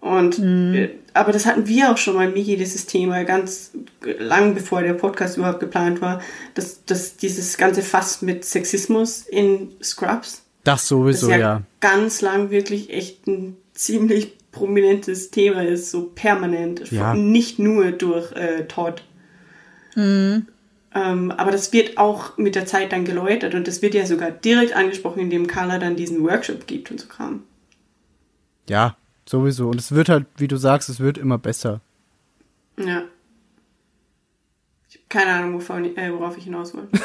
Und 0.01 0.39
äh, 0.39 0.91
aber 1.15 1.33
das 1.33 1.47
hatten 1.47 1.67
wir 1.67 1.91
auch 1.91 1.97
schon 1.97 2.15
mal, 2.15 2.31
Miki, 2.31 2.57
dieses 2.57 2.87
Thema, 2.87 3.25
ganz 3.25 3.73
lang 4.03 4.55
bevor 4.55 4.83
der 4.83 4.95
Podcast 4.95 5.37
überhaupt 5.37 5.61
geplant 5.61 6.01
war, 6.01 6.21
dass, 6.55 6.85
dass 6.85 7.17
dieses 7.17 7.57
ganze 7.57 7.83
Fass 7.83 8.23
mit 8.23 8.45
Sexismus 8.45 9.23
in 9.23 9.71
Scrubs, 9.83 10.43
Das 10.65 10.81
das 10.81 10.89
sowieso, 10.89 11.31
ja, 11.31 11.37
ja. 11.37 11.63
ganz 11.81 12.21
lang 12.21 12.51
wirklich 12.51 12.91
echt 12.91 13.27
ein 13.27 13.57
ziemlich 13.75 14.39
prominentes 14.53 15.31
Thema 15.31 15.65
ist, 15.65 15.91
so 15.91 16.11
permanent. 16.15 16.91
Ja. 16.91 17.15
Nicht 17.15 17.59
nur 17.59 17.91
durch 17.91 18.33
äh, 18.33 18.65
Todd. 18.65 19.03
Ähm, 19.97 20.47
aber 21.31 21.51
das 21.51 21.73
wird 21.73 21.97
auch 21.97 22.37
mit 22.37 22.55
der 22.55 22.67
Zeit 22.67 22.93
dann 22.93 23.05
geläutert 23.05 23.55
und 23.55 23.67
das 23.67 23.81
wird 23.83 23.95
ja 23.95 24.07
sogar 24.07 24.31
direkt 24.31 24.75
angesprochen, 24.75 25.21
indem 25.21 25.47
Carla 25.47 25.79
dann 25.79 25.97
diesen 25.97 26.23
Workshop 26.23 26.67
gibt 26.67 26.91
und 26.91 27.01
so 27.01 27.09
Kram. 27.09 27.45
Ja, 28.69 28.97
sowieso. 29.27 29.69
Und 29.69 29.79
es 29.79 29.93
wird 29.93 30.09
halt, 30.09 30.27
wie 30.37 30.49
du 30.49 30.57
sagst, 30.57 30.89
es 30.89 31.01
wird 31.01 31.19
immer 31.19 31.39
besser. 31.39 31.81
Ja. 32.79 33.03
Ich 34.89 34.97
habe 34.97 35.07
keine 35.09 35.33
Ahnung, 35.33 35.55
wovon, 35.55 35.97
äh, 35.97 36.13
worauf 36.13 36.37
ich 36.37 36.45
hinaus 36.45 36.75
wollte. 36.75 36.99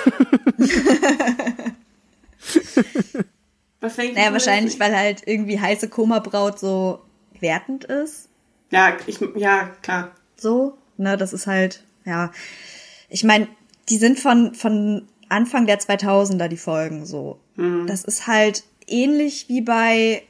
Was 3.80 3.96
denkst 3.96 4.16
Naja, 4.16 4.28
du, 4.28 4.34
wahrscheinlich, 4.34 4.80
weil 4.80 4.96
halt 4.96 5.24
irgendwie 5.26 5.60
heiße 5.60 5.90
Koma-Braut 5.90 6.60
so 6.60 7.02
wertend 7.40 7.84
ist. 7.86 8.30
Ja, 8.72 8.98
ich, 9.06 9.20
ja, 9.36 9.70
klar. 9.82 10.12
So, 10.36 10.78
ne, 10.98 11.16
das 11.18 11.34
ist 11.34 11.48
halt, 11.48 11.84
ja. 12.06 12.32
Ich 13.10 13.24
meine, 13.24 13.48
die 13.90 13.98
sind 13.98 14.20
von, 14.20 14.54
von 14.56 15.08
Anfang 15.30 15.68
der 15.68 15.80
2000er, 15.80 16.48
die 16.48 16.58
Folgen, 16.58 17.06
so. 17.06 17.40
Das 17.88 18.04
ist 18.04 18.28
halt 18.28 18.64
ähnlich 18.86 19.50
wie 19.50 19.62
bei, 19.62 20.22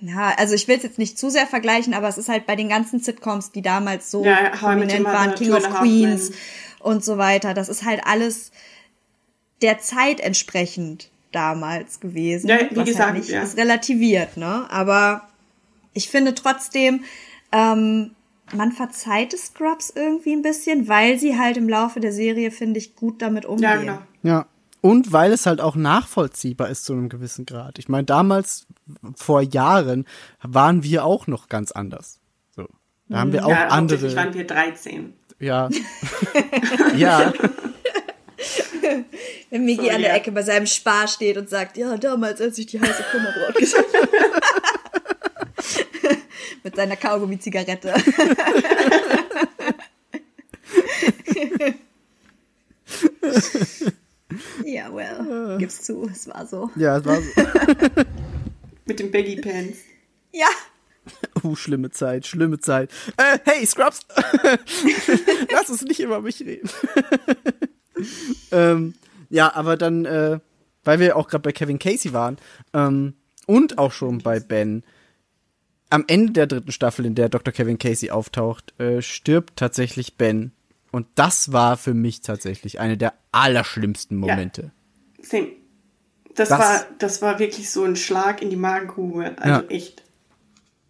ja, 0.00 0.34
also 0.36 0.54
ich 0.54 0.66
will 0.66 0.76
es 0.76 0.82
jetzt 0.82 0.98
nicht 0.98 1.18
zu 1.18 1.30
sehr 1.30 1.46
vergleichen, 1.46 1.94
aber 1.94 2.08
es 2.08 2.18
ist 2.18 2.28
halt 2.28 2.46
bei 2.46 2.56
den 2.56 2.68
ganzen 2.68 3.00
Sitcoms, 3.00 3.52
die 3.52 3.62
damals 3.62 4.10
so 4.10 4.24
Ja, 4.24 4.50
prominent 4.50 5.04
waren, 5.04 5.34
King 5.34 5.52
of 5.52 5.68
Queens 5.68 6.32
und 6.78 7.04
so 7.04 7.18
weiter. 7.18 7.54
Das 7.54 7.68
ist 7.68 7.84
halt 7.84 8.00
alles 8.06 8.50
der 9.60 9.78
Zeit 9.78 10.20
entsprechend 10.20 11.10
damals 11.32 12.00
gewesen. 12.00 12.48
Ja, 12.48 12.58
wie 12.70 12.76
was 12.76 12.86
gesagt, 12.86 13.10
halt 13.10 13.18
nicht 13.18 13.30
ja. 13.30 13.42
ist 13.42 13.56
relativiert, 13.56 14.36
ne? 14.36 14.66
Aber 14.70 15.28
ich 15.92 16.08
finde 16.08 16.34
trotzdem, 16.34 17.04
ähm, 17.52 18.12
man 18.54 18.72
verzeiht 18.72 19.34
es 19.34 19.46
Scrubs 19.46 19.92
irgendwie 19.94 20.32
ein 20.32 20.42
bisschen, 20.42 20.88
weil 20.88 21.18
sie 21.18 21.38
halt 21.38 21.56
im 21.56 21.68
Laufe 21.68 22.00
der 22.00 22.12
Serie, 22.12 22.50
finde 22.50 22.78
ich, 22.78 22.96
gut 22.96 23.22
damit 23.22 23.44
umgehen. 23.44 23.62
Ja, 23.64 23.76
genau. 23.76 23.98
Ja. 24.22 24.46
Und 24.80 25.12
weil 25.12 25.32
es 25.32 25.46
halt 25.46 25.60
auch 25.60 25.76
nachvollziehbar 25.76 26.70
ist 26.70 26.84
zu 26.84 26.94
einem 26.94 27.08
gewissen 27.08 27.44
Grad. 27.44 27.78
Ich 27.78 27.88
meine, 27.88 28.04
damals, 28.04 28.66
vor 29.14 29.42
Jahren, 29.42 30.06
waren 30.42 30.82
wir 30.82 31.04
auch 31.04 31.26
noch 31.26 31.48
ganz 31.48 31.72
anders. 31.72 32.18
So. 32.56 32.66
Da 33.08 33.18
haben 33.18 33.32
wir 33.32 33.44
auch 33.44 33.50
ja, 33.50 33.68
andere. 33.68 34.14
waren 34.16 34.34
wir 34.34 34.46
13. 34.46 35.12
Ja. 35.38 35.68
ja. 36.96 37.32
Wenn 39.50 39.64
Migi 39.64 39.86
So, 39.86 39.90
an 39.90 40.00
der 40.00 40.10
ja. 40.10 40.16
Ecke 40.16 40.32
bei 40.32 40.42
seinem 40.42 40.66
Spar 40.66 41.08
steht 41.08 41.36
und 41.36 41.50
sagt, 41.50 41.76
ja, 41.76 41.96
damals, 41.96 42.40
als 42.40 42.56
ich 42.58 42.66
die 42.66 42.80
heiße 42.80 43.04
Kummerbrot 43.10 43.54
gesagt 43.56 43.94
habe. 44.00 44.08
Mit 46.62 46.76
seiner 46.76 46.96
Kaugummi-Zigarette. 46.96 47.94
zu. 55.82 56.08
Es 56.10 56.28
war 56.28 56.46
so. 56.46 56.70
Ja, 56.76 56.98
es 56.98 57.04
war 57.04 57.20
so. 57.20 57.30
Mit 58.86 59.00
den 59.00 59.10
Baggy 59.10 59.40
Pants. 59.40 59.78
Ja. 60.32 60.48
Uh, 61.42 61.56
schlimme 61.56 61.90
Zeit, 61.90 62.26
schlimme 62.26 62.60
Zeit. 62.60 62.90
Äh, 63.16 63.38
hey, 63.44 63.64
Scrubs! 63.64 64.00
Lass 65.50 65.70
uns 65.70 65.82
nicht 65.82 66.00
über 66.00 66.20
mich 66.20 66.40
reden. 66.40 66.68
ähm, 68.52 68.94
ja, 69.30 69.54
aber 69.54 69.78
dann, 69.78 70.04
äh, 70.04 70.38
weil 70.84 71.00
wir 71.00 71.16
auch 71.16 71.28
gerade 71.28 71.42
bei 71.42 71.52
Kevin 71.52 71.78
Casey 71.78 72.12
waren 72.12 72.36
ähm, 72.74 73.14
und 73.46 73.78
auch 73.78 73.92
schon 73.92 74.18
bei 74.18 74.40
Ben, 74.40 74.84
am 75.88 76.04
Ende 76.06 76.32
der 76.32 76.46
dritten 76.46 76.72
Staffel, 76.72 77.04
in 77.04 77.14
der 77.14 77.28
Dr. 77.28 77.52
Kevin 77.52 77.78
Casey 77.78 78.10
auftaucht, 78.10 78.78
äh, 78.78 79.02
stirbt 79.02 79.56
tatsächlich 79.56 80.16
Ben. 80.16 80.52
Und 80.92 81.06
das 81.14 81.52
war 81.52 81.76
für 81.76 81.94
mich 81.94 82.20
tatsächlich 82.22 82.80
eine 82.80 82.96
der 82.96 83.14
allerschlimmsten 83.32 84.16
Momente. 84.16 84.72
Same. 85.22 85.48
Das, 86.34 86.48
Das- 86.48 86.58
war, 86.58 86.84
das 86.98 87.22
war 87.22 87.38
wirklich 87.38 87.70
so 87.70 87.84
ein 87.84 87.96
Schlag 87.96 88.42
in 88.42 88.50
die 88.50 88.56
Magengrube. 88.56 89.34
Also 89.38 89.62
Ja. 89.62 89.68
echt. 89.68 90.02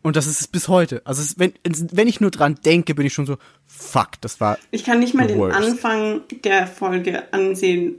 Und 0.02 0.16
das 0.16 0.27
ist 0.27 0.40
es 0.40 0.48
bis 0.48 0.68
heute. 0.68 1.02
Also 1.05 1.20
es, 1.20 1.39
wenn, 1.39 1.52
wenn 1.62 2.09
ich 2.09 2.20
nur 2.20 2.31
dran 2.31 2.59
denke, 2.64 2.94
bin 2.94 3.05
ich 3.05 3.12
schon 3.12 3.27
so, 3.27 3.36
fuck, 3.66 4.12
das 4.22 4.40
war 4.40 4.59
Ich 4.70 4.85
kann 4.85 4.98
nicht 5.01 5.12
mal 5.14 5.27
den 5.27 5.39
worst. 5.39 5.56
Anfang 5.56 6.22
der 6.44 6.66
Folge 6.66 7.31
ansehen, 7.35 7.97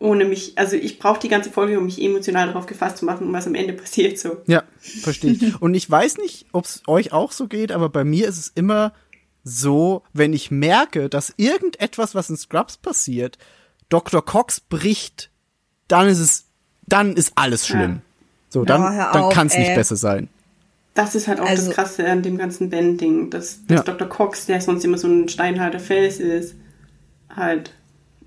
ohne 0.00 0.24
mich. 0.24 0.58
Also 0.58 0.74
ich 0.74 0.98
brauche 0.98 1.20
die 1.20 1.28
ganze 1.28 1.50
Folge, 1.50 1.78
um 1.78 1.84
mich 1.84 2.02
emotional 2.02 2.48
darauf 2.48 2.66
gefasst 2.66 2.96
zu 2.98 3.04
machen, 3.04 3.32
was 3.32 3.46
am 3.46 3.54
Ende 3.54 3.72
passiert. 3.74 4.18
So. 4.18 4.38
Ja, 4.48 4.64
verstehe 4.80 5.32
ich. 5.32 5.62
Und 5.62 5.74
ich 5.74 5.88
weiß 5.88 6.16
nicht, 6.18 6.46
ob 6.50 6.64
es 6.64 6.82
euch 6.88 7.12
auch 7.12 7.30
so 7.30 7.46
geht, 7.46 7.70
aber 7.70 7.88
bei 7.90 8.02
mir 8.02 8.26
ist 8.26 8.38
es 8.38 8.48
immer 8.48 8.92
so, 9.50 10.02
wenn 10.12 10.32
ich 10.32 10.50
merke, 10.50 11.08
dass 11.08 11.34
irgendetwas, 11.36 12.14
was 12.14 12.30
in 12.30 12.36
Scrubs 12.36 12.76
passiert, 12.76 13.36
Dr. 13.88 14.24
Cox 14.24 14.60
bricht, 14.60 15.30
dann 15.88 16.06
ist 16.06 16.20
es, 16.20 16.44
dann 16.86 17.14
ist 17.16 17.32
alles 17.34 17.66
schlimm. 17.66 18.02
So, 18.48 18.64
dann, 18.64 18.80
Ja, 18.82 18.92
hör 18.92 19.12
dann 19.12 19.30
kann 19.30 19.46
es 19.48 19.56
nicht 19.56 19.74
besser 19.74 19.96
sein. 19.96 20.28
Das 20.94 21.14
ist 21.14 21.28
halt 21.28 21.40
auch 21.40 21.46
Also- 21.46 21.66
das 21.66 21.74
Krasse 21.74 22.08
an 22.08 22.22
dem 22.22 22.36
ganzen 22.38 22.70
Ben-Ding, 22.70 23.30
dass, 23.30 23.64
dass 23.66 23.78
Ja. 23.78 23.82
Dr. 23.82 24.08
Cox, 24.08 24.46
der 24.46 24.60
sonst 24.60 24.84
immer 24.84 24.98
so 24.98 25.08
ein 25.08 25.28
steinharter 25.28 25.80
Fels 25.80 26.18
ist, 26.18 26.54
halt 27.34 27.72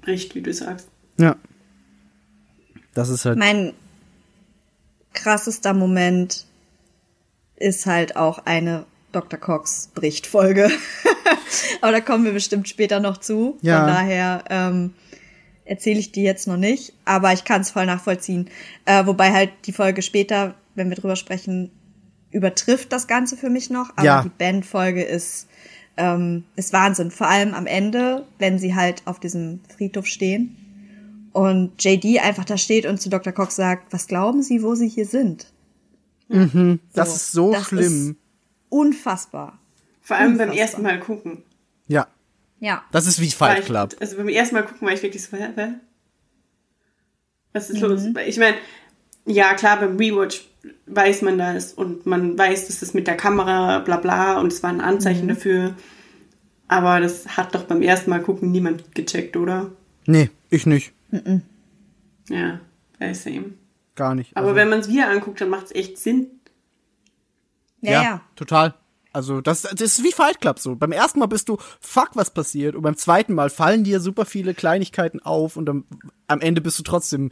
bricht, 0.01 0.35
wie 0.35 0.41
du 0.41 0.53
sagst. 0.53 0.87
Ja. 1.17 1.35
Das 2.93 3.09
ist 3.09 3.25
halt. 3.25 3.37
Mein 3.37 3.73
krassester 5.13 5.73
Moment 5.73 6.45
ist 7.55 7.85
halt 7.85 8.15
auch 8.15 8.39
eine 8.45 8.85
Dr. 9.11 9.39
Cox 9.39 9.89
bricht 9.93 10.25
Folge. 10.27 10.69
Aber 11.81 11.91
da 11.91 12.01
kommen 12.01 12.25
wir 12.25 12.33
bestimmt 12.33 12.67
später 12.67 12.99
noch 12.99 13.17
zu. 13.17 13.57
Ja. 13.61 13.79
Von 13.79 13.87
daher 13.87 14.43
ähm, 14.49 14.93
erzähle 15.65 15.99
ich 15.99 16.11
die 16.11 16.23
jetzt 16.23 16.47
noch 16.47 16.57
nicht, 16.57 16.93
aber 17.05 17.31
ich 17.33 17.45
kann 17.45 17.61
es 17.61 17.71
voll 17.71 17.85
nachvollziehen. 17.85 18.49
Äh, 18.85 19.05
wobei 19.05 19.31
halt 19.31 19.51
die 19.65 19.71
Folge 19.71 20.01
später, 20.01 20.55
wenn 20.75 20.89
wir 20.89 20.97
drüber 20.97 21.15
sprechen, 21.15 21.71
übertrifft 22.31 22.91
das 22.91 23.07
Ganze 23.07 23.37
für 23.37 23.49
mich 23.49 23.69
noch. 23.69 23.91
Aber 23.95 24.03
Ja. 24.05 24.23
die 24.23 24.29
Band-Folge 24.29 25.03
ist, 25.03 25.47
ähm, 25.97 26.43
ist 26.55 26.73
Wahnsinn. 26.73 27.11
Vor 27.11 27.27
allem 27.27 27.53
am 27.53 27.65
Ende, 27.67 28.25
wenn 28.39 28.59
sie 28.59 28.75
halt 28.75 29.03
auf 29.05 29.19
diesem 29.19 29.61
Friedhof 29.75 30.05
stehen 30.07 30.57
und 31.31 31.81
JD 31.83 32.19
einfach 32.19 32.45
da 32.45 32.57
steht 32.57 32.85
und 32.85 32.99
zu 32.99 33.09
Dr. 33.09 33.31
Cox 33.33 33.55
sagt, 33.55 33.93
was 33.93 34.07
glauben 34.07 34.41
Sie, 34.43 34.63
wo 34.63 34.75
Sie 34.75 34.89
hier 34.89 35.05
sind? 35.05 35.47
das 36.93 37.15
ist 37.15 37.31
so 37.31 37.51
das 37.51 37.67
schlimm. 37.67 38.09
Ist 38.11 38.15
unfassbar. 38.69 39.59
Vor 40.03 40.17
allem 40.17 40.37
beim 40.37 40.49
Unfassbar. 40.49 40.61
ersten 40.61 40.81
Mal 40.83 40.99
gucken. 40.99 41.43
ja. 41.87 42.07
Ja. 42.59 42.81
Das 42.93 43.07
ist 43.07 43.19
wie 43.19 43.29
Fight 43.29 43.59
ich, 43.59 43.65
Club. 43.65 43.93
also 43.99 44.15
beim 44.15 44.29
ersten 44.29 44.55
Mal 44.55 44.61
gucken 44.63 44.87
war 44.87 44.93
ich 44.93 45.03
wirklich 45.03 45.21
so, 45.21 45.35
hä, 45.35 45.49
hä? 45.55 45.73
Was 47.51 47.69
ist 47.69 47.81
los? 47.81 48.03
Mhm. 48.03 48.15
Weil 48.15 48.29
Ich 48.29 48.37
meine, 48.37 48.55
ja 49.25 49.53
klar, 49.53 49.79
beim 49.81 49.97
Rewatch 49.97 50.45
weiß 50.85 51.23
man 51.23 51.37
das 51.37 51.73
und 51.73 52.05
man 52.05 52.37
weiß, 52.37 52.67
dass 52.67 52.79
das 52.79 52.93
mit 52.93 53.05
der 53.07 53.17
Kamera 53.17 53.79
bla 53.79 53.97
bla 53.97 54.39
und 54.39 54.53
es 54.53 54.63
war 54.63 54.69
ein 54.69 54.77
Mhm. 54.77 54.81
Anzeichen 54.83 55.27
dafür. 55.27 55.75
Aber 56.69 57.01
das 57.01 57.35
hat 57.35 57.53
doch 57.53 57.63
beim 57.65 57.81
ersten 57.81 58.09
Mal 58.09 58.21
gucken 58.21 58.51
niemand 58.51 58.95
gecheckt, 58.95 59.35
oder? 59.35 59.69
Nee, 60.05 60.29
ich 60.49 60.65
nicht. 60.65 60.93
Ja, 62.29 62.61
I 63.01 63.13
same. 63.13 63.55
Gar 63.95 64.15
nicht. 64.15 64.37
Aber 64.37 64.47
Also- 64.47 64.55
wenn 64.55 64.69
man 64.69 64.79
es 64.79 64.87
wieder 64.87 65.09
anguckt, 65.09 65.41
dann 65.41 65.49
macht 65.49 65.65
es 65.65 65.75
echt 65.75 65.97
Sinn. 65.97 66.27
Ja, 67.81 68.01
ja. 68.03 68.21
total. 68.37 68.73
Also 69.13 69.41
das, 69.41 69.61
das 69.61 69.79
ist 69.79 70.03
wie 70.03 70.11
Fight 70.11 70.41
Club 70.41 70.57
so. 70.57 70.75
Beim 70.75 70.91
ersten 70.91 71.19
Mal 71.19 71.27
bist 71.27 71.47
du, 71.47 71.57
fuck, 71.79 72.09
was 72.15 72.31
passiert? 72.33 72.75
Und 72.75 72.81
beim 72.81 72.97
zweiten 72.97 73.35
Mal 73.35 73.51
fallen 73.51 73.83
dir 73.83 73.99
super 73.99 74.25
viele 74.25 74.55
Kleinigkeiten 74.55 75.19
auf 75.19 75.55
und 75.55 75.69
am, 75.69 75.85
am 76.27 76.41
Ende 76.41 76.61
bist 76.61 76.79
du 76.79 76.83
trotzdem 76.83 77.29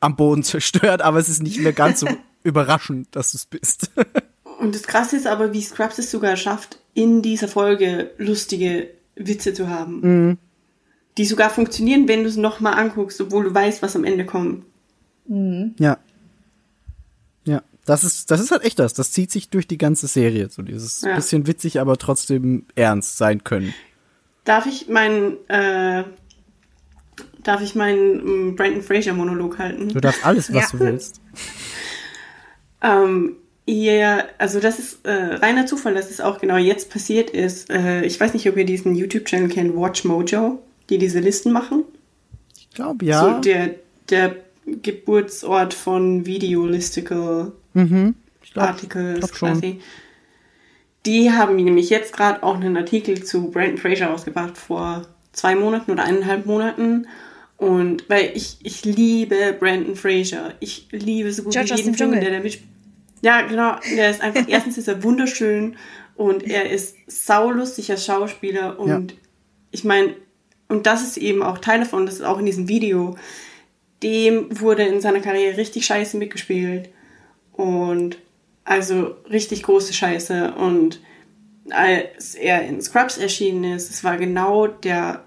am 0.00 0.16
Boden 0.16 0.42
zerstört, 0.44 1.00
aber 1.00 1.18
es 1.18 1.30
ist 1.30 1.42
nicht 1.42 1.58
mehr 1.60 1.72
ganz 1.72 2.00
so 2.00 2.08
überraschend, 2.44 3.08
dass 3.12 3.32
du 3.32 3.38
es 3.38 3.46
bist. 3.46 3.90
Und 4.60 4.72
das 4.72 4.84
Krasse 4.84 5.16
ist 5.16 5.26
aber, 5.26 5.52
wie 5.52 5.60
Scrubs 5.60 5.98
es 5.98 6.12
sogar 6.12 6.36
schafft, 6.36 6.78
in 6.94 7.22
dieser 7.22 7.48
Folge 7.48 8.12
lustige 8.18 8.88
Witze 9.16 9.52
zu 9.52 9.68
haben. 9.68 10.00
Mhm. 10.00 10.38
Die 11.18 11.24
sogar 11.24 11.50
funktionieren, 11.50 12.06
wenn 12.06 12.22
du 12.22 12.28
es 12.28 12.36
nochmal 12.36 12.74
anguckst, 12.74 13.20
obwohl 13.20 13.44
du 13.44 13.52
weißt, 13.52 13.82
was 13.82 13.96
am 13.96 14.04
Ende 14.04 14.24
kommt. 14.24 14.64
ja. 15.26 15.98
Ja, 17.44 17.62
das 17.86 18.04
ist, 18.04 18.30
das 18.30 18.40
ist 18.40 18.50
halt 18.50 18.64
echt 18.64 18.78
das. 18.78 18.94
Das 18.94 19.10
zieht 19.10 19.30
sich 19.30 19.48
durch 19.50 19.66
die 19.66 19.78
ganze 19.78 20.06
Serie. 20.06 20.48
So 20.50 20.62
dieses 20.62 21.02
Ja. 21.02 21.14
bisschen 21.16 21.46
witzig, 21.46 21.80
aber 21.80 21.96
trotzdem 21.96 22.64
ernst 22.74 23.18
sein 23.18 23.44
können. 23.44 23.74
Darf 24.44 24.66
ich 24.66 24.88
meinen, 24.88 25.36
äh, 25.48 26.04
darf 27.42 27.60
ich 27.62 27.74
meinen 27.74 28.20
ähm, 28.20 28.56
Brandon 28.56 28.82
Fraser 28.82 29.12
Monolog 29.12 29.58
halten? 29.58 29.88
Du 29.90 30.00
darfst 30.00 30.24
alles, 30.24 30.52
was 30.52 30.72
Ja. 30.72 30.78
du 30.78 30.84
willst. 30.84 31.20
Ähm, 32.82 33.36
ja, 33.66 34.24
also 34.36 34.60
das 34.60 34.78
ist 34.78 35.06
äh, 35.06 35.10
reiner 35.36 35.64
Zufall, 35.64 35.94
dass 35.94 36.10
es 36.10 36.20
auch 36.20 36.38
genau 36.38 36.58
jetzt 36.58 36.90
passiert 36.90 37.30
ist. 37.30 37.70
Äh, 37.70 38.04
ich 38.04 38.20
weiß 38.20 38.34
nicht, 38.34 38.46
ob 38.46 38.58
ihr 38.58 38.66
diesen 38.66 38.94
YouTube-Channel 38.94 39.48
kennt, 39.48 39.74
Watch 39.74 40.04
Mojo, 40.04 40.62
die 40.90 40.98
diese 40.98 41.20
Listen 41.20 41.50
machen. 41.50 41.84
Ich 42.58 42.68
glaube, 42.70 43.06
ja. 43.06 43.22
So 43.22 43.40
der, 43.40 43.76
der 44.10 44.36
Geburtsort 44.66 45.72
von 45.72 46.26
Videolistical 46.26 47.52
ich 47.52 47.63
Articles 48.54 49.18
glaub 49.20 49.34
schon. 49.34 49.48
quasi. 49.52 49.80
Die 51.06 51.30
haben 51.32 51.56
nämlich 51.56 51.90
jetzt 51.90 52.12
gerade 52.16 52.42
auch 52.42 52.54
einen 52.54 52.76
Artikel 52.76 53.22
zu 53.24 53.50
Brandon 53.50 53.78
Fraser 53.78 54.06
rausgebracht 54.06 54.56
vor 54.56 55.06
zwei 55.32 55.54
Monaten 55.54 55.90
oder 55.90 56.04
eineinhalb 56.04 56.46
Monaten. 56.46 57.06
Und 57.56 58.08
weil 58.08 58.32
ich, 58.34 58.56
ich 58.62 58.84
liebe 58.84 59.54
Brandon 59.58 59.96
Fraser. 59.96 60.54
Ich 60.60 60.88
liebe 60.92 61.32
so 61.32 61.42
gut 61.42 61.52
George 61.52 61.72
wie 61.74 61.78
jeden 61.78 61.94
Film, 61.94 62.12
der 62.12 62.30
da 62.30 62.40
mitspielt. 62.40 62.68
Ja, 63.22 63.42
genau. 63.42 63.76
Der 63.96 64.10
ist 64.10 64.20
einfach, 64.20 64.44
erstens 64.48 64.78
ist 64.78 64.88
er 64.88 65.02
wunderschön 65.02 65.76
und 66.14 66.42
er 66.44 66.70
ist 66.70 66.96
saulustig 67.06 67.90
als 67.90 68.04
Schauspieler 68.06 68.78
und 68.78 68.88
Ja. 68.88 69.02
ich 69.72 69.84
meine, 69.84 70.14
und 70.68 70.86
das 70.86 71.02
ist 71.02 71.16
eben 71.16 71.42
auch 71.42 71.58
Teil 71.58 71.80
davon, 71.80 72.06
das 72.06 72.16
ist 72.16 72.22
auch 72.22 72.38
in 72.38 72.46
diesem 72.46 72.68
Video, 72.68 73.16
dem 74.02 74.60
wurde 74.60 74.84
in 74.84 75.00
seiner 75.00 75.20
Karriere 75.20 75.56
richtig 75.56 75.86
scheiße 75.86 76.16
mitgespielt. 76.16 76.90
Und 77.54 78.18
also 78.64 79.16
richtig 79.30 79.62
große 79.62 79.92
Scheiße. 79.92 80.54
Und 80.54 81.00
als 81.70 82.34
er 82.34 82.62
in 82.62 82.80
Scrubs 82.80 83.18
erschienen 83.18 83.64
ist, 83.64 83.90
es 83.90 84.04
war 84.04 84.16
genau 84.16 84.66
der 84.66 85.24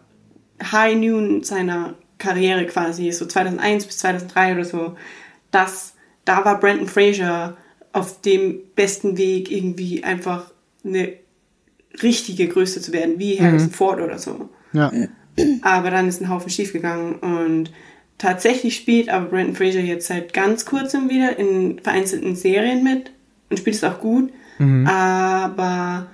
High 0.62 0.95
Noon 0.95 1.44
seiner 1.44 1.95
Karriere 2.18 2.66
quasi, 2.66 3.12
so 3.12 3.26
2001 3.26 3.86
bis 3.86 3.98
2003 3.99 4.54
oder 4.54 4.66
so. 4.66 4.95
Das, 5.52 5.94
da 6.26 6.44
war 6.44 6.60
Brandon 6.60 6.88
Fraser 6.88 7.58
auf 7.94 8.22
dem 8.22 8.62
besten 8.76 9.18
Weg, 9.18 9.52
irgendwie 9.52 10.04
einfach 10.04 10.52
eine 10.84 11.14
richtige 12.02 12.48
Größe 12.48 12.82
zu 12.82 12.94
werden, 12.94 13.20
wie 13.20 13.40
Harrison 13.40 13.72
Ford 13.72 14.02
oder 14.02 14.20
so. 14.20 14.49
Ja. 14.74 14.91
Aber 15.62 15.91
dann 15.91 16.08
ist 16.08 16.22
ein 16.22 16.30
Haufen 16.30 16.49
schiefgegangen 16.49 17.16
und 17.16 17.72
tatsächlich 18.18 18.76
spielt 18.76 19.10
aber 19.10 19.26
Brandon 19.27 19.56
Fraser 19.56 19.80
jetzt 19.80 20.07
seit 20.07 20.34
ganz 20.34 20.65
kurzem 20.65 21.10
wieder 21.10 21.38
in 21.38 21.80
vereinzelten 21.80 22.35
Serien 22.35 22.84
mit 22.84 23.11
und 23.49 23.57
spielt 23.60 23.76
es 23.76 23.84
auch 23.84 23.99
gut. 23.99 24.31
Aber 24.85 26.07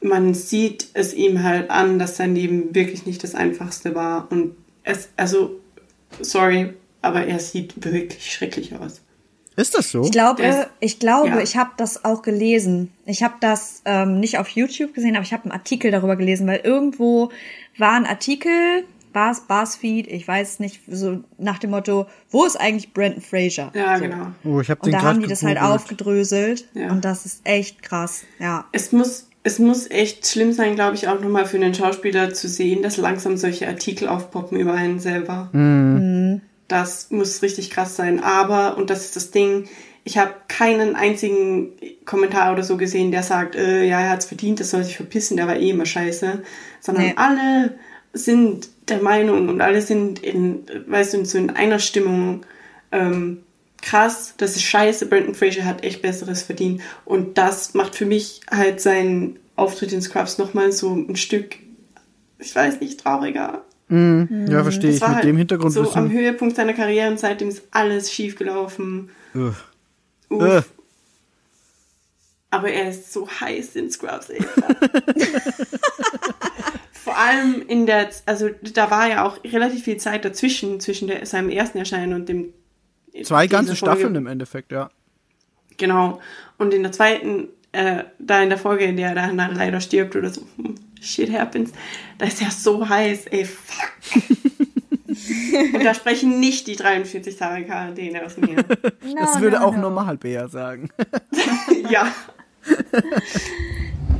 man 0.00 0.34
sieht 0.34 0.88
es 0.94 1.14
ihm 1.14 1.42
halt 1.42 1.70
an, 1.70 1.98
dass 1.98 2.16
sein 2.16 2.34
Leben 2.34 2.74
wirklich 2.74 3.06
nicht 3.06 3.22
das 3.22 3.34
einfachste 3.34 3.94
war 3.94 4.26
und 4.30 4.54
es, 4.82 5.08
also, 5.16 5.60
sorry, 6.20 6.74
aber 7.00 7.26
er 7.26 7.38
sieht 7.38 7.74
wirklich 7.84 8.32
schrecklich 8.32 8.74
aus. 8.74 9.00
Ist 9.56 9.78
das 9.78 9.92
so? 9.92 10.02
Ich 10.02 10.10
glaube, 10.10 10.42
Das- 10.42 10.66
ich 10.80 10.98
glaube, 10.98 11.28
ja. 11.28 11.40
ich 11.40 11.56
habe 11.56 11.70
das 11.76 12.04
auch 12.04 12.22
gelesen. 12.22 12.90
Ich 13.06 13.22
habe 13.22 13.34
das 13.40 13.82
ähm, 13.84 14.18
nicht 14.18 14.38
auf 14.38 14.48
YouTube 14.48 14.92
gesehen, 14.94 15.14
aber 15.14 15.24
ich 15.24 15.32
habe 15.32 15.44
einen 15.44 15.52
Artikel 15.52 15.90
darüber 15.92 16.16
gelesen, 16.16 16.46
weil 16.48 16.60
irgendwo 16.64 17.30
war 17.78 17.92
ein 17.92 18.04
Artikel, 18.04 18.84
Bars, 19.14 19.46
Barsfeed, 19.46 20.06
ich 20.08 20.28
weiß 20.28 20.60
nicht, 20.60 20.82
so 20.86 21.20
nach 21.38 21.58
dem 21.58 21.70
Motto, 21.70 22.06
wo 22.30 22.44
ist 22.44 22.56
eigentlich 22.60 22.92
Brandon 22.92 23.22
Fraser? 23.22 23.72
Ja, 23.74 23.96
so. 23.96 24.02
genau. 24.04 24.26
Oh, 24.44 24.60
ich 24.60 24.68
habe 24.68 24.80
Und 24.82 24.86
den 24.88 24.92
da 24.92 25.02
haben 25.02 25.20
die 25.22 25.26
das 25.28 25.42
halt 25.42 25.58
aufgedröselt 25.58 26.66
Ja. 26.74 26.90
und 26.90 27.04
das 27.06 27.24
ist 27.24 27.40
echt 27.44 27.82
krass. 27.82 28.24
Ja. 28.38 28.66
Es 28.72 28.92
muss, 28.92 29.28
es 29.42 29.58
muss 29.58 29.90
echt 29.90 30.26
schlimm 30.26 30.52
sein, 30.52 30.74
glaube 30.74 30.96
ich, 30.96 31.08
auch 31.08 31.18
nochmal 31.20 31.46
für 31.46 31.56
einen 31.56 31.72
Schauspieler 31.74 32.34
zu 32.34 32.48
sehen, 32.48 32.82
dass 32.82 32.96
langsam 32.98 33.36
solche 33.38 33.66
Artikel 33.68 34.08
aufpoppen 34.08 34.58
über 34.58 34.74
einen 34.74 34.98
selber. 35.00 35.48
das 36.68 37.10
muss 37.10 37.42
richtig 37.42 37.70
krass 37.70 37.96
sein. 37.96 38.22
Aber, 38.22 38.76
und 38.76 38.90
das 38.90 39.04
ist 39.04 39.16
das 39.16 39.30
Ding, 39.30 39.64
ich 40.06 40.18
habe 40.18 40.34
keinen 40.48 40.96
einzigen 40.96 41.72
Kommentar 42.04 42.52
oder 42.52 42.62
so 42.62 42.76
gesehen, 42.76 43.10
der 43.10 43.22
sagt, 43.22 43.54
äh, 43.54 43.84
ja, 43.84 44.00
er 44.00 44.10
hat's 44.10 44.26
verdient, 44.26 44.60
das 44.60 44.70
soll 44.70 44.84
sich 44.84 44.96
verpissen, 44.96 45.36
der 45.38 45.46
war 45.46 45.56
eh 45.56 45.70
immer 45.70 45.86
scheiße. 45.86 46.42
Sondern 46.80 47.04
Nee. 47.06 47.14
alle 47.16 47.78
sind 48.12 48.68
der 48.88 49.00
Meinung 49.02 49.48
und 49.48 49.60
alle 49.60 49.80
sind 49.82 50.22
in, 50.22 50.64
weißt 50.86 51.14
du, 51.14 51.24
so 51.24 51.38
in 51.38 51.50
einer 51.50 51.78
Stimmung, 51.78 52.44
ähm, 52.92 53.42
krass, 53.82 54.34
das 54.36 54.56
ist 54.56 54.62
scheiße, 54.62 55.06
Brandon 55.06 55.34
Fraser 55.34 55.64
hat 55.64 55.82
echt 55.84 56.02
Besseres 56.02 56.42
verdient. 56.42 56.82
Und 57.04 57.38
das 57.38 57.74
macht 57.74 57.94
für 57.94 58.06
mich 58.06 58.40
halt 58.50 58.80
seinen 58.80 59.38
Auftritt 59.56 59.92
in 59.92 60.02
Scrubs 60.02 60.38
nochmal 60.38 60.72
so 60.72 60.94
ein 60.94 61.16
Stück, 61.16 61.56
ich 62.38 62.54
weiß 62.54 62.80
nicht, 62.80 63.00
trauriger. 63.00 63.64
Ja, 63.88 64.62
verstehe 64.62 64.88
Das 64.90 64.96
ich. 64.96 65.00
war 65.02 65.08
Mit 65.10 65.16
halt 65.16 65.24
dem 65.26 65.36
Hintergrund 65.36 65.72
so 65.72 65.92
am. 65.92 66.10
Höhepunkt 66.10 66.56
seiner 66.56 66.72
Karriere 66.72 67.10
und 67.10 67.20
seitdem 67.20 67.48
ist 67.48 67.62
alles 67.70 68.10
schief 68.12 68.34
gelaufen. 68.36 69.10
Ugh. 69.34 69.54
Uff. 70.30 70.70
Aber 72.50 72.70
er 72.70 72.90
ist 72.90 73.12
so 73.12 73.28
heiß 73.28 73.76
in 73.76 73.90
Scrubs. 73.90 74.28
Vor 77.14 77.22
allem 77.22 77.62
in 77.68 77.86
der, 77.86 78.08
also 78.26 78.50
da 78.74 78.90
war 78.90 79.08
ja 79.08 79.24
auch 79.24 79.38
relativ 79.44 79.84
viel 79.84 79.98
Zeit 79.98 80.24
dazwischen, 80.24 80.80
zwischen 80.80 81.06
der, 81.06 81.24
seinem 81.26 81.48
ersten 81.48 81.78
Erscheinen 81.78 82.12
und 82.12 82.28
dem. 82.28 82.52
Zwei 83.22 83.46
ganze 83.46 83.76
Folge. 83.76 83.92
Staffeln 83.92 84.16
im 84.16 84.26
Endeffekt, 84.26 84.72
ja. 84.72 84.90
Genau. 85.76 86.20
Und 86.58 86.74
in 86.74 86.82
der 86.82 86.90
zweiten, 86.90 87.50
äh, 87.70 88.02
da 88.18 88.42
in 88.42 88.48
der 88.48 88.58
Folge, 88.58 88.84
in 88.84 88.96
der 88.96 89.10
er 89.10 89.14
dann 89.14 89.36
leider 89.36 89.80
stirbt 89.80 90.16
oder 90.16 90.30
so, 90.30 90.42
hm, 90.56 90.74
shit 91.00 91.32
happens, 91.32 91.70
da 92.18 92.26
ist 92.26 92.42
er 92.42 92.50
so 92.50 92.88
heiß, 92.88 93.26
ey, 93.26 93.44
fuck. 93.44 93.92
Und 95.74 95.84
da 95.84 95.94
sprechen 95.94 96.40
nicht 96.40 96.66
die 96.66 96.74
43 96.74 97.36
Tage 97.36 97.64
Quarantäne 97.64 98.26
aus 98.26 98.36
mir. 98.36 98.56
Das 99.16 99.40
würde 99.40 99.62
auch 99.62 99.76
normal 99.76 100.16
Bea 100.16 100.48
sagen. 100.48 100.88
ja. 101.88 102.12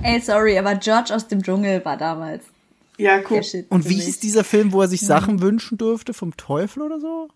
Ey, 0.05 0.21
sorry, 0.21 0.57
aber 0.57 0.77
George 0.77 1.13
aus 1.13 1.27
dem 1.27 1.43
Dschungel 1.43 1.85
war 1.85 1.97
damals 1.97 2.54
Ja, 2.97 3.21
cool. 3.31 3.41
Und 3.71 3.89
wie 3.89 4.01
hieß 4.01 4.21
dieser 4.21 4.45
Film, 4.45 4.73
wo 4.73 4.83
er 4.83 4.89
sich 4.89 5.01
Sachen 5.01 5.41
wünschen 5.43 5.79
durfte? 5.79 6.15
Vom 6.15 6.37
Teufel 6.37 6.83
oder 6.83 7.01
so? 7.01 7.29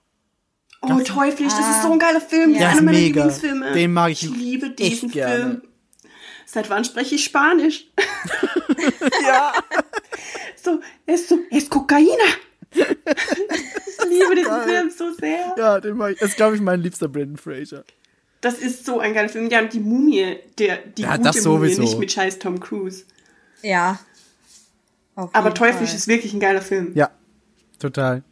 Oh, 0.82 1.00
teuflisch, 1.00 1.52
das 1.52 1.76
ist 1.76 1.82
so 1.82 1.92
ein 1.92 1.98
geiler 1.98 2.20
Film. 2.20 2.54
Ja. 2.54 2.68
Einer 2.68 2.74
ist 2.78 2.82
meiner 2.82 2.98
mega. 2.98 3.22
Lieblingsfilme. 3.24 3.72
Den 3.72 3.92
mag 3.92 4.12
ich 4.12 4.22
Ich 4.24 4.30
liebe 4.30 4.66
echt 4.66 4.78
diesen 4.78 5.10
gerne. 5.10 5.34
Film. 5.36 5.62
Seit 6.46 6.70
wann 6.70 6.84
spreche 6.84 7.14
ich 7.16 7.24
Spanisch? 7.24 7.86
Ja. 9.22 9.52
So, 10.60 10.80
es, 11.06 11.28
so, 11.28 11.38
es 11.50 11.70
Kokaina. 11.70 12.08
ich 12.70 12.84
liebe 14.08 14.34
diesen 14.34 14.50
geil. 14.50 14.68
Film 14.68 14.90
so 14.90 15.12
sehr. 15.14 15.54
Ja, 15.56 15.80
den 15.80 15.96
mag 15.96 16.12
ich. 16.12 16.18
Das 16.18 16.30
ist, 16.30 16.36
glaube 16.36 16.56
ich, 16.56 16.60
mein 16.60 16.80
liebster 16.80 17.08
Brandon 17.08 17.36
Fraser. 17.36 17.84
Das 18.40 18.54
ist 18.54 18.84
so 18.84 18.98
ein 18.98 19.14
geiler 19.14 19.28
Film. 19.28 19.48
Ja, 19.48 19.60
und 19.60 19.72
die 19.72 19.80
Mumie, 19.80 20.36
der, 20.58 20.78
die 20.78 21.02
Ja, 21.02 21.16
gute 21.16 21.22
das 21.32 21.44
Mumie, 21.44 21.76
nicht 21.78 21.98
mit 21.98 22.12
scheiß 22.12 22.38
Tom 22.40 22.60
Cruise. 22.60 23.04
Ja. 23.62 23.98
Auf 25.18 25.34
Aber 25.34 25.52
Teuflisch 25.52 25.94
ist 25.94 26.06
wirklich 26.06 26.32
ein 26.32 26.38
geiler 26.40 26.62
Film. 26.62 26.92
Ja, 26.94 27.10
total. 27.80 28.22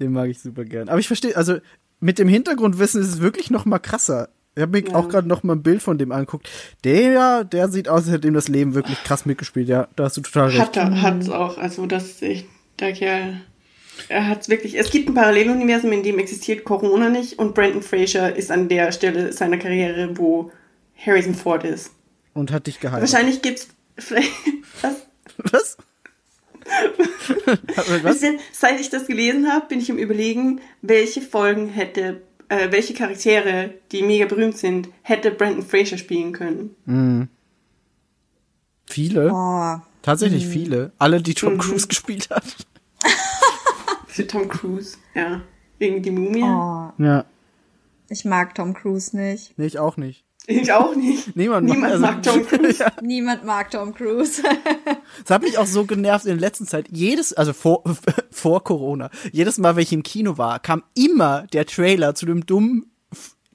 Den 0.00 0.10
mag 0.12 0.28
ich 0.28 0.40
super 0.40 0.64
gern. 0.64 0.88
Aber 0.88 0.98
ich 0.98 1.06
verstehe, 1.06 1.36
also 1.36 1.58
mit 2.00 2.18
dem 2.18 2.26
Hintergrundwissen 2.26 3.00
ist 3.00 3.08
es 3.08 3.20
wirklich 3.20 3.50
noch 3.50 3.64
mal 3.64 3.78
krasser. 3.78 4.28
Ich 4.56 4.62
habe 4.62 4.72
mir 4.80 4.88
Ja. 4.88 4.96
auch 4.96 5.08
gerade 5.08 5.28
noch 5.28 5.44
mal 5.44 5.54
ein 5.54 5.62
Bild 5.62 5.80
von 5.82 5.98
dem 5.98 6.10
angeguckt. 6.10 6.48
Der, 6.82 7.44
der 7.44 7.68
sieht 7.68 7.88
aus, 7.88 8.02
als 8.04 8.10
hätte 8.10 8.26
ihm 8.26 8.34
das 8.34 8.48
Leben 8.48 8.74
wirklich 8.74 9.02
krass 9.04 9.24
mitgespielt. 9.24 9.68
Ja, 9.68 9.86
da 9.94 10.04
hast 10.04 10.16
du 10.16 10.20
total 10.22 10.48
recht. 10.48 10.58
Hat 10.60 10.76
er, 10.76 11.00
hat's 11.00 11.28
auch. 11.30 11.58
Also, 11.58 11.86
das 11.86 12.06
ist 12.06 12.22
echt, 12.22 12.46
der 12.80 12.92
Kerl, 12.92 13.40
er 14.08 14.28
hat's 14.28 14.48
wirklich. 14.48 14.76
Es 14.76 14.90
gibt 14.90 15.08
ein 15.08 15.14
Paralleluniversum, 15.14 15.92
in 15.92 16.02
dem 16.02 16.18
existiert 16.18 16.64
Corona 16.64 17.08
nicht 17.08 17.38
und 17.38 17.54
Brandon 17.54 17.82
Fraser 17.82 18.34
ist 18.34 18.50
an 18.50 18.68
der 18.68 18.90
Stelle 18.90 19.32
seiner 19.32 19.58
Karriere, 19.58 20.18
wo 20.18 20.50
Harrison 20.96 21.34
Ford 21.36 21.62
ist. 21.62 21.92
Und 22.34 22.50
hat 22.50 22.66
dich 22.66 22.80
geheiratet. 22.80 23.12
Wahrscheinlich 23.12 23.42
gibt's 23.42 23.68
vielleicht, 23.96 24.32
was? 24.82 25.06
Was? 25.52 25.76
Ihr, 28.22 28.38
Seit 28.52 28.80
ich 28.80 28.90
das 28.90 29.06
gelesen 29.06 29.50
habe, 29.52 29.66
bin 29.66 29.78
ich 29.80 29.90
im 29.90 29.98
Überlegen, 29.98 30.60
welche 30.82 31.20
Folgen 31.22 31.68
hätte, 31.68 32.22
äh, 32.48 32.70
welche 32.72 32.94
Charaktere, 32.94 33.74
die 33.92 34.02
mega 34.02 34.26
berühmt 34.26 34.56
sind, 34.58 34.88
hätte 35.02 35.30
Brandon 35.30 35.62
Fraser 35.64 35.98
spielen 35.98 36.32
können. 36.32 37.28
Viele? 38.86 39.30
Oh, 39.32 39.76
Tatsächlich 40.02 40.46
Mhm. 40.46 40.50
viele. 40.50 40.92
Alle, 40.98 41.22
die 41.22 41.34
Tom 41.34 41.58
Cruise 41.58 41.86
gespielt 41.88 42.28
hat. 42.30 42.44
Für 44.08 44.26
Tom 44.26 44.48
Cruise, 44.48 44.96
ja. 45.14 45.40
Wegen 45.78 46.02
die 46.02 46.10
Mumie. 46.10 46.42
oh, 46.42 46.90
Ja. 47.02 47.24
ich 48.08 48.24
mag 48.24 48.54
Tom 48.54 48.74
Cruise 48.74 49.16
nicht. 49.16 49.54
Nee, 49.56 49.66
ich 49.66 49.78
auch 49.78 49.96
nicht. 49.96 50.24
Ich 50.46 50.72
auch 50.72 50.94
nicht. 50.96 51.36
Niemand 51.36 51.68
mag- 51.68 51.76
Niemand 51.76 51.92
also- 51.94 52.06
mag 52.06 52.22
Tom 52.22 52.46
Cruise. 52.46 52.84
Niemand 53.00 53.44
mag 53.44 53.70
Tom 53.70 53.94
Cruise. 53.94 54.42
Das 55.24 55.30
hat 55.36 55.42
mich 55.42 55.58
auch 55.58 55.66
so 55.66 55.84
genervt 55.84 56.24
in 56.24 56.30
der 56.32 56.40
letzten 56.40 56.66
Zeit. 56.66 56.86
Jedes, 56.90 57.32
also 57.34 57.52
vor, 57.52 57.84
vor 58.30 58.64
Corona, 58.64 59.10
jedes 59.30 59.58
Mal, 59.58 59.76
wenn 59.76 59.82
ich 59.82 59.92
im 59.92 60.02
Kino 60.02 60.38
war, 60.38 60.58
kam 60.58 60.82
immer 60.94 61.46
der 61.52 61.66
Trailer 61.66 62.14
zu 62.14 62.24
dem 62.26 62.46
dummen 62.46 62.90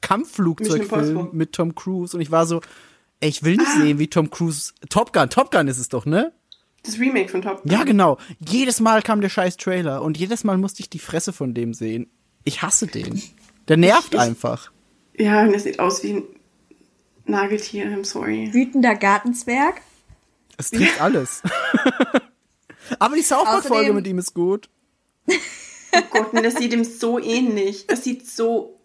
Kampfflugzeugfilm 0.02 1.30
mit 1.34 1.54
Tom 1.54 1.76
Cruise 1.76 2.16
und 2.16 2.22
ich 2.22 2.32
war 2.32 2.46
so, 2.46 2.62
ey, 3.20 3.30
ich 3.30 3.44
will 3.44 3.58
nicht 3.58 3.72
sehen, 3.72 4.00
wie 4.00 4.08
Tom 4.08 4.30
Cruise, 4.30 4.74
Top 4.90 5.14
Gun, 5.14 5.30
Top 5.30 5.52
Gun 5.52 5.68
ist 5.68 5.80
es 5.80 5.90
doch, 5.90 6.06
ne? 6.06 6.32
Das 6.84 7.00
Remake 7.00 7.30
von 7.30 7.42
Top 7.42 7.64
Gun. 7.64 7.72
Ja, 7.72 7.84
genau. 7.84 8.18
Jedes 8.40 8.80
Mal 8.80 9.02
kam 9.02 9.22
der 9.22 9.30
scheiß 9.30 9.58
Trailer 9.58 10.02
und 10.04 10.18
jedes 10.18 10.44
Mal 10.44 10.58
musste 10.58 10.82
ich 10.82 10.90
die 10.90 11.00
Fresse 11.00 11.34
von 11.34 11.54
dem 11.54 11.74
sehen. 11.74 12.10
Ich 12.44 12.62
hasse 12.62 12.88
den. 12.88 13.22
Der 13.68 13.78
nervt 13.78 14.14
Ich- 14.14 14.20
einfach. 14.20 14.72
Ja, 15.18 15.42
und 15.42 15.54
er 15.54 15.60
sieht 15.60 15.80
aus 15.80 16.04
wie 16.04 16.14
ein 16.14 16.24
Nagetier, 17.28 17.86
I'm 17.86 18.04
sorry. 18.06 18.50
Wütender 18.54 18.96
Gartenzwerg. 18.96 19.82
Es 20.58 20.72
trifft 20.72 21.00
alles. 21.02 21.44
Aber 23.00 23.16
die 23.16 23.22
South 23.22 23.46
Park-Folge 23.46 23.94
mit 23.94 24.08
ihm 24.08 24.18
ist 24.18 24.34
gut. 24.34 24.70
Oh 25.30 26.02
Gott, 26.12 26.34
und 26.34 26.44
das 26.44 26.56
sieht 26.56 26.74
ihm 26.74 26.84
so 26.84 27.20
ähnlich. 27.20 27.86
Das 27.88 28.04
sieht 28.04 28.28
so 28.28 28.80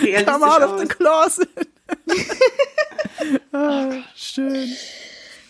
realistisch 0.00 0.26
Come 0.26 0.46
out 0.46 0.62
of 0.62 0.72
aus. 0.72 0.80
the 0.80 0.86
closet. 0.86 1.48
ah, 3.52 3.92
schön. 4.14 4.68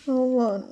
Oh 0.07 0.37
Mann. 0.37 0.63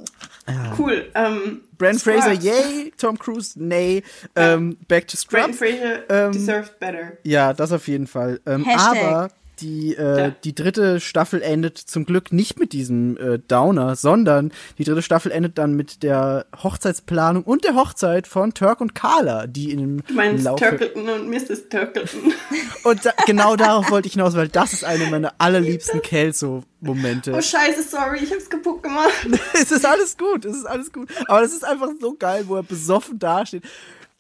Cool. 0.77 1.11
Ähm, 1.13 1.63
Scrubs. 1.77 2.03
Fraser, 2.03 2.31
yay. 2.33 2.93
Tom 2.97 3.19
Cruise, 3.19 3.61
nay. 3.61 4.03
Ähm, 4.35 4.77
back 4.87 5.07
to 5.07 5.17
Scrubs. 5.17 5.57
Fraser 5.57 6.09
Ähm, 6.09 6.31
deserves 6.31 6.71
better. 6.79 7.17
Ja, 7.23 7.53
das 7.53 7.71
auf 7.71 7.87
jeden 7.87 8.07
Fall. 8.07 8.39
Ähm, 8.45 8.63
Hashtag. 8.63 8.97
aber 8.97 9.29
die, 9.61 9.95
äh, 9.95 10.17
Ja. 10.19 10.29
die 10.29 10.55
dritte 10.55 10.99
Staffel 10.99 11.41
endet 11.41 11.77
zum 11.77 12.05
Glück 12.05 12.31
nicht 12.31 12.59
mit 12.59 12.73
diesem 12.73 13.17
äh, 13.17 13.39
Downer, 13.39 13.95
sondern 13.95 14.51
die 14.77 14.83
dritte 14.83 15.01
Staffel 15.01 15.31
endet 15.31 15.57
dann 15.57 15.73
mit 15.73 16.03
der 16.03 16.45
Hochzeitsplanung 16.63 17.43
und 17.43 17.63
der 17.63 17.75
Hochzeit 17.75 18.27
von 18.27 18.53
Turk 18.53 18.81
und 18.81 18.95
Carla, 18.95 19.47
die 19.47 19.71
in 19.71 19.79
dem 19.79 20.03
Du 20.07 20.13
meinst 20.13 20.43
Laufe 20.43 20.63
Turkleton 20.63 21.09
und 21.09 21.29
Mrs. 21.29 21.69
Turkleton. 21.69 22.33
und 22.83 23.05
da, 23.05 23.11
genau 23.25 23.55
darauf 23.55 23.89
wollte 23.91 24.07
ich 24.07 24.13
hinaus, 24.13 24.35
weil 24.35 24.47
das 24.47 24.73
ist 24.73 24.83
eine 24.83 25.05
meiner 25.07 25.33
allerliebsten 25.37 26.01
Kelso-Momente. 26.01 27.33
Oh 27.33 27.41
scheiße, 27.41 27.83
sorry, 27.83 28.19
ich 28.23 28.31
hab's 28.31 28.49
kaputt 28.49 28.83
gemacht. 28.83 29.11
es 29.53 29.71
ist 29.71 29.85
alles 29.85 30.17
gut, 30.17 30.45
es 30.45 30.57
ist 30.57 30.65
alles 30.65 30.91
gut. 30.91 31.09
Aber 31.27 31.41
das 31.41 31.53
ist 31.53 31.65
einfach 31.65 31.89
so 31.99 32.15
geil, 32.17 32.45
wo 32.47 32.55
er 32.55 32.63
besoffen 32.63 33.19
dasteht. 33.19 33.63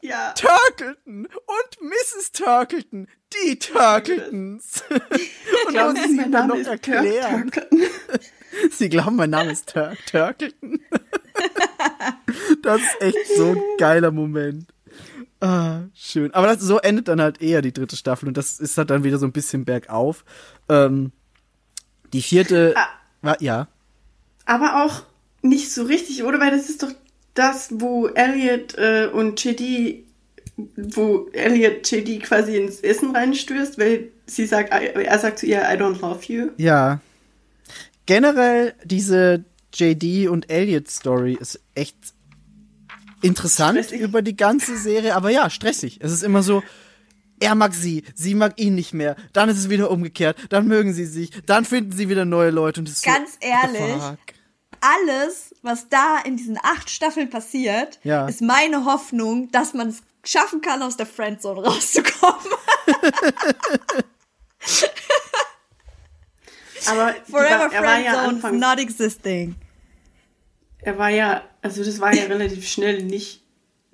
Ja. 0.01 0.33
Turkleton 0.33 1.25
und 1.25 1.81
Mrs. 1.81 2.31
Turkleton, 2.31 3.07
die 3.33 3.57
Turkletons. 3.59 4.83
und 4.89 5.97
Sie, 5.97 6.07
sie 6.07 6.15
mein 6.15 6.29
Name 6.29 6.47
noch 6.49 6.55
ist 6.55 6.67
erklären. 6.67 7.51
Sie 8.71 8.89
glauben, 8.89 9.15
mein 9.15 9.29
Name 9.31 9.51
ist 9.51 9.69
Turk 9.69 9.97
Turkleton. 10.05 10.79
das 12.63 12.81
ist 12.81 13.01
echt 13.01 13.27
so 13.35 13.51
ein 13.51 13.61
geiler 13.77 14.11
Moment. 14.11 14.67
Ah, 15.39 15.81
schön. 15.93 16.33
Aber 16.33 16.47
das, 16.47 16.61
so 16.61 16.79
endet 16.79 17.07
dann 17.07 17.21
halt 17.21 17.41
eher 17.41 17.61
die 17.61 17.73
dritte 17.73 17.95
Staffel 17.95 18.27
und 18.27 18.37
das 18.37 18.59
ist 18.59 18.77
halt 18.77 18.89
dann 18.89 19.03
wieder 19.03 19.19
so 19.19 19.25
ein 19.25 19.31
bisschen 19.31 19.65
bergauf. 19.65 20.25
Ähm, 20.69 21.11
die 22.13 22.21
vierte, 22.21 22.73
Ah. 22.75 22.87
war, 23.21 23.41
ja. 23.41 23.67
Aber 24.45 24.83
auch 24.85 25.03
nicht 25.41 25.71
so 25.71 25.83
richtig, 25.83 26.23
oder? 26.23 26.39
Weil 26.39 26.51
das 26.51 26.69
ist 26.69 26.81
doch 26.81 26.91
das, 27.37 27.69
wo 27.71 28.07
Elliot 28.07 28.75
äh, 28.77 29.07
und 29.13 29.43
JD, 29.43 30.03
wo 30.75 31.27
Elliot 31.33 31.89
JD 31.89 32.23
quasi 32.23 32.57
ins 32.57 32.79
Essen 32.81 33.15
reinstößt, 33.15 33.77
weil 33.77 34.09
sie 34.25 34.45
sagt, 34.45 34.73
I- 34.73 35.03
er 35.03 35.19
sagt 35.19 35.39
zu 35.39 35.45
ihr, 35.45 35.61
I 35.61 35.75
don't 35.77 36.01
love 36.01 36.19
you. 36.31 36.49
Ja. 36.57 36.99
Generell 38.05 38.73
diese 38.83 39.43
JD 39.73 40.29
und 40.29 40.49
Elliot 40.49 40.89
Story 40.89 41.37
ist 41.39 41.59
echt 41.75 41.95
interessant 43.21 43.77
Stressig. 43.79 44.01
über 44.01 44.21
die 44.21 44.35
ganze 44.35 44.77
Serie, 44.77 45.15
aber 45.15 45.29
ja, 45.29 45.49
stressig. 45.49 45.99
Es 46.01 46.11
ist 46.11 46.23
immer 46.23 46.41
so, 46.43 46.63
er 47.39 47.55
mag 47.55 47.73
sie, 47.73 48.03
sie 48.15 48.33
mag 48.35 48.53
ihn 48.59 48.75
nicht 48.75 48.93
mehr, 48.93 49.15
dann 49.33 49.49
ist 49.49 49.57
es 49.57 49.69
wieder 49.69 49.91
umgekehrt, 49.91 50.37
dann 50.49 50.67
mögen 50.67 50.93
sie 50.93 51.05
sich, 51.05 51.31
dann 51.45 51.65
finden 51.65 51.91
sie 51.91 52.09
wieder 52.09 52.25
neue 52.25 52.49
Leute 52.51 52.79
und 52.79 52.87
es 52.89 52.95
ist 52.95 53.05
Ganz 53.05 53.33
so, 53.33 53.37
ehrlich, 53.41 54.01
fuck? 54.01 54.17
Alles, 54.81 55.53
was 55.61 55.89
da 55.89 56.17
in 56.19 56.37
diesen 56.37 56.57
acht 56.61 56.89
Staffeln 56.89 57.29
passiert, 57.29 57.99
Ja. 58.03 58.27
ist 58.27 58.41
meine 58.41 58.85
Hoffnung, 58.85 59.51
dass 59.51 59.73
man 59.73 59.89
es 59.89 60.01
schaffen 60.23 60.61
kann, 60.61 60.81
aus 60.81 60.97
der 60.97 61.05
Friendzone 61.05 61.63
rauszukommen. 61.63 62.35
Aber 66.87 67.13
Forever 67.29 67.71
war, 67.71 67.83
war 67.83 67.99
ja 67.99 68.11
Friendzone 68.13 68.27
anfangs, 68.27 68.59
not 68.65 68.79
existing. 68.79 69.55
er 70.79 70.97
war 70.97 71.09
ja, 71.09 71.43
also 71.61 71.83
das 71.83 71.99
war 71.99 72.13
ja 72.13 72.25
relativ 72.25 72.67
schnell 72.67 73.03
nicht 73.03 73.43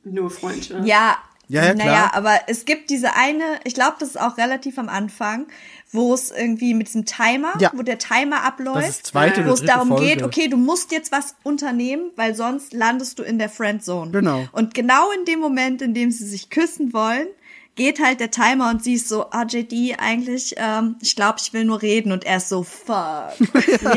nur 0.03 0.29
Freundschaft. 0.29 0.85
Ja, 0.85 1.17
Ja, 1.47 1.65
ja, 1.65 1.73
naja, 1.73 1.91
klar. 2.09 2.13
aber 2.15 2.39
es 2.47 2.65
gibt 2.65 2.89
diese 2.89 3.15
eine, 3.15 3.59
ich 3.63 3.73
glaube, 3.73 3.95
das 3.99 4.09
ist 4.09 4.19
auch 4.19 4.37
relativ 4.37 4.77
am 4.77 4.89
Anfang, 4.89 5.47
wo 5.93 6.13
es 6.13 6.31
irgendwie 6.31 6.73
mit 6.73 6.87
diesem 6.87 7.05
Timer, 7.05 7.53
Ja. 7.59 7.71
wo 7.73 7.83
der 7.83 7.99
Timer 7.99 8.43
abläuft, 8.43 9.05
zweite 9.05 9.45
wo 9.47 9.51
es 9.53 9.63
darum 9.63 9.89
Folge. 9.89 10.05
geht, 10.07 10.23
okay, 10.23 10.47
du 10.49 10.57
musst 10.57 10.91
jetzt 10.91 11.11
was 11.11 11.35
unternehmen, 11.43 12.11
weil 12.15 12.35
sonst 12.35 12.73
landest 12.73 13.19
du 13.19 13.23
in 13.23 13.37
der 13.39 13.47
Friendzone. 13.47 14.11
Genau. 14.11 14.45
Und 14.51 14.73
genau 14.73 15.11
in 15.11 15.23
dem 15.25 15.39
Moment, 15.39 15.81
in 15.81 15.93
dem 15.93 16.11
sie 16.11 16.25
sich 16.27 16.49
küssen 16.49 16.91
wollen, 16.93 17.27
geht 17.75 17.99
halt 17.99 18.19
der 18.19 18.29
Timer 18.31 18.69
und 18.69 18.83
sie 18.83 18.95
ist 18.95 19.07
so, 19.07 19.29
ah, 19.31 19.45
JD, 19.47 19.95
eigentlich, 19.99 20.55
ähm, 20.57 20.95
ich 21.01 21.15
glaube, 21.15 21.37
ich 21.41 21.53
will 21.53 21.63
nur 21.63 21.81
reden 21.81 22.11
und 22.11 22.23
er 22.25 22.37
ist 22.37 22.49
so, 22.49 22.63
fuck. 22.63 23.31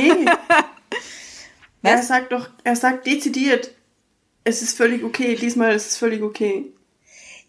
Nee. 1.82 1.90
er 1.93 2.02
sagt 2.02 2.32
doch, 2.32 2.48
er 2.64 2.74
sagt 2.77 3.06
dezidiert, 3.06 3.70
es 4.44 4.62
ist 4.62 4.77
völlig 4.77 5.05
okay, 5.05 5.36
diesmal 5.36 5.74
ist 5.74 5.86
es 5.89 5.97
völlig 5.97 6.23
okay. 6.23 6.73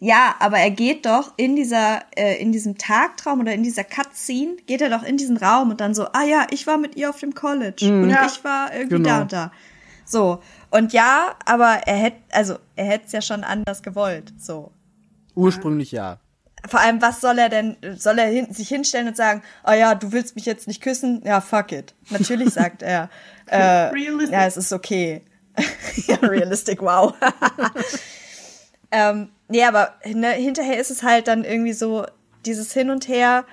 Ja, 0.00 0.36
aber 0.38 0.58
er 0.58 0.70
geht 0.70 1.06
doch 1.06 1.32
in 1.36 1.56
dieser, 1.56 2.02
äh, 2.16 2.40
in 2.40 2.52
diesem 2.52 2.78
Tagtraum 2.78 3.40
oder 3.40 3.52
in 3.52 3.64
dieser 3.64 3.82
Cutscene, 3.82 4.56
geht 4.66 4.80
er 4.80 4.90
doch 4.90 5.02
in 5.02 5.16
diesen 5.16 5.36
Raum 5.36 5.70
und 5.70 5.80
dann 5.80 5.92
so, 5.94 6.06
ah 6.12 6.22
ja, 6.22 6.46
ich 6.50 6.66
war 6.68 6.78
mit 6.78 6.94
ihr 6.96 7.10
auf 7.10 7.18
dem 7.18 7.34
College 7.34 7.84
und 7.86 8.10
Ja. 8.10 8.26
ich 8.26 8.44
war 8.44 8.72
irgendwie 8.72 8.96
Genau. 8.96 9.08
da 9.08 9.20
und 9.22 9.32
da. 9.32 9.52
So. 10.04 10.40
Und 10.70 10.92
ja, 10.92 11.34
aber 11.44 11.80
er 11.86 11.96
hätte, 11.96 12.18
also 12.30 12.58
er 12.76 12.84
hätte 12.84 13.06
es 13.06 13.12
ja 13.12 13.22
schon 13.22 13.42
anders 13.42 13.82
gewollt. 13.82 14.32
So. 14.38 14.70
Ursprünglich 15.34 15.90
ja. 15.92 16.18
Vor 16.68 16.80
allem, 16.80 17.00
was 17.02 17.20
soll 17.20 17.38
er 17.38 17.48
denn, 17.48 17.76
soll 17.96 18.18
er 18.18 18.26
hin, 18.26 18.52
sich 18.52 18.68
hinstellen 18.68 19.08
und 19.08 19.16
sagen, 19.16 19.42
oh 19.66 19.72
ja, 19.72 19.94
du 19.94 20.12
willst 20.12 20.34
mich 20.36 20.44
jetzt 20.44 20.66
nicht 20.68 20.80
küssen? 20.82 21.22
Ja, 21.24 21.40
fuck 21.40 21.72
it. 21.72 21.94
Natürlich 22.10 22.50
sagt 22.52 22.82
er, 22.82 23.10
äh, 23.50 23.96
ja, 24.30 24.46
es 24.46 24.56
ist 24.56 24.72
okay. 24.72 25.22
ja, 26.06 26.16
realistic, 26.16 26.82
wow. 26.82 27.14
ähm, 28.90 29.30
nee, 29.48 29.64
aber 29.64 29.94
ne, 30.04 30.30
hinterher 30.32 30.78
ist 30.78 30.90
es 30.90 31.02
halt 31.02 31.28
dann 31.28 31.44
irgendwie 31.44 31.72
so, 31.72 32.06
dieses 32.46 32.72
Hin 32.72 32.90
und 32.90 33.08
Her. 33.08 33.44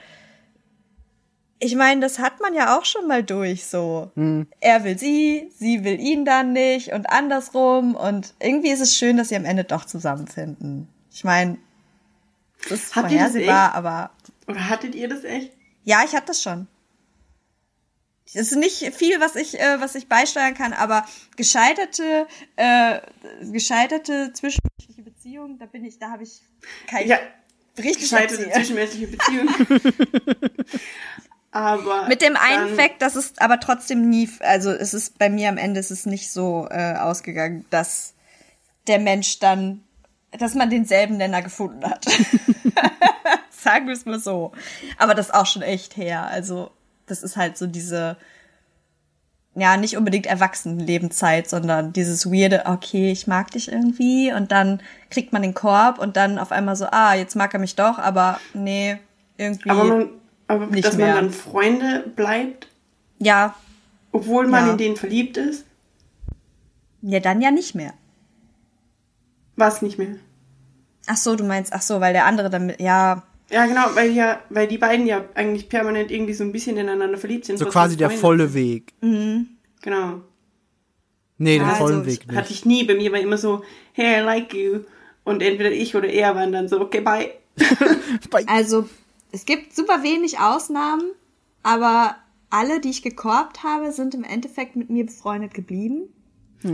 Ich 1.59 1.76
meine, 1.76 2.01
das 2.01 2.19
hat 2.19 2.41
man 2.41 2.53
ja 2.53 2.77
auch 2.77 2.85
schon 2.85 3.07
mal 3.07 3.23
durch, 3.23 3.65
so. 3.65 4.11
Er 4.59 4.84
will 4.84 4.97
sie, 4.99 5.49
sie 5.57 5.84
will 5.84 5.99
ihn 5.99 6.26
dann 6.26 6.53
nicht 6.53 6.91
und 6.91 7.09
andersrum. 7.09 7.95
Und 7.95 8.34
irgendwie 8.39 8.69
ist 8.69 8.81
es 8.81 8.95
schön, 8.95 9.17
dass 9.17 9.30
sie 9.30 9.35
am 9.35 9.45
Ende 9.45 9.63
doch 9.63 9.85
zusammenfinden. 9.85 10.88
Ich 11.11 11.23
meine, 11.23 11.57
das 12.69 12.84
ist 12.84 12.95
Habt 12.95 13.05
das 13.05 13.11
vorhersehbar, 13.13 13.67
echt? 13.69 13.76
aber 13.76 14.11
Oder 14.47 14.69
hattet 14.69 14.95
ihr 14.95 15.07
das 15.07 15.23
echt? 15.23 15.53
ja, 15.84 16.03
ich 16.05 16.13
hatte 16.13 16.27
das 16.27 16.41
schon. 16.41 16.67
Es 18.27 18.35
ist 18.51 18.55
nicht 18.55 18.93
viel, 18.95 19.22
was 19.22 19.35
ich, 19.35 19.59
äh, 19.59 19.80
was 19.80 19.95
ich 19.95 20.09
beisteuern 20.09 20.55
kann, 20.55 20.73
aber 20.73 21.05
gescheiterte, 21.38 22.27
äh, 22.57 22.99
gescheiterte 23.43 24.34
zwischenmenschliche 24.34 24.94
Beziehungen, 25.26 25.57
da 25.57 25.65
bin 25.65 25.84
ich, 25.84 25.97
da 25.97 26.11
habe 26.11 26.22
ich 26.22 26.41
kein 26.88 27.07
Ja, 27.07 27.18
richtig 27.80 28.03
gescheiterte 28.11 28.47
zwischenmenschliche 28.52 29.07
Beziehung. 29.07 29.47
Aber 31.52 32.07
Mit 32.07 32.22
dem 32.22 32.35
einen 32.35 32.68
dann- 32.68 32.76
Fact, 32.76 33.02
dass 33.02 33.15
es 33.15 33.34
aber 33.38 33.60
trotzdem 33.61 34.07
nie, 34.10 34.30
also 34.41 34.72
es 34.72 34.93
ist 34.93 35.18
bei 35.18 35.30
mir 35.30 35.47
am 35.49 35.57
Ende 35.57 35.80
ist 35.80 35.89
es 35.89 36.06
nicht 36.06 36.30
so 36.30 36.68
äh, 36.69 36.95
ausgegangen, 36.95 37.65
dass 37.69 38.14
der 38.88 38.99
Mensch 38.99 39.39
dann, 39.39 39.81
dass 40.38 40.53
man 40.53 40.69
denselben 40.69 41.15
Nenner 41.18 41.41
gefunden 41.41 41.84
hat. 41.89 42.06
Sagen 43.49 43.88
wir 43.88 43.93
es 43.93 44.06
mal 44.06 44.19
so. 44.19 44.52
Aber 44.97 45.15
das 45.15 45.27
ist 45.27 45.34
auch 45.34 45.45
schon 45.45 45.61
echt 45.61 45.95
her. 45.97 46.27
Also 46.27 46.72
das 47.07 47.23
ist 47.23 47.38
halt 47.38 47.57
so 47.57 47.68
diese, 47.68 48.18
ja, 49.56 49.77
nicht 49.77 49.95
unbedingt 49.98 50.26
Erwachsenenlebenszeit, 50.26 51.49
sondern 51.49 51.94
dieses 51.94 52.30
weirde, 52.32 52.64
okay, 52.65 53.11
ich 53.11 53.26
mag 53.27 53.52
dich 53.52 53.72
irgendwie 53.72 54.34
und 54.34 54.52
dann 54.52 54.82
kriegt 55.10 55.32
man 55.34 55.41
den 55.41 55.53
Korb 55.53 55.98
und 55.98 56.18
dann 56.18 56.38
auf 56.40 56.52
einmal 56.52 56.76
so, 56.76 56.86
ah, 56.91 57.14
jetzt 57.15 57.36
mag 57.36 57.53
er 57.53 57.60
mich 57.60 57.76
doch, 57.76 57.98
aber 57.98 58.40
nee, 58.53 58.98
irgendwie, 59.38 59.69
Aber, 59.69 59.84
man, 59.86 60.10
aber 60.48 60.65
Nicht 60.68 60.86
dass 60.88 60.98
mehr. 60.98 61.07
man 61.07 61.15
dann 61.15 61.32
Freunde 61.32 62.03
bleibt, 62.15 62.68
ja, 63.19 63.56
obwohl 64.11 64.48
man 64.48 64.65
Ja. 64.65 64.72
in 64.73 64.77
denen 64.77 64.95
verliebt 64.98 65.38
ist, 65.38 65.65
ja, 67.02 67.19
dann 67.19 67.41
ja 67.41 67.52
nicht 67.52 67.76
mehr. 67.76 67.94
was 69.57 69.82
nicht 69.82 69.98
mehr. 69.98 70.15
Ach 71.07 71.18
so, 71.18 71.36
du 71.36 71.44
meinst, 71.45 71.72
ach 71.72 71.82
so, 71.82 72.02
weil 72.02 72.11
der 72.14 72.26
andere 72.26 72.49
damit, 72.49 72.82
ja, 72.82 73.23
Ja, 73.51 73.65
genau, 73.67 73.84
weil 73.93 74.11
ja, 74.11 74.41
weil 74.49 74.67
die 74.67 74.77
beiden 74.77 75.05
ja 75.05 75.26
eigentlich 75.35 75.69
permanent 75.69 76.11
irgendwie 76.11 76.34
so 76.34 76.43
ein 76.43 76.51
bisschen 76.51 76.77
ineinander 76.77 77.17
verliebt 77.17 77.45
sind. 77.45 77.57
So 77.57 77.65
quasi 77.65 77.95
der 77.95 78.09
volle. 78.09 78.53
Weg. 78.53 78.93
Genau. 79.01 80.22
Nee, 81.38 81.59
den 81.59 81.67
Also, 81.67 81.85
vollen 81.85 82.05
Weg 82.05 82.22
Hatte 82.30 82.39
nicht. 82.39 82.51
ich 82.51 82.65
nie. 82.65 82.84
Bei 82.85 82.95
mir 82.95 83.11
war 83.11 83.19
immer 83.19 83.38
so, 83.38 83.63
hey, 83.93 84.22
I 84.22 84.23
like 84.23 84.53
you. 84.53 84.80
Und 85.23 85.41
entweder 85.41 85.72
ich 85.72 85.95
oder 85.95 86.07
er 86.07 86.35
waren 86.35 86.51
dann 86.51 86.67
so, 86.67 86.80
okay, 86.80 87.01
bye. 87.01 87.31
also 88.47 88.88
es 89.31 89.45
gibt 89.45 89.76
super 89.76 90.03
wenig 90.03 90.39
Ausnahmen, 90.39 91.11
aber 91.63 92.15
alle, 92.49 92.80
die 92.80 92.89
ich 92.89 93.01
gekorbt 93.01 93.63
habe, 93.63 93.91
sind 93.91 94.13
im 94.13 94.23
Endeffekt 94.23 94.76
mit 94.76 94.89
mir 94.89 95.05
befreundet 95.05 95.53
geblieben. 95.53 96.03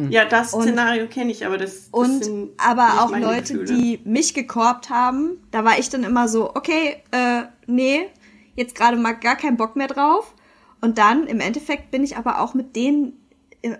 Ja, 0.09 0.25
das 0.25 0.53
Und- 0.53 0.63
Szenario 0.63 1.07
kenne 1.07 1.31
ich, 1.31 1.45
aber 1.45 1.57
das, 1.57 1.75
das 1.75 1.89
Und 1.91 2.23
sind 2.23 2.49
aber 2.57 2.85
nicht 2.87 2.99
auch 2.99 3.09
meine 3.09 3.25
Leute, 3.25 3.53
Gefühle. 3.57 3.65
die 3.79 3.99
mich 4.05 4.33
gekorbt 4.33 4.89
haben, 4.89 5.43
da 5.51 5.63
war 5.65 5.77
ich 5.79 5.89
dann 5.89 6.03
immer 6.03 6.27
so, 6.27 6.55
okay, 6.55 7.03
äh, 7.11 7.43
nee, 7.67 8.07
jetzt 8.55 8.75
gerade 8.75 8.97
mal 8.97 9.13
gar 9.13 9.35
keinen 9.35 9.57
Bock 9.57 9.75
mehr 9.75 9.87
drauf. 9.87 10.33
Und 10.81 10.97
dann 10.97 11.27
im 11.27 11.39
Endeffekt 11.41 11.91
bin 11.91 12.03
ich 12.03 12.17
aber 12.17 12.41
auch 12.41 12.53
mit 12.53 12.75
denen, 12.75 13.13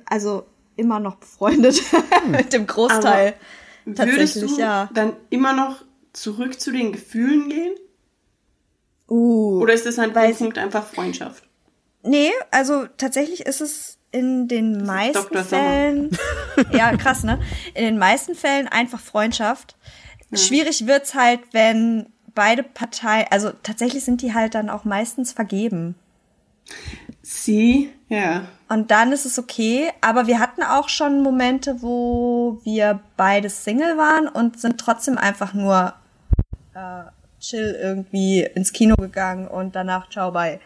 also 0.05 0.43
immer 0.75 0.99
noch 0.99 1.15
befreundet, 1.15 1.81
mit 2.29 2.53
dem 2.53 2.67
Großteil. 2.67 3.33
Würdest 3.85 3.97
Tatsächlich, 4.35 4.55
du 4.55 4.61
ja. 4.61 4.89
dann 4.93 5.13
immer 5.29 5.53
noch 5.53 5.83
zurück 6.13 6.59
zu 6.59 6.71
den 6.71 6.91
Gefühlen 6.91 7.49
gehen? 7.49 7.73
Uh, 9.09 9.59
Oder 9.61 9.73
ist 9.73 9.85
das 9.85 9.97
ich- 9.97 10.37
Punkt 10.37 10.57
einfach 10.57 10.85
Freundschaft? 10.85 11.43
Nee, 12.03 12.31
also 12.49 12.85
tatsächlich 12.97 13.41
ist 13.45 13.61
es 13.61 13.97
in 14.11 14.47
den 14.47 14.85
meisten. 14.85 15.43
Fällen, 15.43 16.17
ja 16.71 16.95
krass, 16.97 17.23
ne? 17.23 17.39
In 17.73 17.83
den 17.83 17.97
meisten 17.97 18.35
Fällen 18.35 18.67
einfach 18.67 18.99
Freundschaft. 18.99 19.75
Schwierig 20.33 20.87
wird's 20.87 21.13
halt, 21.13 21.41
wenn 21.51 22.07
beide 22.33 22.63
Parteien, 22.63 23.27
also 23.31 23.51
tatsächlich 23.63 24.05
sind 24.05 24.21
die 24.21 24.33
halt 24.33 24.55
dann 24.55 24.69
auch 24.69 24.85
meistens 24.85 25.33
vergeben. 25.33 25.95
Sie, 27.21 27.91
ja. 28.07 28.45
Und 28.69 28.91
dann 28.91 29.11
ist 29.11 29.25
es 29.25 29.37
okay, 29.37 29.91
aber 29.99 30.27
wir 30.27 30.39
hatten 30.39 30.63
auch 30.63 30.89
schon 30.89 31.21
Momente, 31.21 31.81
wo 31.81 32.59
wir 32.63 33.01
beide 33.17 33.49
Single 33.49 33.97
waren 33.97 34.27
und 34.27 34.59
sind 34.59 34.79
trotzdem 34.79 35.17
einfach 35.17 35.53
nur 35.53 35.93
äh, 36.73 37.03
chill 37.39 37.77
irgendwie 37.81 38.43
ins 38.43 38.71
Kino 38.71 38.95
gegangen 38.95 39.47
und 39.47 39.75
danach 39.75 40.09
ciao 40.09 40.31
bye. 40.31 40.59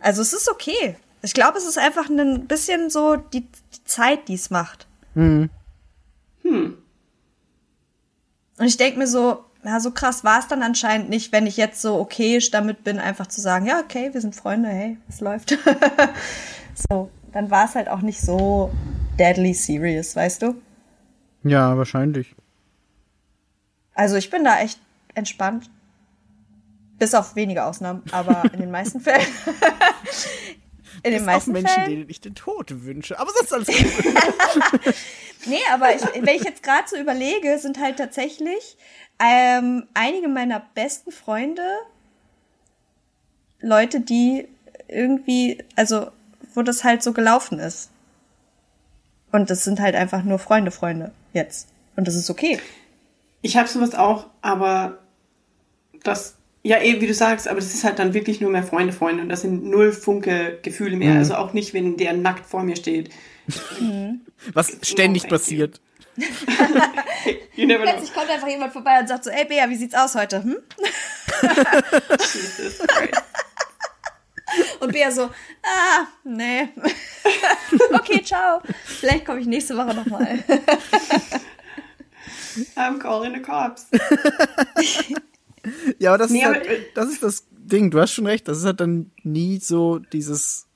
Also 0.00 0.22
es 0.22 0.32
ist 0.32 0.50
okay. 0.50 0.96
Ich 1.26 1.34
glaube, 1.34 1.58
es 1.58 1.66
ist 1.66 1.76
einfach 1.76 2.08
ein 2.08 2.46
bisschen 2.46 2.88
so 2.88 3.16
die, 3.16 3.40
die 3.40 3.84
Zeit, 3.84 4.28
die 4.28 4.34
es 4.34 4.50
macht. 4.50 4.86
Hm. 6.42 6.78
Und 8.58 8.64
ich 8.64 8.76
denke 8.76 9.00
mir 9.00 9.08
so, 9.08 9.44
ja, 9.64 9.80
so 9.80 9.90
krass 9.90 10.22
war 10.22 10.38
es 10.38 10.46
dann 10.46 10.62
anscheinend 10.62 11.10
nicht, 11.10 11.32
wenn 11.32 11.48
ich 11.48 11.56
jetzt 11.56 11.82
so 11.82 11.98
okayisch 11.98 12.52
damit 12.52 12.84
bin, 12.84 13.00
einfach 13.00 13.26
zu 13.26 13.40
sagen, 13.40 13.66
ja, 13.66 13.80
okay, 13.80 14.14
wir 14.14 14.20
sind 14.20 14.36
Freunde, 14.36 14.68
hey, 14.68 14.98
es 15.08 15.20
läuft. 15.20 15.58
so, 16.88 17.10
dann 17.32 17.50
war 17.50 17.64
es 17.64 17.74
halt 17.74 17.88
auch 17.88 18.02
nicht 18.02 18.20
so 18.20 18.70
deadly 19.18 19.52
serious, 19.52 20.14
weißt 20.14 20.42
du? 20.42 20.54
Ja, 21.42 21.76
wahrscheinlich. 21.76 22.36
Also 23.94 24.14
ich 24.14 24.30
bin 24.30 24.44
da 24.44 24.60
echt 24.60 24.78
entspannt. 25.14 25.68
Bis 27.00 27.14
auf 27.14 27.34
wenige 27.34 27.64
Ausnahmen, 27.64 28.04
aber 28.12 28.44
in 28.52 28.60
den 28.60 28.70
meisten 28.70 29.00
Fällen. 29.02 29.26
In 31.06 31.12
den 31.12 31.20
Es 31.20 31.26
meisten 31.26 31.50
auch 31.50 31.54
Menschen, 31.54 31.74
Fällen. 31.74 31.90
denen 31.90 32.10
ich 32.10 32.20
den 32.20 32.34
Tod 32.34 32.84
wünsche. 32.84 33.18
Aber 33.18 33.30
sonst 33.32 33.52
alles 33.52 33.66
gut. 33.68 34.94
Nee, 35.48 35.60
aber 35.72 35.94
ich, 35.94 36.02
wenn 36.02 36.34
ich 36.34 36.42
jetzt 36.42 36.64
gerade 36.64 36.88
so 36.88 36.96
überlege, 36.96 37.56
sind 37.60 37.78
halt 37.78 37.98
tatsächlich 37.98 38.76
ähm, 39.20 39.86
einige 39.94 40.26
meiner 40.26 40.60
besten 40.74 41.12
Freunde 41.12 41.62
Leute, 43.60 44.00
die 44.00 44.48
irgendwie, 44.88 45.62
also 45.76 46.10
wo 46.54 46.62
das 46.62 46.82
halt 46.82 47.02
so 47.02 47.12
gelaufen 47.12 47.60
ist. 47.60 47.90
Und 49.30 49.50
das 49.50 49.62
sind 49.62 49.78
halt 49.78 49.94
einfach 49.94 50.24
nur 50.24 50.38
Freunde, 50.40 50.72
Freunde 50.72 51.12
jetzt. 51.32 51.68
Und 51.94 52.08
das 52.08 52.16
ist 52.16 52.28
okay. 52.30 52.58
Ich 53.42 53.56
habe 53.56 53.68
sowas 53.68 53.94
auch, 53.94 54.26
aber 54.42 54.98
das, 56.02 56.34
ja, 56.66 56.78
eh, 56.82 57.00
wie 57.00 57.06
du 57.06 57.14
sagst, 57.14 57.46
aber 57.46 57.60
das 57.60 57.72
ist 57.72 57.84
halt 57.84 58.00
dann 58.00 58.12
wirklich 58.12 58.40
nur 58.40 58.50
mehr 58.50 58.64
Freunde, 58.64 58.92
Freunde 58.92 59.22
und 59.22 59.28
das 59.28 59.42
sind 59.42 59.64
null 59.64 59.92
Funke 59.92 60.58
Gefühle 60.62 60.96
mehr. 60.96 61.14
Also 61.16 61.36
auch 61.36 61.52
nicht, 61.52 61.74
wenn 61.74 61.96
der 61.96 62.12
nackt 62.12 62.44
vor 62.44 62.64
mir 62.64 62.74
steht. 62.74 63.10
Was 64.52 64.76
ständig 64.82 65.22
thank 65.22 65.32
passiert. 65.32 65.80
You 67.54 67.66
never. 67.66 67.84
Plötzlich 67.84 68.12
kommt 68.12 68.28
einfach 68.30 68.48
jemand 68.48 68.72
vorbei 68.72 68.98
und 68.98 69.08
sagt 69.08 69.24
so, 69.24 69.30
ey 69.30 69.44
Bea, 69.44 69.68
wie 69.68 69.76
sieht's 69.76 69.94
aus 69.94 70.16
heute? 70.16 70.42
Hm? 70.42 70.56
Jesus 72.10 72.78
Christ. 72.78 73.22
Und 74.80 74.92
Bea 74.92 75.10
so, 75.10 75.22
ah, 75.62 76.06
nee. 76.24 76.68
okay, 77.92 78.22
ciao. 78.24 78.60
Vielleicht 78.84 79.24
komme 79.24 79.40
ich 79.40 79.46
nächste 79.46 79.76
Woche 79.76 79.94
nochmal. 79.94 80.42
I'm 82.74 82.98
calling 82.98 83.34
the 83.34 83.40
cops. 83.40 83.86
Ja, 85.98 86.10
aber 86.10 86.18
das, 86.18 86.30
Nee, 86.30 86.40
ist 86.40 86.44
halt, 86.46 86.66
äh, 86.66 86.78
das 86.94 87.08
ist 87.10 87.22
das 87.22 87.46
Ding. 87.50 87.90
Du 87.90 88.00
hast 88.00 88.12
schon 88.12 88.26
recht. 88.26 88.46
Das 88.48 88.58
ist 88.58 88.64
halt 88.64 88.80
dann 88.80 89.10
nie 89.22 89.58
so 89.58 89.98
dieses, 89.98 90.66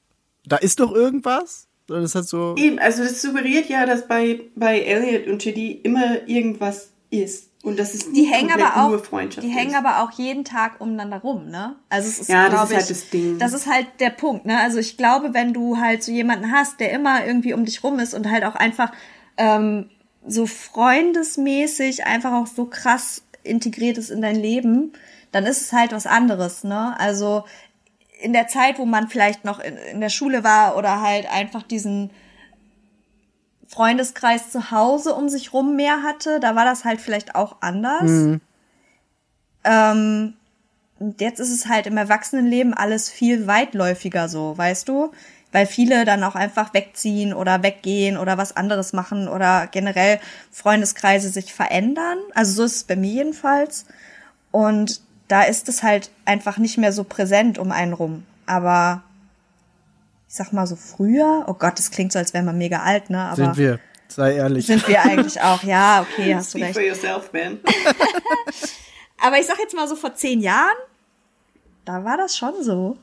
da 0.47 0.57
ist 0.57 0.81
doch 0.81 0.93
irgendwas. 0.93 1.67
Sondern 1.89 2.05
es 2.05 2.15
halt 2.15 2.27
so, 2.27 2.55
Eben, 2.57 2.79
also 2.79 3.03
das 3.03 3.21
suggeriert 3.21 3.69
ja, 3.69 3.85
dass 3.85 4.07
bei, 4.07 4.43
bei 4.55 4.81
Elliot 4.81 5.27
und 5.27 5.45
JD 5.45 5.85
immer 5.85 6.29
irgendwas 6.29 6.91
ist. 7.11 7.49
Und 7.63 7.79
das 7.79 7.95
ist 7.95 8.15
Die 8.15 8.25
hängen 8.25 8.51
aber 8.53 8.89
nur 8.89 8.99
auch, 9.01 9.05
Freundschaft 9.05 9.47
die 9.47 9.51
hängen 9.51 9.73
ist. 9.73 9.77
aber 9.77 10.03
auch 10.03 10.13
jeden 10.13 10.45
Tag 10.45 10.81
umeinander 10.81 11.19
rum, 11.19 11.47
ne? 11.51 11.77
Also 11.91 12.09
es 12.09 12.21
ist, 12.21 12.29
Ja, 12.31 12.49
das 12.49 12.71
ist 12.71 12.75
halt 12.77 12.83
ich, 12.83 12.89
das 12.89 13.11
Ding. 13.11 13.39
Das 13.39 13.53
ist 13.53 13.67
halt 13.67 13.87
der 13.99 14.11
Punkt, 14.11 14.47
ne? 14.47 14.59
Also 14.61 14.79
ich 14.79 14.97
glaube, 14.97 15.35
wenn 15.35 15.53
du 15.53 15.79
halt 15.79 16.03
so 16.03 16.11
jemanden 16.13 16.53
hast, 16.53 16.81
der 16.81 16.93
immer 16.93 17.27
irgendwie 17.27 17.53
um 17.53 17.65
dich 17.65 17.83
rum 17.85 17.99
ist 17.99 18.15
und 18.15 18.31
halt 18.31 18.45
auch 18.45 18.55
einfach 18.55 18.93
ähm, 19.37 19.91
so 20.27 20.47
freundesmäßig 20.47 22.07
einfach 22.07 22.33
auch 22.33 22.47
so 22.47 22.67
krass 22.67 23.25
integriert 23.43 23.99
ist 23.99 24.11
in 24.11 24.23
dein 24.23 24.37
Leben, 24.37 24.93
dann 25.33 25.47
ist 25.47 25.61
es 25.61 25.73
halt 25.73 25.93
was 25.93 26.07
anderes, 26.07 26.65
ne? 26.65 26.99
Also 26.99 27.45
in 28.21 28.33
der 28.33 28.49
Zeit, 28.49 28.79
wo 28.79 28.85
man 28.85 29.09
vielleicht 29.09 29.45
noch 29.45 29.61
in, 29.61 29.77
in 29.77 30.01
der 30.01 30.11
Schule 30.11 30.45
war 30.45 30.77
oder 30.77 31.01
halt 31.01 31.31
einfach 31.31 31.63
diesen 31.63 32.11
Freundeskreis 33.67 34.51
zu 34.51 34.71
Hause 34.73 35.15
um 35.15 35.29
sich 35.29 35.53
rum 35.53 35.77
mehr 35.77 36.03
hatte, 36.03 36.41
da 36.41 36.57
war 36.57 36.65
das 36.65 36.85
halt 36.85 37.01
vielleicht 37.01 37.35
auch 37.35 37.59
anders. 37.61 38.11
Ähm, 39.65 40.35
und 40.99 41.21
jetzt 41.21 41.41
ist 41.41 41.51
es 41.51 41.67
halt 41.67 41.87
im 41.87 41.97
Erwachsenenleben 41.97 42.75
alles 42.75 43.09
viel 43.09 43.47
weitläufiger 43.47 44.29
so, 44.29 44.59
weißt 44.59 44.89
du? 44.89 45.13
Weil 45.53 45.67
viele 45.67 46.05
dann 46.05 46.23
auch 46.23 46.37
einfach 46.37 46.75
wegziehen 46.75 47.35
oder 47.35 47.63
weggehen 47.63 48.17
oder 48.17 48.39
was 48.39 48.57
anderes 48.57 48.93
machen 48.93 49.29
oder 49.29 49.67
generell 49.67 50.21
Freundeskreise 50.53 51.29
sich 51.29 51.53
verändern. 51.53 52.19
Also 52.35 52.53
so 52.53 52.65
ist 52.65 52.77
es 52.77 52.85
bei 52.85 52.97
mir 52.97 53.11
jedenfalls. 53.11 53.87
Und 54.53 55.01
da 55.29 55.43
ist 55.43 55.69
es 55.69 55.83
halt 55.83 56.11
einfach 56.25 56.59
nicht 56.59 56.79
mehr 56.79 56.93
so 56.93 57.05
präsent 57.05 57.59
um 57.59 57.73
einen 57.73 57.93
rum. 57.93 58.25
Aber 58.47 59.03
ich 60.29 60.37
sag 60.37 60.53
mal 60.53 60.67
so 60.67 60.77
früher, 60.77 61.45
oh 61.49 61.55
Gott, 61.55 61.79
das 61.79 61.91
klingt 61.91 62.13
so, 62.13 62.19
als 62.19 62.33
wären 62.35 62.45
wir 62.45 62.53
mega 62.53 62.83
alt, 62.83 63.11
ne? 63.11 63.19
Aber 63.19 63.37
sind 63.37 63.57
wir. 63.57 63.81
Sei 64.09 64.35
ehrlich. 64.37 64.67
sind 64.67 64.87
wir 64.89 65.03
eigentlich 65.03 65.41
auch. 65.41 65.63
Ja, 65.63 66.03
okay, 66.03 66.35
hast 66.35 66.55
du 66.55 66.59
Speak 66.59 66.65
recht. 66.65 66.75
for 66.75 66.83
yourself, 66.83 67.33
man. 67.33 67.61
Aber 69.23 69.39
ich 69.39 69.47
sag 69.47 69.59
jetzt 69.59 69.75
mal 69.75 69.87
so 69.87 69.97
vor 69.97 70.15
zehn 70.15 70.41
Jahren, 70.41 70.77
da 71.85 72.05
war 72.05 72.17
das 72.17 72.37
schon 72.37 72.55
so. 72.63 72.97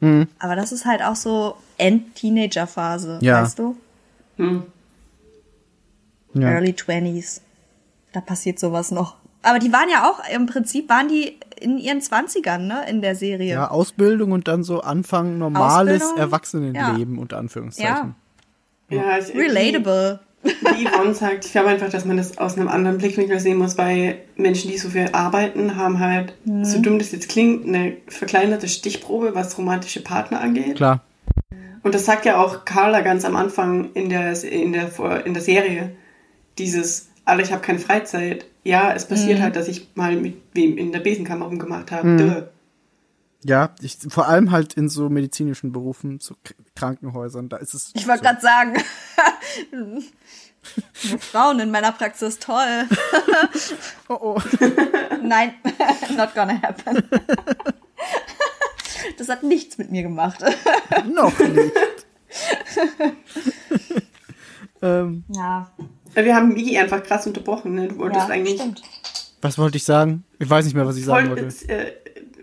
Aber 0.00 0.54
das 0.56 0.70
ist 0.72 0.84
halt 0.86 1.02
auch 1.02 1.16
so 1.16 1.56
End-Teenager-Phase, 1.76 3.18
Ja. 3.20 3.42
weißt 3.42 3.58
du? 3.58 3.76
ja. 6.34 6.50
Early 6.50 6.70
20s. 6.72 7.40
Da 8.12 8.20
passiert 8.20 8.58
sowas 8.58 8.90
noch. 8.90 9.16
Aber 9.42 9.58
die 9.58 9.72
waren 9.72 9.88
ja 9.90 10.08
auch, 10.08 10.20
im 10.34 10.46
Prinzip 10.46 10.88
waren 10.88 11.08
die 11.08 11.38
in 11.60 11.78
ihren 11.78 12.00
20ern, 12.00 12.58
ne, 12.58 12.88
in 12.88 13.02
der 13.02 13.14
Serie. 13.16 13.52
ja, 13.54 13.70
Ausbildung 13.70 14.32
und 14.32 14.46
dann 14.48 14.62
so 14.62 14.80
Anfang 14.80 15.38
normales 15.38 16.02
Ausbildung, 16.02 16.18
Erwachsenenleben, 16.18 17.18
unter 17.18 17.38
Anführungszeichen. 17.38 18.14
Ja, 18.90 19.18
ich, 19.18 19.34
Relatable. 19.34 20.20
Wie, 20.42 20.86
Yvonne 20.86 21.14
sagt, 21.14 21.44
ich 21.46 21.52
glaube 21.52 21.68
einfach, 21.68 21.90
dass 21.90 22.04
man 22.04 22.16
das 22.16 22.38
aus 22.38 22.56
einem 22.56 22.68
anderen 22.68 22.98
Blickwinkel 22.98 23.40
sehen 23.40 23.58
muss, 23.58 23.76
weil 23.76 24.18
Menschen, 24.36 24.70
die 24.70 24.78
so 24.78 24.88
viel 24.90 25.08
arbeiten, 25.12 25.76
haben 25.76 25.98
halt, 25.98 26.34
Mhm. 26.44 26.64
so 26.64 26.80
dumm 26.80 26.98
das 26.98 27.10
jetzt 27.12 27.28
klingt, 27.28 27.66
eine 27.66 27.96
verkleinerte 28.06 28.68
Stichprobe, 28.68 29.34
was 29.34 29.58
romantische 29.58 30.00
Partner 30.02 30.40
angeht. 30.40 30.76
Klar. 30.76 31.02
Und 31.82 31.94
das 31.94 32.04
sagt 32.06 32.24
ja 32.24 32.40
auch 32.42 32.64
Carla 32.64 33.00
ganz 33.00 33.24
am 33.24 33.34
Anfang 33.36 33.90
in 33.94 34.08
der, 34.10 34.42
in 34.44 34.72
der, 34.72 34.90
in 35.26 35.34
der 35.34 35.42
Serie. 35.42 35.92
Dieses, 36.58 37.08
aber 37.24 37.40
ich 37.42 37.52
habe 37.52 37.62
keine 37.62 37.78
Freizeit. 37.78 38.46
Ja, 38.64 38.92
es 38.94 39.04
Mhm. 39.04 39.14
passiert 39.14 39.40
halt, 39.40 39.56
dass 39.56 39.68
ich 39.68 39.88
mal 39.94 40.14
mit 40.16 40.36
wem 40.54 40.76
in 40.76 40.92
der 40.92 41.00
Besenkammer 41.00 41.46
rumgemacht 41.46 41.90
habe. 41.92 42.16
Duh. 42.16 42.42
Ja, 43.44 43.74
ich, 43.80 43.98
vor 44.08 44.26
allem 44.28 44.50
halt 44.50 44.74
in 44.74 44.88
so 44.88 45.08
medizinischen 45.08 45.70
Berufen, 45.72 46.18
so 46.20 46.34
Krankenhäusern, 46.74 47.48
da 47.48 47.56
ist 47.58 47.72
es. 47.74 47.92
Ich 47.94 48.06
wollte 48.08 48.24
so. 48.24 48.24
gerade 48.24 48.40
sagen, 48.40 48.76
Frauen 51.20 51.60
in 51.60 51.70
meiner 51.70 51.92
Praxis, 51.92 52.38
toll. 52.38 52.86
Oh, 54.08 54.18
oh. 54.20 54.42
Nein, 55.22 55.52
not 56.16 56.34
gonna 56.34 56.60
happen. 56.62 57.02
Das 59.18 59.28
hat 59.28 59.42
nichts 59.42 59.76
mit 59.78 59.90
mir 59.90 60.02
gemacht. 60.02 60.42
Noch 61.14 61.38
nicht. 61.38 61.72
ähm, 64.82 65.24
Ja, 65.28 65.70
Wir 66.14 66.34
haben 66.34 66.48
Migi 66.54 66.78
einfach 66.78 67.02
krass 67.02 67.26
unterbrochen. 67.26 67.74
Ne? 67.74 67.88
Du 67.88 67.98
wolltest 67.98 68.28
ja 68.28 68.34
eigentlich 68.34 68.60
stimmt. 68.60 68.82
was 69.42 69.58
wollte 69.58 69.76
ich 69.76 69.84
sagen? 69.84 70.24
Ich 70.38 70.48
weiß 70.48 70.64
nicht 70.64 70.74
mehr, 70.74 70.86
was 70.86 70.96
ich 70.96 71.04
sagen 71.04 71.28
voll, 71.28 71.42
wollte. 71.42 71.68
äh, 71.68 71.92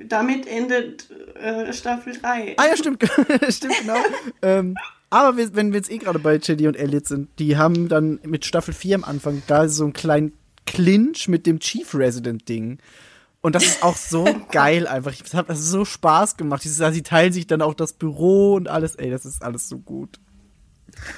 damit 0.07 0.47
endet 0.47 1.09
äh, 1.35 1.71
Staffel 1.73 2.13
3. 2.13 2.55
Ah 2.57 2.67
ja, 2.67 2.77
stimmt, 2.77 3.03
stimmt 3.49 3.75
genau. 3.81 3.97
ähm, 4.41 4.75
aber 5.09 5.37
wir, 5.37 5.55
wenn 5.55 5.71
wir 5.71 5.77
jetzt 5.77 5.91
eh 5.91 5.97
gerade 5.97 6.19
bei 6.19 6.39
Chedi 6.39 6.67
und 6.67 6.75
Elliot 6.75 7.07
sind, 7.07 7.29
die 7.39 7.57
haben 7.57 7.87
dann 7.87 8.19
mit 8.23 8.45
Staffel 8.45 8.73
4 8.73 8.95
am 8.95 9.03
Anfang 9.03 9.43
da 9.47 9.67
so 9.67 9.83
einen 9.83 9.93
kleinen 9.93 10.33
Clinch 10.65 11.27
mit 11.27 11.45
dem 11.45 11.59
Chief 11.59 11.93
Resident 11.95 12.49
Ding. 12.49 12.79
Und 13.41 13.53
das 13.53 13.63
ist 13.63 13.83
auch 13.83 13.95
so 13.95 14.25
geil 14.51 14.87
einfach. 14.87 15.13
Ich 15.13 15.33
habe 15.35 15.47
das 15.47 15.59
so 15.59 15.85
Spaß 15.85 16.35
gemacht. 16.35 16.63
Sie 16.63 17.03
teilen 17.03 17.31
sich 17.31 17.45
dann 17.45 17.61
auch 17.61 17.75
das 17.75 17.93
Büro 17.93 18.55
und 18.55 18.67
alles. 18.67 18.95
Ey, 18.95 19.11
das 19.11 19.25
ist 19.25 19.43
alles 19.43 19.69
so 19.69 19.77
gut. 19.77 20.19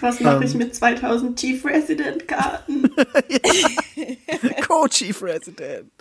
Was 0.02 0.20
mache 0.20 0.38
Ähm. 0.38 0.44
ich 0.44 0.54
mit 0.56 0.76
2000 0.76 1.40
Chief 1.40 1.64
Resident 1.64 2.28
Karten? 2.28 2.90
Co-Chief 4.68 5.22
Resident. 5.22 5.92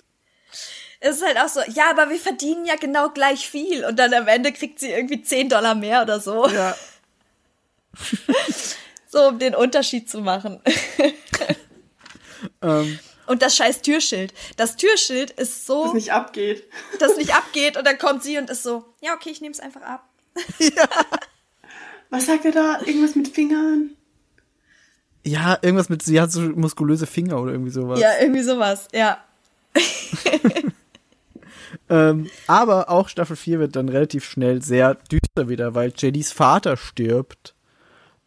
Es 1.08 1.16
ist 1.18 1.24
halt 1.24 1.38
auch 1.38 1.48
so, 1.48 1.60
ja, 1.72 1.90
aber 1.90 2.10
wir 2.10 2.18
verdienen 2.18 2.64
ja 2.64 2.76
genau 2.76 3.10
gleich 3.10 3.48
viel. 3.48 3.84
Und 3.84 3.96
dann 3.98 4.12
am 4.14 4.26
Ende 4.28 4.52
kriegt 4.52 4.78
sie 4.80 4.90
irgendwie 4.90 5.22
10 5.22 5.48
Dollar 5.48 5.74
mehr 5.74 6.02
oder 6.02 6.20
so. 6.20 6.48
Ja. 6.48 6.76
So, 9.08 9.28
um 9.28 9.38
den 9.38 9.54
Unterschied 9.54 10.10
zu 10.10 10.20
machen. 10.20 10.60
Ähm, 12.62 12.98
Und 13.26 13.40
das 13.42 13.56
scheiß 13.56 13.80
Türschild. 13.82 14.32
Das 14.56 14.76
Türschild 14.76 15.30
ist 15.30 15.66
so, 15.66 15.84
Das 15.84 15.94
nicht 15.94 16.12
abgeht. 16.12 16.64
dass 16.98 17.16
nicht 17.16 17.34
abgeht. 17.34 17.76
Und 17.76 17.86
dann 17.86 17.98
kommt 17.98 18.22
sie 18.22 18.36
und 18.38 18.50
ist 18.50 18.62
so, 18.62 18.84
ja, 19.00 19.14
okay, 19.14 19.30
ich 19.30 19.40
nehme 19.40 19.52
es 19.52 19.60
einfach 19.60 19.80
ab. 19.82 20.08
Was 22.10 22.26
sagt 22.26 22.44
er 22.44 22.52
da? 22.52 22.80
Irgendwas 22.84 23.14
mit 23.14 23.28
Fingern? 23.28 23.90
ja, 25.24 25.58
irgendwas 25.62 25.88
mit, 25.88 26.02
sie 26.02 26.20
hat 26.20 26.30
so 26.30 26.40
muskulöse 26.40 27.06
Finger 27.06 27.40
oder 27.40 27.52
irgendwie 27.52 27.72
sowas. 27.72 27.98
Ja, 27.98 28.10
irgendwie 28.20 28.42
sowas, 28.42 28.86
ja. 28.92 29.24
Ähm, 31.88 32.28
aber 32.46 32.90
auch 32.90 33.08
Staffel 33.08 33.36
4 33.36 33.58
wird 33.58 33.76
dann 33.76 33.88
relativ 33.88 34.24
schnell 34.24 34.62
sehr 34.62 34.94
düster 34.94 35.48
wieder, 35.48 35.74
weil 35.74 35.92
JDs 35.96 36.32
Vater 36.32 36.76
stirbt. 36.76 37.56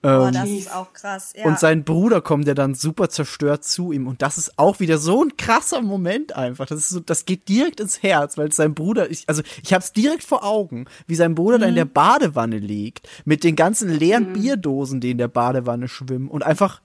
Ähm, 0.01 0.31
das 0.31 0.47
ist 0.47 0.73
auch 0.73 0.93
krass. 0.93 1.33
Ja. 1.35 1.45
Und 1.45 1.59
sein 1.59 1.83
Bruder 1.83 2.21
kommt 2.21 2.47
ja 2.47 2.53
dann 2.53 2.73
super 2.73 3.09
zerstört 3.09 3.65
zu 3.65 3.91
ihm. 3.91 4.07
Und 4.07 4.21
das 4.21 4.37
ist 4.37 4.57
auch 4.57 4.79
wieder 4.79 4.97
so 4.97 5.23
ein 5.23 5.35
krasser 5.35 5.81
Moment 5.81 6.35
einfach. 6.35 6.65
Das 6.67 6.79
ist 6.79 6.89
so, 6.89 6.99
das 7.01 7.25
geht 7.25 7.49
direkt 7.49 7.81
ins 7.81 8.01
Herz, 8.01 8.37
weil 8.37 8.51
sein 8.51 8.73
Bruder, 8.73 9.11
ich, 9.11 9.27
also 9.27 9.41
ich 9.61 9.73
hab's 9.73 9.91
direkt 9.91 10.23
vor 10.23 10.45
Augen, 10.45 10.85
wie 11.07 11.15
sein 11.15 11.35
Bruder 11.35 11.59
da 11.59 11.65
in 11.65 11.75
der 11.75 11.85
Badewanne 11.85 12.59
liegt, 12.59 13.09
mit 13.25 13.43
den 13.43 13.57
ganzen 13.57 13.89
leeren 13.89 14.31
Bierdosen, 14.31 15.01
die 15.01 15.11
in 15.11 15.17
der 15.17 15.27
Badewanne 15.27 15.89
schwimmen 15.89 16.29
und 16.29 16.43
einfach 16.43 16.81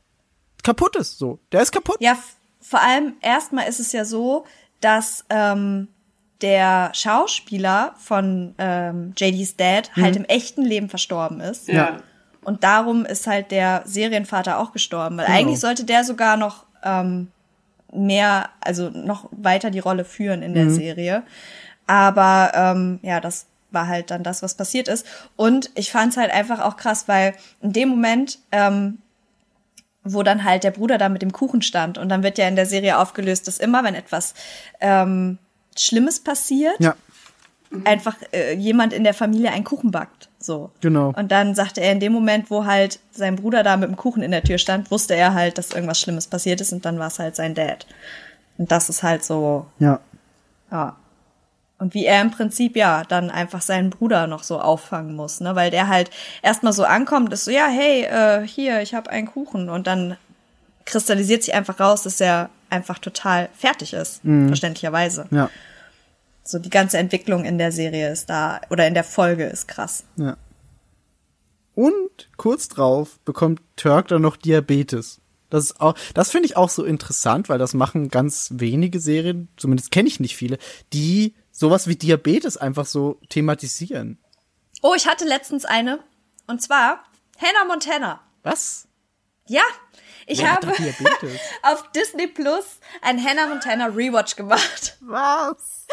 kaputt 0.65 0.97
ist. 0.97 1.19
So, 1.19 1.39
der 1.53 1.63
ist 1.63 1.71
kaputt. 1.71 1.99
Ja, 2.01 2.19
vor 2.61 2.81
allem 2.81 3.15
erstmal 3.21 3.69
ist 3.69 3.79
es 3.79 3.93
ja 3.93 4.05
so, 4.05 4.45
dass 4.81 5.25
ähm, 5.31 5.89
der 6.45 6.91
Schauspieler 6.93 7.95
von 7.99 8.55
ähm, 8.59 9.15
JD's 9.17 9.57
Dad 9.57 9.91
halt 9.97 10.15
im 10.15 10.27
echten 10.27 10.63
Leben 10.63 10.91
verstorben 10.91 11.41
ist. 11.41 11.69
Ja. 11.69 11.97
Und 12.43 12.63
darum 12.63 13.07
ist 13.07 13.27
halt 13.27 13.51
der 13.51 13.81
Serienvater 13.87 14.59
auch 14.59 14.73
gestorben, 14.73 15.17
weil 15.17 15.25
Genau. 15.25 15.39
eigentlich 15.39 15.61
sollte 15.61 15.85
der 15.85 16.05
sogar 16.05 16.37
noch 16.37 16.67
ähm, 16.85 17.29
mehr, 17.91 18.51
also 18.61 18.91
noch 18.91 19.31
weiter 19.31 19.71
die 19.71 19.79
Rolle 19.79 20.05
führen 20.05 20.43
in 20.43 20.53
der 20.53 20.69
Serie. 20.71 21.23
Aber 21.87 22.53
ähm, 22.55 23.01
ja, 23.03 23.21
das 23.21 23.47
war 23.71 23.89
halt 23.89 24.11
dann 24.11 24.23
das, 24.23 24.43
was 24.43 24.55
passiert 24.55 24.89
ist. 24.89 25.07
Und 25.37 25.71
ich 25.75 25.91
fand 25.91 26.13
es 26.13 26.19
halt 26.19 26.31
einfach 26.31 26.61
auch 26.61 26.77
krass, 26.77 27.09
weil 27.09 27.33
in 27.63 27.73
dem 27.73 27.89
Moment, 27.89 28.39
ähm, 28.53 28.99
wo 30.03 30.23
dann 30.23 30.45
halt 30.45 30.65
der 30.65 30.71
Bruder 30.73 30.99
da 30.99 31.09
mit 31.09 31.23
dem 31.23 31.33
Kuchen 31.33 31.63
stand 31.63 31.97
und 31.97 32.11
dann 32.11 32.23
wird 32.23 32.37
ja 32.37 32.47
in 32.47 32.57
der 32.57 32.67
Serie 32.67 32.99
aufgelöst, 32.99 33.49
dass 33.49 33.59
immer, 33.59 33.83
wenn 33.85 33.95
etwas 33.95 34.35
ähm, 34.83 35.39
Schlimmes 35.77 36.21
passiert, 36.21 36.75
Ja. 36.79 36.95
einfach 37.85 38.17
äh, 38.33 38.55
jemand 38.55 38.93
in 38.93 39.05
der 39.05 39.15
Familie 39.15 39.51
einen 39.53 39.65
Kuchen 39.65 39.91
backt. 39.91 40.29
So. 40.39 40.71
Genau. 40.81 41.13
Und 41.17 41.33
dann 41.33 41.55
sagte 41.55 41.81
er 41.81 41.93
in 41.93 42.01
dem 42.01 42.13
Moment, 42.13 42.51
wo 42.51 42.65
halt 42.67 43.01
sein 43.13 43.37
Bruder 43.37 43.63
da 43.63 43.77
mit 43.77 43.89
dem 43.89 43.97
Kuchen 43.97 44.23
in 44.23 44.31
der 44.31 44.43
Tür 44.43 44.59
stand, 44.59 44.91
wusste 44.91 45.15
er 45.15 45.33
halt, 45.35 45.57
dass 45.59 45.71
irgendwas 45.73 45.99
Schlimmes 46.01 46.27
passiert 46.27 46.61
ist 46.61 46.73
und 46.73 46.85
dann 46.85 46.99
war 46.99 47.07
es 47.09 47.19
halt 47.19 47.35
sein 47.37 47.55
Dad. 47.55 47.87
Und 48.59 48.71
das 48.71 48.89
ist 48.89 49.03
halt 49.03 49.25
so, 49.25 49.67
Ja. 49.79 50.01
ja. 50.71 50.97
Und 51.79 51.93
wie 51.93 52.05
er 52.07 52.21
im 52.23 52.31
Prinzip 52.31 52.77
ja 52.77 53.03
dann 53.09 53.31
einfach 53.31 53.61
seinen 53.61 53.91
Bruder 53.91 54.27
noch 54.29 54.45
so 54.45 54.61
auffangen 54.61 55.17
muss, 55.17 55.41
ne? 55.41 55.57
Weil 55.57 55.71
der 55.73 55.89
halt 55.89 56.09
erstmal 56.41 56.73
so 56.73 56.85
ankommt, 56.85 57.33
ist 57.33 57.47
so, 57.47 57.51
ja, 57.51 57.67
hey, 57.67 58.03
äh, 58.05 58.47
hier, 58.47 58.81
ich 58.81 58.95
habe 58.95 59.11
einen 59.11 59.27
Kuchen. 59.27 59.69
Und 59.69 59.87
dann 59.89 60.17
kristallisiert 60.85 61.43
sich 61.43 61.53
einfach 61.55 61.81
raus, 61.81 62.05
dass 62.05 62.21
er 62.21 62.49
einfach 62.75 62.99
total 62.99 63.49
fertig 63.57 63.93
ist, 63.95 64.21
verständlicherweise. 64.23 65.27
Ja. 65.31 65.51
So 66.43 66.59
die 66.59 66.71
ganze 66.71 66.99
Entwicklung 66.99 67.45
in 67.47 67.57
der 67.57 67.73
Serie 67.73 68.13
ist 68.13 68.29
da, 68.29 68.61
oder 68.69 68.87
in 68.87 68.95
der 68.95 69.05
Folge 69.05 69.45
ist 69.45 69.67
krass. 69.67 70.05
Ja. 70.17 70.37
Und 71.75 72.29
kurz 72.37 72.69
drauf 72.69 73.19
bekommt 73.25 73.63
Turk 73.77 74.09
dann 74.09 74.23
noch 74.23 74.37
Diabetes. 74.37 75.21
Das 75.51 75.65
ist 75.65 75.81
auch, 75.81 75.97
das 76.15 76.31
finde 76.31 76.47
ich 76.47 76.57
auch 76.57 76.69
so 76.69 76.85
interessant, 76.85 77.49
weil 77.49 77.59
das 77.59 77.75
machen 77.75 78.09
ganz 78.09 78.51
wenige 78.55 79.01
Serien, 79.01 79.49
zumindest 79.57 79.91
kenne 79.91 80.09
ich 80.09 80.21
nicht 80.21 80.37
viele, 80.37 80.59
die 80.93 81.35
sowas 81.51 81.87
wie 81.87 81.97
Diabetes 81.97 82.57
einfach 82.57 82.87
so 82.87 83.21
thematisieren. 83.29 84.19
Oh, 84.83 84.95
ich 84.97 85.07
hatte 85.07 85.25
letztens 85.25 85.65
eine. 85.65 86.01
Und 86.47 86.61
zwar 86.61 87.05
Hannah 87.39 87.67
Montana. 87.67 88.21
Was? 88.43 88.87
Ja, 89.47 89.63
ich 90.27 90.41
Wer 90.41 90.53
habe 90.53 90.69
auf 91.63 91.91
Disney 91.93 92.27
Plus 92.27 92.65
ein 93.03 93.23
Hannah 93.23 93.47
Montana 93.47 93.87
Rewatch 93.87 94.37
gemacht. 94.37 94.97
Was? 95.01 95.87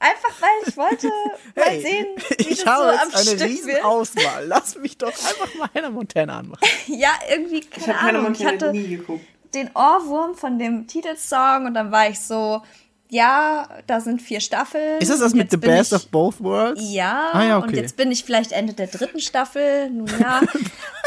Einfach 0.00 0.30
weil 0.40 0.68
ich 0.68 0.76
wollte 0.76 1.06
mal 1.56 1.80
sehen, 1.80 2.06
wie 2.38 2.48
ich 2.48 2.64
das 2.64 2.66
habe 2.66 2.92
so 2.96 3.02
am 3.02 3.08
jetzt 3.08 3.16
eine 3.16 3.36
Stück 3.38 3.48
riesen 3.48 3.66
wird. 3.68 3.84
Auswahl. 3.84 4.46
Lass 4.46 4.76
mich 4.76 4.96
doch 4.96 5.08
einfach 5.08 5.54
mal 5.56 5.68
Hannah 5.74 5.90
Montana 5.90 6.38
anmachen. 6.38 6.66
Ja, 6.86 7.10
irgendwie, 7.30 7.60
keine 7.60 7.86
Ich 7.86 8.00
Hannah 8.00 8.18
Ahnung. 8.20 8.32
Ich 8.32 8.38
Montana 8.40 8.52
hatte 8.52 8.70
nie 8.72 8.88
geguckt. 8.96 9.24
den 9.54 9.70
Ohrwurm 9.74 10.34
von 10.34 10.58
dem 10.58 10.86
Titelsong 10.86 11.66
und 11.66 11.74
dann 11.74 11.90
war 11.92 12.08
ich 12.08 12.20
so, 12.20 12.62
ja, 13.10 13.68
da 13.86 14.00
sind 14.00 14.20
vier 14.22 14.40
Staffeln. 14.40 14.98
Ist 15.00 15.10
das 15.10 15.18
das 15.20 15.32
und 15.32 15.38
mit 15.38 15.50
The 15.50 15.56
Best 15.56 15.92
ich, 15.92 15.96
of 15.98 16.06
Both 16.08 16.42
Worlds? 16.42 16.80
Ja, 16.84 17.30
Ah, 17.32 17.42
ja, 17.42 17.56
und 17.56 17.64
okay. 17.70 17.76
jetzt 17.76 17.96
bin 17.96 18.12
ich 18.12 18.22
vielleicht 18.24 18.52
Ende 18.52 18.74
der 18.74 18.86
dritten 18.86 19.20
Staffel, 19.20 19.90
nun 19.90 20.08
ja. 20.20 20.40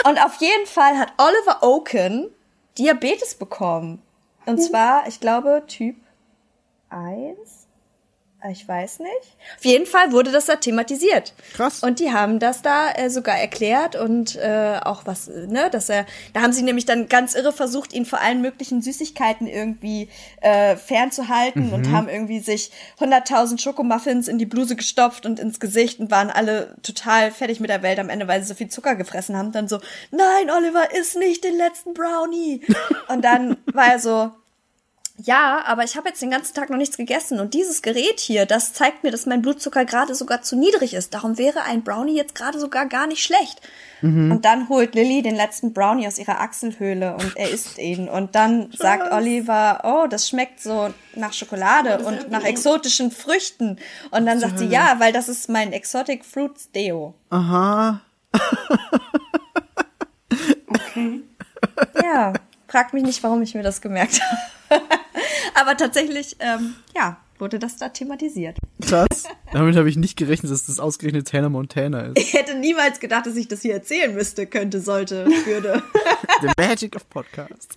und 0.05 0.19
auf 0.23 0.35
jeden 0.39 0.65
Fall 0.65 0.97
hat 0.97 1.13
Oliver 1.17 1.61
Oaken 1.63 2.29
Diabetes 2.77 3.35
bekommen. 3.35 4.01
Und 4.45 4.59
zwar, 4.59 5.07
ich 5.07 5.19
glaube, 5.19 5.63
Typ 5.67 5.95
1. 6.89 7.60
Ich 8.49 8.67
weiß 8.67 8.99
nicht. 8.99 9.11
Auf 9.57 9.65
jeden 9.65 9.85
Fall 9.85 10.11
wurde 10.11 10.31
das 10.31 10.45
da 10.45 10.55
thematisiert. 10.55 11.33
Krass. 11.53 11.83
Und 11.83 11.99
die 11.99 12.11
haben 12.11 12.39
das 12.39 12.61
da 12.63 12.91
äh, 12.91 13.09
sogar 13.09 13.37
erklärt 13.37 13.95
und 13.95 14.35
äh, 14.35 14.79
auch 14.83 15.05
was, 15.05 15.27
ne, 15.27 15.69
dass 15.69 15.89
er, 15.89 16.07
da 16.33 16.41
haben 16.41 16.51
sie 16.51 16.63
nämlich 16.63 16.85
dann 16.85 17.07
ganz 17.07 17.35
irre 17.35 17.53
versucht, 17.53 17.93
ihn 17.93 18.05
vor 18.05 18.19
allen 18.19 18.41
möglichen 18.41 18.81
Süßigkeiten 18.81 19.45
irgendwie 19.47 20.09
äh, 20.41 20.75
fernzuhalten 20.75 21.67
Mhm. 21.67 21.73
und 21.73 21.91
haben 21.91 22.09
irgendwie 22.09 22.39
sich 22.39 22.71
100.000 22.99 23.59
Schokomuffins 23.61 24.27
in 24.27 24.37
die 24.39 24.45
Bluse 24.45 24.75
gestopft 24.75 25.25
und 25.25 25.39
ins 25.39 25.59
Gesicht 25.59 25.99
und 25.99 26.09
waren 26.09 26.29
alle 26.31 26.75
total 26.81 27.31
fertig 27.31 27.59
mit 27.59 27.69
der 27.69 27.83
Welt 27.83 27.99
am 27.99 28.09
Ende, 28.09 28.27
weil 28.27 28.41
sie 28.41 28.47
so 28.47 28.55
viel 28.55 28.69
Zucker 28.69 28.95
gefressen 28.95 29.37
haben. 29.37 29.51
Dann 29.51 29.67
so, 29.67 29.79
nein, 30.11 30.49
Oliver, 30.49 30.93
iss 30.99 31.15
nicht 31.15 31.43
den 31.43 31.57
letzten 31.57 31.93
Brownie. 31.93 32.61
und 33.09 33.23
dann 33.23 33.57
war 33.73 33.91
er 33.91 33.99
so, 33.99 34.31
ja, 35.23 35.63
aber 35.65 35.83
ich 35.83 35.95
habe 35.97 36.09
jetzt 36.09 36.21
den 36.21 36.31
ganzen 36.31 36.53
Tag 36.53 36.69
noch 36.69 36.77
nichts 36.77 36.97
gegessen 36.97 37.39
und 37.39 37.53
dieses 37.53 37.81
Gerät 37.81 38.19
hier, 38.19 38.45
das 38.45 38.73
zeigt 38.73 39.03
mir, 39.03 39.11
dass 39.11 39.25
mein 39.25 39.41
Blutzucker 39.41 39.85
gerade 39.85 40.15
sogar 40.15 40.41
zu 40.41 40.55
niedrig 40.55 40.93
ist. 40.93 41.13
Darum 41.13 41.37
wäre 41.37 41.63
ein 41.63 41.83
Brownie 41.83 42.15
jetzt 42.15 42.35
gerade 42.35 42.59
sogar 42.59 42.85
gar 42.85 43.07
nicht 43.07 43.23
schlecht. 43.23 43.61
Und 44.03 44.45
dann 44.45 44.67
holt 44.67 44.95
Lilly 44.95 45.21
den 45.21 45.35
letzten 45.35 45.73
Brownie 45.73 46.07
aus 46.07 46.17
ihrer 46.17 46.39
Achselhöhle 46.39 47.13
und 47.13 47.37
er 47.37 47.51
isst 47.51 47.77
ihn. 47.77 48.09
Und 48.09 48.33
dann 48.33 48.71
sagt 48.75 49.13
Oliver, 49.13 49.81
oh, 49.83 50.07
das 50.07 50.27
schmeckt 50.27 50.59
so 50.59 50.91
nach 51.15 51.33
Schokolade 51.33 51.99
und 52.03 52.31
nach 52.31 52.43
exotischen 52.43 53.11
Früchten. 53.11 53.77
Und 54.09 54.25
dann 54.25 54.39
sagt 54.39 54.57
sie, 54.57 54.65
ja, 54.65 54.95
weil 54.97 55.13
das 55.13 55.29
ist 55.29 55.49
mein 55.49 55.71
Exotic 55.71 56.25
Fruits 56.25 56.71
Deo. 56.71 57.13
Aha. 57.29 58.01
Okay. 60.91 61.21
Ja, 62.03 62.33
fragt 62.71 62.93
mich 62.93 63.03
nicht, 63.03 63.21
warum 63.21 63.41
ich 63.41 63.53
mir 63.53 63.63
das 63.63 63.81
gemerkt 63.81 64.21
habe. 64.21 64.81
Aber 65.55 65.75
tatsächlich, 65.75 66.37
ähm, 66.39 66.75
ja, 66.95 67.17
wurde 67.37 67.59
das 67.59 67.75
da 67.75 67.89
thematisiert. 67.89 68.57
Krass. 68.81 69.25
Damit 69.51 69.75
habe 69.75 69.89
ich 69.89 69.97
nicht 69.97 70.17
gerechnet, 70.17 70.51
dass 70.51 70.67
das 70.67 70.79
ausgerechnet 70.79 71.33
Hannah 71.33 71.49
Montana 71.49 72.01
ist. 72.03 72.17
Ich 72.17 72.33
hätte 72.33 72.55
niemals 72.55 73.01
gedacht, 73.01 73.25
dass 73.25 73.35
ich 73.35 73.49
das 73.49 73.61
hier 73.61 73.73
erzählen 73.73 74.13
müsste, 74.13 74.45
könnte, 74.47 74.79
sollte, 74.79 75.25
würde. 75.45 75.83
The 76.41 76.49
Magic 76.57 76.95
of 76.95 77.09
Podcast. 77.09 77.75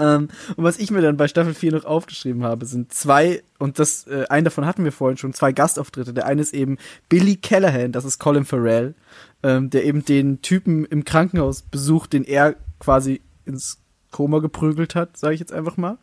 Ähm, 0.00 0.28
und 0.56 0.64
was 0.64 0.78
ich 0.78 0.90
mir 0.90 1.02
dann 1.02 1.16
bei 1.16 1.28
Staffel 1.28 1.54
4 1.54 1.72
noch 1.72 1.84
aufgeschrieben 1.84 2.44
habe, 2.44 2.66
sind 2.66 2.92
zwei, 2.92 3.42
und 3.58 3.78
das, 3.78 4.06
äh, 4.06 4.26
einen 4.28 4.44
davon 4.44 4.66
hatten 4.66 4.84
wir 4.84 4.92
vorhin 4.92 5.16
schon, 5.16 5.32
zwei 5.32 5.52
Gastauftritte. 5.52 6.14
Der 6.14 6.26
eine 6.26 6.42
ist 6.42 6.54
eben 6.54 6.78
Billy 7.08 7.36
Callahan, 7.36 7.92
das 7.92 8.04
ist 8.04 8.18
Colin 8.18 8.44
Farrell, 8.44 8.94
ähm, 9.42 9.70
der 9.70 9.84
eben 9.84 10.04
den 10.04 10.42
Typen 10.42 10.84
im 10.84 11.04
Krankenhaus 11.04 11.62
besucht, 11.62 12.12
den 12.12 12.24
er 12.24 12.56
quasi 12.78 13.20
ins 13.44 13.78
Koma 14.10 14.40
geprügelt 14.40 14.94
hat, 14.94 15.16
sage 15.16 15.34
ich 15.34 15.40
jetzt 15.40 15.52
einfach 15.52 15.76
mal. 15.76 15.98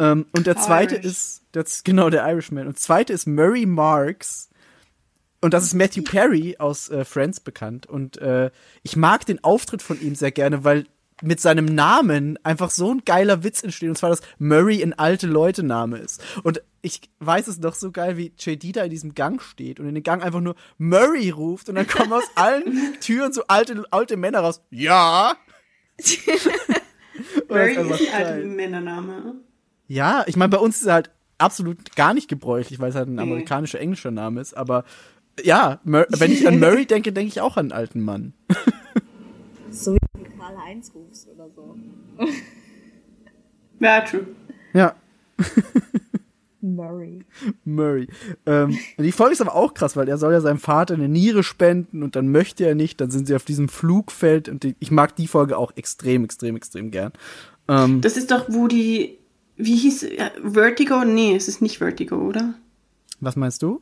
Ähm, 0.00 0.26
und 0.32 0.46
der 0.46 0.56
zweite 0.56 0.94
Irish. 0.96 1.06
ist, 1.06 1.42
das, 1.52 1.84
genau, 1.84 2.08
der 2.08 2.26
Irishman. 2.26 2.66
Und 2.66 2.78
zweite 2.78 3.12
ist 3.12 3.26
Murray 3.26 3.66
Marks, 3.66 4.48
und 5.44 5.52
das 5.52 5.64
ist 5.64 5.74
Matthew 5.74 6.04
Perry 6.04 6.56
aus 6.58 6.88
äh, 6.88 7.04
Friends 7.04 7.38
bekannt. 7.38 7.84
Und 7.84 8.16
äh, 8.16 8.50
ich 8.82 8.96
mag 8.96 9.26
den 9.26 9.44
Auftritt 9.44 9.82
von 9.82 10.00
ihm 10.00 10.14
sehr 10.14 10.32
gerne, 10.32 10.64
weil 10.64 10.86
mit 11.24 11.40
seinem 11.40 11.64
Namen 11.64 12.38
einfach 12.42 12.70
so 12.70 12.92
ein 12.92 13.02
geiler 13.04 13.42
Witz 13.42 13.62
entsteht. 13.62 13.88
Und 13.88 13.96
zwar, 13.96 14.10
dass 14.10 14.22
Murray 14.38 14.82
ein 14.82 14.92
alte 14.92 15.26
Leute-Name 15.26 15.98
ist. 15.98 16.22
Und 16.42 16.62
ich 16.82 17.00
weiß 17.20 17.48
es 17.48 17.58
noch 17.58 17.74
so 17.74 17.90
geil, 17.90 18.16
wie 18.16 18.32
JD 18.38 18.76
da 18.76 18.84
in 18.84 18.90
diesem 18.90 19.14
Gang 19.14 19.40
steht 19.40 19.80
und 19.80 19.88
in 19.88 19.94
den 19.94 20.04
Gang 20.04 20.22
einfach 20.22 20.40
nur 20.40 20.54
Murray 20.78 21.30
ruft. 21.30 21.68
Und 21.68 21.76
dann 21.76 21.86
kommen 21.86 22.12
aus 22.12 22.24
allen 22.34 22.98
Türen 23.00 23.32
so 23.32 23.44
alte, 23.48 23.84
alte 23.90 24.16
Männer 24.16 24.40
raus. 24.40 24.60
Ja! 24.70 25.36
Murray 27.48 27.74
ist 27.74 28.08
ein 28.12 28.14
alter. 28.14 28.46
Männername. 28.46 29.34
Ja, 29.86 30.24
ich 30.26 30.36
meine, 30.36 30.50
bei 30.50 30.58
uns 30.58 30.80
ist 30.80 30.86
er 30.86 30.94
halt 30.94 31.10
absolut 31.38 31.96
gar 31.96 32.14
nicht 32.14 32.28
gebräuchlich, 32.28 32.80
weil 32.80 32.90
es 32.90 32.96
halt 32.96 33.08
ein 33.08 33.18
amerikanischer, 33.18 33.80
englischer 33.80 34.10
Name 34.10 34.40
ist. 34.40 34.56
Aber 34.56 34.84
ja, 35.42 35.80
Mur 35.84 36.06
wenn 36.10 36.32
ich 36.32 36.46
an 36.46 36.58
Murray 36.58 36.86
denke, 36.86 37.12
denke 37.12 37.28
ich 37.28 37.40
auch 37.40 37.56
an 37.56 37.66
einen 37.66 37.72
alten 37.72 38.00
Mann. 38.00 38.34
So 39.74 39.94
wie 39.94 40.24
Karl-Heinz 40.38 40.92
rufst 40.94 41.28
oder 41.28 41.48
so. 41.54 41.76
Ja, 43.80 44.00
true. 44.02 44.26
Ja, 44.72 44.94
Murray. 46.60 47.20
Murray. 47.64 48.08
Ähm, 48.46 48.78
die 48.98 49.12
Folge 49.12 49.34
ist 49.34 49.40
aber 49.40 49.54
auch 49.54 49.74
krass, 49.74 49.96
weil 49.96 50.08
er 50.08 50.16
soll 50.16 50.32
ja 50.32 50.40
seinem 50.40 50.58
Vater 50.58 50.94
eine 50.94 51.08
Niere 51.08 51.42
spenden 51.42 52.02
und 52.02 52.16
dann 52.16 52.28
möchte 52.28 52.64
er 52.64 52.74
nicht. 52.74 53.00
Dann 53.00 53.10
sind 53.10 53.26
sie 53.26 53.34
auf 53.34 53.44
diesem 53.44 53.68
Flugfeld 53.68 54.48
und 54.48 54.62
die, 54.62 54.74
ich 54.78 54.90
mag 54.90 55.14
die 55.16 55.26
Folge 55.26 55.58
auch 55.58 55.72
extrem, 55.76 56.24
extrem, 56.24 56.56
extrem 56.56 56.90
gern. 56.90 57.12
Ähm, 57.68 58.00
Das 58.00 58.16
ist 58.16 58.30
doch, 58.30 58.46
wo 58.48 58.66
die, 58.68 59.18
wie 59.56 59.76
hieß, 59.76 60.02
ja, 60.16 60.30
Vertigo? 60.42 61.04
Nee, 61.04 61.36
es 61.36 61.48
ist 61.48 61.60
nicht 61.60 61.78
Vertigo, 61.78 62.16
oder? 62.16 62.54
was 63.20 63.36
meinst 63.36 63.62
du? 63.62 63.80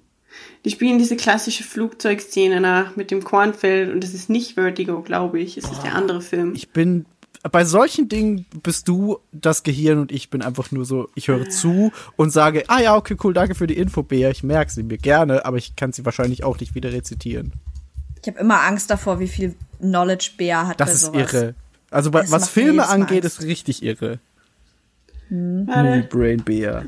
Die 0.65 0.71
spielen 0.71 0.99
diese 0.99 1.17
klassische 1.17 1.65
Flugzeugszene 1.65 2.61
nach 2.61 2.97
mit 2.97 3.11
dem 3.11 3.23
Kornfeld 3.25 3.93
und 3.93 4.03
es 4.05 4.15
ist 4.15 4.31
nicht 4.31 4.55
Vertigo, 4.55 5.03
glaube 5.03 5.41
ich. 5.41 5.57
Es 5.57 5.65
ist 5.71 5.83
der 5.83 5.95
andere 5.95 6.21
Film. 6.21 6.55
Ich 6.55 6.71
bin 6.71 7.07
bei 7.51 7.65
solchen 7.65 8.09
Dingen 8.09 8.47
bist 8.63 8.87
du 8.87 9.19
das 9.33 9.65
Gehirn 9.65 9.99
und 9.99 10.13
ich 10.13 10.31
bin 10.31 10.43
einfach 10.43 10.71
nur 10.71 10.85
so, 10.85 11.09
ich 11.17 11.27
höre 11.27 11.51
zu 11.51 11.91
und 12.17 12.31
sage, 12.31 12.65
ah 12.69 12.81
ja, 12.81 12.95
okay, 12.97 13.17
cool, 13.25 13.35
danke 13.35 13.57
für 13.57 13.67
die 13.67 13.77
Info, 13.77 14.05
Bea, 14.05 14.31
ich 14.31 14.45
merke 14.45 14.71
sie 14.71 14.85
mir 14.85 14.99
gerne, 14.99 15.45
aber 15.45 15.57
ich 15.57 15.75
kann 15.75 15.93
sie 15.93 16.05
wahrscheinlich 16.05 16.45
auch 16.45 16.61
nicht 16.61 16.77
wieder 16.77 16.93
rezitieren. 16.93 17.53
Ich 18.21 18.29
habe 18.29 18.39
immer 18.39 18.61
Angst 18.61 18.91
davor, 18.91 19.19
wie 19.19 19.27
viel 19.27 19.57
Knowledge 19.81 20.31
Bea 20.37 20.69
hat 20.69 20.79
Das 20.81 20.89
bei 20.91 20.95
ist 20.95 21.01
sowas. 21.01 21.33
irre. 21.33 21.55
Also 21.91 22.11
bei, 22.13 22.31
was 22.31 22.49
Filme 22.49 22.87
angeht, 22.89 23.25
Angst. 23.25 23.41
ist 23.41 23.47
richtig 23.47 23.83
irre. 23.83 24.21
Movie 25.29 26.03
Brain 26.09 26.43
Bea. 26.45 26.85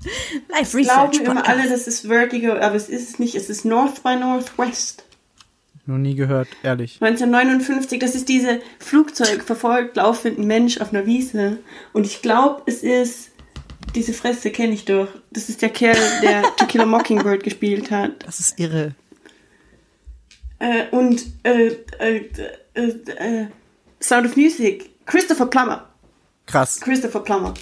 Live 0.48 0.70
Glauben 0.72 0.76
Research 0.76 1.16
immer 1.20 1.34
Podcast. 1.36 1.48
alle, 1.48 1.68
das 1.68 1.86
ist 1.86 2.06
Vertigo, 2.06 2.52
aber 2.52 2.74
es 2.74 2.88
ist 2.88 3.10
es 3.10 3.18
nicht. 3.18 3.34
Es 3.34 3.50
ist 3.50 3.64
North 3.64 4.02
by 4.02 4.16
Northwest. 4.16 5.04
Noch 5.86 5.98
nie 5.98 6.14
gehört, 6.14 6.48
ehrlich. 6.62 6.98
1959, 7.00 7.98
das 7.98 8.14
ist 8.14 8.28
diese 8.28 8.60
Flugzeug 8.78 9.42
verfolgt 9.42 9.96
laufenden 9.96 10.46
Mensch 10.46 10.80
auf 10.80 10.92
einer 10.92 11.06
Wiese. 11.06 11.58
Und 11.92 12.06
ich 12.06 12.22
glaube, 12.22 12.62
es 12.66 12.82
ist, 12.82 13.30
diese 13.94 14.12
Fresse 14.12 14.50
kenne 14.50 14.72
ich 14.72 14.84
doch. 14.84 15.08
Das 15.30 15.48
ist 15.48 15.62
der 15.62 15.70
Kerl, 15.70 15.98
der 16.22 16.42
To 16.56 16.66
Kill 16.66 16.82
a 16.82 16.86
Mockingbird 16.86 17.42
gespielt 17.42 17.90
hat. 17.90 18.24
Das 18.24 18.40
ist 18.40 18.60
irre. 18.60 18.94
Äh, 20.60 20.88
und 20.90 21.24
äh, 21.42 21.76
äh, 21.98 22.28
äh, 22.74 22.82
äh, 22.82 23.46
Sound 24.00 24.26
of 24.26 24.36
Music, 24.36 24.90
Christopher 25.06 25.46
Plummer. 25.46 25.88
Krass. 26.46 26.80
Christopher 26.80 27.20
Plummer. 27.20 27.54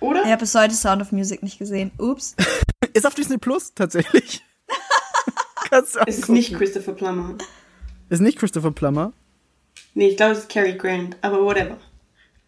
Oder? 0.00 0.22
Ich 0.24 0.30
habe 0.30 0.40
bis 0.40 0.54
heute 0.54 0.74
Sound 0.74 1.00
of 1.02 1.12
Music 1.12 1.42
nicht 1.42 1.58
gesehen. 1.58 1.90
Ups. 1.98 2.34
Ist 2.94 3.06
auf 3.06 3.14
Disney 3.14 3.38
Plus 3.38 3.72
tatsächlich. 3.74 4.42
Kannst 5.70 5.96
ist 5.96 5.98
angucken. 5.98 6.32
nicht 6.34 6.54
Christopher 6.56 6.92
Plummer. 6.92 7.34
Ist 8.08 8.20
nicht 8.20 8.38
Christopher 8.38 8.70
Plummer. 8.70 9.12
Nee, 9.94 10.08
ich 10.08 10.16
glaube, 10.16 10.32
es 10.32 10.40
ist 10.40 10.48
Cary 10.48 10.74
Grant, 10.76 11.16
aber 11.22 11.42
whatever. 11.42 11.78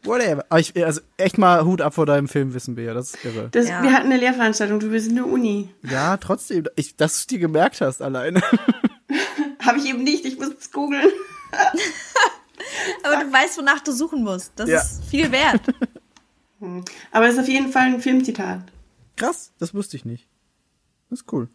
Whatever. 0.04 0.44
Aber 0.48 0.60
ich, 0.60 0.76
also 0.84 1.00
echt 1.16 1.38
mal 1.38 1.64
Hut 1.64 1.80
ab 1.80 1.94
vor 1.94 2.06
deinem 2.06 2.28
Film, 2.28 2.54
wissen 2.54 2.76
wir 2.76 2.84
ja. 2.84 2.94
Das 2.94 3.14
ist 3.14 3.24
irre. 3.24 3.48
Das, 3.50 3.68
Ja. 3.68 3.82
Wir 3.82 3.92
hatten 3.92 4.06
eine 4.06 4.18
Lehrveranstaltung, 4.18 4.78
du 4.78 4.90
bist 4.90 5.08
in 5.08 5.16
der 5.16 5.26
Uni. 5.26 5.68
Ja, 5.82 6.16
trotzdem. 6.18 6.66
Ich, 6.76 6.94
dass 6.96 7.12
du 7.14 7.16
es 7.20 7.26
dir 7.26 7.38
gemerkt 7.40 7.80
hast 7.80 8.02
alleine. 8.02 8.40
Habe 9.64 9.78
ich 9.78 9.86
eben 9.86 10.04
nicht, 10.04 10.24
ich 10.24 10.38
muss 10.38 10.50
es 10.60 10.70
googeln. 10.70 11.10
Aber 13.02 13.24
du 13.24 13.32
weißt, 13.32 13.58
wonach 13.58 13.80
du 13.80 13.92
suchen 13.92 14.22
musst. 14.22 14.52
Das 14.56 14.68
Ja. 14.68 14.80
ist 14.80 15.04
viel 15.06 15.32
wert. 15.32 15.62
Aber 17.12 17.26
es 17.26 17.34
ist 17.34 17.40
auf 17.40 17.48
jeden 17.48 17.70
Fall 17.70 17.86
ein 17.94 18.00
Filmzitat. 18.00 18.60
Krass, 19.16 19.52
das 19.58 19.74
wusste 19.74 19.96
ich 19.96 20.04
nicht. 20.04 20.26
Das 21.10 21.20
ist 21.20 21.32
cool. 21.32 21.48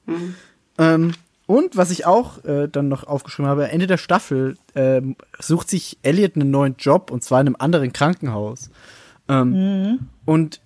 Ähm, 0.78 1.14
und 1.46 1.76
was 1.76 1.92
ich 1.92 2.06
auch 2.06 2.44
äh, 2.46 2.68
dann 2.68 2.88
noch 2.88 3.04
aufgeschrieben 3.04 3.50
habe, 3.50 3.68
Ende 3.68 3.88
der 3.88 3.98
Staffel 3.98 4.58
ähm, 4.76 5.16
sucht 5.40 5.70
sich 5.70 5.98
Elliot 6.02 6.36
einen 6.36 6.52
neuen 6.52 6.76
Job 6.78 7.12
und 7.12 7.24
zwar 7.24 7.42
in 7.42 7.48
einem 7.48 7.56
anderen 7.60 7.92
Krankenhaus. 7.94 8.70
Ähm, 9.28 10.00
Und 10.26 10.62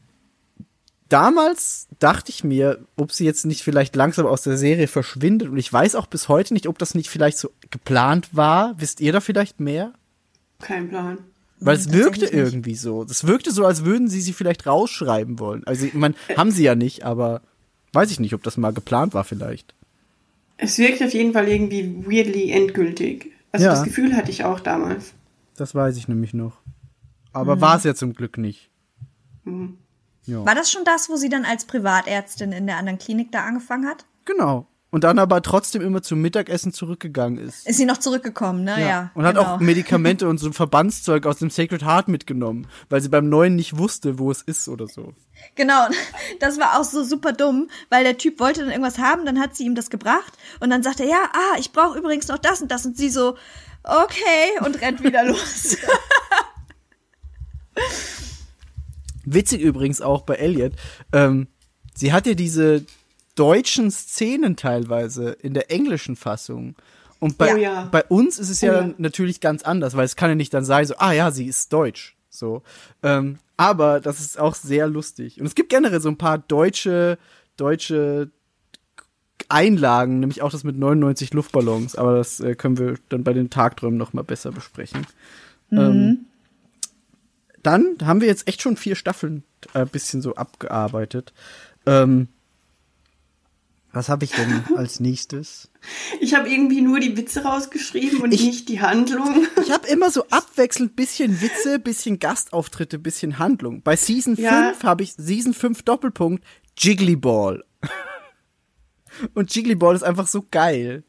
damals 1.09 1.87
dachte 1.99 2.31
ich 2.31 2.43
mir, 2.43 2.79
ob 2.97 3.11
sie 3.11 3.25
jetzt 3.25 3.45
nicht 3.45 3.63
vielleicht 3.63 3.95
langsam 3.95 4.25
aus 4.25 4.43
der 4.43 4.57
Serie 4.57 4.87
verschwindet. 4.87 5.49
Und 5.49 5.57
ich 5.57 5.71
weiß 5.71 5.95
auch 5.95 6.07
bis 6.07 6.29
heute 6.29 6.53
nicht, 6.53 6.67
ob 6.67 6.77
das 6.77 6.95
nicht 6.95 7.09
vielleicht 7.09 7.37
so 7.37 7.51
geplant 7.71 8.29
war. 8.35 8.75
Wisst 8.77 9.01
ihr 9.01 9.13
da 9.13 9.21
vielleicht 9.21 9.59
mehr? 9.59 9.93
Kein 10.59 10.89
Plan. 10.89 11.19
Weil 11.59 11.77
es 11.77 11.91
wirkte 11.91 12.21
tatsächlich 12.21 12.31
nicht. 12.43 12.53
irgendwie 12.53 12.75
so. 12.75 13.03
Es 13.03 13.25
wirkte 13.27 13.51
so, 13.51 13.65
als 13.65 13.85
würden 13.85 14.07
sie 14.09 14.21
sie 14.21 14.33
vielleicht 14.33 14.67
rausschreiben 14.67 15.39
wollen. 15.39 15.65
Also, 15.65 15.85
ich 15.85 15.93
meine, 15.93 16.15
haben 16.35 16.51
sie 16.51 16.63
ja 16.63 16.75
nicht, 16.75 17.03
aber 17.03 17.41
weiß 17.93 18.11
ich 18.11 18.19
nicht, 18.19 18.33
ob 18.33 18.43
das 18.43 18.57
mal 18.57 18.73
geplant 18.73 19.13
war 19.13 19.23
vielleicht. 19.23 19.73
Es 20.57 20.77
wirkt 20.77 21.01
auf 21.03 21.13
jeden 21.13 21.33
Fall 21.33 21.47
irgendwie 21.47 21.95
weirdly 22.05 22.51
endgültig. 22.51 23.31
Also 23.51 23.65
Ja. 23.65 23.71
das 23.71 23.83
Gefühl 23.83 24.15
hatte 24.15 24.31
ich 24.31 24.43
auch 24.43 24.59
damals. 24.59 25.13
Das 25.55 25.73
weiß 25.75 25.95
ich 25.97 26.07
nämlich 26.07 26.33
noch. 26.33 26.57
Aber 27.31 27.59
war 27.61 27.77
es 27.77 27.83
ja 27.83 27.95
zum 27.95 28.13
Glück 28.13 28.37
nicht. 28.37 28.69
Ja. 30.25 30.45
War 30.45 30.55
das 30.55 30.71
schon 30.71 30.83
das, 30.85 31.09
wo 31.09 31.15
sie 31.17 31.29
dann 31.29 31.45
als 31.45 31.65
Privatärztin 31.65 32.51
in 32.51 32.67
der 32.67 32.77
anderen 32.77 32.97
Klinik 32.99 33.31
da 33.31 33.43
angefangen 33.45 33.85
hat? 33.87 34.05
Genau. 34.25 34.65
Und 34.95 35.03
dann 35.03 35.19
aber 35.19 35.41
trotzdem 35.41 35.81
immer 35.81 36.01
zum 36.01 36.21
Mittagessen 36.21 36.71
zurückgegangen 36.71 37.37
ist. 37.37 37.67
Ist 37.67 37.75
sie 37.75 37.83
noch 37.83 37.97
zurückgekommen, 37.97 38.63
ne? 38.63 38.79
Ja. 38.79 39.11
Und 39.13 39.25
hat 39.25 39.35
genau. 39.35 39.55
auch 39.55 39.59
Medikamente 39.59 40.25
und 40.29 40.37
so 40.37 40.53
Verbandszeug 40.53 41.25
aus 41.25 41.39
dem 41.39 41.49
Sacred 41.49 41.83
Heart 41.83 42.07
mitgenommen, 42.07 42.65
weil 42.87 43.01
sie 43.01 43.09
beim 43.09 43.27
neuen 43.27 43.57
nicht 43.57 43.77
wusste, 43.77 44.19
wo 44.19 44.31
es 44.31 44.41
ist 44.41 44.69
oder 44.69 44.87
so. 44.87 45.13
Genau, 45.55 45.89
das 46.39 46.61
war 46.61 46.79
auch 46.79 46.85
so 46.85 47.03
super 47.03 47.33
dumm, 47.33 47.69
weil 47.89 48.05
der 48.05 48.17
Typ 48.17 48.39
wollte 48.39 48.61
dann 48.61 48.69
irgendwas 48.69 48.97
haben, 48.97 49.25
dann 49.25 49.37
hat 49.37 49.53
sie 49.57 49.65
ihm 49.65 49.75
das 49.75 49.89
gebracht 49.89 50.31
und 50.61 50.69
dann 50.69 50.81
sagt 50.81 51.01
er, 51.01 51.07
ja, 51.07 51.29
ah, 51.33 51.57
ich 51.59 51.73
brauche 51.73 51.99
übrigens 51.99 52.29
noch 52.29 52.37
das 52.37 52.61
und 52.61 52.71
das 52.71 52.85
und 52.85 52.95
sie 52.95 53.09
so, 53.09 53.35
okay, 53.83 54.65
und 54.65 54.79
rennt 54.79 55.03
wieder 55.03 55.25
los. 55.27 55.75
Witzig 59.25 59.59
übrigens 59.59 59.99
auch 59.99 60.21
bei 60.21 60.35
Elliot. 60.35 60.71
Ähm, 61.11 61.49
sie 61.93 62.13
hat 62.13 62.25
ja 62.27 62.33
diese 62.33 62.85
deutschen 63.35 63.91
Szenen 63.91 64.55
teilweise 64.55 65.31
in 65.31 65.53
der 65.53 65.71
englischen 65.71 66.15
Fassung. 66.15 66.75
Und 67.19 67.37
bei, 67.37 67.53
Oh 67.55 67.57
ja. 67.57 67.87
bei 67.91 68.03
uns 68.05 68.39
ist 68.39 68.49
es 68.49 68.61
ja 68.61 68.71
Oh 68.79 68.81
ja. 68.87 68.93
natürlich 68.97 69.39
ganz 69.41 69.63
anders, 69.63 69.95
weil 69.95 70.05
es 70.05 70.15
kann 70.15 70.29
ja 70.29 70.35
nicht 70.35 70.53
dann 70.53 70.65
sein, 70.65 70.85
so, 70.85 70.95
ah 70.97 71.11
ja, 71.11 71.31
sie 71.31 71.45
ist 71.47 71.71
deutsch. 71.73 72.15
So. 72.29 72.63
Ähm, 73.03 73.39
aber 73.57 73.99
das 74.01 74.19
ist 74.19 74.37
auch 74.39 74.55
sehr 74.55 74.87
lustig. 74.87 75.39
Und 75.39 75.45
es 75.45 75.55
gibt 75.55 75.69
generell 75.69 76.01
so 76.01 76.09
ein 76.09 76.17
paar 76.17 76.37
deutsche, 76.39 77.17
deutsche 77.55 78.29
Einlagen, 79.47 80.19
nämlich 80.19 80.41
auch 80.41 80.51
das 80.51 80.63
mit 80.63 80.77
99 80.77 81.33
Luftballons, 81.33 81.95
aber 81.95 82.17
das 82.17 82.39
äh, 82.39 82.55
können 82.55 82.77
wir 82.77 82.95
dann 83.09 83.23
bei 83.23 83.33
den 83.33 83.49
Tagträumen 83.49 83.97
noch 83.97 84.13
mal 84.13 84.23
besser 84.23 84.51
besprechen. 84.51 85.05
Ähm, 85.71 86.25
dann 87.63 87.95
haben 88.03 88.21
wir 88.21 88.27
jetzt 88.27 88.47
echt 88.47 88.61
schon 88.61 88.77
vier 88.77 88.95
Staffeln 88.95 89.43
ein 89.73 89.87
bisschen 89.87 90.21
so 90.21 90.35
abgearbeitet. 90.35 91.33
Ähm, 91.85 92.27
was 93.95 94.09
habe 94.09 94.25
ich 94.25 94.31
denn 94.31 94.63
als 94.75 94.99
nächstes? 94.99 95.69
Ich 96.19 96.33
habe 96.33 96.49
irgendwie 96.49 96.81
nur 96.81 96.99
die 96.99 97.15
Witze 97.15 97.43
rausgeschrieben 97.43 98.21
und 98.21 98.33
Ich- 98.33 98.43
nicht 98.43 98.69
die 98.69 98.81
Handlung. 98.81 99.45
Ich 99.61 99.71
habe 99.71 99.87
immer 99.87 100.09
so 100.09 100.25
abwechselnd 100.29 100.95
bisschen 100.95 101.41
Witze, 101.41 101.77
bisschen 101.79 102.17
Gastauftritte, 102.17 102.97
bisschen 102.97 103.37
Handlung. 103.37 103.81
Bei 103.83 103.95
Season 103.95 104.35
Ja. 104.35 104.69
5 104.73 104.83
habe 104.83 105.03
ich 105.03 105.13
Season 105.13 105.53
5 105.53 105.83
Doppelpunkt 105.83 106.43
Jiggly 106.77 107.15
Ball. 107.15 107.63
Und 109.35 109.53
Jiggly 109.55 109.75
Ball 109.75 109.95
ist 109.95 110.03
einfach 110.03 110.25
so 110.27 110.43
geil. 110.49 111.03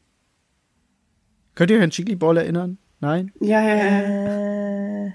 Könnt 1.55 1.71
ihr 1.71 1.77
euch 1.77 1.83
an 1.83 1.89
Jiggly 1.89 2.15
Ball 2.15 2.37
erinnern? 2.37 2.77
Nein? 2.99 3.31
Ja, 3.39 3.61
ja, 3.61 3.75
Äh. 3.75 5.05
ja. 5.07 5.13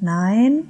Nein. 0.00 0.68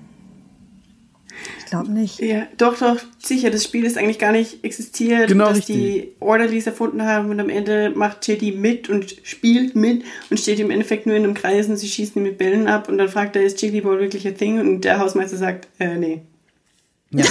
Ich 1.70 1.72
glaube 1.72 1.92
nicht. 1.92 2.18
Ja, 2.18 2.48
doch, 2.58 2.76
doch, 2.78 2.96
sicher, 3.20 3.48
das 3.48 3.62
Spiel 3.62 3.84
ist 3.84 3.96
eigentlich 3.96 4.18
gar 4.18 4.32
nicht 4.32 4.64
existiert, 4.64 5.28
Genau, 5.28 5.50
dass 5.50 5.58
richtig. 5.58 5.76
die 5.76 6.12
Orderlies 6.18 6.66
erfunden 6.66 7.04
haben 7.04 7.30
und 7.30 7.38
am 7.38 7.48
Ende 7.48 7.90
macht 7.94 8.26
Jetty 8.26 8.50
mit 8.50 8.88
und 8.88 9.14
spielt 9.22 9.76
mit 9.76 10.02
und 10.30 10.40
steht 10.40 10.58
im 10.58 10.72
Endeffekt 10.72 11.06
nur 11.06 11.14
in 11.14 11.22
einem 11.22 11.34
Kreis 11.34 11.68
und 11.68 11.76
sie 11.76 11.86
schießen 11.86 12.20
ihn 12.20 12.24
mit 12.24 12.38
Bällen 12.38 12.66
ab 12.66 12.88
und 12.88 12.98
dann 12.98 13.08
fragt 13.08 13.36
er, 13.36 13.44
ist 13.44 13.62
Jiggly 13.62 13.82
Ball 13.82 14.00
wirklich 14.00 14.26
ein 14.26 14.36
Thing? 14.36 14.58
Und 14.58 14.80
der 14.80 14.98
Hausmeister 14.98 15.36
sagt, 15.36 15.68
äh, 15.78 15.96
nee. 15.96 16.22
Ja. 17.10 17.24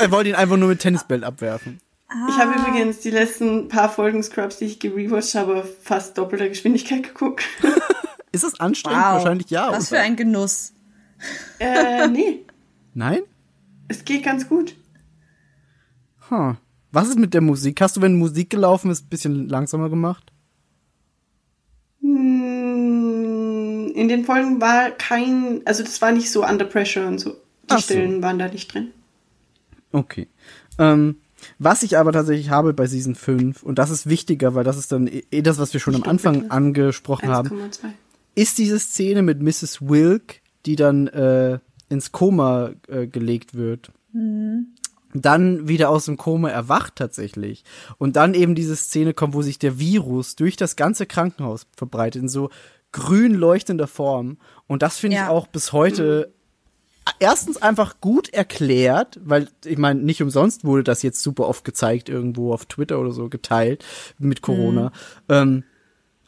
er 0.00 0.12
wollte 0.12 0.30
ihn 0.30 0.36
einfach 0.36 0.56
nur 0.56 0.68
mit 0.68 0.78
Tennisbällen 0.78 1.24
abwerfen. 1.24 1.80
Ich 2.28 2.36
habe 2.38 2.54
übrigens 2.56 3.00
die 3.00 3.10
letzten 3.10 3.66
paar 3.66 3.88
Folgen 3.90 4.22
Scrubs, 4.22 4.58
die 4.58 4.66
ich 4.66 4.78
gerewatcht 4.78 5.34
habe, 5.34 5.68
fast 5.82 6.16
doppelter 6.16 6.48
Geschwindigkeit 6.48 7.02
geguckt. 7.02 7.42
Ist 8.30 8.44
das 8.44 8.60
anstrengend? 8.60 9.00
Wow. 9.02 9.14
Wahrscheinlich 9.14 9.50
ja. 9.50 9.72
Was 9.72 9.90
oder? 9.90 9.98
für 9.98 10.04
ein 10.04 10.14
Genuss. 10.14 10.72
äh, 11.58 12.06
nee, 12.06 12.44
Nein? 12.94 13.20
es 13.88 14.04
geht 14.04 14.22
ganz 14.24 14.48
gut. 14.48 14.76
Huh. 16.30 16.54
Was 16.92 17.08
ist 17.08 17.18
mit 17.18 17.34
der 17.34 17.40
Musik? 17.40 17.80
Hast 17.80 17.96
du, 17.96 18.00
wenn 18.00 18.16
Musik 18.18 18.50
gelaufen 18.50 18.90
ist, 18.90 19.06
ein 19.06 19.08
bisschen 19.08 19.48
langsamer 19.48 19.90
gemacht? 19.90 20.32
Hm, 22.00 23.92
In 23.94 24.08
den 24.08 24.24
Folgen 24.24 24.60
war 24.60 24.90
kein, 24.90 25.60
also 25.64 25.82
das 25.82 26.00
war 26.02 26.12
nicht 26.12 26.30
so 26.30 26.44
under 26.46 26.64
pressure 26.64 27.06
und 27.06 27.18
so. 27.18 27.30
Die 27.30 27.36
Ach 27.70 27.78
so. 27.78 27.94
Stellen 27.94 28.22
waren 28.22 28.38
da 28.38 28.48
nicht 28.48 28.72
drin. 28.72 28.92
Okay. 29.92 30.28
Ähm, 30.78 31.16
was 31.58 31.82
ich 31.82 31.96
aber 31.98 32.12
tatsächlich 32.12 32.50
habe 32.50 32.74
bei 32.74 32.86
Season 32.86 33.14
5, 33.14 33.62
und 33.62 33.78
das 33.78 33.90
ist 33.90 34.08
wichtiger, 34.08 34.54
weil 34.54 34.64
das 34.64 34.76
ist 34.78 34.92
dann 34.92 35.06
eh 35.06 35.24
eh 35.30 35.42
das, 35.42 35.58
was 35.58 35.72
wir 35.72 35.80
schon 35.80 35.94
am 35.94 36.02
Anfang 36.04 36.50
angesprochen 36.50 37.28
haben, 37.28 37.48
1,2. 37.48 37.88
ist 38.34 38.58
diese 38.58 38.78
Szene 38.78 39.22
mit 39.22 39.40
Mrs. 39.42 39.80
Wilk, 39.82 40.40
die 40.66 40.76
dann 40.76 41.06
äh, 41.08 41.58
ins 41.90 42.12
Koma 42.12 42.70
äh, 42.88 43.06
gelegt 43.06 43.54
wird. 43.54 43.92
Dann 45.12 45.68
wieder 45.68 45.90
aus 45.90 46.04
dem 46.06 46.16
Koma 46.16 46.48
erwacht 46.50 46.96
tatsächlich. 46.96 47.64
Und 47.98 48.16
dann 48.16 48.32
eben 48.34 48.54
diese 48.54 48.76
Szene 48.76 49.12
kommt, 49.12 49.34
wo 49.34 49.42
sich 49.42 49.58
der 49.58 49.78
Virus 49.78 50.36
durch 50.36 50.56
das 50.56 50.76
ganze 50.76 51.04
Krankenhaus 51.06 51.66
verbreitet, 51.76 52.22
in 52.22 52.28
so 52.28 52.48
grün 52.92 53.34
leuchtender 53.34 53.86
Form. 53.88 54.38
Und 54.68 54.82
das 54.82 54.98
finde 54.98 55.16
ich 55.16 55.22
Ja. 55.22 55.28
auch 55.30 55.46
bis 55.48 55.72
heute 55.72 56.32
erstens 57.18 57.56
einfach 57.60 58.00
gut 58.00 58.28
erklärt, 58.32 59.18
weil 59.24 59.48
ich 59.64 59.78
meine, 59.78 60.00
nicht 60.00 60.22
umsonst 60.22 60.64
wurde 60.64 60.84
das 60.84 61.02
jetzt 61.02 61.22
super 61.22 61.48
oft 61.48 61.64
gezeigt, 61.64 62.08
irgendwo 62.08 62.52
auf 62.52 62.66
Twitter 62.66 63.00
oder 63.00 63.10
so 63.10 63.28
geteilt 63.28 63.84
mit 64.18 64.42
Corona. 64.42 64.92
Ähm, 65.28 65.64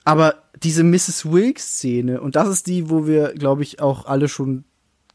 aber 0.04 0.42
diese 0.60 0.82
Mrs. 0.82 1.30
Wilkes-Szene, 1.30 2.20
und 2.20 2.34
das 2.34 2.48
ist 2.48 2.66
die, 2.66 2.90
wo 2.90 3.06
wir, 3.06 3.32
glaube 3.34 3.62
ich, 3.62 3.80
auch 3.80 4.06
alle 4.06 4.28
schon 4.28 4.64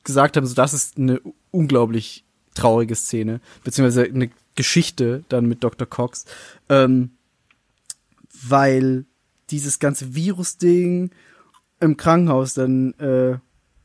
gesagt 0.08 0.38
haben, 0.38 0.48
so 0.48 0.56
das 0.56 0.74
ist 0.74 0.98
eine 0.98 1.22
unglaublich 1.52 2.24
traurige 2.56 2.96
Szene, 2.96 3.40
beziehungsweise 3.64 4.06
eine 4.06 4.32
Geschichte 4.56 5.24
dann 5.30 5.46
mit 5.46 5.64
Dr. 5.64 5.88
Cox, 5.88 6.26
ähm, 6.70 7.12
weil 8.48 9.06
dieses 9.52 9.78
ganze 9.78 10.16
Virus-Ding 10.16 11.12
im 11.80 11.98
Krankenhaus 11.98 12.56
dann 12.56 12.94
äh, 12.94 13.38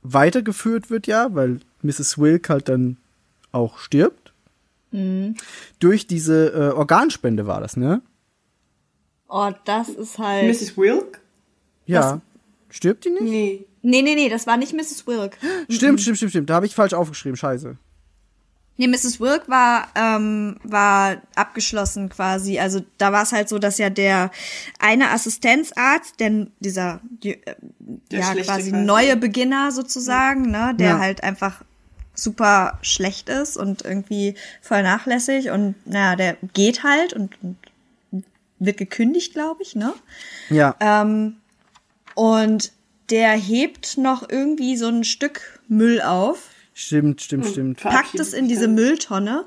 weitergeführt 0.03 0.89
wird, 0.89 1.07
ja, 1.07 1.35
weil 1.35 1.61
Mrs. 1.82 2.16
Wilk 2.16 2.49
halt 2.49 2.70
dann 2.70 2.97
auch 3.51 3.78
stirbt. 3.78 4.32
Durch 5.78 6.07
diese 6.07 6.53
äh, 6.53 6.73
Organspende 6.73 7.47
war 7.47 7.61
das, 7.61 7.77
ne? 7.77 8.01
Oh, 9.28 9.51
das 9.65 9.89
ist 9.89 10.19
halt. 10.19 10.47
Mrs. 10.49 10.77
Wilk? 10.77 11.20
Ja. 11.86 12.20
Stirbt 12.73 13.05
die 13.05 13.11
nicht? 13.11 13.23
Nee. 13.23 13.65
Nee, 13.82 14.03
nee, 14.03 14.15
nee, 14.15 14.28
das 14.28 14.47
war 14.47 14.57
nicht 14.57 14.73
Mrs. 14.73 15.07
Wilk. 15.07 15.36
Stimmt, 15.69 16.01
stimmt, 16.01 16.16
stimmt, 16.16 16.31
stimmt. 16.31 16.51
Da 16.51 16.55
habe 16.55 16.66
ich 16.66 16.74
falsch 16.74 16.94
aufgeschrieben. 16.94 17.36
Scheiße. 17.36 17.77
Nee, 18.78 18.89
Mrs. 18.89 19.20
Wilk 19.20 19.49
war, 19.49 19.89
ähm, 19.94 20.57
war 20.65 21.20
abgeschlossen 21.35 22.09
quasi. 22.09 22.59
Also 22.59 22.81
da 22.97 23.12
war 23.12 23.23
es 23.24 23.32
halt 23.32 23.49
so, 23.51 23.59
dass 23.59 23.77
ja 23.77 23.90
der 23.90 24.31
eine 24.78 25.11
Assistenzarzt, 25.11 26.19
denn 26.20 26.53
dieser 26.61 27.01
äh, 27.23 27.36
ja 28.11 28.23
schlechte 28.32 28.51
quasi 28.53 28.70
quasi. 28.70 28.85
neue 28.85 29.16
Beginner 29.19 29.73
sozusagen, 29.73 30.51
ne, 30.51 30.74
der 30.78 30.89
Ja. 30.93 30.99
halt 30.99 31.23
einfach 31.23 31.62
super 32.15 32.78
schlecht 32.82 33.28
ist 33.28 33.57
und 33.59 33.82
irgendwie 33.85 34.36
voll 34.62 34.82
nachlässig 34.82 35.51
und 35.51 35.74
naja, 35.86 36.16
der 36.16 36.36
geht 36.55 36.82
halt 36.82 37.12
und, 37.12 37.36
und 37.43 37.57
wird 38.59 38.78
gekündigt, 38.78 39.32
glaube 39.35 39.62
ich, 39.62 39.74
ne? 39.74 39.93
Ja. 40.49 40.74
Ähm, 40.81 41.36
und 42.14 42.72
der 43.10 43.32
hebt 43.32 43.98
noch 43.98 44.28
irgendwie 44.28 44.76
so 44.76 44.86
ein 44.89 45.05
Stück 45.05 45.60
Müll 45.68 46.01
auf, 46.01 46.48
Stimmt, 46.74 47.20
stimmt, 47.20 47.47
stimmt. 47.47 47.80
packt 47.80 48.18
es 48.18 48.32
in 48.32 48.48
diese 48.48 48.66
Mülltonne. 48.68 49.44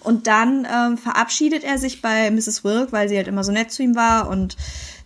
Und 0.00 0.28
dann 0.28 0.64
ähm, 0.72 0.96
verabschiedet 0.96 1.64
er 1.64 1.76
sich 1.76 2.00
bei 2.00 2.30
Mrs. 2.30 2.62
Wilk, 2.62 2.92
weil 2.92 3.08
sie 3.08 3.16
halt 3.16 3.26
immer 3.26 3.42
so 3.42 3.50
nett 3.50 3.72
zu 3.72 3.82
ihm 3.82 3.96
war. 3.96 4.28
Und 4.28 4.56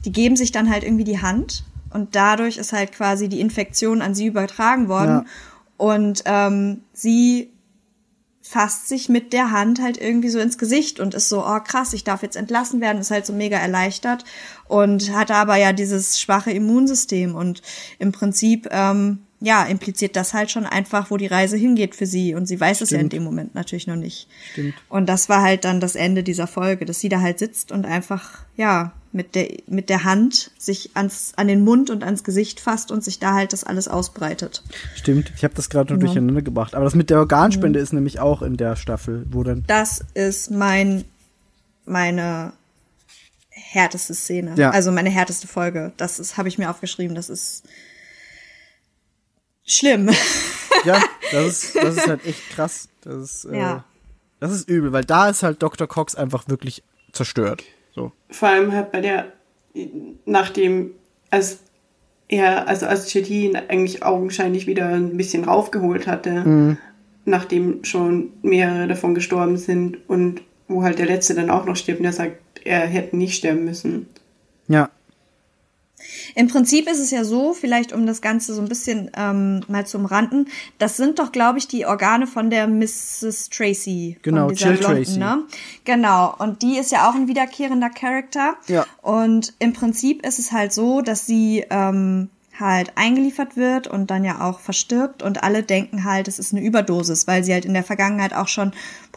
die 0.04 0.12
geben 0.12 0.36
sich 0.36 0.52
dann 0.52 0.68
halt 0.70 0.84
irgendwie 0.84 1.04
die 1.04 1.22
Hand. 1.22 1.64
Und 1.90 2.14
dadurch 2.14 2.58
ist 2.58 2.74
halt 2.74 2.92
quasi 2.92 3.28
die 3.30 3.40
Infektion 3.40 4.02
an 4.02 4.14
sie 4.14 4.26
übertragen 4.26 4.88
worden. 4.88 5.24
Ja. 5.24 5.24
und 5.78 6.22
ähm, 6.26 6.82
sie 6.92 7.50
fasst 8.42 8.88
sich 8.88 9.08
mit 9.08 9.32
der 9.32 9.50
Hand 9.50 9.80
halt 9.80 9.96
irgendwie 9.96 10.28
so 10.28 10.38
ins 10.38 10.58
Gesicht 10.58 11.00
und 11.00 11.14
ist 11.14 11.28
so, 11.30 11.42
oh 11.46 11.60
krass, 11.60 11.94
ich 11.94 12.04
darf 12.04 12.22
jetzt 12.22 12.36
entlassen 12.36 12.80
werden, 12.82 12.98
ist 13.00 13.10
halt 13.10 13.24
so 13.24 13.32
mega 13.32 13.56
erleichtert 13.56 14.24
und 14.72 15.12
hat 15.14 15.30
aber 15.30 15.56
ja 15.56 15.74
dieses 15.74 16.18
schwache 16.18 16.50
Immunsystem 16.50 17.34
und 17.34 17.60
im 17.98 18.10
Prinzip, 18.10 18.68
ähm, 18.70 19.18
ja, 19.38 19.64
impliziert 19.64 20.16
das 20.16 20.32
halt 20.32 20.50
schon 20.50 20.64
einfach, 20.64 21.10
wo 21.10 21.16
die 21.18 21.26
Reise 21.26 21.56
hingeht 21.58 21.94
für 21.94 22.06
sie 22.06 22.34
und 22.34 22.46
sie 22.46 22.58
weiß 22.58 22.80
es 22.80 22.90
ja 22.90 22.96
in 22.96 23.00
Stimmt. 23.00 23.12
dem 23.12 23.24
Moment 23.24 23.54
natürlich 23.54 23.86
noch 23.86 23.96
nicht. 23.96 24.28
Stimmt. 24.52 24.74
Und 24.88 25.06
das 25.10 25.28
war 25.28 25.42
halt 25.42 25.64
dann 25.64 25.80
das 25.80 25.94
Ende 25.94 26.22
dieser 26.22 26.46
Folge, 26.46 26.86
dass 26.86 27.00
sie 27.00 27.08
da 27.10 27.20
halt 27.20 27.38
sitzt 27.38 27.70
und 27.70 27.84
einfach, 27.84 28.44
ja, 28.56 28.92
mit 29.10 29.34
der, 29.34 29.48
mit 29.66 29.90
der 29.90 30.04
Hand 30.04 30.52
sich 30.56 30.92
ans, 30.94 31.32
an 31.36 31.48
den 31.48 31.64
Mund 31.64 31.90
und 31.90 32.02
ans 32.02 32.24
Gesicht 32.24 32.60
fasst 32.60 32.90
und 32.90 33.04
sich 33.04 33.18
da 33.18 33.34
halt 33.34 33.52
das 33.52 33.64
alles 33.64 33.88
ausbreitet. 33.88 34.62
Stimmt. 34.94 35.32
Ich 35.36 35.44
habe 35.44 35.52
das 35.54 35.68
gerade 35.68 35.92
nur 35.92 36.00
Ja. 36.00 36.06
durcheinander 36.06 36.40
gebracht. 36.40 36.74
Aber 36.74 36.84
das 36.86 36.94
mit 36.94 37.10
der 37.10 37.18
Organspende 37.18 37.78
ist 37.78 37.92
nämlich 37.92 38.20
auch 38.20 38.40
in 38.40 38.56
der 38.56 38.76
Staffel, 38.76 39.26
wo 39.30 39.42
dann. 39.42 39.64
das 39.66 40.02
ist 40.14 40.50
mein 40.50 41.04
meine 41.84 42.52
härteste 43.72 44.14
Szene. 44.14 44.54
Ja. 44.56 44.70
Also 44.70 44.92
meine 44.92 45.10
härteste 45.10 45.46
Folge. 45.48 45.92
Das 45.96 46.18
ist 46.18 46.36
habe 46.36 46.48
ich 46.48 46.58
mir 46.58 46.70
aufgeschrieben. 46.70 47.14
Das 47.14 47.28
ist 47.30 47.64
schlimm. 49.64 50.10
Ja, 50.84 51.00
das 51.30 51.46
ist, 51.62 51.76
das 51.80 51.96
ist 51.96 52.08
halt 52.08 52.26
echt 52.26 52.50
krass. 52.50 52.88
Das 53.02 53.14
ist, 53.14 53.44
äh, 53.44 53.56
Ja. 53.56 53.84
das 54.40 54.50
ist 54.50 54.68
übel, 54.68 54.92
weil 54.92 55.04
da 55.04 55.28
ist 55.28 55.44
halt 55.44 55.62
Dr. 55.62 55.86
Cox 55.86 56.16
einfach 56.16 56.48
wirklich 56.48 56.82
zerstört. 57.12 57.62
So. 57.94 58.10
Vor 58.30 58.48
allem 58.48 58.72
halt 58.72 58.90
bei 58.90 59.00
der, 59.00 59.32
nachdem, 60.24 60.90
als 61.30 61.58
er, 62.26 62.66
also 62.66 62.86
als 62.86 63.14
ihn 63.14 63.54
eigentlich 63.54 64.02
augenscheinlich 64.02 64.66
wieder 64.66 64.88
ein 64.88 65.16
bisschen 65.16 65.44
raufgeholt 65.44 66.08
hatte, 66.08 66.78
nachdem 67.26 67.84
schon 67.84 68.32
mehrere 68.42 68.88
davon 68.88 69.14
gestorben 69.14 69.56
sind 69.58 69.98
und 70.08 70.42
wo 70.66 70.82
halt 70.82 70.98
der 70.98 71.06
letzte 71.06 71.34
dann 71.34 71.48
auch 71.50 71.64
noch 71.64 71.76
stirbt 71.76 72.00
und 72.00 72.06
er 72.06 72.12
sagt, 72.12 72.41
er 72.64 72.86
hätte 72.86 73.16
nicht 73.16 73.36
sterben 73.36 73.64
müssen. 73.64 74.06
Ja. 74.68 74.90
Im 76.34 76.48
Prinzip 76.48 76.88
ist 76.88 76.98
es 76.98 77.10
ja 77.10 77.24
so, 77.24 77.52
vielleicht 77.52 77.92
um 77.92 78.06
das 78.06 78.20
Ganze 78.20 78.54
so 78.54 78.60
ein 78.60 78.68
bisschen 78.68 79.10
ähm, 79.16 79.60
mal 79.68 79.86
zu 79.86 79.98
umranden, 79.98 80.48
das 80.78 80.96
sind 80.96 81.18
doch, 81.18 81.32
glaube 81.32 81.58
ich, 81.58 81.68
die 81.68 81.86
Organe 81.86 82.26
von 82.26 82.50
der 82.50 82.66
Mrs. 82.66 83.50
Tracy. 83.50 84.18
Genau, 84.22 84.50
Jill 84.50 84.76
Blonden, 84.76 85.04
Tracy. 85.04 85.18
Ne? 85.18 85.44
Genau, 85.84 86.34
und 86.38 86.62
die 86.62 86.78
ist 86.78 86.90
ja 86.90 87.08
auch 87.08 87.14
ein 87.14 87.28
wiederkehrender 87.28 87.90
Charakter. 87.90 88.54
Ja. 88.66 88.86
Und 89.00 89.54
im 89.58 89.72
Prinzip 89.72 90.26
ist 90.26 90.38
es 90.38 90.52
halt 90.52 90.72
so, 90.72 91.02
dass 91.02 91.26
sie 91.26 91.64
ähm, 91.70 92.30
halt 92.58 92.92
eingeliefert 92.96 93.56
wird 93.56 93.86
und 93.86 94.10
dann 94.10 94.24
ja 94.24 94.40
auch 94.40 94.60
verstirbt 94.60 95.22
und 95.22 95.42
alle 95.42 95.62
denken 95.62 96.04
halt, 96.04 96.28
es 96.28 96.38
ist 96.38 96.52
eine 96.52 96.62
Überdosis, 96.64 97.26
weil 97.26 97.44
sie 97.44 97.52
halt 97.52 97.64
in 97.64 97.74
der 97.74 97.84
Vergangenheit 97.84 98.34
auch 98.34 98.48
schon 98.48 98.72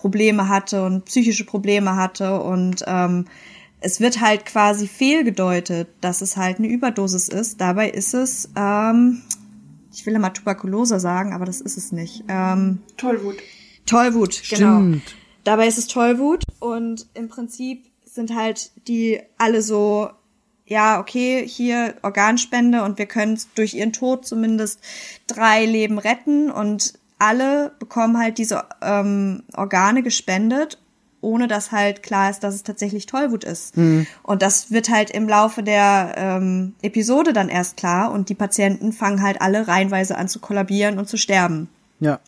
Probleme 0.05 0.49
hatte 0.49 0.83
und 0.83 1.05
psychische 1.05 1.45
Probleme 1.45 1.95
hatte 1.95 2.39
und 2.39 2.83
ähm, 2.85 3.25
es 3.79 3.99
wird 3.99 4.21
halt 4.21 4.45
quasi 4.45 4.87
fehlgedeutet, 4.87 5.87
dass 5.99 6.21
es 6.21 6.37
halt 6.37 6.59
eine 6.59 6.67
Überdosis 6.67 7.27
ist. 7.27 7.59
Dabei 7.59 7.89
ist 7.89 8.13
es, 8.13 8.51
ähm, 8.55 9.23
ich 9.91 10.05
will 10.05 10.13
ja 10.13 10.19
mal 10.19 10.29
Tuberkulose 10.29 10.99
sagen, 10.99 11.33
aber 11.33 11.45
das 11.45 11.59
ist 11.59 11.75
es 11.75 11.91
nicht. 11.91 12.23
Ähm, 12.27 12.83
Tollwut. 12.97 13.37
Tollwut, 13.87 14.43
genau. 14.47 14.77
Stimmt. 14.77 15.15
Dabei 15.43 15.65
ist 15.65 15.79
es 15.79 15.87
Tollwut 15.87 16.43
und 16.59 17.07
im 17.15 17.27
Prinzip 17.27 17.87
sind 18.03 18.35
halt 18.35 18.73
die 18.87 19.21
alle 19.39 19.63
so, 19.63 20.11
ja, 20.67 20.99
okay, 20.99 21.47
hier 21.47 21.95
Organspende 22.03 22.83
und 22.83 22.99
wir 22.99 23.07
können 23.07 23.39
durch 23.55 23.73
ihren 23.73 23.91
Tod 23.91 24.27
zumindest 24.27 24.81
drei 25.25 25.65
Leben 25.65 25.97
retten 25.97 26.51
und 26.51 26.93
alle 27.19 27.71
bekommen 27.79 28.17
halt 28.17 28.37
diese 28.37 28.63
ähm, 28.81 29.43
Organe 29.55 30.03
gespendet, 30.03 30.77
ohne 31.21 31.47
dass 31.47 31.71
halt 31.71 32.03
klar 32.03 32.29
ist, 32.29 32.41
dass 32.41 32.53
es 32.53 32.63
tatsächlich 32.63 33.07
Tollwut 33.07 33.43
ist. 33.43 33.75
Und 34.23 34.41
das 34.41 34.71
wird 34.71 34.89
halt 34.89 35.09
im 35.09 35.27
Laufe 35.27 35.63
der 35.63 36.13
ähm, 36.17 36.75
Episode 36.81 37.33
dann 37.33 37.49
erst 37.49 37.77
klar 37.77 38.11
und 38.11 38.29
die 38.29 38.35
Patienten 38.35 38.93
fangen 38.93 39.23
halt 39.23 39.41
alle 39.41 39.67
reihenweise 39.67 40.17
an 40.17 40.27
zu 40.27 40.39
kollabieren 40.39 40.99
und 40.99 41.09
zu 41.09 41.17
sterben. 41.17 41.67
Ja. 41.99 42.19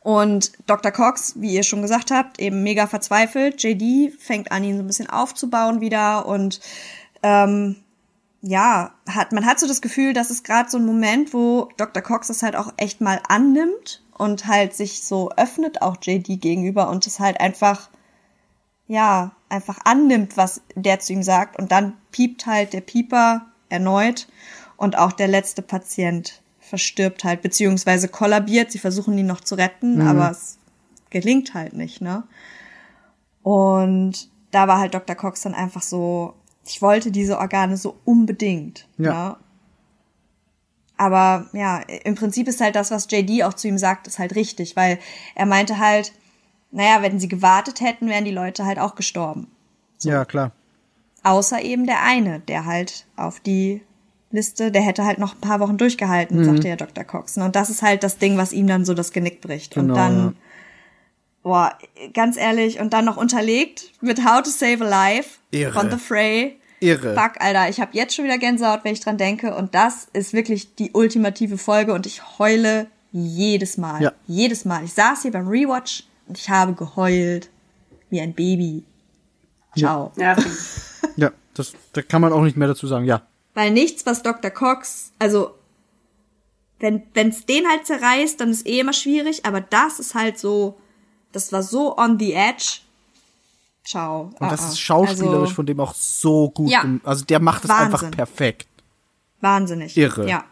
Und 0.00 0.52
Dr. 0.66 0.92
Cox, 0.92 1.34
wie 1.36 1.52
ihr 1.52 1.62
schon 1.62 1.82
gesagt 1.82 2.10
habt, 2.10 2.40
eben 2.40 2.62
mega 2.62 2.86
verzweifelt. 2.86 3.62
JD 3.62 4.14
fängt 4.18 4.50
an, 4.50 4.64
ihn 4.64 4.76
so 4.76 4.82
ein 4.82 4.86
bisschen 4.86 5.10
aufzubauen 5.10 5.80
wieder 5.80 6.26
und 6.26 6.60
ähm, 7.22 7.76
ja, 8.42 8.92
hat, 9.06 9.32
man 9.32 9.44
hat 9.44 9.60
so 9.60 9.66
das 9.66 9.82
Gefühl, 9.82 10.14
dass 10.14 10.30
es 10.30 10.42
gerade 10.42 10.70
so 10.70 10.78
ein 10.78 10.86
Moment, 10.86 11.34
wo 11.34 11.68
Dr. 11.76 12.02
Cox 12.02 12.28
das 12.28 12.42
halt 12.42 12.56
auch 12.56 12.72
echt 12.78 13.00
mal 13.00 13.20
annimmt 13.28 14.02
und 14.20 14.46
halt 14.46 14.74
sich 14.74 15.02
so 15.02 15.30
öffnet, 15.30 15.80
auch 15.80 15.96
JD 16.00 16.42
gegenüber 16.42 16.90
und 16.90 17.06
es 17.06 17.20
halt 17.20 17.40
einfach, 17.40 17.88
ja, 18.86 19.32
einfach 19.48 19.78
annimmt, 19.84 20.36
was 20.36 20.60
der 20.74 21.00
zu 21.00 21.14
ihm 21.14 21.22
sagt. 21.22 21.58
Und 21.58 21.72
dann 21.72 21.94
piept 22.12 22.44
halt 22.44 22.74
der 22.74 22.82
Pieper 22.82 23.46
erneut 23.70 24.28
und 24.76 24.98
auch 24.98 25.12
der 25.12 25.26
letzte 25.26 25.62
Patient 25.62 26.42
verstirbt 26.60 27.24
halt, 27.24 27.40
beziehungsweise 27.40 28.08
kollabiert. 28.08 28.70
Sie 28.70 28.78
versuchen 28.78 29.16
ihn 29.16 29.26
noch 29.26 29.40
zu 29.40 29.54
retten, 29.54 30.02
aber 30.02 30.30
es 30.30 30.58
gelingt 31.08 31.54
halt 31.54 31.72
nicht, 31.72 32.02
ne? 32.02 32.24
Und 33.42 34.28
da 34.50 34.68
war 34.68 34.80
halt 34.80 34.92
Dr. 34.92 35.16
Cox 35.16 35.40
dann 35.40 35.54
einfach 35.54 35.82
so, 35.82 36.34
ich 36.66 36.82
wollte 36.82 37.10
diese 37.10 37.38
Organe 37.38 37.78
so 37.78 37.96
unbedingt. 38.04 38.86
Ja. 38.98 39.28
Ne? 39.30 39.36
Aber 41.00 41.46
ja, 41.54 41.78
im 42.04 42.14
Prinzip 42.14 42.46
ist 42.46 42.60
halt 42.60 42.76
das, 42.76 42.90
was 42.90 43.10
JD 43.10 43.44
auch 43.44 43.54
zu 43.54 43.68
ihm 43.68 43.78
sagt, 43.78 44.06
ist 44.06 44.18
halt 44.18 44.34
richtig, 44.34 44.76
weil 44.76 44.98
er 45.34 45.46
meinte 45.46 45.78
halt, 45.78 46.12
naja, 46.72 47.00
wenn 47.00 47.18
sie 47.18 47.26
gewartet 47.26 47.80
hätten, 47.80 48.10
wären 48.10 48.26
die 48.26 48.30
Leute 48.30 48.66
halt 48.66 48.78
auch 48.78 48.96
gestorben. 48.96 49.46
Ja, 50.02 50.26
klar. 50.26 50.52
Außer 51.22 51.62
eben 51.62 51.86
der 51.86 52.02
eine, 52.02 52.40
der 52.40 52.66
halt 52.66 53.06
auf 53.16 53.40
die 53.40 53.80
Liste, 54.30 54.70
der 54.70 54.82
hätte 54.82 55.06
halt 55.06 55.18
noch 55.18 55.36
ein 55.36 55.40
paar 55.40 55.58
Wochen 55.60 55.78
durchgehalten, 55.78 56.44
sagte 56.44 56.68
ja 56.68 56.76
Dr. 56.76 57.04
Cox. 57.04 57.38
Und 57.38 57.56
das 57.56 57.70
ist 57.70 57.80
halt 57.80 58.02
das 58.02 58.18
Ding, 58.18 58.36
was 58.36 58.52
ihm 58.52 58.66
dann 58.66 58.84
so 58.84 58.92
das 58.92 59.10
Genick 59.10 59.40
bricht. 59.40 59.76
Genau, 59.76 59.94
und 59.94 59.96
dann, 59.98 60.18
ja. 60.18 60.32
boah, 61.42 61.78
ganz 62.12 62.36
ehrlich, 62.36 62.78
und 62.78 62.92
dann 62.92 63.06
noch 63.06 63.16
unterlegt 63.16 63.90
mit 64.02 64.22
How 64.22 64.42
to 64.42 64.50
Save 64.50 64.84
a 64.84 64.88
Life 64.88 65.38
Irre. 65.50 65.72
von 65.72 65.90
The 65.90 65.96
Fray. 65.96 66.59
Irre. 66.80 67.14
Fuck, 67.14 67.40
Alter, 67.40 67.68
ich 67.68 67.80
habe 67.80 67.90
jetzt 67.94 68.14
schon 68.14 68.24
wieder 68.24 68.38
Gänsehaut, 68.38 68.80
wenn 68.84 68.92
ich 68.92 69.00
dran 69.00 69.18
denke. 69.18 69.54
Und 69.54 69.74
das 69.74 70.08
ist 70.12 70.32
wirklich 70.32 70.74
die 70.74 70.90
ultimative 70.92 71.58
Folge 71.58 71.92
und 71.92 72.06
ich 72.06 72.38
heule 72.38 72.86
jedes 73.12 73.76
Mal. 73.76 74.02
Ja. 74.02 74.12
Jedes 74.26 74.64
Mal. 74.64 74.84
Ich 74.84 74.94
saß 74.94 75.22
hier 75.22 75.32
beim 75.32 75.48
Rewatch 75.48 76.04
und 76.26 76.38
ich 76.38 76.48
habe 76.48 76.72
geheult 76.72 77.50
wie 78.08 78.20
ein 78.20 78.34
Baby. 78.34 78.84
Ciao. 79.76 80.12
Ja, 80.16 80.36
Ja, 81.16 81.32
das, 81.54 81.72
da 81.92 82.02
kann 82.02 82.22
man 82.22 82.32
auch 82.32 82.42
nicht 82.42 82.56
mehr 82.56 82.68
dazu 82.68 82.86
sagen. 82.86 83.04
Ja. 83.04 83.22
Weil 83.54 83.70
nichts, 83.70 84.06
was 84.06 84.22
Dr. 84.22 84.50
Cox, 84.50 85.12
also 85.18 85.54
wenn 86.78 87.02
wenn's 87.14 87.44
den 87.44 87.68
halt 87.68 87.86
zerreißt, 87.86 88.40
dann 88.40 88.50
ist 88.50 88.66
eh 88.66 88.80
immer 88.80 88.92
schwierig, 88.92 89.44
aber 89.44 89.60
das 89.60 89.98
ist 89.98 90.14
halt 90.14 90.38
so, 90.38 90.78
das 91.32 91.52
war 91.52 91.62
so 91.62 91.96
on 91.98 92.18
the 92.18 92.32
edge. 92.32 92.80
Ciao. 93.84 94.32
Und 94.38 94.50
das 94.50 94.60
Ah, 94.60 94.64
ah. 94.64 94.68
ist 94.68 94.80
schauspielerisch 94.80 95.40
also, 95.40 95.54
von 95.54 95.66
dem 95.66 95.80
auch 95.80 95.94
so 95.94 96.50
gut. 96.50 96.70
Ja. 96.70 96.84
Also 97.04 97.24
der 97.24 97.40
macht 97.40 97.64
es 97.64 97.70
einfach 97.70 98.10
perfekt. 98.10 98.68
wahnsinnig. 99.40 99.96
Irre. 99.96 100.28
Ja. 100.28 100.44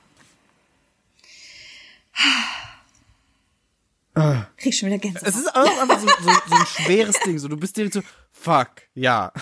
Krieg 4.57 4.75
schon 4.75 4.89
wieder 4.89 4.99
Gänsehaut. 4.99 5.29
Es 5.29 5.37
ist 5.37 5.55
auch 5.55 5.81
einfach 5.81 6.01
so, 6.01 6.09
so, 6.09 6.31
so 6.49 6.55
ein 6.55 6.67
schweres 6.67 7.21
Ding. 7.21 7.39
So, 7.39 7.47
du 7.47 7.57
bist 7.57 7.77
direkt 7.77 7.95
so, 7.95 8.01
fuck, 8.33 8.69
ja. 8.95 9.33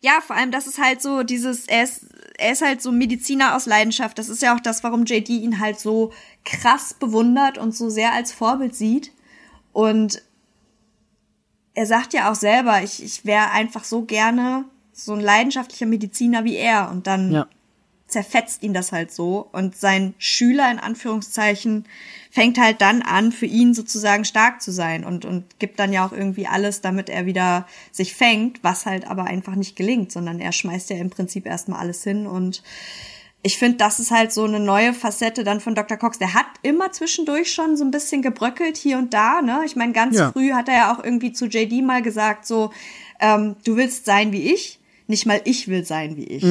Ja, 0.00 0.20
vor 0.26 0.34
allem, 0.34 0.50
das 0.50 0.66
ist 0.66 0.78
halt 0.78 1.02
so 1.02 1.22
dieses, 1.24 1.66
er 1.66 1.84
ist, 1.84 2.06
er 2.38 2.52
ist 2.52 2.62
halt 2.62 2.80
so 2.80 2.90
Mediziner 2.90 3.54
aus 3.54 3.66
Leidenschaft. 3.66 4.18
Das 4.18 4.30
ist 4.30 4.40
ja 4.40 4.54
auch 4.56 4.60
das, 4.60 4.82
warum 4.82 5.04
JD 5.04 5.28
ihn 5.28 5.60
halt 5.60 5.78
so 5.78 6.10
krass 6.46 6.94
bewundert 6.94 7.58
und 7.58 7.74
so 7.76 7.90
sehr 7.90 8.14
als 8.14 8.32
Vorbild 8.32 8.74
sieht. 8.74 9.12
Und 9.72 10.22
er 11.74 11.86
sagt 11.86 12.12
ja 12.12 12.30
auch 12.30 12.34
selber, 12.34 12.82
ich, 12.82 13.02
ich 13.02 13.24
wäre 13.24 13.50
einfach 13.50 13.84
so 13.84 14.02
gerne 14.02 14.64
so 14.92 15.14
ein 15.14 15.20
leidenschaftlicher 15.20 15.86
Mediziner 15.86 16.44
wie 16.44 16.56
er. 16.56 16.90
Und 16.90 17.06
dann 17.06 17.32
Ja. 17.32 17.46
zerfetzt 18.06 18.62
ihn 18.64 18.74
das 18.74 18.90
halt 18.92 19.12
so 19.12 19.48
und 19.52 19.76
sein 19.76 20.14
Schüler 20.18 20.68
in 20.70 20.80
Anführungszeichen 20.80 21.84
fängt 22.32 22.58
halt 22.58 22.80
dann 22.80 23.02
an, 23.02 23.30
für 23.32 23.46
ihn 23.46 23.72
sozusagen 23.72 24.24
stark 24.24 24.60
zu 24.60 24.72
sein 24.72 25.04
und, 25.04 25.24
und 25.24 25.58
gibt 25.60 25.78
dann 25.78 25.92
ja 25.92 26.04
auch 26.04 26.12
irgendwie 26.12 26.46
alles, 26.48 26.80
damit 26.80 27.08
er 27.08 27.24
wieder 27.26 27.66
sich 27.92 28.14
fängt, 28.14 28.62
was 28.64 28.84
halt 28.84 29.06
aber 29.06 29.24
einfach 29.24 29.54
nicht 29.54 29.76
gelingt, 29.76 30.10
sondern 30.12 30.40
er 30.40 30.52
schmeißt 30.52 30.90
ja 30.90 30.96
im 30.96 31.10
Prinzip 31.10 31.46
erstmal 31.46 31.80
alles 31.80 32.02
hin 32.02 32.26
und 32.26 32.62
ich 33.42 33.56
finde, 33.58 33.78
das 33.78 34.00
ist 34.00 34.10
halt 34.10 34.32
so 34.32 34.44
eine 34.44 34.60
neue 34.60 34.92
Facette 34.92 35.44
dann 35.44 35.60
von 35.60 35.74
Dr. 35.74 35.96
Cox. 35.96 36.18
Der 36.18 36.34
hat 36.34 36.46
immer 36.62 36.92
zwischendurch 36.92 37.52
schon 37.52 37.76
so 37.76 37.84
ein 37.84 37.90
bisschen 37.90 38.20
gebröckelt 38.20 38.76
hier 38.76 38.98
und 38.98 39.14
da, 39.14 39.40
ne? 39.40 39.62
Ich 39.64 39.76
meine, 39.76 39.92
ganz 39.92 40.16
Ja. 40.16 40.30
früh 40.32 40.52
hat 40.52 40.68
er 40.68 40.74
ja 40.74 40.94
auch 40.94 41.02
irgendwie 41.02 41.32
zu 41.32 41.46
JD 41.46 41.82
mal 41.82 42.02
gesagt, 42.02 42.46
so, 42.46 42.70
ähm, 43.18 43.56
du 43.64 43.76
willst 43.76 44.04
sein 44.04 44.32
wie 44.32 44.52
ich, 44.52 44.78
nicht 45.06 45.24
mal 45.26 45.40
ich 45.44 45.68
will 45.68 45.84
sein 45.84 46.16
wie 46.16 46.24
ich. 46.24 46.44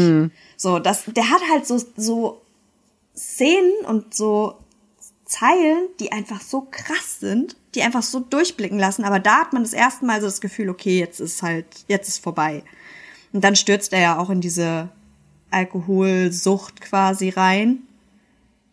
So, 0.57 0.79
das, 0.79 1.03
der 1.05 1.29
hat 1.29 1.41
halt 1.51 1.67
so, 1.67 1.79
so 1.95 2.41
Szenen 3.15 3.85
und 3.85 4.13
so 4.15 4.57
Zeilen, 5.25 5.87
die 5.99 6.11
einfach 6.11 6.41
so 6.41 6.67
krass 6.71 7.19
sind, 7.19 7.55
die 7.75 7.83
einfach 7.83 8.01
so 8.01 8.19
durchblicken 8.19 8.79
lassen. 8.79 9.03
Aber 9.03 9.19
da 9.19 9.41
hat 9.41 9.53
man 9.53 9.61
das 9.61 9.73
erste 9.73 10.05
Mal 10.05 10.21
so 10.21 10.27
das 10.27 10.41
Gefühl, 10.41 10.69
okay, 10.69 10.97
jetzt 10.99 11.19
ist 11.19 11.43
halt, 11.43 11.67
jetzt 11.87 12.07
ist 12.07 12.23
vorbei. 12.23 12.63
Und 13.31 13.43
dann 13.43 13.55
stürzt 13.55 13.93
er 13.93 14.01
ja 14.01 14.17
auch 14.17 14.31
in 14.31 14.41
diese 14.41 14.89
Alkoholsucht 15.51 16.81
quasi 16.81 17.29
rein. 17.29 17.79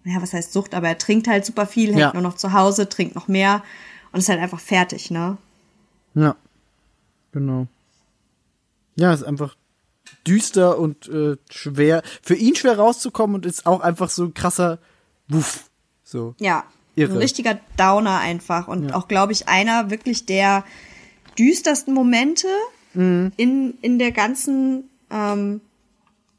Ja, 0.05 0.23
was 0.23 0.32
heißt 0.32 0.53
Sucht? 0.53 0.74
Aber 0.74 0.89
er 0.89 0.98
trinkt 0.98 1.27
halt 1.28 1.44
super 1.44 1.66
viel, 1.66 1.89
hängt 1.89 1.98
Ja. 1.98 2.12
nur 2.12 2.23
noch 2.23 2.36
zu 2.36 2.53
Hause, 2.53 2.89
trinkt 2.89 3.15
noch 3.15 3.28
mehr 3.28 3.62
und 4.12 4.19
ist 4.20 4.28
halt 4.28 4.40
einfach 4.40 4.61
fertig, 4.61 5.11
ne? 5.11 5.36
Ja. 6.15 6.36
Genau. 7.32 7.66
Ja, 8.94 9.12
ist 9.12 9.24
einfach 9.24 9.57
düster 10.27 10.78
und 10.78 11.09
äh, 11.09 11.36
schwer. 11.51 12.03
Für 12.23 12.35
ihn 12.36 12.55
schwer 12.57 12.78
rauszukommen 12.78 13.36
und 13.36 13.47
ist 13.47 13.66
auch 13.66 13.81
einfach 13.81 14.09
so 14.09 14.24
ein 14.24 14.35
krasser 14.35 14.78
Wuff. 15.28 15.69
So. 16.05 16.35
Ja, 16.39 16.65
Irre. 16.94 17.12
ein 17.12 17.19
richtiger 17.19 17.59
Downer 17.77 18.19
einfach 18.20 18.69
und 18.69 18.90
Ja. 18.90 18.94
auch, 18.94 19.09
glaube 19.09 19.32
ich, 19.32 19.48
einer 19.48 19.90
wirklich 19.90 20.24
der 20.27 20.65
düstersten 21.39 21.93
Momente 21.93 22.47
Mhm. 22.94 23.32
in, 23.36 23.74
in 23.82 23.98
der 23.98 24.12
ganzen 24.12 24.89
ähm, 25.11 25.61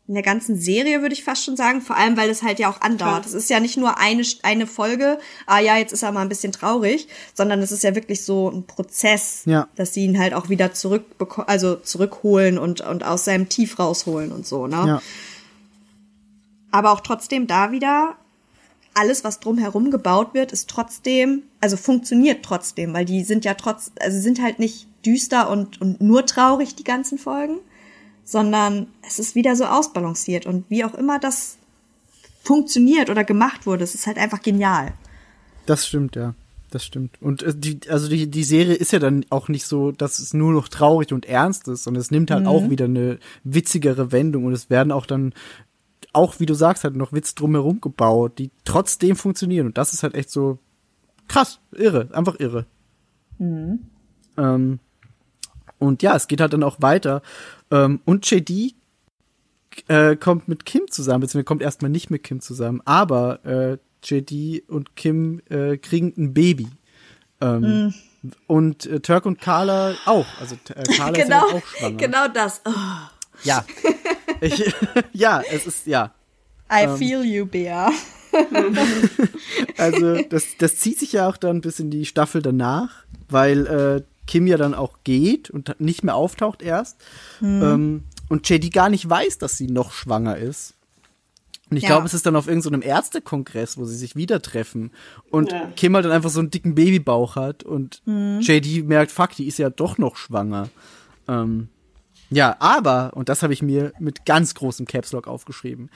in 0.08 0.14
der 0.14 0.24
ganzen 0.24 0.58
Serie, 0.58 1.02
würde 1.02 1.14
ich 1.14 1.24
fast 1.26 1.44
schon 1.44 1.58
sagen. 1.58 1.82
Vor 1.82 1.98
allem, 1.98 2.16
weil 2.16 2.30
es 2.30 2.42
halt 2.42 2.60
ja 2.60 2.70
auch 2.70 2.80
andauert. 2.80 3.26
Es 3.26 3.34
ist 3.34 3.50
ja 3.50 3.60
nicht 3.60 3.76
nur 3.76 3.98
eine, 3.98 4.24
eine 4.44 4.66
Folge, 4.66 5.20
ah 5.46 5.60
ja, 5.60 5.76
jetzt 5.78 5.92
ist 5.92 6.04
er 6.04 6.14
mal 6.14 6.22
ein 6.22 6.30
bisschen 6.30 6.54
traurig, 6.54 7.08
sondern 7.34 7.60
es 7.62 7.74
ist 7.74 7.84
ja 7.84 7.94
wirklich 7.94 8.24
so 8.24 8.50
ein 8.50 8.66
Prozess, 8.66 9.42
Ja. 9.46 9.68
dass 9.76 9.94
sie 9.94 10.06
ihn 10.06 10.18
halt 10.18 10.34
auch 10.34 10.48
wieder 10.48 10.74
zurück, 10.74 11.04
also 11.48 11.76
zurückholen 11.76 12.58
und, 12.58 12.80
und 12.82 13.04
aus 13.04 13.26
seinem 13.26 13.50
Tief 13.50 13.80
rausholen 13.80 14.32
und 14.32 14.48
so, 14.48 14.68
ne? 14.68 14.76
Ja. 14.88 15.02
Aber 16.72 16.92
auch 16.92 17.02
trotzdem 17.02 17.48
da 17.48 17.72
wieder, 17.72 18.16
alles, 18.94 19.24
was 19.24 19.40
drumherum 19.40 19.92
gebaut 19.92 20.34
wird, 20.34 20.52
ist 20.52 20.70
trotzdem, 20.70 21.44
also 21.62 21.78
funktioniert 21.78 22.44
trotzdem, 22.44 22.94
weil 22.94 23.06
die 23.06 23.24
sind 23.24 23.46
ja 23.46 23.54
trotz, 23.54 23.92
also 24.00 24.20
sind 24.20 24.42
halt 24.42 24.60
nicht 24.60 24.88
düster 25.06 25.50
und, 25.50 25.80
und 25.82 26.02
nur 26.02 26.26
traurig, 26.26 26.76
die 26.76 26.84
ganzen 26.84 27.18
Folgen, 27.18 27.58
sondern 28.28 28.88
es 29.08 29.20
ist 29.20 29.36
wieder 29.36 29.56
so 29.56 29.64
ausbalanciert 29.64 30.46
und 30.46 30.70
wie 30.70 30.84
auch 30.84 30.94
immer 30.94 31.18
das 31.18 31.58
funktioniert 32.44 33.10
oder 33.10 33.24
gemacht 33.24 33.66
wurde, 33.66 33.86
es 33.86 33.96
ist 33.96 34.06
halt 34.06 34.18
einfach 34.18 34.42
genial. 34.42 34.94
Das 35.66 35.88
stimmt, 35.88 36.18
ja. 36.18 36.36
Das 36.70 36.84
stimmt. 36.84 37.22
Und 37.22 37.44
äh, 37.44 37.54
die, 37.56 37.80
also 37.88 38.10
die, 38.10 38.30
die 38.30 38.44
Serie 38.44 38.76
ist 38.76 38.92
ja 38.92 39.00
dann 39.00 39.26
auch 39.30 39.48
nicht 39.48 39.66
so, 39.66 39.94
dass 39.94 40.20
es 40.20 40.34
nur 40.34 40.52
noch 40.52 40.68
traurig 40.68 41.14
und 41.14 41.26
ernst 41.26 41.70
ist, 41.70 41.86
sondern 41.86 42.02
es 42.02 42.12
nimmt 42.12 42.30
halt 42.30 42.46
auch 42.46 42.70
wieder 42.70 42.86
eine 42.86 43.20
witzigere 43.46 44.12
Wendung 44.12 44.44
und 44.44 44.52
es 44.52 44.70
werden 44.70 44.92
auch 44.92 45.06
dann, 45.06 45.34
auch 46.12 46.42
wie 46.42 46.46
du 46.46 46.54
sagst, 46.54 46.84
halt 46.84 46.98
noch 46.98 47.14
Witz 47.14 47.34
drumherum 47.34 47.80
gebaut, 47.80 48.38
die 48.40 48.52
trotzdem 48.66 49.16
funktionieren. 49.16 49.68
Und 49.68 49.78
das 49.78 49.94
ist 49.94 50.04
halt 50.04 50.16
echt 50.16 50.30
so 50.30 50.60
krass, 51.30 51.62
irre, 51.72 52.10
einfach 52.12 52.38
irre. 52.42 52.66
Ähm, 54.38 54.80
und 55.80 56.04
ja, 56.04 56.16
es 56.16 56.28
geht 56.28 56.42
halt 56.42 56.54
dann 56.54 56.64
auch 56.64 56.82
weiter. 56.82 57.22
Ähm, 57.72 58.00
und 58.06 58.30
JD 58.30 58.74
äh, 59.88 60.16
kommt 60.16 60.48
mit 60.48 60.66
Kim 60.66 60.84
zusammen, 60.90 61.22
beziehungsweise 61.22 61.44
kommt 61.46 61.62
erstmal 61.62 61.92
nicht 61.92 62.10
mit 62.10 62.24
Kim 62.24 62.40
zusammen, 62.42 62.82
aber 62.86 63.46
äh, 63.46 63.78
JD 64.04 64.64
und 64.70 64.96
Kim 64.96 65.42
äh, 65.50 65.78
kriegen 65.78 66.14
ein 66.18 66.34
Baby. 66.34 66.68
Ähm, 67.42 67.94
Und 68.48 68.86
äh, 68.88 69.00
Turk 69.00 69.26
und 69.26 69.40
Carla 69.40 69.94
auch. 70.06 70.26
Also 70.40 70.56
äh, 70.76 70.84
Carla 70.84 71.18
ist 71.20 71.30
ja 71.30 71.42
auch 71.44 71.66
schwanger. 71.66 71.98
genau 71.98 72.28
das. 72.28 72.62
Oh, 72.66 72.72
Ja. 73.44 73.64
Ich, 74.42 74.74
ja, 75.14 75.42
es 75.52 75.68
ist, 75.68 75.86
ja. 75.88 76.14
I 76.72 76.84
Ähm. 76.86 76.98
feel 76.98 77.24
you, 77.24 77.46
Bea. 77.46 77.90
Also 79.78 80.22
das, 80.24 80.58
das 80.58 80.76
zieht 80.78 81.00
sich 81.00 81.14
ja 81.14 81.28
auch 81.30 81.38
dann 81.38 81.62
bis 81.62 81.80
in 81.80 81.90
die 81.90 82.06
Staffel 82.06 82.42
danach, 82.42 83.06
weil 83.30 83.66
äh, 83.68 84.04
Kim 84.28 84.46
ja 84.48 84.58
dann 84.58 84.74
auch 84.76 85.00
geht 85.04 85.50
und 85.50 85.80
nicht 85.80 86.04
mehr 86.04 86.16
auftaucht 86.16 86.62
erst. 86.62 86.98
Ähm, 87.42 88.04
und 88.30 88.48
JD 88.50 88.72
gar 88.74 88.90
nicht 88.90 89.10
weiß, 89.10 89.38
dass 89.40 89.58
sie 89.58 89.68
noch 89.68 89.92
schwanger 89.92 90.38
ist. 90.38 90.76
Und 91.70 91.78
ich 91.78 91.84
Ja. 91.84 91.90
glaube, 91.90 92.06
es 92.06 92.14
ist 92.14 92.26
dann 92.26 92.36
auf 92.36 92.48
irgendeinem 92.48 92.82
Ärztekongress, 92.82 93.78
wo 93.78 93.86
sie 93.86 93.96
sich 93.98 94.16
wieder 94.16 94.42
treffen. 94.42 94.92
Und 95.32 95.52
Ja. 95.52 95.68
Kim 95.76 95.96
halt 95.96 96.06
dann 96.06 96.12
einfach 96.14 96.30
so 96.30 96.40
einen 96.40 96.52
dicken 96.52 96.76
Babybauch 96.76 97.36
hat 97.36 97.64
und 97.64 98.02
JD 98.06 98.84
merkt, 98.88 99.12
fuck, 99.12 99.32
die 99.32 99.48
ist 99.48 99.58
ja 99.60 99.70
doch 99.70 99.98
noch 99.98 100.16
schwanger. 100.16 100.70
Ähm, 101.28 101.70
ja, 102.30 102.56
aber, 102.60 103.12
und 103.16 103.28
das 103.30 103.44
habe 103.44 103.54
ich 103.54 103.62
mir 103.62 103.94
mit 104.00 104.26
ganz 104.26 104.54
großem 104.54 104.86
Caps 104.86 105.12
Lock 105.14 105.28
aufgeschrieben, 105.28 105.90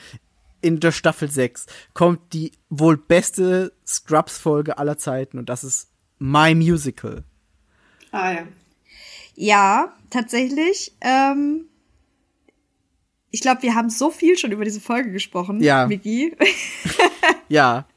in 0.61 0.79
der 0.79 0.91
Staffel 0.91 1.29
6 1.31 1.65
kommt 1.93 2.33
die 2.33 2.51
wohl 2.69 2.95
beste 2.95 3.73
Scrubs-Folge 3.85 4.77
aller 4.77 4.97
Zeiten 4.97 5.37
und 5.39 5.49
das 5.49 5.63
ist 5.63 5.89
My 6.19 6.53
Musical. 6.53 7.23
Ah 8.11 8.31
ja. 8.33 8.47
Ja, 9.35 9.93
tatsächlich. 10.09 10.91
Ähm, 11.01 11.65
ich 13.31 13.41
glaube, 13.41 13.61
wir 13.63 13.75
haben 13.75 13.89
so 13.89 14.11
viel 14.11 14.38
schon 14.38 14.51
über 14.51 14.65
diese 14.65 14.81
Folge 14.81 15.11
gesprochen, 15.11 15.61
Ja. 15.61 15.89
Vicky. 15.89 16.35
Ja. 17.49 17.85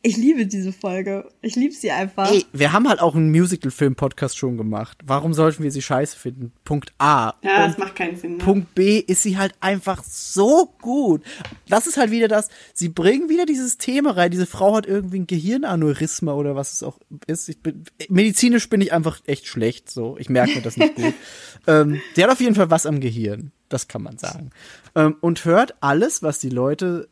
Ich 0.00 0.16
liebe 0.16 0.46
diese 0.46 0.72
Folge. 0.72 1.28
Ich 1.42 1.56
liebe 1.56 1.74
sie 1.74 1.90
einfach. 1.90 2.30
Ey, 2.30 2.46
wir 2.52 2.72
haben 2.72 2.88
halt 2.88 3.00
auch 3.00 3.16
einen 3.16 3.32
Musical-Film-Podcast 3.32 4.38
schon 4.38 4.56
gemacht. 4.56 4.98
Warum 5.04 5.34
sollten 5.34 5.64
wir 5.64 5.72
sie 5.72 5.82
scheiße 5.82 6.16
finden? 6.16 6.52
Punkt 6.64 6.92
A. 6.98 7.34
Ja, 7.42 7.64
Und 7.64 7.70
das 7.70 7.78
macht 7.78 7.96
keinen 7.96 8.16
Sinn. 8.16 8.36
Ne? 8.36 8.38
Punkt 8.38 8.76
B 8.76 8.98
ist 9.00 9.24
sie 9.24 9.36
halt 9.36 9.54
einfach 9.58 10.04
so 10.04 10.72
gut. 10.80 11.24
Das 11.68 11.88
ist 11.88 11.96
halt 11.96 12.12
wieder 12.12 12.28
das, 12.28 12.48
sie 12.74 12.88
bringen 12.88 13.28
wieder 13.28 13.44
dieses 13.44 13.76
Thema 13.76 14.12
rein. 14.16 14.30
Diese 14.30 14.46
Frau 14.46 14.76
hat 14.76 14.86
irgendwie 14.86 15.18
ein 15.18 15.26
Gehirnaneurysma 15.26 16.32
oder 16.32 16.54
was 16.54 16.74
es 16.74 16.84
auch 16.84 17.00
ist. 17.26 17.48
Ich 17.48 17.60
bin, 17.60 17.82
medizinisch 18.08 18.70
bin 18.70 18.80
ich 18.80 18.92
einfach 18.92 19.20
echt 19.26 19.48
schlecht, 19.48 19.90
so. 19.90 20.16
Ich 20.18 20.28
merke 20.28 20.54
mir 20.54 20.62
das 20.62 20.76
nicht 20.76 20.94
gut. 20.94 21.14
ähm, 21.66 22.00
sie 22.14 22.22
hat 22.22 22.30
auf 22.30 22.40
jeden 22.40 22.54
Fall 22.54 22.70
was 22.70 22.86
am 22.86 23.00
Gehirn. 23.00 23.50
Das 23.68 23.88
kann 23.88 24.02
man 24.02 24.16
sagen. 24.16 24.50
Ähm, 24.94 25.16
und 25.20 25.44
hört 25.44 25.74
alles, 25.82 26.22
was 26.22 26.38
die 26.38 26.50
Leute 26.50 27.08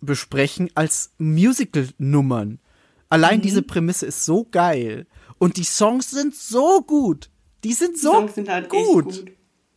besprechen, 0.00 0.70
als 0.74 1.12
Musical-Nummern. 1.18 2.58
Allein 3.08 3.40
diese 3.40 3.62
Prämisse 3.62 4.06
ist 4.06 4.24
so 4.24 4.46
geil. 4.50 5.06
Und 5.38 5.56
die 5.56 5.64
Songs 5.64 6.10
sind 6.10 6.34
so 6.34 6.82
gut. 6.82 7.30
Die 7.64 7.72
sind 7.72 7.96
Die 7.96 8.00
so 8.00 8.12
Songs 8.12 8.34
sind 8.34 8.48
halt 8.48 8.68
gut. 8.68 9.06
echt 9.08 9.26
gut. 9.26 9.32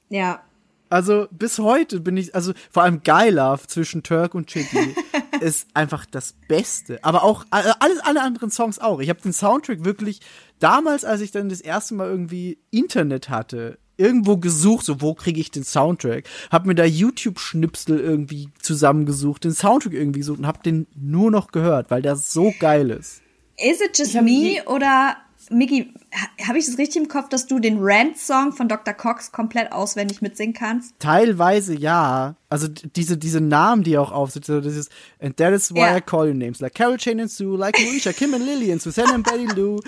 Ja. 0.09 0.43
Also 0.89 1.27
bis 1.31 1.57
heute 1.57 1.99
bin 1.99 2.17
ich, 2.17 2.35
also 2.35 2.53
vor 2.69 2.83
allem 2.83 3.01
Guy 3.03 3.31
Love 3.31 3.65
zwischen 3.65 4.03
Turk 4.03 4.35
und 4.35 4.45
Chicky 4.47 4.95
ist 5.41 5.67
einfach 5.73 6.05
das 6.05 6.35
Beste. 6.47 7.03
Aber 7.03 7.23
auch 7.23 7.45
alle, 7.49 7.81
alles, 7.81 7.99
alle 7.99 8.21
anderen 8.21 8.51
Songs 8.51 8.77
auch. 8.77 8.99
Ich 8.99 9.09
habe 9.09 9.19
den 9.21 9.33
Soundtrack 9.33 9.83
wirklich 9.83 10.19
damals, 10.59 11.03
als 11.03 11.21
ich 11.21 11.31
dann 11.31 11.49
das 11.49 11.61
erste 11.61 11.95
Mal 11.95 12.09
irgendwie 12.09 12.59
Internet 12.69 13.29
hatte, 13.29 13.79
irgendwo 13.97 14.37
gesucht, 14.37 14.85
so 14.85 15.01
wo 15.01 15.13
kriege 15.13 15.39
ich 15.39 15.51
den 15.51 15.63
Soundtrack, 15.63 16.25
hab 16.51 16.65
mir 16.65 16.75
da 16.75 16.85
YouTube-Schnipsel 16.85 17.99
irgendwie 17.99 18.49
zusammengesucht, 18.61 19.43
den 19.43 19.53
Soundtrack 19.53 19.93
irgendwie 19.93 20.19
gesucht 20.19 20.39
und 20.39 20.47
hab 20.47 20.63
den 20.63 20.87
nur 20.95 21.31
noch 21.31 21.51
gehört, 21.51 21.91
weil 21.91 22.01
der 22.01 22.15
so 22.15 22.53
geil 22.59 22.89
ist. 22.89 23.21
Is 23.57 23.81
it 23.81 23.97
just 23.97 24.15
me 24.15 24.63
oder 24.65 25.17
Ha- 25.53 26.47
habe 26.47 26.57
ich 26.57 26.67
es 26.67 26.77
richtig 26.77 27.01
im 27.01 27.07
Kopf, 27.07 27.29
dass 27.29 27.45
du 27.47 27.59
den 27.59 27.77
Rant-Song 27.79 28.51
von 28.53 28.67
Dr. 28.67 28.93
Cox 28.93 29.31
komplett 29.31 29.71
auswendig 29.71 30.21
mitsingen 30.21 30.53
kannst? 30.53 30.93
Teilweise 30.99 31.73
ja. 31.75 32.35
Also 32.49 32.67
diese, 32.67 33.17
diese 33.17 33.41
Namen, 33.41 33.83
die 33.83 33.97
auch 33.97 34.11
aufsitzen, 34.11 34.55
so 34.55 34.61
dieses 34.61 34.89
And 35.19 35.37
that 35.37 35.53
is 35.53 35.73
why 35.73 35.79
Ja. 35.79 35.97
I 35.97 36.01
call 36.01 36.27
you 36.27 36.33
names. 36.33 36.59
Like 36.59 36.75
Carol 36.75 36.97
Jane 36.99 37.21
and 37.23 37.31
Sue, 37.31 37.55
like 37.57 37.77
Moesha, 37.79 38.13
Kim 38.13 38.33
and 38.33 38.45
Lillian, 38.45 38.79
Susanne 38.79 39.13
and 39.13 39.23
Betty 39.25 39.45
Lou. 39.55 39.79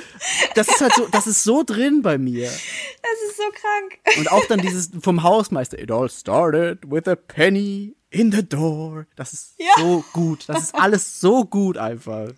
Das 0.56 0.68
ist 0.68 0.82
halt 0.82 0.94
so, 0.94 1.08
das 1.12 1.28
ist 1.28 1.44
so 1.44 1.64
drin 1.64 2.02
bei 2.02 2.18
mir. 2.18 2.46
Das 2.48 3.30
ist 3.30 3.38
so 3.38 3.44
krank. 3.52 4.18
Und 4.18 4.32
auch 4.32 4.46
dann 4.48 4.60
dieses 4.62 4.90
vom 5.02 5.22
Hausmeister. 5.24 5.78
It 5.80 5.92
all 5.92 6.10
started 6.10 6.80
with 6.90 7.08
a 7.08 7.16
penny 7.16 7.96
in 8.10 8.32
the 8.32 8.48
door. 8.48 9.06
Das 9.16 9.34
ist 9.34 9.56
Ja. 9.60 9.66
so 9.78 10.04
gut. 10.14 10.46
Das 10.48 10.64
ist 10.64 10.76
alles 10.76 11.20
so 11.20 11.46
gut 11.46 11.78
einfach. 11.78 12.30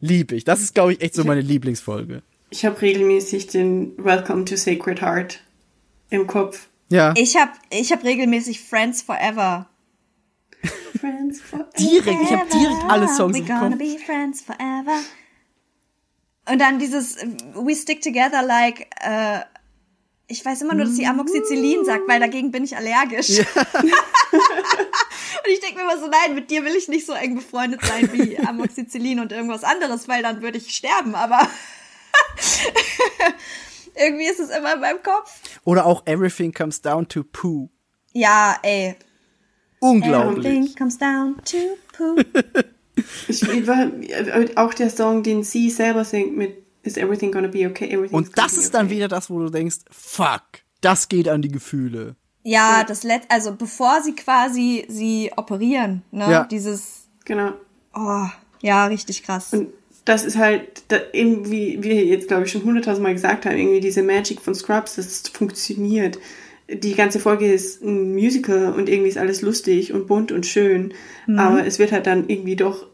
Lieb 0.00 0.32
ich. 0.32 0.42
Das 0.44 0.60
ist, 0.60 0.74
glaube 0.74 0.92
ich, 0.94 1.00
echt 1.00 1.14
so 1.14 1.22
meine 1.24 1.40
Lieblingsfolge. 1.40 2.22
Ich 2.52 2.66
habe 2.66 2.78
regelmäßig 2.82 3.46
den 3.46 3.94
Welcome 3.96 4.44
to 4.44 4.56
Sacred 4.56 5.00
Heart 5.00 5.40
im 6.10 6.26
Kopf. 6.26 6.68
Ja. 6.90 7.14
Ich 7.16 7.34
habe 7.34 7.52
ich 7.70 7.90
hab 7.90 8.04
regelmäßig 8.04 8.60
Friends 8.60 9.00
Forever. 9.00 9.70
Friends 11.00 11.40
forever. 11.40 11.70
Direkt, 11.78 12.22
ich 12.22 12.30
habe 12.30 12.50
direkt 12.50 12.84
alle 12.90 13.08
Songs 13.08 13.34
We're 13.34 13.40
im 13.40 13.46
gonna 13.46 13.68
Kopf. 13.70 13.78
be 13.78 13.98
friends 14.04 14.42
forever. 14.42 15.00
Und 16.50 16.58
dann 16.60 16.78
dieses 16.78 17.16
We 17.54 17.74
stick 17.74 18.02
together 18.02 18.42
like, 18.42 18.86
äh, 19.00 19.40
ich 20.26 20.44
weiß 20.44 20.60
immer 20.60 20.74
nur, 20.74 20.84
dass 20.84 20.94
sie 20.96 21.06
Amoxicillin 21.06 21.86
sagt, 21.86 22.06
weil 22.06 22.20
dagegen 22.20 22.50
bin 22.50 22.64
ich 22.64 22.76
allergisch. 22.76 23.30
Und 25.44 25.50
ich 25.50 25.60
denke 25.60 25.76
mir 25.76 25.82
immer 25.90 25.98
so, 25.98 26.06
nein, 26.06 26.34
mit 26.34 26.50
dir 26.50 26.64
will 26.64 26.76
ich 26.76 26.88
nicht 26.88 27.06
so 27.06 27.14
eng 27.14 27.34
befreundet 27.34 27.80
sein 27.82 28.12
wie 28.12 28.38
Amoxicillin 28.38 29.20
und 29.20 29.32
irgendwas 29.32 29.64
anderes, 29.64 30.06
weil 30.06 30.22
dann 30.22 30.42
würde 30.42 30.58
ich 30.58 30.74
sterben, 30.74 31.14
aber 31.14 31.48
irgendwie 33.94 34.26
ist 34.26 34.40
es 34.40 34.50
immer 34.50 34.74
in 34.74 34.80
meinem 34.80 35.02
Kopf. 35.02 35.40
Oder 35.64 35.86
auch 35.86 36.06
Everything 36.06 36.52
Comes 36.52 36.80
Down 36.80 37.08
to 37.08 37.24
Pooh. 37.24 37.68
Ja, 38.12 38.58
ey. 38.62 38.96
Unglaublich. 39.80 40.46
Everything 40.46 40.74
comes 40.76 40.98
down 40.98 41.36
to 41.44 41.56
poo. 41.92 42.16
Ich, 43.26 43.42
war, 43.66 43.90
auch 44.56 44.74
der 44.74 44.90
Song, 44.90 45.22
den 45.22 45.42
sie 45.42 45.70
selber 45.70 46.04
singt 46.04 46.36
mit 46.36 46.62
Is 46.82 46.96
everything 46.96 47.30
gonna 47.30 47.48
be 47.48 47.66
okay? 47.66 47.86
Everything's 47.86 48.12
Und 48.12 48.38
das 48.38 48.56
ist 48.56 48.74
dann 48.74 48.86
okay. 48.86 48.96
wieder 48.96 49.08
das, 49.08 49.30
wo 49.30 49.38
du 49.38 49.50
denkst, 49.50 49.78
fuck, 49.90 50.42
das 50.80 51.08
geht 51.08 51.28
an 51.28 51.40
die 51.40 51.48
Gefühle. 51.48 52.16
Ja, 52.42 52.82
das 52.84 53.04
let 53.04 53.22
also 53.28 53.54
bevor 53.54 54.02
sie 54.02 54.14
quasi 54.14 54.84
sie 54.88 55.30
operieren, 55.36 56.02
ne? 56.10 56.30
Ja. 56.30 56.44
Dieses 56.44 57.08
Genau. 57.24 57.52
oh, 57.94 58.26
ja, 58.60 58.86
richtig 58.86 59.22
krass. 59.22 59.52
Und 59.52 59.72
das 60.04 60.24
ist 60.24 60.36
halt, 60.36 60.82
da, 60.88 60.98
eben 61.12 61.50
wie 61.50 61.82
wir 61.82 62.04
jetzt, 62.04 62.28
glaube 62.28 62.44
ich, 62.44 62.52
schon 62.52 62.64
hunderttausendmal 62.64 63.12
gesagt 63.12 63.46
haben, 63.46 63.56
irgendwie 63.56 63.80
diese 63.80 64.02
Magic 64.02 64.40
von 64.40 64.54
Scrubs, 64.54 64.96
das 64.96 65.22
funktioniert. 65.28 66.18
Die 66.68 66.94
ganze 66.94 67.20
Folge 67.20 67.52
ist 67.52 67.82
ein 67.82 68.14
Musical 68.14 68.72
und 68.72 68.88
irgendwie 68.88 69.10
ist 69.10 69.18
alles 69.18 69.42
lustig 69.42 69.92
und 69.92 70.06
bunt 70.06 70.32
und 70.32 70.46
schön, 70.46 70.94
aber 71.36 71.66
es 71.66 71.78
wird 71.78 71.92
halt 71.92 72.06
dann 72.06 72.28
irgendwie 72.28 72.56
doch 72.56 72.86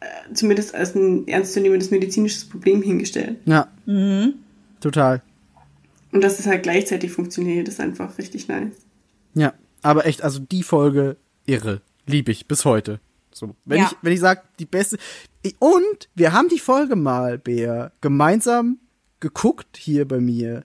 äh, 0.00 0.06
zumindest 0.32 0.74
als 0.74 0.94
ein 0.94 1.28
ernstzunehmendes 1.28 1.90
medizinisches 1.90 2.46
Problem 2.46 2.82
hingestellt. 2.82 3.36
Ja. 3.44 3.68
Total. 4.80 5.22
Und 6.12 6.24
dass 6.24 6.38
es 6.38 6.46
halt 6.46 6.62
gleichzeitig 6.62 7.12
funktioniert, 7.12 7.68
ist 7.68 7.80
einfach 7.80 8.16
richtig 8.18 8.48
nice. 8.48 8.72
Ja. 9.34 9.52
Aber 9.82 10.06
echt, 10.06 10.22
also 10.22 10.40
die 10.40 10.62
Folge 10.62 11.16
irre. 11.46 11.82
Lieb 12.06 12.28
ich 12.28 12.46
bis 12.46 12.64
heute. 12.64 13.00
So. 13.38 13.54
Wenn 13.64 13.78
Ja. 13.80 13.86
ich, 13.90 13.96
wenn 14.02 14.12
ich 14.12 14.20
sag, 14.20 14.56
die 14.58 14.66
beste. 14.66 14.98
Und 15.58 16.08
wir 16.14 16.32
haben 16.32 16.48
die 16.48 16.58
Folge 16.58 16.96
mal, 16.96 17.38
Bea, 17.38 17.92
gemeinsam 18.00 18.78
geguckt 19.20 19.76
hier 19.76 20.06
bei 20.06 20.20
mir. 20.20 20.64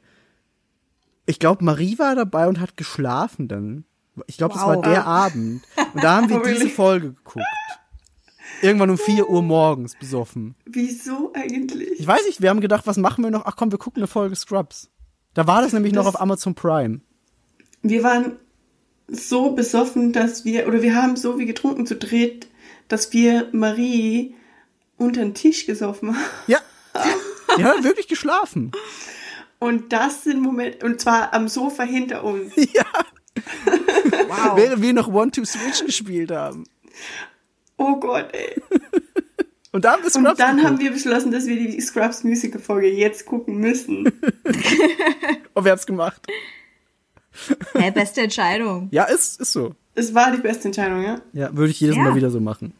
Ich 1.26 1.40
glaube, 1.40 1.64
Marie 1.64 1.98
war 2.00 2.16
dabei 2.16 2.48
und 2.48 2.60
hat 2.60 2.76
geschlafen 2.78 3.48
dann. 3.48 3.86
Ich 4.28 4.38
glaube, 4.38 4.54
das 4.56 4.64
war 4.64 4.78
Wow. 4.78 4.84
der 4.84 5.06
Abend. 5.08 5.64
Und 5.94 6.04
da 6.04 6.16
haben 6.18 6.30
wir 6.30 6.38
really? 6.44 6.56
diese 6.66 6.70
Folge 6.70 7.14
geguckt. 7.14 7.45
Irgendwann 8.62 8.90
um 8.91 8.98
4 8.98 9.30
Uhr 9.30 9.41
morgens 9.41 9.95
besoffen. 9.98 10.56
Wieso 10.66 11.32
eigentlich? 11.34 12.00
Ich 12.00 12.08
weiß 12.08 12.26
nicht, 12.26 12.41
wir 12.41 12.50
haben 12.50 12.62
gedacht, 12.62 12.86
was 12.88 12.98
machen 12.98 13.24
wir 13.24 13.32
noch? 13.32 13.45
Ach 13.45 13.56
komm, 13.56 13.72
wir 13.72 13.80
gucken 13.80 14.02
eine 14.02 14.08
Folge 14.08 14.36
Scrubs. 14.36 14.90
Da 15.34 15.48
war 15.48 15.62
das 15.62 15.74
nämlich 15.74 15.94
noch 15.94 16.06
Das- 16.06 16.16
auf 16.16 16.22
Amazon 16.22 16.56
Prime. 16.56 17.02
Wir 17.82 18.04
waren 18.04 18.34
so 19.08 19.52
besoffen, 19.52 20.14
dass 20.14 20.45
wir, 20.45 20.68
oder 20.68 20.82
wir 20.82 20.95
haben 20.95 21.16
so 21.18 21.38
wie 21.40 21.45
getrunken 21.45 21.86
zu 21.86 21.95
dritt, 21.95 22.48
dass 22.88 23.14
wir 23.14 23.49
Marie 23.51 24.35
unter 24.97 25.22
den 25.22 25.34
Tisch 25.34 25.65
gesoffen 25.65 26.15
haben. 26.15 26.26
Ja. 26.47 26.60
Die 27.57 27.64
hat 27.64 27.84
wirklich 27.84 28.07
geschlafen. 28.07 28.72
Und 29.60 29.93
das 29.93 30.23
sind 30.23 30.41
Momente, 30.41 30.85
und 30.85 30.99
zwar 30.99 31.34
am 31.34 31.47
Sofa 31.47 31.84
hinter 31.84 32.23
uns. 32.23 32.53
Ja. 32.73 32.85
Wow. 34.27 34.55
Während 34.57 34.81
wir 34.81 34.93
noch 34.93 35.07
One 35.07 35.31
Two 35.31 35.43
Switch 35.43 35.84
gespielt 35.85 36.31
haben. 36.31 36.65
Oh 37.77 37.95
Gott, 37.95 38.30
ey. 38.34 38.61
Und 39.72 39.85
da 39.85 39.93
haben 39.93 40.03
wir 40.03 40.15
Und 40.15 40.39
dann 40.39 40.64
haben 40.64 40.80
wir 40.80 40.91
beschlossen, 40.91 41.31
dass 41.31 41.47
wir 41.47 41.55
die 41.55 41.81
Scrubs 41.81 42.23
Musical 42.23 42.61
Folge 42.61 42.89
jetzt 42.91 43.26
gucken 43.26 43.57
müssen. 43.57 44.05
Und 45.53 45.65
wir 45.65 45.72
haben's 45.72 45.88
gemacht. 45.88 46.22
Hey, 47.73 47.89
beste 47.89 48.22
Entscheidung. 48.22 48.88
Ja, 48.91 49.05
ist, 49.05 49.41
ist 49.41 49.51
so. 49.51 49.73
Es 49.95 50.14
war 50.14 50.32
die 50.32 50.41
beste 50.41 50.70
Entscheidung, 50.70 51.03
ja? 51.03 51.22
Ja, 51.34 51.56
würde 51.56 51.72
ich 51.72 51.80
jedes 51.80 51.95
Ja. 51.95 52.03
Mal 52.03 52.15
wieder 52.15 52.30
so 52.32 52.40
machen. 52.40 52.74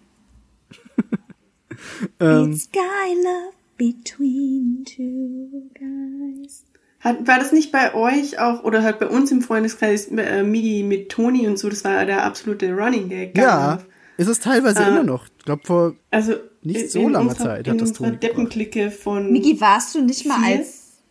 ähm, 2.20 2.52
It's 2.54 2.70
guy 2.72 3.14
love 3.24 3.54
between 3.78 4.84
two 4.86 5.70
guys. 5.78 6.64
Hat, 7.00 7.28
war 7.28 7.38
das 7.40 7.52
nicht 7.52 7.72
bei 7.72 7.94
euch 7.94 8.40
auch, 8.40 8.64
oder 8.64 8.82
halt 8.82 9.00
bei 9.00 9.08
uns 9.08 9.30
im 9.32 9.42
Freundeskreis, 9.42 10.08
äh, 10.08 10.44
Migi 10.44 10.84
mit 10.84 11.10
Toni 11.10 11.48
und 11.48 11.60
so, 11.60 11.70
das 11.70 11.84
war 11.84 12.06
der 12.06 12.24
absolute 12.24 12.72
Running 12.74 13.10
Gag. 13.10 13.38
ja, 13.38 13.80
ist 14.18 14.28
es 14.30 14.40
teilweise 14.40 14.84
Äh, 14.84 14.88
immer 14.88 15.04
noch. 15.04 15.26
Ich 15.38 15.44
glaube, 15.46 15.64
vor 15.66 15.96
Also 16.12 16.36
Nicht 16.62 16.92
so 16.92 17.10
langer 17.10 17.32
unserer, 17.32 17.46
Zeit 17.46 17.68
hat 17.68 17.82
das 17.82 17.92
Toni 17.94 18.12
gebracht. 18.12 18.24
Deppenklicke 18.24 18.90
von 18.92 19.32
Miki, 19.32 19.60
warst 19.60 19.96
du 19.96 20.02
nicht 20.02 20.26
mal 20.26 20.40
Vier? 20.40 20.58
als 20.60 21.02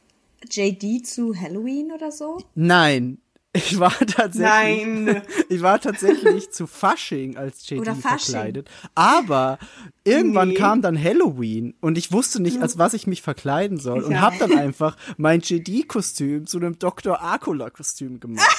JD 0.50 1.06
zu 1.06 1.38
Halloween 1.38 1.92
oder 1.92 2.10
so? 2.10 2.38
Nein. 2.54 3.18
Ich 3.54 3.78
war 3.78 3.92
tatsächlich. 3.98 4.38
Nein. 4.38 5.22
Ich 5.50 5.60
war 5.60 5.78
tatsächlich 5.78 6.50
zu 6.52 6.66
Fasching 6.66 7.36
als 7.36 7.68
JD 7.68 7.80
Oder 7.82 7.94
Fasching. 7.94 8.32
verkleidet. 8.32 8.70
Aber 8.94 9.58
irgendwann 10.04 10.48
Nee. 10.48 10.54
kam 10.54 10.80
dann 10.80 11.02
Halloween 11.02 11.74
und 11.82 11.98
ich 11.98 12.12
wusste 12.12 12.40
nicht, 12.40 12.62
als 12.62 12.78
was 12.78 12.94
ich 12.94 13.06
mich 13.06 13.20
verkleiden 13.20 13.78
soll. 13.78 14.02
Und 14.04 14.12
Ja. 14.12 14.22
hab 14.22 14.38
dann 14.38 14.52
einfach 14.58 14.96
mein 15.18 15.40
JD-Kostüm 15.40 16.46
zu 16.46 16.56
einem 16.58 16.78
Dr. 16.78 17.22
Akula-Kostüm 17.22 18.20
gemacht. 18.20 18.56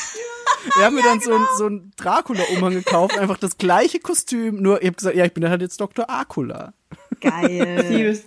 Wir 0.76 0.86
haben 0.86 0.96
mir 0.96 1.04
dann 1.04 1.20
so 1.20 1.34
ein, 1.34 1.46
so 1.58 1.68
ein 1.68 1.92
Dracula-Umhang 1.98 2.74
gekauft, 2.74 3.18
einfach 3.18 3.38
das 3.38 3.58
gleiche 3.58 4.00
Kostüm, 4.00 4.62
nur 4.62 4.82
ich 4.82 4.88
hab 4.90 4.98
gesagt, 4.98 5.16
ja, 5.16 5.26
ich 5.26 5.34
bin 5.34 5.42
dann 5.42 5.52
halt 5.52 5.62
jetzt 5.62 5.82
Dr. 5.82 6.10
Akula. 6.10 6.74
Geil. 7.20 8.18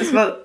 Es 0.00 0.12
war 0.14 0.38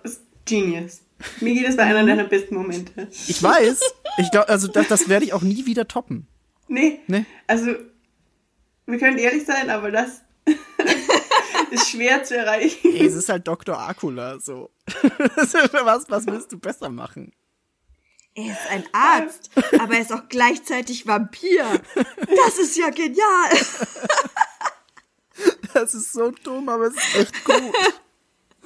genius. 0.46 1.00
Migi, 1.40 1.64
das 1.64 1.78
war 1.78 1.86
einer 1.86 2.06
deiner 2.06 2.24
besten 2.26 2.56
Momente. 2.56 3.08
Ich 3.28 3.42
weiß, 3.42 3.82
ich 4.18 4.32
glaube, 4.32 4.50
also 4.50 4.68
das, 4.68 4.88
das 4.88 5.10
werde 5.10 5.26
ich 5.26 5.34
auch 5.34 5.42
nie 5.42 5.66
wieder 5.66 5.88
toppen. 5.88 6.28
Nee. 6.68 7.00
Nee. 7.08 7.26
Also, 7.48 7.76
wir 8.86 9.00
können 9.00 9.18
ehrlich 9.18 9.46
sein, 9.46 9.70
aber 9.70 9.92
das 9.92 10.22
ist 11.72 11.90
schwer 11.90 12.24
zu 12.24 12.38
erreichen. 12.38 12.96
Es 12.96 13.14
ist 13.14 13.30
halt 13.30 13.48
Dr. 13.48 13.78
Akula, 13.78 14.40
so. 14.40 14.72
was, 15.84 16.10
was 16.10 16.26
willst 16.28 16.52
du 16.52 16.60
besser 16.60 16.90
machen? 16.90 17.34
Er 18.34 18.46
ist 18.46 18.70
ein 18.70 18.84
Arzt, 18.94 19.52
aber 19.78 19.96
er 19.96 20.02
ist 20.02 20.14
auch 20.14 20.30
gleichzeitig 20.30 21.06
Vampir. 21.06 21.82
Das 21.96 22.58
ist 22.60 22.78
ja 22.78 22.90
genial. 22.90 23.50
Das 25.74 25.94
ist 25.94 26.14
so 26.14 26.32
dumm, 26.32 26.70
aber 26.70 26.88
es 26.88 26.96
ist 26.96 27.16
echt 27.16 27.44
gut. 27.44 27.74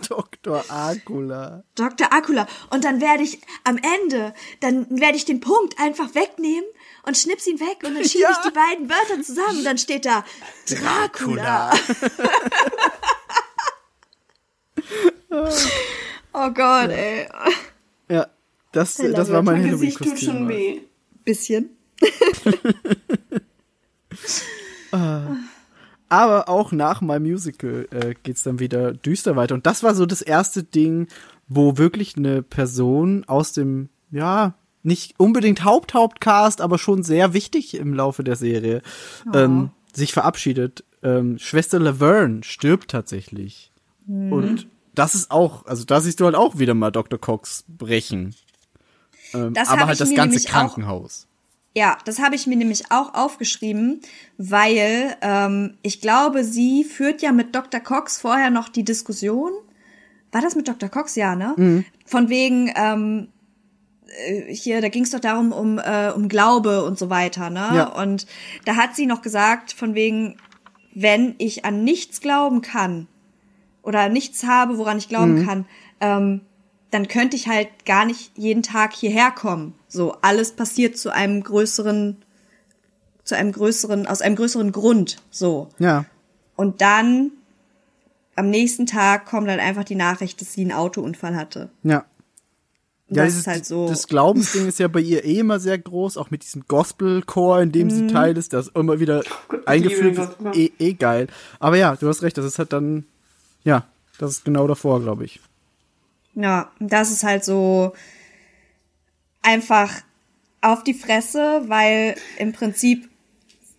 Dr. 0.09 0.63
Akula. 0.69 1.63
Dr. 1.75 2.11
Akula. 2.11 2.47
Und 2.69 2.83
dann 2.83 3.01
werde 3.01 3.23
ich 3.23 3.39
am 3.63 3.77
Ende, 3.77 4.33
dann 4.59 4.99
werde 4.99 5.17
ich 5.17 5.25
den 5.25 5.39
Punkt 5.39 5.79
einfach 5.79 6.13
wegnehmen 6.15 6.65
und 7.03 7.17
schnips 7.17 7.47
ihn 7.47 7.59
weg 7.59 7.77
und 7.83 7.95
dann 7.95 8.03
schiebe 8.03 8.23
Ja. 8.23 8.31
ich 8.31 8.37
die 8.49 8.53
beiden 8.53 8.89
Wörter 8.89 9.21
zusammen. 9.23 9.63
Dann 9.63 9.77
steht 9.77 10.05
da 10.05 10.25
Dracula. 10.67 11.71
Oh 16.37 16.49
Gott, 16.51 16.89
ey. 16.89 17.27
Ja, 18.09 18.27
das, 18.71 18.97
love 18.99 19.13
das 19.13 19.31
war 19.31 19.41
mein 19.41 19.61
Mein 19.61 19.71
Gesicht 19.71 19.97
tut 19.97 20.19
schon 20.19 20.47
weh. 20.49 20.81
Bisschen. 21.23 21.69
Aber 26.09 26.49
auch 26.49 26.71
nach 26.71 27.01
My 27.01 27.19
Musical 27.19 27.87
äh, 27.91 28.13
geht's 28.23 28.43
dann 28.43 28.59
wieder 28.59 28.93
düster 28.93 29.35
weiter. 29.35 29.55
Und 29.55 29.65
das 29.65 29.83
war 29.83 29.95
so 29.95 30.05
das 30.05 30.21
erste 30.21 30.63
Ding, 30.63 31.07
wo 31.47 31.77
wirklich 31.77 32.15
eine 32.15 32.43
Person 32.43 33.23
aus 33.25 33.53
dem, 33.53 33.89
ja, 34.11 34.53
nicht 34.83 35.19
unbedingt 35.19 35.63
Haupt-Hauptcast, 35.63 36.61
aber 36.61 36.77
schon 36.77 37.01
sehr 37.03 37.33
wichtig 37.33 37.75
im 37.75 37.93
Laufe 37.93 38.23
der 38.23 38.35
Serie, 38.35 38.81
ähm, 39.33 39.71
sich 39.93 40.13
verabschiedet. 40.13 40.83
Ähm, 41.01 41.39
Schwester 41.39 41.79
Laverne 41.79 42.43
stirbt 42.43 42.91
tatsächlich. 42.91 43.71
Und 44.07 44.67
das 44.93 45.15
ist 45.15 45.31
auch, 45.31 45.65
also 45.65 45.83
da 45.85 46.01
siehst 46.01 46.19
du 46.19 46.25
halt 46.25 46.35
auch 46.35 46.59
wieder 46.59 46.75
mal 46.75 46.91
Dr. 46.91 47.19
Cox 47.19 47.65
brechen. 47.67 48.35
Ähm, 49.33 49.53
Das 49.55 49.69
aber 49.69 49.87
halt 49.87 49.99
das 49.99 50.13
ganze 50.13 50.47
Krankenhaus. 50.47 51.27
Ja, 51.77 51.97
das 52.05 52.19
habe 52.19 52.35
ich 52.35 52.47
mir 52.47 52.55
nämlich 52.55 52.89
auch 52.89 53.13
aufgeschrieben, 53.13 53.99
weil 54.37 55.15
ähm, 55.21 55.77
ich 55.81 55.99
glaube, 55.99 56.45
sie 56.45 56.85
führt 56.85 57.21
ja 57.21 57.33
mit 57.33 57.53
Dr. 57.53 57.81
Cox 57.81 58.21
vorher 58.21 58.49
noch 58.49 58.69
die 58.69 58.85
Diskussion. 58.85 59.51
War 60.31 60.41
das 60.41 60.55
mit 60.55 60.69
Dr. 60.69 60.87
Cox? 60.87 61.15
Ja, 61.15 61.35
ne? 61.35 61.53
Von 62.05 62.29
wegen, 62.29 62.71
ähm, 62.77 63.27
äh, 64.25 64.53
hier, 64.53 64.79
da 64.79 64.87
ging 64.87 65.03
es 65.03 65.11
doch 65.11 65.19
darum, 65.19 65.51
um, 65.51 65.77
äh, 65.77 66.11
um 66.15 66.29
Glaube 66.29 66.85
und 66.85 66.97
so 66.97 67.09
weiter, 67.09 67.49
ne? 67.49 67.69
Ja. 67.73 67.87
Und 68.01 68.25
da 68.63 68.77
hat 68.77 68.95
sie 68.95 69.05
noch 69.05 69.21
gesagt, 69.21 69.73
von 69.73 69.95
wegen, 69.95 70.37
wenn 70.93 71.35
ich 71.39 71.65
an 71.65 71.83
nichts 71.83 72.21
glauben 72.21 72.61
kann 72.61 73.07
oder 73.83 74.07
nichts 74.07 74.45
habe, 74.45 74.77
woran 74.77 74.97
ich 74.97 75.09
glauben 75.09 75.45
kann, 75.45 75.65
ähm, 75.99 76.41
dann 76.95 77.09
könnte 77.09 77.35
ich 77.35 77.49
halt 77.49 77.67
gar 77.85 78.05
nicht 78.05 78.31
jeden 78.37 78.63
Tag 78.63 78.93
hierher 78.93 79.29
kommen. 79.29 79.73
So, 79.89 80.15
alles 80.21 80.53
passiert 80.53 80.97
zu 80.97 81.13
einem 81.13 81.43
größeren 81.43 82.17
zu 83.25 83.35
einem 83.35 83.51
größeren, 83.51 84.05
aus 84.07 84.21
einem 84.21 84.35
größeren 84.35 84.71
Grund, 84.71 85.17
so. 85.31 85.67
Ja. 85.79 86.05
Und 86.55 86.79
dann 86.79 87.31
am 88.35 88.49
nächsten 88.49 88.85
Tag 88.85 89.25
kommt 89.25 89.47
dann 89.49 89.59
einfach 89.59 89.83
die 89.83 89.95
Nachricht, 89.95 90.39
dass 90.39 90.53
sie 90.53 90.61
einen 90.61 90.71
Autounfall 90.71 91.35
hatte. 91.35 91.69
Ja. 91.83 92.05
Und 93.09 93.17
Ja, 93.17 93.23
das 93.23 93.33
dieses, 93.33 93.41
ist 93.41 93.47
halt 93.47 93.65
so. 93.65 93.87
das 93.87 94.07
Glaubensding 94.07 94.67
ist 94.67 94.79
ja 94.79 94.87
bei 94.87 94.99
ihr 94.99 95.25
eh 95.25 95.39
immer 95.39 95.59
sehr 95.59 95.77
groß, 95.77 96.17
auch 96.17 96.31
mit 96.31 96.43
diesem 96.43 96.65
Gospel-Chor, 96.67 97.61
in 97.61 97.71
dem 97.71 97.89
sie 97.89 98.07
Teil 98.07 98.37
ist, 98.37 98.53
das 98.53 98.69
immer 98.69 98.99
wieder 98.99 99.21
ich 99.23 99.67
eingeführt. 99.67 100.15
Gospel. 100.15 100.51
Eh, 100.55 100.71
eh 100.79 100.93
geil. 100.93 101.27
Aber 101.59 101.77
ja, 101.77 101.95
du 101.95 102.07
hast 102.07 102.21
recht, 102.21 102.37
das 102.37 102.45
ist 102.45 102.59
halt 102.59 102.73
dann, 102.73 103.05
ja, 103.63 103.85
das 104.19 104.31
ist 104.31 104.45
genau 104.45 104.67
davor, 104.67 105.01
glaube 105.01 105.25
ich. 105.25 105.39
Ja, 106.35 106.71
das 106.79 107.11
ist 107.11 107.23
halt 107.23 107.43
so 107.43 107.93
einfach 109.41 110.01
auf 110.61 110.83
die 110.83 110.93
Fresse, 110.93 111.63
weil 111.67 112.15
im 112.37 112.51
Prinzip 112.51 113.09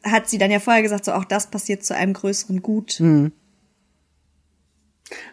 hat 0.04 0.28
sie 0.28 0.38
dann 0.38 0.50
ja 0.50 0.60
vorher 0.60 0.82
gesagt, 0.82 1.04
so 1.04 1.12
auch 1.12 1.24
das 1.24 1.50
passiert 1.50 1.84
zu 1.84 1.94
einem 1.94 2.12
größeren 2.12 2.62
Gut. 2.62 3.00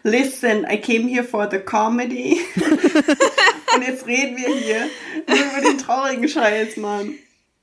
Listen, 0.02 0.64
I 0.70 0.80
came 0.80 1.08
here 1.08 1.24
for 1.24 1.48
the 1.50 1.58
comedy. 1.58 2.40
Und 3.74 3.82
jetzt 3.86 4.06
reden 4.06 4.36
wir 4.36 4.54
hier 4.56 4.88
nur 5.26 5.36
über 5.36 5.68
den 5.68 5.78
traurigen 5.78 6.28
Scheiß, 6.28 6.76
Mann. 6.76 7.14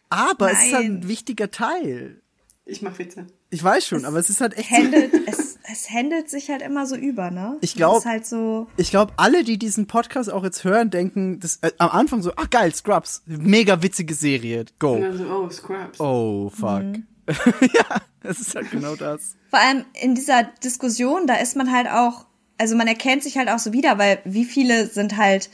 Aber 0.09 0.51
es 0.51 0.63
ist 0.65 0.73
halt 0.73 0.85
ein 0.85 0.99
Nein. 0.99 1.07
wichtiger 1.07 1.51
Teil. 1.51 2.21
Ich 2.65 2.81
mach 2.81 2.97
Witze. 2.99 3.25
Ich 3.49 3.63
weiß 3.63 3.85
schon, 3.87 4.05
aber 4.05 4.17
es 4.17 4.29
ist 4.29 4.39
halt 4.39 4.57
echt. 4.57 4.69
so- 4.69 4.75
Händelt, 4.75 5.13
es, 5.27 5.57
es 5.71 5.89
händelt 5.89 6.29
sich 6.29 6.49
halt 6.49 6.61
immer 6.61 6.85
so 6.85 6.95
über, 6.95 7.31
ne? 7.31 7.57
Ich 7.61 7.75
glaub- 7.75 7.95
Das 7.95 8.03
ist 8.05 8.09
halt 8.09 8.25
so. 8.25 8.67
Ich 8.77 8.91
glaube, 8.91 9.13
alle, 9.17 9.43
die 9.43 9.57
diesen 9.57 9.87
Podcast 9.87 10.31
auch 10.31 10.43
jetzt 10.43 10.63
hören, 10.63 10.89
denken 10.91 11.39
das, 11.39 11.57
äh, 11.61 11.71
am 11.79 11.89
Anfang 11.89 12.21
so, 12.21 12.31
ach 12.35 12.49
geil, 12.49 12.73
Scrubs, 12.73 13.23
mega 13.25 13.81
witzige 13.81 14.13
Serie, 14.13 14.65
go. 14.79 14.93
Und 14.93 15.01
dann 15.01 15.17
so, 15.17 15.25
oh, 15.25 15.49
Scraps. 15.49 15.99
Oh, 15.99 16.49
fuck. 16.49 16.83
Mhm. 16.83 17.07
ja, 17.73 18.01
es 18.23 18.39
ist 18.39 18.55
halt 18.55 18.69
genau 18.71 18.95
das. 18.95 19.35
Vor 19.49 19.59
allem 19.59 19.85
in 20.01 20.15
dieser 20.15 20.43
Diskussion, 20.63 21.27
da 21.27 21.35
ist 21.35 21.55
man 21.55 21.71
halt 21.71 21.87
auch, 21.87 22.25
also 22.57 22.75
man 22.75 22.87
erkennt 22.87 23.23
sich 23.23 23.37
halt 23.37 23.49
auch 23.49 23.59
so 23.59 23.73
wieder, 23.73 23.97
weil 23.97 24.19
wie 24.23 24.45
viele 24.45 24.85
sind 24.87 25.17
halt 25.17 25.49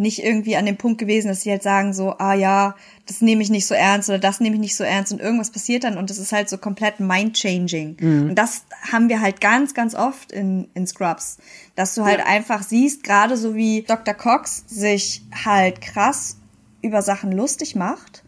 nicht 0.00 0.24
irgendwie 0.24 0.56
an 0.56 0.66
dem 0.66 0.76
Punkt 0.76 0.98
gewesen, 0.98 1.28
dass 1.28 1.42
sie 1.42 1.50
halt 1.50 1.62
sagen 1.62 1.92
so, 1.92 2.14
ah 2.18 2.34
ja, 2.34 2.74
das 3.06 3.20
nehme 3.20 3.42
ich 3.42 3.50
nicht 3.50 3.66
so 3.66 3.74
ernst 3.74 4.08
oder 4.08 4.18
das 4.18 4.40
nehme 4.40 4.56
ich 4.56 4.60
nicht 4.60 4.76
so 4.76 4.82
ernst 4.82 5.12
und 5.12 5.20
irgendwas 5.20 5.50
passiert 5.50 5.84
dann 5.84 5.96
und 5.98 6.10
das 6.10 6.18
ist 6.18 6.32
halt 6.32 6.48
so 6.48 6.58
komplett 6.58 7.00
mind-changing. 7.00 7.96
Und 8.00 8.34
das 8.34 8.62
haben 8.90 9.08
wir 9.08 9.20
halt 9.20 9.40
ganz, 9.40 9.74
ganz 9.74 9.94
oft 9.94 10.32
in, 10.32 10.68
in 10.74 10.86
Scrubs, 10.86 11.38
dass 11.76 11.94
du 11.94 12.04
halt 12.04 12.18
Ja. 12.20 12.26
einfach 12.26 12.62
siehst, 12.62 13.04
gerade 13.04 13.36
so 13.36 13.54
wie 13.54 13.82
Dr. 13.82 14.14
Cox 14.14 14.64
sich 14.66 15.22
halt 15.44 15.80
krass 15.80 16.36
über 16.82 17.02
Sachen 17.02 17.30
lustig 17.32 17.76
macht, 17.76 18.24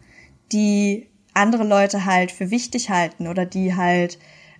die 0.51 1.07
andere 1.33 1.63
Leute 1.63 2.05
halt 2.05 2.31
für 2.31 2.51
wichtig 2.51 2.91
halten 2.91 3.27
oder 3.27 3.45
die 3.45 3.75
halt 3.75 4.19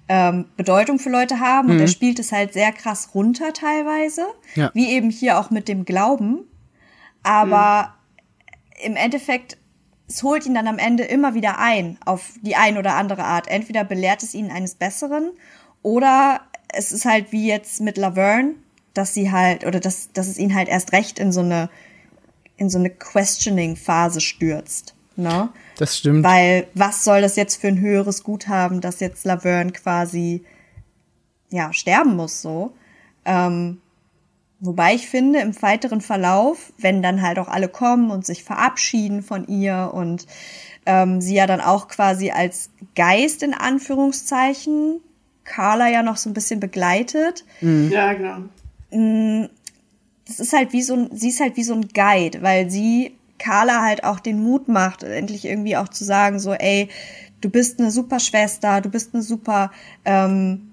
ähm, 0.10 0.46
Bedeutung 0.58 0.98
für 1.00 1.10
Leute 1.12 1.40
haben. 1.40 1.70
Und 1.70 1.80
er 1.80 1.88
spielt 1.88 2.18
es 2.20 2.32
halt 2.32 2.52
sehr 2.54 2.72
krass 2.72 3.10
runter 3.14 3.54
teilweise. 3.54 4.26
Ja. 4.56 4.72
Wie 4.74 4.90
eben 4.90 5.10
hier 5.12 5.40
auch 5.40 5.50
mit 5.52 5.68
dem 5.68 5.86
Glauben. 5.86 6.40
Aber 7.24 7.94
im 8.84 8.96
Endeffekt, 8.96 9.58
es 10.08 10.24
holt 10.24 10.46
ihn 10.46 10.54
dann 10.54 10.68
am 10.68 10.78
Ende 10.78 11.04
immer 11.04 11.34
wieder 11.34 11.58
ein, 11.58 11.98
auf 12.06 12.34
die 12.42 12.56
ein 12.56 12.78
oder 12.78 12.96
andere 12.96 13.24
Art. 13.24 13.48
Entweder 13.48 13.84
belehrt 13.84 14.24
es 14.24 14.34
ihn 14.34 14.52
eines 14.52 14.76
Besseren 14.76 15.32
oder 15.82 16.42
es 16.68 16.92
ist 16.92 17.06
halt 17.06 17.32
wie 17.32 17.48
jetzt 17.48 17.82
mit 17.82 17.98
Laverne, 17.98 18.56
dass 18.94 19.14
sie 19.14 19.32
halt, 19.32 19.66
oder 19.66 19.80
dass, 19.80 20.12
dass 20.12 20.28
es 20.28 20.38
ihn 20.38 20.54
halt 20.54 20.68
erst 20.68 20.92
recht 20.92 21.20
in 21.20 21.32
so 21.32 21.42
eine, 21.42 21.70
in 22.58 22.70
so 22.70 22.78
eine 22.78 22.90
Questioning-Phase 22.90 24.22
stürzt. 24.22 24.94
Ne? 25.16 25.50
Das 25.78 25.98
stimmt. 25.98 26.24
Weil 26.24 26.68
was 26.74 27.04
soll 27.04 27.22
das 27.22 27.36
jetzt 27.36 27.62
für 27.62 27.68
ein 27.68 27.80
höheres 27.80 28.24
Gut 28.24 28.48
haben, 28.48 28.82
dass 28.82 29.00
jetzt 29.00 29.26
Laverne 29.26 29.72
quasi 29.72 30.44
ja 31.50 31.72
sterben 31.72 32.16
muss 32.16 32.42
so. 32.42 32.74
Ähm, 33.26 33.80
wobei 34.64 34.96
ich 34.96 35.08
finde, 35.08 35.40
im 35.40 35.62
weiteren 35.62 36.02
Verlauf, 36.02 36.74
wenn 36.78 37.02
dann 37.04 37.22
halt 37.22 37.38
auch 37.38 37.48
alle 37.50 37.68
kommen 37.68 38.10
und 38.12 38.26
sich 38.26 38.44
verabschieden 38.44 39.22
von 39.22 39.48
ihr 39.48 39.92
und 39.94 40.26
ähm, 40.86 41.22
sie 41.22 41.36
ja 41.36 41.48
dann 41.48 41.62
auch 41.62 41.88
quasi 41.88 42.32
als 42.32 42.70
Geist 42.96 43.44
in 43.44 43.54
Anführungszeichen 43.54 45.02
Carla 45.44 45.90
ja 45.90 46.04
noch 46.04 46.18
so 46.18 46.30
ein 46.30 46.34
bisschen 46.34 46.60
begleitet, 46.60 47.46
Ja, 47.62 48.14
genau. 48.14 48.38
das 50.28 50.40
ist 50.40 50.54
halt 50.54 50.72
wie 50.74 50.82
so 50.82 50.94
ein, 50.96 51.10
sie 51.12 51.30
ist 51.30 51.42
halt 51.42 51.58
wie 51.58 51.64
so 51.64 51.74
ein 51.74 51.90
Guide, 51.94 52.42
weil 52.42 52.70
sie 52.70 53.16
Carla 53.40 53.82
halt 53.82 54.04
auch 54.06 54.20
den 54.20 54.42
Mut 54.42 54.70
macht, 54.70 55.04
endlich 55.04 55.46
irgendwie 55.46 55.76
auch 55.76 55.90
zu 55.90 56.06
sagen, 56.06 56.40
so, 56.40 56.54
ey, 56.54 56.88
du 57.42 57.50
bist 57.50 57.80
eine 57.80 57.92
super 57.92 58.20
Schwester, 58.20 58.80
du 58.80 58.90
bist 58.90 59.14
eine 59.14 59.22
super, 59.22 59.72
ähm, 60.06 60.72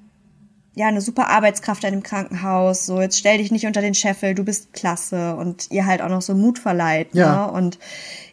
ja, 0.75 0.87
eine 0.87 1.01
super 1.01 1.29
Arbeitskraft 1.29 1.85
in 1.85 1.93
dem 1.93 2.03
Krankenhaus, 2.03 2.87
so, 2.87 3.01
jetzt 3.01 3.19
stell 3.19 3.39
dich 3.39 3.51
nicht 3.51 3.67
unter 3.67 3.81
den 3.81 3.95
Scheffel, 3.95 4.35
du 4.35 4.45
bist 4.45 4.73
klasse 4.73 5.35
und 5.37 5.71
ihr 5.71 5.87
halt 5.87 6.01
auch 6.03 6.09
noch 6.09 6.23
so 6.23 6.35
Mut 6.35 6.59
verleiht, 6.59 7.09
Ja. 7.15 7.47
ne, 7.47 7.53
und 7.53 7.79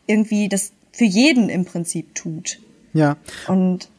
irgendwie 0.05 0.47
das 0.47 0.71
für 0.93 1.05
jeden 1.05 1.49
im 1.49 1.65
Prinzip 1.65 2.13
tut 2.15 2.59
Ja. 2.93 3.17
und 3.47 3.89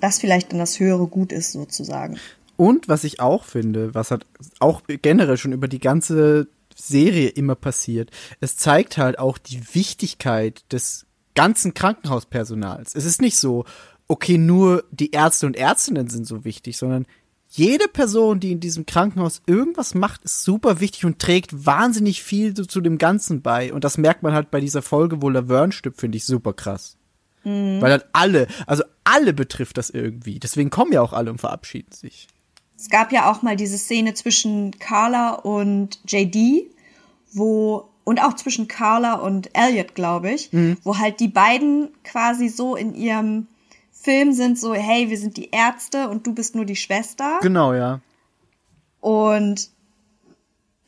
das 0.00 0.18
vielleicht 0.18 0.52
dann 0.52 0.58
das 0.58 0.78
höhere 0.78 1.06
Gut 1.06 1.32
ist, 1.32 1.52
sozusagen. 1.52 2.18
Und 2.56 2.88
was 2.88 3.04
ich 3.04 3.20
auch 3.20 3.44
finde, 3.44 3.94
was 3.94 4.10
halt 4.10 4.24
auch 4.60 4.82
generell 4.86 5.36
schon 5.36 5.52
über 5.52 5.68
die 5.68 5.78
ganze 5.78 6.48
Serie 6.74 7.28
immer 7.28 7.54
passiert, 7.54 8.10
es 8.40 8.56
zeigt 8.56 8.96
halt 8.98 9.18
auch 9.18 9.38
die 9.38 9.62
Wichtigkeit 9.74 10.64
des 10.72 11.06
ganzen 11.34 11.74
Krankenhauspersonals. 11.74 12.94
Es 12.94 13.04
ist 13.04 13.20
nicht 13.20 13.36
so, 13.38 13.64
okay, 14.08 14.38
nur 14.38 14.84
die 14.90 15.10
Ärzte 15.10 15.46
und 15.46 15.56
Ärztinnen 15.56 16.08
sind 16.08 16.26
so 16.26 16.44
wichtig, 16.44 16.76
sondern 16.76 17.06
jede 17.48 17.88
Person, 17.88 18.40
die 18.40 18.52
in 18.52 18.60
diesem 18.60 18.86
Krankenhaus 18.86 19.42
irgendwas 19.46 19.94
macht, 19.94 20.24
ist 20.24 20.42
super 20.42 20.80
wichtig 20.80 21.04
und 21.04 21.18
trägt 21.18 21.66
wahnsinnig 21.66 22.22
viel 22.22 22.54
zu, 22.54 22.66
zu 22.66 22.80
dem 22.80 22.98
Ganzen 22.98 23.42
bei. 23.42 23.72
Und 23.72 23.84
das 23.84 23.98
merkt 23.98 24.22
man 24.22 24.32
halt 24.32 24.50
bei 24.50 24.60
dieser 24.60 24.82
Folge, 24.82 25.22
wo 25.22 25.28
Laverne 25.28 25.72
stirbt, 25.72 26.00
finde 26.00 26.16
ich 26.16 26.26
super 26.26 26.52
krass. 26.52 26.96
Weil 27.80 27.92
halt 27.92 28.06
alle, 28.12 28.48
also 28.66 28.82
alle 29.04 29.32
betrifft 29.32 29.78
das 29.78 29.90
irgendwie. 29.90 30.40
Deswegen 30.40 30.68
kommen 30.68 30.92
ja 30.92 31.00
auch 31.00 31.12
alle 31.12 31.30
und 31.30 31.38
verabschieden 31.38 31.92
sich. 31.92 32.26
Es 32.76 32.90
gab 32.90 33.12
ja 33.12 33.30
auch 33.30 33.42
mal 33.42 33.56
diese 33.56 33.78
Szene 33.78 34.14
zwischen 34.14 34.72
Carla 34.80 35.34
und 35.34 36.00
JD, 36.08 36.70
wo 37.32 37.88
und 38.02 38.20
auch 38.20 38.34
zwischen 38.34 38.68
Carla 38.68 39.14
und 39.14 39.50
Elliot, 39.54 39.94
glaube 39.94 40.30
ich, 40.32 40.50
wo 40.82 40.98
halt 40.98 41.20
die 41.20 41.28
beiden 41.28 41.90
quasi 42.04 42.48
so 42.48 42.76
in 42.76 42.94
ihrem 42.94 43.46
Film 44.06 44.32
sind, 44.32 44.56
so 44.58 44.72
hey, 44.72 45.10
wir 45.10 45.18
sind 45.18 45.36
die 45.36 45.50
Ärzte 45.50 46.08
und 46.08 46.26
du 46.28 46.32
bist 46.32 46.54
nur 46.54 46.64
die 46.64 46.76
Schwester. 46.76 47.40
Genau, 47.42 47.74
ja. 47.74 48.00
Und 49.00 49.70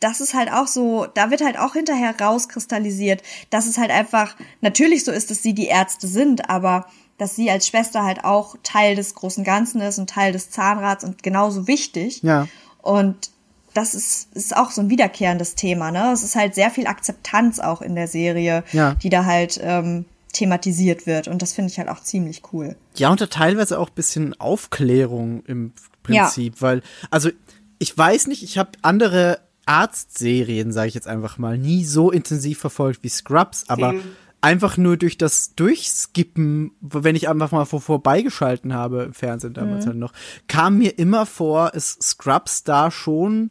das 0.01 0.21
ist 0.21 0.35
halt 0.35 0.53
auch 0.53 0.69
so, 0.69 1.07
da 1.15 1.31
wird 1.33 1.41
halt 1.43 1.59
auch 1.59 1.73
hinterher 1.73 2.15
rauskristallisiert, 2.21 3.23
dass 3.51 3.67
es 3.67 3.77
halt 3.77 3.91
einfach 3.91 4.37
natürlich 4.61 5.05
so 5.05 5.11
ist, 5.11 5.31
dass 5.33 5.43
sie 5.43 5.53
die 5.53 5.67
Ärzte 5.67 6.07
sind, 6.07 6.49
aber 6.49 6.87
dass 7.19 7.35
sie 7.35 7.51
als 7.51 7.67
Schwester 7.67 8.05
halt 8.05 8.23
auch 8.25 8.55
Teil 8.63 8.95
des 8.95 9.17
großen 9.17 9.43
Ganzen 9.43 9.81
ist 9.81 9.99
und 9.99 10.09
Teil 10.09 10.31
des 10.31 10.51
Zahnrads 10.51 11.03
und 11.03 11.25
genauso 11.25 11.67
wichtig. 11.67 12.23
Ja. 12.23 12.47
Und 12.81 13.31
das 13.75 13.95
ist, 13.95 14.29
ist 14.37 14.57
auch 14.57 14.71
so 14.71 14.81
ein 14.81 14.91
wiederkehrendes 14.91 15.57
Thema, 15.57 15.91
ne? 15.91 16.13
Es 16.13 16.23
ist 16.23 16.37
halt 16.37 16.55
sehr 16.55 16.71
viel 16.71 16.87
Akzeptanz 16.87 17.59
auch 17.59 17.83
in 17.83 17.97
der 17.97 18.07
Serie, 18.07 18.63
Ja. 18.71 18.95
die 18.95 19.11
da 19.11 19.25
halt 19.25 19.59
ähm, 19.61 20.05
thematisiert 20.33 21.07
wird. 21.07 21.29
Und 21.29 21.43
das 21.43 21.53
finde 21.53 21.71
ich 21.71 21.79
halt 21.79 21.89
auch 21.89 22.01
ziemlich 22.01 22.43
cool. 22.53 22.77
Ja, 22.97 23.11
und 23.11 23.21
da 23.21 23.27
teilweise 23.27 23.79
auch 23.79 23.91
bisschen 23.91 24.39
Aufklärung 24.41 25.43
im 25.47 25.73
Prinzip, 26.03 26.61
weil, 26.61 26.83
also 27.11 27.31
ich 27.79 27.97
weiß 27.97 28.27
nicht, 28.27 28.43
ich 28.43 28.59
habe 28.59 28.73
andere 28.83 29.41
Arztserien, 29.67 30.73
sage 30.73 30.89
ich 30.89 30.95
jetzt 30.95 31.09
einfach 31.09 31.39
mal, 31.39 31.59
nie 31.59 31.85
so 31.85 32.11
intensiv 32.11 32.59
verfolgt 32.59 33.03
wie 33.03 33.09
Scrubs, 33.11 33.65
aber 33.69 33.89
Same. 33.89 34.03
einfach 34.41 34.77
nur 34.79 34.97
durch 34.97 35.19
das 35.19 35.55
Durchskippen, 35.55 36.73
wenn 36.81 37.17
ich 37.17 37.29
einfach 37.29 37.53
mal 37.53 37.67
vor, 37.67 37.81
vorbeigeschalten 37.81 38.73
habe 38.73 39.03
im 39.03 39.13
Fernsehen 39.13 39.53
damals 39.53 39.87
halt 39.87 39.97
noch, 39.97 40.13
kam 40.47 40.79
mir 40.79 40.99
immer 40.99 41.27
vor, 41.27 41.75
ist 41.75 42.03
Scrubs 42.03 42.65
da 42.65 42.91
schon 42.91 43.51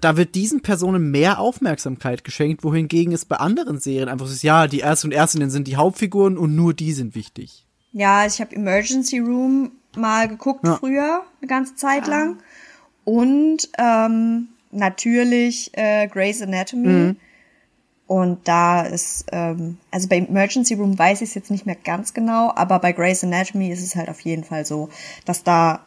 da 0.00 0.16
wird 0.16 0.34
diesen 0.34 0.62
Personen 0.62 1.10
mehr 1.10 1.38
Aufmerksamkeit 1.40 2.24
geschenkt, 2.24 2.64
wohingegen 2.64 3.12
es 3.12 3.24
bei 3.26 3.36
anderen 3.36 3.78
Serien 3.78 4.08
einfach 4.08 4.26
so 4.26 4.32
ist, 4.32 4.42
ja, 4.42 4.66
die 4.66 4.80
Ärzte 4.80 5.08
und 5.08 5.12
Ärztinnen 5.12 5.50
sind 5.50 5.68
die 5.68 5.76
Hauptfiguren 5.76 6.38
und 6.38 6.56
nur 6.56 6.72
die 6.72 6.92
sind 6.92 7.14
wichtig. 7.14 7.66
Ja, 7.92 8.26
ich 8.26 8.40
habe 8.40 8.54
Emergency 8.56 9.18
Room 9.18 9.72
mal 9.94 10.28
geguckt 10.28 10.66
Ja. 10.66 10.76
früher, 10.76 11.22
eine 11.40 11.48
ganze 11.48 11.76
Zeit 11.76 12.06
lang. 12.06 12.38
Und 13.04 13.68
ähm, 13.78 14.48
natürlich 14.70 15.70
äh, 15.74 16.06
Grey's 16.08 16.42
Anatomy. 16.42 17.16
Und 18.06 18.46
da 18.46 18.82
ist, 18.82 19.26
ähm, 19.32 19.78
also 19.90 20.08
bei 20.08 20.18
Emergency 20.18 20.74
Room 20.74 20.98
weiß 20.98 21.22
ich 21.22 21.30
es 21.30 21.34
jetzt 21.34 21.50
nicht 21.50 21.66
mehr 21.66 21.76
ganz 21.76 22.14
genau, 22.14 22.52
aber 22.54 22.78
bei 22.78 22.92
Grey's 22.92 23.24
Anatomy 23.24 23.70
ist 23.70 23.82
es 23.82 23.96
halt 23.96 24.08
auf 24.08 24.20
jeden 24.20 24.44
Fall 24.44 24.64
so, 24.64 24.88
dass 25.24 25.42
da 25.42 25.84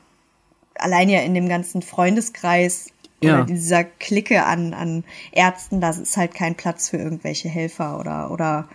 allein 0.75 1.09
ja 1.09 1.21
in 1.21 1.33
dem 1.33 1.47
ganzen 1.47 1.81
Freundeskreis 1.81 2.89
Ja. 3.21 3.35
oder 3.35 3.45
dieser 3.45 3.83
Clique 3.83 4.45
an, 4.45 4.73
an 4.73 5.03
Ärzten, 5.31 5.81
da 5.81 5.89
ist 5.89 6.15
halt 6.17 6.33
kein 6.33 6.55
Platz 6.55 6.89
für 6.89 6.97
irgendwelche 6.97 7.49
Helfer 7.49 7.99
oder, 7.99 8.31
oder, 8.31 8.69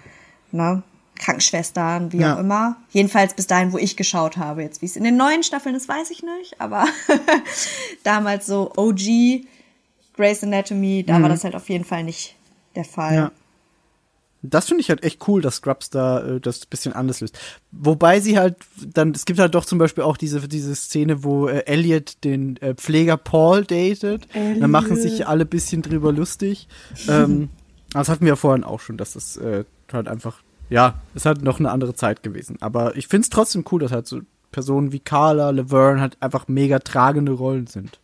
ne? 0.52 0.82
Krankenschwestern, 1.16 2.12
wie 2.12 2.18
Ja. 2.18 2.34
auch 2.34 2.40
immer. 2.40 2.76
Jedenfalls 2.90 3.34
bis 3.34 3.46
dahin, 3.46 3.72
wo 3.72 3.78
ich 3.78 3.96
geschaut 3.96 4.36
habe. 4.36 4.62
Jetzt, 4.62 4.82
wie 4.82 4.86
es 4.86 4.96
in 4.96 5.04
den 5.04 5.16
neuen 5.16 5.44
Staffeln 5.44 5.74
ist, 5.76 5.88
weiß 5.88 6.10
ich 6.10 6.22
nicht. 6.24 6.60
Aber 6.60 6.86
damals 8.02 8.46
so 8.46 8.72
OG, 8.76 9.46
Grey's 10.16 10.42
Anatomy, 10.42 11.04
da 11.06 11.22
war 11.22 11.28
das 11.28 11.44
halt 11.44 11.54
auf 11.54 11.68
jeden 11.68 11.84
Fall 11.84 12.04
nicht 12.04 12.34
der 12.74 12.84
Fall. 12.84 13.12
Mhm. 13.12 13.16
Ja. 13.18 13.30
Das 14.50 14.66
finde 14.66 14.82
ich 14.82 14.90
halt 14.90 15.02
echt 15.02 15.26
cool, 15.28 15.40
dass 15.40 15.56
Scrubs 15.56 15.90
da 15.90 16.22
äh, 16.24 16.40
das 16.40 16.62
ein 16.62 16.66
bisschen 16.70 16.92
anders 16.92 17.20
löst. 17.20 17.38
Wobei 17.72 18.20
sie 18.20 18.38
halt 18.38 18.56
dann, 18.86 19.12
es 19.12 19.24
gibt 19.24 19.38
halt 19.38 19.54
doch 19.54 19.64
zum 19.64 19.78
Beispiel 19.78 20.04
auch 20.04 20.16
diese, 20.16 20.46
diese 20.48 20.74
Szene, 20.74 21.24
wo 21.24 21.48
äh, 21.48 21.64
Elliot 21.66 22.22
den 22.24 22.56
äh, 22.58 22.74
Pfleger 22.74 23.16
Paul 23.16 23.64
datet. 23.64 24.28
Da 24.60 24.68
machen 24.68 24.96
sich 24.96 25.26
alle 25.26 25.44
ein 25.44 25.48
bisschen 25.48 25.82
drüber 25.82 26.12
lustig. 26.12 26.68
ähm, 27.08 27.48
aber 27.92 28.00
das 28.00 28.08
hatten 28.08 28.22
wir 28.22 28.30
ja 28.30 28.36
vorhin 28.36 28.64
auch 28.64 28.80
schon, 28.80 28.96
dass 28.96 29.14
das 29.14 29.36
äh, 29.36 29.64
halt 29.92 30.08
einfach, 30.08 30.42
ja, 30.68 31.00
es 31.14 31.24
hat 31.24 31.42
noch 31.42 31.58
eine 31.58 31.70
andere 31.70 31.94
Zeit 31.94 32.22
gewesen. 32.22 32.56
Aber 32.60 32.96
ich 32.96 33.08
finde 33.08 33.24
es 33.24 33.30
trotzdem 33.30 33.64
cool, 33.70 33.80
dass 33.80 33.92
halt 33.92 34.06
so 34.06 34.20
Personen 34.52 34.92
wie 34.92 35.00
Carla, 35.00 35.50
Laverne 35.50 36.00
halt 36.00 36.16
einfach 36.20 36.48
mega 36.48 36.78
tragende 36.78 37.32
Rollen 37.32 37.66
sind. 37.66 37.98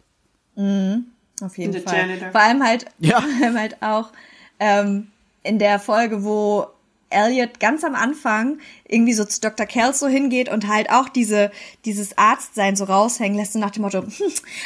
Auf 0.56 1.56
jeden 1.58 1.72
Fall. 1.82 1.96
Janitor. 1.96 2.32
Vor 2.32 2.40
allem 2.40 2.62
halt, 2.62 2.86
Ja. 2.98 3.20
vor 3.38 3.46
allem 3.46 3.58
halt 3.58 3.76
auch 3.82 4.10
ähm, 4.58 5.08
in 5.42 5.58
der 5.58 5.78
Folge, 5.78 6.24
wo 6.24 6.66
Elliot 7.12 7.58
ganz 7.58 7.82
am 7.82 7.96
Anfang 7.96 8.58
irgendwie 8.86 9.14
so 9.14 9.24
zu 9.24 9.40
Dr. 9.40 9.66
Kelso 9.66 10.06
hingeht 10.06 10.48
und 10.48 10.68
halt 10.68 10.90
auch 10.90 11.08
diese, 11.08 11.50
dieses 11.84 12.16
Arztsein 12.16 12.76
so 12.76 12.84
raushängen 12.84 13.36
lässt, 13.36 13.54
so 13.54 13.58
nach 13.58 13.70
dem 13.72 13.82
Motto, 13.82 14.02
hm, 14.02 14.10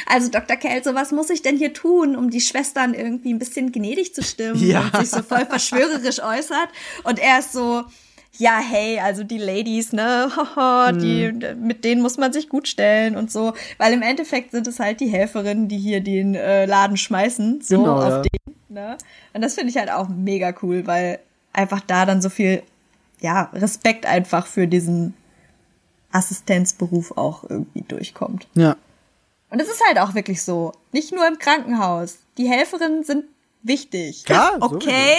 also 0.05 0.29
Dr. 0.29 0.55
Kelso, 0.57 0.93
was 0.93 1.11
muss 1.11 1.31
ich 1.31 1.41
denn 1.41 1.57
hier 1.57 1.73
tun, 1.73 2.15
um 2.15 2.29
die 2.29 2.41
Schwestern 2.41 2.93
irgendwie 2.93 3.33
ein 3.33 3.39
bisschen 3.39 3.71
gnädig 3.71 4.13
zu 4.13 4.21
stimmen 4.21 4.63
Ja. 4.63 4.81
und 4.93 4.97
sich 4.97 5.09
so 5.09 5.23
voll 5.23 5.45
verschwörerisch 5.47 6.21
äußert. 6.21 6.69
Und 7.03 7.17
er 7.17 7.39
ist 7.39 7.51
so, 7.51 7.83
ja, 8.37 8.59
hey, 8.59 8.99
also 8.99 9.23
die 9.23 9.39
Ladies, 9.39 9.91
ne, 9.91 10.29
haha, 10.35 10.91
die, 10.91 11.31
mit 11.59 11.83
denen 11.83 12.03
muss 12.03 12.17
man 12.17 12.31
sich 12.31 12.47
gut 12.47 12.67
stellen 12.67 13.15
und 13.15 13.31
so, 13.31 13.53
weil 13.79 13.91
im 13.91 14.03
Endeffekt 14.03 14.51
sind 14.51 14.67
es 14.67 14.79
halt 14.79 14.99
die 14.99 15.07
Helferinnen, 15.07 15.67
die 15.67 15.77
hier 15.79 16.01
den 16.01 16.35
äh, 16.35 16.65
Laden 16.67 16.97
schmeißen, 16.97 17.61
so 17.61 17.79
Genau, 17.79 17.95
auf 17.95 18.09
ja. 18.09 18.21
den, 18.21 18.54
ne? 18.75 18.97
Und 19.33 19.41
das 19.41 19.55
finde 19.55 19.71
ich 19.71 19.77
halt 19.77 19.89
auch 19.89 20.07
mega 20.09 20.53
cool, 20.61 20.85
weil 20.85 21.19
einfach 21.53 21.81
da 21.81 22.05
dann 22.05 22.21
so 22.21 22.29
viel, 22.29 22.61
ja, 23.21 23.49
Respekt 23.53 24.05
einfach 24.05 24.45
für 24.45 24.67
diesen 24.67 25.15
Assistenzberuf 26.11 27.17
auch 27.17 27.43
irgendwie 27.49 27.81
durchkommt. 27.81 28.47
Ja. 28.53 28.75
Und 29.49 29.59
es 29.59 29.67
ist 29.67 29.81
halt 29.87 29.97
auch 29.99 30.13
wirklich 30.13 30.43
so, 30.43 30.73
nicht 30.91 31.11
nur 31.11 31.27
im 31.27 31.39
Krankenhaus. 31.39 32.19
Die 32.37 32.47
Helferinnen 32.47 33.03
sind 33.03 33.25
wichtig. 33.63 34.25
Klar, 34.25 34.57
okay. 34.59 35.17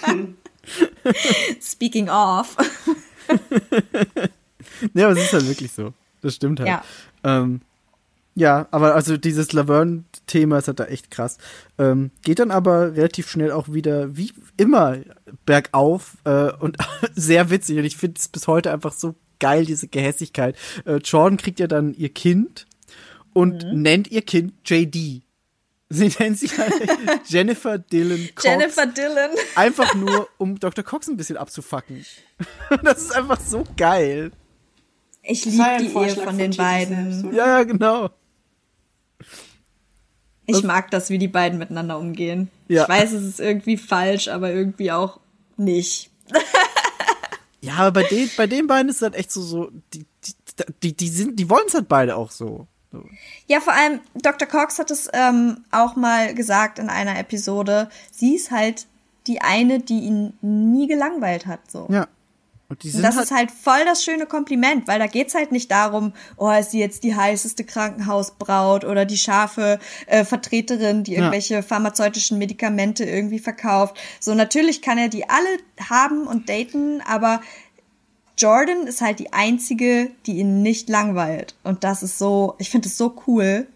Speaking 1.60 2.08
of. 2.08 2.56
Ja, 4.94 5.06
aber 5.06 5.16
es 5.16 5.24
ist 5.26 5.32
halt 5.32 5.46
wirklich 5.46 5.70
so. 5.72 5.92
Das 6.20 6.34
stimmt 6.34 6.58
halt. 6.58 6.68
Ja. 6.68 6.82
Ähm, 7.22 7.60
ja, 8.34 8.66
aber 8.70 8.94
also 8.94 9.16
dieses 9.16 9.52
Laverne-Thema 9.52 10.58
ist 10.58 10.68
halt 10.68 10.80
da 10.80 10.84
echt 10.86 11.10
krass. 11.10 11.38
Ähm, 11.78 12.10
geht 12.22 12.38
dann 12.40 12.50
aber 12.50 12.94
relativ 12.96 13.28
schnell 13.30 13.52
auch 13.52 13.68
wieder, 13.72 14.16
wie 14.16 14.32
immer, 14.56 14.98
bergauf 15.46 16.16
äh, 16.24 16.52
und 16.52 16.76
sehr 17.14 17.50
witzig. 17.50 17.78
Und 17.78 17.84
ich 17.84 17.96
finde 17.96 18.18
es 18.18 18.28
bis 18.28 18.46
heute 18.48 18.72
einfach 18.72 18.92
so 18.92 19.14
geil, 19.40 19.64
diese 19.66 19.88
Gehässigkeit. 19.88 20.56
Äh, 20.84 20.96
Jordan 20.96 21.36
kriegt 21.36 21.60
ja 21.60 21.66
dann 21.66 21.94
ihr 21.94 22.08
Kind 22.08 22.66
und 23.32 23.64
Mhm. 23.64 23.82
nennt 23.82 24.10
ihr 24.10 24.22
Kind 24.22 24.54
JD. 24.64 25.22
Sie 25.90 26.12
nennt 26.18 26.38
sich 26.38 26.58
halt 26.58 26.72
Jennifer 27.26 27.78
Dillon 27.78 28.28
Cox. 28.34 28.44
Jennifer 28.44 28.86
Dillon. 28.86 29.30
Einfach 29.54 29.94
nur, 29.94 30.28
um 30.38 30.58
Dr. 30.58 30.82
Cox 30.82 31.08
ein 31.08 31.16
bisschen 31.16 31.36
abzufacken. 31.36 32.04
Das 32.82 33.02
ist 33.02 33.14
einfach 33.14 33.38
so 33.38 33.62
geil. 33.76 34.32
Ich 35.22 35.44
liebe 35.44 35.64
die 35.78 35.84
Ehe 35.84 35.90
Vorschlag 35.90 36.24
von 36.24 36.24
von 36.24 36.38
den 36.38 36.52
selbst, 36.52 36.58
beiden. 36.58 37.24
oder? 37.28 37.36
Ja, 37.36 37.46
ja, 37.58 37.62
genau. 37.62 38.10
Ich 40.46 40.62
mag 40.62 40.90
das, 40.90 41.10
wie 41.10 41.18
die 41.18 41.28
beiden 41.28 41.58
miteinander 41.58 41.98
umgehen. 41.98 42.50
Ja. 42.68 42.82
Ich 42.82 42.88
weiß, 42.88 43.12
es 43.12 43.24
ist 43.24 43.40
irgendwie 43.40 43.76
falsch, 43.76 44.28
aber 44.28 44.52
irgendwie 44.52 44.92
auch 44.92 45.20
nicht. 45.56 46.10
Ja, 47.64 47.76
aber 47.76 48.02
bei 48.02 48.02
den, 48.02 48.30
bei 48.36 48.46
den 48.46 48.66
beiden 48.66 48.90
ist 48.90 48.96
es 48.96 49.02
halt 49.02 49.14
echt 49.14 49.32
so, 49.32 49.40
so 49.40 49.70
die, 49.94 50.04
die, 50.82 50.94
die, 50.94 51.08
sind, 51.08 51.38
die 51.38 51.48
wollen 51.48 51.64
es 51.66 51.72
halt 51.72 51.88
beide 51.88 52.14
auch 52.14 52.30
so. 52.30 52.66
so. 52.92 53.02
Ja, 53.46 53.60
vor 53.60 53.72
allem 53.72 54.00
Dr. 54.14 54.46
Cox 54.46 54.78
hat 54.78 54.90
es 54.90 55.08
ähm, 55.14 55.64
auch 55.70 55.96
mal 55.96 56.34
gesagt 56.34 56.78
in 56.78 56.90
einer 56.90 57.18
Episode. 57.18 57.88
Sie 58.10 58.34
ist 58.34 58.50
halt 58.50 58.86
die 59.26 59.40
eine, 59.40 59.80
die 59.80 60.00
ihn 60.00 60.34
nie 60.42 60.86
gelangweilt 60.86 61.46
hat. 61.46 61.70
So. 61.70 61.88
Ja. 61.90 62.06
Und 62.82 62.94
Und 62.94 63.02
das 63.02 63.16
halt, 63.16 63.24
ist 63.24 63.30
halt 63.30 63.50
voll 63.50 63.84
das 63.84 64.02
schöne 64.04 64.26
Kompliment, 64.26 64.88
weil 64.88 64.98
da 64.98 65.06
geht's 65.06 65.34
halt 65.34 65.52
nicht 65.52 65.70
darum, 65.70 66.12
oh, 66.36 66.50
ist 66.50 66.70
sie 66.72 66.80
jetzt 66.80 67.04
die 67.04 67.14
heißeste 67.14 67.64
Krankenhausbraut 67.64 68.84
oder 68.84 69.04
die 69.04 69.18
scharfe 69.18 69.78
äh, 70.06 70.24
Vertreterin, 70.24 71.04
die 71.04 71.12
Ja. 71.12 71.18
irgendwelche 71.20 71.62
pharmazeutischen 71.62 72.38
Medikamente 72.38 73.04
irgendwie 73.04 73.38
verkauft. 73.38 73.96
So, 74.20 74.34
natürlich 74.34 74.82
kann 74.82 74.98
er 74.98 75.08
die 75.08 75.28
alle 75.28 75.48
haben 75.88 76.26
und 76.26 76.48
daten, 76.48 77.00
aber 77.02 77.40
Jordan 78.36 78.86
ist 78.86 79.00
halt 79.00 79.20
die 79.20 79.32
einzige, 79.32 80.10
die 80.26 80.38
ihn 80.38 80.62
nicht 80.62 80.88
langweilt. 80.88 81.54
Und 81.62 81.84
das 81.84 82.02
ist 82.02 82.18
so, 82.18 82.54
ich 82.58 82.68
finde 82.70 82.88
es 82.88 82.96
so 82.98 83.14
cool. 83.26 83.66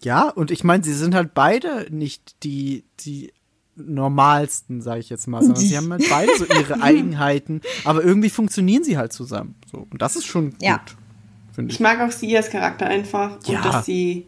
ja, 0.00 0.28
und 0.28 0.50
ich 0.50 0.64
meine, 0.64 0.82
sie 0.82 0.94
sind 0.94 1.14
halt 1.14 1.34
beide 1.34 1.86
nicht 1.90 2.34
die, 2.42 2.82
die 3.00 3.32
normalsten, 3.76 4.80
sage 4.82 5.00
ich 5.00 5.08
jetzt 5.08 5.26
mal, 5.28 5.40
sondern 5.42 5.56
sie 5.62 5.76
haben 5.76 5.90
halt 5.90 6.04
beide 6.10 6.36
so 6.36 6.44
ihre 6.44 6.82
Eigenheiten, 6.82 7.60
aber 7.84 8.02
irgendwie 8.04 8.30
funktionieren 8.30 8.84
sie 8.84 8.96
halt 8.98 9.12
zusammen. 9.12 9.54
So. 9.70 9.86
Und 9.90 10.02
das 10.02 10.16
ist 10.16 10.26
schon 10.26 10.50
gut, 10.50 10.62
Ja. 10.62 10.80
finde 11.54 11.70
Ich 11.70 11.76
ich. 11.76 11.80
mag 11.80 12.00
auch 12.00 12.12
sie 12.12 12.36
als 12.36 12.50
Charakter 12.50 12.86
einfach. 12.86 13.38
Ja. 13.46 13.56
Und 13.58 13.64
dass 13.64 13.86
sie. 13.86 14.26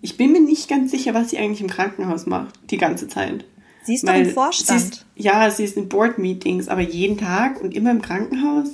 Ich 0.00 0.16
bin 0.16 0.30
mir 0.30 0.40
nicht 0.40 0.68
ganz 0.68 0.92
sicher, 0.92 1.12
was 1.12 1.30
sie 1.30 1.38
eigentlich 1.38 1.60
im 1.60 1.66
Krankenhaus 1.66 2.26
macht, 2.26 2.54
die 2.70 2.76
ganze 2.78 3.08
Zeit. 3.08 3.44
Sie 3.82 3.94
ist 3.94 4.04
doch 4.06 4.12
Weil 4.12 4.20
im 4.22 4.26
Sie 4.28 4.32
Vorstand. 4.32 4.80
ist, 4.80 5.06
ja, 5.16 5.50
sie 5.50 5.64
ist 5.64 5.76
in 5.76 5.88
Board-Meetings, 5.88 6.68
aber 6.68 6.82
jeden 6.82 7.18
Tag 7.18 7.60
und 7.60 7.74
immer 7.74 7.90
im 7.90 8.00
Krankenhaus. 8.02 8.68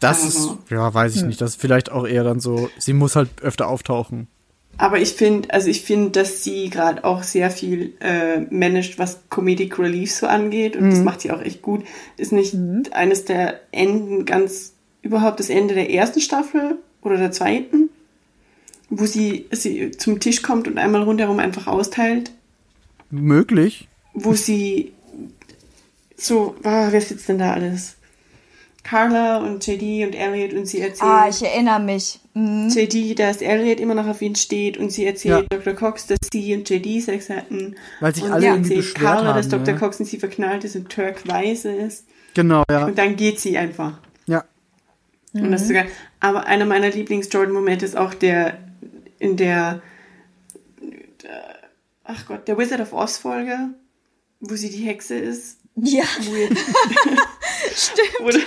Das 0.00 0.20
Aber- 0.20 0.28
ist, 0.28 0.70
ja, 0.70 0.92
weiß 0.94 1.14
Hm. 1.14 1.20
ich 1.20 1.26
nicht, 1.28 1.40
das 1.40 1.50
ist 1.50 1.60
vielleicht 1.60 1.92
auch 1.92 2.06
eher 2.06 2.24
dann 2.24 2.40
so, 2.40 2.70
sie 2.78 2.92
muss 2.92 3.14
halt 3.14 3.28
öfter 3.42 3.68
auftauchen. 3.68 4.26
Aber 4.78 5.00
ich 5.00 5.14
finde, 5.14 5.52
also 5.52 5.68
ich 5.68 5.82
finde, 5.82 6.10
dass 6.10 6.44
sie 6.44 6.70
gerade 6.70 7.04
auch 7.04 7.24
sehr 7.24 7.50
viel 7.50 7.94
äh, 8.00 8.40
managt, 8.50 8.98
was 8.98 9.28
Comedic 9.28 9.76
Relief 9.78 10.12
so 10.12 10.28
angeht. 10.28 10.76
Und 10.76 10.90
das 10.90 11.00
macht 11.00 11.20
sie 11.20 11.32
auch 11.32 11.42
echt 11.42 11.62
gut. 11.62 11.84
Ist 12.16 12.30
nicht 12.30 12.56
eines 12.92 13.24
der 13.24 13.60
Enden 13.72 14.24
ganz, 14.24 14.74
überhaupt 15.02 15.40
das 15.40 15.50
Ende 15.50 15.74
der 15.74 15.90
ersten 15.90 16.20
Staffel 16.20 16.78
oder 17.02 17.16
der 17.16 17.32
zweiten, 17.32 17.90
wo 18.88 19.04
sie, 19.04 19.46
sie 19.50 19.90
zum 19.90 20.20
Tisch 20.20 20.42
kommt 20.42 20.68
und 20.68 20.78
einmal 20.78 21.02
rundherum 21.02 21.40
einfach 21.40 21.66
austeilt, 21.66 22.30
Möglich. 23.10 23.88
wo 24.14 24.34
sie 24.34 24.92
so, 26.16 26.54
ah, 26.62 26.88
wer 26.90 27.00
sitzt 27.00 27.28
denn 27.28 27.38
da 27.38 27.52
alles? 27.52 27.97
Carla 28.88 29.38
und 29.38 29.66
JD 29.66 30.06
und 30.06 30.14
Elliot 30.14 30.54
und 30.54 30.66
sie 30.66 30.80
erzählen. 30.80 31.10
ah, 31.10 31.28
ich 31.28 31.42
erinnere 31.42 31.80
mich. 31.80 32.20
Mhm. 32.32 32.68
JD, 32.70 33.18
dass 33.18 33.42
Elliot 33.42 33.80
immer 33.80 33.94
noch 33.94 34.06
auf 34.06 34.22
ihn 34.22 34.34
steht 34.34 34.78
und 34.78 34.90
sie 34.90 35.04
erzählt 35.04 35.46
Dr. 35.52 35.74
Cox, 35.74 36.06
dass 36.06 36.18
sie 36.32 36.54
und 36.54 36.68
JD 36.68 37.02
Sex 37.02 37.28
hatten. 37.28 37.76
Weil 38.00 38.14
sich 38.14 38.24
und 38.24 38.32
alle 38.32 38.40
sie 38.40 38.46
irgendwie 38.46 38.74
erzählt 38.76 38.94
beschwert 38.94 39.12
Carla, 39.12 39.32
dass 39.34 39.52
haben, 39.52 39.64
Dr. 39.64 39.74
ja. 39.74 39.80
Cox 39.80 40.00
in 40.00 40.06
sie 40.06 40.18
verknallt 40.18 40.64
ist 40.64 40.76
und 40.76 40.88
Turk 40.88 41.28
weiß 41.28 41.66
ist. 41.66 42.06
Genau, 42.32 42.62
ja. 42.70 42.86
Und 42.86 42.96
dann 42.96 43.16
geht 43.16 43.40
sie 43.40 43.58
einfach. 43.58 43.98
Ja. 44.26 44.44
Und 45.34 45.52
das 45.52 45.62
ist 45.62 45.68
sogar, 45.68 45.84
aber 46.20 46.46
einer 46.46 46.64
meiner 46.64 46.88
Lieblings-Jordan-Momente 46.88 47.84
ist 47.84 47.96
auch 47.96 48.14
der, 48.14 48.58
in 49.18 49.36
der, 49.36 49.82
ach 52.04 52.24
Gott, 52.26 52.48
der 52.48 52.56
Wizard 52.56 52.80
of 52.80 52.94
Oz-Folge, 52.94 53.58
wo 54.40 54.54
sie 54.54 54.70
die 54.70 54.84
Hexe 54.84 55.16
ist. 55.16 55.58
Ja, 55.76 56.04
Stimmt. 57.78 58.46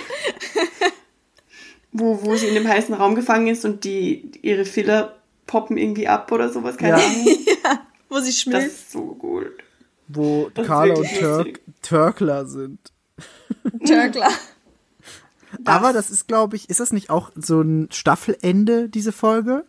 Wo, 1.94 2.22
wo 2.22 2.36
sie 2.36 2.46
in 2.48 2.54
dem 2.54 2.66
heißen 2.66 2.94
Raum 2.94 3.14
gefangen 3.14 3.48
ist 3.48 3.64
und 3.66 3.84
die, 3.84 4.30
ihre 4.40 4.64
Filler 4.64 5.16
poppen 5.46 5.76
irgendwie 5.76 6.08
ab 6.08 6.32
oder 6.32 6.48
sowas, 6.48 6.78
keine 6.78 6.98
Ja. 6.98 7.04
Ahnung. 7.06 7.26
wo 8.08 8.18
sie 8.20 8.30
Das 8.30 8.40
schmilzt. 8.40 8.66
ist 8.66 8.92
so 8.92 9.02
gut. 9.14 9.52
Wo 10.08 10.50
Das 10.54 10.66
Carla 10.66 10.94
und 10.94 11.06
Turk. 11.18 11.60
Turkler 11.82 12.46
sind. 12.46 12.78
Törkler. 13.86 14.30
Aber 15.66 15.92
das 15.92 16.10
ist, 16.10 16.28
glaube 16.28 16.56
ich, 16.56 16.70
ist 16.70 16.80
das 16.80 16.92
nicht 16.92 17.10
auch 17.10 17.30
so 17.34 17.60
ein 17.60 17.88
Staffelende, 17.92 18.88
diese 18.88 19.12
Folge? 19.12 19.64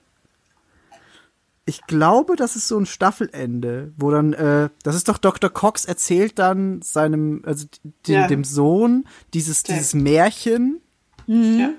Ich 1.65 1.81
glaube, 1.87 2.35
das 2.35 2.55
ist 2.57 2.67
so 2.67 2.77
ein 2.77 2.85
Staffelende, 2.85 3.93
wo 3.97 4.11
dann, 4.11 4.33
äh, 4.33 4.69
das 4.83 4.95
ist 4.95 5.07
doch 5.07 5.17
Dr. 5.17 5.49
Cox 5.49 5.85
erzählt 5.85 6.37
dann 6.37 6.81
seinem, 6.81 7.41
also 7.45 7.67
dem, 8.07 8.13
Ja. 8.15 8.27
dem 8.27 8.43
Sohn 8.43 9.05
dieses, 9.33 9.63
Ja. 9.67 9.75
dieses 9.75 9.93
Märchen 9.93 10.81
Ja, 11.25 11.69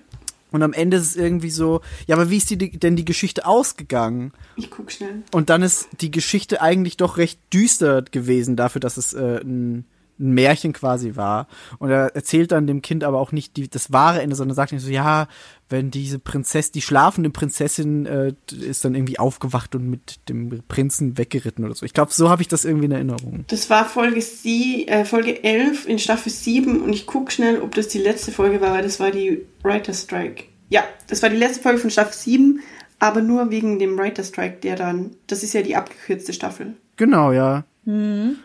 und 0.52 0.62
am 0.62 0.72
Ende 0.72 0.96
ist 0.96 1.08
es 1.08 1.16
irgendwie 1.16 1.50
so, 1.50 1.82
ja, 2.06 2.16
aber 2.16 2.30
wie 2.30 2.38
ist 2.38 2.48
die, 2.48 2.56
denn 2.56 2.96
die 2.96 3.04
Geschichte 3.04 3.44
ausgegangen? 3.44 4.32
ich 4.56 4.70
guck 4.70 4.90
schnell. 4.90 5.22
Und 5.32 5.50
dann 5.50 5.60
ist 5.62 5.88
die 6.00 6.10
Geschichte 6.10 6.62
eigentlich 6.62 6.96
doch 6.96 7.18
recht 7.18 7.38
düster 7.52 8.00
gewesen 8.02 8.56
dafür, 8.56 8.80
dass 8.80 8.96
es 8.96 9.12
äh, 9.12 9.40
ein, 9.42 9.84
ein 10.18 10.32
Märchen 10.32 10.72
quasi 10.72 11.16
war. 11.16 11.48
Und 11.78 11.90
er 11.90 12.14
erzählt 12.14 12.52
dann 12.52 12.66
dem 12.66 12.82
Kind 12.82 13.04
aber 13.04 13.18
auch 13.18 13.32
nicht 13.32 13.56
die, 13.56 13.68
das 13.68 13.92
wahre 13.92 14.22
Ende, 14.22 14.36
sondern 14.36 14.54
sagt 14.54 14.72
nicht 14.72 14.82
so, 14.82 14.90
ja, 14.90 15.28
wenn 15.68 15.90
diese 15.90 16.18
Prinzessin, 16.18 16.72
die 16.74 16.82
schlafende 16.82 17.30
Prinzessin 17.30 18.06
äh, 18.06 18.34
ist 18.60 18.84
dann 18.84 18.94
irgendwie 18.94 19.18
aufgewacht 19.18 19.74
und 19.74 19.88
mit 19.88 20.28
dem 20.28 20.62
Prinzen 20.68 21.18
weggeritten 21.18 21.64
oder 21.64 21.74
so. 21.74 21.86
Ich 21.86 21.94
glaube, 21.94 22.12
so 22.12 22.28
habe 22.28 22.42
ich 22.42 22.48
das 22.48 22.64
irgendwie 22.64 22.86
in 22.86 22.92
Erinnerung. 22.92 23.44
Das 23.48 23.70
war 23.70 23.84
Folge, 23.86 24.20
sie, 24.20 24.86
äh, 24.88 25.04
Folge 25.04 25.42
11 25.42 25.86
in 25.88 25.98
Staffel 25.98 26.30
7 26.30 26.82
und 26.82 26.92
ich 26.92 27.06
gucke 27.06 27.32
schnell, 27.32 27.60
ob 27.60 27.74
das 27.74 27.88
die 27.88 27.98
letzte 27.98 28.30
Folge 28.30 28.60
war, 28.60 28.72
weil 28.72 28.82
das 28.82 29.00
war 29.00 29.10
die 29.10 29.44
Writer 29.62 29.94
Strike. 29.94 30.44
Ja, 30.68 30.84
das 31.08 31.22
war 31.22 31.30
die 31.30 31.36
letzte 31.36 31.62
Folge 31.62 31.78
von 31.78 31.90
Staffel 31.90 32.14
7, 32.14 32.60
aber 32.98 33.22
nur 33.22 33.50
wegen 33.50 33.78
dem 33.78 33.98
Writer 33.98 34.22
Strike, 34.22 34.58
der 34.62 34.76
dann, 34.76 35.16
das 35.26 35.42
ist 35.42 35.54
ja 35.54 35.62
die 35.62 35.76
abgekürzte 35.76 36.32
Staffel. 36.32 36.74
Genau, 36.96 37.32
ja. 37.32 37.64
Und 37.84 38.38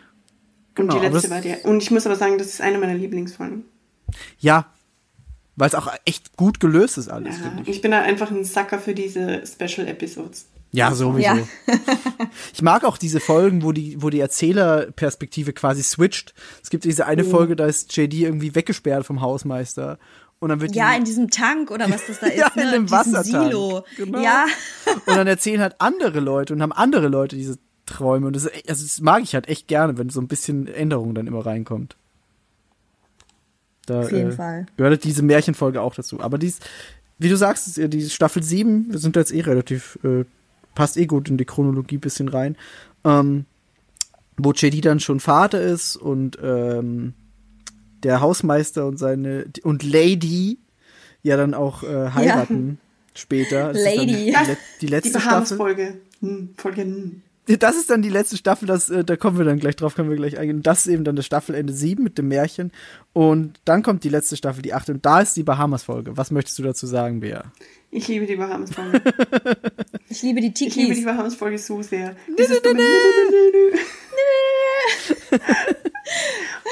Genau, 0.80 0.94
die 1.00 1.06
aber 1.06 1.16
letzte 1.16 1.30
war 1.30 1.42
der. 1.42 1.66
Und 1.66 1.82
ich 1.84 1.92
muss 1.92 2.06
aber 2.06 2.16
sagen, 2.16 2.38
das 2.38 2.48
ist 2.48 2.62
eine 2.62 2.78
meiner 2.78 2.96
Lieblingsfolgen. 2.96 3.64
Ja. 4.40 4.66
Weil 5.56 5.68
es 5.68 5.76
auch 5.76 5.92
echt 6.06 6.38
gut 6.38 6.60
gelöst 6.62 6.98
ist 6.98 7.10
alles, 7.10 7.38
Ja, 7.40 7.50
und 7.52 7.62
ich. 7.64 7.76
ich 7.76 7.82
bin 7.82 7.92
da 7.92 8.02
einfach 8.02 8.32
ein 8.32 8.46
Sucker 8.46 8.80
für 8.80 8.94
diese 8.94 9.44
Special 9.46 9.88
Episodes. 9.88 10.46
Ja, 10.72 10.94
sowieso. 10.94 11.20
Ja. 11.22 11.38
Ich 12.54 12.62
mag 12.62 12.84
auch 12.84 12.98
diese 12.98 13.20
Folgen, 13.20 13.64
wo 13.64 13.72
die, 13.72 14.02
wo 14.02 14.10
die 14.10 14.20
Erzählerperspektive 14.20 15.54
quasi 15.54 15.82
switcht. 15.84 16.34
Es 16.64 16.70
gibt 16.70 16.84
diese 16.84 17.06
eine 17.06 17.24
Folge, 17.24 17.56
da 17.56 17.66
ist 17.66 17.96
JD 17.96 18.14
irgendwie 18.16 18.54
weggesperrt 18.56 19.06
vom 19.06 19.22
Hausmeister. 19.22 19.98
Und 20.40 20.50
dann 20.50 20.62
wird 20.62 20.76
Ja, 20.76 20.92
die, 20.92 21.00
in 21.00 21.04
diesem 21.06 21.30
Tank 21.30 21.72
oder 21.72 21.90
was 21.90 22.06
das 22.08 22.20
da 22.20 22.28
ist, 22.28 22.38
Ja, 22.38 22.48
in 22.56 22.64
ne? 22.66 22.72
dem 22.72 22.86
Diesem 22.86 22.98
Wassertank. 22.98 23.46
Silo. 23.52 23.84
Genau. 23.98 24.22
Ja, 24.22 24.46
und 25.06 25.16
dann 25.18 25.28
erzählen 25.28 25.60
halt 25.62 25.76
andere 25.80 26.20
Leute 26.20 26.54
und 26.54 26.62
haben 26.62 26.72
andere 26.72 27.08
Leute 27.10 27.36
diese 27.36 27.58
Träume. 27.90 28.28
Und 28.28 28.36
das, 28.36 28.48
also 28.68 28.84
das 28.84 29.02
mag 29.02 29.24
ich 29.24 29.34
halt 29.34 29.48
echt 29.48 29.68
gerne, 29.68 29.98
wenn 29.98 30.10
so 30.10 30.22
ein 30.22 30.28
bisschen 30.28 30.68
Änderung 30.68 31.16
dann 31.16 31.28
immer 31.28 31.46
reinkommt. 31.46 31.96
Da, 33.86 34.02
Auf 34.02 34.12
jeden 34.12 34.34
Fall. 34.34 34.68
Gehört 34.78 34.92
halt 34.92 35.04
diese 35.04 35.24
Märchenfolge 35.24 35.82
auch 35.82 35.96
dazu. 35.96 36.20
Aber 36.20 36.38
dies, 36.38 36.60
wie 37.18 37.30
du 37.30 37.36
sagst, 37.36 37.78
ja 37.78 37.88
die 37.88 38.10
Staffel 38.10 38.44
7, 38.44 38.92
wir 38.92 39.00
sind 39.00 39.16
da 39.16 39.22
jetzt 39.22 39.34
eh 39.34 39.42
relativ, 39.42 39.98
äh, 40.04 40.26
passt 40.76 40.98
eh 40.98 41.08
gut 41.08 41.30
in 41.30 41.38
die 41.38 41.46
Chronologie 41.46 41.98
bisschen 41.98 42.28
rein. 42.28 42.56
Ähm, 43.04 43.46
wo 44.38 44.54
JD 44.54 44.86
dann 44.86 45.00
schon 45.00 45.20
Vater 45.20 45.62
ist 45.62 45.96
und 45.98 46.38
ähm, 46.42 47.14
der 48.04 48.22
Hausmeister 48.22 48.86
und 48.86 48.98
seine 48.98 49.46
und 49.64 49.84
Lady 49.84 50.60
ja 51.24 51.36
dann 51.36 51.54
auch 51.54 51.84
äh, 51.84 52.12
heiraten 52.12 52.80
später. 53.14 53.74
Das 53.74 53.84
Lady. 53.84 54.30
Ist 54.30 54.36
dann 54.36 54.46
die, 54.46 54.52
die 54.52 54.58
Die 54.82 54.88
letzte 54.88 55.10
Staffel. 55.10 55.30
Bahamas-Folge. 55.30 55.98
Hm, 56.22 56.50
Folge. 56.56 56.82
Hm. 56.84 57.22
Das 57.58 57.76
ist 57.76 57.90
dann 57.90 58.02
die 58.04 58.10
letzte 58.10 58.38
Staffel, 58.38 58.68
das, 58.68 58.90
äh, 58.92 59.04
da 59.04 59.16
kommen 59.16 59.38
wir 59.40 59.46
dann 59.46 59.58
gleich 59.60 59.76
drauf, 59.76 59.96
können 59.96 60.10
wir 60.10 60.18
gleich 60.18 60.38
eingehen. 60.38 60.62
Das 60.62 60.86
ist 60.86 60.92
eben 60.94 61.04
dann 61.04 61.16
das 61.16 61.26
Staffelende 61.26 61.74
7 61.74 62.04
mit 62.04 62.18
dem 62.20 62.28
Märchen. 62.28 62.72
Und 63.12 63.60
dann 63.66 63.82
kommt 63.82 64.04
die 64.04 64.10
letzte 64.10 64.38
Staffel, 64.38 64.62
die 64.62 64.74
8. 64.74 64.90
Und 64.92 65.06
da 65.06 65.22
ist 65.22 65.36
die 65.36 65.44
Bahamas-Folge. 65.44 66.16
Was 66.16 66.30
möchtest 66.30 66.60
du 66.60 66.64
dazu 66.64 66.86
sagen, 66.86 67.22
Bea? 67.22 67.46
Ich 67.90 68.08
liebe 68.08 68.28
die 68.28 68.36
Bahamas-Folge. 68.36 69.02
ich 70.10 70.22
liebe 70.22 70.42
die 70.42 70.54
Ich 70.68 70.76
liebe 70.76 70.94
die. 70.94 71.02
Bahamas-Folge 71.04 71.58
so 71.58 71.82
sehr. 71.82 72.16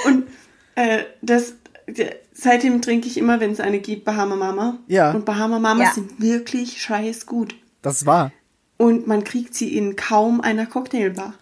Und 0.06 0.28
äh, 0.76 1.04
das, 1.22 1.54
seitdem 2.34 2.82
trinke 2.82 3.08
ich 3.08 3.18
immer, 3.18 3.40
wenn 3.40 3.52
es 3.52 3.60
eine 3.60 3.80
gibt, 3.80 4.06
Bahama 4.06 4.36
Mama. 4.36 4.78
Ja. 4.88 5.12
Und 5.12 5.26
Bahama 5.26 5.60
Mamas 5.60 5.88
Ja. 5.88 5.94
sind 5.94 6.22
wirklich 6.22 6.82
scheiß 6.82 7.26
gut. 7.26 7.56
Das 7.82 8.06
war. 8.06 8.32
Und 8.78 9.08
man 9.08 9.24
kriegt 9.24 9.56
sie 9.56 9.76
in 9.76 9.96
kaum 9.96 10.40
einer 10.42 10.66
Cocktailbar. 10.66 11.34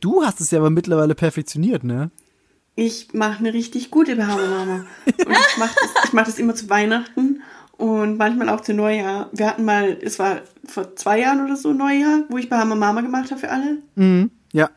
Du 0.00 0.24
hast 0.24 0.40
es 0.40 0.50
ja 0.50 0.58
aber 0.58 0.70
mittlerweile 0.70 1.14
perfektioniert, 1.14 1.84
ne? 1.84 2.10
Ich 2.74 3.12
mache 3.12 3.38
eine 3.38 3.52
richtig 3.52 3.90
gute 3.90 4.16
Bahama 4.16 4.46
Mama. 4.46 4.86
Und 5.06 5.16
ich 5.30 5.56
mache 5.58 5.74
das, 5.80 6.04
ich 6.04 6.12
mach 6.12 6.24
das 6.26 6.38
immer 6.38 6.54
zu 6.54 6.68
Weihnachten 6.70 7.42
und 7.76 8.16
manchmal 8.16 8.48
auch 8.48 8.60
zu 8.60 8.74
Neujahr. 8.74 9.28
Wir 9.32 9.46
hatten 9.48 9.64
mal, 9.64 9.98
es 10.02 10.18
war 10.18 10.40
vor 10.64 10.96
zwei 10.96 11.20
Jahren 11.20 11.44
oder 11.44 11.56
so 11.56 11.72
Neujahr, 11.72 12.24
wo 12.28 12.38
ich 12.38 12.48
Bahama 12.48 12.74
Mama 12.74 13.00
gemacht 13.02 13.30
habe 13.30 13.40
für 13.40 13.50
alle. 13.50 13.78
Mhm. 13.94 14.30
Ja. 14.52 14.70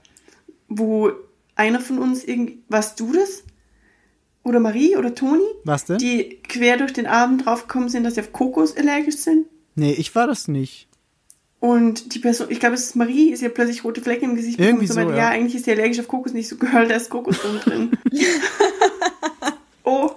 wo 0.69 1.11
einer 1.56 1.80
von 1.80 1.99
uns 1.99 2.23
irgendwie, 2.23 2.61
warst 2.69 2.99
du 2.99 3.11
das? 3.14 3.43
Oder 4.43 4.60
Marie 4.60 4.95
oder 4.97 5.15
Toni? 5.15 5.43
Was 5.64 5.85
denn? 5.85 5.97
Die 5.97 6.39
quer 6.47 6.77
durch 6.77 6.93
den 6.93 7.07
Abend 7.07 7.45
draufgekommen 7.45 7.89
sind, 7.89 8.03
dass 8.03 8.15
sie 8.15 8.22
auf 8.22 8.31
Kokos 8.34 8.76
allergisch 8.77 9.18
sind. 9.18 9.47
Nee, 9.76 9.93
ich 9.93 10.14
war 10.15 10.27
das 10.27 10.47
nicht. 10.47 10.88
Und 11.60 12.14
die 12.14 12.19
Person, 12.19 12.48
ich 12.52 12.60
glaube, 12.60 12.76
es 12.76 12.84
ist 12.84 12.95
Marie, 12.95 13.32
ist 13.32 13.41
ja 13.41 13.49
plötzlich 13.49 13.84
rote 13.84 14.02
Flecken 14.02 14.26
im 14.32 14.36
Gesicht 14.36 14.60
Irgendwie 14.60 14.88
bekommen. 14.88 15.07
so, 15.07 15.11
ja. 15.14 15.18
ja, 15.18 15.30
eigentlich 15.30 15.56
ist 15.56 15.65
sie 15.65 15.72
allergisch 15.72 15.99
auf 15.99 16.07
Kokos, 16.07 16.34
nicht 16.34 16.48
so 16.48 16.57
Girl, 16.57 16.88
da 16.88 16.95
ist 16.95 17.10
Kokos 17.10 17.38
drin. 17.40 17.91
oh. 19.84 20.11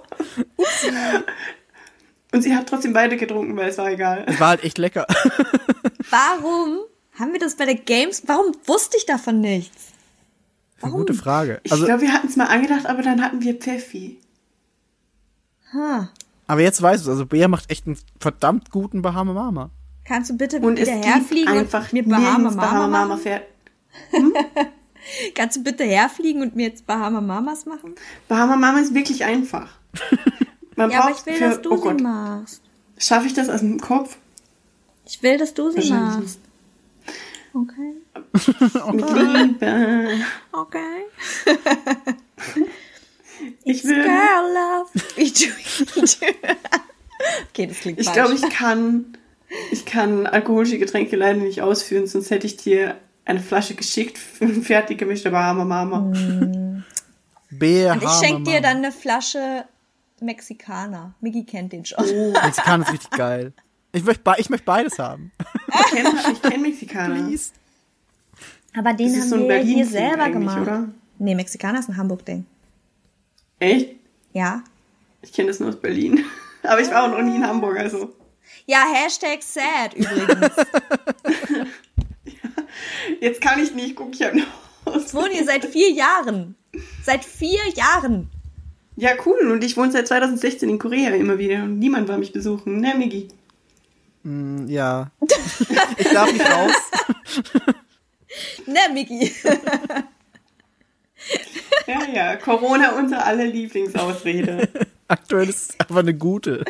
Und 2.31 2.41
sie 2.43 2.55
hat 2.55 2.69
trotzdem 2.69 2.93
beide 2.93 3.17
getrunken, 3.17 3.55
weil 3.57 3.69
es 3.69 3.77
war 3.79 3.89
egal. 3.91 4.25
Es 4.27 4.39
war 4.39 4.49
halt 4.49 4.63
echt 4.63 4.77
lecker. 4.77 5.07
Warum 6.11 6.79
haben 7.17 7.33
wir 7.33 7.39
das 7.39 7.55
bei 7.55 7.65
der 7.65 7.75
Games? 7.75 8.23
Warum 8.27 8.53
wusste 8.65 8.97
ich 8.97 9.05
davon 9.07 9.41
nichts? 9.41 9.87
Eine 10.81 10.91
gute 10.91 11.13
Frage. 11.13 11.59
Ich 11.63 11.71
Also, 11.71 11.85
glaube, 11.85 12.01
wir 12.01 12.13
hatten 12.13 12.27
es 12.27 12.35
mal 12.35 12.45
angedacht, 12.45 12.85
aber 12.85 13.01
dann 13.01 13.21
hatten 13.23 13.41
wir 13.41 13.55
Pfeffi. 13.55 14.19
Ha. 15.73 16.09
aber 16.47 16.61
jetzt 16.61 16.81
weißt 16.81 17.05
du, 17.05 17.11
also 17.11 17.25
Bea 17.27 17.47
macht 17.47 17.69
echt 17.69 17.85
einen 17.85 17.97
verdammt 18.19 18.71
guten 18.71 19.01
Bahama 19.03 19.33
Mama. 19.33 19.69
Kannst 20.09 20.31
du 20.31 20.37
bitte 20.37 20.59
Und 20.59 20.79
wieder 20.79 20.91
herfliegen 20.91 21.55
und 21.55 21.93
mir 21.93 22.03
Bahama 22.03 22.49
Mama, 22.49 22.87
Mama 22.87 23.05
machen? 23.05 23.21
fährt. 23.21 23.43
Kannst 25.35 25.57
du 25.57 25.63
bitte 25.63 25.83
herfliegen 25.83 26.41
und 26.41 26.55
mir 26.55 26.69
jetzt 26.69 26.87
Bahama 26.87 27.21
Mamas 27.21 27.67
machen? 27.67 27.93
Bahama 28.27 28.55
Mama 28.55 28.79
ist 28.79 28.95
wirklich 28.95 29.23
einfach. 29.23 29.69
Man 30.75 30.89
Ja, 30.89 31.01
aber 31.03 31.11
ich 31.11 31.23
will, 31.27 31.35
für, 31.35 31.49
dass 31.49 31.61
du 31.61 31.73
oh 31.73 31.75
sie 31.75 31.83
Gott, 31.83 32.01
machst. 32.01 32.63
Schaffe 32.97 33.27
ich 33.27 33.35
das 33.35 33.49
aus 33.49 33.59
dem 33.59 33.79
Kopf? 33.79 34.17
Ich 35.05 35.21
will, 35.21 35.37
dass 35.37 35.53
du 35.53 35.69
sie 35.69 35.93
machst. 35.93 36.39
Okay. 37.53 37.93
Mit 38.91 39.09
Liebe. 39.11 40.07
Okay. 40.51 41.05
Ich 43.63 43.83
will. 43.83 44.03
Girl 44.03 44.53
love. 44.55 44.89
Okay, 47.49 47.67
das 47.67 47.77
klingt 47.79 47.99
Ich 47.99 48.11
glaube, 48.11 48.33
ich 48.33 48.49
kann, 48.49 49.17
ich 49.71 49.85
kann 49.85 50.25
alkoholische 50.27 50.79
Getränke 50.79 51.15
leider 51.15 51.39
nicht 51.39 51.61
ausführen, 51.61 52.07
sonst 52.07 52.29
hätte 52.31 52.47
ich 52.47 52.57
dir 52.57 52.95
eine 53.25 53.39
Flasche 53.39 53.75
geschickt 53.75 54.17
für 54.17 54.45
ein 54.45 54.63
fertig 54.63 54.97
gemischter 54.97 55.31
Bahama 55.31 55.65
Mama. 55.65 56.11
Bea 57.51 57.93
Und 57.93 58.03
ich 58.03 58.09
schenke 58.09 58.43
dir 58.43 58.61
dann 58.61 58.77
eine 58.77 58.91
Flasche 58.91 59.65
Mexikaner. 60.21 61.13
Miggy 61.21 61.43
kennt 61.45 61.73
den 61.73 61.85
schon. 61.85 62.03
Oh, 62.05 62.31
Mexikaner 62.31 62.85
ist 62.85 62.93
richtig 62.93 63.11
geil. 63.11 63.53
Ich 63.91 64.03
möchte 64.03 64.21
ich 64.37 64.49
möchte 64.49 64.65
beides 64.65 64.99
haben. 64.99 65.31
ich 65.67 65.85
kenne 65.91 66.11
kenn 66.43 66.61
Mexikaner. 66.61 67.15
Please. 67.15 67.51
Aber 68.77 68.93
den 68.93 69.13
Das 69.13 69.21
haben 69.23 69.29
so 69.29 69.35
wir 69.37 69.41
hier 69.41 69.47
Berlin-Ding 69.47 69.85
selber 69.85 70.29
gemacht. 70.29 70.61
oder? 70.61 70.89
Nee, 71.17 71.35
Mexikaner 71.35 71.79
ist 71.79 71.89
ein 71.89 71.97
Hamburg-Ding. 71.97 72.45
Echt? 73.59 73.95
Ja. 74.33 74.63
Ich 75.21 75.33
kenne 75.33 75.47
das 75.47 75.59
nur 75.59 75.69
aus 75.69 75.75
Berlin. 75.75 76.23
Aber 76.63 76.79
ich 76.81 76.89
war 76.91 77.03
auch 77.03 77.09
noch 77.09 77.21
nie 77.21 77.35
in 77.37 77.47
Hamburg, 77.47 77.77
also. 77.79 78.13
Ja, 78.69 78.85
Hashtag 78.93 79.41
sad 79.41 79.95
übrigens. 79.95 80.53
Jetzt 83.19 83.41
kann 83.41 83.59
ich 83.63 83.73
nicht, 83.73 83.95
guck 83.95 84.13
ich 84.13 84.21
habe 84.21 84.37
noch. 84.37 84.95
Ich 84.95 85.11
wohne 85.11 85.31
hier 85.31 85.43
seit 85.43 85.65
vier 85.65 85.89
Jahren. 85.89 86.53
Seit 87.03 87.25
vier 87.25 87.67
Jahren. 87.73 88.29
Ja, 88.95 89.13
cool. 89.25 89.49
Und 89.49 89.63
ich 89.63 89.75
wohne 89.75 89.91
seit 89.91 90.07
2016 90.07 90.69
in 90.69 90.77
Korea 90.77 91.09
immer 91.15 91.39
wieder 91.39 91.63
und 91.63 91.79
niemand 91.79 92.07
war 92.09 92.19
mich 92.19 92.31
besuchen. 92.31 92.79
Ne, 92.79 92.93
Migi? 92.95 93.29
Ja. 94.67 95.09
Ich 95.97 96.09
darf 96.09 96.31
nicht 96.31 96.45
raus. 96.45 96.73
Ne, 98.67 98.79
Miggy. 98.93 99.33
Ja, 101.87 102.03
ja. 102.13 102.35
Corona 102.35 102.91
unser 102.99 103.25
aller 103.25 103.45
Lieblingsausrede. 103.45 104.69
Aktuell 105.07 105.49
ist 105.49 105.71
es 105.71 105.79
aber 105.79 106.01
eine 106.01 106.13
gute. 106.13 106.63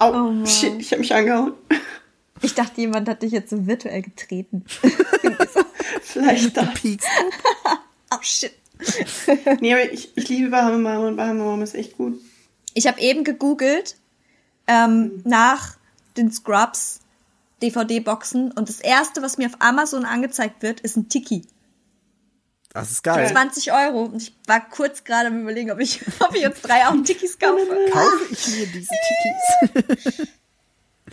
Au, 0.00 0.46
shit, 0.46 0.80
ich 0.80 0.90
habe 0.92 1.00
mich 1.00 1.14
angehauen. 1.14 1.52
Ich 2.42 2.54
dachte, 2.54 2.80
jemand 2.80 3.08
hat 3.08 3.22
dich 3.22 3.32
jetzt 3.32 3.50
so 3.50 3.66
virtuell 3.66 4.02
getreten. 4.02 4.64
Vielleicht. 6.02 6.54
Peaks. 6.74 7.06
Oh, 8.12 8.18
shit. 8.22 8.52
Nee, 9.60 9.72
aber 9.72 9.92
ich, 9.92 10.10
ich 10.16 10.28
liebe 10.28 10.50
Bahama 10.50 10.78
Mama 10.78 11.06
und 11.06 11.16
Bahama 11.16 11.44
Mama 11.44 11.62
ist 11.62 11.76
echt 11.76 11.96
gut. 11.96 12.20
Ich 12.74 12.88
habe 12.88 13.00
eben 13.00 13.22
gegoogelt 13.22 13.94
ähm, 14.66 15.22
nach 15.24 15.76
den 16.16 16.32
Scrubs 16.32 16.98
DVD-Boxen 17.62 18.50
und 18.50 18.68
das 18.68 18.80
erste, 18.80 19.22
was 19.22 19.38
mir 19.38 19.46
auf 19.46 19.60
Amazon 19.60 20.04
angezeigt 20.04 20.62
wird, 20.64 20.80
ist 20.80 20.96
ein 20.96 21.08
Tiki. 21.08 21.42
Das 22.72 22.90
ist 22.90 23.02
geil. 23.02 23.28
20 23.28 23.72
Euro. 23.72 24.04
Und 24.04 24.22
ich 24.22 24.36
war 24.46 24.60
kurz 24.68 25.04
gerade 25.04 25.28
am 25.28 25.42
überlegen, 25.42 25.70
ob 25.70 25.80
ich, 25.80 26.00
ob 26.20 26.34
ich 26.34 26.46
uns 26.46 26.60
drei 26.60 26.86
auch 26.86 26.94
Tikis 27.04 27.38
kaufe. 27.38 27.66
Kaufe 27.92 28.24
ich 28.30 28.48
mir 28.48 28.66
diese 28.66 28.90
Tikis? 29.74 30.28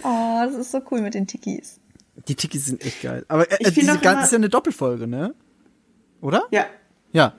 Oh, 0.04 0.42
das 0.46 0.54
ist 0.54 0.72
so 0.72 0.82
cool 0.92 1.02
mit 1.02 1.16
den 1.16 1.26
Tikis. 1.26 1.80
Die 2.28 2.36
Tikis 2.36 2.66
sind 2.66 2.86
echt 2.86 3.02
geil. 3.02 3.26
Aber 3.30 3.52
äh, 3.52 3.72
diese 3.72 3.98
ganze 3.98 4.26
ist 4.26 4.32
ja 4.32 4.38
eine 4.38 4.48
Doppelfolge, 4.50 5.08
ne? 5.08 5.34
Oder? 6.22 6.44
Ja. 6.52 6.68
Ja. 7.14 7.34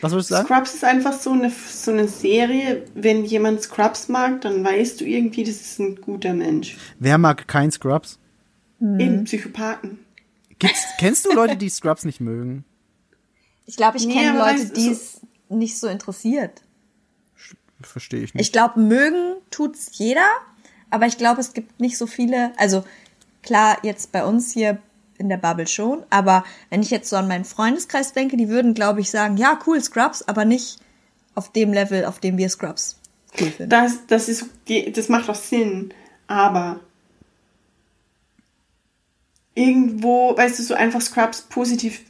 Was 0.00 0.10
würdest 0.10 0.30
du 0.30 0.34
sagen? 0.34 0.48
Scrubs 0.48 0.74
ist 0.74 0.84
einfach 0.84 1.12
so 1.12 1.30
eine, 1.30 1.50
so 1.50 1.92
eine 1.92 2.08
Serie, 2.08 2.84
wenn 2.94 3.24
jemand 3.24 3.62
Scrubs 3.62 4.08
mag, 4.08 4.40
dann 4.40 4.64
weißt 4.64 5.00
du 5.00 5.04
irgendwie, 5.04 5.44
das 5.44 5.60
ist 5.60 5.78
ein 5.78 6.00
guter 6.00 6.34
Mensch. 6.34 6.76
Wer 6.98 7.18
mag 7.18 7.46
kein 7.46 7.70
Scrubs? 7.70 8.18
Eben 8.80 9.22
Psychopathen. 9.24 10.00
Gibt's, 10.58 10.84
kennst 10.98 11.24
du 11.24 11.32
Leute, 11.32 11.56
die 11.58 11.68
Scrubs 11.68 12.04
nicht 12.04 12.20
mögen? 12.20 12.64
Ich 13.66 13.76
glaube, 13.76 13.96
ich 13.96 14.06
Nee, 14.06 14.14
kenne 14.14 14.38
Leute, 14.38 14.66
die 14.70 14.86
so- 14.86 14.92
es 14.92 15.20
nicht 15.48 15.78
so 15.78 15.86
interessiert. 15.88 16.62
Verstehe 17.82 18.22
ich 18.22 18.34
nicht. 18.34 18.42
Ich 18.46 18.52
glaube, 18.52 18.80
mögen 18.80 19.34
tut's 19.50 19.90
jeder, 19.92 20.26
aber 20.90 21.06
ich 21.06 21.18
glaube, 21.18 21.40
es 21.40 21.52
gibt 21.52 21.80
nicht 21.80 21.98
so 21.98 22.06
viele. 22.06 22.52
Also 22.56 22.84
klar, 23.42 23.78
jetzt 23.82 24.12
bei 24.12 24.24
uns 24.24 24.52
hier 24.52 24.78
in 25.18 25.28
der 25.28 25.36
Bubble 25.36 25.66
schon, 25.66 26.04
aber 26.10 26.44
wenn 26.70 26.82
ich 26.82 26.90
jetzt 26.90 27.08
so 27.10 27.16
an 27.16 27.28
meinen 27.28 27.44
Freundeskreis 27.44 28.12
denke, 28.12 28.36
die 28.36 28.48
würden, 28.48 28.74
glaube 28.74 29.00
ich, 29.00 29.10
sagen, 29.10 29.36
ja, 29.36 29.58
cool, 29.66 29.80
Scrubs, 29.82 30.22
aber 30.22 30.44
nicht 30.44 30.78
auf 31.34 31.50
dem 31.52 31.72
Level, 31.72 32.04
auf 32.04 32.18
dem 32.20 32.38
wir 32.38 32.48
Scrubs 32.48 32.98
cool 33.40 33.50
finden. 33.50 33.70
Das, 33.70 34.06
das, 34.06 34.28
ist, 34.28 34.46
das 34.94 35.08
macht 35.08 35.28
auch 35.28 35.34
Sinn, 35.34 35.92
aber 36.26 36.80
irgendwo, 39.54 40.36
weißt 40.36 40.58
du, 40.58 40.62
so 40.62 40.74
einfach 40.74 41.00
Scrubs 41.00 41.42
positiv 41.42 42.02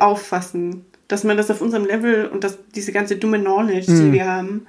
auffassen. 0.00 0.84
Dass 1.08 1.22
man 1.24 1.36
das 1.36 1.50
auf 1.50 1.60
unserem 1.60 1.84
Level 1.84 2.26
und 2.26 2.42
das, 2.42 2.58
diese 2.74 2.92
ganze 2.92 3.16
dumme 3.16 3.38
Knowledge, 3.40 3.86
die 3.86 4.12
wir 4.12 4.26
haben, 4.26 4.66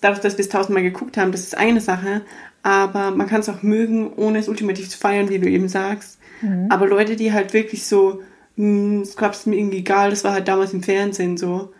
dadurch, 0.00 0.20
dass 0.20 0.36
wir 0.36 0.44
es 0.44 0.48
tausendmal 0.48 0.82
geguckt 0.82 1.16
haben, 1.16 1.30
das 1.32 1.42
ist 1.42 1.56
eine 1.56 1.80
Sache. 1.80 2.22
Aber 2.64 3.12
man 3.12 3.28
kann 3.28 3.40
es 3.40 3.48
auch 3.48 3.62
mögen, 3.62 4.12
ohne 4.14 4.38
es 4.40 4.48
ultimativ 4.48 4.88
zu 4.88 4.98
feiern, 4.98 5.28
wie 5.28 5.38
du 5.38 5.48
eben 5.48 5.68
sagst. 5.68 6.18
Aber 6.68 6.86
Leute, 6.86 7.16
die 7.16 7.32
halt 7.32 7.52
wirklich 7.52 7.86
so, 7.86 8.22
hm, 8.56 9.04
Scrubs 9.04 9.38
ist 9.40 9.46
mir 9.46 9.56
irgendwie 9.56 9.78
egal, 9.78 10.10
das 10.10 10.22
war 10.24 10.32
halt 10.32 10.46
damals 10.46 10.72
im 10.72 10.82
Fernsehen 10.82 11.36
so, 11.36 11.72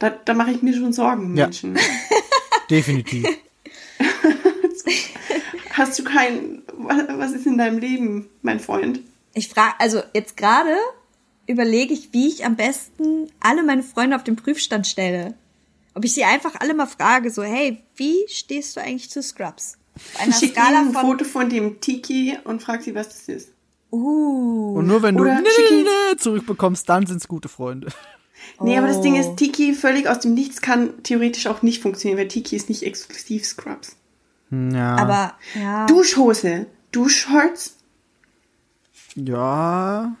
da, 0.00 0.10
da 0.10 0.34
mache 0.34 0.50
ich 0.52 0.62
mir 0.62 0.74
schon 0.74 0.92
Sorgen, 0.92 1.36
Ja. 1.36 1.46
Menschen. 1.46 1.76
Definitiv. 2.70 3.26
Hast 5.70 5.98
du 5.98 6.04
kein, 6.04 6.62
was 6.76 7.02
was 7.16 7.32
ist 7.32 7.46
in 7.46 7.58
deinem 7.58 7.78
Leben, 7.78 8.28
mein 8.42 8.60
Freund? 8.60 9.00
Ich 9.34 9.48
frage, 9.48 9.74
also 9.78 10.02
jetzt 10.14 10.36
gerade 10.36 10.74
überlege 11.50 11.92
ich, 11.94 12.12
wie 12.12 12.28
ich 12.28 12.44
am 12.44 12.56
besten 12.56 13.30
alle 13.40 13.62
meine 13.62 13.82
Freunde 13.82 14.16
auf 14.16 14.24
den 14.24 14.36
Prüfstand 14.36 14.86
stelle. 14.86 15.34
Ob 15.94 16.04
ich 16.04 16.14
sie 16.14 16.24
einfach 16.24 16.54
alle 16.60 16.74
mal 16.74 16.86
frage, 16.86 17.30
so, 17.30 17.42
hey, 17.42 17.82
wie 17.96 18.16
stehst 18.28 18.76
du 18.76 18.80
eigentlich 18.80 19.10
zu 19.10 19.22
Scrubs? 19.22 19.76
Auf 20.14 20.20
einer 20.20 20.32
Schick 20.32 20.52
Skala 20.52 20.78
ihnen 20.80 20.88
ein 20.88 20.92
von, 20.92 21.02
Foto 21.02 21.24
von 21.24 21.48
dem 21.50 21.80
Tiki 21.80 22.38
und 22.44 22.62
frag 22.62 22.82
sie, 22.82 22.94
was 22.94 23.08
das 23.08 23.28
ist. 23.28 23.48
uh, 23.90 24.74
Und 24.78 24.86
nur 24.86 25.02
wenn 25.02 25.16
du 25.16 25.22
Oder 25.24 25.42
zurückbekommst, 26.18 26.88
dann 26.88 27.06
sind's 27.06 27.26
gute 27.28 27.48
Freunde. 27.48 27.88
Nee, 28.60 28.78
aber 28.78 28.86
das 28.86 29.00
Ding 29.02 29.14
Oh. 29.14 29.18
ist, 29.20 29.36
Tiki 29.36 29.74
völlig 29.74 30.08
aus 30.08 30.20
dem 30.20 30.32
Nichts 30.34 30.60
kann 30.62 31.02
theoretisch 31.02 31.46
auch 31.48 31.62
nicht 31.62 31.82
funktionieren, 31.82 32.18
weil 32.18 32.28
Tiki 32.28 32.56
ist 32.56 32.68
nicht 32.68 32.82
exklusiv 32.84 33.44
Scrubs. 33.44 33.96
Ja. 34.50 34.96
aber, 34.96 35.34
ja. 35.54 35.86
Duschhose, 35.86 36.66
Duschshorts, 36.92 37.76
Ja. 39.14 40.16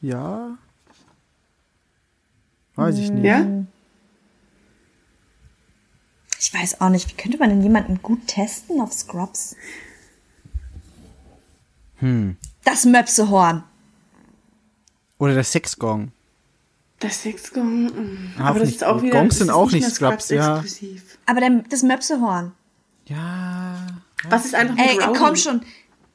Ja. 0.00 0.56
Weiß 2.76 2.96
ich 2.98 3.10
nicht. 3.10 3.24
ja? 3.24 3.46
Ich 6.38 6.54
weiß 6.54 6.80
auch 6.80 6.88
nicht, 6.88 7.08
wie 7.10 7.20
könnte 7.20 7.38
man 7.38 7.50
denn 7.50 7.62
jemanden 7.62 8.00
gut 8.02 8.26
testen 8.26 8.80
auf 8.80 8.92
Scrubs? 8.92 9.54
Hm. 11.96 12.36
Das 12.64 12.86
Möpsehorn. 12.86 13.62
Oder 15.18 15.34
der 15.34 15.44
Sexgong. 15.44 16.12
Das 16.98 17.22
Sexgong. 17.22 17.90
Ah, 18.38 18.48
Aber 18.48 18.60
das 18.60 18.70
ist 18.70 18.84
auch 18.84 19.02
wieder. 19.02 19.18
Gongs 19.18 19.38
sind 19.38 19.48
ist 19.48 19.54
auch 19.54 19.70
nicht 19.70 19.88
Scrubs, 19.88 20.30
ja. 20.30 20.60
exklusiv. 20.60 21.18
Aber 21.26 21.40
der, 21.40 21.50
das 21.68 21.82
Möpsehorn. 21.82 22.52
Ja. 23.06 23.86
Was 24.28 24.44
ist 24.46 24.54
einfach 24.54 24.76
mit 24.76 24.86
Ey, 24.86 24.98
Rowdy? 24.98 25.18
komm 25.18 25.36
schon. 25.36 25.60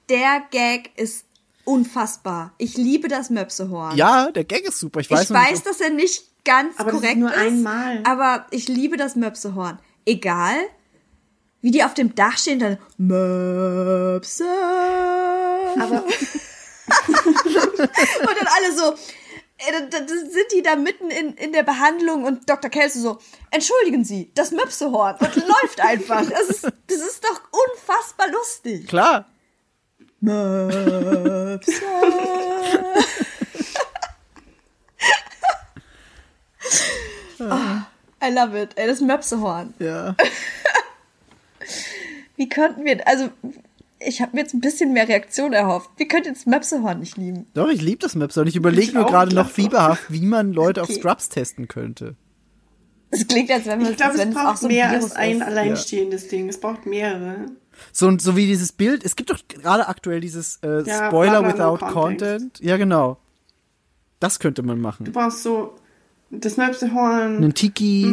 Der 0.10 0.42
Gag 0.52 0.92
ist 0.98 1.26
unfassbar. 1.66 2.54
Ich 2.58 2.78
liebe 2.78 3.08
das 3.08 3.30
Möpsehorn. 3.30 3.96
Ja, 3.98 4.32
der 4.32 4.44
Gag 4.44 4.62
ist 4.68 4.80
super. 4.80 5.00
Ich 5.02 5.12
weiß, 5.12 5.24
ich 5.24 5.30
weiß, 5.32 5.52
nicht, 5.52 5.66
dass 5.68 5.82
er 5.82 5.90
nicht 5.90 6.24
ganz 6.46 6.76
Aber 6.80 6.92
das 6.92 6.96
ist 6.96 7.02
korrekt 7.02 7.20
nur 7.20 7.32
einmal. 7.32 8.02
Aber 8.06 8.46
ich 8.52 8.68
liebe 8.68 8.98
das 8.98 9.16
Möpsehorn. 9.16 9.80
Egal, 10.06 10.56
wie 11.62 11.72
die 11.72 11.84
auf 11.84 11.94
dem 11.96 12.14
Dach 12.16 12.38
stehen, 12.38 12.60
dann 12.60 12.78
Möpse. 12.98 14.46
Aber 15.80 16.04
Und 16.88 18.38
dann 18.38 18.48
alle 18.58 18.76
so, 18.76 18.94
äh, 19.58 19.72
da- 19.72 19.80
da- 20.00 20.00
da 20.02 20.08
sind 20.14 20.46
die 20.54 20.62
da 20.62 20.76
mitten 20.76 21.10
in, 21.10 21.34
in 21.34 21.52
der 21.52 21.64
Behandlung 21.64 22.24
und 22.24 22.48
Dr. 22.50 22.70
Kelso 22.70 23.00
so, 23.00 23.18
entschuldigen 23.52 24.04
Sie, 24.06 24.32
das 24.36 24.52
Möpsehorn 24.52 25.16
und 25.20 25.36
läuft 25.48 25.82
einfach. 25.82 26.24
Das 26.30 26.42
ist, 26.50 26.64
das 26.64 26.98
ist 26.98 27.24
doch 27.24 27.42
unfassbar 27.52 28.28
lustig. 28.32 28.88
Klar. 28.88 29.26
Möpse. 30.26 31.72
oh, 37.40 37.82
I 38.22 38.32
love 38.32 38.56
it. 38.60 38.72
Ey, 38.76 38.88
das 38.88 39.02
Möpsehorn. 39.02 39.74
Ja. 39.80 40.16
Wie 42.38 42.50
könnten 42.50 42.84
wir, 42.84 43.08
also, 43.08 43.30
ich 44.00 44.22
habe 44.22 44.36
mir 44.36 44.42
jetzt 44.42 44.54
ein 44.54 44.60
bisschen 44.62 44.94
mehr 44.94 45.08
Reaktion 45.08 45.54
erhofft. 45.54 45.90
Wie 45.98 46.08
könnt 46.08 46.26
ihr 46.26 46.34
das 46.34 46.46
Möpsehorn 46.46 47.00
nicht 47.00 47.18
lieben? 47.18 47.48
Doch, 47.54 47.70
ich 47.70 47.82
liebe 47.82 48.00
das 48.00 48.16
und 48.16 48.48
ich 48.48 48.56
überlege 48.56 48.94
nur 48.94 49.06
gerade 49.06 49.34
noch 49.34 49.50
fieberhaft, 49.50 50.04
wie 50.10 50.22
man 50.22 50.52
Leute 50.52 50.82
auf 50.82 50.90
Okay. 50.90 51.00
Scrubs 51.00 51.30
testen 51.30 51.68
könnte. 51.68 52.16
Es 53.12 53.26
klingt, 53.28 53.50
als 53.52 53.66
wenn, 53.66 53.80
wir, 53.80 53.92
ich 53.92 53.98
glaube, 53.98 54.16
es 54.16 54.20
es 54.26 54.36
auch 54.36 54.44
braucht 54.44 54.58
so 54.58 54.68
ein 54.68 54.74
mehr 54.74 54.92
Virus 54.92 55.12
als 55.12 55.16
ein 55.16 55.38
ist. 55.38 55.42
alleinstehendes 55.44 56.28
Ding. 56.28 56.50
Es 56.50 56.60
braucht 56.60 56.86
mehrere. 56.86 57.46
So, 57.92 58.18
so 58.18 58.36
wie 58.36 58.46
dieses 58.48 58.72
Bild, 58.72 59.04
es 59.06 59.16
gibt 59.16 59.30
doch 59.30 59.40
gerade 59.48 59.88
aktuell 59.88 60.20
dieses 60.22 60.58
äh, 60.64 60.84
Ja, 60.84 61.08
Spoiler 61.08 61.46
without. 61.48 61.78
Content. 61.86 62.60
Ja, 62.60 62.78
genau. 62.78 63.18
Das 64.20 64.40
könnte 64.40 64.64
man 64.64 64.78
Du 64.78 64.82
machen. 64.82 65.12
brauchst 65.12 65.44
so 65.44 65.76
das 66.32 66.58
Möpsehorn, 66.58 67.38
Einen 67.38 67.54
Tiki. 67.54 68.06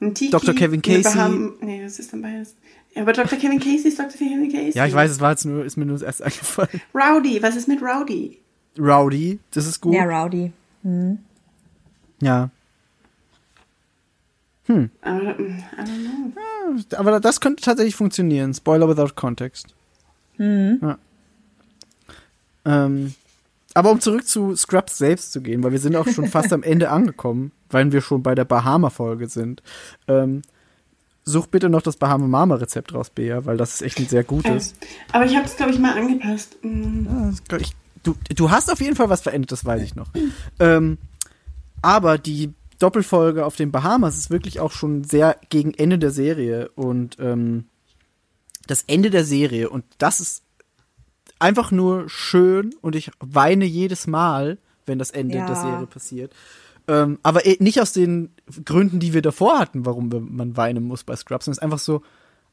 ein 0.00 0.14
Tiki. 0.14 0.30
Dr. 0.30 0.54
Kevin 0.54 0.82
Casey. 0.82 1.02
Baham- 1.02 1.52
Nee, 1.60 1.82
das 1.82 1.98
ist 1.98 2.12
dann 2.12 2.22
beides. 2.22 2.56
Ja, 2.94 3.02
aber 3.02 3.12
Dr. 3.12 3.38
Kevin 3.38 3.58
Casey 3.58 3.88
ist 3.88 3.98
Dr. 3.98 4.10
Kevin 4.18 4.50
Casey. 4.50 4.72
Ja, 4.76 4.86
ich 4.86 4.94
weiß, 4.94 5.10
es 5.10 5.20
war 5.20 5.30
jetzt 5.30 5.44
nur, 5.44 5.64
ist 5.64 5.76
mir 5.76 5.86
nur 5.86 5.94
das 5.98 6.02
erste 6.02 6.24
eingefallen. 6.26 6.80
Rowdy, 6.94 7.42
was 7.42 7.56
ist 7.56 7.68
mit 7.68 7.80
Rowdy? 7.80 8.38
Rowdy, 8.78 9.38
das 9.52 9.66
ist 9.66 9.80
gut. 9.80 9.94
Ja, 9.94 10.04
Rowdy. 10.04 10.52
Ja. 12.20 12.50
Aber, 14.68 15.36
don't 15.36 15.64
know. 15.76 16.98
Aber 16.98 17.20
das 17.20 17.40
könnte 17.40 17.62
tatsächlich 17.62 17.96
funktionieren. 17.96 18.54
Spoiler 18.54 18.88
without 18.88 19.14
Context. 19.14 19.74
Ja. 20.38 20.98
Ähm, 22.64 23.14
aber 23.74 23.90
um 23.90 24.00
zurück 24.00 24.26
zu 24.26 24.54
Scrubs 24.56 24.98
selbst 24.98 25.32
zu 25.32 25.40
gehen, 25.40 25.62
weil 25.62 25.72
wir 25.72 25.78
sind 25.78 25.96
auch 25.96 26.06
schon 26.06 26.28
fast 26.28 26.52
am 26.52 26.62
Ende 26.62 26.90
angekommen, 26.90 27.52
weil 27.70 27.90
wir 27.92 28.00
schon 28.00 28.22
bei 28.22 28.34
der 28.34 28.44
Bahama-Folge 28.44 29.28
sind. 29.28 29.62
Ähm, 30.08 30.42
such 31.24 31.46
bitte 31.46 31.68
noch 31.68 31.82
das 31.82 31.96
Bahama-Mama-Rezept 31.96 32.94
raus, 32.94 33.10
Bea, 33.10 33.44
weil 33.44 33.56
das 33.56 33.74
ist 33.74 33.82
echt 33.82 33.98
ein 33.98 34.08
sehr 34.08 34.24
gutes. 34.24 34.74
Aber 35.12 35.24
ich 35.24 35.36
habe 35.36 35.46
es, 35.46 35.56
glaube 35.56 35.72
ich, 35.72 35.78
mal 35.78 35.96
angepasst. 35.96 36.58
Mm. 36.62 37.06
Ja, 37.06 37.32
das 37.48 37.62
ich, 37.62 37.72
du, 38.02 38.14
du 38.34 38.50
hast 38.50 38.70
auf 38.70 38.80
jeden 38.80 38.96
Fall 38.96 39.08
was 39.08 39.22
verändert, 39.22 39.52
das 39.52 39.64
weiß 39.64 39.82
ich 39.82 39.94
noch. 39.94 40.08
Ähm, 40.58 40.98
aber 41.80 42.18
die 42.18 42.52
Doppelfolge 42.82 43.46
auf 43.46 43.56
den 43.56 43.70
Bahamas 43.70 44.16
ist 44.16 44.30
wirklich 44.30 44.60
auch 44.60 44.72
schon 44.72 45.04
sehr 45.04 45.38
gegen 45.50 45.72
Ende 45.74 45.98
der 45.98 46.10
Serie 46.10 46.68
und 46.74 47.16
ähm, 47.20 47.66
das 48.66 48.84
Ende 48.86 49.10
der 49.10 49.24
Serie 49.24 49.70
und 49.70 49.84
das 49.98 50.20
ist 50.20 50.42
einfach 51.38 51.70
nur 51.70 52.08
schön 52.08 52.74
und 52.80 52.94
ich 52.96 53.10
weine 53.20 53.64
jedes 53.64 54.06
Mal, 54.06 54.58
wenn 54.86 54.98
das 54.98 55.10
Ende 55.10 55.38
Ja. 55.38 55.46
der 55.46 55.56
Serie 55.56 55.86
passiert. 55.86 56.32
Ähm, 56.88 57.18
aber 57.22 57.46
eh 57.46 57.56
nicht 57.60 57.80
aus 57.80 57.92
den 57.92 58.34
Gründen, 58.64 58.98
die 58.98 59.12
wir 59.12 59.22
davor 59.22 59.58
hatten, 59.58 59.86
warum 59.86 60.08
man 60.30 60.56
weinen 60.56 60.82
muss 60.82 61.04
bei 61.04 61.14
Scrubs, 61.14 61.44
sondern 61.44 61.52
es 61.54 61.58
ist 61.58 61.62
einfach 61.62 61.78
so, 61.78 62.02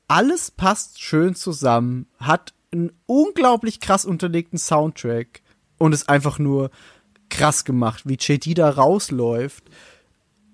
alles 0.08 0.52
passt 0.52 1.02
schön 1.02 1.36
zusammen, 1.36 2.08
hat 2.20 2.54
einen 2.72 2.92
unglaublich 3.08 3.80
krass 3.80 4.06
unterlegten 4.06 4.60
Soundtrack 4.60 5.42
und 5.80 5.94
ist 5.94 6.10
einfach 6.10 6.38
nur 6.38 6.70
krass 7.30 7.66
gemacht, 7.66 8.04
wie 8.06 8.18
JD 8.20 8.58
da 8.58 8.70
rausläuft, 8.70 9.64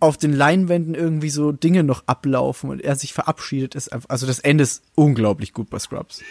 auf 0.05 0.17
den 0.17 0.33
Leinwänden 0.33 0.95
irgendwie 0.95 1.29
so 1.29 1.51
Dinge 1.51 1.83
noch 1.83 2.03
ablaufen 2.07 2.69
und 2.69 2.81
er 2.81 2.95
sich 2.95 3.13
verabschiedet, 3.13 3.75
ist 3.75 3.91
einfach, 3.91 4.09
also 4.09 4.25
das 4.27 4.39
Ende 4.39 4.63
ist 4.63 4.83
unglaublich 4.95 5.53
gut 5.53 5.69
bei 5.69 5.79
Scrubs. 5.79 6.21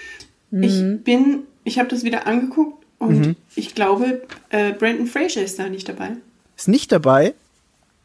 Ich 0.51 0.83
bin, 1.05 1.41
ich 1.65 1.79
habe 1.79 1.89
das 1.89 2.05
wieder 2.05 2.27
angeguckt 2.27 2.85
und 2.99 3.37
ich 3.57 3.75
glaube, 3.75 4.23
äh, 4.51 4.73
Brandon 4.73 5.07
Fraser 5.07 5.43
ist 5.43 5.59
da 5.59 5.69
nicht 5.69 5.89
dabei. 5.89 6.13
Ist 6.57 6.69
nicht 6.69 6.91
dabei, 6.93 7.35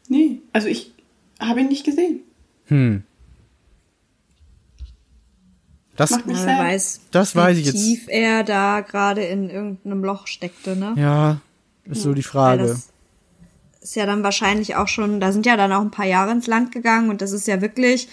Nee, 0.08 0.40
also 0.52 0.66
ich 0.66 0.92
habe 1.38 1.60
ihn 1.60 1.68
nicht 1.68 1.84
gesehen. 1.84 2.20
das, 5.96 6.10
Macht 6.10 6.26
mich 6.26 6.38
Ja, 6.38 6.58
weiß, 6.58 7.00
Das 7.12 7.34
wie 7.34 7.38
weiß 7.38 7.58
ich 7.58 7.66
jetzt. 7.66 7.76
tief 7.84 8.06
er 8.08 8.42
da 8.42 8.80
gerade 8.80 9.22
in 9.24 9.50
irgendeinem 9.50 10.02
Loch 10.04 10.26
steckte, 10.26 10.74
ne? 10.76 10.94
ja, 10.96 11.40
ist 11.84 12.02
so 12.02 12.12
die 12.12 12.24
Weil 12.24 12.30
Frage. 12.30 12.62
das 12.66 12.88
ist 13.80 13.96
ja 13.96 14.06
dann 14.06 14.22
wahrscheinlich 14.22 14.76
auch 14.76 14.88
schon, 14.88 15.20
da 15.20 15.32
sind 15.32 15.46
ja 15.46 15.56
dann 15.56 15.72
auch 15.72 15.80
ein 15.80 15.90
paar 15.90 16.06
Jahre 16.06 16.32
ins 16.32 16.46
Land 16.46 16.72
gegangen 16.72 17.08
und 17.10 17.22
das 17.22 17.32
ist 17.32 17.46
ja 17.46 17.60
wirklich, 17.60 18.08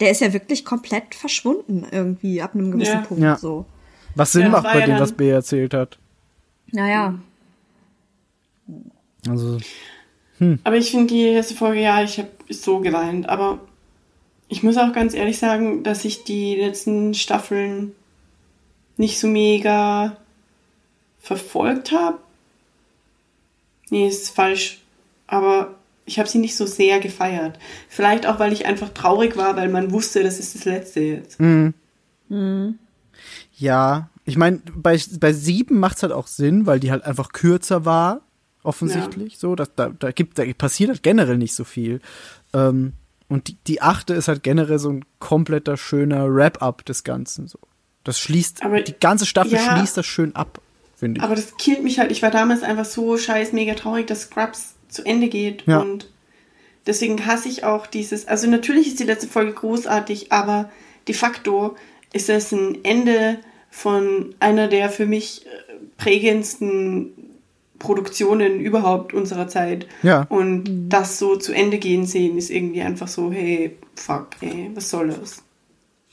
der 0.00 0.10
ist 0.10 0.20
ja 0.20 0.32
wirklich 0.32 0.64
komplett 0.64 1.14
verschwunden 1.14 1.86
irgendwie 1.90 2.42
ab 2.42 2.54
einem 2.54 2.72
gewissen 2.72 2.94
Ja. 3.00 3.06
Punkt 3.06 3.22
Ja. 3.22 3.36
so. 3.36 3.64
Was 4.16 4.32
Sinn 4.32 4.42
Ja, 4.42 4.48
macht 4.50 4.64
bei 4.64 4.80
ja 4.80 4.86
dem, 4.86 4.98
was 4.98 5.12
B 5.12 5.28
erzählt 5.30 5.74
hat. 5.74 5.98
Naja. 6.72 7.18
Also, 9.28 9.58
Aber 10.64 10.76
ich 10.76 10.90
finde 10.90 11.14
die 11.14 11.22
erste 11.22 11.54
Folge, 11.54 11.80
ja, 11.80 12.02
ich 12.02 12.18
habe 12.18 12.30
so 12.48 12.80
geweint. 12.80 13.28
Aber 13.28 13.60
ich 14.48 14.62
muss 14.62 14.76
auch 14.76 14.92
ganz 14.92 15.14
ehrlich 15.14 15.38
sagen, 15.38 15.82
dass 15.82 16.04
ich 16.04 16.24
die 16.24 16.56
letzten 16.56 17.14
Staffeln 17.14 17.92
nicht 18.96 19.18
so 19.18 19.26
mega 19.26 20.16
verfolgt 21.20 21.92
habe. 21.92 22.18
Nee, 23.90 24.08
ist 24.08 24.30
falsch. 24.30 24.83
Aber 25.26 25.74
ich 26.06 26.18
habe 26.18 26.28
sie 26.28 26.38
nicht 26.38 26.56
so 26.56 26.66
sehr 26.66 27.00
gefeiert. 27.00 27.58
Vielleicht 27.88 28.26
auch, 28.26 28.38
weil 28.38 28.52
ich 28.52 28.66
einfach 28.66 28.90
traurig 28.90 29.36
war, 29.36 29.56
weil 29.56 29.68
man 29.68 29.90
wusste, 29.90 30.22
das 30.22 30.38
ist 30.38 30.54
das 30.54 30.64
letzte 30.64 31.00
jetzt. 31.00 31.38
ja, 33.56 34.08
ich 34.24 34.36
meine, 34.36 34.60
bei, 34.74 35.00
bei 35.20 35.32
sieben 35.32 35.78
macht's 35.78 36.02
halt 36.02 36.12
auch 36.12 36.26
Sinn, 36.26 36.66
weil 36.66 36.80
die 36.80 36.90
halt 36.90 37.04
einfach 37.04 37.32
kürzer 37.32 37.84
war, 37.84 38.22
offensichtlich. 38.62 39.38
So, 39.38 39.54
dass, 39.54 39.74
da, 39.74 39.90
da, 39.90 40.10
gibt, 40.10 40.38
da 40.38 40.44
passiert 40.56 40.90
halt 40.90 41.02
generell 41.02 41.38
nicht 41.38 41.54
so 41.54 41.64
viel. 41.64 42.00
Ähm, 42.52 42.94
und 43.28 43.48
die, 43.48 43.56
die 43.66 43.82
achte 43.82 44.14
ist 44.14 44.28
halt 44.28 44.42
generell 44.42 44.78
so 44.78 44.90
ein 44.90 45.04
kompletter 45.18 45.76
schöner 45.76 46.32
Wrap-up 46.34 46.84
des 46.84 47.04
Ganzen. 47.04 47.48
So. 47.48 47.58
Das 48.04 48.18
schließt, 48.18 48.62
Aber- 48.62 48.80
die 48.82 48.94
ganze 48.98 49.26
Staffel 49.26 49.54
ja. 49.54 49.76
schließt 49.76 49.96
das 49.96 50.06
schön 50.06 50.34
ab, 50.36 50.60
finde 50.96 51.18
ich. 51.18 51.24
Aber 51.24 51.34
das 51.34 51.56
killt 51.56 51.82
mich 51.82 51.98
halt. 51.98 52.10
Ich 52.12 52.22
war 52.22 52.30
damals 52.30 52.62
einfach 52.62 52.84
so 52.84 53.16
scheiß 53.16 53.52
mega 53.52 53.74
traurig, 53.74 54.06
dass 54.06 54.22
Scrubs 54.22 54.73
zu 54.94 55.04
Ende 55.04 55.28
geht. 55.28 55.64
Ja. 55.66 55.80
Und 55.80 56.10
deswegen 56.86 57.26
hasse 57.26 57.48
ich 57.48 57.64
auch 57.64 57.86
dieses. 57.86 58.26
Also 58.26 58.48
natürlich 58.48 58.88
ist 58.88 59.00
die 59.00 59.04
letzte 59.04 59.28
Folge 59.28 59.52
großartig, 59.52 60.32
aber 60.32 60.70
de 61.08 61.14
facto 61.14 61.76
ist 62.12 62.28
es 62.28 62.52
ein 62.52 62.84
Ende 62.84 63.38
von 63.70 64.34
einer 64.40 64.68
der 64.68 64.88
für 64.88 65.06
mich 65.06 65.46
äh, 65.46 65.50
prägendsten 65.96 67.12
Produktionen 67.78 68.60
überhaupt 68.60 69.12
unserer 69.12 69.48
Zeit. 69.48 69.86
Ja. 70.02 70.22
Und 70.28 70.88
das 70.88 71.18
so 71.18 71.36
zu 71.36 71.52
Ende 71.52 71.78
gehen 71.78 72.06
sehen, 72.06 72.38
ist 72.38 72.50
irgendwie 72.50 72.82
einfach 72.82 73.08
so, 73.08 73.32
hey, 73.32 73.76
fuck, 73.96 74.28
ey, 74.40 74.70
was 74.74 74.90
soll 74.90 75.08
das? 75.08 75.42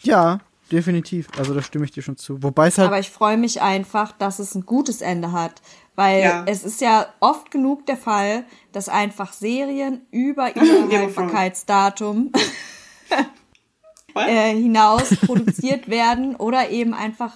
ja, 0.04 0.40
definitiv. 0.72 1.28
Also 1.38 1.54
da 1.54 1.62
stimme 1.62 1.86
ich 1.86 1.92
dir 1.92 2.04
schon 2.04 2.18
zu. 2.18 2.42
Wobei 2.44 2.68
es 2.68 2.78
halt. 2.78 2.88
Aber 2.88 3.00
ich 3.00 3.10
freue 3.10 3.38
mich 3.38 3.62
einfach, 3.62 4.12
dass 4.12 4.40
es 4.40 4.56
ein 4.56 4.66
gutes 4.66 5.02
Ende 5.02 5.32
hat. 5.32 5.62
Weil 5.96 6.22
Ja. 6.22 6.44
es 6.48 6.64
ist 6.64 6.82
ja 6.82 7.08
oft 7.20 7.52
genug 7.52 7.86
der 7.86 7.98
Fall, 7.98 8.46
dass 8.72 8.90
einfach 8.90 9.34
Serien 9.34 10.02
über 10.12 10.56
ihr. 10.56 10.90
Haltbarkeitsdatum 11.00 12.32
äh, 14.16 14.54
hinaus 14.54 15.16
produziert 15.26 15.90
werden 15.90 16.36
oder 16.36 16.70
eben 16.70 16.94
einfach 16.94 17.34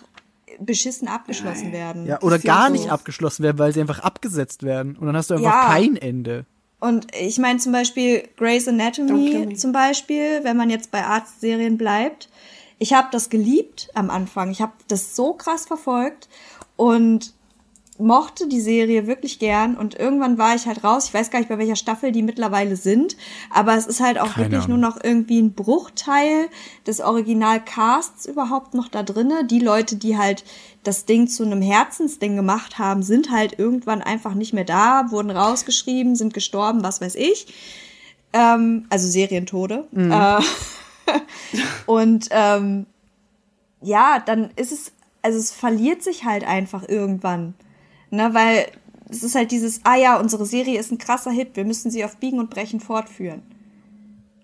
beschissen 0.59 1.07
abgeschlossen 1.07 1.65
Nein. 1.65 1.73
werden. 1.73 2.05
ja, 2.07 2.21
oder 2.21 2.39
gar 2.39 2.67
so. 2.67 2.73
nicht 2.73 2.89
abgeschlossen 2.89 3.43
werden, 3.43 3.59
weil 3.59 3.73
sie 3.73 3.81
einfach 3.81 3.99
abgesetzt 3.99 4.63
werden. 4.63 4.95
Und 4.95 5.05
dann 5.07 5.15
hast 5.17 5.29
du 5.29 5.33
einfach 5.35 5.51
Ja. 5.63 5.67
kein 5.73 5.97
Ende. 5.97 6.45
Und 6.79 7.07
ich 7.15 7.37
meine 7.39 7.59
zum 7.59 7.71
Beispiel 7.71 8.27
Grey's 8.37 8.67
Anatomy 8.67 9.55
zum 9.55 9.71
Beispiel, 9.71 10.43
wenn 10.43 10.55
man 10.55 10.69
jetzt 10.69 10.91
bei 10.91 11.03
Arztserien 11.03 11.77
bleibt. 11.77 12.29
Ich 12.77 12.93
habe 12.93 13.07
das 13.11 13.29
geliebt 13.29 13.89
am 13.95 14.09
Anfang. 14.09 14.51
Ich 14.51 14.61
habe 14.61 14.73
das 14.87 15.15
so 15.15 15.33
krass 15.33 15.65
verfolgt 15.65 16.27
und 16.75 17.33
mochte 17.97 18.47
die 18.47 18.59
Serie 18.59 19.07
wirklich 19.07 19.39
gern 19.39 19.75
und 19.75 19.97
irgendwann 19.97 20.37
war 20.37 20.53
ich 20.55 20.65
halt 20.65 20.83
raus. 20.83 21.05
Ich 21.05 21.13
weiß 21.13 21.31
gar 21.31 21.39
nicht, 21.39 21.47
bei 21.47 21.57
welcher 21.57 21.77
Staffel 21.77 22.11
die 22.11 22.23
mittlerweile 22.23 22.75
sind, 22.75 23.15
aber 23.49 23.75
es 23.75 23.87
ist 23.87 24.01
halt 24.01 24.19
auch 24.19 24.33
Keine 24.33 24.51
wirklich 24.51 24.67
nur 24.67 24.77
Ahnung. 24.77 24.91
noch 24.91 25.03
irgendwie 25.03 25.41
ein 25.41 25.53
Bruchteil 25.53 26.49
des 26.85 26.99
Originalcasts 26.99 28.25
überhaupt 28.25 28.73
noch 28.73 28.89
da 28.89 29.03
drinne. 29.03 29.45
Die 29.45 29.59
Leute, 29.59 29.95
die 29.95 30.17
halt 30.17 30.43
das 30.83 31.05
Ding 31.05 31.27
zu 31.27 31.43
einem 31.43 31.61
Herzensding 31.61 32.35
gemacht 32.35 32.77
haben, 32.79 33.01
sind 33.01 33.31
halt 33.31 33.57
irgendwann 33.57 34.01
einfach 34.01 34.33
nicht 34.33 34.53
mehr 34.53 34.65
da, 34.65 35.09
wurden 35.11 35.31
rausgeschrieben, 35.31 36.15
sind 36.15 36.33
gestorben, 36.33 36.83
was 36.83 36.99
weiß 36.99 37.15
ich. 37.15 37.47
Ähm, 38.33 38.85
also 38.89 39.07
Serientode. 39.07 39.87
Äh, 39.95 40.41
und 41.85 42.27
ähm, 42.31 42.87
ja, 43.81 44.21
dann 44.25 44.49
ist 44.57 44.73
es, 44.73 44.91
also 45.21 45.39
es 45.39 45.51
verliert 45.51 46.03
sich 46.03 46.25
halt 46.25 46.45
einfach 46.45 46.87
irgendwann. 46.87 47.53
Ne, 48.15 48.33
weil 48.33 48.67
es 49.09 49.23
ist 49.23 49.35
halt 49.35 49.51
dieses, 49.51 49.81
ah 49.83 49.95
ja, 49.95 50.17
unsere 50.17 50.45
Serie 50.45 50.79
ist 50.79 50.91
ein 50.91 50.97
krasser 50.97 51.31
Hit, 51.31 51.55
wir 51.55 51.65
müssen 51.65 51.91
sie 51.91 52.05
auf 52.05 52.15
Biegen 52.17 52.39
und 52.39 52.49
Brechen 52.49 52.79
fortführen. 52.79 53.43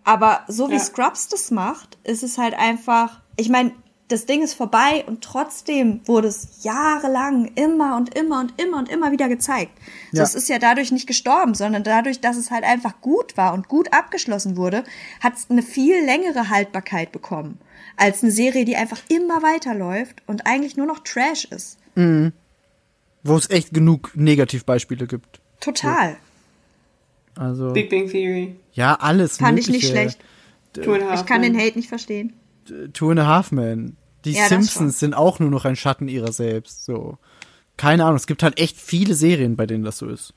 Aber 0.03 0.41
so 0.47 0.69
wie 0.69 0.73
Ja. 0.73 0.79
Scrubs 0.79 1.29
das 1.29 1.51
macht, 1.51 1.97
ist 2.03 2.21
es 2.21 2.37
halt 2.37 2.53
einfach, 2.53 3.21
ich 3.37 3.49
meine, 3.49 3.71
das 4.09 4.25
Ding 4.25 4.41
ist 4.43 4.55
vorbei 4.55 5.05
und 5.07 5.23
trotzdem 5.23 6.01
wurde 6.05 6.27
es 6.27 6.63
jahrelang 6.63 7.45
immer 7.55 7.95
und 7.95 8.13
immer 8.13 8.41
und 8.41 8.61
immer 8.61 8.77
und 8.77 8.89
immer 8.89 9.13
wieder 9.13 9.29
gezeigt. 9.29 9.71
So, 10.11 10.17
Ja. 10.17 10.23
es 10.23 10.35
ist 10.35 10.49
ja 10.49 10.59
dadurch 10.59 10.91
nicht 10.91 11.07
gestorben, 11.07 11.53
sondern 11.53 11.83
dadurch, 11.83 12.19
dass 12.19 12.35
es 12.35 12.51
halt 12.51 12.65
einfach 12.65 12.99
gut 12.99 13.37
war 13.37 13.53
und 13.53 13.69
gut 13.69 13.93
abgeschlossen 13.93 14.57
wurde, 14.57 14.83
hat 15.21 15.37
es 15.37 15.49
eine 15.49 15.61
viel 15.63 16.03
längere 16.03 16.49
Haltbarkeit 16.49 17.13
bekommen 17.13 17.57
als 17.95 18.21
eine 18.21 18.31
Serie, 18.31 18.65
die 18.65 18.75
einfach 18.75 18.99
immer 19.07 19.41
weiterläuft 19.43 20.23
und 20.27 20.45
eigentlich 20.45 20.75
nur 20.75 20.87
noch 20.87 20.99
Trash 20.99 21.45
ist. 21.45 21.77
Wo 23.23 23.37
es 23.37 23.49
echt 23.49 23.73
genug 23.73 24.11
Negativbeispiele 24.15 25.07
gibt. 25.07 25.41
Total. 25.59 26.17
Also, 27.35 27.71
Big 27.71 27.89
Bang 27.89 28.09
Theory. 28.09 28.55
ja, 28.73 28.95
alles 28.95 29.37
Fand 29.37 29.59
ich 29.59 29.67
nicht 29.67 29.83
Mögliche. 29.83 29.91
schlecht. 29.91 30.19
Two 30.73 30.93
and 30.93 31.03
a 31.03 31.09
Half 31.11 31.19
Ich 31.21 31.25
kann 31.25 31.41
den 31.41 31.57
Hate 31.57 31.77
nicht 31.77 31.89
verstehen. 31.89 32.33
Two 32.93 33.11
and 33.11 33.19
a 33.19 33.25
Half 33.25 33.51
Men. 33.51 33.97
Die 34.25 34.31
Ja, 34.33 34.47
Simpsons 34.47 34.99
sind 34.99 35.13
auch 35.13 35.39
nur 35.39 35.49
noch 35.49 35.65
ein 35.65 35.75
Schatten 35.75 36.07
ihrer 36.07 36.31
selbst. 36.31 36.85
So. 36.85 37.17
Keine 37.77 38.05
Ahnung, 38.05 38.17
es 38.17 38.27
gibt 38.27 38.43
halt 38.43 38.59
echt 38.59 38.77
viele 38.77 39.13
Serien, 39.15 39.55
bei 39.55 39.65
denen 39.65 39.83
das 39.83 39.97
so 39.97 40.07
ist. 40.07 40.33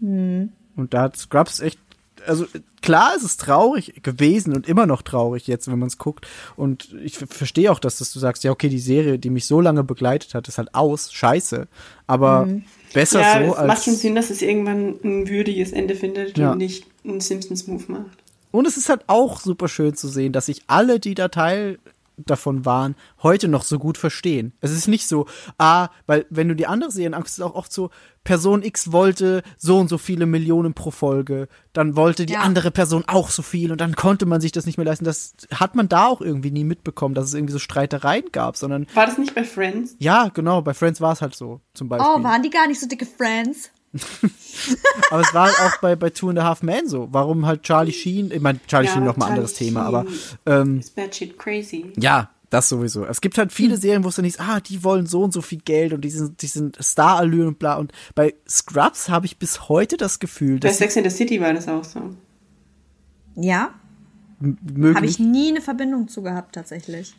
Hm. 0.00 0.50
Und 0.76 0.94
da 0.94 1.02
hat 1.02 1.16
Scrubs 1.16 1.60
echt, 1.60 1.78
also 2.26 2.46
klar 2.80 3.14
ist 3.16 3.22
es 3.22 3.36
traurig 3.36 4.02
gewesen 4.02 4.54
und 4.54 4.68
immer 4.68 4.86
noch 4.86 5.02
traurig 5.02 5.46
jetzt, 5.46 5.70
wenn 5.70 5.78
man 5.78 5.88
es 5.88 5.98
guckt. 5.98 6.26
Und 6.56 6.94
ich 7.02 7.18
ver- 7.18 7.26
verstehe 7.26 7.70
auch, 7.72 7.78
dass, 7.78 7.98
dass 7.98 8.12
du 8.12 8.18
sagst, 8.18 8.44
ja, 8.44 8.50
okay, 8.50 8.68
die 8.68 8.78
Serie, 8.78 9.18
die 9.18 9.30
mich 9.30 9.46
so 9.46 9.60
lange 9.60 9.84
begleitet 9.84 10.34
hat, 10.34 10.48
ist 10.48 10.58
halt 10.58 10.74
aus, 10.74 11.12
scheiße. 11.12 11.68
Aber 12.06 12.46
Hm. 12.46 12.64
besser 12.92 13.20
Ja, 13.20 13.44
so 13.44 13.52
es 13.52 13.58
als. 13.58 13.68
macht 13.68 13.84
schon 13.84 13.94
Sinn, 13.96 14.14
dass 14.14 14.30
es 14.30 14.42
irgendwann 14.42 14.96
ein 15.04 15.28
würdiges 15.28 15.72
Ende 15.72 15.94
findet 15.94 16.36
Ja. 16.38 16.52
und 16.52 16.58
nicht 16.58 16.86
einen 17.04 17.20
Simpsons-Move 17.20 17.84
macht. 17.90 18.18
Und 18.50 18.66
es 18.66 18.76
ist 18.76 18.88
halt 18.88 19.02
auch 19.06 19.40
super 19.40 19.66
schön 19.68 19.94
zu 19.94 20.08
sehen, 20.08 20.32
dass 20.32 20.46
sich 20.46 20.62
alle, 20.66 21.00
die 21.00 21.14
da 21.14 21.28
Teil 21.28 21.78
davon 22.16 22.64
waren, 22.64 22.94
heute 23.22 23.48
noch 23.48 23.62
so 23.62 23.78
gut 23.78 23.98
verstehen. 23.98 24.52
Es 24.60 24.70
ist 24.70 24.86
nicht 24.88 25.06
so, 25.08 25.26
ah, 25.58 25.88
weil 26.06 26.26
wenn 26.30 26.48
du 26.48 26.54
die 26.56 26.66
andere 26.66 26.90
Serien 26.90 27.14
anguckst, 27.14 27.34
ist 27.34 27.38
es 27.38 27.44
auch 27.44 27.54
oft 27.54 27.72
so, 27.72 27.90
Person 28.24 28.62
X 28.62 28.92
wollte 28.92 29.42
so 29.58 29.78
und 29.80 29.88
so 29.88 29.98
viele 29.98 30.26
Millionen 30.26 30.74
pro 30.74 30.90
Folge, 30.92 31.48
dann 31.72 31.96
wollte 31.96 32.24
die 32.26 32.34
Ja. 32.34 32.40
andere 32.40 32.70
Person 32.70 33.02
auch 33.08 33.30
so 33.30 33.42
viel 33.42 33.72
und 33.72 33.80
dann 33.80 33.96
konnte 33.96 34.26
man 34.26 34.40
sich 34.40 34.52
das 34.52 34.64
nicht 34.66 34.76
mehr 34.78 34.84
leisten. 34.86 35.04
Das 35.04 35.34
hat 35.52 35.74
man 35.74 35.88
da 35.88 36.06
auch 36.06 36.20
irgendwie 36.20 36.52
nie 36.52 36.62
mitbekommen, 36.64 37.14
dass 37.16 37.24
es 37.26 37.34
irgendwie 37.34 37.52
so 37.52 37.58
Streitereien 37.58 38.26
gab, 38.30 38.56
sondern 38.56 38.86
War 38.94 39.06
das 39.06 39.18
nicht 39.18 39.34
bei 39.34 39.42
Friends? 39.42 39.96
ja, 39.98 40.28
genau, 40.28 40.62
bei 40.62 40.72
Friends 40.74 41.00
war 41.00 41.12
es 41.12 41.20
halt 41.22 41.34
so, 41.34 41.60
zum 41.74 41.88
Beispiel. 41.88 42.12
Oh, 42.16 42.22
waren 42.22 42.42
die 42.42 42.50
gar 42.50 42.68
nicht 42.68 42.78
so 42.80 42.86
dicke 42.86 43.06
Friends? 43.06 43.70
Aber 45.10 45.20
es 45.20 45.34
war 45.34 45.48
auch 45.50 45.80
bei, 45.80 45.96
bei 45.96 46.10
Two 46.10 46.30
and 46.30 46.38
a 46.38 46.44
Half 46.44 46.62
Men 46.62 46.88
so. 46.88 47.08
Warum 47.12 47.46
halt 47.46 47.62
Charlie 47.62 47.92
Sheen, 47.92 48.30
ich 48.30 48.40
meine, 48.40 48.60
Charlie 48.66 48.88
Ja, 48.88 48.94
Sheen 48.94 49.04
noch 49.04 49.16
mal 49.16 49.26
Charlie 49.26 49.38
anderes 49.40 49.54
Thema, 49.54 49.80
Sheen. 49.80 49.94
aber 49.94 50.06
ähm, 50.46 50.78
Ist 50.80 50.94
bad 50.96 51.14
shit 51.14 51.38
crazy. 51.38 51.92
Ja, 51.98 52.30
das 52.50 52.68
sowieso. 52.68 53.04
Es 53.06 53.20
gibt 53.20 53.38
halt 53.38 53.52
viele 53.52 53.76
Serien, 53.76 54.04
wo 54.04 54.08
es 54.08 54.16
dann 54.16 54.24
ist, 54.24 54.40
ah, 54.40 54.60
die 54.60 54.84
wollen 54.84 55.06
so 55.06 55.22
und 55.22 55.32
so 55.32 55.40
viel 55.42 55.60
Geld 55.60 55.92
und 55.92 56.02
die 56.02 56.10
sind, 56.10 56.42
die 56.42 56.46
sind 56.46 56.76
Starallüren 56.80 57.48
und 57.48 57.58
bla. 57.58 57.76
Und 57.76 57.92
bei 58.14 58.34
Scrubs 58.48 59.08
habe 59.08 59.26
ich 59.26 59.38
bis 59.38 59.68
heute 59.68 59.96
das 59.96 60.18
Gefühl, 60.18 60.54
Bei 60.58 60.68
dass 60.68 60.78
Sex 60.78 60.96
in 60.96 61.04
the 61.04 61.10
City 61.10 61.40
war 61.40 61.52
das 61.54 61.68
auch 61.68 61.84
so. 61.84 62.14
Ja, 63.36 63.72
habe 64.42 65.06
ich 65.06 65.18
nie 65.18 65.48
eine 65.48 65.60
Verbindung 65.60 66.08
zu 66.08 66.22
gehabt, 66.22 66.54
tatsächlich. 66.54 67.14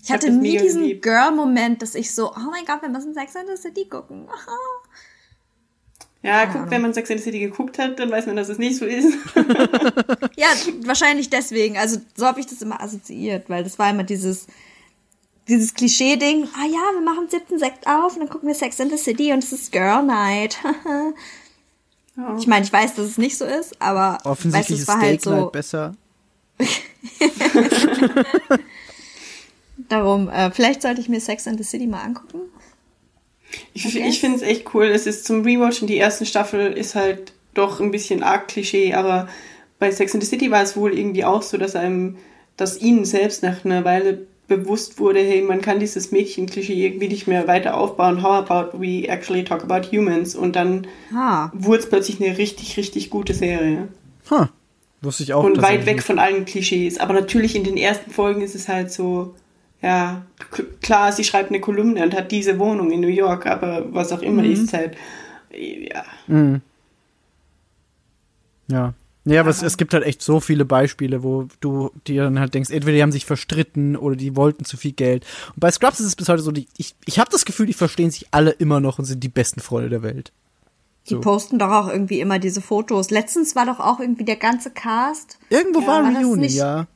Ich 0.00 0.04
Ich 0.08 0.12
hatte 0.12 0.30
nie 0.30 0.56
diesen. 0.56 1.00
Girl-Moment, 1.00 1.82
dass 1.82 1.94
ich 1.94 2.14
so, 2.14 2.30
oh 2.32 2.50
mein 2.50 2.64
Gott, 2.64 2.80
wir 2.82 2.88
müssen 2.88 3.12
Sex 3.14 3.34
in 3.34 3.42
the 3.54 3.60
City 3.60 3.86
gucken. 3.88 4.26
Ja, 6.22 6.46
guck, 6.46 6.70
wenn 6.70 6.82
man 6.82 6.92
Sex 6.92 7.08
in 7.10 7.18
the 7.18 7.24
City 7.24 7.38
geguckt 7.38 7.78
hat, 7.78 7.98
dann 8.00 8.10
weiß 8.10 8.26
man, 8.26 8.36
dass 8.36 8.48
es 8.48 8.58
nicht 8.58 8.76
so 8.76 8.84
ist. 8.84 9.16
Ja, 10.36 10.46
wahrscheinlich 10.84 11.30
deswegen. 11.30 11.76
Also 11.76 12.00
so 12.16 12.24
habe 12.24 12.38
ich 12.38 12.46
das 12.46 12.62
immer 12.62 12.80
assoziiert, 12.80 13.50
weil 13.50 13.64
das 13.64 13.76
war 13.78 13.90
immer 13.90 14.04
dieses, 14.04 14.46
dieses 15.48 15.74
Klischee-Ding. 15.74 16.44
Ah 16.54 16.66
ja, 16.66 16.94
wir 16.94 17.00
machen 17.00 17.28
siebten 17.28 17.58
Sekt 17.58 17.88
auf 17.88 18.14
und 18.14 18.20
dann 18.20 18.28
gucken 18.28 18.46
wir 18.46 18.54
Sex 18.54 18.78
in 18.78 18.88
the 18.88 18.96
City 18.96 19.32
und 19.32 19.42
es 19.42 19.52
ist 19.52 19.72
Girl 19.72 20.04
Night. 20.04 20.58
Ich 22.36 22.48
meine, 22.48 22.64
ich 22.64 22.72
weiß, 22.72 22.96
dass 22.96 23.06
es 23.06 23.16
nicht 23.16 23.38
so 23.38 23.44
ist, 23.44 23.80
aber 23.80 24.18
Offensichtlich 24.24 24.80
weißt, 24.80 24.88
ist 24.88 24.90
Steak 24.90 25.00
halt 25.00 25.22
so. 25.22 25.34
halt 25.34 25.52
besser. 25.52 25.94
Darum, 29.88 30.28
äh, 30.28 30.50
vielleicht 30.50 30.82
sollte 30.82 31.00
ich 31.00 31.08
mir 31.08 31.20
Sex 31.20 31.46
in 31.46 31.56
the 31.56 31.62
City 31.62 31.86
mal 31.86 32.02
angucken. 32.02 32.40
Ich, 33.74 33.86
Okay. 33.86 34.04
ich 34.08 34.20
finde 34.20 34.36
es 34.36 34.42
echt 34.42 34.74
cool. 34.74 34.86
Es 34.86 35.06
ist 35.06 35.24
zum 35.24 35.42
Rewatchen, 35.42 35.86
die 35.88 35.96
erste 35.96 36.26
Staffel 36.26 36.72
ist 36.72 36.94
halt 36.94 37.32
doch 37.54 37.80
ein 37.80 37.90
bisschen 37.90 38.22
arg 38.22 38.48
Klischee, 38.48 38.94
aber 38.94 39.28
bei 39.78 39.90
Sex 39.90 40.12
and 40.14 40.22
the 40.22 40.28
City 40.28 40.50
war 40.50 40.62
es 40.62 40.76
wohl 40.76 40.96
irgendwie 40.96 41.24
auch 41.24 41.42
so, 41.42 41.56
dass 41.56 41.74
einem, 41.76 42.16
dass 42.56 42.80
ihnen 42.80 43.04
selbst 43.04 43.42
nach 43.42 43.64
einer 43.64 43.84
Weile 43.84 44.26
bewusst 44.48 44.98
wurde, 44.98 45.20
hey, 45.20 45.42
man 45.42 45.60
kann 45.60 45.78
dieses 45.78 46.10
Mädchen-Klischee 46.10 46.84
irgendwie 46.86 47.08
nicht 47.08 47.26
mehr 47.26 47.46
weiter 47.46 47.76
aufbauen. 47.76 48.22
How 48.22 48.48
about 48.48 48.78
we 48.80 49.06
actually 49.06 49.44
talk 49.44 49.62
about 49.62 49.88
humans? 49.94 50.34
Und 50.34 50.56
dann 50.56 50.86
Ha. 51.12 51.52
wurde 51.54 51.80
es 51.82 51.88
plötzlich 51.88 52.20
eine 52.22 52.38
richtig, 52.38 52.76
richtig 52.78 53.10
gute 53.10 53.34
Serie. 53.34 53.88
Huh. 54.30 54.46
Wusste 55.02 55.22
ich 55.22 55.32
auch. 55.34 55.44
und 55.44 55.62
weit 55.62 55.86
weg 55.86 55.96
nicht. 55.96 56.06
von 56.06 56.18
allen 56.18 56.44
Klischees. 56.44 56.98
Aber 56.98 57.12
natürlich 57.14 57.54
in 57.54 57.62
den 57.64 57.76
ersten 57.76 58.10
Folgen 58.10 58.40
ist 58.40 58.54
es 58.54 58.68
halt 58.68 58.90
so, 58.90 59.34
ja, 59.80 60.22
klar, 60.80 61.12
sie 61.12 61.24
schreibt 61.24 61.50
eine 61.50 61.60
Kolumne 61.60 62.02
und 62.02 62.14
hat 62.14 62.32
diese 62.32 62.58
Wohnung 62.58 62.90
in 62.90 63.00
New 63.00 63.08
York, 63.08 63.46
aber 63.46 63.84
was 63.92 64.12
auch 64.12 64.22
immer 64.22 64.44
ist 64.44 64.72
halt, 64.72 64.96
ja. 65.52 66.04
Ja. 68.68 68.94
Nee, 69.24 69.38
aber 69.38 69.50
es, 69.50 69.62
es 69.62 69.76
gibt 69.76 69.92
halt 69.92 70.04
echt 70.04 70.22
so 70.22 70.40
viele 70.40 70.64
Beispiele, 70.64 71.22
wo 71.22 71.48
du 71.60 71.90
dir 72.06 72.24
dann 72.24 72.40
halt 72.40 72.54
denkst, 72.54 72.70
entweder 72.70 72.96
die 72.96 73.02
haben 73.02 73.12
sich 73.12 73.26
verstritten 73.26 73.94
oder 73.94 74.16
die 74.16 74.36
wollten 74.36 74.64
zu 74.64 74.78
viel 74.78 74.92
Geld. 74.92 75.26
Und 75.48 75.60
bei 75.60 75.70
Scrubs 75.70 76.00
ist 76.00 76.06
es 76.06 76.16
bis 76.16 76.30
heute 76.30 76.42
so, 76.42 76.50
die, 76.50 76.66
ich, 76.78 76.94
ich 77.04 77.18
habe 77.18 77.30
das 77.30 77.44
Gefühl, 77.44 77.66
die 77.66 77.74
verstehen 77.74 78.10
sich 78.10 78.28
alle 78.30 78.52
immer 78.52 78.80
noch 78.80 78.98
und 78.98 79.04
sind 79.04 79.22
die 79.22 79.28
besten 79.28 79.60
Freunde 79.60 79.90
der 79.90 80.02
Welt. 80.02 80.32
Die 81.08 81.14
So. 81.14 81.20
posten 81.20 81.58
doch 81.58 81.70
auch 81.70 81.88
irgendwie 81.88 82.20
immer 82.20 82.38
diese 82.38 82.62
Fotos. 82.62 83.10
Letztens 83.10 83.54
war 83.54 83.66
doch 83.66 83.80
auch 83.80 84.00
irgendwie 84.00 84.24
der 84.24 84.36
ganze 84.36 84.70
Cast 84.70 85.38
Irgendwo 85.50 85.80
war 85.80 86.02
war 86.04 86.10
das 86.10 86.24
Reunion, 86.24 86.44
ja. 86.44 86.86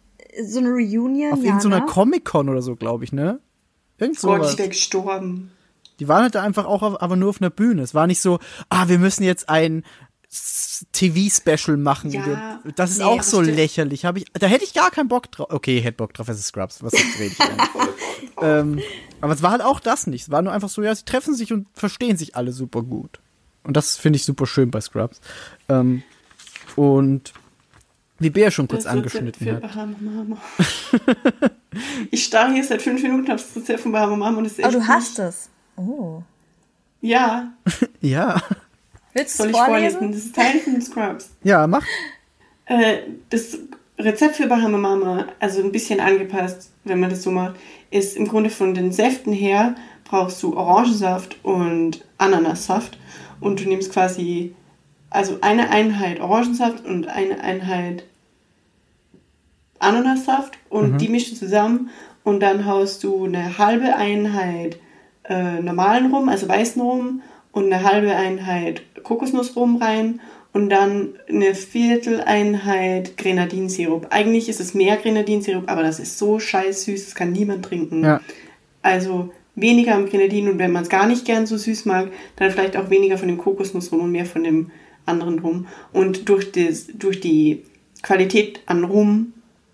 So 0.44 0.58
eine 0.58 0.70
Reunion. 0.70 1.32
Auf 1.32 1.44
irgendeiner 1.44 1.80
ne? 1.80 1.86
Comic-Con 1.86 2.48
oder 2.48 2.62
so, 2.62 2.76
glaube 2.76 3.04
ich, 3.04 3.12
ne? 3.12 3.40
Irgend 3.98 4.20
Gott, 4.20 4.38
sowas. 4.38 4.52
ich 4.52 4.58
wäre 4.58 4.68
gestorben. 4.68 5.50
Die 6.00 6.08
waren 6.08 6.22
halt 6.22 6.34
da 6.34 6.42
einfach 6.42 6.64
auch 6.64 6.82
auf, 6.82 7.02
aber 7.02 7.16
nur 7.16 7.30
auf 7.30 7.40
einer 7.40 7.50
Bühne. 7.50 7.82
Es 7.82 7.94
war 7.94 8.06
nicht 8.06 8.20
so, 8.20 8.38
ah, 8.68 8.88
wir 8.88 8.98
müssen 8.98 9.22
jetzt 9.22 9.48
ein 9.48 9.84
TV-Special 10.92 11.76
machen. 11.76 12.10
Ja, 12.10 12.60
das 12.74 12.92
ist 12.92 12.98
nee, 12.98 13.04
auch 13.04 13.22
so 13.22 13.42
stimmt. 13.42 13.56
lächerlich. 13.56 14.04
Hab 14.06 14.16
ich, 14.16 14.24
da 14.32 14.46
hätte 14.46 14.64
ich 14.64 14.72
gar 14.72 14.90
keinen 14.90 15.08
Bock 15.08 15.30
drauf. 15.30 15.48
Okay, 15.50 15.78
ich 15.78 15.84
hätte 15.84 15.98
Bock 15.98 16.14
drauf, 16.14 16.28
es 16.28 16.38
ist 16.38 16.46
Scrubs. 16.46 16.82
Was 16.82 16.94
rede 16.94 17.26
ich 17.26 17.38
ähm, 18.42 18.80
aber 19.20 19.34
es 19.34 19.42
war 19.42 19.50
halt 19.50 19.62
auch 19.62 19.78
das 19.78 20.06
nicht. 20.06 20.22
Es 20.22 20.30
war 20.30 20.40
nur 20.42 20.52
einfach 20.52 20.70
so, 20.70 20.82
ja, 20.82 20.94
sie 20.94 21.04
treffen 21.04 21.34
sich 21.34 21.52
und 21.52 21.66
verstehen 21.74 22.16
sich 22.16 22.34
alle 22.34 22.52
super 22.52 22.82
gut. 22.82 23.20
Und 23.62 23.76
das 23.76 23.96
finde 23.96 24.16
ich 24.16 24.24
super 24.24 24.46
schön 24.46 24.70
bei 24.70 24.80
Scrubs. 24.80 25.20
Ähm, 25.68 26.02
und 26.76 27.34
wie 28.22 28.30
Bea 28.30 28.50
schon 28.50 28.68
kurz 28.68 28.84
Das 28.84 28.92
angeschnitten 28.92 29.34
für 29.46 29.54
hat. 29.54 29.62
Bahama 29.62 29.96
Mama. 30.00 30.36
ich 32.10 32.24
starre 32.24 32.52
hier 32.52 32.64
seit 32.64 32.82
fünf 32.82 33.02
Minuten 33.02 33.30
auf 33.32 33.42
das 33.42 33.56
Rezept 33.56 33.80
von 33.80 33.92
Bahama 33.92 34.16
Mama 34.16 34.38
und 34.38 34.46
es 34.46 34.58
ist 34.58 34.66
Oh, 34.66 34.70
du 34.70 34.86
hast 34.86 35.18
es. 35.18 35.48
Oh. 35.76 36.22
Ja, 37.00 37.52
Ja, 38.00 38.40
Willst 39.14 39.38
du 39.38 39.42
soll 39.42 39.50
ich 39.50 39.56
vorlesen? 39.56 39.98
vorlesen? 39.98 40.12
Das 40.12 40.24
ist 40.24 40.34
Teil 40.34 40.58
von 40.60 40.80
Scrubs. 40.80 41.30
ja, 41.42 41.66
mach. 41.66 41.84
Äh, 42.66 42.98
das 43.30 43.58
Rezept 43.98 44.36
für 44.36 44.46
Bahama 44.46 44.78
Mama, 44.78 45.26
also 45.40 45.62
ein 45.62 45.72
bisschen 45.72 46.00
angepasst, 46.00 46.70
wenn 46.84 47.00
man 47.00 47.10
das 47.10 47.22
so 47.22 47.30
macht, 47.30 47.56
ist 47.90 48.16
im 48.16 48.26
Grunde 48.26 48.50
von 48.50 48.74
den 48.74 48.92
Säften 48.92 49.32
her 49.32 49.74
brauchst 50.04 50.42
du 50.42 50.56
Orangensaft 50.56 51.36
und 51.42 52.04
Ananassaft 52.18 52.98
und 53.40 53.60
du 53.60 53.68
nimmst 53.68 53.92
quasi 53.92 54.54
also 55.10 55.38
eine 55.42 55.70
Einheit 55.70 56.20
Orangensaft 56.20 56.84
und 56.84 57.06
eine 57.06 57.40
Einheit 57.42 58.04
Ananassaft 59.82 60.58
und 60.68 60.98
die 60.98 61.08
mischst 61.08 61.32
du 61.32 61.36
zusammen 61.36 61.90
und 62.24 62.40
dann 62.40 62.66
haust 62.66 63.02
du 63.04 63.24
eine 63.24 63.58
halbe 63.58 63.96
Einheit 63.96 64.78
äh, 65.28 65.60
normalen 65.60 66.12
Rum, 66.12 66.28
also 66.28 66.48
weißen 66.48 66.80
Rum 66.80 67.22
und 67.52 67.72
eine 67.72 67.84
halbe 67.84 68.14
Einheit 68.14 68.82
Kokosnussrum 69.02 69.76
rein 69.76 70.20
und 70.52 70.68
dann 70.68 71.14
eine 71.28 71.54
Vierteleinheit 71.54 73.16
Grenadinsirup. 73.16 74.08
Eigentlich 74.10 74.48
ist 74.48 74.60
es 74.60 74.74
mehr 74.74 74.96
Grenadinsirup, 74.96 75.70
aber 75.70 75.82
das 75.82 75.98
ist 75.98 76.18
so 76.18 76.38
scheiß 76.38 76.84
süß, 76.84 77.04
das 77.06 77.14
kann 77.14 77.32
niemand 77.32 77.64
trinken. 77.64 78.04
Ja. 78.04 78.20
Also 78.82 79.32
weniger 79.54 79.94
am 79.94 80.06
Grenadin 80.08 80.48
und 80.48 80.58
wenn 80.58 80.72
man 80.72 80.82
es 80.82 80.88
gar 80.88 81.06
nicht 81.06 81.24
gern 81.24 81.46
so 81.46 81.56
süß 81.56 81.84
mag, 81.84 82.10
dann 82.36 82.50
vielleicht 82.50 82.76
auch 82.76 82.90
weniger 82.90 83.18
von 83.18 83.28
dem 83.28 83.38
Kokosnussrum 83.38 84.00
und 84.00 84.12
mehr 84.12 84.26
von 84.26 84.44
dem 84.44 84.70
anderen 85.06 85.38
Rum. 85.38 85.66
Und 85.92 86.28
durch, 86.28 86.52
das, 86.52 86.86
durch 86.94 87.20
die 87.20 87.62
Qualität 88.02 88.60
an 88.66 88.84
Rum, 88.84 89.32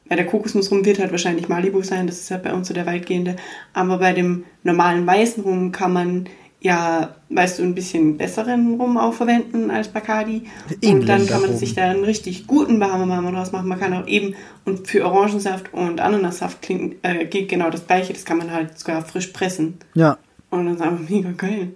ja, 0.09 0.17
der 0.17 0.27
Kokosnussrum 0.27 0.85
wird 0.85 0.99
halt 0.99 1.11
wahrscheinlich 1.11 1.49
Malibu 1.49 1.83
sein, 1.83 2.07
das 2.07 2.21
ist 2.21 2.31
halt 2.31 2.43
bei 2.43 2.53
uns 2.53 2.69
so 2.69 2.75
der 2.75 2.87
weitgehende, 2.87 3.37
aber 3.75 3.99
bei 3.99 4.13
dem 4.13 4.45
normalen 4.63 5.07
weißen 5.07 5.43
Rum 5.43 5.73
kann 5.73 5.93
man 5.93 6.29
ja, 6.61 7.15
weißt 7.29 7.61
du, 7.61 7.63
ein 7.63 7.75
bisschen 7.75 8.17
besseren 8.17 8.81
Rum 8.81 8.99
auch 8.99 9.15
verwenden 9.15 9.71
als 9.71 9.89
Bacardi. 9.89 10.43
Und 10.85 11.09
dann 11.09 11.25
kann 11.27 11.41
man 11.41 11.57
sich 11.57 11.75
da 11.75 11.89
einen 11.89 12.03
richtig 12.03 12.49
guten 12.49 12.81
Bahama 12.81 13.07
Mama 13.07 13.31
draus 13.31 13.53
machen. 13.53 13.69
Man 13.69 13.79
kann 13.79 13.95
auch 13.95 14.09
eben, 14.09 14.35
und 14.65 14.89
für 14.89 15.05
Orangensaft 15.05 15.73
und 15.73 16.01
Ananassaft 16.01 16.61
klingt, 16.61 16.97
äh, 17.03 17.27
geht 17.27 17.49
genau 17.49 17.71
das 17.71 17.87
gleiche. 17.87 18.13
Das 18.13 18.25
kann 18.25 18.39
man 18.39 18.51
halt 18.51 18.77
sogar 18.77 19.05
frisch 19.05 19.29
pressen. 19.29 19.79
Ja. 19.95 20.19
Und 20.51 20.67
das 20.67 20.77
ist 20.77 20.83
einfach 20.83 21.09
mega 21.09 21.31
geil. 21.31 21.75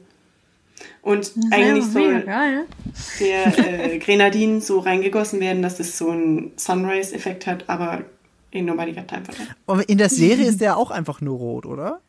Und 1.03 1.33
eigentlich 1.53 1.85
soll 1.85 2.23
geil. 2.23 2.65
der 3.21 3.93
äh, 3.93 3.99
Grenadin 3.99 4.61
so 4.61 4.81
reingegossen 4.81 5.39
werden, 5.39 5.63
dass 5.63 5.79
es 5.79 5.97
so 5.97 6.11
einen 6.11 6.53
Sunrise-Effekt 6.57 7.47
hat, 7.47 7.69
aber 7.69 8.03
in 8.53 8.65
nobody 8.65 8.93
got 8.93 9.09
time 9.09 9.25
for 9.25 9.35
that. 9.35 9.49
Aber 9.67 9.89
in 9.89 9.99
der 9.99 10.09
Serie 10.09 10.47
ist 10.47 10.61
der 10.61 10.77
auch 10.77 10.91
einfach 10.91 11.21
nur 11.21 11.37
rot, 11.39 11.67
oder? 11.67 12.01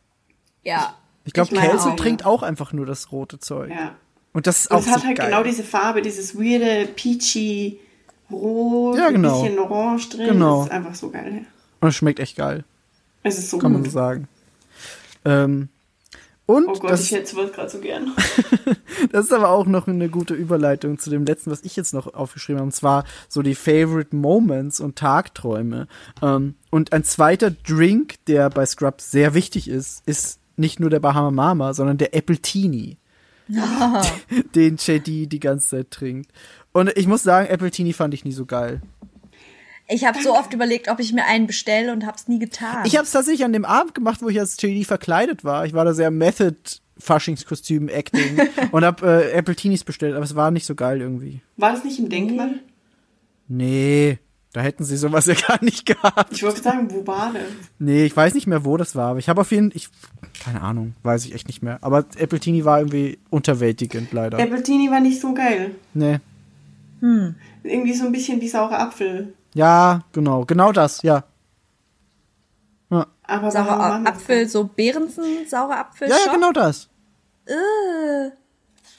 Ja. 0.62 0.94
Ich 1.24 1.32
glaube, 1.32 1.54
Kelso 1.54 1.90
auch, 1.90 1.96
trinkt 1.96 2.20
ja. 2.22 2.26
auch 2.26 2.42
einfach 2.42 2.72
nur 2.72 2.86
das 2.86 3.10
rote 3.12 3.38
Zeug. 3.38 3.70
Ja. 3.70 3.94
Und 4.32 4.46
das 4.46 4.60
ist 4.60 4.70
Und 4.70 4.76
auch 4.76 4.80
es 4.80 4.88
hat 4.88 5.00
so 5.00 5.06
halt 5.06 5.18
geil. 5.18 5.28
genau 5.30 5.42
diese 5.42 5.62
Farbe, 5.64 6.02
dieses 6.02 6.34
weirde, 6.36 6.86
peachy, 6.94 7.80
rot, 8.30 8.96
Ja, 8.98 9.10
genau. 9.10 9.38
ein 9.38 9.42
bisschen 9.42 9.58
orange 9.58 10.08
drin. 10.10 10.28
Genau. 10.28 10.58
Das 10.58 10.66
ist 10.66 10.72
einfach 10.72 10.94
so 10.94 11.10
geil. 11.10 11.32
Ja. 11.34 11.46
Und 11.80 11.88
es 11.88 11.94
schmeckt 11.96 12.18
echt 12.20 12.36
geil, 12.36 12.64
Es 13.22 13.38
ist 13.38 13.50
so 13.50 13.58
kann 13.58 13.72
man 13.72 13.82
gut. 13.82 13.90
so 13.90 13.98
sagen. 13.98 14.28
Ähm, 15.24 15.68
und 16.46 16.68
Oh 16.68 16.72
Gott, 16.74 16.90
das, 16.90 17.04
ich 17.04 17.12
hätte 17.12 17.26
sowas 17.26 17.52
gerade 17.52 17.70
so 17.70 17.78
gern. 17.78 18.12
das 19.12 19.26
ist 19.26 19.32
aber 19.32 19.48
auch 19.48 19.66
noch 19.66 19.86
eine 19.86 20.10
gute 20.10 20.34
Überleitung 20.34 20.98
zu 20.98 21.08
dem 21.08 21.24
letzten, 21.24 21.50
was 21.50 21.62
ich 21.62 21.74
jetzt 21.74 21.94
noch 21.94 22.12
aufgeschrieben 22.12 22.58
habe, 22.58 22.66
und 22.66 22.74
zwar 22.74 23.04
so 23.28 23.40
die 23.40 23.54
Favorite 23.54 24.14
Moments 24.14 24.78
und 24.78 24.96
Tagträume. 24.96 25.88
Ähm, 26.20 26.54
und 26.70 26.92
ein 26.92 27.04
zweiter 27.04 27.50
Drink, 27.50 28.16
der 28.26 28.50
bei 28.50 28.66
Scrubs 28.66 29.10
sehr 29.10 29.32
wichtig 29.32 29.68
ist, 29.68 30.02
ist 30.06 30.38
nicht 30.56 30.80
nur 30.80 30.90
der 30.90 31.00
Bahama 31.00 31.30
Mama, 31.30 31.72
sondern 31.72 31.96
der 31.96 32.14
Appletini. 32.14 32.98
den 34.54 34.76
JD 34.76 35.30
die 35.30 35.40
ganze 35.40 35.68
Zeit 35.68 35.90
trinkt. 35.90 36.30
Und 36.72 36.96
ich 36.96 37.06
muss 37.06 37.22
sagen, 37.22 37.50
Appletini 37.52 37.92
fand 37.92 38.14
ich 38.14 38.24
nie 38.24 38.32
so 38.32 38.46
geil. 38.46 38.80
Ich 39.88 40.04
habe 40.04 40.22
so 40.22 40.34
oft 40.34 40.52
überlegt, 40.54 40.88
ob 40.88 40.98
ich 40.98 41.12
mir 41.12 41.24
einen 41.26 41.46
bestelle 41.46 41.92
und 41.92 42.06
habe 42.06 42.16
es 42.16 42.26
nie 42.26 42.38
getan. 42.38 42.84
Ich 42.86 42.96
habe 42.96 43.04
es 43.04 43.12
tatsächlich 43.12 43.44
an 43.44 43.52
dem 43.52 43.64
Abend 43.64 43.94
gemacht, 43.94 44.22
wo 44.22 44.28
ich 44.28 44.40
als 44.40 44.60
JD 44.60 44.86
verkleidet 44.86 45.44
war. 45.44 45.66
Ich 45.66 45.74
war 45.74 45.84
da 45.84 45.92
sehr 45.92 46.10
Method 46.10 46.56
Faschingskostüm 46.98 47.88
Acting 47.88 48.40
und 48.72 48.84
habe 48.84 49.30
äh, 49.34 49.38
Appletinis 49.38 49.84
bestellt, 49.84 50.14
aber 50.14 50.24
es 50.24 50.34
war 50.34 50.50
nicht 50.50 50.64
so 50.66 50.74
geil 50.74 51.00
irgendwie. 51.00 51.40
War 51.56 51.72
das 51.72 51.84
nicht 51.84 51.98
im 51.98 52.08
Denkmal? 52.08 52.60
Nee, 53.48 54.18
da 54.54 54.62
hätten 54.62 54.84
sie 54.84 54.96
sowas 54.96 55.26
ja 55.26 55.34
gar 55.34 55.62
nicht 55.62 55.84
gehabt. 55.84 56.32
Ich 56.32 56.42
wollte 56.42 56.62
sagen, 56.62 56.90
wo 56.90 57.06
war 57.06 57.32
das? 57.32 57.42
Nee, 57.78 58.06
ich 58.06 58.16
weiß 58.16 58.34
nicht 58.34 58.46
mehr, 58.46 58.64
wo 58.64 58.76
das 58.76 58.96
war, 58.96 59.10
aber 59.10 59.18
ich 59.18 59.28
habe 59.28 59.40
auf 59.42 59.50
jeden 59.50 59.70
Fall, 59.70 59.76
ich, 59.76 59.88
keine 60.42 60.62
Ahnung, 60.62 60.94
weiß 61.02 61.26
ich 61.26 61.34
echt 61.34 61.48
nicht 61.48 61.62
mehr. 61.62 61.78
Aber 61.82 61.98
Appletini 61.98 62.64
war 62.64 62.78
irgendwie 62.78 63.18
unterwältigend, 63.28 64.12
leider. 64.12 64.38
Appletini 64.38 64.90
war 64.90 65.00
nicht 65.00 65.20
so 65.20 65.34
geil. 65.34 65.72
nee. 65.92 66.20
Irgendwie 67.62 67.92
so 67.92 68.06
ein 68.06 68.12
bisschen 68.12 68.40
wie 68.40 68.48
saurer 68.48 68.78
Apfel. 68.78 69.34
Ja, 69.54 70.00
genau, 70.12 70.44
genau 70.44 70.72
das, 70.72 71.02
ja. 71.02 71.24
Ja, 72.90 73.06
Aber 73.22 73.50
Saurer 73.50 74.06
Apfel, 74.06 74.48
so 74.48 74.64
Behrensen, 74.64 75.46
saurer 75.48 75.78
Apfel. 75.78 76.08
ja, 76.08 76.16
ja 76.26 76.32
genau 76.32 76.52
das. 76.52 76.88
Äh, 77.46 77.52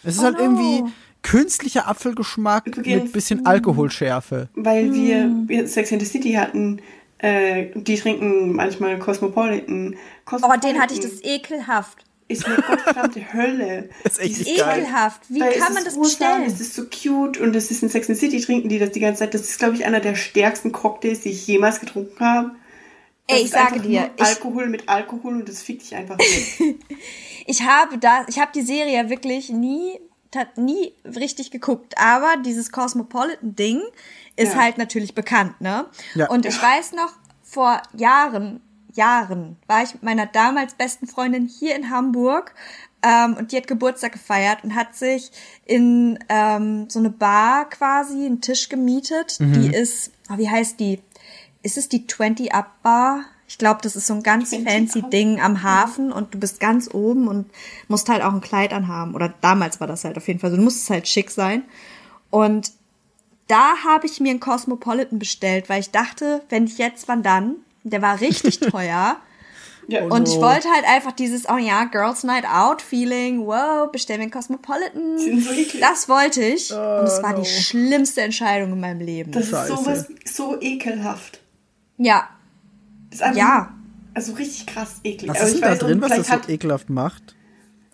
Es 0.03 0.15
ist 0.15 0.19
Oh 0.21 0.23
halt 0.23 0.37
no. 0.37 0.43
irgendwie 0.43 0.91
künstlicher 1.21 1.87
Apfelgeschmack 1.87 2.67
Übrigens- 2.67 3.03
mit 3.03 3.13
bisschen 3.13 3.45
Alkoholschärfe. 3.45 4.49
Weil 4.55 4.93
wir, 4.93 5.23
Hm. 5.23 5.49
wir 5.49 5.67
Sex 5.67 5.91
in 5.91 5.99
the 5.99 6.05
City 6.05 6.33
hatten, 6.33 6.81
äh, 7.17 7.67
die 7.75 7.95
trinken 7.97 8.53
manchmal 8.53 8.97
Cosmopolitan. 8.99 9.95
oh, 9.95 9.97
Cosmopolitan 10.25 10.73
den 10.73 10.81
hatte 10.81 10.93
ich 10.93 10.99
das 10.99 11.23
ekelhaft. 11.23 12.03
Ist 12.27 12.45
eine 12.45 12.55
gottverdammte 12.55 13.21
Hölle. 13.33 13.89
ist 14.03 14.19
echt 14.19 14.45
geil. 14.57 14.79
Ekelhaft. 14.81 15.21
Wie 15.29 15.41
es 15.41 15.57
kann 15.59 15.73
man 15.73 15.83
ist 15.85 15.95
das 15.95 15.99
bestellen? 16.01 16.43
Es 16.43 16.59
ist 16.59 16.73
so 16.73 16.83
cute 16.85 17.39
und 17.39 17.55
es 17.55 17.69
ist 17.71 17.83
in 17.83 17.89
Sex 17.89 18.09
and 18.09 18.17
City 18.17 18.41
trinken 18.41 18.69
die 18.69 18.79
das 18.79 18.91
die 18.91 18.99
ganze 18.99 19.19
Zeit. 19.19 19.33
Das 19.33 19.41
ist, 19.41 19.59
glaube 19.59 19.75
ich, 19.75 19.85
einer 19.85 19.99
der 19.99 20.15
stärksten 20.15 20.71
Cocktails, 20.71 21.21
die 21.21 21.29
ich 21.29 21.45
jemals 21.47 21.79
getrunken 21.79 22.19
habe. 22.25 22.51
Das 23.27 23.37
Ey, 23.37 23.43
ich 23.43 23.45
ist 23.45 23.53
sage 23.53 23.79
dir, 23.79 24.01
nur 24.01 24.09
ich- 24.17 24.23
Alkohol 24.23 24.67
mit 24.69 24.87
Alkohol 24.89 25.33
und 25.35 25.49
das 25.49 25.61
fickt 25.61 25.81
dich 25.83 25.95
einfach 25.95 26.17
weg. 26.17 26.75
Ich 27.47 27.61
habe 27.61 27.99
da, 27.99 28.25
ich 28.27 28.39
habe 28.39 28.49
die 28.55 28.63
Serie 28.63 29.07
wirklich 29.11 29.49
nie, 29.51 29.99
nie 30.55 30.93
richtig 31.05 31.51
geguckt, 31.51 31.93
aber 31.95 32.37
dieses 32.43 32.71
Cosmopolitan-Ding 32.71 33.81
ist 34.35 34.53
Ja. 34.55 34.61
halt 34.63 34.79
natürlich 34.79 35.13
bekannt, 35.13 35.61
ne? 35.61 35.85
Ja. 36.15 36.27
Und 36.31 36.47
ich 36.47 36.59
weiß 36.59 36.93
noch, 36.93 37.13
vor 37.43 37.83
Jahren, 37.95 38.61
Jahren 38.95 39.57
war 39.67 39.83
ich 39.83 39.93
mit 39.93 40.03
meiner 40.03 40.25
damals 40.25 40.73
besten 40.73 41.07
Freundin 41.07 41.47
hier 41.47 41.75
in 41.75 41.89
Hamburg 41.89 42.53
Ähm, 43.03 43.35
und 43.37 43.51
die 43.51 43.57
hat 43.57 43.67
Geburtstag 43.67 44.13
gefeiert 44.13 44.63
und 44.63 44.73
hat 44.73 44.95
sich 44.95 45.29
in 45.65 46.17
ähm, 46.27 46.89
so 46.89 46.97
eine 46.97 47.11
Bar 47.11 47.69
quasi 47.69 48.25
einen 48.25 48.41
Tisch 48.41 48.67
gemietet. 48.67 49.37
Die 49.39 49.67
ist, 49.67 50.11
oh, 50.31 50.37
wie 50.39 50.49
heißt 50.49 50.79
die? 50.79 51.01
Ist 51.61 51.77
es 51.77 51.87
die 51.87 52.07
20 52.07 52.53
Up 52.55 52.81
Bar? 52.81 53.25
Ich 53.47 53.59
glaube, 53.59 53.81
das 53.83 53.95
ist 53.95 54.07
so 54.07 54.15
ein 54.15 54.23
ganz 54.23 54.49
20 54.49 54.67
fancy 54.67 54.99
Up. 55.03 55.11
Ding 55.11 55.39
am 55.39 55.61
Hafen 55.61 56.11
und 56.11 56.33
du 56.33 56.39
bist 56.39 56.59
ganz 56.59 56.91
oben 56.91 57.27
und 57.27 57.51
musst 57.87 58.09
halt 58.09 58.23
auch 58.23 58.33
ein 58.33 58.41
Kleid 58.41 58.73
anhaben. 58.73 59.13
Oder 59.13 59.35
damals 59.41 59.79
war 59.79 59.85
das 59.85 60.03
halt 60.03 60.17
auf 60.17 60.27
jeden 60.27 60.39
Fall 60.39 60.49
so. 60.49 60.57
Du 60.57 60.63
musstest 60.63 60.89
halt 60.89 61.07
schick 61.07 61.29
sein. 61.29 61.63
Und 62.31 62.71
da 63.47 63.75
habe 63.83 64.07
ich 64.07 64.19
mir 64.19 64.31
einen 64.31 64.39
Cosmopolitan 64.39 65.19
bestellt, 65.19 65.69
weil 65.69 65.79
ich 65.79 65.91
dachte, 65.91 66.41
wenn 66.49 66.65
ich 66.65 66.79
jetzt, 66.79 67.07
wann 67.07 67.21
dann? 67.21 67.57
Der 67.85 68.01
war 68.01 68.19
richtig 68.19 68.59
teuer. 68.71 69.17
Ja. 69.87 70.03
Und 70.05 70.27
ich 70.27 70.35
no. 70.35 70.41
wollte 70.41 70.67
halt 70.69 70.83
einfach 70.87 71.11
dieses, 71.11 71.47
oh 71.47 71.57
ja, 71.57 71.83
Girls 71.85 72.23
Night 72.23 72.43
Out 72.51 72.81
Feeling, 72.81 73.45
wow, 73.45 73.91
bestell 73.91 74.17
mir 74.17 74.23
einen 74.23 74.31
Cosmopolitan. 74.31 75.17
so. 75.19 75.79
Das 75.79 76.09
wollte 76.09 76.41
ich. 76.43 76.71
und 76.71 76.77
es 77.05 77.21
war 77.21 77.33
no. 77.33 77.41
die 77.41 77.45
schlimmste 77.45 78.21
Entscheidung 78.21 78.73
in 78.73 78.79
meinem 78.79 78.99
Leben. 79.01 79.31
Das 79.31 79.49
Scheiße. 79.49 79.73
ist 79.73 79.79
sowas 79.79 80.07
so 80.25 80.59
ekelhaft. 80.59 81.39
ja, 81.97 82.27
Das 83.11 83.19
ist 83.19 83.23
einfach, 83.23 83.37
Ja. 83.37 83.71
Also 84.15 84.33
richtig 84.33 84.65
krass 84.67 85.01
eklig. 85.03 85.29
Was 85.29 85.37
Aber 85.39 85.47
ist 85.49 85.55
ich 85.55 85.61
denn 85.61 85.69
da 85.71 85.75
drin, 85.75 86.01
was 86.01 86.09
das 86.15 86.27
so 86.29 86.49
ekelhaft 86.51 86.89
macht? 86.89 87.35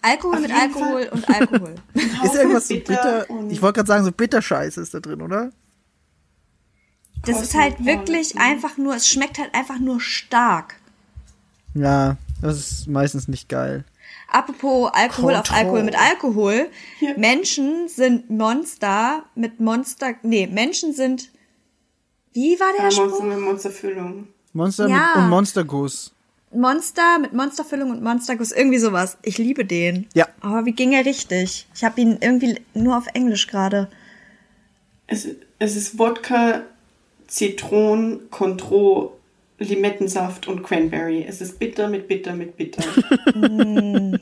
Alkohol 0.03 0.35
Auf 0.35 0.41
mit 0.41 0.51
Alkohol 0.53 1.07
Fall. 1.07 1.09
und 1.09 1.29
Alkohol. 1.29 1.75
Ist 2.23 2.35
irgendwas 2.35 2.67
so 2.67 2.75
bitter? 2.75 3.25
und- 3.29 3.51
Ich 3.51 3.61
wollte 3.61 3.77
gerade 3.79 3.87
sagen, 3.87 4.03
so 4.05 4.11
Bitterscheiße 4.11 4.81
ist 4.81 4.93
da 4.93 4.99
drin, 4.99 5.21
oder? 5.21 5.49
Das 7.25 7.41
ist 7.41 7.55
halt 7.55 7.85
wirklich 7.85 8.37
einfach 8.37 8.77
nur, 8.77 8.95
es 8.95 9.07
schmeckt 9.07 9.37
halt 9.37 9.53
einfach 9.53 9.79
nur 9.79 10.01
stark. 10.01 10.75
Ja, 11.73 12.17
das 12.41 12.57
ist 12.57 12.87
meistens 12.87 13.27
nicht 13.27 13.47
geil. 13.47 13.83
Apropos 14.27 14.89
Alkohol 14.93 15.35
auf 15.35 15.43
Control. 15.43 15.57
Alkohol 15.57 15.83
mit 15.83 15.95
Alkohol. 15.99 16.69
Ja. 16.99 17.17
Menschen 17.17 17.87
sind 17.89 18.29
Monster 18.29 19.23
mit 19.35 19.59
Monster, 19.59 20.15
nee, 20.23 20.47
Menschen 20.47 20.93
sind, 20.93 21.29
wie 22.33 22.59
war 22.59 22.71
der 22.77 22.85
Ja, 22.85 22.91
Spruch? 22.91 23.07
Monster 23.09 23.23
mit 23.25 23.39
Monsterfüllung. 23.39 24.27
Monster 24.53 24.87
Ja. 24.87 25.13
mit, 25.15 25.23
und 25.23 25.29
Monsterguss. 25.29 26.13
Monster 26.53 27.19
mit 27.19 27.33
Monsterfüllung 27.33 27.91
und 27.91 28.03
Monsterguss, 28.03 28.51
irgendwie 28.51 28.77
sowas. 28.79 29.17
Ich 29.21 29.37
liebe 29.37 29.63
den. 29.63 30.07
Ja. 30.13 30.27
Aber 30.41 30.65
wie 30.65 30.73
ging 30.73 30.91
er 30.93 31.05
richtig? 31.05 31.67
Ich 31.73 31.83
habe 31.83 32.01
ihn 32.01 32.17
irgendwie 32.19 32.59
nur 32.73 32.97
auf 32.97 33.07
Englisch 33.13 33.47
gerade. 33.47 33.89
Es, 35.07 35.27
es 35.59 35.75
ist 35.75 35.97
Wodka, 35.99 36.63
Zitron, 37.31 38.29
Contro, 38.29 39.17
Limettensaft 39.57 40.49
und 40.49 40.63
Cranberry. 40.63 41.23
Es 41.23 41.39
ist 41.39 41.59
bitter 41.59 41.87
mit 41.87 42.09
bitter 42.09 42.33
mit 42.33 42.57
bitter. 42.57 42.83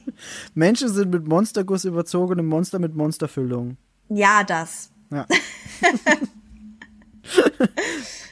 Menschen 0.53 0.89
sind 0.89 1.09
mit 1.09 1.27
Monsterguss 1.27 1.85
überzogene 1.85 2.43
Monster 2.43 2.77
mit 2.77 2.95
Monsterfüllung. 2.95 3.77
Ja, 4.09 4.43
das. 4.43 4.91
Ja. 5.11 5.25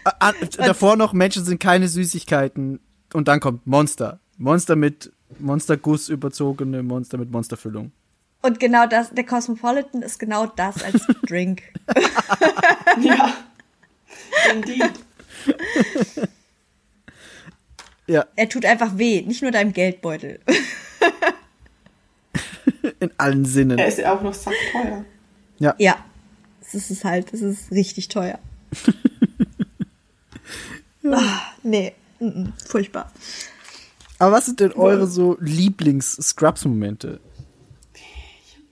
Ah, 0.03 0.13
ah, 0.29 0.33
Davor 0.57 0.95
noch, 0.95 1.11
Menschen 1.11 1.43
sind 1.43 1.59
keine 1.59 1.89
Süßigkeiten. 1.89 2.79
Und 3.11 3.27
dann 3.27 3.41
kommt 3.41 3.67
Monster. 3.67 4.21
Monster 4.37 4.77
mit 4.77 5.11
Monsterguss 5.37 6.07
überzogene 6.07 6.81
Monster 6.81 7.17
mit 7.17 7.29
Monsterfüllung. 7.29 7.91
Und 8.41 8.61
genau 8.61 8.87
das, 8.87 9.09
der 9.09 9.25
Cosmopolitan 9.25 10.01
ist 10.01 10.17
genau 10.17 10.45
das 10.45 10.81
als 10.81 11.05
Drink. 11.27 11.61
ja. 13.01 13.33
Indeed. 14.51 14.91
Ja, 18.09 18.25
Er 18.37 18.47
tut 18.47 18.65
einfach 18.65 18.97
weh, 18.97 19.21
nicht 19.21 19.41
nur 19.41 19.51
deinem 19.51 19.73
Geldbeutel. 19.73 20.39
in 22.99 23.11
allen 23.17 23.43
Sinnen. 23.43 23.77
Er 23.77 23.87
ist 23.87 23.97
ja 23.97 24.15
auch 24.15 24.21
noch 24.21 24.33
sackteuer. 24.33 25.03
Ja. 25.59 25.75
Das 26.71 26.89
ist 26.89 27.03
halt, 27.03 27.33
das 27.33 27.41
ist 27.41 27.69
richtig 27.71 28.07
teuer. 28.07 28.39
ah, 31.11 31.41
nee, 31.63 31.93
mm 32.19 32.27
-mm, 32.27 32.47
furchtbar. 32.65 33.11
Aber 34.19 34.33
was 34.33 34.45
sind 34.45 34.59
denn 34.59 34.73
eure 34.73 35.07
so 35.07 35.37
Lieblings-Scrubs-Momente? 35.39 37.19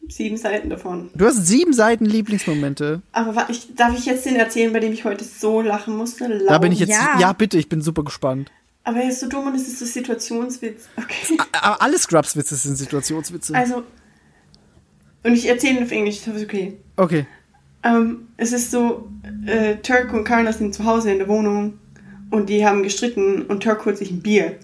Sieben 0.10 0.38
Seiten 0.38 0.70
davon. 0.70 1.10
Du 1.16 1.26
hast 1.26 1.46
sieben 1.48 1.74
Seiten 1.74 2.06
Lieblingsmomente. 2.06 3.02
Aber 3.12 3.48
ich, 3.50 3.76
darf 3.76 3.98
ich 3.98 4.06
jetzt 4.06 4.26
den 4.26 4.36
erzählen, 4.36 4.72
bei 4.72 4.80
dem 4.80 4.94
ich 4.94 5.04
heute 5.06 5.24
so 5.24 5.62
lachen 5.62 5.98
musste? 5.98 6.28
Laut. 6.28 6.50
Da 6.50 6.58
bin 6.60 6.72
ich 6.72 6.80
jetzt. 6.80 6.92
Ja. 6.92 7.18
Ja, 7.20 7.34
bitte, 7.34 7.58
ich 7.58 7.70
bin 7.70 7.82
super 7.82 8.04
gespannt. 8.04 8.52
Aber 8.84 8.98
er 8.98 9.10
ist 9.10 9.20
so 9.20 9.28
dumm 9.28 9.48
und 9.48 9.56
es 9.56 9.68
ist 9.68 9.80
so 9.80 9.86
Situationswitz. 9.86 10.88
Okay. 10.96 11.38
Aber 11.62 11.82
alle 11.82 11.98
Scrubs-Witze 11.98 12.56
sind 12.56 12.76
Situationswitze. 12.76 13.56
Also. 13.56 13.84
Und 15.24 15.34
ich 15.34 15.48
erzähle 15.48 15.80
ihn 15.80 15.84
auf 15.84 15.92
Englisch, 15.92 16.24
das 16.24 16.36
ist 16.36 16.44
okay. 16.44 16.78
Okay. 16.98 17.26
Ähm, 17.84 18.28
es 18.38 18.52
ist 18.52 18.70
so, 18.70 19.10
äh, 19.48 19.78
Turk 19.78 20.14
und 20.14 20.24
Carla 20.24 20.54
sind 20.54 20.76
zu 20.76 20.86
Hause 20.86 21.12
in 21.12 21.18
der 21.18 21.28
Wohnung 21.28 21.80
und 22.30 22.50
die 22.50 22.66
haben 22.66 22.84
gestritten 22.84 23.44
und 23.44 23.64
Turk 23.64 23.86
holt 23.86 23.98
sich 23.98 24.12
ein 24.12 24.22
Bier. 24.22 24.58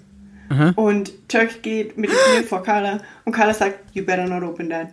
Und 0.75 1.29
Turk 1.29 1.63
geht 1.63 1.97
mit 1.97 2.09
dem 2.09 2.17
Bier 2.33 2.43
vor 2.43 2.61
Carla 2.61 2.99
und 3.23 3.31
Carla 3.31 3.53
sagt, 3.53 3.79
you 3.95 4.03
better 4.03 4.27
not 4.27 4.43
open 4.43 4.69
that. 4.69 4.89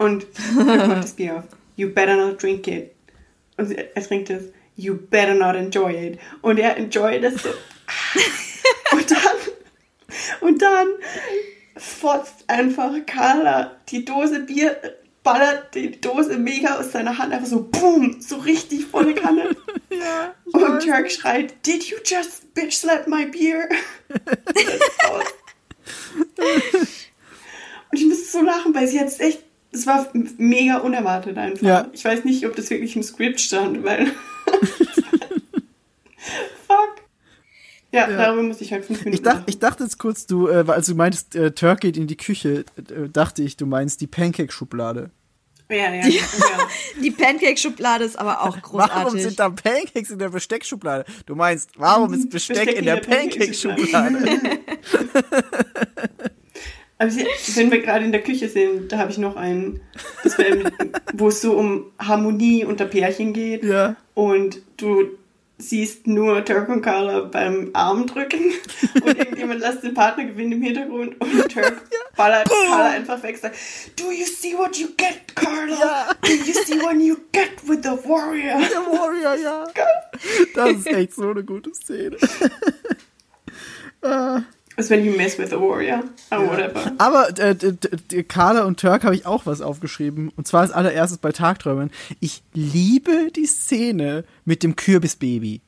Und 0.00 0.26
Turk 0.54 0.66
macht 0.66 1.04
das 1.04 1.12
Bier 1.12 1.36
auf. 1.36 1.44
You 1.76 1.90
better 1.90 2.16
not 2.16 2.42
drink 2.42 2.66
it. 2.66 2.92
Und 3.58 3.70
er 3.72 4.02
trinkt 4.02 4.30
es. 4.30 4.44
You 4.74 4.96
better 4.96 5.34
not 5.34 5.54
enjoy 5.56 5.94
it. 5.94 6.18
Und 6.40 6.58
er 6.58 6.78
enjoyt 6.78 7.22
es 7.22 7.42
so. 7.42 7.50
und 8.92 9.10
dann, 9.10 9.36
und 10.40 10.62
dann 10.62 10.88
fotzt 11.76 12.44
einfach 12.48 12.92
Carla 13.04 13.76
die 13.88 14.06
Dose 14.06 14.40
Bier, 14.40 14.74
ballert 15.22 15.74
die 15.74 16.00
Dose 16.00 16.38
mega 16.38 16.78
aus 16.78 16.92
seiner 16.92 17.18
Hand, 17.18 17.34
einfach 17.34 17.48
so 17.48 17.68
boom, 17.70 18.22
so 18.22 18.36
richtig 18.36 18.86
volle 18.86 19.14
Kanne. 19.14 19.54
Und 20.52 20.82
Turk 20.82 21.10
schreit, 21.10 21.66
Did 21.66 21.84
you 21.84 21.98
just 22.04 22.54
bitch 22.54 22.76
slap 22.76 23.06
my 23.06 23.26
beer? 23.26 23.68
Und 27.92 27.98
ich 27.98 28.06
musste 28.06 28.24
so 28.24 28.40
lachen, 28.42 28.74
weil 28.74 28.88
sie 28.88 28.96
jetzt 28.96 29.20
echt, 29.20 29.42
das 29.72 29.86
war 29.86 30.08
mega 30.38 30.78
unerwartet 30.78 31.38
einfach. 31.38 31.66
Ja. 31.66 31.88
Ich 31.92 32.04
weiß 32.04 32.24
nicht, 32.24 32.46
ob 32.46 32.56
das 32.56 32.70
wirklich 32.70 32.96
im 32.96 33.02
Skript 33.02 33.40
stand, 33.40 33.84
weil. 33.84 34.06
Fuck. 36.66 36.96
Ja, 37.92 38.06
darüber 38.06 38.42
muss 38.42 38.60
ich 38.60 38.72
halt 38.72 38.84
fünf 38.84 39.04
Minuten 39.04 39.14
Ich, 39.16 39.22
dach, 39.22 39.42
ich 39.46 39.58
dachte 39.58 39.82
jetzt 39.84 39.98
kurz, 39.98 40.26
du, 40.26 40.48
äh, 40.48 40.64
als 40.66 40.86
du 40.86 40.94
meintest, 40.94 41.34
äh, 41.34 41.50
Turk 41.52 41.80
geht 41.80 41.96
in 41.96 42.06
die 42.06 42.16
Küche, 42.16 42.64
äh, 42.76 43.08
dachte 43.08 43.42
ich, 43.42 43.56
du 43.56 43.66
meinst 43.66 44.00
die 44.00 44.06
Pancake-Schublade. 44.06 45.10
Ja, 45.68 45.94
ja, 45.94 46.06
ja. 46.06 46.22
Die 47.00 47.12
Pancake-Schublade 47.12 48.04
ist 48.04 48.18
aber 48.18 48.42
auch 48.42 48.60
großartig. 48.62 48.96
Warum 48.96 49.18
sind 49.18 49.38
da 49.38 49.50
Pancakes 49.50 50.10
in 50.10 50.18
der 50.18 50.30
Besteckschublade? 50.30 51.04
Du 51.26 51.36
meinst, 51.36 51.70
warum 51.76 52.12
ist 52.12 52.28
Besteck, 52.28 52.72
in 52.72 52.84
der, 52.84 52.96
Pancake-Schublade? 52.96 54.18
Aber 57.00 57.10
wenn 57.10 57.70
wir 57.70 57.80
gerade 57.80 58.04
in 58.04 58.12
der 58.12 58.22
Küche 58.22 58.50
sind, 58.50 58.92
da 58.92 58.98
habe 58.98 59.10
ich 59.10 59.16
noch 59.16 59.34
einen, 59.34 59.80
wär, 60.36 60.70
wo 61.14 61.28
es 61.28 61.40
so 61.40 61.56
um 61.56 61.86
Harmonie 61.98 62.66
unter 62.66 62.84
Pärchen 62.84 63.32
geht. 63.32 63.64
Ja. 63.64 63.96
Und 64.12 64.60
du 64.76 65.08
siehst 65.56 66.06
nur 66.06 66.44
Turk 66.44 66.68
und 66.68 66.82
Carla 66.82 67.20
beim 67.20 67.70
Armdrücken 67.72 68.52
und 69.02 69.16
irgendjemand 69.16 69.60
lässt 69.60 69.82
den 69.82 69.94
Partner 69.94 70.24
gewinnen 70.24 70.52
im 70.52 70.62
Hintergrund 70.62 71.18
und 71.20 71.48
Turk 71.48 71.80
ballert 72.16 72.50
Carla 72.50 72.90
einfach 72.90 73.22
weg 73.22 73.38
sagt, 73.38 73.56
Do 73.98 74.10
you 74.10 74.26
see 74.26 74.52
what 74.54 74.76
you 74.76 74.88
get, 74.98 75.34
Carla? 75.34 76.14
Do 76.22 76.32
you 76.32 76.52
see 76.52 76.80
what 76.82 76.96
you 76.96 77.16
get 77.32 77.66
with 77.66 77.80
the 77.82 77.96
warrior? 78.06 78.58
Der 78.58 78.86
Warrior, 78.86 79.36
ja. 79.36 79.66
Das 80.54 80.70
ist 80.70 80.86
echt 80.86 81.14
so 81.14 81.30
eine 81.30 81.44
gute 81.44 81.74
Szene. 81.74 82.18
Also 84.80 84.94
wenn 84.94 85.04
you 85.04 85.14
mess 85.14 85.36
with 85.36 85.50
the 85.50 85.60
warrior. 85.60 86.04
Oh, 86.30 86.46
whatever. 86.46 86.90
Aber 86.96 87.38
äh, 87.38 88.22
Carla 88.22 88.64
und 88.64 88.80
Turk 88.80 89.04
habe 89.04 89.14
ich 89.14 89.26
auch 89.26 89.44
was 89.44 89.60
aufgeschrieben. 89.60 90.32
Und 90.36 90.48
zwar 90.48 90.62
als 90.62 90.70
allererstes 90.70 91.18
bei 91.18 91.32
Tagträumen. 91.32 91.90
Ich 92.18 92.42
liebe 92.54 93.30
die 93.30 93.44
Szene 93.44 94.24
mit 94.46 94.62
dem 94.62 94.76
Kürbisbaby. 94.76 95.60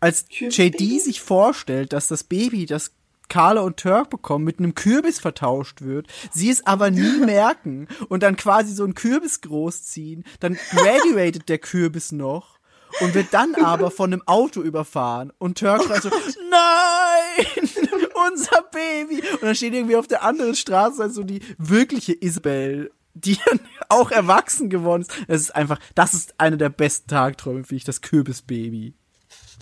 Als 0.00 0.24
Kürbisbaby? 0.30 0.94
JD 0.94 1.02
sich 1.02 1.20
vorstellt, 1.20 1.92
dass 1.92 2.08
das 2.08 2.24
Baby, 2.24 2.64
das 2.64 2.92
Carla 3.28 3.60
und 3.60 3.76
Turk 3.76 4.08
bekommen, 4.08 4.46
mit 4.46 4.60
einem 4.60 4.74
Kürbis 4.74 5.20
vertauscht 5.20 5.82
wird, 5.82 6.06
sie 6.32 6.48
es 6.48 6.66
aber 6.66 6.90
nie 6.90 7.18
merken 7.26 7.86
und 8.08 8.22
dann 8.22 8.36
quasi 8.36 8.72
so 8.72 8.84
einen 8.84 8.94
Kürbis 8.94 9.42
großziehen, 9.42 10.24
dann 10.40 10.56
graduated 10.70 11.50
der 11.50 11.58
Kürbis 11.58 12.12
noch 12.12 12.54
und 13.00 13.14
wird 13.14 13.28
dann 13.32 13.54
aber 13.64 13.90
von 13.90 14.12
einem 14.12 14.22
Auto 14.26 14.60
überfahren 14.62 15.32
und 15.38 15.58
Turk 15.58 15.84
schreit 15.84 16.02
so, 16.02 16.10
nein, 16.10 17.68
unser 18.30 18.62
Baby. 18.72 19.22
Und 19.32 19.42
dann 19.42 19.54
steht 19.54 19.74
irgendwie 19.74 19.96
auf 19.96 20.06
der 20.06 20.22
anderen 20.22 20.54
Straße 20.54 21.02
also 21.02 21.22
die 21.22 21.40
wirkliche 21.58 22.12
Isabel, 22.12 22.92
die 23.14 23.38
dann 23.46 23.60
auch 23.88 24.10
erwachsen 24.10 24.70
geworden 24.70 25.02
ist. 25.02 25.12
Das 25.28 25.40
ist 25.40 25.54
einfach, 25.54 25.78
das 25.94 26.14
ist 26.14 26.34
einer 26.38 26.56
der 26.56 26.70
besten 26.70 27.08
Tagträume, 27.08 27.64
finde 27.64 27.76
ich, 27.76 27.84
das 27.84 28.00
Kürbisbaby. 28.00 28.94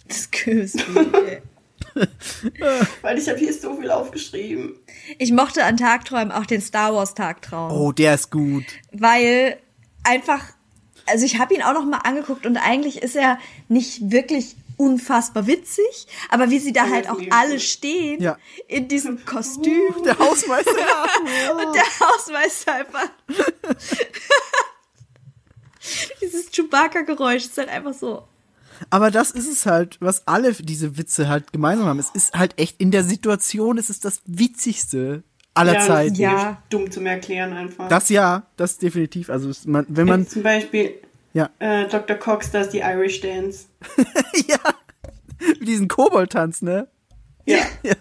Das 0.09 0.31
Kürbisbaby. 0.31 1.43
Weil 3.03 3.19
ich 3.19 3.29
habe 3.29 3.39
hier 3.39 3.53
so 3.53 3.77
viel 3.77 3.91
aufgeschrieben. 3.91 4.77
Ich 5.19 5.33
mochte 5.33 5.65
an 5.65 5.77
Tagträumen 5.77 6.33
auch 6.33 6.47
den 6.47 6.61
Star 6.61 6.95
Wars 6.95 7.15
Tagtraum. 7.15 7.71
Oh, 7.73 7.93
der 7.93 8.15
ist 8.15 8.31
gut. 8.31 8.65
weil 8.93 9.59
einfach, 10.05 10.45
also 11.13 11.25
ich 11.25 11.39
habe 11.39 11.55
ihn 11.55 11.63
auch 11.63 11.75
noch 11.75 11.85
mal 11.85 11.99
angeguckt 11.99 12.45
und 12.47 12.57
eigentlich 12.57 13.01
ist 13.03 13.15
er 13.15 13.39
nicht 13.69 14.11
wirklich 14.11 14.57
unfassbar 14.79 15.47
witzig, 15.47 16.07
aber 16.31 16.51
wie 16.51 16.59
sie 16.59 16.73
da 16.73 16.89
halt 16.89 17.09
auch 17.09 17.21
alle 17.31 17.61
stehen 17.61 18.21
Ja. 18.21 18.37
in 18.67 18.89
diesem 18.89 19.25
Kostüm 19.27 19.93
Der 20.05 20.19
Hausmeister. 20.19 20.71
und 20.73 21.75
der 21.75 21.85
Hausmeister 22.01 22.73
einfach 22.75 23.09
dieses 26.21 26.51
Chewbacca-Geräusch 26.51 27.45
ist 27.47 27.59
halt 27.59 27.69
einfach 27.69 27.95
so. 27.95 28.27
Aber 28.91 29.11
das 29.13 29.31
ist 29.31 29.47
es 29.49 29.67
halt, 29.67 29.99
was 30.01 30.27
alle 30.27 30.53
diese 30.55 30.97
Witze 30.99 31.29
halt 31.29 31.53
gemeinsam 31.53 31.87
haben. 31.87 31.99
Es 32.01 32.11
ist 32.11 32.35
halt 32.35 32.59
echt, 32.59 32.81
in 32.81 32.91
der 32.91 33.05
Situation 33.05 33.77
ist 33.79 33.91
es 33.91 34.01
das 34.01 34.21
Witzigste 34.27 35.23
aller 35.55 35.73
ja, 35.75 35.79
das 35.79 35.87
Zeiten. 35.87 36.13
ist 36.15 36.19
Ja. 36.19 36.63
dumm 36.71 36.91
zum 36.91 37.07
Erklären 37.07 37.53
einfach. 37.53 37.89
Das 37.89 38.09
ja, 38.09 38.45
das 38.57 38.79
definitiv. 38.79 39.31
Also 39.31 39.51
man, 39.69 39.87
wenn 39.89 40.07
man, 40.07 40.27
Zum 40.27 40.43
Beispiel 40.43 40.95
ja, 41.35 41.51
äh, 41.59 41.87
Dr. 41.89 42.17
Cox, 42.17 42.51
das 42.51 42.67
ist 42.67 42.73
die 42.75 42.81
Irish 42.81 43.21
Dance. 43.21 43.67
ja, 44.49 44.59
mit 45.59 45.67
diesem 45.69 45.89
Kobold-Tanz, 45.89 46.63
ne? 46.63 46.89
Ja. 47.47 47.65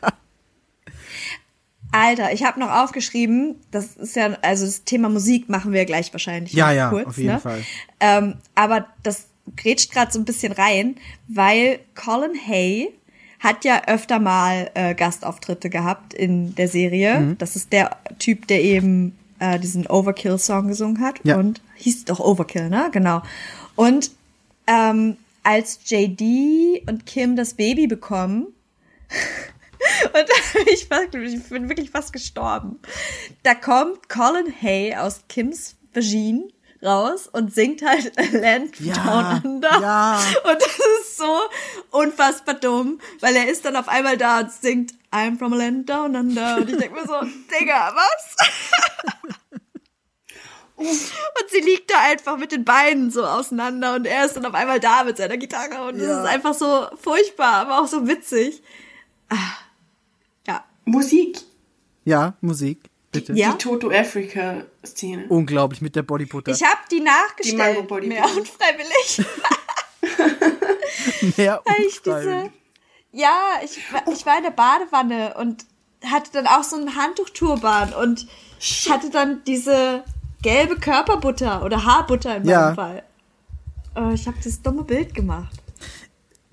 Alter, 1.93 2.31
ich 2.31 2.43
habe 2.45 2.59
noch 2.59 2.71
aufgeschrieben, 2.71 3.55
das 3.71 3.97
ist 3.97 4.15
ja, 4.15 4.37
also 4.41 4.65
das 4.65 4.85
Thema 4.85 5.09
Musik 5.09 5.49
machen 5.49 5.73
wir 5.73 5.83
gleich 5.85 6.13
wahrscheinlich 6.13 6.53
Ja, 6.53 6.71
ja, 6.71 6.89
kurz, 6.89 7.07
auf 7.07 7.17
jeden 7.17 7.33
ne? 7.33 7.39
Fall. 7.39 7.63
Ähm, 7.99 8.35
aber 8.55 8.87
das 9.03 9.27
grätscht 9.57 9.91
gerade 9.91 10.09
so 10.11 10.19
ein 10.19 10.23
bisschen 10.23 10.53
rein, 10.53 10.95
weil 11.27 11.79
Colin 11.95 12.31
Hay 12.47 12.93
hat 13.41 13.65
ja 13.65 13.81
öfter 13.87 14.19
mal 14.19 14.69
äh, 14.75 14.93
Gastauftritte 14.93 15.69
gehabt 15.69 16.13
in 16.13 16.55
der 16.55 16.67
Serie. 16.67 17.19
Mhm. 17.19 17.37
Das 17.39 17.55
ist 17.55 17.73
der 17.73 17.97
Typ, 18.19 18.47
der 18.47 18.61
eben 18.61 19.17
äh, 19.39 19.59
diesen 19.59 19.87
Overkill-Song 19.87 20.67
gesungen 20.67 21.01
hat. 21.01 21.19
Ja. 21.23 21.37
Und 21.37 21.59
hieß 21.75 22.05
doch 22.05 22.19
Overkill, 22.19 22.69
ne? 22.69 22.89
Genau. 22.91 23.23
Und 23.75 24.11
ähm, 24.67 25.17
als 25.41 25.79
JD 25.85 26.87
und 26.87 27.07
Kim 27.07 27.35
das 27.35 27.55
Baby 27.55 27.87
bekommen, 27.87 28.45
und 30.13 30.69
ich, 30.71 30.87
ich 31.33 31.49
bin 31.49 31.67
wirklich 31.67 31.89
fast 31.89 32.13
gestorben. 32.13 32.79
Da 33.41 33.55
kommt 33.55 34.07
Colin 34.07 34.53
Hay 34.61 34.95
aus 34.95 35.21
Kims 35.27 35.75
Vagine 35.93 36.43
raus 36.83 37.27
und 37.31 37.53
singt 37.53 37.81
halt 37.81 38.13
Land 38.33 38.79
Ja, 38.79 38.93
Down 38.95 39.41
Under. 39.55 39.79
ja. 39.81 40.19
Und 40.43 40.61
das 40.61 40.79
ist 41.01 41.17
so 41.17 41.39
unfassbar 41.91 42.55
dumm, 42.55 42.99
weil 43.19 43.35
er 43.35 43.47
ist 43.49 43.65
dann 43.65 43.75
auf 43.75 43.87
einmal 43.87 44.17
da 44.17 44.39
und 44.39 44.51
singt 44.51 44.93
I'm 45.11 45.37
from 45.37 45.53
a 45.53 45.57
land 45.57 45.89
down 45.89 46.15
under. 46.15 46.57
Und 46.57 46.69
ich 46.69 46.77
denke 46.77 46.95
mir 47.01 47.05
so, 47.05 47.19
Digga, 47.59 47.93
was? 47.93 48.35
Und 50.77 51.49
sie 51.51 51.59
liegt 51.59 51.91
da 51.91 51.95
einfach 51.99 52.37
mit 52.37 52.51
den 52.51 52.65
Beinen 52.65 53.11
so 53.11 53.23
auseinander 53.25 53.93
und 53.95 54.07
er 54.07 54.25
ist 54.25 54.35
dann 54.35 54.45
auf 54.47 54.53
einmal 54.55 54.79
da 54.79 55.03
mit 55.03 55.17
seiner 55.17 55.37
Gitarre 55.37 55.83
und 55.87 55.99
Ja. 55.99 56.07
das 56.07 56.19
ist 56.23 56.29
einfach 56.29 56.53
so 56.55 56.87
furchtbar, 56.99 57.53
aber 57.53 57.81
auch 57.81 57.87
so 57.87 58.07
witzig. 58.07 58.63
Ah. 59.29 59.35
Ja. 60.47 60.65
Musik. 60.85 61.39
Ja, 62.03 62.33
Musik, 62.41 62.89
bitte. 63.11 63.33
Ja. 63.33 63.51
Die 63.51 63.57
Toto 63.57 63.89
Africa 63.91 64.63
Szene. 64.85 65.25
Unglaublich 65.29 65.81
mit 65.81 65.95
der 65.95 66.03
Bodybutter. 66.03 66.51
Ich 66.51 66.63
habe 66.63 66.79
die 66.91 66.95
Die 66.97 67.01
nachgestellt, 67.01 67.77
Mango-Body- 67.77 68.07
mehr 68.07 68.25
unfreiwillig. 68.25 69.25
Mehr 71.37 71.61
unfreiwillig. 71.65 72.01
diese, 72.03 72.51
ja, 73.11 73.35
ich, 73.63 73.79
ich 74.13 74.25
war 74.25 74.37
in 74.37 74.43
der 74.43 74.51
Badewanne 74.51 75.35
und 75.37 75.65
hatte 76.05 76.31
dann 76.33 76.47
auch 76.47 76.63
so 76.63 76.75
einen 76.75 76.95
Handtuchturban 76.95 77.93
und 77.93 78.27
hatte 78.89 79.09
dann 79.09 79.43
diese 79.45 80.03
gelbe 80.41 80.77
Körperbutter 80.77 81.63
oder 81.63 81.85
Haarbutter 81.85 82.37
in 82.37 82.43
meinem 82.43 82.49
Ja. 82.51 82.73
Fall. 82.73 83.03
Äh, 83.95 84.13
ich 84.13 84.25
habe 84.27 84.37
das 84.43 84.61
dumme 84.61 84.83
Bild 84.83 85.13
gemacht. 85.13 85.53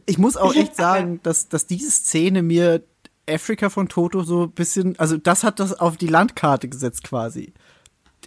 Ich 0.07 0.19
muss 0.19 0.37
auch 0.37 0.55
echt 0.57 0.77
sagen, 0.77 1.21
dass, 1.23 1.49
dass 1.49 1.67
diese 1.67 1.91
Szene 1.91 2.43
mir 2.43 2.83
Afrika 3.29 3.71
von 3.71 3.89
Toto 3.89 4.23
so 4.23 4.45
ein 4.45 4.51
bisschen, 4.53 4.99
also 4.99 5.17
das 5.17 5.45
hat 5.45 5.61
das 5.61 5.79
auf 5.79 5.97
die 5.97 6.07
Landkarte 6.07 6.69
gesetzt 6.69 7.05
quasi. 7.05 7.53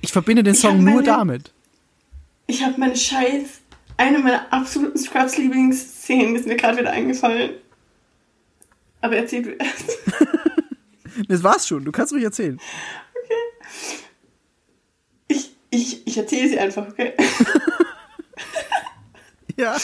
Ich 0.02 0.12
verbinde 0.12 0.44
den 0.44 0.54
Ich 0.54 0.62
Song 0.62 0.78
hab 0.78 0.82
nur 0.82 0.94
meine- 0.96 1.06
damit. 1.08 1.54
Ich 2.48 2.64
habe 2.64 2.80
meine 2.80 2.96
Scheiß, 2.96 3.62
eine 3.98 4.20
meiner 4.20 4.52
absoluten 4.52 4.98
Scrubs-Lieblingsszenen 4.98 6.36
ist 6.36 6.48
mir 6.48 6.56
gerade 6.58 6.80
wieder 6.80 6.92
eingefallen. 6.92 7.52
Aber 9.02 9.16
erzähl 9.16 9.44
du 9.44 9.52
erst. 9.52 9.98
Das 11.28 11.44
war's 11.44 11.68
schon, 11.68 11.84
du 11.84 11.92
kannst 11.92 12.14
ruhig 12.14 12.24
erzählen. 12.24 12.58
Ich, 15.28 15.52
ich, 15.70 16.08
ich 16.08 16.18
erzähle 16.18 16.50
sie 16.50 16.60
einfach, 16.60 16.88
okay? 16.88 17.14
Ja. 19.58 19.76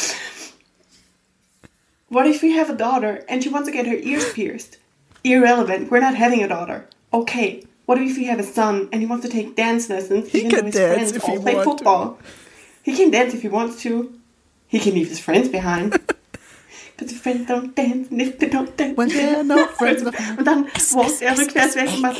What 2.10 2.26
if 2.26 2.42
we 2.42 2.58
have 2.58 2.72
a 2.72 2.76
daughter 2.76 3.20
and 3.30 3.44
she 3.44 3.52
wants 3.52 3.68
to 3.70 3.74
get 3.76 3.86
her 3.86 4.02
ears 4.02 4.34
pierced? 4.34 4.80
Irrelevant, 5.24 5.90
we're 5.92 6.00
not 6.00 6.16
having 6.16 6.44
a 6.44 6.48
daughter. 6.48 6.88
Okay. 7.12 7.64
What 7.86 7.98
if 8.00 8.18
we 8.18 8.26
have 8.26 8.40
a 8.40 8.44
son 8.44 8.90
and 8.92 9.02
he 9.02 9.08
wants 9.08 9.26
to 9.26 9.32
take 9.32 9.56
dance 9.56 9.90
lessons 9.90 10.30
He 10.30 10.50
can 10.50 10.70
dance 10.70 11.14
if 11.16 11.24
he 11.24 11.38
play 11.38 11.56
want 11.56 11.58
to. 11.58 11.64
football? 11.64 12.20
He 12.84 12.94
can 12.96 13.12
dance 13.12 13.34
if 13.34 13.42
he 13.42 13.48
wants 13.48 13.82
to. 13.84 14.12
He 14.68 14.80
can 14.80 14.94
leave 14.94 15.08
his 15.10 15.20
friends 15.20 15.50
behind. 15.50 15.94
Because 16.98 17.14
the 17.14 17.20
friends 17.20 17.48
don't 17.48 17.76
dance 17.76 18.10
and 18.10 18.20
if 18.22 18.40
they 18.40 18.50
don't 18.50 18.76
dance. 18.76 18.98
When 18.98 19.10
there 19.10 19.38
are 19.38 19.44
no 19.44 19.68
friends 19.80 20.02
Und 20.04 20.46
dann 20.46 20.66
walkt 20.66 21.22
er 21.22 21.38
rückwärts 21.38 21.76
weg 21.76 21.90
und 21.94 22.02
macht 22.02 22.18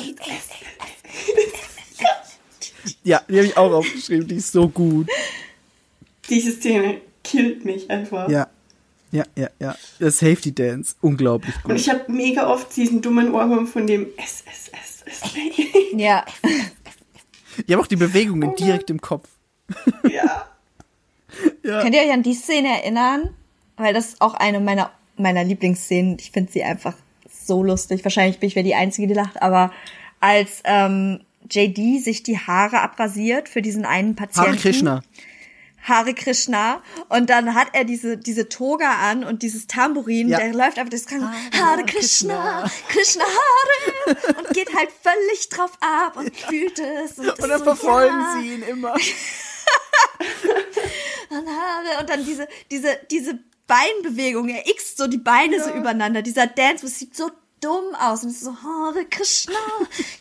Ja, 3.04 3.22
die 3.28 3.38
habe 3.38 3.48
ich 3.48 3.58
auch 3.58 3.72
aufgeschrieben, 3.72 4.28
die 4.28 4.36
ist 4.36 4.52
so 4.52 4.70
gut. 4.70 5.08
Diese 6.30 6.52
Szene 6.52 7.02
killt 7.24 7.66
mich 7.66 7.90
einfach. 7.90 8.30
Ja. 8.30 8.50
Ja, 9.12 9.24
ja, 9.36 9.50
ja. 9.60 9.76
Das 10.00 10.18
Safety 10.20 10.54
Dance, 10.54 10.96
unglaublich 11.02 11.56
Und 11.58 11.64
gut. 11.64 11.76
ich 11.76 11.90
habe 11.90 12.12
mega 12.12 12.48
oft 12.50 12.76
diesen 12.76 13.02
dummen 13.02 13.34
Ohrwurm 13.34 13.68
von 13.68 13.88
dem 13.88 14.08
S, 14.18 14.44
S, 14.46 14.70
S, 14.70 15.04
S. 15.06 15.34
Ja. 15.94 16.26
Die 17.68 17.74
haben 17.74 17.82
auch 17.82 17.88
die 17.88 17.96
Oh 17.96 18.00
Bewegungen 18.00 18.56
direkt 18.56 18.90
im 18.90 19.02
Kopf. 19.02 19.30
ja. 20.10 20.48
Ja. 21.62 21.82
Könnt 21.82 21.94
ihr 21.94 22.02
euch 22.02 22.12
an 22.12 22.24
die 22.24 22.34
Szene 22.34 22.70
erinnern? 22.70 23.30
Weil 23.76 23.94
das 23.94 24.08
ist 24.08 24.22
auch 24.22 24.34
eine 24.34 24.60
meiner, 24.60 24.90
meiner 25.18 25.44
Lieblingsszenen. 25.44 26.18
Ich 26.20 26.32
finde 26.32 26.52
sie 26.52 26.64
einfach 26.64 26.96
so 27.30 27.62
lustig. 27.62 28.04
Wahrscheinlich 28.04 28.40
bin 28.40 28.48
ich 28.48 28.56
wer 28.56 28.64
die 28.64 28.74
Einzige, 28.74 29.08
die 29.08 29.14
lacht, 29.14 29.40
aber 29.42 29.72
als 30.20 30.62
ähm, 30.64 31.20
JD 31.52 32.02
sich 32.04 32.24
die 32.24 32.40
Haare 32.40 32.82
abrasiert 32.82 33.50
für 33.50 33.62
diesen 33.62 33.86
einen 33.86 34.16
Patienten. 34.16 34.52
Hare 34.52 34.58
Krishna. 34.60 35.04
Hare 35.88 36.14
Krishna. 36.14 36.82
Und 37.10 37.30
dann 37.30 37.54
hat 37.56 37.70
er 37.74 37.84
diese, 37.86 38.18
diese 38.18 38.50
Toga 38.50 38.92
an 39.10 39.24
und 39.24 39.42
dieses 39.44 39.68
Tambourin, 39.68 40.28
Ja. 40.30 40.40
der 40.40 40.54
läuft 40.54 40.78
einfach 40.78 40.92
das 40.92 41.06
Kranken. 41.06 41.30
Hare 41.54 41.84
Krishna, 41.86 42.70
Krishna 42.90 43.24
Hare. 43.24 44.18
Und 44.40 44.50
geht 44.54 44.74
halt 44.76 44.90
völlig 45.02 45.50
drauf 45.50 45.72
ab 45.82 46.18
und 46.18 46.36
fühlt 46.36 46.80
es. 46.80 47.18
Und, 47.18 47.30
Und 47.40 47.50
dann 47.50 47.60
so, 47.60 47.64
verfolgen 47.66 48.16
ja. 48.20 48.38
sie 48.40 48.54
ihn 48.56 48.62
immer. 48.64 48.96
Und 51.30 51.48
Haare 51.48 52.00
und 52.00 52.10
dann 52.10 52.26
diese, 52.26 52.48
diese, 52.72 52.98
diese 53.12 53.38
Beinbewegung, 53.68 54.48
er 54.50 54.68
x 54.68 54.96
so 54.96 55.08
die 55.08 55.18
Beine 55.18 55.62
so 55.62 55.70
übereinander, 55.72 56.22
dieser 56.22 56.48
Dance, 56.48 56.86
das 56.86 56.98
sieht 56.98 57.16
so 57.16 57.30
dumm 57.62 57.96
aus 58.00 58.24
und 58.24 58.36
so 58.36 58.52
Hare 58.52 59.06
Krishna, 59.10 59.54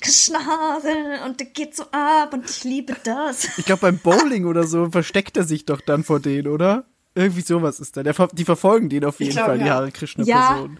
Krishna 0.00 0.44
Hare 0.44 1.24
und 1.24 1.40
der 1.40 1.48
geht 1.48 1.76
so 1.76 1.84
ab 1.92 2.32
und 2.32 2.48
ich 2.48 2.64
liebe 2.64 2.96
das. 3.04 3.58
Ich 3.58 3.64
glaube, 3.64 3.82
beim 3.82 3.98
Bowling 3.98 4.46
oder 4.46 4.66
so 4.66 4.90
versteckt 4.90 5.36
er 5.36 5.44
sich 5.44 5.64
doch 5.64 5.80
dann 5.80 6.04
vor 6.04 6.20
denen, 6.20 6.48
oder? 6.48 6.86
Irgendwie 7.14 7.40
sowas 7.40 7.80
ist 7.80 7.96
da. 7.96 8.02
Der, 8.02 8.14
die 8.32 8.44
verfolgen 8.44 8.88
den 8.88 9.04
auf 9.04 9.20
jeden 9.20 9.32
glaub, 9.32 9.46
Fall, 9.46 9.58
die 9.58 9.64
ja. 9.64 9.74
Hare 9.74 9.90
Krishna-Person. 9.90 10.78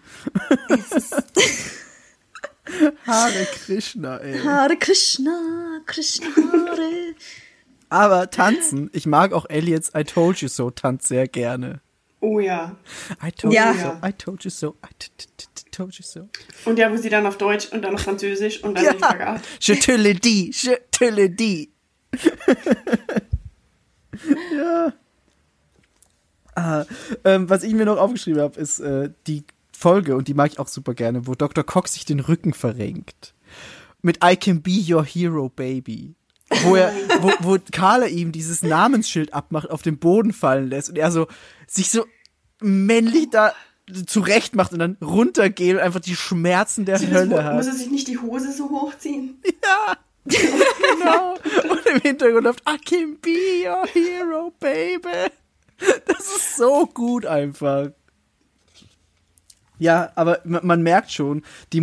Es 0.68 0.92
ist 0.92 1.14
Hare 3.06 3.46
Krishna, 3.52 4.18
ey. 4.18 4.40
Hare 4.40 4.76
Krishna, 4.76 5.80
Krishna 5.86 6.26
Hare. 6.26 7.14
Aber 7.88 8.30
tanzen, 8.30 8.90
ich 8.92 9.06
mag 9.06 9.32
auch 9.32 9.46
Elliots 9.48 9.92
I 9.96 10.04
Told 10.04 10.38
You 10.38 10.48
So 10.48 10.70
Tanz 10.70 11.08
sehr 11.08 11.28
gerne. 11.28 11.80
Oh 12.20 12.40
ja. 12.40 12.74
I 13.22 13.30
told 13.30 13.52
Ja. 13.54 13.72
you 13.72 13.78
so, 13.80 13.92
I 14.08 14.12
told 14.12 14.44
you 14.44 14.50
so, 14.50 14.76
I 14.84 14.88
told 15.70 15.94
you 15.94 16.02
so. 16.04 16.28
Und 16.64 16.78
ja, 16.78 16.90
wo 16.90 16.96
sie 16.96 17.08
dann 17.10 17.26
auf 17.26 17.36
Deutsch 17.38 17.68
und 17.72 17.82
dann 17.82 17.94
auf 17.94 18.00
Französisch 18.02 18.62
und 18.64 18.74
dann 18.76 18.84
Ja. 18.84 18.92
die 18.94 18.98
Frage 18.98 19.40
Je 19.60 19.76
te 19.76 19.96
le 19.96 20.14
dis, 20.14 20.62
je 20.62 20.76
te 20.90 21.10
le 21.10 21.28
dis. 21.30 21.68
ja. 24.56 24.92
Ah, 26.54 26.86
ähm, 27.24 27.50
was 27.50 27.62
ich 27.64 27.74
mir 27.74 27.84
noch 27.84 27.98
aufgeschrieben 27.98 28.40
habe, 28.40 28.58
ist 28.58 28.80
äh, 28.80 29.10
die 29.26 29.44
Folge, 29.76 30.16
und 30.16 30.26
die 30.26 30.32
mag 30.34 30.50
ich 30.52 30.58
auch 30.58 30.68
super 30.68 30.94
gerne, 30.94 31.26
wo 31.26 31.34
Dr. 31.34 31.62
Cox 31.64 31.92
sich 31.94 32.06
den 32.06 32.20
Rücken 32.20 32.54
verrenkt. 32.54 33.34
Mit 34.00 34.20
I 34.24 34.36
can 34.36 34.62
be 34.62 34.70
your 34.88 35.04
hero, 35.04 35.50
baby. 35.50 36.14
Wo, 36.62 36.76
er, 36.76 36.92
wo, 37.20 37.32
wo 37.40 37.58
Carla 37.72 38.06
ihm 38.06 38.30
dieses 38.30 38.62
Namensschild 38.62 39.34
abmacht, 39.34 39.68
auf 39.70 39.82
den 39.82 39.98
Boden 39.98 40.32
fallen 40.32 40.68
lässt 40.70 40.88
und 40.90 40.96
er 40.96 41.10
so 41.10 41.26
sich 41.66 41.90
so 41.90 42.06
männlich 42.60 43.30
da 43.30 43.52
zurecht 44.06 44.54
macht 44.54 44.72
und 44.72 44.78
dann 44.78 44.96
runtergeht 45.02 45.74
und 45.74 45.80
einfach 45.80 46.00
die 46.00 46.14
Schmerzen 46.16 46.84
der 46.84 46.98
Das, 46.98 47.06
Hölle 47.08 47.26
muss 47.36 47.44
hat. 47.44 47.66
er 47.66 47.72
sich 47.72 47.90
nicht 47.90 48.06
die 48.08 48.18
Hose 48.18 48.52
so 48.52 48.70
hochziehen? 48.70 49.40
genau. 50.24 51.34
Und 51.70 51.86
im 51.86 52.00
Hintergrund 52.00 52.44
läuft 52.44 52.62
I 52.68 52.78
can 52.78 53.16
be 53.20 53.64
your 53.68 53.86
hero, 53.86 54.52
baby. 54.60 55.30
Das 56.06 56.18
ist 56.20 56.56
so 56.56 56.86
gut 56.86 57.26
einfach. 57.26 57.88
Ja, 59.78 60.10
aber 60.14 60.40
ma- 60.44 60.62
man 60.62 60.82
merkt 60.82 61.12
schon, 61.12 61.42
die 61.72 61.80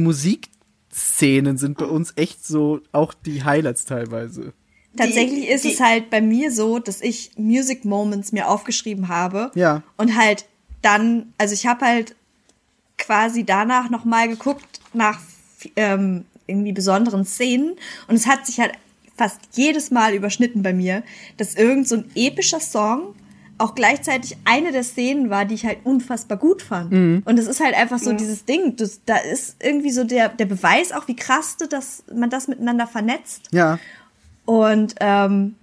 Musikszenen 0.94 1.58
sind 1.58 1.78
bei 1.78 1.86
uns 1.86 2.14
echt 2.16 2.46
so 2.46 2.82
auch 2.92 3.14
die 3.14 3.44
Highlights 3.44 3.86
teilweise. 3.86 4.54
Tatsächlich 4.96 5.48
ist 5.50 5.64
die- 5.66 5.74
es 5.74 5.80
halt 5.80 6.10
bei 6.12 6.22
mir 6.22 6.52
so, 6.52 6.78
dass 6.80 7.02
ich 7.02 7.32
Music 7.36 7.84
Moments 7.84 8.32
mir 8.32 8.48
aufgeschrieben 8.48 9.08
habe. 9.08 9.52
Ja. 9.56 9.82
Und 9.98 10.16
halt 10.16 10.46
dann, 10.84 11.34
also 11.38 11.54
ich 11.54 11.66
habe 11.66 11.86
halt 11.86 12.16
quasi 12.98 13.44
danach 13.44 13.90
nochmal 13.90 14.28
geguckt 14.28 14.82
nach 14.94 15.20
ähm, 15.76 16.26
irgendwie 16.46 16.74
besonderen 16.74 17.26
Szenen 17.26 17.76
und 18.08 18.16
es 18.16 18.28
hat 18.28 18.46
sich 18.46 18.60
halt 18.60 18.74
fast 19.16 19.40
jedes 19.54 19.92
Mal 19.92 20.14
überschnitten 20.14 20.62
bei 20.62 20.74
mir, 20.74 21.04
dass 21.38 21.56
irgend 21.56 21.88
so 21.88 21.96
ein 21.96 22.12
epischer 22.16 22.60
Song 22.60 23.16
auch 23.64 23.76
gleichzeitig 23.76 24.36
eine 24.44 24.74
der 24.74 24.84
Szenen 24.84 25.30
war, 25.30 25.46
die 25.46 25.56
ich 25.56 25.66
halt 25.66 25.80
unfassbar 25.86 26.38
gut 26.38 26.62
fand. 26.62 26.92
Und 27.26 27.40
es 27.40 27.48
ist 27.48 27.62
halt 27.62 27.76
einfach 27.76 27.98
so 27.98 28.12
dieses 28.12 28.44
Ding, 28.44 28.76
das, 28.76 29.00
da 29.06 29.16
ist 29.16 29.56
irgendwie 29.64 29.92
so 29.92 30.04
der, 30.04 30.30
der 30.30 30.46
Beweis 30.46 30.92
auch, 30.92 31.08
wie 31.08 31.16
krass 31.16 31.56
du 31.56 31.68
das, 31.68 32.04
man 32.14 32.30
das 32.30 32.50
miteinander 32.50 32.88
vernetzt. 32.88 33.48
Ja. 33.52 33.80
Und 34.44 34.96
ähm, 35.00 35.56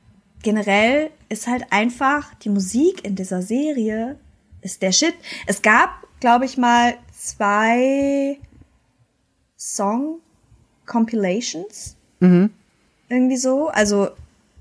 generell 0.43 1.11
ist 1.29 1.47
halt 1.47 1.67
einfach 1.71 2.33
die 2.37 2.49
Musik 2.49 3.05
in 3.05 3.17
dieser 3.17 3.43
Serie 3.43 4.17
ist 4.63 4.83
der 4.83 4.93
Shit. 4.93 5.15
Es 5.47 5.63
gab, 5.63 5.91
glaube 6.21 6.45
ich 6.45 6.57
mal, 6.57 6.95
zwei 7.13 8.39
Song 9.59 10.21
Compilations. 10.87 11.97
Irgendwie 13.09 13.37
so. 13.37 13.69
Also 13.69 14.09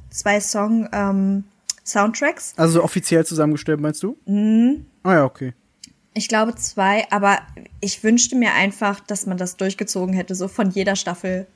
zwei 0.09 0.39
Song 0.39 0.89
ähm, 0.91 1.45
Soundtracks. 1.89 2.53
Also 2.57 2.83
offiziell 2.83 3.25
zusammengestellt, 3.25 3.79
meinst 3.79 4.03
du? 4.03 4.17
Mhm. 4.25 4.85
Ah 5.03 5.13
ja, 5.13 5.25
okay. 5.25 5.53
Ich 6.13 6.27
glaube 6.27 6.55
zwei, 6.55 7.09
aber 7.11 7.39
ich 7.81 8.03
wünschte 8.03 8.35
mir 8.35 8.53
einfach, 8.53 8.99
dass 8.99 9.25
man 9.25 9.37
das 9.37 9.57
durchgezogen 9.57 10.13
hätte, 10.13 10.35
so 10.35 10.47
von 10.47 10.69
jeder 10.71 10.95
Staffel, 10.95 11.47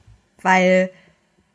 weil 0.41 0.89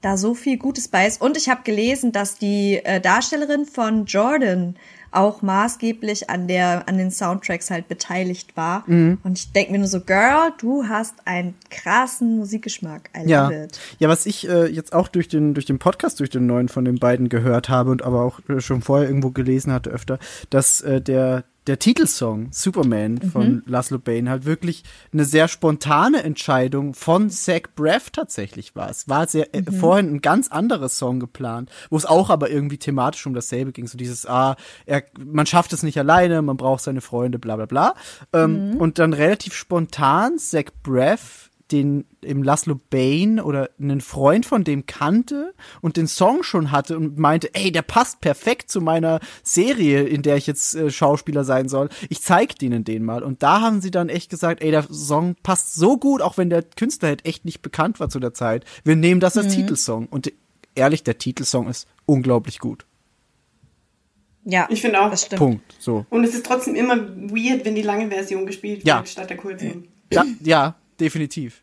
da 0.00 0.16
so 0.16 0.34
viel 0.34 0.58
Gutes 0.58 0.88
bei 0.88 1.06
ist. 1.06 1.20
Und 1.20 1.36
ich 1.36 1.48
habe 1.48 1.62
gelesen, 1.64 2.12
dass 2.12 2.36
die 2.36 2.76
äh, 2.84 3.00
Darstellerin 3.00 3.66
von 3.66 4.04
Jordan 4.06 4.76
auch 5.10 5.42
maßgeblich 5.42 6.30
an 6.30 6.48
der 6.48 6.88
an 6.88 6.98
den 6.98 7.10
Soundtracks 7.10 7.70
halt 7.70 7.88
beteiligt 7.88 8.56
war. 8.56 8.84
Und 9.22 9.38
ich 9.38 9.52
denke 9.52 9.72
mir 9.72 9.78
nur 9.78 9.88
so, 9.88 10.00
Girl, 10.00 10.52
du 10.58 10.84
hast 10.88 11.14
einen 11.24 11.54
krassen 11.70 12.38
Musikgeschmack. 12.38 13.10
I 13.16 13.28
Ja. 13.28 13.50
it. 13.50 13.78
Ja, 13.98 14.08
was 14.08 14.26
ich 14.26 14.48
äh, 14.48 14.66
jetzt 14.66 14.92
auch 14.92 15.08
durch 15.08 15.28
den, 15.28 15.54
durch 15.54 15.66
den 15.66 15.78
Podcast, 15.78 16.20
durch 16.20 16.30
den 16.30 16.46
neuen 16.46 16.68
von 16.68 16.84
den 16.84 16.98
beiden 16.98 17.28
gehört 17.28 17.68
habe 17.68 17.90
und 17.90 18.02
aber 18.02 18.22
auch 18.22 18.40
äh, 18.48 18.60
schon 18.60 18.82
vorher 18.82 19.08
irgendwo 19.08 19.30
gelesen 19.30 19.72
hatte 19.72 19.90
öfter, 19.90 20.18
dass 20.50 20.80
äh, 20.80 21.00
der, 21.00 21.44
der 21.68 21.78
Titelsong 21.78 22.48
Superman 22.50 23.20
von 23.20 23.62
Laszlo 23.66 23.98
Bain 23.98 24.28
halt 24.28 24.46
wirklich 24.46 24.84
eine 25.12 25.24
sehr 25.24 25.48
spontane 25.48 26.22
Entscheidung 26.22 26.94
von 26.94 27.30
Zach 27.30 27.62
Braff 27.76 28.10
tatsächlich 28.10 28.74
war. 28.74 28.88
Es 28.90 29.08
war 29.08 29.28
sehr, 29.28 29.54
äh, 29.54 29.62
vorhin 29.70 30.14
ein 30.14 30.20
ganz 30.22 30.48
anderes 30.48 30.96
Song 30.96 31.20
geplant, 31.20 31.70
wo 31.90 31.96
es 31.96 32.06
auch 32.06 32.30
aber 32.30 32.50
irgendwie 32.50 32.78
thematisch 32.78 33.26
um 33.26 33.34
dasselbe 33.34 33.72
ging. 33.72 33.86
So 33.86 33.98
dieses, 33.98 34.26
ah, 34.26 34.56
er, 34.86 35.04
man 35.18 35.46
schafft 35.46 35.72
es 35.72 35.82
nicht 35.82 35.98
alleine, 35.98 36.40
man 36.42 36.56
braucht 36.56 36.82
seine 36.82 37.02
Freunde, 37.02 37.38
bla 37.38 37.56
bla 37.56 37.66
bla. 37.66 37.94
Ähm, 38.32 38.76
Und 38.78 38.98
dann 38.98 39.12
relativ 39.12 39.54
spontan 39.54 40.38
Zach 40.38 40.70
Braff 40.82 41.47
den 41.70 42.04
im 42.22 42.42
Laszlo 42.42 42.80
Bain 42.90 43.40
oder 43.40 43.70
einen 43.78 44.00
Freund 44.00 44.46
von 44.46 44.64
dem 44.64 44.86
kannte 44.86 45.54
und 45.80 45.96
den 45.96 46.06
Song 46.06 46.42
schon 46.42 46.70
hatte 46.70 46.96
und 46.96 47.18
meinte, 47.18 47.54
ey, 47.54 47.70
der 47.70 47.82
passt 47.82 48.20
perfekt 48.20 48.70
zu 48.70 48.80
meiner 48.80 49.20
Serie, 49.42 50.02
in 50.02 50.22
der 50.22 50.36
ich 50.36 50.46
jetzt 50.46 50.74
äh, 50.74 50.90
Schauspieler 50.90 51.44
sein 51.44 51.68
soll. 51.68 51.88
Ich 52.08 52.22
zeig 52.22 52.58
denen 52.58 52.84
den 52.84 53.04
mal. 53.04 53.22
Und 53.22 53.42
da 53.42 53.60
haben 53.60 53.80
sie 53.80 53.90
dann 53.90 54.08
echt 54.08 54.30
gesagt, 54.30 54.62
ey, 54.62 54.70
der 54.70 54.84
Song 54.90 55.36
passt 55.42 55.74
so 55.74 55.98
gut, 55.98 56.22
auch 56.22 56.36
wenn 56.38 56.50
der 56.50 56.62
Künstler 56.62 57.08
halt 57.08 57.26
echt 57.26 57.44
nicht 57.44 57.62
bekannt 57.62 58.00
war 58.00 58.08
zu 58.08 58.20
der 58.20 58.34
Zeit. 58.34 58.64
Wir 58.84 58.96
nehmen 58.96 59.20
das 59.20 59.36
als 59.36 59.54
Titelsong. 59.54 60.06
Und 60.06 60.32
ehrlich, 60.74 61.02
der 61.04 61.18
Titelsong 61.18 61.68
ist 61.68 61.86
unglaublich 62.06 62.58
gut. 62.58 62.86
Ja, 64.44 64.66
Ich 64.70 64.80
finde 64.80 65.00
auch. 65.02 65.10
Das 65.10 65.22
stimmt. 65.26 65.38
Punkt. 65.38 65.74
So. 65.78 66.06
Und 66.08 66.24
es 66.24 66.34
ist 66.34 66.46
trotzdem 66.46 66.74
immer 66.74 66.96
weird, 66.96 67.64
wenn 67.66 67.74
die 67.74 67.82
lange 67.82 68.08
Version 68.08 68.46
gespielt 68.46 68.82
Ja. 68.84 68.98
wird, 68.98 69.08
statt 69.10 69.28
der 69.28 69.36
kurzen. 69.36 69.88
Ja, 70.10 70.24
ja, 70.42 70.74
definitiv. 71.00 71.62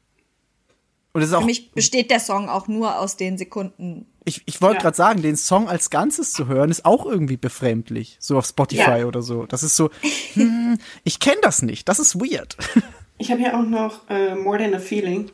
Und 1.14 1.22
es 1.22 1.30
ist 1.30 1.34
auch 1.34 1.40
Für 1.42 1.46
mich 1.46 1.72
besteht 1.72 2.12
der 2.12 2.20
Song 2.20 2.50
auch 2.50 2.68
nur 2.68 3.00
aus 3.00 3.16
den 3.16 3.38
Sekunden. 3.38 4.06
Ich, 4.26 4.42
ich 4.48 4.62
wollte 4.62 4.78
Ja. 4.78 4.82
gerade 4.82 4.98
sagen, 4.98 5.22
den 5.22 5.38
Song 5.38 5.70
als 5.70 5.90
Ganzes 5.90 6.32
zu 6.34 6.48
hören, 6.48 6.70
ist 6.72 6.84
auch 6.84 7.06
irgendwie 7.06 7.38
befremdlich. 7.38 8.18
So 8.20 8.38
auf 8.38 8.46
Spotify 8.46 9.00
Ja. 9.00 9.06
oder 9.06 9.22
so. 9.22 9.46
Das 9.46 9.64
ist 9.64 9.76
so, 9.78 9.90
hm, 10.34 10.78
ich 11.06 11.20
kenne 11.20 11.38
das 11.42 11.62
nicht. 11.62 11.88
Das 11.88 12.00
ist 12.00 12.16
weird. 12.16 12.58
Ich 13.18 13.32
habe 13.32 13.40
ja 13.42 13.58
auch 13.58 13.66
noch 13.66 14.10
äh, 14.10 14.36
More 14.36 14.58
Than 14.58 14.74
a 14.74 14.80
Feeling, 14.80 15.32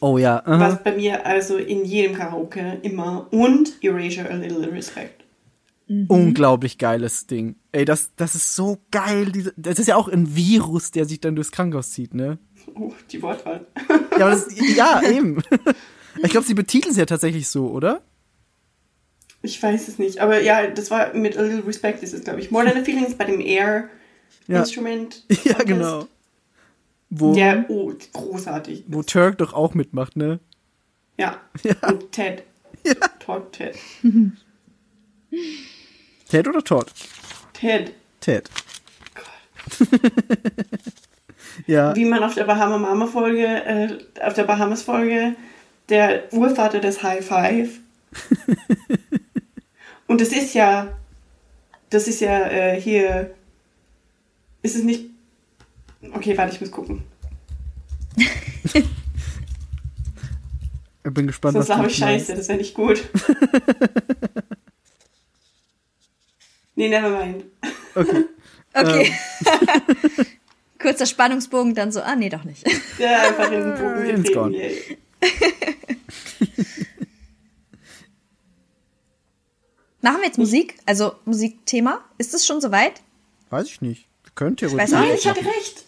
Oh 0.00 0.18
ja. 0.18 0.42
aha. 0.44 0.58
was 0.58 0.82
bei 0.82 0.96
mir 0.96 1.24
also 1.24 1.56
in 1.58 1.84
jedem 1.84 2.16
Karaoke 2.16 2.80
immer 2.82 3.28
und 3.32 3.74
Erasure 3.84 4.28
A 4.28 4.34
Little 4.34 4.72
Respect. 4.72 5.22
Unglaublich 6.08 6.76
geiles 6.78 7.28
Ding. 7.28 7.54
Ey, 7.70 7.84
das, 7.84 8.10
das 8.16 8.34
ist 8.34 8.56
so 8.56 8.78
geil. 8.90 9.30
Das 9.56 9.78
ist 9.78 9.86
ja 9.86 9.94
auch 9.94 10.08
ein 10.08 10.34
Virus, 10.34 10.90
der 10.90 11.04
sich 11.04 11.20
dann 11.20 11.36
durchs 11.36 11.52
Krankenhaus 11.52 11.92
zieht, 11.92 12.14
ne? 12.14 12.38
Oh, 12.74 12.92
die 13.10 13.22
Wortwahl. 13.22 13.66
Ja, 14.18 14.30
das, 14.30 14.46
ja 14.76 15.02
eben. 15.02 15.42
Ich 16.22 16.30
glaube, 16.30 16.46
sie 16.46 16.54
betiteln 16.54 16.92
es 16.92 16.96
ja 16.96 17.06
tatsächlich 17.06 17.48
so, 17.48 17.66
oder? 17.70 18.00
Ich 19.42 19.60
weiß 19.60 19.88
es 19.88 19.98
nicht, 19.98 20.20
aber 20.20 20.40
ja, 20.40 20.68
das 20.68 20.90
war 20.92 21.12
mit 21.12 21.36
A 21.36 21.42
Little 21.42 21.66
Respect 21.66 22.04
ist 22.04 22.14
es, 22.14 22.22
glaube 22.22 22.38
ich. 22.40 22.52
More 22.52 22.64
Than 22.64 22.80
a 22.80 22.84
Feeling 22.84 23.04
ist 23.04 23.18
bei 23.18 23.24
dem 23.24 23.40
Air 23.40 23.88
Ja. 24.46 24.60
Instrument. 24.60 25.24
Ja, 25.44 25.58
genau. 25.64 26.06
Wo, 27.10 27.34
Ja, 27.34 27.64
oh, 27.68 27.92
großartig. 28.12 28.84
wo 28.86 29.02
Turk 29.02 29.38
doch 29.38 29.52
auch 29.54 29.74
mitmacht, 29.74 30.16
ne? 30.16 30.38
Ja. 31.18 31.40
Und 31.82 32.12
Ted. 32.12 32.44
Todd 33.18 33.50
Ted. 33.52 33.76
Ted 36.28 36.46
oder 36.48 36.62
Todd? 36.62 36.92
Ted. 37.54 37.92
Ted. 38.20 38.48
Ja. 41.66 41.94
Wie 41.94 42.04
man 42.04 42.22
auf 42.22 42.34
der 42.34 42.44
Bahama 42.44 42.78
Mama 42.78 43.06
Folge, 43.06 43.46
äh, 43.46 43.98
auf 44.22 44.34
der 44.34 44.44
Bahamas 44.44 44.82
Folge, 44.82 45.34
der 45.88 46.32
Urvater 46.32 46.80
des 46.80 47.02
High 47.02 47.24
Five. 47.24 47.80
Und 50.06 50.20
das 50.20 50.28
ist 50.28 50.54
ja, 50.54 50.96
das 51.90 52.08
ist 52.08 52.20
ja 52.20 52.46
äh, 52.48 52.80
hier, 52.80 53.34
ist 54.62 54.76
es 54.76 54.82
nicht, 54.82 55.06
okay, 56.12 56.36
warte, 56.36 56.54
ich 56.54 56.60
muss 56.60 56.70
gucken. 56.70 57.04
Ich 61.06 61.12
bin 61.12 61.26
gespannt, 61.26 61.54
Sonst 61.54 61.68
lache 61.68 61.86
ich 61.86 62.00
meinst. 62.00 62.26
scheiße, 62.28 62.36
das 62.36 62.48
wäre 62.48 62.58
nicht 62.58 62.74
gut. 62.74 63.04
nee, 66.76 66.88
never 66.88 67.10
mind. 67.10 67.44
Okay. 67.94 68.24
Okay. 68.76 69.08
Kurzer 70.84 71.06
Spannungsbogen, 71.06 71.74
dann 71.74 71.90
so, 71.92 72.02
ah, 72.02 72.14
nee, 72.14 72.28
doch 72.28 72.44
nicht. 72.44 72.62
Ja, 72.98 73.22
einfach 73.22 73.50
in 73.50 73.60
den 73.60 73.74
Bogen 73.74 74.04
Ins. 74.04 74.30
Korn. 74.32 74.54
Machen 80.02 80.18
wir 80.18 80.26
jetzt 80.26 80.36
Musik? 80.38 80.76
Also 80.84 81.14
Musikthema? 81.24 82.00
Ist 82.18 82.34
es 82.34 82.46
schon 82.46 82.60
soweit? 82.60 83.00
Weiß 83.48 83.66
ich 83.66 83.80
nicht. 83.80 84.06
Theoretisch. 84.36 84.74
weiß 84.74 84.92
auch 84.92 84.98
Nein, 84.98 85.12
nicht. 85.12 85.24
ich 85.24 85.30
hatte 85.30 85.40
recht. 85.46 85.84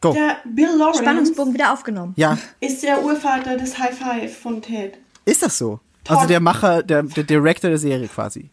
Go. 0.00 0.12
Der 0.12 0.38
Bill 0.44 0.70
Lawrence 0.76 1.00
Spannungsbogen 1.02 1.54
wieder 1.54 1.72
aufgenommen. 1.72 2.14
Ja, 2.16 2.36
ist 2.60 2.82
der 2.82 3.04
Urvater 3.04 3.56
des 3.56 3.78
High 3.78 3.96
Five 3.96 4.36
von 4.36 4.60
Ted. 4.62 4.98
ist 5.24 5.42
das 5.44 5.58
so? 5.58 5.78
Todd. 6.04 6.16
Also 6.16 6.28
der 6.28 6.40
Macher, 6.40 6.82
der, 6.82 7.04
der 7.04 7.24
Director 7.24 7.70
der 7.70 7.78
Serie 7.78 8.08
quasi. 8.08 8.50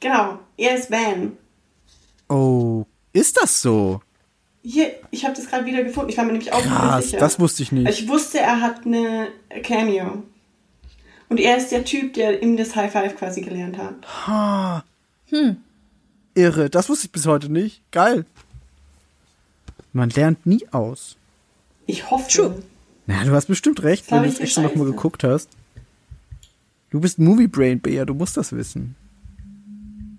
Genau, 0.00 0.40
er 0.56 0.76
ist 0.76 0.90
Van. 0.90 1.36
Oh, 2.28 2.84
ist 3.12 3.40
das 3.40 3.60
so? 3.62 4.00
Hier, 4.70 4.92
ich 5.10 5.24
habe 5.24 5.34
das 5.34 5.46
gerade 5.46 5.64
wieder 5.64 5.82
gefunden. 5.82 6.10
Ich 6.10 6.18
war 6.18 6.24
mir 6.26 6.32
nämlich 6.32 6.52
auch 6.52 6.58
nicht 6.62 6.68
Krass, 6.68 7.04
sicher. 7.06 7.18
das 7.18 7.40
wusste 7.40 7.62
ich 7.62 7.72
nicht. 7.72 7.88
Ich 7.88 8.06
wusste, 8.06 8.38
er 8.38 8.60
hat 8.60 8.84
eine 8.84 9.28
Cameo. 9.62 10.24
Und 11.30 11.40
er 11.40 11.56
ist 11.56 11.70
der 11.72 11.86
Typ, 11.86 12.12
der 12.12 12.42
ihm 12.42 12.58
das 12.58 12.76
High 12.76 12.92
Five 12.92 13.16
quasi 13.16 13.40
gelernt 13.40 13.78
hat. 13.78 13.94
Irre, 16.34 16.68
das 16.68 16.90
wusste 16.90 17.06
ich 17.06 17.12
bis 17.12 17.26
heute 17.26 17.50
nicht. 17.50 17.80
Geil. 17.92 18.26
Man 19.94 20.10
lernt 20.10 20.44
nie 20.44 20.66
aus. 20.70 21.16
Ich 21.86 22.10
hoffe. 22.10 22.30
True. 22.30 22.62
Na, 23.06 23.24
du 23.24 23.32
hast 23.32 23.46
bestimmt 23.46 23.82
recht, 23.82 24.10
wenn 24.10 24.22
du 24.22 24.28
es 24.28 24.38
extra 24.38 24.60
nochmal 24.60 24.84
geguckt 24.84 25.24
hast. 25.24 25.48
Du 26.90 27.00
bist 27.00 27.18
Movie 27.18 27.48
Brain, 27.48 27.80
Bea, 27.80 28.04
du 28.04 28.12
musst 28.12 28.36
das 28.36 28.52
wissen. 28.52 28.96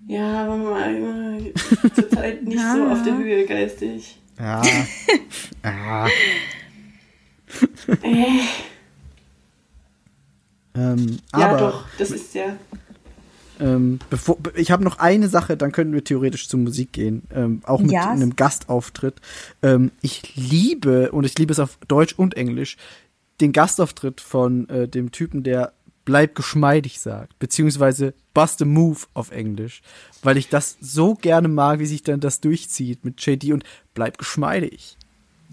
Ja, 0.08 0.42
aber 0.44 0.56
mal, 0.56 1.52
zurzeit 1.94 2.42
nicht 2.42 2.60
so 2.60 2.84
auf 2.88 3.04
der 3.04 3.16
Höhe 3.16 3.46
geistig. 3.46 4.19
Ja. 4.40 4.62
ja. 5.64 6.06
Äh, 8.02 8.40
Ähm, 10.74 11.18
ja, 11.36 11.48
aber 11.48 11.58
doch, 11.58 11.84
das 11.98 12.10
ist 12.12 12.32
ja. 12.34 12.56
Ähm, 13.58 13.98
bevor, 14.08 14.38
ich 14.54 14.70
habe 14.70 14.84
noch 14.84 14.98
eine 15.00 15.28
Sache, 15.28 15.56
dann 15.56 15.72
könnten 15.72 15.92
wir 15.92 16.04
theoretisch 16.04 16.48
zur 16.48 16.60
Musik 16.60 16.92
gehen, 16.92 17.22
ähm, 17.34 17.60
auch 17.64 17.80
mit 17.80 17.90
Ja. 17.90 18.08
einem 18.08 18.36
Gastauftritt. 18.36 19.16
Ähm, 19.62 19.90
ich 20.00 20.36
liebe, 20.36 21.10
und 21.10 21.24
ich 21.24 21.36
liebe 21.38 21.52
es 21.52 21.58
auf 21.58 21.76
Deutsch 21.88 22.14
und 22.16 22.36
Englisch, 22.36 22.76
den 23.40 23.52
Gastauftritt 23.52 24.20
von 24.20 24.68
äh, 24.68 24.86
dem 24.88 25.10
Typen, 25.10 25.42
der 25.42 25.72
bleib 26.04 26.34
geschmeidig 26.34 27.00
sagt, 27.00 27.38
beziehungsweise 27.38 28.14
bust 28.34 28.62
a 28.62 28.64
move 28.64 29.00
auf 29.14 29.30
Englisch, 29.30 29.82
weil 30.22 30.36
ich 30.36 30.48
das 30.48 30.76
so 30.80 31.14
gerne 31.14 31.48
mag, 31.48 31.78
wie 31.78 31.86
sich 31.86 32.02
dann 32.02 32.20
das 32.20 32.40
durchzieht 32.40 33.04
mit 33.04 33.24
JD 33.24 33.52
und 33.52 33.64
bleib 33.94 34.18
geschmeidig. 34.18 34.96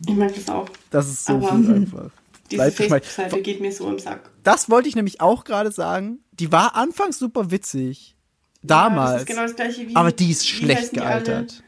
Ich 0.07 0.15
mag 0.15 0.33
das 0.33 0.47
auch. 0.49 0.69
Das 0.89 1.07
ist 1.07 1.25
so 1.25 1.33
Aber- 1.35 1.49
gut 1.51 1.69
einfach. 1.69 2.11
Diese. 2.51 2.71
Facebook-Seite 2.71 3.41
geht 3.41 3.59
mir 3.59 3.73
so 3.73 3.89
im 3.89 3.99
Sack. 3.99 4.29
Das 4.43 4.69
wollte 4.69 4.87
ich 4.87 4.95
nämlich 4.95 5.19
auch 5.19 5.43
gerade 5.43 5.69
sagen. 5.71 6.19
Die 6.31 6.49
war 6.49 6.75
anfangs 6.75 7.19
super 7.19 7.51
witzig. 7.51 8.15
Ja, 8.61 8.67
Damals. 8.89 9.11
das 9.11 9.21
ist 9.23 9.27
genau 9.27 9.41
das 9.41 9.55
gleiche 9.57 9.87
wie. 9.89 9.95
aber 9.95 10.11
die 10.13 10.31
ist 10.31 10.43
wie 10.43 10.47
schlecht 10.47 10.95
die 10.95 11.01
alle? 11.01 11.23
gealtert. 11.23 11.63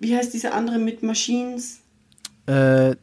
Wie 0.00 0.16
heißt 0.16 0.32
diese 0.32 0.52
andere 0.52 0.78
mit 0.78 1.02
Machines? 1.02 1.80
Äh, 2.46 2.96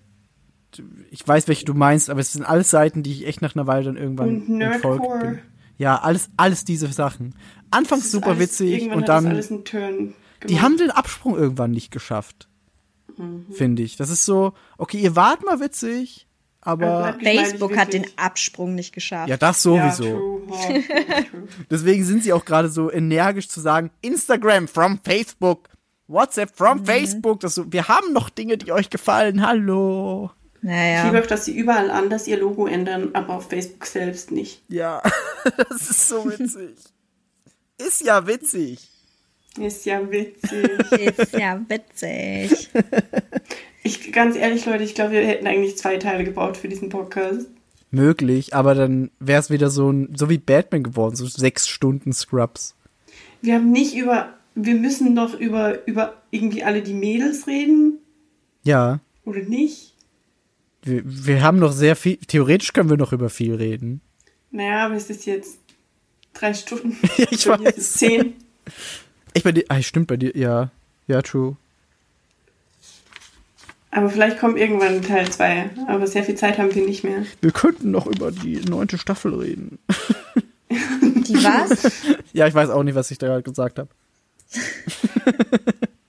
ich 1.09 1.27
weiß, 1.27 1.47
welche 1.47 1.65
du 1.65 1.73
meinst, 1.73 2.09
aber 2.09 2.19
es 2.19 2.33
sind 2.33 2.43
alles 2.43 2.69
Seiten, 2.69 3.03
die 3.03 3.11
ich 3.11 3.27
echt 3.27 3.41
nach 3.41 3.55
einer 3.55 3.67
Weile 3.67 3.85
dann 3.85 3.97
irgendwann 3.97 4.29
Und 4.47 4.61
entfolgt 4.61 5.01
Nerdcore. 5.03 5.19
bin. 5.19 5.39
Ja, 5.77 5.97
alles, 5.99 6.29
alles 6.37 6.63
diese 6.65 6.87
Sachen. 6.91 7.35
Anfangs 7.71 8.11
super 8.11 8.27
alles- 8.31 8.39
witzig 8.39 8.71
irgendwann 8.73 8.97
und 8.97 9.03
hat 9.03 9.09
das 9.09 9.23
dann, 9.23 9.31
alles 9.31 9.51
einen 9.51 9.65
Turn 9.65 10.13
die 10.49 10.59
haben 10.59 10.77
den 10.77 10.89
Absprung 10.89 11.37
irgendwann 11.37 11.69
nicht 11.71 11.91
geschafft. 11.91 12.47
Mhm. 13.17 13.45
Finde 13.51 13.83
ich. 13.83 13.97
Das 13.97 14.09
ist 14.09 14.25
so, 14.25 14.53
okay, 14.77 14.97
ihr 14.99 15.15
wart 15.15 15.43
mal 15.45 15.59
witzig, 15.59 16.27
aber, 16.61 17.15
Facebook 17.21 17.77
hat 17.77 17.93
den. 17.93 18.05
Absprung 18.17 18.73
nicht 18.73 18.91
geschafft. 18.93 19.29
ja, 19.29 19.37
das 19.37 19.63
Ja, 19.63 19.91
sowieso. 19.91 20.03
true. 20.03 20.41
True. 20.47 20.83
Deswegen 21.69 22.03
sind 22.03 22.23
sie 22.23 22.33
auch 22.33 22.45
gerade 22.45 22.69
so 22.69 22.91
energisch 22.91 23.49
zu 23.49 23.59
sagen, 23.61 23.91
Instagram 24.01 24.67
from 24.67 24.99
Facebook, 25.03 25.69
WhatsApp 26.07 26.55
from 26.55 26.83
Facebook. 26.85 27.39
Das 27.41 27.55
so, 27.55 27.71
wir 27.71 27.87
haben 27.87 28.11
noch 28.13 28.29
Dinge, 28.31 28.57
die 28.57 28.71
euch 28.71 28.89
gefallen. 28.89 29.45
Hallo. 29.45 30.31
Ich 30.61 30.67
Naja. 30.67 31.05
liebe 31.05 31.21
auch, 31.21 31.27
dass 31.27 31.45
sie 31.45 31.55
überall 31.57 31.89
anders 31.89 32.27
ihr 32.27 32.37
Logo 32.37 32.67
ändern, 32.67 33.09
aber 33.13 33.35
auf 33.35 33.49
Facebook 33.49 33.85
selbst 33.85 34.31
nicht. 34.31 34.61
Ja, 34.69 35.01
das 35.69 35.89
ist 35.89 36.07
so 36.07 36.25
witzig. 36.25 36.75
Ist 37.77 38.01
ja 38.01 38.27
witzig. 38.27 38.87
Ist 39.59 39.85
ja 39.85 40.09
witzig. 40.11 40.69
Ist 41.17 41.33
ja 41.33 41.59
witzig. 41.67 42.69
Ich, 43.83 44.11
ganz 44.13 44.35
ehrlich, 44.35 44.65
Leute, 44.67 44.83
ich 44.83 44.93
glaube, 44.93 45.11
wir 45.13 45.25
hätten 45.25 45.47
eigentlich 45.47 45.77
zwei 45.77 45.97
Teile 45.97 46.23
gebaut 46.23 46.57
für 46.57 46.67
diesen 46.67 46.89
Podcast. 46.89 47.47
Möglich, 47.89 48.53
aber 48.55 48.75
dann 48.75 49.09
wäre 49.19 49.39
es 49.41 49.49
wieder 49.49 49.69
so 49.71 49.91
ein, 49.91 50.13
so 50.15 50.29
wie 50.29 50.37
Batman 50.37 50.83
geworden, 50.83 51.15
so 51.15 51.25
sechs 51.25 51.67
Stunden 51.67 52.13
Scrubs. 52.13 52.75
Wir 53.41 53.55
haben 53.55 53.71
nicht 53.71 53.95
über, 53.95 54.33
wir 54.55 54.75
müssen 54.75 55.13
noch 55.15 55.33
über, 55.37 55.85
über 55.87 56.13
irgendwie 56.29 56.63
alle 56.63 56.83
die 56.83 56.93
Mädels 56.93 57.47
reden, 57.47 57.97
Ja, 58.63 58.99
oder 59.25 59.39
nicht? 59.41 59.90
Wir, 60.83 61.01
wir 61.05 61.43
haben 61.43 61.59
noch 61.59 61.71
sehr 61.71 61.95
viel, 61.95 62.17
theoretisch 62.17 62.73
können 62.73 62.89
wir 62.89 62.97
noch 62.97 63.13
über 63.13 63.29
viel 63.29 63.55
reden. 63.55 64.01
Naja, 64.51 64.85
aber 64.85 64.95
es 64.95 65.09
ist 65.09 65.25
jetzt 65.25 65.59
drei 66.33 66.53
Stunden. 66.53 66.97
Ich 67.31 67.45
Bei 67.45 67.57
mir 67.57 67.69
ist 67.69 67.77
weiß. 67.77 67.93
zehn. 67.93 68.35
Ich 69.33 69.43
bei 69.43 69.51
dir, 69.51 69.63
ah, 69.69 69.81
stimmt 69.81 70.07
bei 70.07 70.17
dir, 70.17 70.35
ja. 70.35 70.71
Ja, 71.07 71.21
true. 71.21 71.55
Aber 73.91 74.09
vielleicht 74.09 74.39
kommt 74.39 74.57
irgendwann 74.57 75.01
Teil 75.01 75.29
2. 75.29 75.69
Aber 75.87 76.07
sehr 76.07 76.23
viel 76.23 76.35
Zeit 76.35 76.57
haben 76.57 76.73
wir 76.73 76.85
nicht 76.85 77.03
mehr. 77.03 77.25
Wir 77.41 77.51
könnten 77.51 77.91
noch 77.91 78.07
über 78.07 78.31
die 78.31 78.61
neunte 78.61 78.97
Staffel 78.97 79.33
reden. 79.35 79.79
Die 80.69 81.35
was? 81.43 81.91
Ja, 82.33 82.47
ich 82.47 82.53
weiß 82.53 82.69
auch 82.69 82.83
nicht, 82.83 82.95
was 82.95 83.11
ich 83.11 83.17
da 83.17 83.27
gerade 83.27 83.43
gesagt 83.43 83.77
habe. 83.79 83.89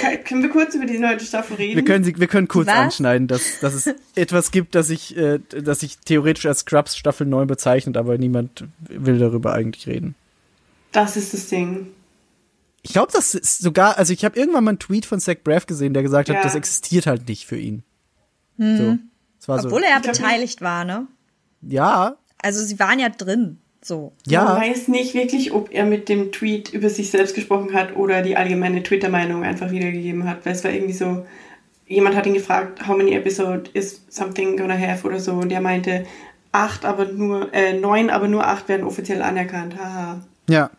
Kann, 0.00 0.24
können 0.24 0.42
wir 0.42 0.48
kurz 0.50 0.74
über 0.74 0.86
die 0.86 0.98
neue 0.98 1.20
Staffel 1.20 1.56
reden? 1.56 1.76
Wir 1.76 1.84
können, 1.84 2.04
sie, 2.04 2.18
wir 2.18 2.26
können 2.26 2.48
kurz 2.48 2.68
Was? 2.68 2.74
anschneiden, 2.76 3.28
dass, 3.28 3.60
dass 3.60 3.74
es 3.74 3.86
etwas 4.14 4.50
gibt, 4.50 4.74
das 4.74 4.88
ich, 4.90 5.16
äh, 5.16 5.40
das 5.50 5.82
ich 5.82 5.98
theoretisch 5.98 6.46
als 6.46 6.60
Scrubs 6.60 6.96
Staffel 6.96 7.26
9 7.26 7.46
bezeichnet, 7.46 7.96
aber 7.98 8.16
niemand 8.16 8.64
will 8.88 9.18
darüber 9.18 9.52
eigentlich 9.52 9.86
reden. 9.86 10.14
das 10.92 11.16
ist 11.16 11.34
das 11.34 11.48
Ding. 11.48 11.88
Ich 12.82 12.92
glaube, 12.92 13.12
das 13.12 13.34
ist 13.34 13.60
sogar, 13.62 13.96
also 13.98 14.12
ich 14.12 14.24
habe 14.24 14.38
irgendwann 14.38 14.64
mal 14.64 14.70
einen 14.72 14.78
Tweet 14.78 15.06
von 15.06 15.18
Zach 15.20 15.36
Braff 15.42 15.66
gesehen, 15.66 15.94
der 15.94 16.02
gesagt 16.02 16.28
hat, 16.28 16.36
Ja. 16.36 16.42
das 16.42 16.54
existiert 16.54 17.06
halt 17.06 17.28
nicht 17.28 17.46
für 17.46 17.56
ihn. 17.58 17.82
So. 18.58 18.98
Das 19.38 19.48
war 19.48 19.64
Obwohl 19.64 19.80
so. 19.80 19.86
er 19.86 20.00
glaub 20.00 20.14
beteiligt 20.14 20.60
war, 20.60 20.84
ne? 20.84 21.06
Ja, 21.62 22.16
Also 22.38 22.62
sie 22.64 22.78
waren 22.78 22.98
ja 22.98 23.08
drin. 23.08 23.58
So. 23.84 24.12
Man 24.24 24.32
ja. 24.32 24.56
weiß 24.56 24.88
nicht 24.88 25.12
wirklich, 25.12 25.52
ob 25.52 25.70
er 25.70 25.84
mit 25.84 26.08
dem 26.08 26.32
Tweet 26.32 26.72
über 26.72 26.88
sich 26.88 27.10
selbst 27.10 27.34
gesprochen 27.34 27.74
hat 27.74 27.94
oder 27.94 28.22
die 28.22 28.34
allgemeine 28.34 28.82
Twitter-Meinung 28.82 29.44
einfach 29.44 29.70
wiedergegeben 29.70 30.26
hat. 30.26 30.46
Weil 30.46 30.54
es 30.54 30.64
war 30.64 30.70
irgendwie 30.70 30.94
so, 30.94 31.26
jemand 31.86 32.16
hat 32.16 32.24
ihn 32.24 32.32
gefragt, 32.32 32.88
how 32.88 32.96
many 32.96 33.12
episode 33.12 33.68
is 33.74 34.02
something 34.08 34.56
gonna 34.56 34.78
have 34.78 35.06
oder 35.06 35.20
so. 35.20 35.34
Und 35.34 35.52
er 35.52 35.60
meinte, 35.60 36.06
acht, 36.50 36.86
aber 36.86 37.04
nur, 37.04 37.52
äh, 37.52 37.78
neun, 37.78 38.08
aber 38.08 38.26
nur 38.26 38.46
acht 38.46 38.70
werden 38.70 38.86
offiziell 38.86 39.20
anerkannt. 39.20 39.76
Haha. 39.78 40.22
Ja. 40.48 40.70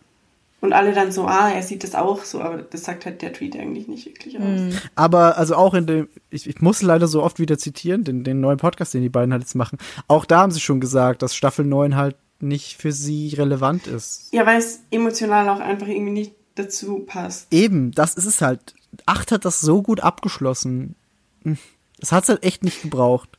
Und 0.62 0.74
alle 0.74 0.94
dann 0.94 1.12
so, 1.12 1.28
ah, 1.28 1.52
er 1.52 1.62
sieht 1.62 1.84
das 1.84 1.94
auch 1.94 2.24
so, 2.24 2.42
aber 2.42 2.64
das 2.64 2.86
sagt 2.86 3.06
halt 3.06 3.22
der 3.22 3.34
Tweet 3.34 3.56
eigentlich 3.56 3.88
nicht 3.88 4.08
wirklich 4.08 4.40
aus. 4.40 4.82
Aber 4.96 5.38
also 5.38 5.56
auch 5.56 5.76
in 5.76 5.86
dem, 5.86 6.08
ich, 6.32 6.50
ich 6.50 6.60
muss 6.60 6.82
leider 6.82 7.06
so 7.06 7.22
oft 7.22 7.38
wieder 7.38 7.60
zitieren, 7.60 8.04
den, 8.04 8.24
den 8.24 8.40
neuen 8.40 8.58
Podcast, 8.58 8.96
den 8.96 9.04
die 9.04 9.10
beiden 9.10 9.32
halt 9.32 9.44
jetzt 9.44 9.54
machen. 9.54 9.78
Auch 10.08 10.26
da 10.26 10.40
haben 10.40 10.52
sie 10.52 10.60
schon 10.60 10.80
gesagt, 10.80 11.22
dass 11.22 11.36
Staffel 11.36 11.66
9 11.66 11.96
halt 11.96 12.16
nicht 12.40 12.82
für 12.82 12.92
sie 12.92 13.34
relevant 13.36 13.88
ist. 13.88 14.30
Ja, 14.32 14.46
weil 14.46 14.60
es 14.60 14.82
emotional 14.92 15.50
auch 15.50 15.60
einfach 15.60 15.88
irgendwie 15.88 16.12
nicht 16.12 16.34
dazu 16.56 17.00
passt. 17.00 17.54
Eben, 17.54 17.92
das 17.92 18.16
ist 18.16 18.26
es 18.26 18.42
halt. 18.42 18.74
Acht 19.06 19.32
hat 19.32 19.46
das 19.46 19.62
so 19.62 19.82
gut 19.82 20.02
abgeschlossen. 20.02 20.96
Hm. 21.44 21.58
Das 22.00 22.12
hat's 22.12 22.30
halt 22.30 22.44
echt 22.44 22.64
nicht 22.64 22.82
gebraucht. 22.82 23.30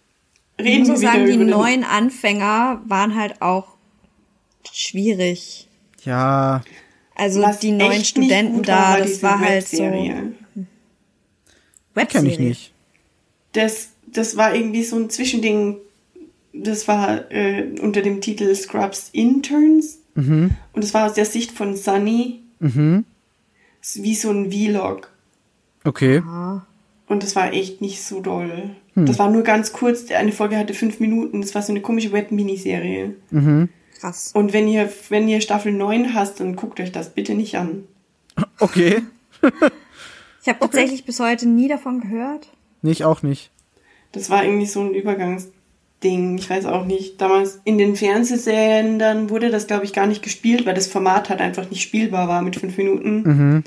Ich 0.58 0.66
Reden 0.66 0.89
muss 0.89 1.00
wir 1.00 1.10
auch 1.10 1.15
wieder 1.15 1.26
sagen, 1.26 1.39
die 1.39 1.44
neuen 1.44 1.84
Anfänger 1.84 2.83
waren 2.86 3.15
halt 3.15 3.42
auch 3.42 3.76
schwierig. 4.73 5.68
Ja, 6.05 6.62
Also 7.15 7.42
Was 7.42 7.58
die 7.58 7.73
neuen 7.73 8.05
Studenten 8.05 8.62
da, 8.62 8.91
war, 8.91 8.99
das 8.99 9.23
war 9.23 9.41
halt 9.41 9.66
so 9.66 9.78
Webserie. 9.78 10.33
kenn 12.08 12.26
ich 12.26 12.39
nicht. 12.39 12.73
Das, 13.52 13.89
das 14.07 14.36
war 14.36 14.55
irgendwie 14.55 14.84
so 14.84 14.97
ein 14.97 15.10
Zwischending. 15.10 15.78
Das 16.62 16.89
war 16.89 17.31
äh, 17.31 17.75
unter 17.81 18.02
dem 18.02 18.20
Titel 18.20 18.55
Scrubs 18.55 19.10
Interns. 19.12 19.99
Mhm. 20.15 20.51
Und 20.73 20.85
das 20.85 20.94
war 20.94 21.07
aus 21.07 21.15
der 21.15 21.25
Sicht 21.25 21.52
von 21.52 21.76
Sunny. 21.76 22.41
Mhm. 22.60 23.05
Es 23.83 24.02
Wie 24.02 24.15
so 24.15 24.31
ein 24.31 24.51
Vlog. 24.51 25.10
Okay. 25.85 26.23
Und 27.07 27.23
das 27.23 27.36
war 27.36 27.52
echt 27.52 27.81
nicht 27.81 28.02
so 28.02 28.20
doll. 28.20 28.70
Hm. 28.94 29.07
Das 29.07 29.18
war 29.18 29.31
nur 29.31 29.43
ganz 29.43 29.73
kurz. 29.73 30.10
Eine 30.10 30.33
Folge 30.33 30.57
hatte 30.57 30.75
fünf 30.75 30.99
Minuten. 30.99 31.41
Das 31.41 31.55
war 31.55 31.62
so 31.62 31.73
eine 31.73 31.81
komische 31.81 32.10
Web-Miniserie. 32.12 33.15
krass. 34.01 34.33
Und 34.35 34.52
wenn 34.52 34.67
ihr, 34.67 34.93
wenn 35.09 35.28
ihr 35.28 35.41
Staffel 35.41 35.73
9 35.73 36.15
hast, 36.15 36.41
dann 36.41 36.57
guckt 36.57 36.81
euch 36.81 36.93
das 36.93 37.15
bitte 37.15 37.35
nicht 37.35 37.57
an. 37.57 37.85
Okay. 38.59 39.02
Ich 40.43 40.49
habe 40.49 40.60
tatsächlich 40.60 41.05
bis 41.05 41.18
heute 41.18 41.49
nie 41.49 41.67
davon 41.67 42.01
gehört. 42.01 42.47
Nee, 42.81 42.93
ich 42.93 43.05
auch 43.05 43.25
nicht. 43.25 43.51
Das 44.12 44.31
war 44.31 44.44
irgendwie 44.44 44.67
so 44.67 44.81
ein 44.81 44.94
Übergangsding. 45.97 46.39
Ich 46.39 46.49
weiß 46.50 46.66
auch 46.66 46.84
nicht. 46.84 47.20
Damals 47.20 47.60
in 47.65 47.78
den 47.78 47.97
Fernsehsendern 47.97 49.31
wurde 49.31 49.50
das, 49.50 49.66
glaube 49.66 49.84
ich, 49.84 49.92
gar 49.92 50.07
nicht 50.07 50.23
gespielt, 50.23 50.66
weil 50.66 50.75
das 50.75 50.86
Format 50.86 51.28
halt 51.28 51.41
einfach 51.41 51.70
nicht 51.70 51.83
spielbar 51.83 52.28
war 52.28 52.42
mit 52.42 52.57
fünf 52.57 52.76
Minuten. 52.76 53.65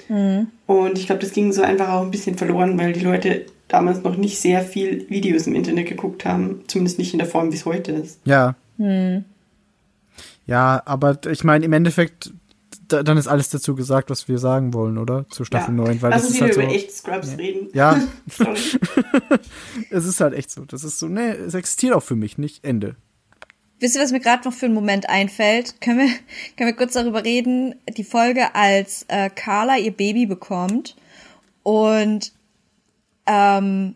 Und 0.65 0.97
ich 0.97 1.05
glaube, 1.07 1.21
das 1.21 1.31
ging 1.33 1.51
so 1.51 1.61
einfach 1.61 1.89
auch 1.89 2.01
ein 2.01 2.11
bisschen 2.11 2.37
verloren, 2.37 2.77
weil 2.77 2.93
die 2.93 3.01
Leute 3.01 3.45
damals 3.67 4.03
noch 4.03 4.17
nicht 4.17 4.39
sehr 4.39 4.61
viel 4.61 5.09
Videos 5.09 5.47
im 5.47 5.55
Internet 5.55 5.87
geguckt 5.87 6.25
haben. 6.25 6.61
Zumindest 6.67 6.99
nicht 6.99 7.13
in 7.13 7.19
der 7.19 7.27
Form, 7.27 7.51
wie 7.51 7.55
es 7.55 7.65
heute 7.65 7.91
ist. 7.91 8.19
Ja. 8.25 8.55
Ja, 10.47 10.81
aber 10.85 11.19
ich 11.29 11.43
meine, 11.43 11.65
im 11.65 11.73
Endeffekt, 11.73 12.31
da, 12.89 13.03
dann 13.03 13.17
ist 13.17 13.27
alles 13.27 13.49
dazu 13.49 13.75
gesagt, 13.75 14.09
was 14.09 14.27
wir 14.27 14.37
sagen 14.37 14.73
wollen, 14.73 14.97
oder? 14.97 15.25
Zu 15.29 15.45
Staffel 15.45 15.73
9, 15.73 16.01
weil 16.01 16.09
Lass 16.11 16.21
das 16.21 16.31
uns 16.31 16.31
ist 16.31 16.35
wieder 16.35 16.45
halt 16.45 16.53
so. 16.55 16.61
über 16.61 16.71
echt 16.71 16.91
Scrubs 16.91 17.37
reden. 17.37 17.69
Ja, 17.73 18.01
es 19.89 20.05
ist 20.05 20.21
halt 20.21 20.33
echt 20.33 20.51
so. 20.51 20.65
Das 20.65 20.83
ist 20.83 20.99
so, 20.99 21.07
nee, 21.07 21.29
es 21.29 21.53
existiert 21.53 21.93
auch 21.93 22.03
für 22.03 22.15
mich, 22.15 22.37
nicht 22.37 22.65
Ende. 22.65 22.95
Wisst 23.79 23.95
ihr, 23.95 24.01
was 24.01 24.11
mir 24.11 24.19
gerade 24.19 24.43
noch 24.43 24.53
für 24.53 24.65
einen 24.65 24.75
Moment 24.75 25.09
einfällt? 25.09 25.79
Können 25.79 25.99
wir, 25.99 26.07
können 26.57 26.69
wir 26.69 26.75
kurz 26.75 26.93
darüber 26.93 27.23
reden? 27.23 27.75
Die 27.97 28.03
Folge, 28.03 28.53
als 28.55 29.05
äh, 29.07 29.29
Carla 29.29 29.77
ihr 29.77 29.91
Baby 29.91 30.25
bekommt 30.25 30.95
und 31.63 32.33
ähm, 33.25 33.95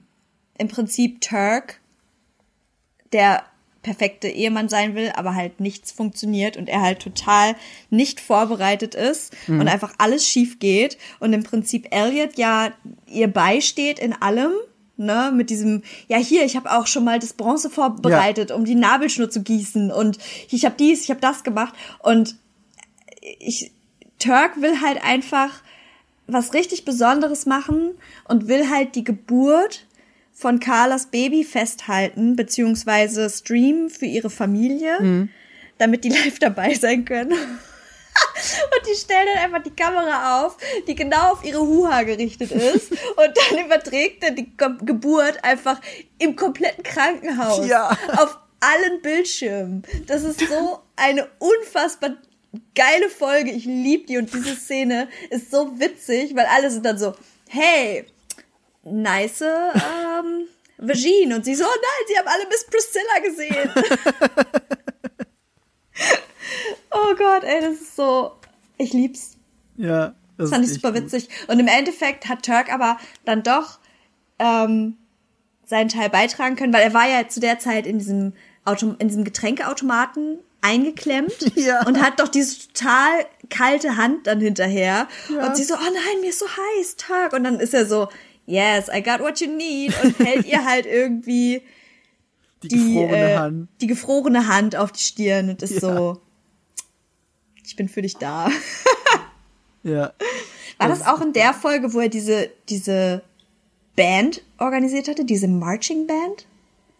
im 0.57 0.67
Prinzip 0.67 1.21
Turk, 1.21 1.79
der 3.11 3.43
perfekte 3.83 4.29
Ehemann 4.29 4.69
sein 4.69 4.95
will, 4.95 5.11
aber 5.15 5.35
halt 5.35 5.59
nichts 5.59 5.91
funktioniert 5.91 6.57
und 6.57 6.69
er 6.69 6.81
halt 6.81 6.99
total 6.99 7.55
nicht 7.89 8.19
vorbereitet 8.19 8.95
ist 8.95 9.35
und 9.47 9.67
einfach 9.67 9.93
alles 9.97 10.27
schief 10.27 10.59
geht 10.59 10.97
und 11.19 11.33
im 11.33 11.43
Prinzip 11.43 11.93
Elliot 11.93 12.37
ja 12.37 12.71
ihr 13.07 13.27
beisteht 13.27 13.99
in 13.99 14.13
allem. 14.13 14.53
Ne, 14.95 15.31
mit 15.33 15.49
diesem, 15.49 15.81
ja 16.07 16.17
hier, 16.17 16.45
ich 16.45 16.55
habe 16.55 16.71
auch 16.71 16.85
schon 16.85 17.03
mal 17.03 17.17
das 17.17 17.33
Bronze 17.33 17.71
vorbereitet, 17.71 18.51
um 18.51 18.63
die 18.63 18.75
Nabelschnur 18.75 19.27
zu 19.27 19.41
gießen 19.41 19.91
und 19.91 20.19
ich 20.51 20.65
habe 20.65 20.75
dies, 20.77 21.01
ich 21.01 21.09
habe 21.09 21.19
das 21.19 21.43
gemacht 21.43 21.73
und 22.03 22.35
ich 23.39 23.71
Turk 24.19 24.61
will 24.61 24.81
halt 24.81 25.03
einfach 25.03 25.49
was 26.27 26.53
richtig 26.53 26.85
Besonderes 26.85 27.47
machen 27.47 27.95
und 28.25 28.47
will 28.47 28.69
halt 28.69 28.93
die 28.93 29.03
Geburt 29.03 29.87
von 30.33 30.59
Carlas 30.59 31.07
Baby 31.07 31.43
festhalten, 31.43 32.35
beziehungsweise 32.35 33.29
streamen 33.29 33.89
für 33.89 34.05
ihre 34.05 34.29
Familie, 34.29 35.29
damit 35.77 36.03
die 36.03 36.09
live 36.23 36.39
dabei 36.39 36.73
sein 36.73 37.05
können. 37.05 37.37
Und 38.75 38.87
die 38.87 38.95
stellen 38.95 39.27
dann 39.33 39.43
einfach 39.45 39.63
die 39.63 39.75
Kamera 39.75 40.45
auf, 40.45 40.57
die 40.87 40.95
genau 40.95 41.33
auf 41.33 41.43
ihre 41.43 41.61
Huha 41.61 42.03
gerichtet 42.03 42.51
ist. 42.51 42.91
Und 42.91 42.97
dann 43.17 43.65
überträgt 43.65 44.23
er 44.23 44.31
die 44.31 44.55
Ge 44.55 44.69
Geburt 44.83 45.43
einfach 45.43 45.79
im 46.19 46.35
kompletten 46.35 46.83
Krankenhaus. 46.83 47.67
Ja. 47.67 47.89
Auf 48.17 48.37
allen 48.59 49.01
Bildschirmen. 49.01 49.83
Das 50.07 50.23
ist 50.23 50.39
so 50.39 50.79
eine 50.95 51.27
unfassbar 51.39 52.17
geile 52.75 53.09
Folge. 53.09 53.51
Ich 53.51 53.65
liebe 53.65 54.05
die. 54.05 54.17
Und 54.17 54.33
diese 54.33 54.55
Szene 54.55 55.07
ist 55.29 55.51
so 55.51 55.79
witzig, 55.79 56.35
weil 56.35 56.45
alle 56.45 56.69
sind 56.69 56.85
dann 56.85 56.97
so, 56.97 57.13
hey, 57.49 58.05
nice 58.83 59.41
ähm, 59.41 60.47
Vagine. 60.77 61.35
Und 61.35 61.45
sie 61.45 61.55
so, 61.55 61.63
oh 61.63 61.67
nein, 61.67 62.07
sie 62.07 62.17
haben 62.17 62.27
alle 62.27 62.47
Miss 62.47 62.65
Priscilla 62.65 63.19
gesehen. 63.23 63.71
oh 66.91 67.15
Gott, 67.15 67.43
ey, 67.43 67.61
das 67.61 67.81
ist 67.81 67.95
so, 67.95 68.33
ich 68.77 68.93
lieb's. 68.93 69.37
Ja. 69.77 70.15
Das 70.37 70.49
fand 70.49 70.65
ich 70.65 70.73
super 70.73 70.91
gut. 70.91 71.03
witzig. 71.03 71.29
Und 71.47 71.59
im 71.59 71.67
Endeffekt 71.67 72.27
hat 72.27 72.43
Turk 72.45 72.73
aber 72.73 72.97
dann 73.23 73.43
doch 73.43 73.79
ähm, 74.39 74.97
seinen 75.65 75.89
Teil 75.89 76.09
beitragen 76.09 76.55
können, 76.55 76.73
weil 76.73 76.83
er 76.83 76.93
war 76.93 77.07
ja 77.07 77.27
zu 77.27 77.39
der 77.39 77.59
Zeit 77.59 77.85
in 77.85 77.99
diesem, 77.99 78.33
Auto, 78.65 78.95
in 78.99 79.07
diesem 79.07 79.23
Getränkeautomaten 79.23 80.39
eingeklemmt 80.61 81.33
Ja. 81.55 81.85
und 81.85 82.01
hat 82.01 82.19
doch 82.19 82.29
diese 82.29 82.67
total 82.67 83.25
kalte 83.49 83.97
Hand 83.97 84.27
dann 84.27 84.39
hinterher. 84.41 85.07
Und 85.29 85.55
sie 85.55 85.63
so, 85.63 85.75
oh 85.75 85.77
nein, 85.83 86.21
mir 86.21 86.29
ist 86.29 86.39
so 86.39 86.47
heiß, 86.47 86.95
Turk. 86.95 87.33
Und 87.33 87.43
dann 87.43 87.59
ist 87.59 87.73
er 87.73 87.85
so, 87.85 88.07
yes, 88.45 88.87
I 88.93 89.01
got 89.01 89.19
what 89.19 89.39
you 89.39 89.47
need. 89.47 89.93
Und 90.03 90.17
hält 90.25 90.45
ihr 90.45 90.65
halt 90.65 90.85
irgendwie 90.85 91.61
Die, 92.63 92.67
die, 92.69 92.75
gefrorene 92.93 93.31
äh, 93.31 93.37
Hand. 93.37 93.69
die 93.81 93.87
gefrorene 93.87 94.47
Hand 94.47 94.75
auf 94.75 94.91
die 94.91 95.01
Stirn 95.03 95.49
und 95.49 95.61
ist 95.61 95.73
Ja. 95.73 95.79
so, 95.81 96.21
ich 97.65 97.75
bin 97.75 97.87
für 97.89 98.01
dich 98.01 98.17
da. 98.17 98.49
Ja. 99.85 100.13
War 100.77 100.87
das 100.87 101.05
auch 101.05 101.19
in 101.19 101.33
der 101.33 101.53
Folge, 101.53 101.93
wo 101.93 101.99
er 101.99 102.07
diese, 102.07 102.49
diese 102.69 103.21
Band 103.97 104.41
organisiert 104.57 105.09
hatte, 105.09 105.25
diese 105.25 105.49
Marching 105.49 106.07
Band? 106.07 106.47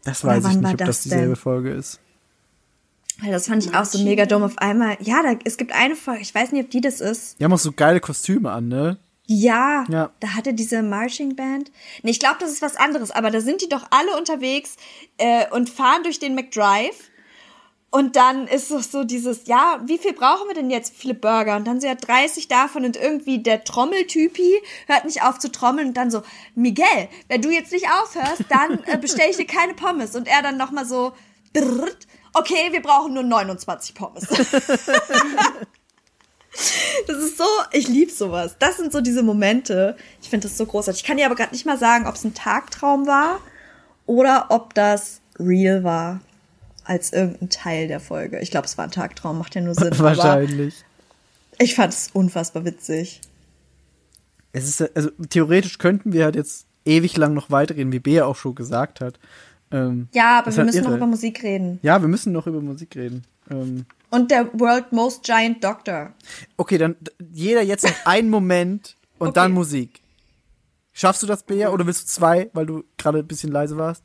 Das 0.03 0.25
weiß 0.25 0.45
ich 0.47 0.57
nicht, 0.57 0.71
ob 0.71 0.77
das 0.79 0.87
das 0.87 1.03
dieselbe 1.03 1.27
denn? 1.27 1.35
Folge 1.37 1.69
ist. 1.71 2.01
Weil 3.21 3.31
das 3.31 3.47
fand 3.47 3.65
ich 3.65 3.73
auch 3.73 3.85
so 3.85 3.99
mega 4.03 4.25
dumm 4.25 4.43
auf 4.43 4.57
einmal. 4.57 4.97
Ja, 4.99 5.23
da, 5.23 5.39
es 5.45 5.55
gibt 5.55 5.71
eine 5.71 5.95
Folge, 5.95 6.21
ich 6.23 6.35
weiß 6.35 6.51
nicht, 6.51 6.65
ob 6.65 6.71
die 6.71 6.81
das 6.81 6.99
ist. 6.99 7.39
Die 7.39 7.45
haben 7.45 7.53
auch 7.53 7.57
so 7.57 7.71
geile 7.71 8.01
Kostüme 8.01 8.51
an, 8.51 8.67
ne? 8.67 8.97
Ja, 9.25 9.85
Ja. 9.89 10.11
da 10.19 10.29
hatte 10.35 10.53
diese 10.53 10.83
Marching 10.83 11.35
Band. 11.35 11.71
Nee, 12.01 12.11
ich 12.11 12.19
glaube, 12.19 12.37
das 12.39 12.51
ist 12.51 12.61
was 12.61 12.75
anderes, 12.75 13.09
aber 13.11 13.31
da 13.31 13.39
sind 13.41 13.61
die 13.61 13.69
doch 13.69 13.85
alle 13.89 14.17
unterwegs 14.17 14.75
äh, 15.17 15.47
und 15.51 15.69
fahren 15.69 16.03
durch 16.03 16.19
den 16.19 16.35
McDrive. 16.35 17.09
Und 17.89 18.15
dann 18.15 18.47
ist 18.47 18.71
es 18.71 18.91
so 18.91 19.03
dieses, 19.03 19.45
ja, 19.45 19.79
wie 19.85 19.99
viel 19.99 20.13
brauchen 20.13 20.47
wir 20.47 20.55
denn 20.55 20.71
jetzt? 20.71 20.95
Viele 20.97 21.13
Burger? 21.13 21.55
Und 21.55 21.67
dann 21.67 21.79
so, 21.79 21.85
ja, 21.85 21.93
30 21.93 22.47
davon 22.47 22.85
und 22.85 22.97
irgendwie 22.97 23.37
der 23.37 23.63
Trommeltypi 23.63 24.61
hört 24.87 25.05
nicht 25.05 25.21
auf 25.21 25.37
zu 25.37 25.51
trommeln 25.51 25.89
und 25.89 25.93
dann 25.95 26.09
so, 26.09 26.23
Miguel, 26.55 27.07
wenn 27.27 27.43
du 27.43 27.51
jetzt 27.51 27.71
nicht 27.71 27.85
aufhörst, 28.01 28.45
dann 28.49 28.83
äh, 28.87 28.97
bestelle 28.97 29.29
ich 29.29 29.37
dir 29.37 29.45
keine 29.45 29.75
Pommes. 29.75 30.15
Und 30.15 30.27
er 30.27 30.41
dann 30.41 30.57
nochmal 30.57 30.85
so, 30.85 31.13
brrrt, 31.53 32.07
okay, 32.33 32.71
wir 32.71 32.81
brauchen 32.81 33.13
nur 33.13 33.21
29 33.23 33.93
Pommes. 33.93 34.27
Das 37.07 37.17
ist 37.17 37.37
so, 37.37 37.43
ich 37.71 37.87
lieb 37.87 38.11
sowas. 38.11 38.55
Das 38.59 38.77
sind 38.77 38.91
so 38.91 39.01
diese 39.01 39.23
Momente. 39.23 39.95
Ich 40.21 40.29
finde 40.29 40.47
das 40.47 40.57
so 40.57 40.65
großartig. 40.65 41.01
Ich 41.01 41.07
kann 41.07 41.17
dir 41.17 41.25
aber 41.25 41.35
gerade 41.35 41.51
nicht 41.51 41.65
mal 41.65 41.77
sagen, 41.79 42.05
ob 42.07 42.15
es 42.15 42.23
ein 42.23 42.33
Tagtraum 42.33 43.07
war 43.07 43.39
oder 44.05 44.47
ob 44.49 44.73
das 44.73 45.19
real 45.39 45.83
war 45.83 46.21
als 46.85 47.11
irgendein 47.13 47.49
Teil 47.49 47.87
der 47.87 47.99
Folge. 47.99 48.39
Ich 48.39 48.51
glaube, 48.51 48.67
es 48.67 48.77
war 48.77 48.85
ein 48.85 48.91
Tagtraum, 48.91 49.37
macht 49.39 49.55
ja 49.55 49.61
nur 49.61 49.73
Sinn. 49.73 49.93
Wahrscheinlich. 49.97 50.83
ich 51.59 51.75
fand 51.75 51.93
es 51.93 52.09
unfassbar 52.13 52.65
witzig. 52.65 53.21
Es 54.51 54.67
ist, 54.67 54.95
also 54.95 55.09
theoretisch 55.29 55.79
könnten 55.79 56.13
wir 56.13 56.25
halt 56.25 56.35
jetzt 56.35 56.67
ewig 56.85 57.17
lang 57.17 57.33
noch 57.33 57.49
weiterreden, 57.49 57.91
wie 57.91 57.99
Bea 57.99 58.25
auch 58.25 58.35
schon 58.35 58.53
gesagt 58.53 59.01
hat. 59.01 59.19
Ähm, 59.71 60.07
Ja, 60.13 60.39
aber 60.39 60.55
wir 60.55 60.65
müssen 60.65 60.81
noch 60.83 60.89
irre. 60.89 60.97
über 60.97 61.07
Musik 61.07 61.41
reden. 61.41 61.79
Ja, 61.81 61.99
wir 62.01 62.07
müssen 62.09 62.31
noch 62.33 62.45
über 62.45 62.61
Musik 62.61 62.95
reden. 62.95 63.23
Ähm, 63.49 63.85
Und 64.13 64.29
der 64.29 64.47
World 64.59 64.91
Most 64.91 65.23
Giant 65.23 65.63
Doctor. 65.63 66.13
okay, 66.57 66.77
dann 66.77 66.95
jeder 67.31 67.63
jetzt 67.63 67.83
noch 67.83 68.05
einen 68.05 68.29
Moment 68.29 68.95
und 69.17 69.29
Okay. 69.29 69.33
dann 69.39 69.51
Musik. 69.53 70.01
Schaffst 70.91 71.23
du 71.23 71.27
das, 71.27 71.41
Bea, 71.41 71.69
oder 71.71 71.87
willst 71.87 72.03
du 72.03 72.07
zwei, 72.07 72.51
weil 72.53 72.67
du 72.67 72.83
gerade 72.99 73.19
ein 73.19 73.27
bisschen 73.27 73.51
leise 73.51 73.75
warst? 73.75 74.03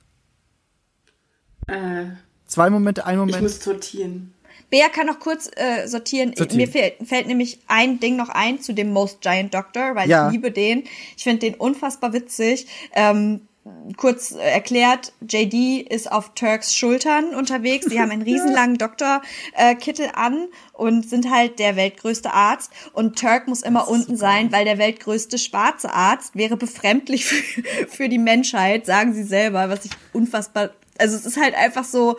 Äh, 1.67 2.07
Zwei 2.47 2.71
Momente, 2.71 3.05
ein 3.05 3.15
ich 3.17 3.19
Moment. 3.19 3.43
muss 3.43 3.61
sortieren. 3.63 4.33
Bea 4.71 4.89
kann 4.89 5.07
noch 5.07 5.19
kurz 5.21 5.51
äh, 5.57 5.87
sortieren. 5.87 6.33
Sortieren. 6.37 6.57
Mir 6.57 6.69
fällt, 6.69 6.95
fällt 7.07 7.27
nämlich 7.27 7.59
ein 7.67 8.01
Ding 8.01 8.17
noch 8.17 8.31
ein 8.31 8.61
zu 8.63 8.73
dem 8.73 8.91
Most 8.93 9.21
Giant 9.21 9.53
Doctor, 9.53 9.95
weil 9.95 10.09
Ja. 10.09 10.27
ich 10.29 10.33
liebe 10.33 10.51
den. 10.51 10.85
Ich 11.17 11.25
finde 11.25 11.41
den 11.41 11.55
unfassbar 11.55 12.15
witzig. 12.15 12.67
Ähm, 12.93 13.48
kurz 13.97 14.33
äh, 14.33 14.39
erklärt, 14.39 15.13
JD 15.21 15.87
ist 15.91 16.11
auf 16.11 16.35
Turks 16.35 16.75
Schultern 16.75 17.35
unterwegs. 17.35 17.87
Sie 17.87 18.01
haben 18.01 18.11
einen 18.11 18.23
riesenlangen 18.33 18.79
Doktorkittel 18.79 20.11
an 20.15 20.49
und 20.73 21.09
sind 21.09 21.31
halt 21.31 21.59
der 21.59 21.77
weltgrößte 21.77 22.33
Arzt. 22.33 22.71
Und 22.93 23.19
Turk 23.19 23.49
muss 23.49 23.63
immer 23.63 23.89
unten 23.89 24.17
sein, 24.17 24.53
weil 24.53 24.65
der 24.65 24.79
weltgrößte 24.79 25.39
schwarze 25.39 25.93
Arzt 25.93 26.37
wäre 26.37 26.57
befremdlich 26.57 27.25
für, 27.27 27.63
für 27.89 28.09
die 28.09 28.19
Menschheit, 28.19 28.87
sagen 28.87 29.15
sie 29.15 29.25
selber, 29.25 29.69
was 29.69 29.85
ich 29.85 29.93
unfassbar, 30.13 30.71
also 30.99 31.17
es 31.17 31.27
ist 31.27 31.37
halt 31.41 31.55
einfach 31.55 31.85
so, 31.85 32.19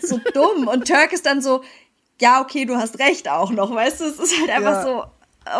so 0.00 0.18
dumm. 0.32 0.68
Und 0.68 0.86
Turk 0.88 1.12
ist 1.12 1.26
dann 1.26 1.42
so, 1.42 1.62
ja, 2.20 2.40
okay, 2.40 2.64
du 2.64 2.76
hast 2.76 2.98
recht 2.98 3.28
auch 3.28 3.50
noch, 3.50 3.74
weißt 3.74 4.00
du? 4.00 4.04
Es 4.04 4.18
ist 4.18 4.38
halt 4.40 4.50
einfach 4.50 4.74
Ja. 4.74 4.82
so, 4.82 5.04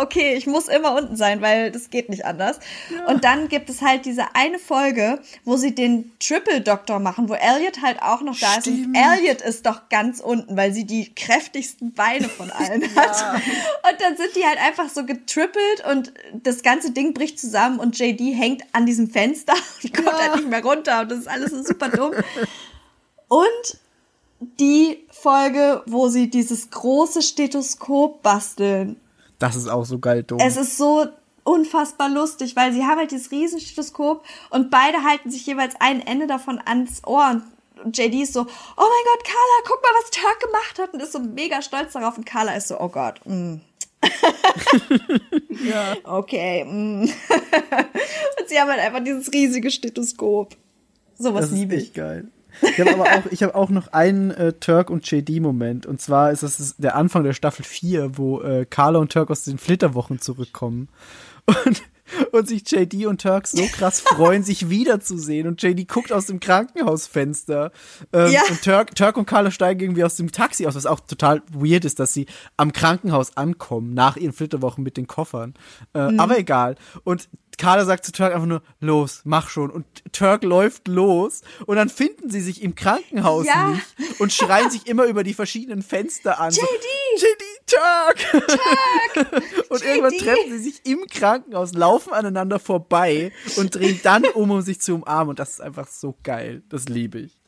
okay, 0.01 0.33
ich 0.35 0.47
muss 0.47 0.67
immer 0.67 0.95
unten 0.95 1.15
sein, 1.15 1.41
weil 1.41 1.71
das 1.71 1.89
geht 1.89 2.09
nicht 2.09 2.25
anders. 2.25 2.59
Und 3.07 3.23
dann 3.23 3.49
gibt 3.49 3.69
es 3.69 3.81
halt 3.81 4.05
diese 4.05 4.33
eine 4.33 4.57
Folge, 4.59 5.19
wo 5.43 5.57
sie 5.57 5.75
den 5.75 6.11
Triple 6.19 6.61
Doktor 6.61 6.99
machen, 6.99 7.29
wo 7.29 7.33
Elliot 7.33 7.81
halt 7.81 8.01
auch 8.01 8.21
noch 8.21 8.37
da 8.39 8.55
ist. 8.57 8.67
Und 8.67 8.73
Stimmt. 8.79 8.97
Elliot 8.97 9.41
ist 9.41 9.65
doch 9.65 9.89
ganz 9.89 10.19
unten, 10.19 10.57
weil 10.57 10.73
sie 10.73 10.85
die 10.85 11.13
kräftigsten 11.13 11.93
Beine 11.93 12.27
von 12.29 12.49
allen 12.51 12.83
hat. 12.95 13.41
Und 13.89 14.01
dann 14.01 14.17
sind 14.17 14.35
die 14.35 14.43
halt 14.45 14.59
einfach 14.59 14.89
so 14.89 15.05
getrippelt 15.05 15.85
und 15.91 16.13
das 16.33 16.63
ganze 16.63 16.91
Ding 16.91 17.13
bricht 17.13 17.39
zusammen 17.39 17.79
und 17.79 17.97
JD 17.99 18.35
hängt 18.35 18.63
an 18.71 18.85
diesem 18.85 19.09
Fenster 19.09 19.53
und 19.83 19.93
kommt 19.93 20.07
Ja. 20.07 20.19
halt 20.19 20.35
nicht 20.37 20.49
mehr 20.49 20.63
runter 20.63 21.01
und 21.01 21.11
das 21.11 21.19
ist 21.19 21.27
alles 21.27 21.51
so 21.51 21.61
super 21.63 21.89
dumm. 21.89 22.13
Und 23.27 23.77
die 24.59 25.05
Folge, 25.11 25.81
wo 25.85 26.09
sie 26.09 26.29
dieses 26.29 26.69
große 26.69 27.21
Stethoskop 27.21 28.21
basteln. 28.21 28.97
Das 29.39 29.55
ist 29.55 29.67
auch 29.67 29.85
so 29.85 29.99
geil 29.99 30.23
dumm. 30.23 30.39
Es 30.39 30.57
ist 30.57 30.77
so 30.77 31.05
unfassbar 31.43 32.09
lustig, 32.09 32.55
weil 32.55 32.73
sie 32.73 32.83
haben 32.83 32.97
halt 32.97 33.11
dieses 33.11 33.31
riesen 33.31 33.59
Stethoskop 33.59 34.25
und 34.49 34.71
beide 34.71 35.03
halten 35.03 35.29
sich 35.29 35.45
jeweils 35.45 35.75
ein 35.79 36.05
Ende 36.05 36.27
davon 36.27 36.59
ans 36.65 37.01
Ohr 37.05 37.29
und 37.29 37.43
JD 37.97 38.23
ist 38.23 38.33
so, 38.33 38.41
oh 38.41 38.45
mein 38.45 38.47
Gott, 38.47 39.23
Carla, 39.23 39.63
guck 39.65 39.81
mal, 39.81 39.89
was 40.01 40.09
Turk 40.09 40.39
gemacht 40.39 40.79
hat 40.79 40.93
und 40.93 41.01
ist 41.01 41.11
so 41.11 41.19
mega 41.19 41.61
stolz 41.61 41.93
darauf 41.93 42.17
und 42.17 42.25
Carla 42.25 42.55
ist 42.55 42.69
so, 42.69 42.79
oh 42.79 42.89
Gott, 42.89 43.19
mm. 43.25 43.57
ja. 45.67 45.95
okay, 46.03 46.63
mm. 46.63 47.01
und 47.03 47.09
sie 48.47 48.59
haben 48.59 48.69
halt 48.69 48.79
einfach 48.79 49.03
dieses 49.03 49.31
riesige 49.31 49.69
Stethoskop. 49.69 50.55
Sowas 51.17 51.51
liebe 51.51 51.75
ich. 51.75 51.83
echt 51.83 51.93
geil. 51.93 52.27
Ich 52.61 52.79
habe 52.79 52.93
aber 52.93 53.03
auch, 53.03 53.31
ich 53.31 53.43
habe 53.43 53.55
auch 53.55 53.69
noch 53.69 53.87
einen 53.93 54.31
äh, 54.31 54.53
Turk 54.53 54.89
und 54.89 55.09
JD-Moment. 55.09 55.85
Und 55.85 56.01
zwar 56.01 56.31
ist 56.31 56.43
das 56.43 56.75
der 56.77 56.95
Anfang 56.95 57.23
der 57.23 57.33
Staffel 57.33 57.63
4, 57.65 58.17
wo 58.17 58.41
äh, 58.41 58.65
Carla 58.69 58.99
und 58.99 59.11
Turk 59.11 59.29
aus 59.31 59.43
den 59.43 59.57
Flitterwochen 59.57 60.19
zurückkommen. 60.19 60.89
Und 61.45 61.83
und 62.31 62.47
sich 62.47 62.69
JD 62.69 63.07
und 63.07 63.21
Turk 63.21 63.47
so 63.47 63.63
krass 63.71 63.99
freuen, 63.99 64.43
sich 64.43 64.69
wiederzusehen. 64.69 65.47
Und 65.47 65.61
JD 65.63 65.87
guckt 65.87 66.11
aus 66.11 66.27
dem 66.27 66.39
Krankenhausfenster. 66.39 67.71
Ähm, 68.13 68.31
Ja. 68.31 68.41
Und 68.49 68.61
Turk, 68.63 68.95
Turk 68.95 69.17
und 69.17 69.25
Carla 69.25 69.51
steigen 69.51 69.79
irgendwie 69.81 70.03
aus 70.03 70.15
dem 70.15 70.31
Taxi 70.31 70.67
aus, 70.67 70.75
was 70.75 70.85
auch 70.85 70.99
total 70.99 71.41
weird 71.51 71.83
ist, 71.85 71.99
dass 71.99 72.13
sie 72.13 72.27
am 72.57 72.73
Krankenhaus 72.73 73.35
ankommen, 73.37 73.93
nach 73.93 74.17
ihren 74.17 74.33
Flitterwochen 74.33 74.83
mit 74.83 74.97
den 74.97 75.07
Koffern. 75.07 75.55
Äh, 75.93 76.11
Mhm. 76.11 76.19
Aber 76.19 76.37
egal. 76.37 76.75
Und 77.03 77.27
Carla 77.57 77.85
sagt 77.85 78.05
zu 78.05 78.11
Turk 78.11 78.33
einfach 78.33 78.47
nur, 78.47 78.61
los, 78.79 79.21
mach 79.23 79.49
schon. 79.49 79.69
Und 79.71 79.85
Turk 80.11 80.43
läuft 80.43 80.87
los. 80.87 81.41
Und 81.65 81.75
dann 81.77 81.89
finden 81.89 82.29
sie 82.29 82.41
sich 82.41 82.61
im 82.61 82.75
Krankenhaus 82.75 83.45
Ja. 83.45 83.69
nicht 83.69 84.19
und 84.19 84.33
schreien 84.33 84.69
sich 84.69 84.87
immer 84.87 85.05
über 85.05 85.23
die 85.23 85.33
verschiedenen 85.33 85.81
Fenster 85.81 86.39
an. 86.39 86.51
So, 86.51 86.61
JD! 86.61 87.21
JD, 87.21 87.43
Turk! 87.67 88.43
und 89.69 89.83
irgendwann 89.83 90.13
JD. 90.13 90.23
treffen 90.23 90.51
sie 90.51 90.57
sich 90.59 90.81
im 90.85 91.05
Krankenhaus, 91.09 91.73
laufen 91.73 92.13
aneinander 92.13 92.59
vorbei 92.59 93.31
und 93.57 93.75
drehen 93.75 93.99
dann 94.03 94.25
um, 94.25 94.51
um 94.51 94.61
sich 94.61 94.81
zu 94.81 94.95
umarmen. 94.95 95.29
Und 95.29 95.39
das 95.39 95.51
ist 95.51 95.61
einfach 95.61 95.87
so 95.87 96.15
geil. 96.23 96.63
Das 96.69 96.85
liebe 96.89 97.19
ich. 97.19 97.39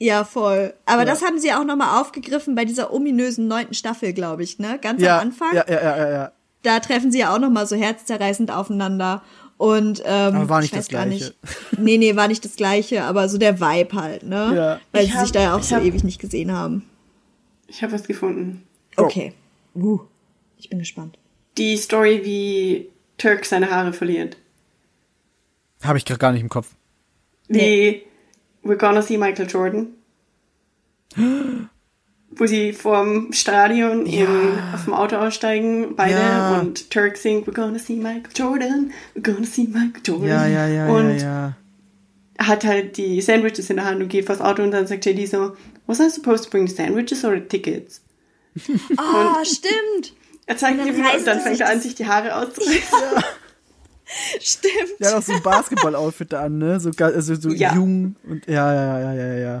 Ja, 0.00 0.24
voll. 0.24 0.74
Aber 0.86 1.00
Ja. 1.02 1.06
das 1.06 1.22
haben 1.22 1.38
sie 1.40 1.52
auch 1.52 1.64
nochmal 1.64 2.00
aufgegriffen 2.00 2.54
bei 2.54 2.64
dieser 2.64 2.92
ominösen 2.92 3.48
neunten 3.48 3.74
Staffel, 3.74 4.12
glaube 4.12 4.44
ich, 4.44 4.58
ne? 4.60 4.78
Ganz 4.80 5.02
Ja, 5.02 5.16
am 5.16 5.22
Anfang. 5.28 5.54
ja, 5.56 5.64
ja, 5.68 5.82
ja, 5.82 5.96
ja, 5.96 6.10
ja. 6.10 6.32
Da 6.62 6.80
treffen 6.80 7.10
sie 7.12 7.18
ja 7.20 7.34
auch 7.34 7.38
nochmal 7.38 7.66
so 7.66 7.76
herzzerreißend 7.76 8.50
aufeinander. 8.50 9.22
Und 9.56 10.00
ähm, 10.04 10.36
Aber 10.36 10.48
war 10.48 10.60
nicht 10.60 10.74
das 10.76 10.88
Gleiche. 10.88 11.08
nicht. 11.08 11.34
Nee, 11.78 11.98
nee, 11.98 12.14
war 12.14 12.28
nicht 12.28 12.44
das 12.44 12.54
gleiche, 12.56 13.02
aber 13.04 13.28
so 13.28 13.38
der 13.38 13.60
Vibe 13.60 13.96
halt, 14.00 14.22
ne? 14.22 14.52
Ja. 14.54 14.80
Weil 14.92 15.04
Ich 15.04 15.10
sie 15.10 15.16
hab- 15.16 15.22
sich 15.24 15.32
da 15.32 15.40
ja 15.42 15.56
auch 15.56 15.62
so 15.62 15.76
hab- 15.76 15.84
ewig 15.84 16.04
nicht 16.04 16.20
gesehen 16.20 16.52
haben. 16.52 16.88
Ich 17.66 17.82
habe 17.82 17.92
was 17.92 18.04
gefunden. 18.04 18.62
Oh. 18.96 19.02
Okay. 19.02 19.32
Uh, 19.74 19.98
ich 20.58 20.70
bin 20.70 20.78
gespannt. 20.78 21.18
Die 21.56 21.76
Story, 21.76 22.20
wie 22.24 22.88
Turk 23.18 23.44
seine 23.44 23.68
Haare 23.70 23.92
verliert. 23.92 24.36
Habe 25.82 25.98
ich 25.98 26.04
gerade 26.04 26.18
gar 26.18 26.32
nicht 26.32 26.42
im 26.42 26.48
Kopf. 26.48 26.68
Wie 27.48 28.02
We're 28.64 28.76
Gonna 28.76 29.02
See 29.02 29.18
Michael 29.18 29.48
Jordan. 29.48 29.88
Wo 32.30 32.46
sie 32.46 32.72
vorm 32.72 33.32
Stadion 33.32 34.04
in, 34.06 34.26
auf 34.74 34.84
dem 34.84 34.92
Auto 34.94 35.16
aussteigen, 35.16 35.96
beide, 35.96 36.14
Ja. 36.20 36.60
und 36.60 36.90
Turk 36.90 37.16
singt 37.16 37.48
We're 37.48 37.54
Gonna 37.54 37.78
See 37.78 37.94
Michael 37.96 38.30
Jordan, 38.34 38.92
We're 39.16 39.22
Gonna 39.32 39.46
See 39.46 39.64
Michael 39.66 40.02
Jordan. 40.04 40.28
Ja, 40.28 40.46
ja, 40.46 40.66
ja, 40.68 40.88
und 40.88 41.18
ja, 41.18 41.54
ja. 42.38 42.46
hat 42.46 42.64
halt 42.64 42.96
die 42.98 43.20
Sandwiches 43.22 43.70
in 43.70 43.76
der 43.76 43.86
Hand 43.86 44.02
und 44.02 44.08
geht 44.08 44.26
vors 44.26 44.40
Auto 44.40 44.62
und 44.62 44.70
dann 44.72 44.86
sagt 44.86 45.04
JD 45.06 45.26
so, 45.28 45.56
was 45.86 46.00
I 46.00 46.10
supposed 46.10 46.44
to 46.44 46.50
bring, 46.50 46.68
the 46.68 46.74
sandwiches 46.74 47.24
or 47.24 47.34
the 47.34 47.40
tickets? 47.40 48.02
Ah, 48.96 49.42
stimmt. 49.44 50.12
Er 50.46 50.56
zeigt 50.56 50.84
ihm 50.84 50.94
und 50.94 51.26
dann 51.26 51.40
fängt 51.40 51.60
er 51.60 51.68
an, 51.70 51.80
sich 51.80 51.94
die 51.94 52.06
Haare 52.06 52.34
auszureißen. 52.36 52.82
Stimmt. 54.40 54.98
Der 55.00 55.08
hat 55.10 55.14
auch 55.18 55.22
so 55.22 55.32
ein 55.34 55.42
Basketball-Outfit 55.42 56.32
an, 56.34 56.56
ne? 56.58 56.80
So, 56.80 56.90
also 56.98 57.34
so 57.34 57.50
Ja. 57.50 57.74
jung 57.74 58.16
und 58.26 58.46
ja, 58.46 58.72
ja, 58.74 58.98
ja, 59.00 59.12
ja, 59.14 59.26
ja, 59.26 59.34
ja. 59.38 59.60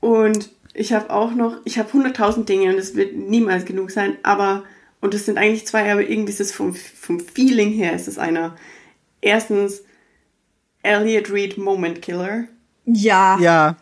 Und 0.00 0.50
ich 0.74 0.92
habe 0.92 1.10
auch 1.10 1.32
noch, 1.32 1.56
ich 1.64 1.78
habe 1.78 1.90
100.000 1.90 2.44
Dinge 2.44 2.70
und 2.70 2.78
es 2.78 2.94
wird 2.94 3.14
niemals 3.16 3.64
genug 3.64 3.90
sein, 3.90 4.16
aber, 4.22 4.64
und 5.00 5.14
das 5.14 5.26
sind 5.26 5.38
eigentlich 5.38 5.66
zwei, 5.66 5.90
aber 5.90 6.08
irgendwie 6.08 6.32
ist 6.32 6.40
es 6.40 6.52
vom, 6.52 6.74
vom 6.74 7.20
Feeling 7.20 7.72
her 7.72 7.94
ist 7.94 8.08
es 8.08 8.18
einer. 8.18 8.56
Erstens, 9.20 9.82
Elliot 10.82 11.30
Reed 11.30 11.58
Moment 11.58 12.00
Killer. 12.02 12.44
Ja. 12.86 13.38
Ja, 13.40 13.76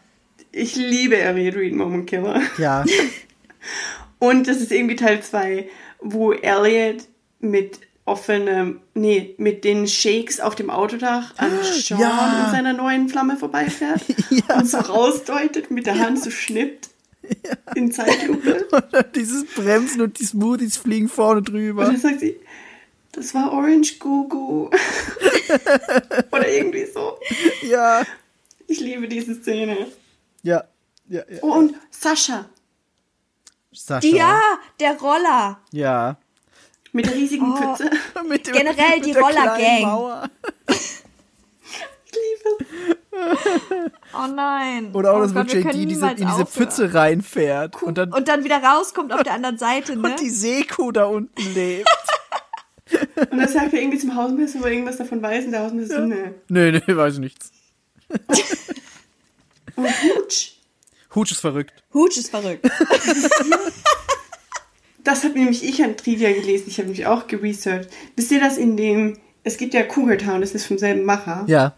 Ich 0.52 0.74
liebe 0.76 1.16
Elliot 1.16 1.56
Reed 1.56 1.74
Moment 1.74 2.08
Killer. 2.08 2.40
ja. 2.58 2.84
Und 4.20 4.48
das 4.48 4.60
ist 4.60 4.72
irgendwie 4.72 4.96
Teil 4.96 5.22
2, 5.22 5.68
wo 6.00 6.32
Elliot 6.32 7.04
mit 7.38 7.78
offenem, 8.08 8.80
nee, 8.94 9.34
mit 9.38 9.62
den 9.64 9.86
Shakes 9.86 10.40
auf 10.40 10.54
dem 10.54 10.70
Autodach 10.70 11.34
an 11.36 11.50
Sean 11.62 12.00
Ja. 12.00 12.44
und 12.46 12.50
seiner 12.52 12.72
neuen 12.72 13.08
Flamme 13.08 13.36
vorbeifährt 13.36 14.00
und 14.56 14.66
so 14.68 14.78
rausdeutet, 14.78 15.70
mit 15.70 15.86
der 15.86 15.98
Hand 15.98 16.22
so 16.22 16.30
schnippt 16.30 16.88
in 17.74 17.92
Zeitlupe. 17.92 18.66
Und 18.72 19.14
dieses 19.16 19.44
Bremsen 19.54 20.00
und 20.00 20.18
die 20.18 20.24
Smoothies 20.24 20.78
fliegen 20.78 21.08
vorne 21.10 21.38
Und 21.40 21.48
drüber. 21.50 21.84
dann 21.84 21.98
sagt 21.98 22.20
sie, 22.20 22.38
das 23.12 23.34
war 23.34 23.52
Orange 23.52 23.98
Gugu. 23.98 24.70
Oder 26.32 26.48
irgendwie 26.48 26.86
so. 26.86 27.18
Ja, 27.62 28.02
Ich 28.66 28.80
liebe 28.80 29.08
diese 29.08 29.34
Szene. 29.34 29.88
ja, 30.42 30.64
ja, 31.08 31.22
ja. 31.28 31.38
Oh, 31.42 31.52
und 31.52 31.74
Sascha 31.90 32.46
Sascha. 33.72 34.06
Ja, 34.08 34.40
der 34.80 34.98
Roller. 34.98 35.60
Ja. 35.72 36.16
Mit 36.98 37.06
der 37.06 37.14
riesigen 37.14 37.52
Oh. 37.52 37.56
Pfütze. 37.56 37.90
Mit 38.28 38.46
dem, 38.46 38.54
Generell 38.54 38.96
mit 38.96 39.06
die 39.06 39.12
der 39.12 39.22
Roller-Gang. 39.22 40.28
liebe 42.12 42.64
es. 43.12 43.92
Oh 44.12 44.26
nein. 44.34 44.90
Oder 44.94 45.12
auch 45.12 45.18
oh 45.18 45.22
das, 45.22 45.34
Gott, 45.34 45.52
JD 45.52 45.72
diese, 45.74 46.08
in 46.10 46.16
diese 46.16 46.28
aufhören. 46.28 46.46
Pfütze 46.48 46.94
reinfährt. 46.94 47.80
Und 47.82 47.98
dann 47.98 48.12
Und 48.12 48.26
dann 48.26 48.42
wieder 48.42 48.62
rauskommt 48.62 49.12
auf 49.12 49.22
der 49.22 49.34
anderen 49.34 49.58
Seite, 49.58 49.94
ne? 50.00 50.08
und 50.10 50.20
die 50.20 50.30
Seekuh 50.30 50.90
da 50.90 51.04
unten 51.04 51.54
lebt. 51.54 51.88
Und 53.30 53.38
dann 53.38 53.48
sagt 53.48 53.74
er 53.74 53.80
irgendwie 53.82 53.98
zum 53.98 54.14
Hausmeister, 54.16 54.60
wo 54.60 54.64
er 54.64 54.72
irgendwas 54.72 54.96
davon 54.96 55.20
weiß, 55.20 55.44
und 55.44 55.50
der 55.52 55.62
Hausmeister 55.62 55.96
so, 55.96 56.06
nee. 56.06 56.30
nee, 56.48 56.70
nee, 56.72 56.96
weiß 56.96 57.14
ich 57.14 57.20
nichts. 57.20 57.52
Und 59.76 59.86
Hutsch. 60.16 60.52
Hutsch 61.14 61.32
ist 61.32 61.40
verrückt. 61.40 61.84
Hutsch 61.92 62.16
ist 62.16 62.30
verrückt. 62.30 62.66
Das 65.08 65.24
hat 65.24 65.34
nämlich 65.34 65.64
ich 65.64 65.82
an 65.82 65.96
Trivia 65.96 66.30
gelesen. 66.32 66.64
Ich 66.66 66.78
habe 66.78 66.90
mich 66.90 67.06
auch 67.06 67.26
geresearched. 67.28 67.88
Wisst 68.14 68.30
ihr 68.30 68.40
das 68.40 68.58
in 68.58 68.76
dem, 68.76 69.16
es 69.42 69.56
gibt 69.56 69.72
ja 69.72 69.82
Cougar 69.82 70.18
Town, 70.18 70.42
das 70.42 70.54
ist 70.54 70.66
vom 70.66 70.76
selben 70.76 71.04
Macher. 71.04 71.44
Ja. 71.46 71.72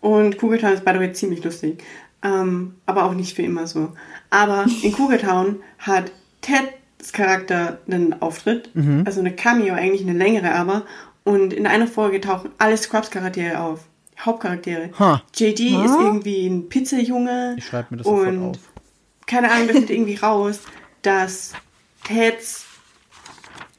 Und 0.00 0.38
Cougar 0.38 0.58
Town 0.58 0.74
ist 0.74 0.84
by 0.84 0.92
the 0.92 1.00
way 1.00 1.12
ziemlich 1.12 1.42
lustig. 1.42 1.82
Ähm, 2.22 2.76
aber 2.86 3.02
auch 3.02 3.14
nicht 3.14 3.34
für 3.34 3.42
immer 3.42 3.66
so. 3.66 3.94
Aber 4.30 4.64
in 4.84 4.92
Cougar 4.92 5.18
Town 5.18 5.56
hat 5.80 6.12
Teds 6.40 7.12
Charakter 7.12 7.80
einen 7.88 8.22
Auftritt. 8.22 8.70
Also 9.04 9.18
eine 9.18 9.34
Cameo, 9.34 9.74
eigentlich 9.74 10.08
eine 10.08 10.16
längere 10.16 10.54
aber. 10.54 10.84
Und 11.24 11.52
in 11.52 11.66
einer 11.66 11.88
Folge 11.88 12.20
tauchen 12.20 12.50
alle 12.58 12.76
Scrubs-Charaktere 12.76 13.58
auf. 13.58 13.80
Hauptcharaktere. 14.20 14.90
Ha. 15.00 15.20
JD 15.34 15.60
ist 15.84 15.96
irgendwie 15.98 16.46
ein 16.46 16.68
Pizzajunge. 16.68 17.56
Ich 17.58 17.64
schreib 17.64 17.90
mir 17.90 17.96
das 17.96 18.06
sofort 18.06 18.28
und 18.28 18.50
auf. 18.50 18.58
keine 19.26 19.50
Ahnung, 19.50 19.66
da 19.66 19.72
findet 19.72 19.90
irgendwie 19.90 20.14
raus, 20.14 20.60
dass 21.02 21.52
Teds 22.06 22.64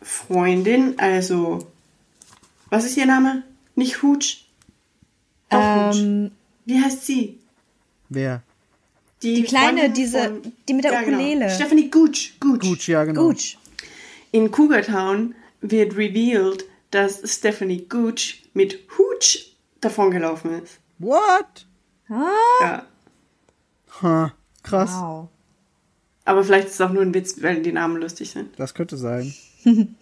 Freundin, 0.02 0.98
also, 1.00 1.68
was 2.70 2.86
ist 2.86 2.98
ihr 2.98 3.06
Name? 3.06 3.44
Nicht 3.76 4.02
Hooch? 4.04 4.46
Doch, 5.50 5.60
Hooch. 5.60 6.00
Ähm, 6.02 6.32
Wie 6.66 6.82
heißt 6.82 7.06
sie? 7.06 7.40
Wer? 8.10 8.42
Die 9.24 9.44
kleine, 9.44 9.80
Freundin 9.80 9.94
diese- 9.94 10.42
die 10.68 10.74
mit 10.74 10.84
der 10.84 10.94
ja, 10.94 11.02
Ukulele. 11.02 11.40
Genau. 11.46 11.56
Stephanie 11.56 11.90
Gooch. 11.90 12.34
Gooch. 12.40 12.64
Hutsch, 12.64 12.88
ja, 12.90 13.04
genau. 13.04 13.24
Hutsch. 13.24 13.58
In 14.32 14.52
Cougar 14.52 14.82
Town 14.84 15.34
wird 15.62 15.96
revealed, 15.96 16.66
dass 16.92 17.22
Stephanie 17.26 17.86
Gooch 17.88 18.44
mit 18.54 18.80
Hooch 18.98 19.56
davongelaufen 19.82 20.64
ist. 20.64 20.80
What? 21.00 21.66
Ja. 22.10 22.86
Ha, 24.02 24.34
krass. 24.64 24.92
Wow. 24.92 25.30
Aber 26.28 26.44
vielleicht 26.44 26.68
ist 26.68 26.74
es 26.74 26.82
auch 26.82 26.92
nur 26.92 27.02
ein 27.02 27.14
Witz, 27.14 27.42
weil 27.42 27.62
die 27.62 27.72
Namen 27.72 28.02
lustig 28.02 28.32
sind. 28.32 28.50
Das 28.60 28.74
könnte 28.74 28.98
sein. 28.98 29.34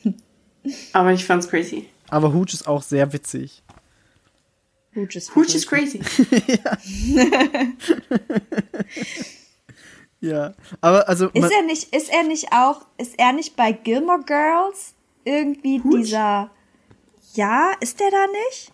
Aber 0.92 1.12
ich 1.12 1.24
fand's 1.24 1.48
crazy. 1.48 1.88
Aber 2.10 2.34
Hutsch 2.34 2.56
ist 2.56 2.68
auch 2.68 2.82
sehr 2.82 3.14
witzig. 3.14 3.62
Hutsch 4.95 5.16
ist 5.18 5.36
Hooch 5.36 5.45
verrückt. 5.45 5.56
is 5.56 5.68
crazy. 5.68 6.02
Ja. 10.22 10.56
Aber 10.82 11.08
also. 11.08 11.28
Ist 11.30 11.52
er 11.52 11.62
nicht, 11.62 11.95
ist 11.95 12.12
er 12.12 12.24
nicht 12.24 12.52
auch, 12.52 12.88
ist 12.98 13.14
er 13.20 13.32
nicht 13.32 13.56
bei 13.56 13.72
Gilmore 13.72 14.24
Girls 14.24 14.95
irgendwie 15.24 15.84
Hutsch? 15.84 16.06
dieser, 16.06 16.50
ja, 17.36 17.74
ist 17.80 18.00
der 18.00 18.10
da 18.10 18.26
nicht? 18.48 18.72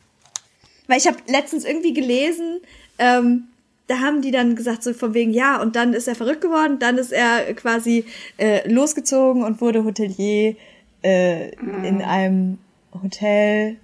Weil 0.87 0.99
ich 0.99 1.07
habe 1.07 1.17
letztens 1.27 1.65
irgendwie 1.65 1.91
gelesen, 1.91 2.61
ähm, 2.99 3.49
da 3.91 3.99
haben 3.99 4.21
die 4.21 4.31
dann 4.31 4.55
gesagt 4.55 4.83
so 4.83 4.93
von 4.93 5.13
wegen, 5.13 5.33
ja, 5.33 5.61
und 5.61 5.75
dann 5.75 5.93
ist 5.93 6.07
er 6.07 6.15
verrückt 6.15 6.39
geworden, 6.39 6.79
dann 6.79 6.97
ist 6.97 7.11
er 7.11 7.53
quasi 7.55 8.05
äh, 8.37 8.65
losgezogen 8.71 9.43
und 9.43 9.59
wurde 9.59 9.83
Hotelier 9.83 10.55
äh, 11.03 11.49
in 11.83 12.01
einem 12.01 12.57
Hotel, 13.03 13.75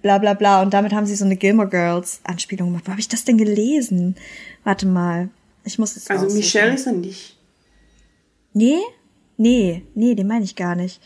bla 0.00 0.16
bla 0.16 0.32
bla. 0.32 0.62
Und 0.62 0.72
damit 0.72 0.94
haben 0.94 1.04
sie 1.04 1.14
so 1.14 1.26
eine 1.26 1.36
Gilmore 1.36 1.68
Girls 1.68 2.20
Anspielung 2.24 2.68
gemacht. 2.68 2.84
Wo 2.86 2.92
habe 2.92 3.00
ich 3.00 3.08
das 3.08 3.26
denn 3.26 3.36
gelesen? 3.36 4.16
Warte 4.64 4.86
mal, 4.86 5.28
ich 5.64 5.78
muss 5.78 5.94
es 5.94 6.08
Also 6.08 6.24
raussuchen. 6.24 6.40
Michelle 6.40 6.74
ist 6.74 6.86
er 6.86 6.94
nicht. 6.94 7.36
Nee? 8.54 8.78
Nee, 9.36 9.82
nee, 9.94 10.14
den 10.14 10.26
meine 10.26 10.44
ich 10.46 10.56
gar 10.56 10.74
nicht. 10.74 11.02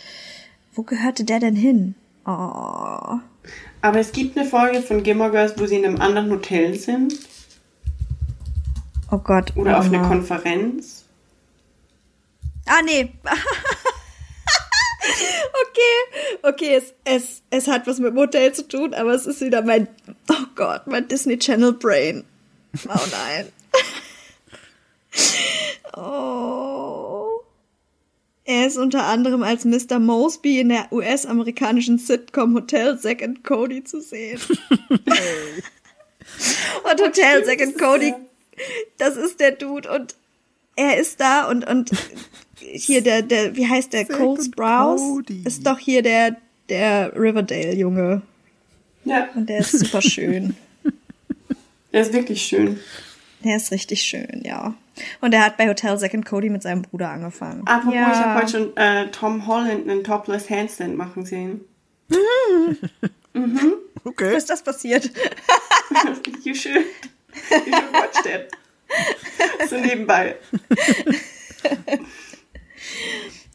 Wo 0.74 0.84
gehörte 0.84 1.24
der 1.24 1.40
denn 1.40 1.56
hin? 1.56 1.96
Oh. 2.24 3.18
Aber 3.80 3.98
es 3.98 4.12
gibt 4.12 4.38
eine 4.38 4.48
Folge 4.48 4.80
von 4.80 5.02
Gilmore 5.02 5.32
Girls, 5.32 5.54
wo 5.58 5.66
sie 5.66 5.76
in 5.76 5.84
einem 5.84 6.00
anderen 6.00 6.30
Hotel 6.30 6.78
sind. 6.78 7.18
Oh 9.12 9.18
Gott. 9.18 9.52
Oder 9.56 9.78
auf 9.78 9.84
warte 9.84 9.96
einer 9.96 10.08
mal. 10.08 10.08
Konferenz. 10.08 11.04
Ah, 12.66 12.82
nee. 12.84 13.12
Okay, 15.72 16.38
okay, 16.42 16.74
es, 16.76 16.92
es, 17.04 17.42
es 17.50 17.66
hat 17.66 17.86
was 17.86 17.98
mit 17.98 18.10
dem 18.10 18.18
Hotel 18.18 18.52
zu 18.52 18.68
tun, 18.68 18.92
aber 18.94 19.14
es 19.14 19.26
ist 19.26 19.40
wieder 19.40 19.62
mein, 19.62 19.88
oh 20.30 20.44
Gott, 20.54 20.86
mein 20.86 21.08
Disney 21.08 21.38
Channel 21.38 21.72
Brain. 21.72 22.24
Oh 22.88 23.00
nein. 23.10 23.48
Oh. 25.94 27.42
Er 28.44 28.66
ist 28.66 28.78
unter 28.78 29.04
anderem 29.04 29.42
als 29.42 29.66
Mr. 29.66 29.98
Mosby 29.98 30.60
in 30.60 30.70
der 30.70 30.90
US-amerikanischen 30.90 31.98
Sitcom 31.98 32.54
Hotel 32.54 32.98
Zack 32.98 33.22
and 33.22 33.44
Cody 33.44 33.84
zu 33.84 34.00
sehen. 34.00 34.40
und 34.70 35.02
Hotel 37.00 37.44
Zack 37.44 37.60
and 37.60 37.78
Cody, 37.78 38.14
das 38.98 39.16
ist 39.16 39.40
der 39.40 39.52
Dude 39.52 39.90
und 39.90 40.14
er 40.76 40.98
ist 40.98 41.20
da 41.20 41.48
und, 41.48 41.66
und 41.66 41.90
hier 42.58 43.02
der, 43.02 43.22
der, 43.22 43.56
wie 43.56 43.66
heißt 43.68 43.92
der, 43.92 44.06
Zack 44.06 44.16
Cole 44.18 44.42
Sprouse 44.42 45.00
Cody. 45.00 45.42
ist 45.44 45.66
doch 45.66 45.78
hier 45.78 46.02
der, 46.02 46.36
der 46.68 47.12
Riverdale-Junge. 47.14 48.22
Ja, 49.04 49.28
Und 49.34 49.48
der 49.48 49.58
ist 49.58 49.72
super 49.78 50.00
schön. 50.00 50.56
der 51.92 52.02
ist 52.02 52.12
wirklich 52.12 52.42
schön. 52.42 52.78
Der 53.44 53.56
ist 53.56 53.72
richtig 53.72 54.02
schön, 54.02 54.42
ja. 54.44 54.74
Und 55.20 55.34
er 55.34 55.44
hat 55.44 55.56
bei 55.56 55.68
Hotel 55.68 55.98
and 56.00 56.24
Cody 56.24 56.48
mit 56.50 56.62
seinem 56.62 56.82
Bruder 56.82 57.08
angefangen. 57.10 57.66
Apropos, 57.66 57.94
ja. 57.94 58.12
ich 58.12 58.18
habe 58.18 58.40
heute 58.40 58.50
schon 58.52 58.76
äh, 58.76 59.10
Tom 59.10 59.46
Holland 59.46 59.88
einen 59.90 60.04
Topless 60.04 60.48
Handstand 60.48 60.96
machen 60.96 61.26
sehen. 61.26 61.60
Wo 62.08 62.18
Okay. 64.10 64.36
ist 64.36 64.50
das 64.50 64.62
passiert? 64.62 65.10
you 66.44 66.54
should, 66.54 66.84
you 67.50 67.72
should 67.74 67.92
watch 67.92 68.22
that. 68.24 68.50
So 69.68 69.76
nebenbei. 69.76 70.36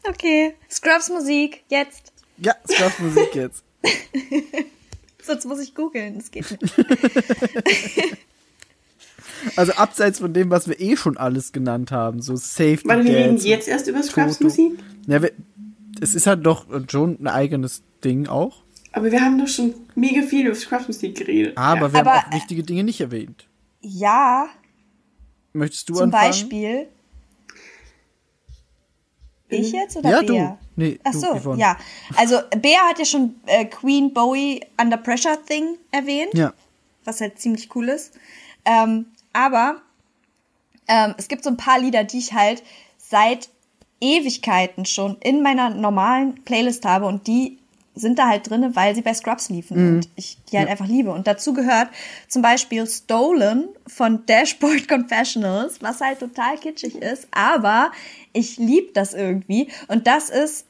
Okay. 0.08 0.54
Scrubs 0.70 1.08
Musik, 1.10 1.64
jetzt. 1.68 2.12
Ja, 2.38 2.54
Scrubs 2.68 2.98
Musik 2.98 3.34
jetzt. 3.34 3.62
Sonst 5.22 5.44
muss 5.44 5.60
ich 5.60 5.74
googeln, 5.74 6.18
das 6.18 6.30
geht 6.30 6.50
nicht. 6.50 6.74
Also 9.54 9.72
abseits 9.74 10.18
von 10.18 10.32
dem, 10.32 10.50
was 10.50 10.66
wir 10.68 10.80
eh 10.80 10.96
schon 10.96 11.16
alles 11.16 11.52
genannt 11.52 11.92
haben, 11.92 12.20
so 12.20 12.34
Safety 12.34 12.88
Weil 12.88 13.04
wir 13.04 13.14
reden 13.14 13.36
jetzt 13.36 13.68
erst 13.68 13.86
über 13.86 14.02
Scrubs 14.02 14.38
Toto. 14.38 14.44
Musik. 14.44 14.78
Ja, 15.06 15.22
wir, 15.22 15.30
es 16.00 16.16
ist 16.16 16.26
halt 16.26 16.44
doch 16.44 16.66
schon 16.90 17.18
ein 17.20 17.28
eigenes 17.28 17.82
Ding 18.02 18.26
auch. 18.26 18.62
Aber 18.90 19.12
wir 19.12 19.20
haben 19.20 19.38
doch 19.38 19.46
schon 19.46 19.74
mega 19.94 20.22
viel 20.22 20.46
über 20.46 20.56
Scrubs 20.56 20.88
Musik 20.88 21.18
geredet. 21.18 21.56
Aber 21.56 21.86
ja. 21.86 21.92
wir 21.92 22.00
Aber, 22.00 22.14
haben 22.14 22.32
auch 22.32 22.34
wichtige 22.34 22.64
Dinge 22.64 22.82
nicht 22.82 23.00
erwähnt. 23.00 23.46
Ja, 23.90 24.48
Möchtest 25.52 25.88
du 25.88 25.94
zum 25.94 26.04
anfangen? 26.04 26.26
Beispiel. 26.30 26.88
Ich 29.48 29.72
jetzt 29.72 29.96
oder 29.96 30.10
Ja, 30.10 30.20
Bea? 30.20 30.58
du. 30.76 30.82
Nee, 30.84 31.00
Ach 31.04 31.12
du, 31.12 31.18
so, 31.18 31.34
Yvonne. 31.34 31.60
ja. 31.60 31.76
Also 32.16 32.38
Bea 32.60 32.80
hat 32.88 32.98
ja 32.98 33.04
schon 33.04 33.34
äh, 33.46 33.64
Queen 33.64 34.12
Bowie 34.12 34.60
Under 34.80 34.98
Pressure 34.98 35.38
Thing 35.46 35.76
erwähnt. 35.90 36.34
Ja. 36.34 36.52
was 37.04 37.20
halt 37.22 37.38
ziemlich 37.40 37.74
cool 37.74 37.88
ist. 37.88 38.12
Ähm, 38.66 39.06
aber 39.32 39.80
ähm, 40.86 41.14
es 41.16 41.28
gibt 41.28 41.42
so 41.44 41.50
ein 41.50 41.56
paar 41.56 41.78
Lieder, 41.80 42.04
die 42.04 42.18
ich 42.18 42.34
halt 42.34 42.62
seit 42.98 43.48
Ewigkeiten 44.00 44.84
schon 44.84 45.16
in 45.20 45.42
meiner 45.42 45.70
normalen 45.70 46.44
Playlist 46.44 46.84
habe 46.84 47.06
und 47.06 47.26
die 47.26 47.58
sind 47.98 48.18
da 48.18 48.28
halt 48.28 48.48
drinne, 48.48 48.74
weil 48.76 48.94
sie 48.94 49.02
bei 49.02 49.14
Scrubs 49.14 49.48
liefen 49.48 49.76
und 49.76 50.08
ich 50.16 50.38
die 50.50 50.58
halt 50.58 50.68
einfach 50.68 50.86
liebe. 50.86 51.10
Und 51.12 51.26
dazu 51.26 51.52
gehört 51.52 51.88
zum 52.28 52.42
Beispiel 52.42 52.86
Stolen 52.86 53.68
von 53.86 54.24
Dashboard 54.26 54.88
Confessionals, 54.88 55.82
was 55.82 56.00
halt 56.00 56.20
total 56.20 56.56
kitschig 56.58 56.96
ist, 56.96 57.28
aber 57.30 57.92
ich 58.32 58.58
lieb 58.58 58.94
das 58.94 59.14
irgendwie. 59.14 59.68
Und 59.88 60.06
das 60.06 60.30
ist 60.30 60.66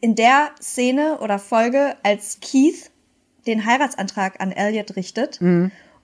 in 0.00 0.14
der 0.14 0.50
Szene 0.60 1.18
oder 1.20 1.38
Folge, 1.38 1.96
als 2.02 2.38
Keith 2.40 2.90
den 3.46 3.64
Heiratsantrag 3.64 4.40
an 4.40 4.52
Elliot 4.52 4.96
richtet. 4.96 5.40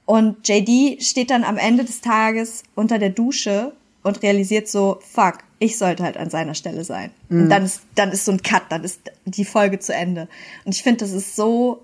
Und 0.06 0.48
JD 0.48 1.02
steht 1.02 1.30
dann 1.30 1.44
am 1.44 1.56
Ende 1.56 1.84
des 1.84 2.00
Tages 2.00 2.64
unter 2.74 2.98
der 2.98 3.10
Dusche 3.10 3.72
und 4.02 4.22
realisiert 4.22 4.68
so, 4.68 4.98
fuck, 5.02 5.38
ich 5.62 5.76
sollte 5.76 6.02
halt 6.02 6.16
an 6.16 6.30
seiner 6.30 6.54
Stelle 6.54 6.84
sein. 6.84 7.10
Und 7.28 7.50
dann 7.50 7.64
ist, 7.64 7.82
dann 7.94 8.10
ist 8.10 8.24
so 8.24 8.32
ein 8.32 8.42
Cut, 8.42 8.62
dann 8.70 8.82
ist 8.82 9.00
die 9.26 9.44
Folge 9.44 9.78
zu 9.78 9.94
Ende. 9.94 10.26
Und 10.64 10.74
ich 10.74 10.82
finde, 10.82 11.04
das 11.04 11.12
ist 11.12 11.36
so, 11.36 11.82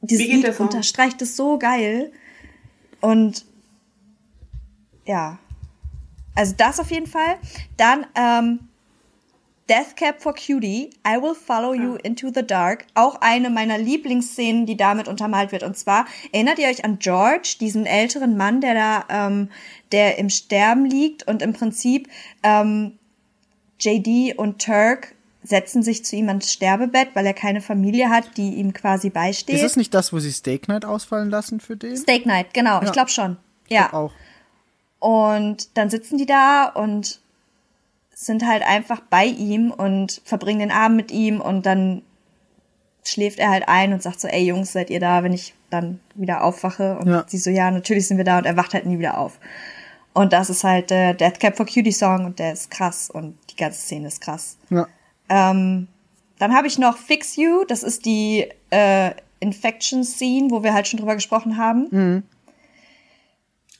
dieses 0.00 0.24
Wie 0.24 0.30
geht 0.30 0.42
der 0.44 0.50
Lied 0.50 0.56
Song? 0.56 0.66
unterstreicht 0.68 1.20
es 1.20 1.36
so 1.36 1.58
geil. 1.58 2.12
Und 3.00 3.44
ja, 5.04 5.38
also 6.36 6.54
das 6.56 6.78
auf 6.78 6.92
jeden 6.92 7.08
Fall. 7.08 7.36
Dann 7.76 8.06
ähm, 8.14 8.60
Death 9.68 9.96
Cab 9.96 10.20
for 10.22 10.32
Cutie, 10.32 10.90
I 11.06 11.20
Will 11.20 11.34
Follow 11.34 11.74
You 11.74 11.96
Into 11.96 12.30
the 12.32 12.46
Dark. 12.46 12.86
Auch 12.94 13.16
eine 13.20 13.50
meiner 13.50 13.78
Lieblingsszenen, 13.78 14.64
die 14.64 14.76
damit 14.76 15.08
untermalt 15.08 15.50
wird. 15.50 15.64
Und 15.64 15.76
zwar, 15.76 16.06
erinnert 16.32 16.58
ihr 16.60 16.68
euch 16.68 16.84
an 16.84 16.98
George, 17.00 17.56
diesen 17.58 17.84
älteren 17.84 18.36
Mann, 18.36 18.60
der 18.60 18.74
da, 18.74 19.04
ähm, 19.08 19.50
der 19.90 20.18
im 20.18 20.30
Sterben 20.30 20.84
liegt 20.84 21.26
und 21.26 21.42
im 21.42 21.52
Prinzip 21.52 22.08
ähm, 22.44 22.98
JD 23.80 24.38
und 24.38 24.64
Turk 24.64 25.14
setzen 25.42 25.82
sich 25.82 26.04
zu 26.04 26.16
ihm 26.16 26.28
ans 26.28 26.52
Sterbebett, 26.52 27.10
weil 27.14 27.26
er 27.26 27.34
keine 27.34 27.60
Familie 27.60 28.08
hat, 28.08 28.36
die 28.36 28.54
ihm 28.54 28.72
quasi 28.72 29.10
beisteht. 29.10 29.56
Ist 29.56 29.62
es 29.62 29.76
nicht 29.76 29.94
das, 29.94 30.12
wo 30.12 30.18
sie 30.18 30.32
Steak 30.32 30.68
Night 30.68 30.84
ausfallen 30.84 31.30
lassen 31.30 31.60
für 31.60 31.76
den? 31.76 31.96
Steak 31.96 32.26
Night, 32.26 32.52
genau, 32.52 32.78
ich 32.80 32.86
Ja. 32.86 32.92
glaube 32.92 33.10
schon. 33.10 33.36
Ja. 33.68 33.92
Auch. 33.92 34.12
Und 34.98 35.76
dann 35.76 35.90
sitzen 35.90 36.18
die 36.18 36.26
da 36.26 36.66
und 36.66 37.20
sind 38.18 38.46
halt 38.46 38.62
einfach 38.66 39.00
bei 39.10 39.26
ihm 39.26 39.70
und 39.70 40.22
verbringen 40.24 40.60
den 40.60 40.70
Abend 40.70 40.96
mit 40.96 41.10
ihm 41.12 41.38
und 41.38 41.66
dann 41.66 42.00
schläft 43.04 43.38
er 43.38 43.50
halt 43.50 43.68
ein 43.68 43.92
und 43.92 44.02
sagt 44.02 44.20
so, 44.20 44.26
ey 44.26 44.42
Jungs, 44.42 44.72
seid 44.72 44.88
ihr 44.88 45.00
da, 45.00 45.22
wenn 45.22 45.34
ich 45.34 45.52
dann 45.68 46.00
wieder 46.14 46.42
aufwache? 46.42 46.98
Und 46.98 47.08
Ja. 47.08 47.24
sie 47.26 47.36
so, 47.36 47.50
ja, 47.50 47.70
natürlich 47.70 48.08
sind 48.08 48.16
wir 48.16 48.24
da 48.24 48.38
und 48.38 48.46
er 48.46 48.56
wacht 48.56 48.72
halt 48.72 48.86
nie 48.86 48.98
wieder 48.98 49.18
auf. 49.18 49.38
Und 50.14 50.32
das 50.32 50.48
ist 50.48 50.64
halt 50.64 50.88
der 50.88 51.12
Death 51.12 51.38
Cab 51.40 51.58
for 51.58 51.66
Cutie 51.66 51.92
Song 51.92 52.24
und 52.24 52.38
der 52.38 52.54
ist 52.54 52.70
krass 52.70 53.10
und 53.10 53.36
die 53.50 53.56
ganze 53.56 53.80
Szene 53.80 54.08
ist 54.08 54.22
krass. 54.22 54.56
Ja. 54.70 54.86
Ähm, 55.28 55.86
dann 56.38 56.54
habe 56.54 56.68
ich 56.68 56.78
noch 56.78 56.96
Fix 56.96 57.36
You, 57.36 57.64
das 57.68 57.82
ist 57.82 58.06
die 58.06 58.48
äh, 58.70 59.10
Infection 59.40 60.04
Scene, 60.04 60.50
wo 60.50 60.62
wir 60.62 60.72
halt 60.72 60.88
schon 60.88 60.98
drüber 61.00 61.16
gesprochen 61.16 61.58
haben. 61.58 62.24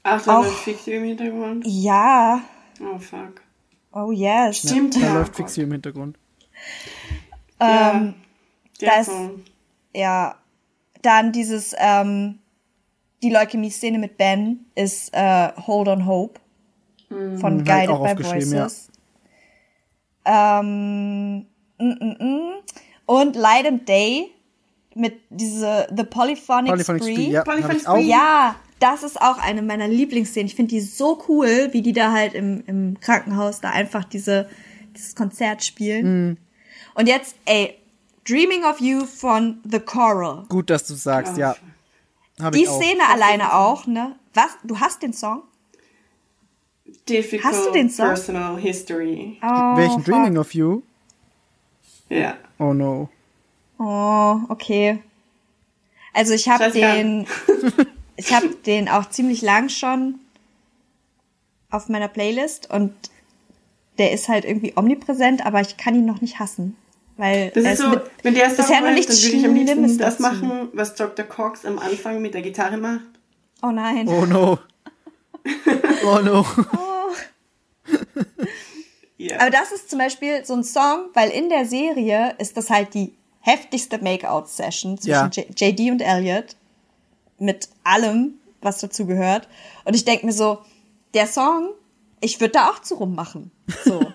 Ach, 0.03 0.23
da 0.23 0.39
Auch- 0.41 0.45
läuft 0.45 0.59
Fixie 0.59 0.93
im 0.93 1.05
Hintergrund. 1.05 1.65
Ja, 1.67 2.43
Oh, 2.81 2.99
fuck. 2.99 3.41
Oh 3.97 4.11
yes. 4.13 4.59
Stimmt, 4.59 4.97
Da 4.97 5.01
ja. 5.01 5.15
läuft 5.15 5.37
Fixie 5.37 5.63
im 5.63 5.73
Hintergrund. 5.73 6.19
Ja, 7.61 7.93
Ähm, 7.93 8.15
der 8.81 8.91
da 8.91 9.01
ist- 9.01 9.07
Song. 9.07 9.43
Ja, 9.95 10.37
dann 11.03 11.33
dieses, 11.33 11.75
ähm, 11.79 12.39
die 13.23 13.31
Leukämie-Szene 13.31 13.99
mit 13.99 14.19
Ben 14.19 14.67
ist 14.75 15.11
äh, 15.15 15.51
Hold 15.67 15.89
on 15.89 16.07
Hope 16.07 16.39
von 17.09 17.43
hab 17.43 17.59
ich 17.61 17.65
Guided 17.65 17.91
auch 17.91 18.15
by 18.15 18.23
Voices. 18.25 18.91
Ähm, 20.25 21.47
mm, 21.79 21.85
mm, 21.85 22.17
mm. 22.19 22.53
Und 23.07 23.37
Light 23.37 23.67
and 23.67 23.89
Day 23.89 24.33
mit 24.95 25.21
diese 25.31 25.87
The 25.97 26.05
Polyphonic, 26.05 26.71
Polyphonic 26.73 27.03
Spree. 27.03 27.15
Spree, 27.15 27.31
ja, 27.31 27.45
Polyphonic. 27.45 27.81
Spree. 27.83 28.03
Ja, 28.03 28.57
das 28.79 29.03
ist 29.03 29.21
auch 29.21 29.39
eine 29.39 29.63
meiner 29.63 29.89
Lieblingsszenen. 29.89 30.47
Ich 30.47 30.55
finde 30.55 30.71
die 30.71 30.81
so 30.81 31.23
cool, 31.29 31.69
wie 31.73 31.83
die 31.83 31.93
da 31.93 32.13
halt 32.13 32.35
im, 32.35 32.63
im 32.67 33.01
Krankenhaus 33.01 33.61
da 33.61 33.71
einfach 33.71 34.05
diese, 34.05 34.49
dieses 34.95 35.15
Konzert 35.15 35.65
spielen. 35.65 36.29
Mhm. 36.29 36.37
Und 36.95 37.09
jetzt, 37.09 37.37
ey, 37.47 37.77
Dreaming 38.27 38.65
of 38.65 38.81
You 38.81 39.07
von 39.07 39.59
The 39.65 39.81
Coral. 39.81 40.45
Gut, 40.49 40.69
dass 40.71 40.87
du 40.87 40.95
sagst, 40.95 41.35
Oh, 41.37 41.41
ja. 41.41 41.57
Hab 42.41 42.53
Die 42.53 42.63
ich 42.63 42.69
auch. 42.69 42.81
Szene 42.83 43.09
alleine 43.09 43.55
auch, 43.55 43.87
ne? 43.87 44.17
Was? 44.35 44.51
Du 44.65 44.79
hast 44.79 45.03
den 45.03 45.13
Song? 45.13 45.43
Difficult 47.09 47.45
Hast 47.45 47.67
du 47.67 47.73
den 47.73 47.89
Song? 47.89 48.07
Personal 48.09 48.59
History. 48.59 49.39
Oh, 49.43 49.77
Welchen 49.77 50.03
fuck. 50.03 50.05
Dreaming 50.05 50.39
of 50.39 50.53
You? 50.55 50.83
Ja. 52.09 52.37
Oh 52.59 52.73
no. 52.73 53.09
Oh, 53.79 54.41
okay. 54.49 54.99
Also 56.13 56.33
ich 56.35 56.49
habe 56.49 56.71
den, 56.71 57.27
ich 58.17 58.33
habe 58.35 58.49
den 58.67 58.89
auch 58.89 59.09
ziemlich 59.11 59.43
lang 59.43 59.69
schon 59.69 60.21
auf 61.71 61.89
meiner 61.89 62.09
Playlist 62.09 62.71
und 62.71 62.93
der 63.99 64.13
ist 64.13 64.29
halt 64.29 64.45
irgendwie 64.45 64.73
omnipräsent, 64.77 65.45
aber 65.45 65.61
ich 65.61 65.77
kann 65.77 65.95
ihn 65.95 66.05
noch 66.05 66.21
nicht 66.21 66.39
hassen, 66.39 66.77
weil 67.17 67.51
Das 67.51 67.65
ist 67.65 67.79
so, 67.79 67.89
mit, 67.91 68.03
wenn 68.23 68.35
der 68.35 68.49
Song 68.49 68.57
bisher 68.59 68.81
noch 68.83 68.91
nichts 68.93 69.21
dann 69.21 69.25
würde 69.33 69.37
ich 69.39 69.45
am 69.47 69.55
liebsten 69.55 69.99
das 69.99 70.17
dazu. 70.19 70.23
machen, 70.23 70.69
was 70.73 70.95
Dr. 70.95 71.25
Cox 71.25 71.65
am 71.65 71.79
Anfang 71.79 72.21
mit 72.23 72.35
der 72.35 72.43
Gitarre 72.43 72.77
macht. 72.77 73.03
Oh 73.63 73.71
nein. 73.71 74.09
Oh 74.09 74.25
no. 74.27 74.59
Oh 76.05 76.19
no. 76.21 76.45
Ja. 79.17 79.41
Aber 79.41 79.51
das 79.51 79.73
ist 79.73 79.89
zum 79.89 79.99
Beispiel 79.99 80.45
so 80.45 80.55
ein 80.55 80.63
Song, 80.65 81.07
weil 81.15 81.31
in 81.31 81.49
der 81.49 81.65
Serie 81.67 82.35
ist 82.39 82.57
das 82.57 82.69
halt 82.71 82.95
die 82.95 83.13
heftigste 83.41 83.99
Make-out-Session 83.99 84.99
zwischen 84.99 85.11
Ja. 85.11 85.31
J 85.33 85.61
JD 85.79 85.91
und 85.93 86.01
Elliot 86.01 86.57
mit 87.39 87.69
allem, 87.85 88.35
was 88.61 88.79
dazu 88.79 89.07
gehört. 89.07 89.49
Und 89.85 89.95
ich 89.95 90.05
denke 90.05 90.27
mir 90.27 90.33
so, 90.33 90.59
der 91.15 91.27
Song, 91.27 91.71
ich 92.21 92.41
würde 92.41 92.53
da 92.53 92.71
auch 92.71 92.81
zu 92.81 92.95
rummachen. 92.95 93.51
So. 93.85 94.01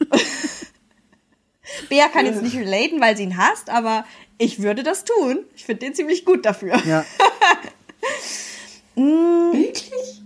Bea 1.90 2.10
kann 2.10 2.26
jetzt 2.26 2.42
nicht 2.42 2.56
relaten, 2.56 3.00
weil 3.00 3.16
sie 3.16 3.24
ihn 3.24 3.38
hasst, 3.38 3.70
aber 3.70 4.06
ich 4.38 4.62
würde 4.62 4.84
das 4.84 5.06
tun. 5.06 5.40
Ich 5.56 5.66
finde 5.66 5.86
den 5.86 5.94
ziemlich 5.96 6.26
gut 6.26 6.46
dafür. 6.46 6.78
Ja. 6.86 7.06
Wirklich? 8.96 10.22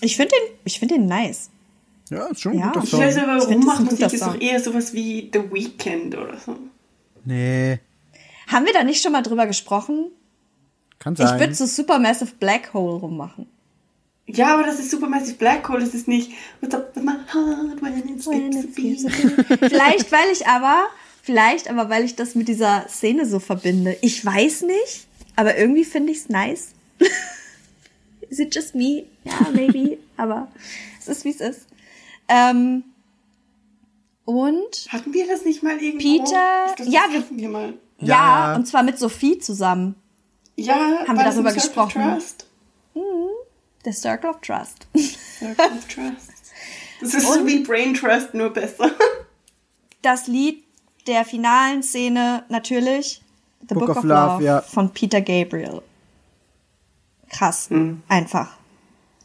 Ich 0.00 0.16
finde 0.16 0.32
den, 0.36 0.58
ich 0.64 0.78
finde 0.78 0.94
den 0.96 1.06
nice. 1.06 1.50
Ja, 2.10 2.26
ist 2.26 2.40
schon 2.42 2.52
ein 2.52 2.58
Ja. 2.58 2.68
guter 2.72 2.84
Ich 2.84 2.92
weiß 2.92 3.16
aber, 3.18 3.40
find, 3.40 4.00
das 4.00 4.12
ist 4.12 4.22
doch 4.22 4.38
eher 4.40 4.60
sowas 4.60 4.92
wie 4.92 5.30
The 5.32 5.50
Weeknd 5.52 6.14
oder 6.16 6.38
so. 6.38 6.56
Nee, 7.24 7.78
Haben 8.48 8.66
wir 8.66 8.74
da 8.74 8.84
nicht 8.84 9.02
schon 9.02 9.12
mal 9.12 9.22
drüber 9.22 9.46
gesprochen? 9.46 10.10
Kann 11.04 11.12
Ich 11.14 11.20
sein. 11.20 11.38
würde 11.38 11.54
so 11.54 11.66
Supermassive 11.66 12.32
Black 12.40 12.74
Hole 12.74 12.96
rummachen. 12.96 13.46
Ja, 14.26 14.54
aber 14.54 14.62
das 14.64 14.80
ist 14.80 14.90
Supermassive 14.90 15.36
Black 15.36 15.68
Hole, 15.68 15.80
das 15.80 15.92
ist 15.94 16.08
nicht 16.08 16.32
What's 16.60 16.74
up 16.74 16.96
with 16.96 17.02
my 17.04 17.12
heart 17.32 17.80
when 17.82 17.98
it 17.98 18.22
skips 18.22 18.56
a 18.56 18.62
beat. 18.74 19.60
Vielleicht, 19.70 20.10
weil 20.10 20.30
ich 20.32 20.46
aber, 20.46 20.86
vielleicht 21.22 21.68
aber, 21.70 21.90
weil 21.90 22.04
ich 22.04 22.16
das 22.16 22.34
mit 22.34 22.48
dieser 22.48 22.88
Szene 22.88 23.26
so 23.26 23.38
verbinde. 23.38 23.96
Ich 24.00 24.24
weiß 24.24 24.62
nicht, 24.62 25.06
aber 25.36 25.56
irgendwie 25.58 25.84
finde 25.84 26.10
ich 26.12 26.18
es 26.18 26.28
nice. 26.30 26.68
Is 28.30 28.38
it 28.38 28.54
just 28.54 28.74
me? 28.74 29.04
Ja, 29.24 29.46
maybe, 29.52 29.98
aber 30.16 30.48
es 30.98 31.06
ist, 31.08 31.24
wie 31.26 31.30
es 31.30 31.40
ist. 31.40 31.66
Ähm, 32.28 32.82
und 34.24 34.86
Hatten 34.88 35.12
wir 35.12 35.26
das 35.26 35.44
nicht 35.44 35.62
mal 35.62 35.76
irgendwo? 35.76 35.98
Peter- 36.24 36.66
Ich 36.70 36.76
glaub, 36.76 36.86
das 36.86 36.88
ja, 36.88 37.00
wir- 37.10 37.24
wir 37.30 37.48
mal. 37.50 37.74
ja. 38.00 38.06
Ja. 38.06 38.56
und 38.56 38.66
zwar 38.66 38.82
mit 38.82 38.98
Sophie 38.98 39.38
zusammen. 39.38 39.96
Ja, 40.56 41.04
Haben 41.06 41.18
wir 41.18 41.24
darüber 41.24 41.32
Circle 41.32 41.48
of 41.48 41.54
gesprochen? 41.54 42.02
Trust? 42.02 42.46
The 43.84 43.92
Circle 43.92 44.30
of 44.30 44.40
Trust. 44.40 44.86
Circle 44.96 45.66
of 45.66 45.88
Trust. 45.88 46.30
Das 47.00 47.14
ist 47.14 47.32
so 47.32 47.46
wie 47.46 47.60
Brain 47.60 47.94
Trust, 47.94 48.34
nur 48.34 48.50
besser. 48.50 48.90
Das 50.02 50.26
Lied 50.26 50.64
der 51.06 51.24
finalen 51.24 51.82
Szene 51.82 52.44
natürlich 52.48 53.22
The 53.68 53.74
Book, 53.74 53.90
of, 53.90 54.04
Love, 54.04 54.42
ja. 54.42 54.60
von 54.60 54.90
Peter 54.90 55.20
Gabriel. 55.20 55.82
Krass, 57.30 57.68
einfach. 58.08 58.56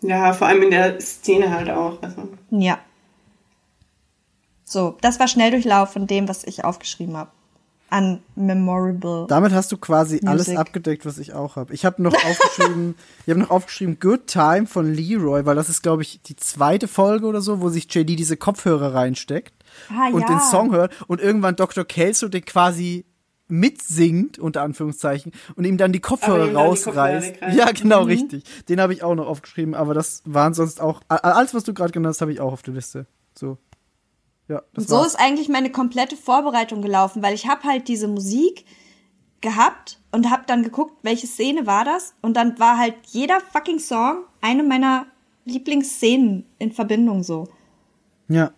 Ja, 0.01 0.33
vor 0.33 0.47
allem 0.47 0.63
in 0.63 0.71
der 0.71 0.99
Szene 1.01 1.51
halt 1.51 1.69
auch. 1.69 2.01
Also. 2.01 2.29
Ja. 2.51 2.79
So, 4.63 4.97
das 5.01 5.19
war 5.19 5.27
Schnelldurchlauf 5.27 5.91
von 5.93 6.07
dem, 6.07 6.27
was 6.27 6.43
ich 6.43 6.63
aufgeschrieben 6.63 7.17
habe. 7.17 7.31
Unmemorable. 7.91 9.25
Damit 9.27 9.51
hast 9.53 9.71
du 9.71 9.77
quasi 9.77 10.21
alles 10.25 10.47
Music. 10.47 10.59
abgedeckt, 10.59 11.05
was 11.05 11.17
ich 11.17 11.33
auch 11.33 11.55
habe. 11.55 11.73
Ich 11.73 11.85
habe 11.85 12.01
noch 12.01 12.13
aufgeschrieben, 12.25 12.95
ich 13.25 13.29
habe 13.31 13.39
noch 13.39 13.49
aufgeschrieben 13.49 13.99
Good 13.99 14.27
Time 14.27 14.65
von 14.67 14.93
Leroy, 14.93 15.45
weil 15.45 15.55
das 15.55 15.69
ist 15.69 15.81
glaube 15.81 16.01
ich 16.03 16.21
die 16.21 16.35
zweite 16.35 16.87
Folge 16.87 17.25
oder 17.25 17.41
so, 17.41 17.61
wo 17.61 17.69
sich 17.69 17.93
JD 17.93 18.17
diese 18.17 18.37
Kopfhörer 18.37 18.93
reinsteckt 18.93 19.53
Ah, 19.89 20.09
und 20.11 20.21
ja. 20.21 20.27
den 20.27 20.39
Song 20.39 20.71
hört 20.71 20.91
und 21.07 21.21
irgendwann 21.21 21.55
Dr. 21.55 21.85
Kelso 21.85 22.27
den 22.27 22.43
quasi 22.43 23.05
mitsingt 23.51 24.37
unter 24.37 24.61
Anführungszeichen 24.61 25.31
und 25.55 25.65
ihm 25.65 25.77
dann 25.77 25.91
die 25.91 25.99
Kopfhörer 25.99 26.39
dann 26.39 26.49
die 26.49 26.53
Kopfhörer 26.53 26.97
rausreißt. 26.97 27.35
ja, 27.53 27.71
genau, 27.71 28.01
Mhm. 28.01 28.07
richtig. 28.07 28.43
Den 28.69 28.79
habe 28.79 28.93
ich 28.93 29.03
auch 29.03 29.15
noch 29.15 29.27
aufgeschrieben, 29.27 29.73
aber 29.73 29.93
das 29.93 30.21
waren 30.25 30.53
sonst 30.53 30.81
auch 30.81 31.01
alles 31.07 31.53
was 31.53 31.63
du 31.63 31.73
gerade 31.73 31.91
genannt 31.91 32.13
hast, 32.15 32.21
habe 32.21 32.31
ich 32.31 32.39
auch 32.41 32.53
auf 32.53 32.61
der 32.61 32.75
Liste. 32.75 33.05
So. 33.37 33.57
Ja, 34.49 34.63
das 34.73 34.87
so 34.87 34.97
war's. 34.97 35.07
ist 35.07 35.15
eigentlich 35.15 35.47
meine 35.49 35.71
komplette 35.71 36.17
Vorbereitung 36.17 36.81
gelaufen, 36.81 37.21
weil 37.23 37.33
ich 37.35 37.47
habe 37.47 37.63
halt 37.63 37.87
diese 37.87 38.07
Musik 38.09 38.65
gehabt 39.41 40.01
und 40.11 40.29
habe 40.29 40.43
dann 40.47 40.63
geguckt, 40.63 40.95
welche 41.03 41.27
Szene 41.27 41.65
war 41.67 41.85
das 41.85 42.15
und 42.21 42.35
dann 42.35 42.59
war 42.59 42.77
halt 42.77 42.95
jeder 43.07 43.39
fucking 43.39 43.79
Song 43.79 44.25
eine 44.41 44.63
meiner 44.63 45.05
Lieblingsszenen 45.45 46.45
in 46.59 46.71
Verbindung 46.73 47.23
so. 47.23 47.47
ja. 48.27 48.51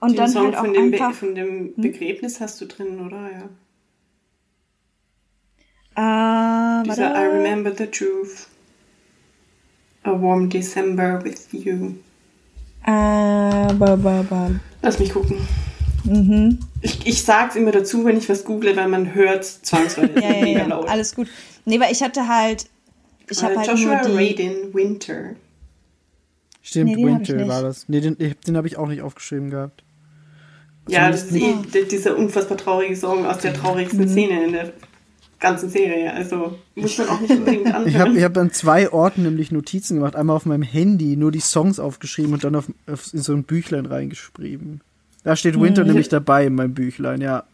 Und 0.00 0.10
Den 0.10 0.16
dann 0.18 0.28
Song 0.28 0.44
halt 0.46 0.56
auch 0.56 0.60
von 0.60 0.74
dem, 0.74 0.90
Be 0.90 0.96
einfach 0.98 1.08
Hm? 1.08 1.14
von 1.14 1.34
dem 1.34 1.74
Begräbnis 1.76 2.38
hast 2.40 2.60
du 2.60 2.66
drin, 2.66 3.00
oder? 3.06 3.48
Ja. 5.96 6.80
äh, 6.80 6.82
Dieser 6.84 7.14
I 7.14 7.26
remember 7.28 7.74
the 7.74 7.86
truth. 7.86 8.48
A 10.02 10.10
warm 10.12 10.50
December 10.50 11.24
with 11.24 11.48
you. 11.52 11.94
Äh, 12.86 13.72
ba, 13.74 13.96
ba, 13.96 14.24
ba. 14.28 14.50
Lass 14.82 14.98
mich 14.98 15.10
gucken. 15.10 15.38
Mhm. 16.04 16.58
Ich, 16.82 17.06
ich 17.06 17.22
sag's 17.24 17.56
immer 17.56 17.70
dazu, 17.72 18.04
wenn 18.04 18.16
ich 18.18 18.28
was 18.28 18.44
google, 18.44 18.76
weil 18.76 18.88
man 18.88 19.14
hört 19.14 19.44
zwangsweise. 19.44 20.12
Ja, 20.20 20.32
ja, 20.34 20.46
ja, 20.46 20.66
laut. 20.66 20.88
alles 20.88 21.14
gut. 21.14 21.28
Nee, 21.64 21.80
weil 21.80 21.90
ich 21.92 22.02
hatte 22.02 22.28
halt, 22.28 22.66
ich 23.30 23.42
habe 23.42 23.54
Äh, 23.54 23.58
halt 23.58 23.68
Joshua 23.68 24.02
nur 24.06 24.18
die, 24.18 24.30
Radin 24.32 24.74
Winter. 24.74 25.30
Stimmt, 26.60 26.90
Nee, 26.90 26.96
den 26.96 27.14
hab 27.14 27.22
ich 27.22 27.28
Winter 27.28 27.42
nicht. 27.42 27.48
war 27.48 27.62
das. 27.62 27.88
Nee, 27.88 28.00
den, 28.00 28.16
den 28.46 28.56
habe 28.56 28.66
ich 28.66 28.76
auch 28.76 28.86
nicht 28.88 29.00
aufgeschrieben 29.00 29.48
gehabt. 29.50 29.82
Ja, 30.88 31.10
das 31.10 31.24
ist 31.24 31.34
eh 31.34 31.54
dieser 31.90 32.16
unfassbar 32.18 32.58
traurige 32.58 32.94
Song 32.94 33.24
aus 33.24 33.38
der 33.38 33.54
traurigsten 33.54 34.00
Mhm. 34.00 34.08
Szene 34.08 34.44
in 34.44 34.52
der 34.52 34.72
ganzen 35.44 35.68
Serie. 35.68 36.12
Also 36.12 36.58
muss 36.74 36.98
man 36.98 37.08
auch 37.08 37.20
nicht 37.20 37.30
unbedingt 37.30 37.66
Ich 37.66 37.72
habe 37.72 37.84
anhören. 37.86 38.16
ich 38.16 38.24
hab 38.24 38.36
an 38.36 38.50
zwei 38.50 38.90
Orten 38.90 39.22
nämlich 39.22 39.52
Notizen 39.52 39.96
gemacht. 39.96 40.16
Einmal 40.16 40.36
auf 40.36 40.46
meinem 40.46 40.62
Handy 40.62 41.16
nur 41.16 41.30
die 41.30 41.40
Songs 41.40 41.78
aufgeschrieben 41.78 42.32
und 42.32 42.42
dann 42.44 42.56
auf, 42.56 42.64
auf 42.90 43.12
in 43.12 43.20
so 43.20 43.32
ein 43.32 43.44
Büchlein 43.44 43.86
reingeschrieben. 43.86 44.80
Da 45.22 45.36
steht 45.36 45.60
Winter 45.60 45.84
nämlich 45.84 46.08
dabei 46.08 46.46
in 46.46 46.54
meinem 46.54 46.74
Büchlein, 46.74 47.20
ja. 47.20 47.44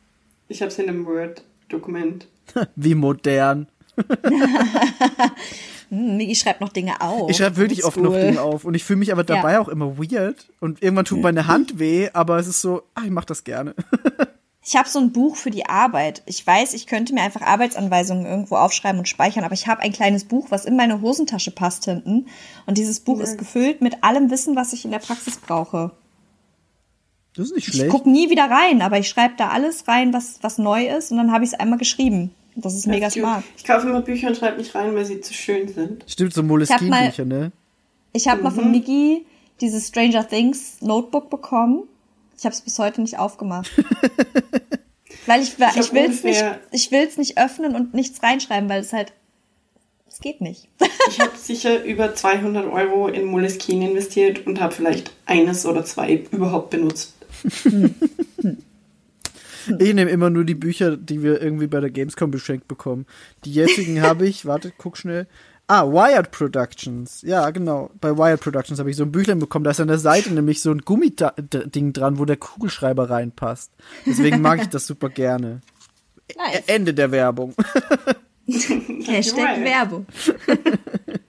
Ich 0.48 0.62
hab's 0.62 0.78
in 0.78 0.88
einem 0.88 1.04
Word-Dokument. 1.06 2.26
Wie 2.76 2.94
modern. 2.94 3.66
hm, 5.88 6.16
Migi 6.16 6.34
schreibt 6.34 6.60
noch 6.60 6.70
Dinge 6.72 7.00
auf. 7.00 7.30
Ich 7.30 7.36
schreibe 7.36 7.56
wirklich 7.56 7.84
oft 7.84 7.96
noch 7.96 8.10
Oldschool. 8.12 8.28
Dinge 8.30 8.42
auf 8.42 8.64
und 8.64 8.74
ich 8.74 8.84
fühle 8.84 8.98
mich 9.00 9.12
aber 9.12 9.24
dabei 9.24 9.52
Ja. 9.52 9.60
auch 9.60 9.68
immer 9.68 9.98
weird. 9.98 10.48
Und 10.60 10.82
irgendwann 10.82 11.04
tut 11.04 11.20
meine 11.20 11.46
Hand 11.46 11.78
weh, 11.78 12.08
aber 12.12 12.38
es 12.38 12.46
ist 12.46 12.60
so, 12.60 12.82
ah, 12.94 13.02
ich 13.04 13.10
mach 13.10 13.24
das 13.24 13.44
gerne. 13.44 13.74
Ich 14.62 14.76
habe 14.76 14.88
so 14.88 14.98
ein 14.98 15.12
Buch 15.12 15.36
für 15.36 15.50
die 15.50 15.66
Arbeit. 15.66 16.22
Ich 16.26 16.46
weiß, 16.46 16.74
ich 16.74 16.86
könnte 16.86 17.14
mir 17.14 17.22
einfach 17.22 17.40
Arbeitsanweisungen 17.40 18.26
irgendwo 18.26 18.56
aufschreiben 18.56 18.98
und 18.98 19.08
speichern, 19.08 19.42
aber 19.44 19.54
ich 19.54 19.66
habe 19.66 19.80
ein 19.80 19.92
kleines 19.92 20.24
Buch, 20.24 20.46
was 20.50 20.66
in 20.66 20.76
meine 20.76 21.00
Hosentasche 21.00 21.50
passt 21.50 21.86
hinten. 21.86 22.26
Und 22.66 22.76
dieses 22.76 23.00
Buch 23.00 23.20
ist 23.20 23.38
gefüllt 23.38 23.80
mit 23.80 24.04
allem 24.04 24.30
Wissen, 24.30 24.56
was 24.56 24.72
ich 24.74 24.84
in 24.84 24.90
der 24.90 24.98
Praxis 24.98 25.38
brauche. 25.38 25.92
Das 27.34 27.46
ist 27.46 27.54
nicht 27.54 27.68
Ich 27.68 27.74
schlecht. 27.74 27.90
gucke 27.90 28.10
nie 28.10 28.28
wieder 28.28 28.50
rein, 28.50 28.82
aber 28.82 28.98
ich 28.98 29.08
schreibe 29.08 29.34
da 29.38 29.48
alles 29.48 29.88
rein, 29.88 30.12
was, 30.12 30.40
was 30.42 30.58
neu 30.58 30.86
ist, 30.88 31.10
und 31.10 31.16
dann 31.16 31.32
habe 31.32 31.44
ich 31.44 31.52
es 31.52 31.58
einmal 31.58 31.78
geschrieben. 31.78 32.34
Das 32.56 32.74
ist 32.74 32.86
mega 32.86 33.06
ist 33.06 33.14
cute. 33.14 33.22
smart. 33.22 33.44
Ich 33.56 33.64
kaufe 33.64 33.88
immer 33.88 34.02
Bücher 34.02 34.28
und 34.28 34.36
schreibe 34.36 34.58
nicht 34.58 34.74
rein, 34.74 34.94
weil 34.94 35.04
sie 35.06 35.20
zu 35.20 35.32
schön 35.32 35.68
sind. 35.68 36.04
Stimmt, 36.06 36.34
so 36.34 36.42
mal- 36.42 36.48
Moleskine-Bücher, 36.48 37.24
ne? 37.24 37.52
Ich 38.12 38.28
habe 38.28 38.42
mal 38.42 38.50
Mhm. 38.50 38.54
von 38.56 38.70
Migi 38.72 39.24
dieses 39.60 39.88
Stranger 39.88 40.28
Things 40.28 40.82
Notebook 40.82 41.30
bekommen. 41.30 41.84
Ich 42.40 42.46
habe 42.46 42.54
es 42.54 42.62
bis 42.62 42.78
heute 42.78 43.02
nicht 43.02 43.18
aufgemacht. 43.18 43.70
weil 45.26 45.42
ich, 45.42 45.56
ich, 45.58 45.76
ich 45.76 45.92
will 45.92 46.04
es 46.10 46.24
nicht, 46.24 46.40
ungefähr- 46.40 46.58
ich 46.72 46.90
will's 46.90 47.18
nicht 47.18 47.36
öffnen 47.38 47.74
und 47.74 47.92
nichts 47.92 48.22
reinschreiben, 48.22 48.66
weil 48.70 48.80
es 48.80 48.94
halt, 48.94 49.12
es 50.08 50.20
geht 50.20 50.40
nicht. 50.40 50.66
Ich 51.10 51.20
habe 51.20 51.36
sicher 51.38 51.84
über 51.84 52.14
200 52.14 52.64
Euro 52.72 53.08
in 53.08 53.26
Moleskine 53.26 53.90
investiert 53.90 54.46
und 54.46 54.58
habe 54.58 54.74
vielleicht 54.74 55.12
eines 55.26 55.66
oder 55.66 55.84
zwei 55.84 56.24
überhaupt 56.30 56.70
benutzt. 56.70 57.12
Ich 59.78 59.94
nehme 59.94 60.10
immer 60.10 60.30
nur 60.30 60.44
die 60.44 60.54
Bücher, 60.54 60.96
die 60.96 61.22
wir 61.22 61.40
irgendwie 61.40 61.66
bei 61.66 61.80
der 61.80 61.90
Gamescom 61.90 62.30
geschenkt 62.32 62.66
bekommen. 62.66 63.06
Die 63.44 63.52
jetzigen 63.52 64.00
habe 64.00 64.26
ich, 64.26 64.46
warte, 64.46 64.72
guck 64.76 64.96
schnell. 64.96 65.26
Ah, 65.72 65.84
Wired 65.84 66.32
Productions. 66.32 67.22
Ja, 67.22 67.48
genau. 67.50 67.90
Bei 68.00 68.18
Wired 68.18 68.40
Productions 68.40 68.80
habe 68.80 68.90
ich 68.90 68.96
so 68.96 69.04
ein 69.04 69.12
Büchlein 69.12 69.38
bekommen. 69.38 69.62
Da 69.64 69.70
ist 69.70 69.78
an 69.78 69.86
der 69.86 70.00
Seite 70.00 70.30
nämlich 70.34 70.62
so 70.62 70.72
ein 70.72 70.80
Gummiding 70.80 71.92
dran, 71.92 72.18
wo 72.18 72.24
der 72.24 72.38
Kugelschreiber 72.38 73.08
reinpasst. 73.08 73.70
Deswegen 74.04 74.40
mag 74.42 74.60
ich 74.60 74.68
das 74.68 74.88
super 74.88 75.10
gerne. 75.10 75.60
Nice. 76.36 76.64
Ende 76.66 76.92
der 76.92 77.12
Werbung. 77.12 77.54
Hashtag. 78.48 79.62
Werbung. 79.62 80.06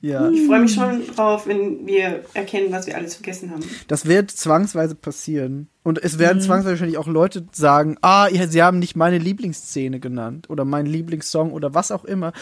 ja, 0.00 0.28
Ich 0.30 0.46
freue 0.46 0.60
mich 0.60 0.74
schon 0.74 1.06
drauf, 1.14 1.46
wenn 1.46 1.86
wir 1.86 2.24
erkennen, 2.34 2.70
was 2.70 2.86
wir 2.86 2.96
alles 2.96 3.14
vergessen 3.16 3.50
haben. 3.50 3.64
das 3.88 4.06
wird 4.06 4.30
zwangsweise 4.30 4.94
passieren. 4.94 5.68
Und 5.82 6.02
es 6.02 6.18
werden 6.18 6.40
zwangsweise 6.40 6.74
wahrscheinlich 6.74 6.98
auch 6.98 7.06
Leute 7.06 7.46
sagen, 7.52 7.96
ah, 8.02 8.28
ja, 8.28 8.46
sie 8.46 8.62
haben 8.62 8.78
nicht 8.78 8.94
meine 8.96 9.18
Lieblingsszene 9.18 9.98
genannt 10.00 10.48
oder 10.50 10.64
meinen 10.64 10.86
Lieblingssong 10.86 11.50
oder 11.52 11.74
was 11.74 11.90
auch 11.90 12.04
immer. 12.04 12.32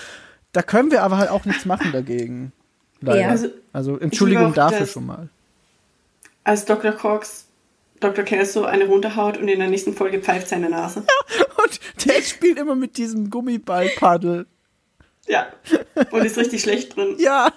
Da 0.53 0.63
können 0.63 0.91
wir 0.91 1.03
aber 1.03 1.19
halt 1.19 1.31
auch 1.31 1.45
nichts 1.45 1.65
machen 1.65 1.93
dagegen. 1.93 2.53
Leider. 3.01 3.21
Ja. 3.21 3.29
Also, 3.29 3.49
Also, 3.73 3.99
Entschuldigung 3.99 4.53
dafür 4.55 4.81
das- 4.81 4.91
schon 4.93 5.07
mal. 5.07 5.29
Als 6.45 6.65
Dr. 6.65 6.93
Cox 6.93 7.45
Dr. 8.01 8.25
Kelso 8.25 8.65
eine 8.65 8.85
runterhaut 8.87 9.39
und 9.39 9.49
in 9.49 9.59
der 9.59 9.69
nächsten 9.71 9.95
Folge 9.95 10.21
pfeift 10.21 10.49
seine 10.49 10.69
Nase. 10.69 11.01
Und 11.65 11.81
der 12.05 12.21
spielt 12.21 12.59
immer 12.59 12.75
mit 12.75 12.99
diesem 12.99 13.31
Gummiballpaddel. 13.31 14.47
Ja. 15.27 15.47
Und 16.11 16.25
ist 16.25 16.37
richtig 16.39 16.63
schlecht 16.63 16.97
drin. 16.97 17.17
Ja. 17.19 17.53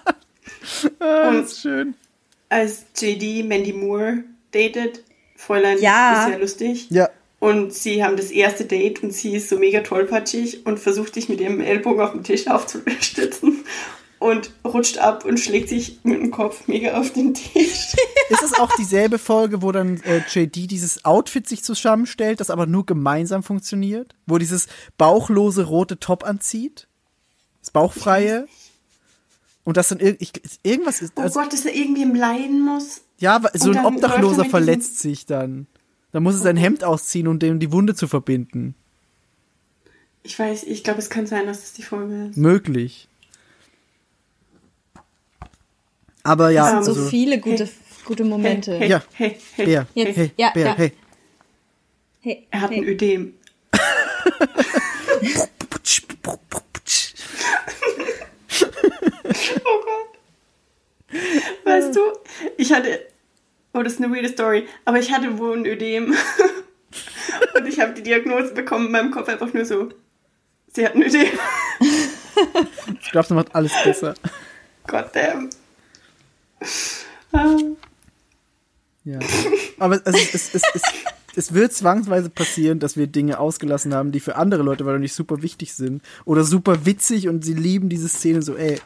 Ah, 0.98 1.28
Und- 1.28 1.44
ist 1.44 1.60
schön. 1.60 1.94
Als 2.48 2.84
JD 2.98 3.44
Mandy 3.46 3.72
Moore 3.72 4.24
datet, 4.52 5.02
Fräulein 5.36 5.78
Ja. 5.80 6.22
ist 6.24 6.28
sehr 6.30 6.38
lustig. 6.40 6.86
Ja. 6.90 7.08
Und 7.38 7.72
sie 7.72 8.04
haben 8.04 8.16
das 8.16 8.30
erste 8.30 8.64
Date 8.64 9.02
und 9.02 9.12
sie 9.14 9.36
ist 9.36 9.48
so 9.48 9.56
mega 9.58 9.80
tollpatschig 9.80 10.66
und 10.66 10.78
versucht 10.78 11.14
sich 11.14 11.28
mit 11.28 11.40
ihrem 11.40 11.60
Ellbogen 11.60 12.00
auf 12.00 12.12
den 12.12 12.24
Tisch 12.24 12.48
aufzustützen. 12.48 13.64
und 14.18 14.50
rutscht 14.66 14.98
ab 14.98 15.24
und 15.24 15.40
schlägt 15.40 15.70
sich 15.70 16.00
mit 16.02 16.20
dem 16.20 16.30
Kopf 16.30 16.66
mega 16.68 16.98
auf 17.00 17.10
den 17.12 17.32
Tisch. 17.32 17.94
Ist 18.28 18.42
es 18.44 18.52
auch 18.58 18.70
dieselbe 18.76 19.18
Folge, 19.18 19.62
wo 19.62 19.72
dann 19.72 20.02
äh, 20.02 20.18
JD 20.28 20.70
dieses 20.70 21.06
Outfit 21.06 21.48
sich 21.48 21.64
zusammenstellt, 21.64 22.38
das 22.40 22.50
aber 22.50 22.66
nur 22.66 22.84
gemeinsam 22.84 23.42
funktioniert? 23.42 24.14
Wo 24.26 24.36
dieses 24.36 24.66
bauchlose 24.98 25.64
rote 25.64 25.98
Top 25.98 26.24
anzieht? 26.24 26.86
Das 27.72 27.82
bauchfreie? 27.82 28.46
Und 29.64 29.76
das 29.76 29.88
dann 29.88 30.00
ich, 30.00 30.32
irgendwas 30.62 31.02
ist. 31.02 31.12
Oh 31.16 31.20
Also, 31.22 31.40
Gott, 31.40 31.52
dass 31.52 31.64
er 31.64 31.74
irgendwie 31.74 32.02
im 32.02 32.14
Leiden 32.14 32.60
muss. 32.64 33.02
ja, 33.18 33.40
so 33.54 33.68
ein 33.70 33.74
dann 33.76 33.84
er 33.84 33.88
Obdachloser 33.88 34.44
verletzt 34.44 34.98
sich 34.98 35.26
dann. 35.26 35.66
Da 36.12 36.18
muss 36.20 36.34
er 36.34 36.40
sein 36.40 36.56
Hemd 36.56 36.82
ausziehen, 36.82 37.28
um 37.28 37.38
dem 37.38 37.60
die 37.60 37.70
Wunde 37.70 37.94
zu 37.94 38.08
verbinden. 38.08 38.74
Ich 40.22 40.36
weiß, 40.38 40.64
ich 40.64 40.82
glaube, 40.82 40.98
es 40.98 41.08
kann 41.08 41.26
sein, 41.26 41.46
dass 41.46 41.60
das 41.60 41.72
die 41.74 41.82
Folge 41.82 42.26
ist. 42.30 42.36
Möglich. 42.36 43.08
Aber 46.22 46.50
ja, 46.50 46.78
Ähm, 46.78 46.82
So 46.84 46.90
also, 46.92 47.06
viele 47.08 47.38
gute, 47.38 47.68
gute 48.04 48.24
Momente. 48.24 48.76
Hey, 48.78 48.88
Ja. 48.90 49.02
hey, 49.14 49.36
hey, 49.54 49.64
Bär, 49.66 49.86
Jetzt- 49.94 50.16
hey, 50.16 50.30
ja, 50.36 50.50
Bär, 50.50 50.66
ja. 50.66 50.74
hey. 50.76 50.92
Hey, 52.22 52.46
Er 52.50 52.60
hat 52.60 52.70
hey. 52.70 52.78
ein 52.78 52.84
Ödem. 52.84 53.34
Oh 59.64 59.80
Gott. 59.84 61.20
Weißt 61.64 61.96
du, 61.96 62.00
ich 62.56 62.72
hatte, 62.72 63.06
oh, 63.72 63.82
das 63.82 63.94
ist 63.94 64.02
eine 64.02 64.14
weirde 64.14 64.28
Story, 64.28 64.68
aber 64.84 64.98
ich 64.98 65.12
hatte 65.12 65.38
wohl 65.38 65.56
ein 65.56 65.66
Ödem. 65.66 66.14
Und 67.54 67.66
ich 67.66 67.80
habe 67.80 67.92
die 67.94 68.02
Diagnose 68.02 68.52
bekommen 68.54 68.86
in 68.86 68.92
meinem 68.92 69.10
Kopf 69.10 69.28
einfach 69.28 69.52
nur 69.52 69.64
so, 69.64 69.88
sie 70.72 70.84
hat 70.84 70.94
ein 70.94 71.02
Ödem. 71.02 71.26
Ich 73.00 73.10
glaube, 73.10 73.26
das 73.28 73.30
macht 73.30 73.54
alles 73.54 73.72
besser. 73.84 74.14
Gott 74.86 75.10
damn. 75.14 75.50
Ah, 77.32 77.56
Ja. 79.04 79.18
Aber 79.78 79.94
es, 79.94 80.02
es, 80.04 80.34
es, 80.34 80.54
es, 80.54 80.62
es, 80.74 80.82
es 81.40 81.54
wird 81.54 81.72
zwangsweise 81.72 82.28
passieren, 82.28 82.78
dass 82.78 82.96
wir 82.98 83.06
Dinge 83.06 83.40
ausgelassen 83.40 83.94
haben, 83.94 84.12
die 84.12 84.20
für 84.20 84.36
andere 84.36 84.62
Leute 84.62 84.84
wahrscheinlich 84.84 85.14
super 85.14 85.40
wichtig 85.42 85.72
sind. 85.72 86.02
Oder 86.26 86.44
super 86.44 86.84
witzig 86.84 87.28
und 87.28 87.44
sie 87.44 87.54
lieben 87.54 87.88
diese 87.88 88.08
Szene 88.08 88.42
so, 88.42 88.56
ey. 88.56 88.78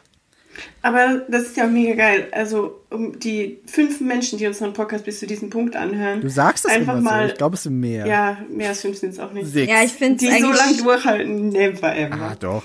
Aber 0.81 1.25
das 1.27 1.43
ist 1.43 1.57
ja 1.57 1.65
auch 1.65 1.69
mega 1.69 1.95
geil. 1.95 2.29
Also, 2.31 2.79
um 2.89 3.19
die 3.19 3.59
fünf 3.65 3.99
Menschen, 3.99 4.39
die 4.39 4.47
unseren 4.47 4.71
Podcast 4.71 5.03
bis 5.03 5.19
zu 5.19 5.27
diesem 5.27 5.49
Punkt 5.49 5.75
anhören. 5.75 6.21
Du 6.21 6.29
sagst 6.29 6.63
das 6.63 6.71
einfach 6.71 6.93
immer 6.93 7.01
mal. 7.11 7.25
so. 7.27 7.31
Ich 7.33 7.37
glaube, 7.37 7.55
es 7.55 7.63
sind 7.63 7.77
mehr. 7.77 8.07
Ja, 8.07 8.37
mehr 8.49 8.69
als 8.69 8.79
fünf 8.79 8.97
sind 8.97 9.09
es 9.09 9.19
auch 9.19 9.33
nicht. 9.33 9.47
Sechs. 9.51 9.69
Ja, 9.69 9.83
ich 9.83 9.91
finde 9.91 10.19
Die 10.19 10.27
es 10.27 10.39
so 10.39 10.51
lange 10.53 10.77
durchhalten, 10.77 11.49
never 11.49 11.93
ever. 11.97 12.15
Ah, 12.15 12.35
doch. 12.39 12.63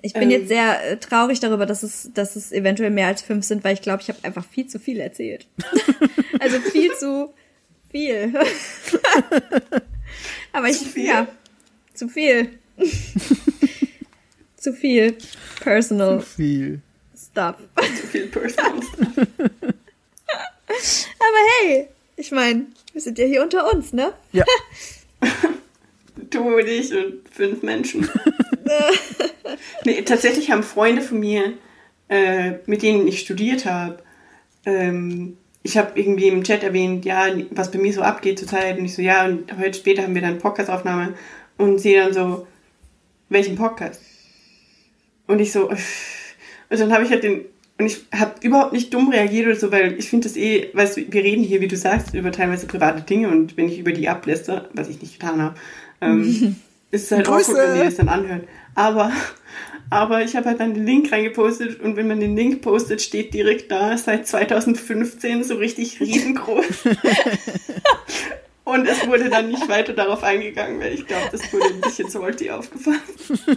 Ich 0.00 0.12
bin 0.12 0.22
Ähm. 0.24 0.30
jetzt 0.30 0.46
sehr 0.46 0.92
äh, 0.92 0.96
traurig 0.98 1.40
darüber, 1.40 1.66
dass 1.66 1.82
es, 1.82 2.10
dass 2.14 2.36
es 2.36 2.52
eventuell 2.52 2.90
mehr 2.90 3.08
als 3.08 3.22
fünf 3.22 3.44
sind, 3.44 3.64
weil 3.64 3.74
ich 3.74 3.82
glaube, 3.82 4.00
ich 4.00 4.08
habe 4.08 4.20
einfach 4.22 4.44
viel 4.44 4.68
zu 4.68 4.78
viel 4.78 5.00
erzählt. 5.00 5.48
also 6.38 6.60
viel 6.60 6.92
zu 7.00 7.30
viel. 7.90 8.34
Aber 10.52 10.68
ich, 10.68 10.78
viel? 10.78 11.06
ja, 11.06 11.28
zu 11.94 12.08
viel. 12.08 12.58
zu 14.56 14.72
viel 14.72 15.16
personal 15.60 16.20
Viel. 16.20 16.80
stuff. 17.16 17.56
Zu 18.00 18.06
viel 18.06 18.26
Personal 18.26 18.82
Stuff. 18.94 19.28
Aber 21.18 21.40
hey, 21.60 21.88
ich 22.16 22.30
meine, 22.30 22.66
wir 22.92 23.00
sind 23.00 23.18
ja 23.18 23.26
hier 23.26 23.42
unter 23.42 23.72
uns, 23.72 23.92
ne? 23.92 24.12
Ja. 24.32 24.44
Du 26.30 26.56
und 26.56 26.66
ich 26.66 26.92
und 26.92 27.28
fünf 27.30 27.62
Menschen. 27.62 28.08
nee, 29.84 30.02
tatsächlich 30.02 30.50
haben 30.50 30.62
Freunde 30.62 31.02
von 31.02 31.20
mir, 31.20 31.54
äh, 32.08 32.54
mit 32.66 32.82
denen 32.82 33.06
ich 33.08 33.20
studiert 33.20 33.64
habe, 33.64 34.02
ähm, 34.66 35.36
ich 35.62 35.76
habe 35.76 35.98
irgendwie 35.98 36.28
im 36.28 36.44
Chat 36.44 36.62
erwähnt, 36.62 37.04
ja, 37.04 37.26
was 37.50 37.70
bei 37.70 37.78
mir 37.78 37.92
so 37.92 38.02
abgeht 38.02 38.38
zurzeit. 38.38 38.78
Und 38.78 38.84
ich 38.84 38.94
so, 38.94 39.02
ja, 39.02 39.24
und 39.24 39.56
heute 39.58 39.78
später 39.78 40.02
haben 40.02 40.14
wir 40.14 40.22
dann 40.22 40.38
Podcast-Aufnahme. 40.38 41.14
Und 41.56 41.78
sie 41.78 41.94
dann 41.94 42.12
so, 42.12 42.46
welchen 43.28 43.56
Podcast? 43.56 44.00
Und 45.26 45.40
ich 45.40 45.52
so, 45.52 45.68
und 45.68 45.78
dann 46.80 46.92
habe 46.92 47.04
ich 47.04 47.10
halt 47.10 47.22
den, 47.22 47.44
und 47.78 47.86
ich 47.86 48.06
habe 48.14 48.34
überhaupt 48.42 48.72
nicht 48.72 48.92
dumm 48.92 49.08
reagiert 49.10 49.46
oder 49.46 49.56
so, 49.56 49.70
weil 49.70 49.98
ich 49.98 50.08
finde 50.08 50.28
das 50.28 50.36
eh, 50.36 50.70
weißt 50.72 50.96
du, 50.96 51.12
wir 51.12 51.22
reden 51.22 51.44
hier, 51.44 51.60
wie 51.60 51.68
du 51.68 51.76
sagst, 51.76 52.14
über 52.14 52.32
teilweise 52.32 52.66
private 52.66 53.02
Dinge 53.02 53.28
und 53.28 53.56
wenn 53.56 53.68
ich 53.68 53.78
über 53.78 53.92
die 53.92 54.08
ablästere, 54.08 54.68
was 54.74 54.88
ich 54.88 55.00
nicht 55.00 55.18
getan 55.18 55.40
habe, 55.40 55.54
ähm, 56.00 56.56
ist 56.90 57.04
es 57.04 57.12
halt 57.12 57.26
Grüße. 57.26 57.52
awkward, 57.52 57.68
wenn 57.68 57.78
die 57.78 57.84
das 57.84 57.96
dann 57.96 58.08
anhören. 58.08 58.44
Aber, 58.74 59.12
aber 59.90 60.22
ich 60.22 60.36
habe 60.36 60.46
halt 60.46 60.60
dann 60.60 60.74
den 60.74 60.84
Link 60.84 61.10
reingepostet 61.10 61.80
und 61.80 61.96
wenn 61.96 62.08
man 62.08 62.20
den 62.20 62.36
Link 62.36 62.62
postet, 62.62 63.00
steht 63.02 63.32
direkt 63.34 63.70
da, 63.70 63.96
seit 63.96 64.26
2015 64.26 65.44
so 65.44 65.56
richtig 65.56 66.00
riesengroß. 66.00 66.64
Und 68.64 68.86
es 68.86 69.06
wurde 69.06 69.30
dann 69.30 69.48
nicht 69.48 69.66
weiter 69.66 69.94
darauf 69.94 70.22
eingegangen, 70.22 70.78
weil 70.78 70.92
ich 70.92 71.06
glaube, 71.06 71.26
das 71.32 71.50
wurde 71.54 71.68
ein 71.68 71.80
bisschen 71.80 72.10
salty 72.10 72.50
aufgefasst. 72.50 73.00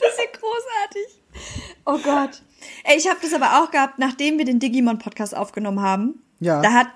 Das 0.00 0.12
ist 0.12 0.18
ja 0.18 0.38
großartig. 0.38 1.22
Oh 1.84 1.98
Gott. 1.98 2.42
Ey, 2.84 2.96
ich 2.96 3.08
habe 3.08 3.18
das 3.20 3.32
aber 3.34 3.62
auch 3.62 3.70
gehabt, 3.70 3.98
nachdem 3.98 4.38
wir 4.38 4.44
den 4.44 4.60
Digimon-Podcast 4.60 5.36
aufgenommen 5.36 5.82
haben. 5.82 6.22
Ja. 6.40 6.62
Da 6.62 6.72
hat 6.72 6.88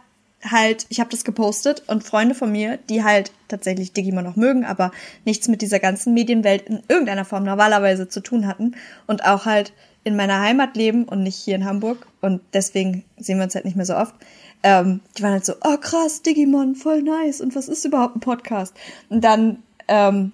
halt, 0.45 0.87
ich 0.89 1.01
habe 1.01 1.11
das 1.11 1.25
gepostet 1.25 1.85
und 1.87 2.05
Freunde 2.05 2.35
von 2.35 2.51
mir, 2.51 2.79
die 2.89 3.05
halt 3.05 3.33
tatsächlich 3.49 3.93
Digimon 3.93 4.25
noch 4.25 4.37
mögen, 4.37 4.65
aber 4.65 4.91
nichts 5.25 5.49
mit 5.49 5.62
dieser 5.62 5.79
ganzen 5.79 6.15
Medienwelt 6.15 6.62
in 6.62 6.83
irgendeiner 6.89 7.25
Form 7.25 7.45
normalerweise 7.45 8.09
zu 8.09 8.21
tun 8.21 8.47
hatten 8.47 8.75
und 9.07 9.25
auch 9.25 9.47
halt 9.47 9.73
in 10.05 10.17
meiner 10.17 10.41
Heimat 10.41 10.77
leben 10.77 11.05
und 11.05 11.23
nicht 11.23 11.37
hier 11.37 11.55
in 11.55 11.65
Hamburg 11.65 12.07
und 12.21 12.41
deswegen 12.53 13.05
sehen 13.19 13.39
wir 13.39 13.45
uns 13.45 13.55
halt 13.55 13.65
nicht 13.65 13.77
mehr 13.77 13.87
so 13.87 13.97
oft. 13.97 14.15
Ähm, 14.65 15.01
die 15.17 15.23
waren 15.23 15.33
halt 15.33 15.45
so, 15.45 15.55
oh 15.62 15.77
krass, 15.77 16.23
Digimon, 16.23 16.75
voll 16.75 17.03
nice 17.03 17.41
und 17.41 17.55
was 17.55 17.69
ist 17.69 17.85
überhaupt 17.85 18.17
ein 18.17 18.21
Podcast? 18.21 18.75
Und 19.09 19.23
dann 19.23 19.62
ähm, 19.89 20.33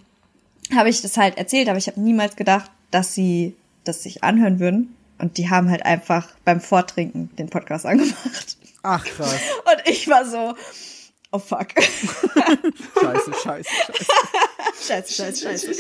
habe 0.74 0.88
ich 0.88 1.02
das 1.02 1.16
halt 1.16 1.38
erzählt, 1.38 1.68
aber 1.68 1.78
ich 1.78 1.86
habe 1.86 2.00
niemals 2.00 2.36
gedacht, 2.36 2.70
dass 2.90 3.14
sie 3.14 3.54
das 3.84 4.02
sich 4.02 4.22
anhören 4.22 4.60
würden. 4.60 4.94
Und 5.18 5.36
die 5.36 5.50
haben 5.50 5.68
halt 5.68 5.84
einfach 5.84 6.28
beim 6.44 6.60
Vortrinken 6.60 7.30
den 7.36 7.48
Podcast 7.48 7.86
angemacht. 7.86 8.57
Ach, 8.90 9.04
krass. 9.04 9.34
Und 9.66 9.82
ich 9.86 10.08
war 10.08 10.24
so, 10.24 10.54
oh 11.30 11.38
fuck. 11.38 11.68
Scheiße, 11.78 13.32
scheiße, 13.42 13.42
scheiße. 13.42 14.04
scheiße, 14.86 15.12
scheiße, 15.12 15.44
scheiße. 15.44 15.72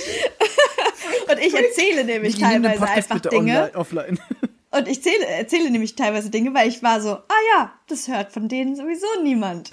Und 1.30 1.38
ich 1.38 1.54
erzähle 1.54 2.04
nämlich 2.04 2.34
den 2.34 2.62
teilweise 2.62 2.86
einfach 2.86 3.20
Dinge. 3.20 3.60
online, 3.60 3.74
offline. 3.74 4.18
Und 4.70 4.88
ich 4.88 5.02
zähle, 5.02 5.24
erzähle 5.24 5.70
nämlich 5.70 5.96
teilweise 5.96 6.28
Dinge, 6.28 6.52
weil 6.52 6.68
ich 6.68 6.82
war 6.82 7.00
so, 7.00 7.12
ah 7.12 7.40
ja, 7.54 7.72
das 7.86 8.08
hört 8.08 8.30
von 8.30 8.46
denen 8.46 8.76
sowieso 8.76 9.06
niemand. 9.22 9.70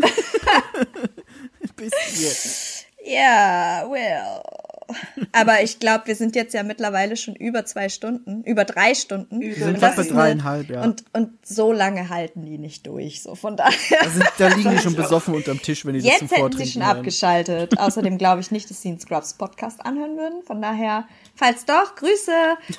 Bisschen. 1.75 2.71
Ja, 3.03 3.85
well. 3.89 4.41
Aber 5.31 5.61
ich 5.61 5.79
glaube, 5.79 6.07
wir 6.07 6.15
sind 6.15 6.35
jetzt 6.35 6.53
ja 6.53 6.63
mittlerweile 6.63 7.17
schon 7.17 7.35
über 7.35 7.65
zwei 7.65 7.89
Stunden, 7.89 8.43
über 8.43 8.65
drei 8.65 8.93
Stunden. 8.93 9.41
Wir 9.41 9.55
sind 9.55 9.75
Und 9.75 9.79
fast 9.79 9.97
das 9.97 10.09
bei 10.09 10.13
dreieinhalb, 10.13 10.69
ja. 10.69 10.83
Und, 10.83 11.03
und 11.13 11.45
so 11.45 11.71
lange 11.71 12.09
halten 12.09 12.45
die 12.45 12.57
nicht 12.57 12.87
durch. 12.87 13.21
So 13.21 13.35
von 13.35 13.57
daher. 13.57 13.99
Da, 14.01 14.09
sind, 14.09 14.25
da 14.37 14.47
liegen 14.49 14.71
die 14.71 14.77
schon 14.81 14.95
besoffen 14.95 15.33
unterm 15.33 15.61
Tisch, 15.61 15.85
wenn 15.85 15.93
die 15.93 15.99
das 15.99 16.07
Jetzt 16.07 16.19
zum 16.19 16.27
hätten 16.29 16.39
Vortrinken 16.41 16.67
sie 16.67 16.73
schon 16.73 16.81
abgeschaltet. 16.83 17.77
Außerdem 17.79 18.17
glaube 18.17 18.41
ich 18.41 18.51
nicht, 18.51 18.69
dass 18.69 18.81
sie 18.81 18.89
einen 18.89 18.99
Scrubs 18.99 19.33
Podcast 19.33 19.85
anhören 19.85 20.17
würden. 20.17 20.43
Von 20.43 20.61
daher, 20.61 21.07
falls 21.35 21.65
doch, 21.65 21.95
Grüße. 21.95 22.31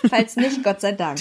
Falls 0.08 0.36
nicht, 0.36 0.62
Gott 0.62 0.80
sei 0.80 0.92
Dank. 0.92 1.20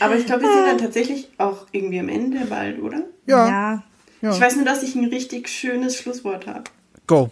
Aber 0.00 0.16
ich 0.16 0.26
glaube, 0.26 0.42
wir 0.42 0.52
sind 0.52 0.66
dann 0.66 0.78
tatsächlich 0.78 1.28
auch 1.38 1.66
irgendwie 1.72 2.00
am 2.00 2.08
Ende 2.08 2.44
bald, 2.46 2.80
oder? 2.80 3.02
Ja, 3.26 3.48
ja. 3.48 3.82
Ja. 4.22 4.32
Ich 4.32 4.40
weiß 4.40 4.56
nur, 4.56 4.64
dass 4.64 4.82
ich 4.82 4.94
ein 4.94 5.06
richtig 5.06 5.48
schönes 5.48 5.96
Schlusswort 5.96 6.46
habe. 6.46 6.64
Go. 7.06 7.30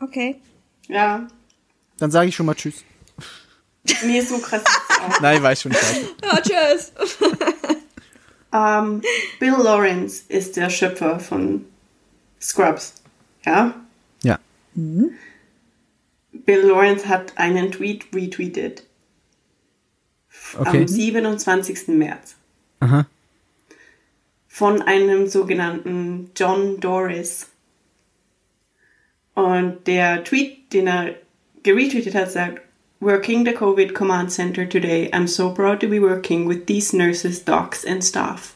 Okay. 0.00 0.36
Ja, 0.88 1.26
Dann 1.98 2.10
sage 2.10 2.28
ich 2.28 2.36
schon 2.36 2.46
mal 2.46 2.54
Tschüss. 2.54 2.84
nee, 4.04 4.20
so 4.20 4.38
krass 4.38 4.62
ist 4.62 4.80
es 4.90 4.98
auch. 5.00 5.20
Nein, 5.20 5.42
weiß 5.42 5.62
schon 5.62 5.72
scheiße. 5.72 6.08
Oh, 6.22 6.36
tschüss. 6.42 6.92
Ähm, 8.54 9.02
Bill 9.40 9.56
Lawrence 9.58 10.22
ist 10.28 10.56
der 10.56 10.70
Schöpfer 10.70 11.18
von 11.18 11.64
Scrubs. 12.40 12.94
Ja? 13.44 13.74
Ja. 14.22 14.38
Bill 14.74 16.60
Lawrence 16.60 17.08
hat 17.08 17.36
einen 17.36 17.72
Tweet 17.72 18.06
retweetet. 18.14 18.84
Okay. 20.56 20.82
Am 20.82 20.88
27. 20.88 21.88
März. 21.88 22.36
Aha. 22.78 23.06
Von 24.56 24.82
einem 24.82 25.26
sogenannten 25.26 26.30
John 26.36 26.78
Doris. 26.78 27.48
Und 29.34 29.84
der 29.88 30.22
Tweet, 30.22 30.72
den 30.72 30.86
er 30.86 31.16
geretweetet 31.64 32.14
hat, 32.14 32.30
sagt, 32.30 32.62
Working 33.00 33.44
the 33.44 33.52
COVID 33.52 33.96
Command 33.96 34.30
Center 34.30 34.64
today, 34.64 35.10
I'm 35.12 35.26
so 35.26 35.52
proud 35.52 35.80
to 35.80 35.88
be 35.88 36.00
working 36.00 36.48
with 36.48 36.66
these 36.66 36.96
nurses, 36.96 37.44
docs 37.44 37.84
and 37.84 38.04
staff. 38.04 38.54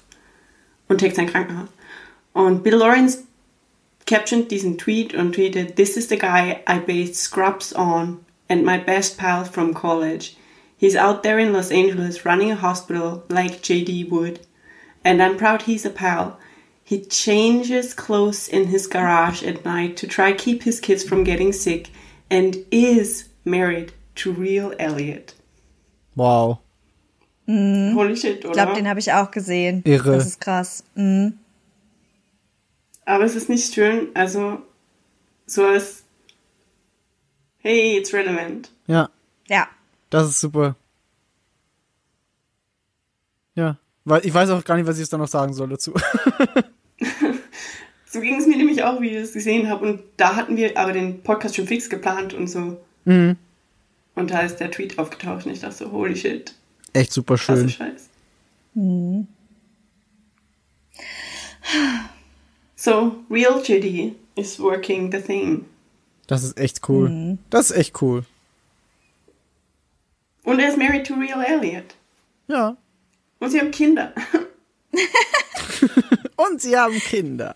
Und 0.87 1.01
trägt 1.01 1.17
sein 1.17 1.27
Krankenhaus. 1.27 1.69
Und 2.33 2.63
Bill 2.63 2.77
Lawrence 2.77 3.25
captioned 4.07 4.53
diesen 4.53 4.79
Tweet 4.79 5.15
und 5.15 5.33
tweetet, 5.33 5.75
This 5.75 5.97
is 5.97 6.09
the 6.09 6.17
guy 6.17 6.61
I 6.69 6.79
based 6.79 7.17
Scrubs 7.17 7.75
on 7.75 8.25
and 8.49 8.65
my 8.65 8.79
best 8.79 9.19
pal 9.19 9.45
from 9.45 9.75
college. 9.75 10.37
He's 10.77 10.95
out 10.95 11.25
there 11.25 11.41
in 11.41 11.53
Los 11.53 11.73
Angeles 11.73 12.25
running 12.25 12.53
a 12.53 12.63
hospital 12.63 13.25
like 13.29 13.65
JD 13.65 14.13
would. 14.13 14.39
And 15.05 15.23
I'm 15.23 15.37
proud 15.37 15.63
he's 15.63 15.85
a 15.87 15.91
pal. 15.91 16.39
He 16.85 17.05
changes 17.05 17.95
clothes 17.95 18.49
in 18.49 18.69
his 18.69 18.87
garage 18.87 19.43
at 19.43 19.65
night 19.65 19.97
to 19.99 20.07
try 20.07 20.33
keep 20.33 20.63
his 20.63 20.81
kids 20.81 21.05
from 21.05 21.23
getting 21.25 21.53
sick 21.53 21.91
and 22.31 22.57
is 22.71 23.29
married 23.45 23.93
to 24.17 24.33
real 24.33 24.73
Elliot. 24.79 25.35
Wow. 26.17 26.61
Holy 27.47 28.17
shit, 28.17 28.45
oder? 28.45 28.49
Ich 28.51 28.53
glaube, 28.55 28.75
den 28.75 28.89
habe 28.89 29.01
ich 29.01 29.13
auch 29.13 29.31
gesehen. 29.31 29.83
Irre. 29.87 30.13
Das 30.17 30.27
ist 30.27 30.41
krass. 30.41 30.83
Mhm. 30.95 31.39
Aber 33.07 33.25
es 33.25 33.35
ist 33.35 33.49
nicht 33.49 33.73
schön, 33.73 34.09
also 34.15 34.59
so 35.47 35.65
als 35.65 36.05
Hey, 37.61 37.97
it's 37.99 38.13
relevant. 38.13 38.71
Ja, 38.87 39.09
Ja. 39.49 39.69
das 40.11 40.29
ist 40.29 40.41
super. 40.41 40.77
Ich 44.25 44.35
weiß 44.35 44.51
auch 44.51 44.65
gar 44.65 44.77
nicht, 44.77 44.87
was 44.87 44.97
ich 44.97 45.03
jetzt 45.03 45.13
da 45.13 45.19
noch 45.19 45.29
sagen 45.29 45.53
soll 45.53 45.69
dazu. 45.69 45.95
So 48.11 48.21
ging 48.21 48.41
es 48.41 48.47
mir 48.47 48.57
nämlich 48.57 48.83
auch, 48.83 49.03
wie 49.03 49.11
ich 49.11 49.17
es 49.17 49.35
gesehen 49.35 49.69
habe. 49.69 49.87
Und 49.87 50.01
da 50.17 50.35
hatten 50.35 50.57
wir 50.57 50.79
aber 50.79 50.93
den 50.93 51.23
Podcast 51.23 51.57
schon 51.57 51.67
fix 51.67 51.91
geplant 51.91 52.33
und 52.33 52.49
so. 52.49 52.81
Mhm. 53.05 53.37
Und 54.15 54.31
da 54.31 54.41
ist 54.41 54.57
der 54.57 54.71
Tweet 54.71 54.99
aufgetaucht 54.99 55.45
und 55.45 55.53
ich 55.53 55.61
dachte 55.61 55.77
so, 55.77 55.93
holy 55.93 56.17
shit, 56.17 56.55
Echt 56.95 57.13
super 57.13 57.37
krasse 57.37 57.69
schön. 57.69 57.71
Scheiß. 57.71 58.09
So, 62.81 63.17
real 63.29 63.61
JD 63.61 64.15
is 64.37 64.61
working 64.61 65.11
the 65.11 65.21
thing. 65.21 65.65
Das 66.29 66.45
ist 66.45 66.57
echt 66.59 66.89
cool. 66.89 67.37
Das 67.51 67.71
ist 67.71 67.77
echt 67.77 68.01
cool. 68.01 68.25
Und 70.45 70.61
er 70.61 70.69
ist 70.69 70.79
married 70.79 71.05
to 71.05 71.15
real 71.15 71.43
Elliot. 71.43 71.97
Ja. 72.47 72.77
Und 73.41 73.51
sie 73.51 73.61
haben 73.61 73.71
Kinder. 73.71 74.13
Und 76.37 76.61
sie 76.61 76.77
haben 76.77 76.99
Kinder. 76.99 77.55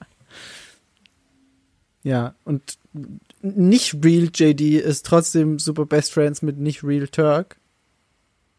Ja, 2.05 2.35
und 2.45 2.79
nicht 3.43 3.95
Real 4.05 4.29
JD 4.35 4.61
ist 4.83 5.07
trotzdem 5.07 5.59
super 5.61 5.87
Best 5.87 6.13
Friends 6.13 6.43
mit 6.43 6.59
nicht 6.59 6.83
Real 6.83 7.07
Turk. 7.07 7.57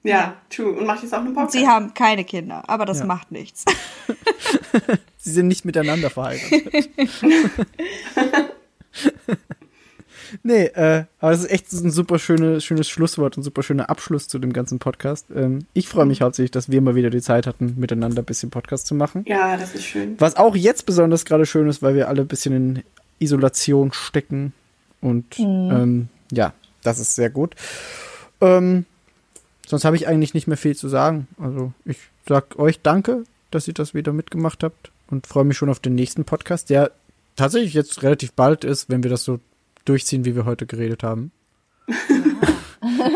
ja, 0.03 0.37
true. 0.49 0.71
Und 0.73 0.85
macht 0.85 1.03
jetzt 1.03 1.13
auch 1.13 1.19
einen 1.19 1.33
Podcast. 1.33 1.53
Sie 1.53 1.67
haben 1.67 1.93
keine 1.93 2.23
Kinder, 2.23 2.63
aber 2.69 2.85
das 2.85 2.99
Ja. 2.99 3.05
macht 3.05 3.31
nichts. 3.31 3.65
Sie 5.17 5.31
sind 5.31 5.47
nicht 5.49 5.65
miteinander 5.65 6.09
verheiratet. 6.09 6.89
nee, 10.43 10.65
äh, 10.65 11.05
aber 11.19 11.31
das 11.31 11.41
ist 11.41 11.51
echt 11.51 11.71
ein 11.73 11.91
super 11.91 12.19
schöne, 12.19 12.61
schönes 12.61 12.89
Schlusswort 12.89 13.37
und 13.37 13.43
super 13.43 13.63
schöner 13.63 13.89
Abschluss 13.89 14.27
zu 14.27 14.39
dem 14.39 14.53
ganzen 14.53 14.79
Podcast. 14.79 15.27
Ähm, 15.35 15.65
ich 15.73 15.87
freue 15.87 16.05
mich 16.05 16.21
hauptsächlich, 16.21 16.51
dass 16.51 16.69
wir 16.69 16.81
mal 16.81 16.95
wieder 16.95 17.09
die 17.09 17.21
Zeit 17.21 17.47
hatten, 17.47 17.75
miteinander 17.77 18.21
ein 18.21 18.25
bisschen 18.25 18.49
Podcast 18.49 18.87
zu 18.87 18.95
machen. 18.95 19.25
Ja, 19.27 19.57
das 19.57 19.75
ist 19.75 19.85
schön. 19.85 20.15
Was 20.19 20.35
auch 20.35 20.55
jetzt 20.55 20.85
besonders 20.85 21.25
gerade 21.25 21.45
schön 21.45 21.67
ist, 21.67 21.81
weil 21.81 21.95
wir 21.95 22.07
alle 22.07 22.21
ein 22.21 22.27
bisschen 22.27 22.55
in 22.55 22.83
Isolation 23.19 23.91
stecken. 23.93 24.53
Und 25.01 25.39
ähm, 25.39 26.07
ja, 26.31 26.53
das 26.83 26.99
ist 26.99 27.15
sehr 27.15 27.29
gut. 27.29 27.55
Ähm, 28.41 28.85
sonst 29.67 29.85
habe 29.85 29.95
ich 29.95 30.07
eigentlich 30.07 30.33
nicht 30.33 30.47
mehr 30.47 30.57
viel 30.57 30.75
zu 30.75 30.87
sagen. 30.87 31.27
Also 31.37 31.73
ich 31.85 31.97
sag 32.27 32.57
euch 32.59 32.81
danke, 32.81 33.23
dass 33.51 33.67
ihr 33.67 33.73
das 33.73 33.93
wieder 33.93 34.13
mitgemacht 34.13 34.63
habt 34.63 34.91
und 35.09 35.27
freue 35.27 35.45
mich 35.45 35.57
schon 35.57 35.69
auf 35.69 35.79
den 35.79 35.95
nächsten 35.95 36.25
Podcast, 36.25 36.69
der 36.69 36.91
tatsächlich 37.35 37.73
jetzt 37.73 38.03
relativ 38.03 38.33
bald 38.33 38.63
ist, 38.63 38.89
wenn 38.89 39.03
wir 39.03 39.09
das 39.09 39.23
so 39.23 39.39
durchziehen, 39.85 40.25
wie 40.25 40.35
wir 40.35 40.45
heute 40.45 40.65
geredet 40.65 41.03
haben. 41.03 41.31
ähm, 41.87 42.37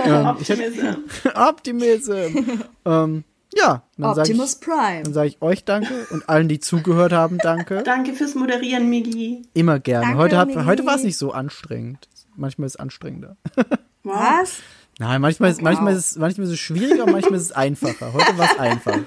hätte, 0.03 0.25
Optimism. 0.27 0.85
Optimism. 1.35 2.61
ähm, 2.85 3.23
ja, 3.55 3.83
dann 3.97 4.13
sage 4.15 4.21
Optimus 4.29 4.53
ich, 4.55 4.59
Prime. 4.61 5.03
dann 5.03 5.13
sag 5.13 5.25
ich 5.25 5.41
euch 5.41 5.63
danke 5.63 6.05
und 6.11 6.27
allen, 6.29 6.47
die 6.49 6.59
zugehört 6.59 7.13
haben, 7.13 7.37
danke. 7.37 7.81
Danke 7.85 8.13
fürs 8.13 8.35
Moderieren, 8.35 8.89
Migi. 8.89 9.43
Immer 9.53 9.79
gerne. 9.79 10.05
Danke, 10.07 10.19
heute 10.19 10.37
hat, 10.37 10.65
heute 10.65 10.85
war 10.85 10.95
es 10.95 11.03
nicht 11.03 11.17
so 11.17 11.31
anstrengend. 11.31 12.07
Manchmal 12.35 12.67
ist 12.67 12.73
es 12.75 12.79
anstrengender. 12.79 13.37
Was? 14.03 14.59
Nein, 14.99 15.21
manchmal 15.21 15.51
ist, 15.51 15.57
Wow. 15.57 15.63
manchmal 15.63 15.93
ist, 15.95 16.11
es- 16.11 16.17
manchmal 16.17 16.47
ist 16.47 16.53
es 16.53 16.59
schwieriger, 16.59 17.05
manchmal 17.05 17.35
ist 17.35 17.43
es 17.45 17.51
einfacher. 17.51 18.13
Heute 18.13 18.37
war 18.37 18.49
es 18.51 18.59
einfach. 18.59 18.97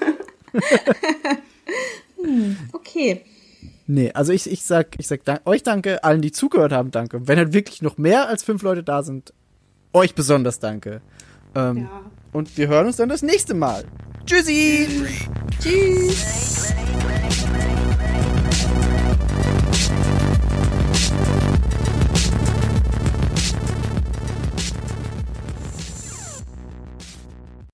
Okay. 2.73 3.25
Nee, 3.93 4.13
also 4.13 4.31
ich, 4.31 4.49
ich 4.49 4.63
sag, 4.63 4.97
ich 4.99 5.07
sag 5.09 5.25
dank, 5.25 5.41
euch 5.43 5.63
danke, 5.63 6.01
allen, 6.05 6.21
die 6.21 6.31
zugehört 6.31 6.71
haben, 6.71 6.91
danke. 6.91 7.27
Wenn 7.27 7.37
halt 7.37 7.51
wirklich 7.51 7.81
noch 7.81 7.97
mehr 7.97 8.29
als 8.29 8.41
fünf 8.41 8.61
Leute 8.61 8.83
da 8.83 9.03
sind, 9.03 9.33
euch 9.91 10.15
besonders 10.15 10.59
danke. 10.59 11.01
Ähm, 11.55 11.77
Ja. 11.77 12.01
Und 12.31 12.55
wir 12.57 12.69
hören 12.69 12.87
uns 12.87 12.95
dann 12.95 13.09
das 13.09 13.21
nächste 13.21 13.53
Mal. 13.53 13.83
Tschüssi! 14.25 14.87
Tschüss. 15.59 16.73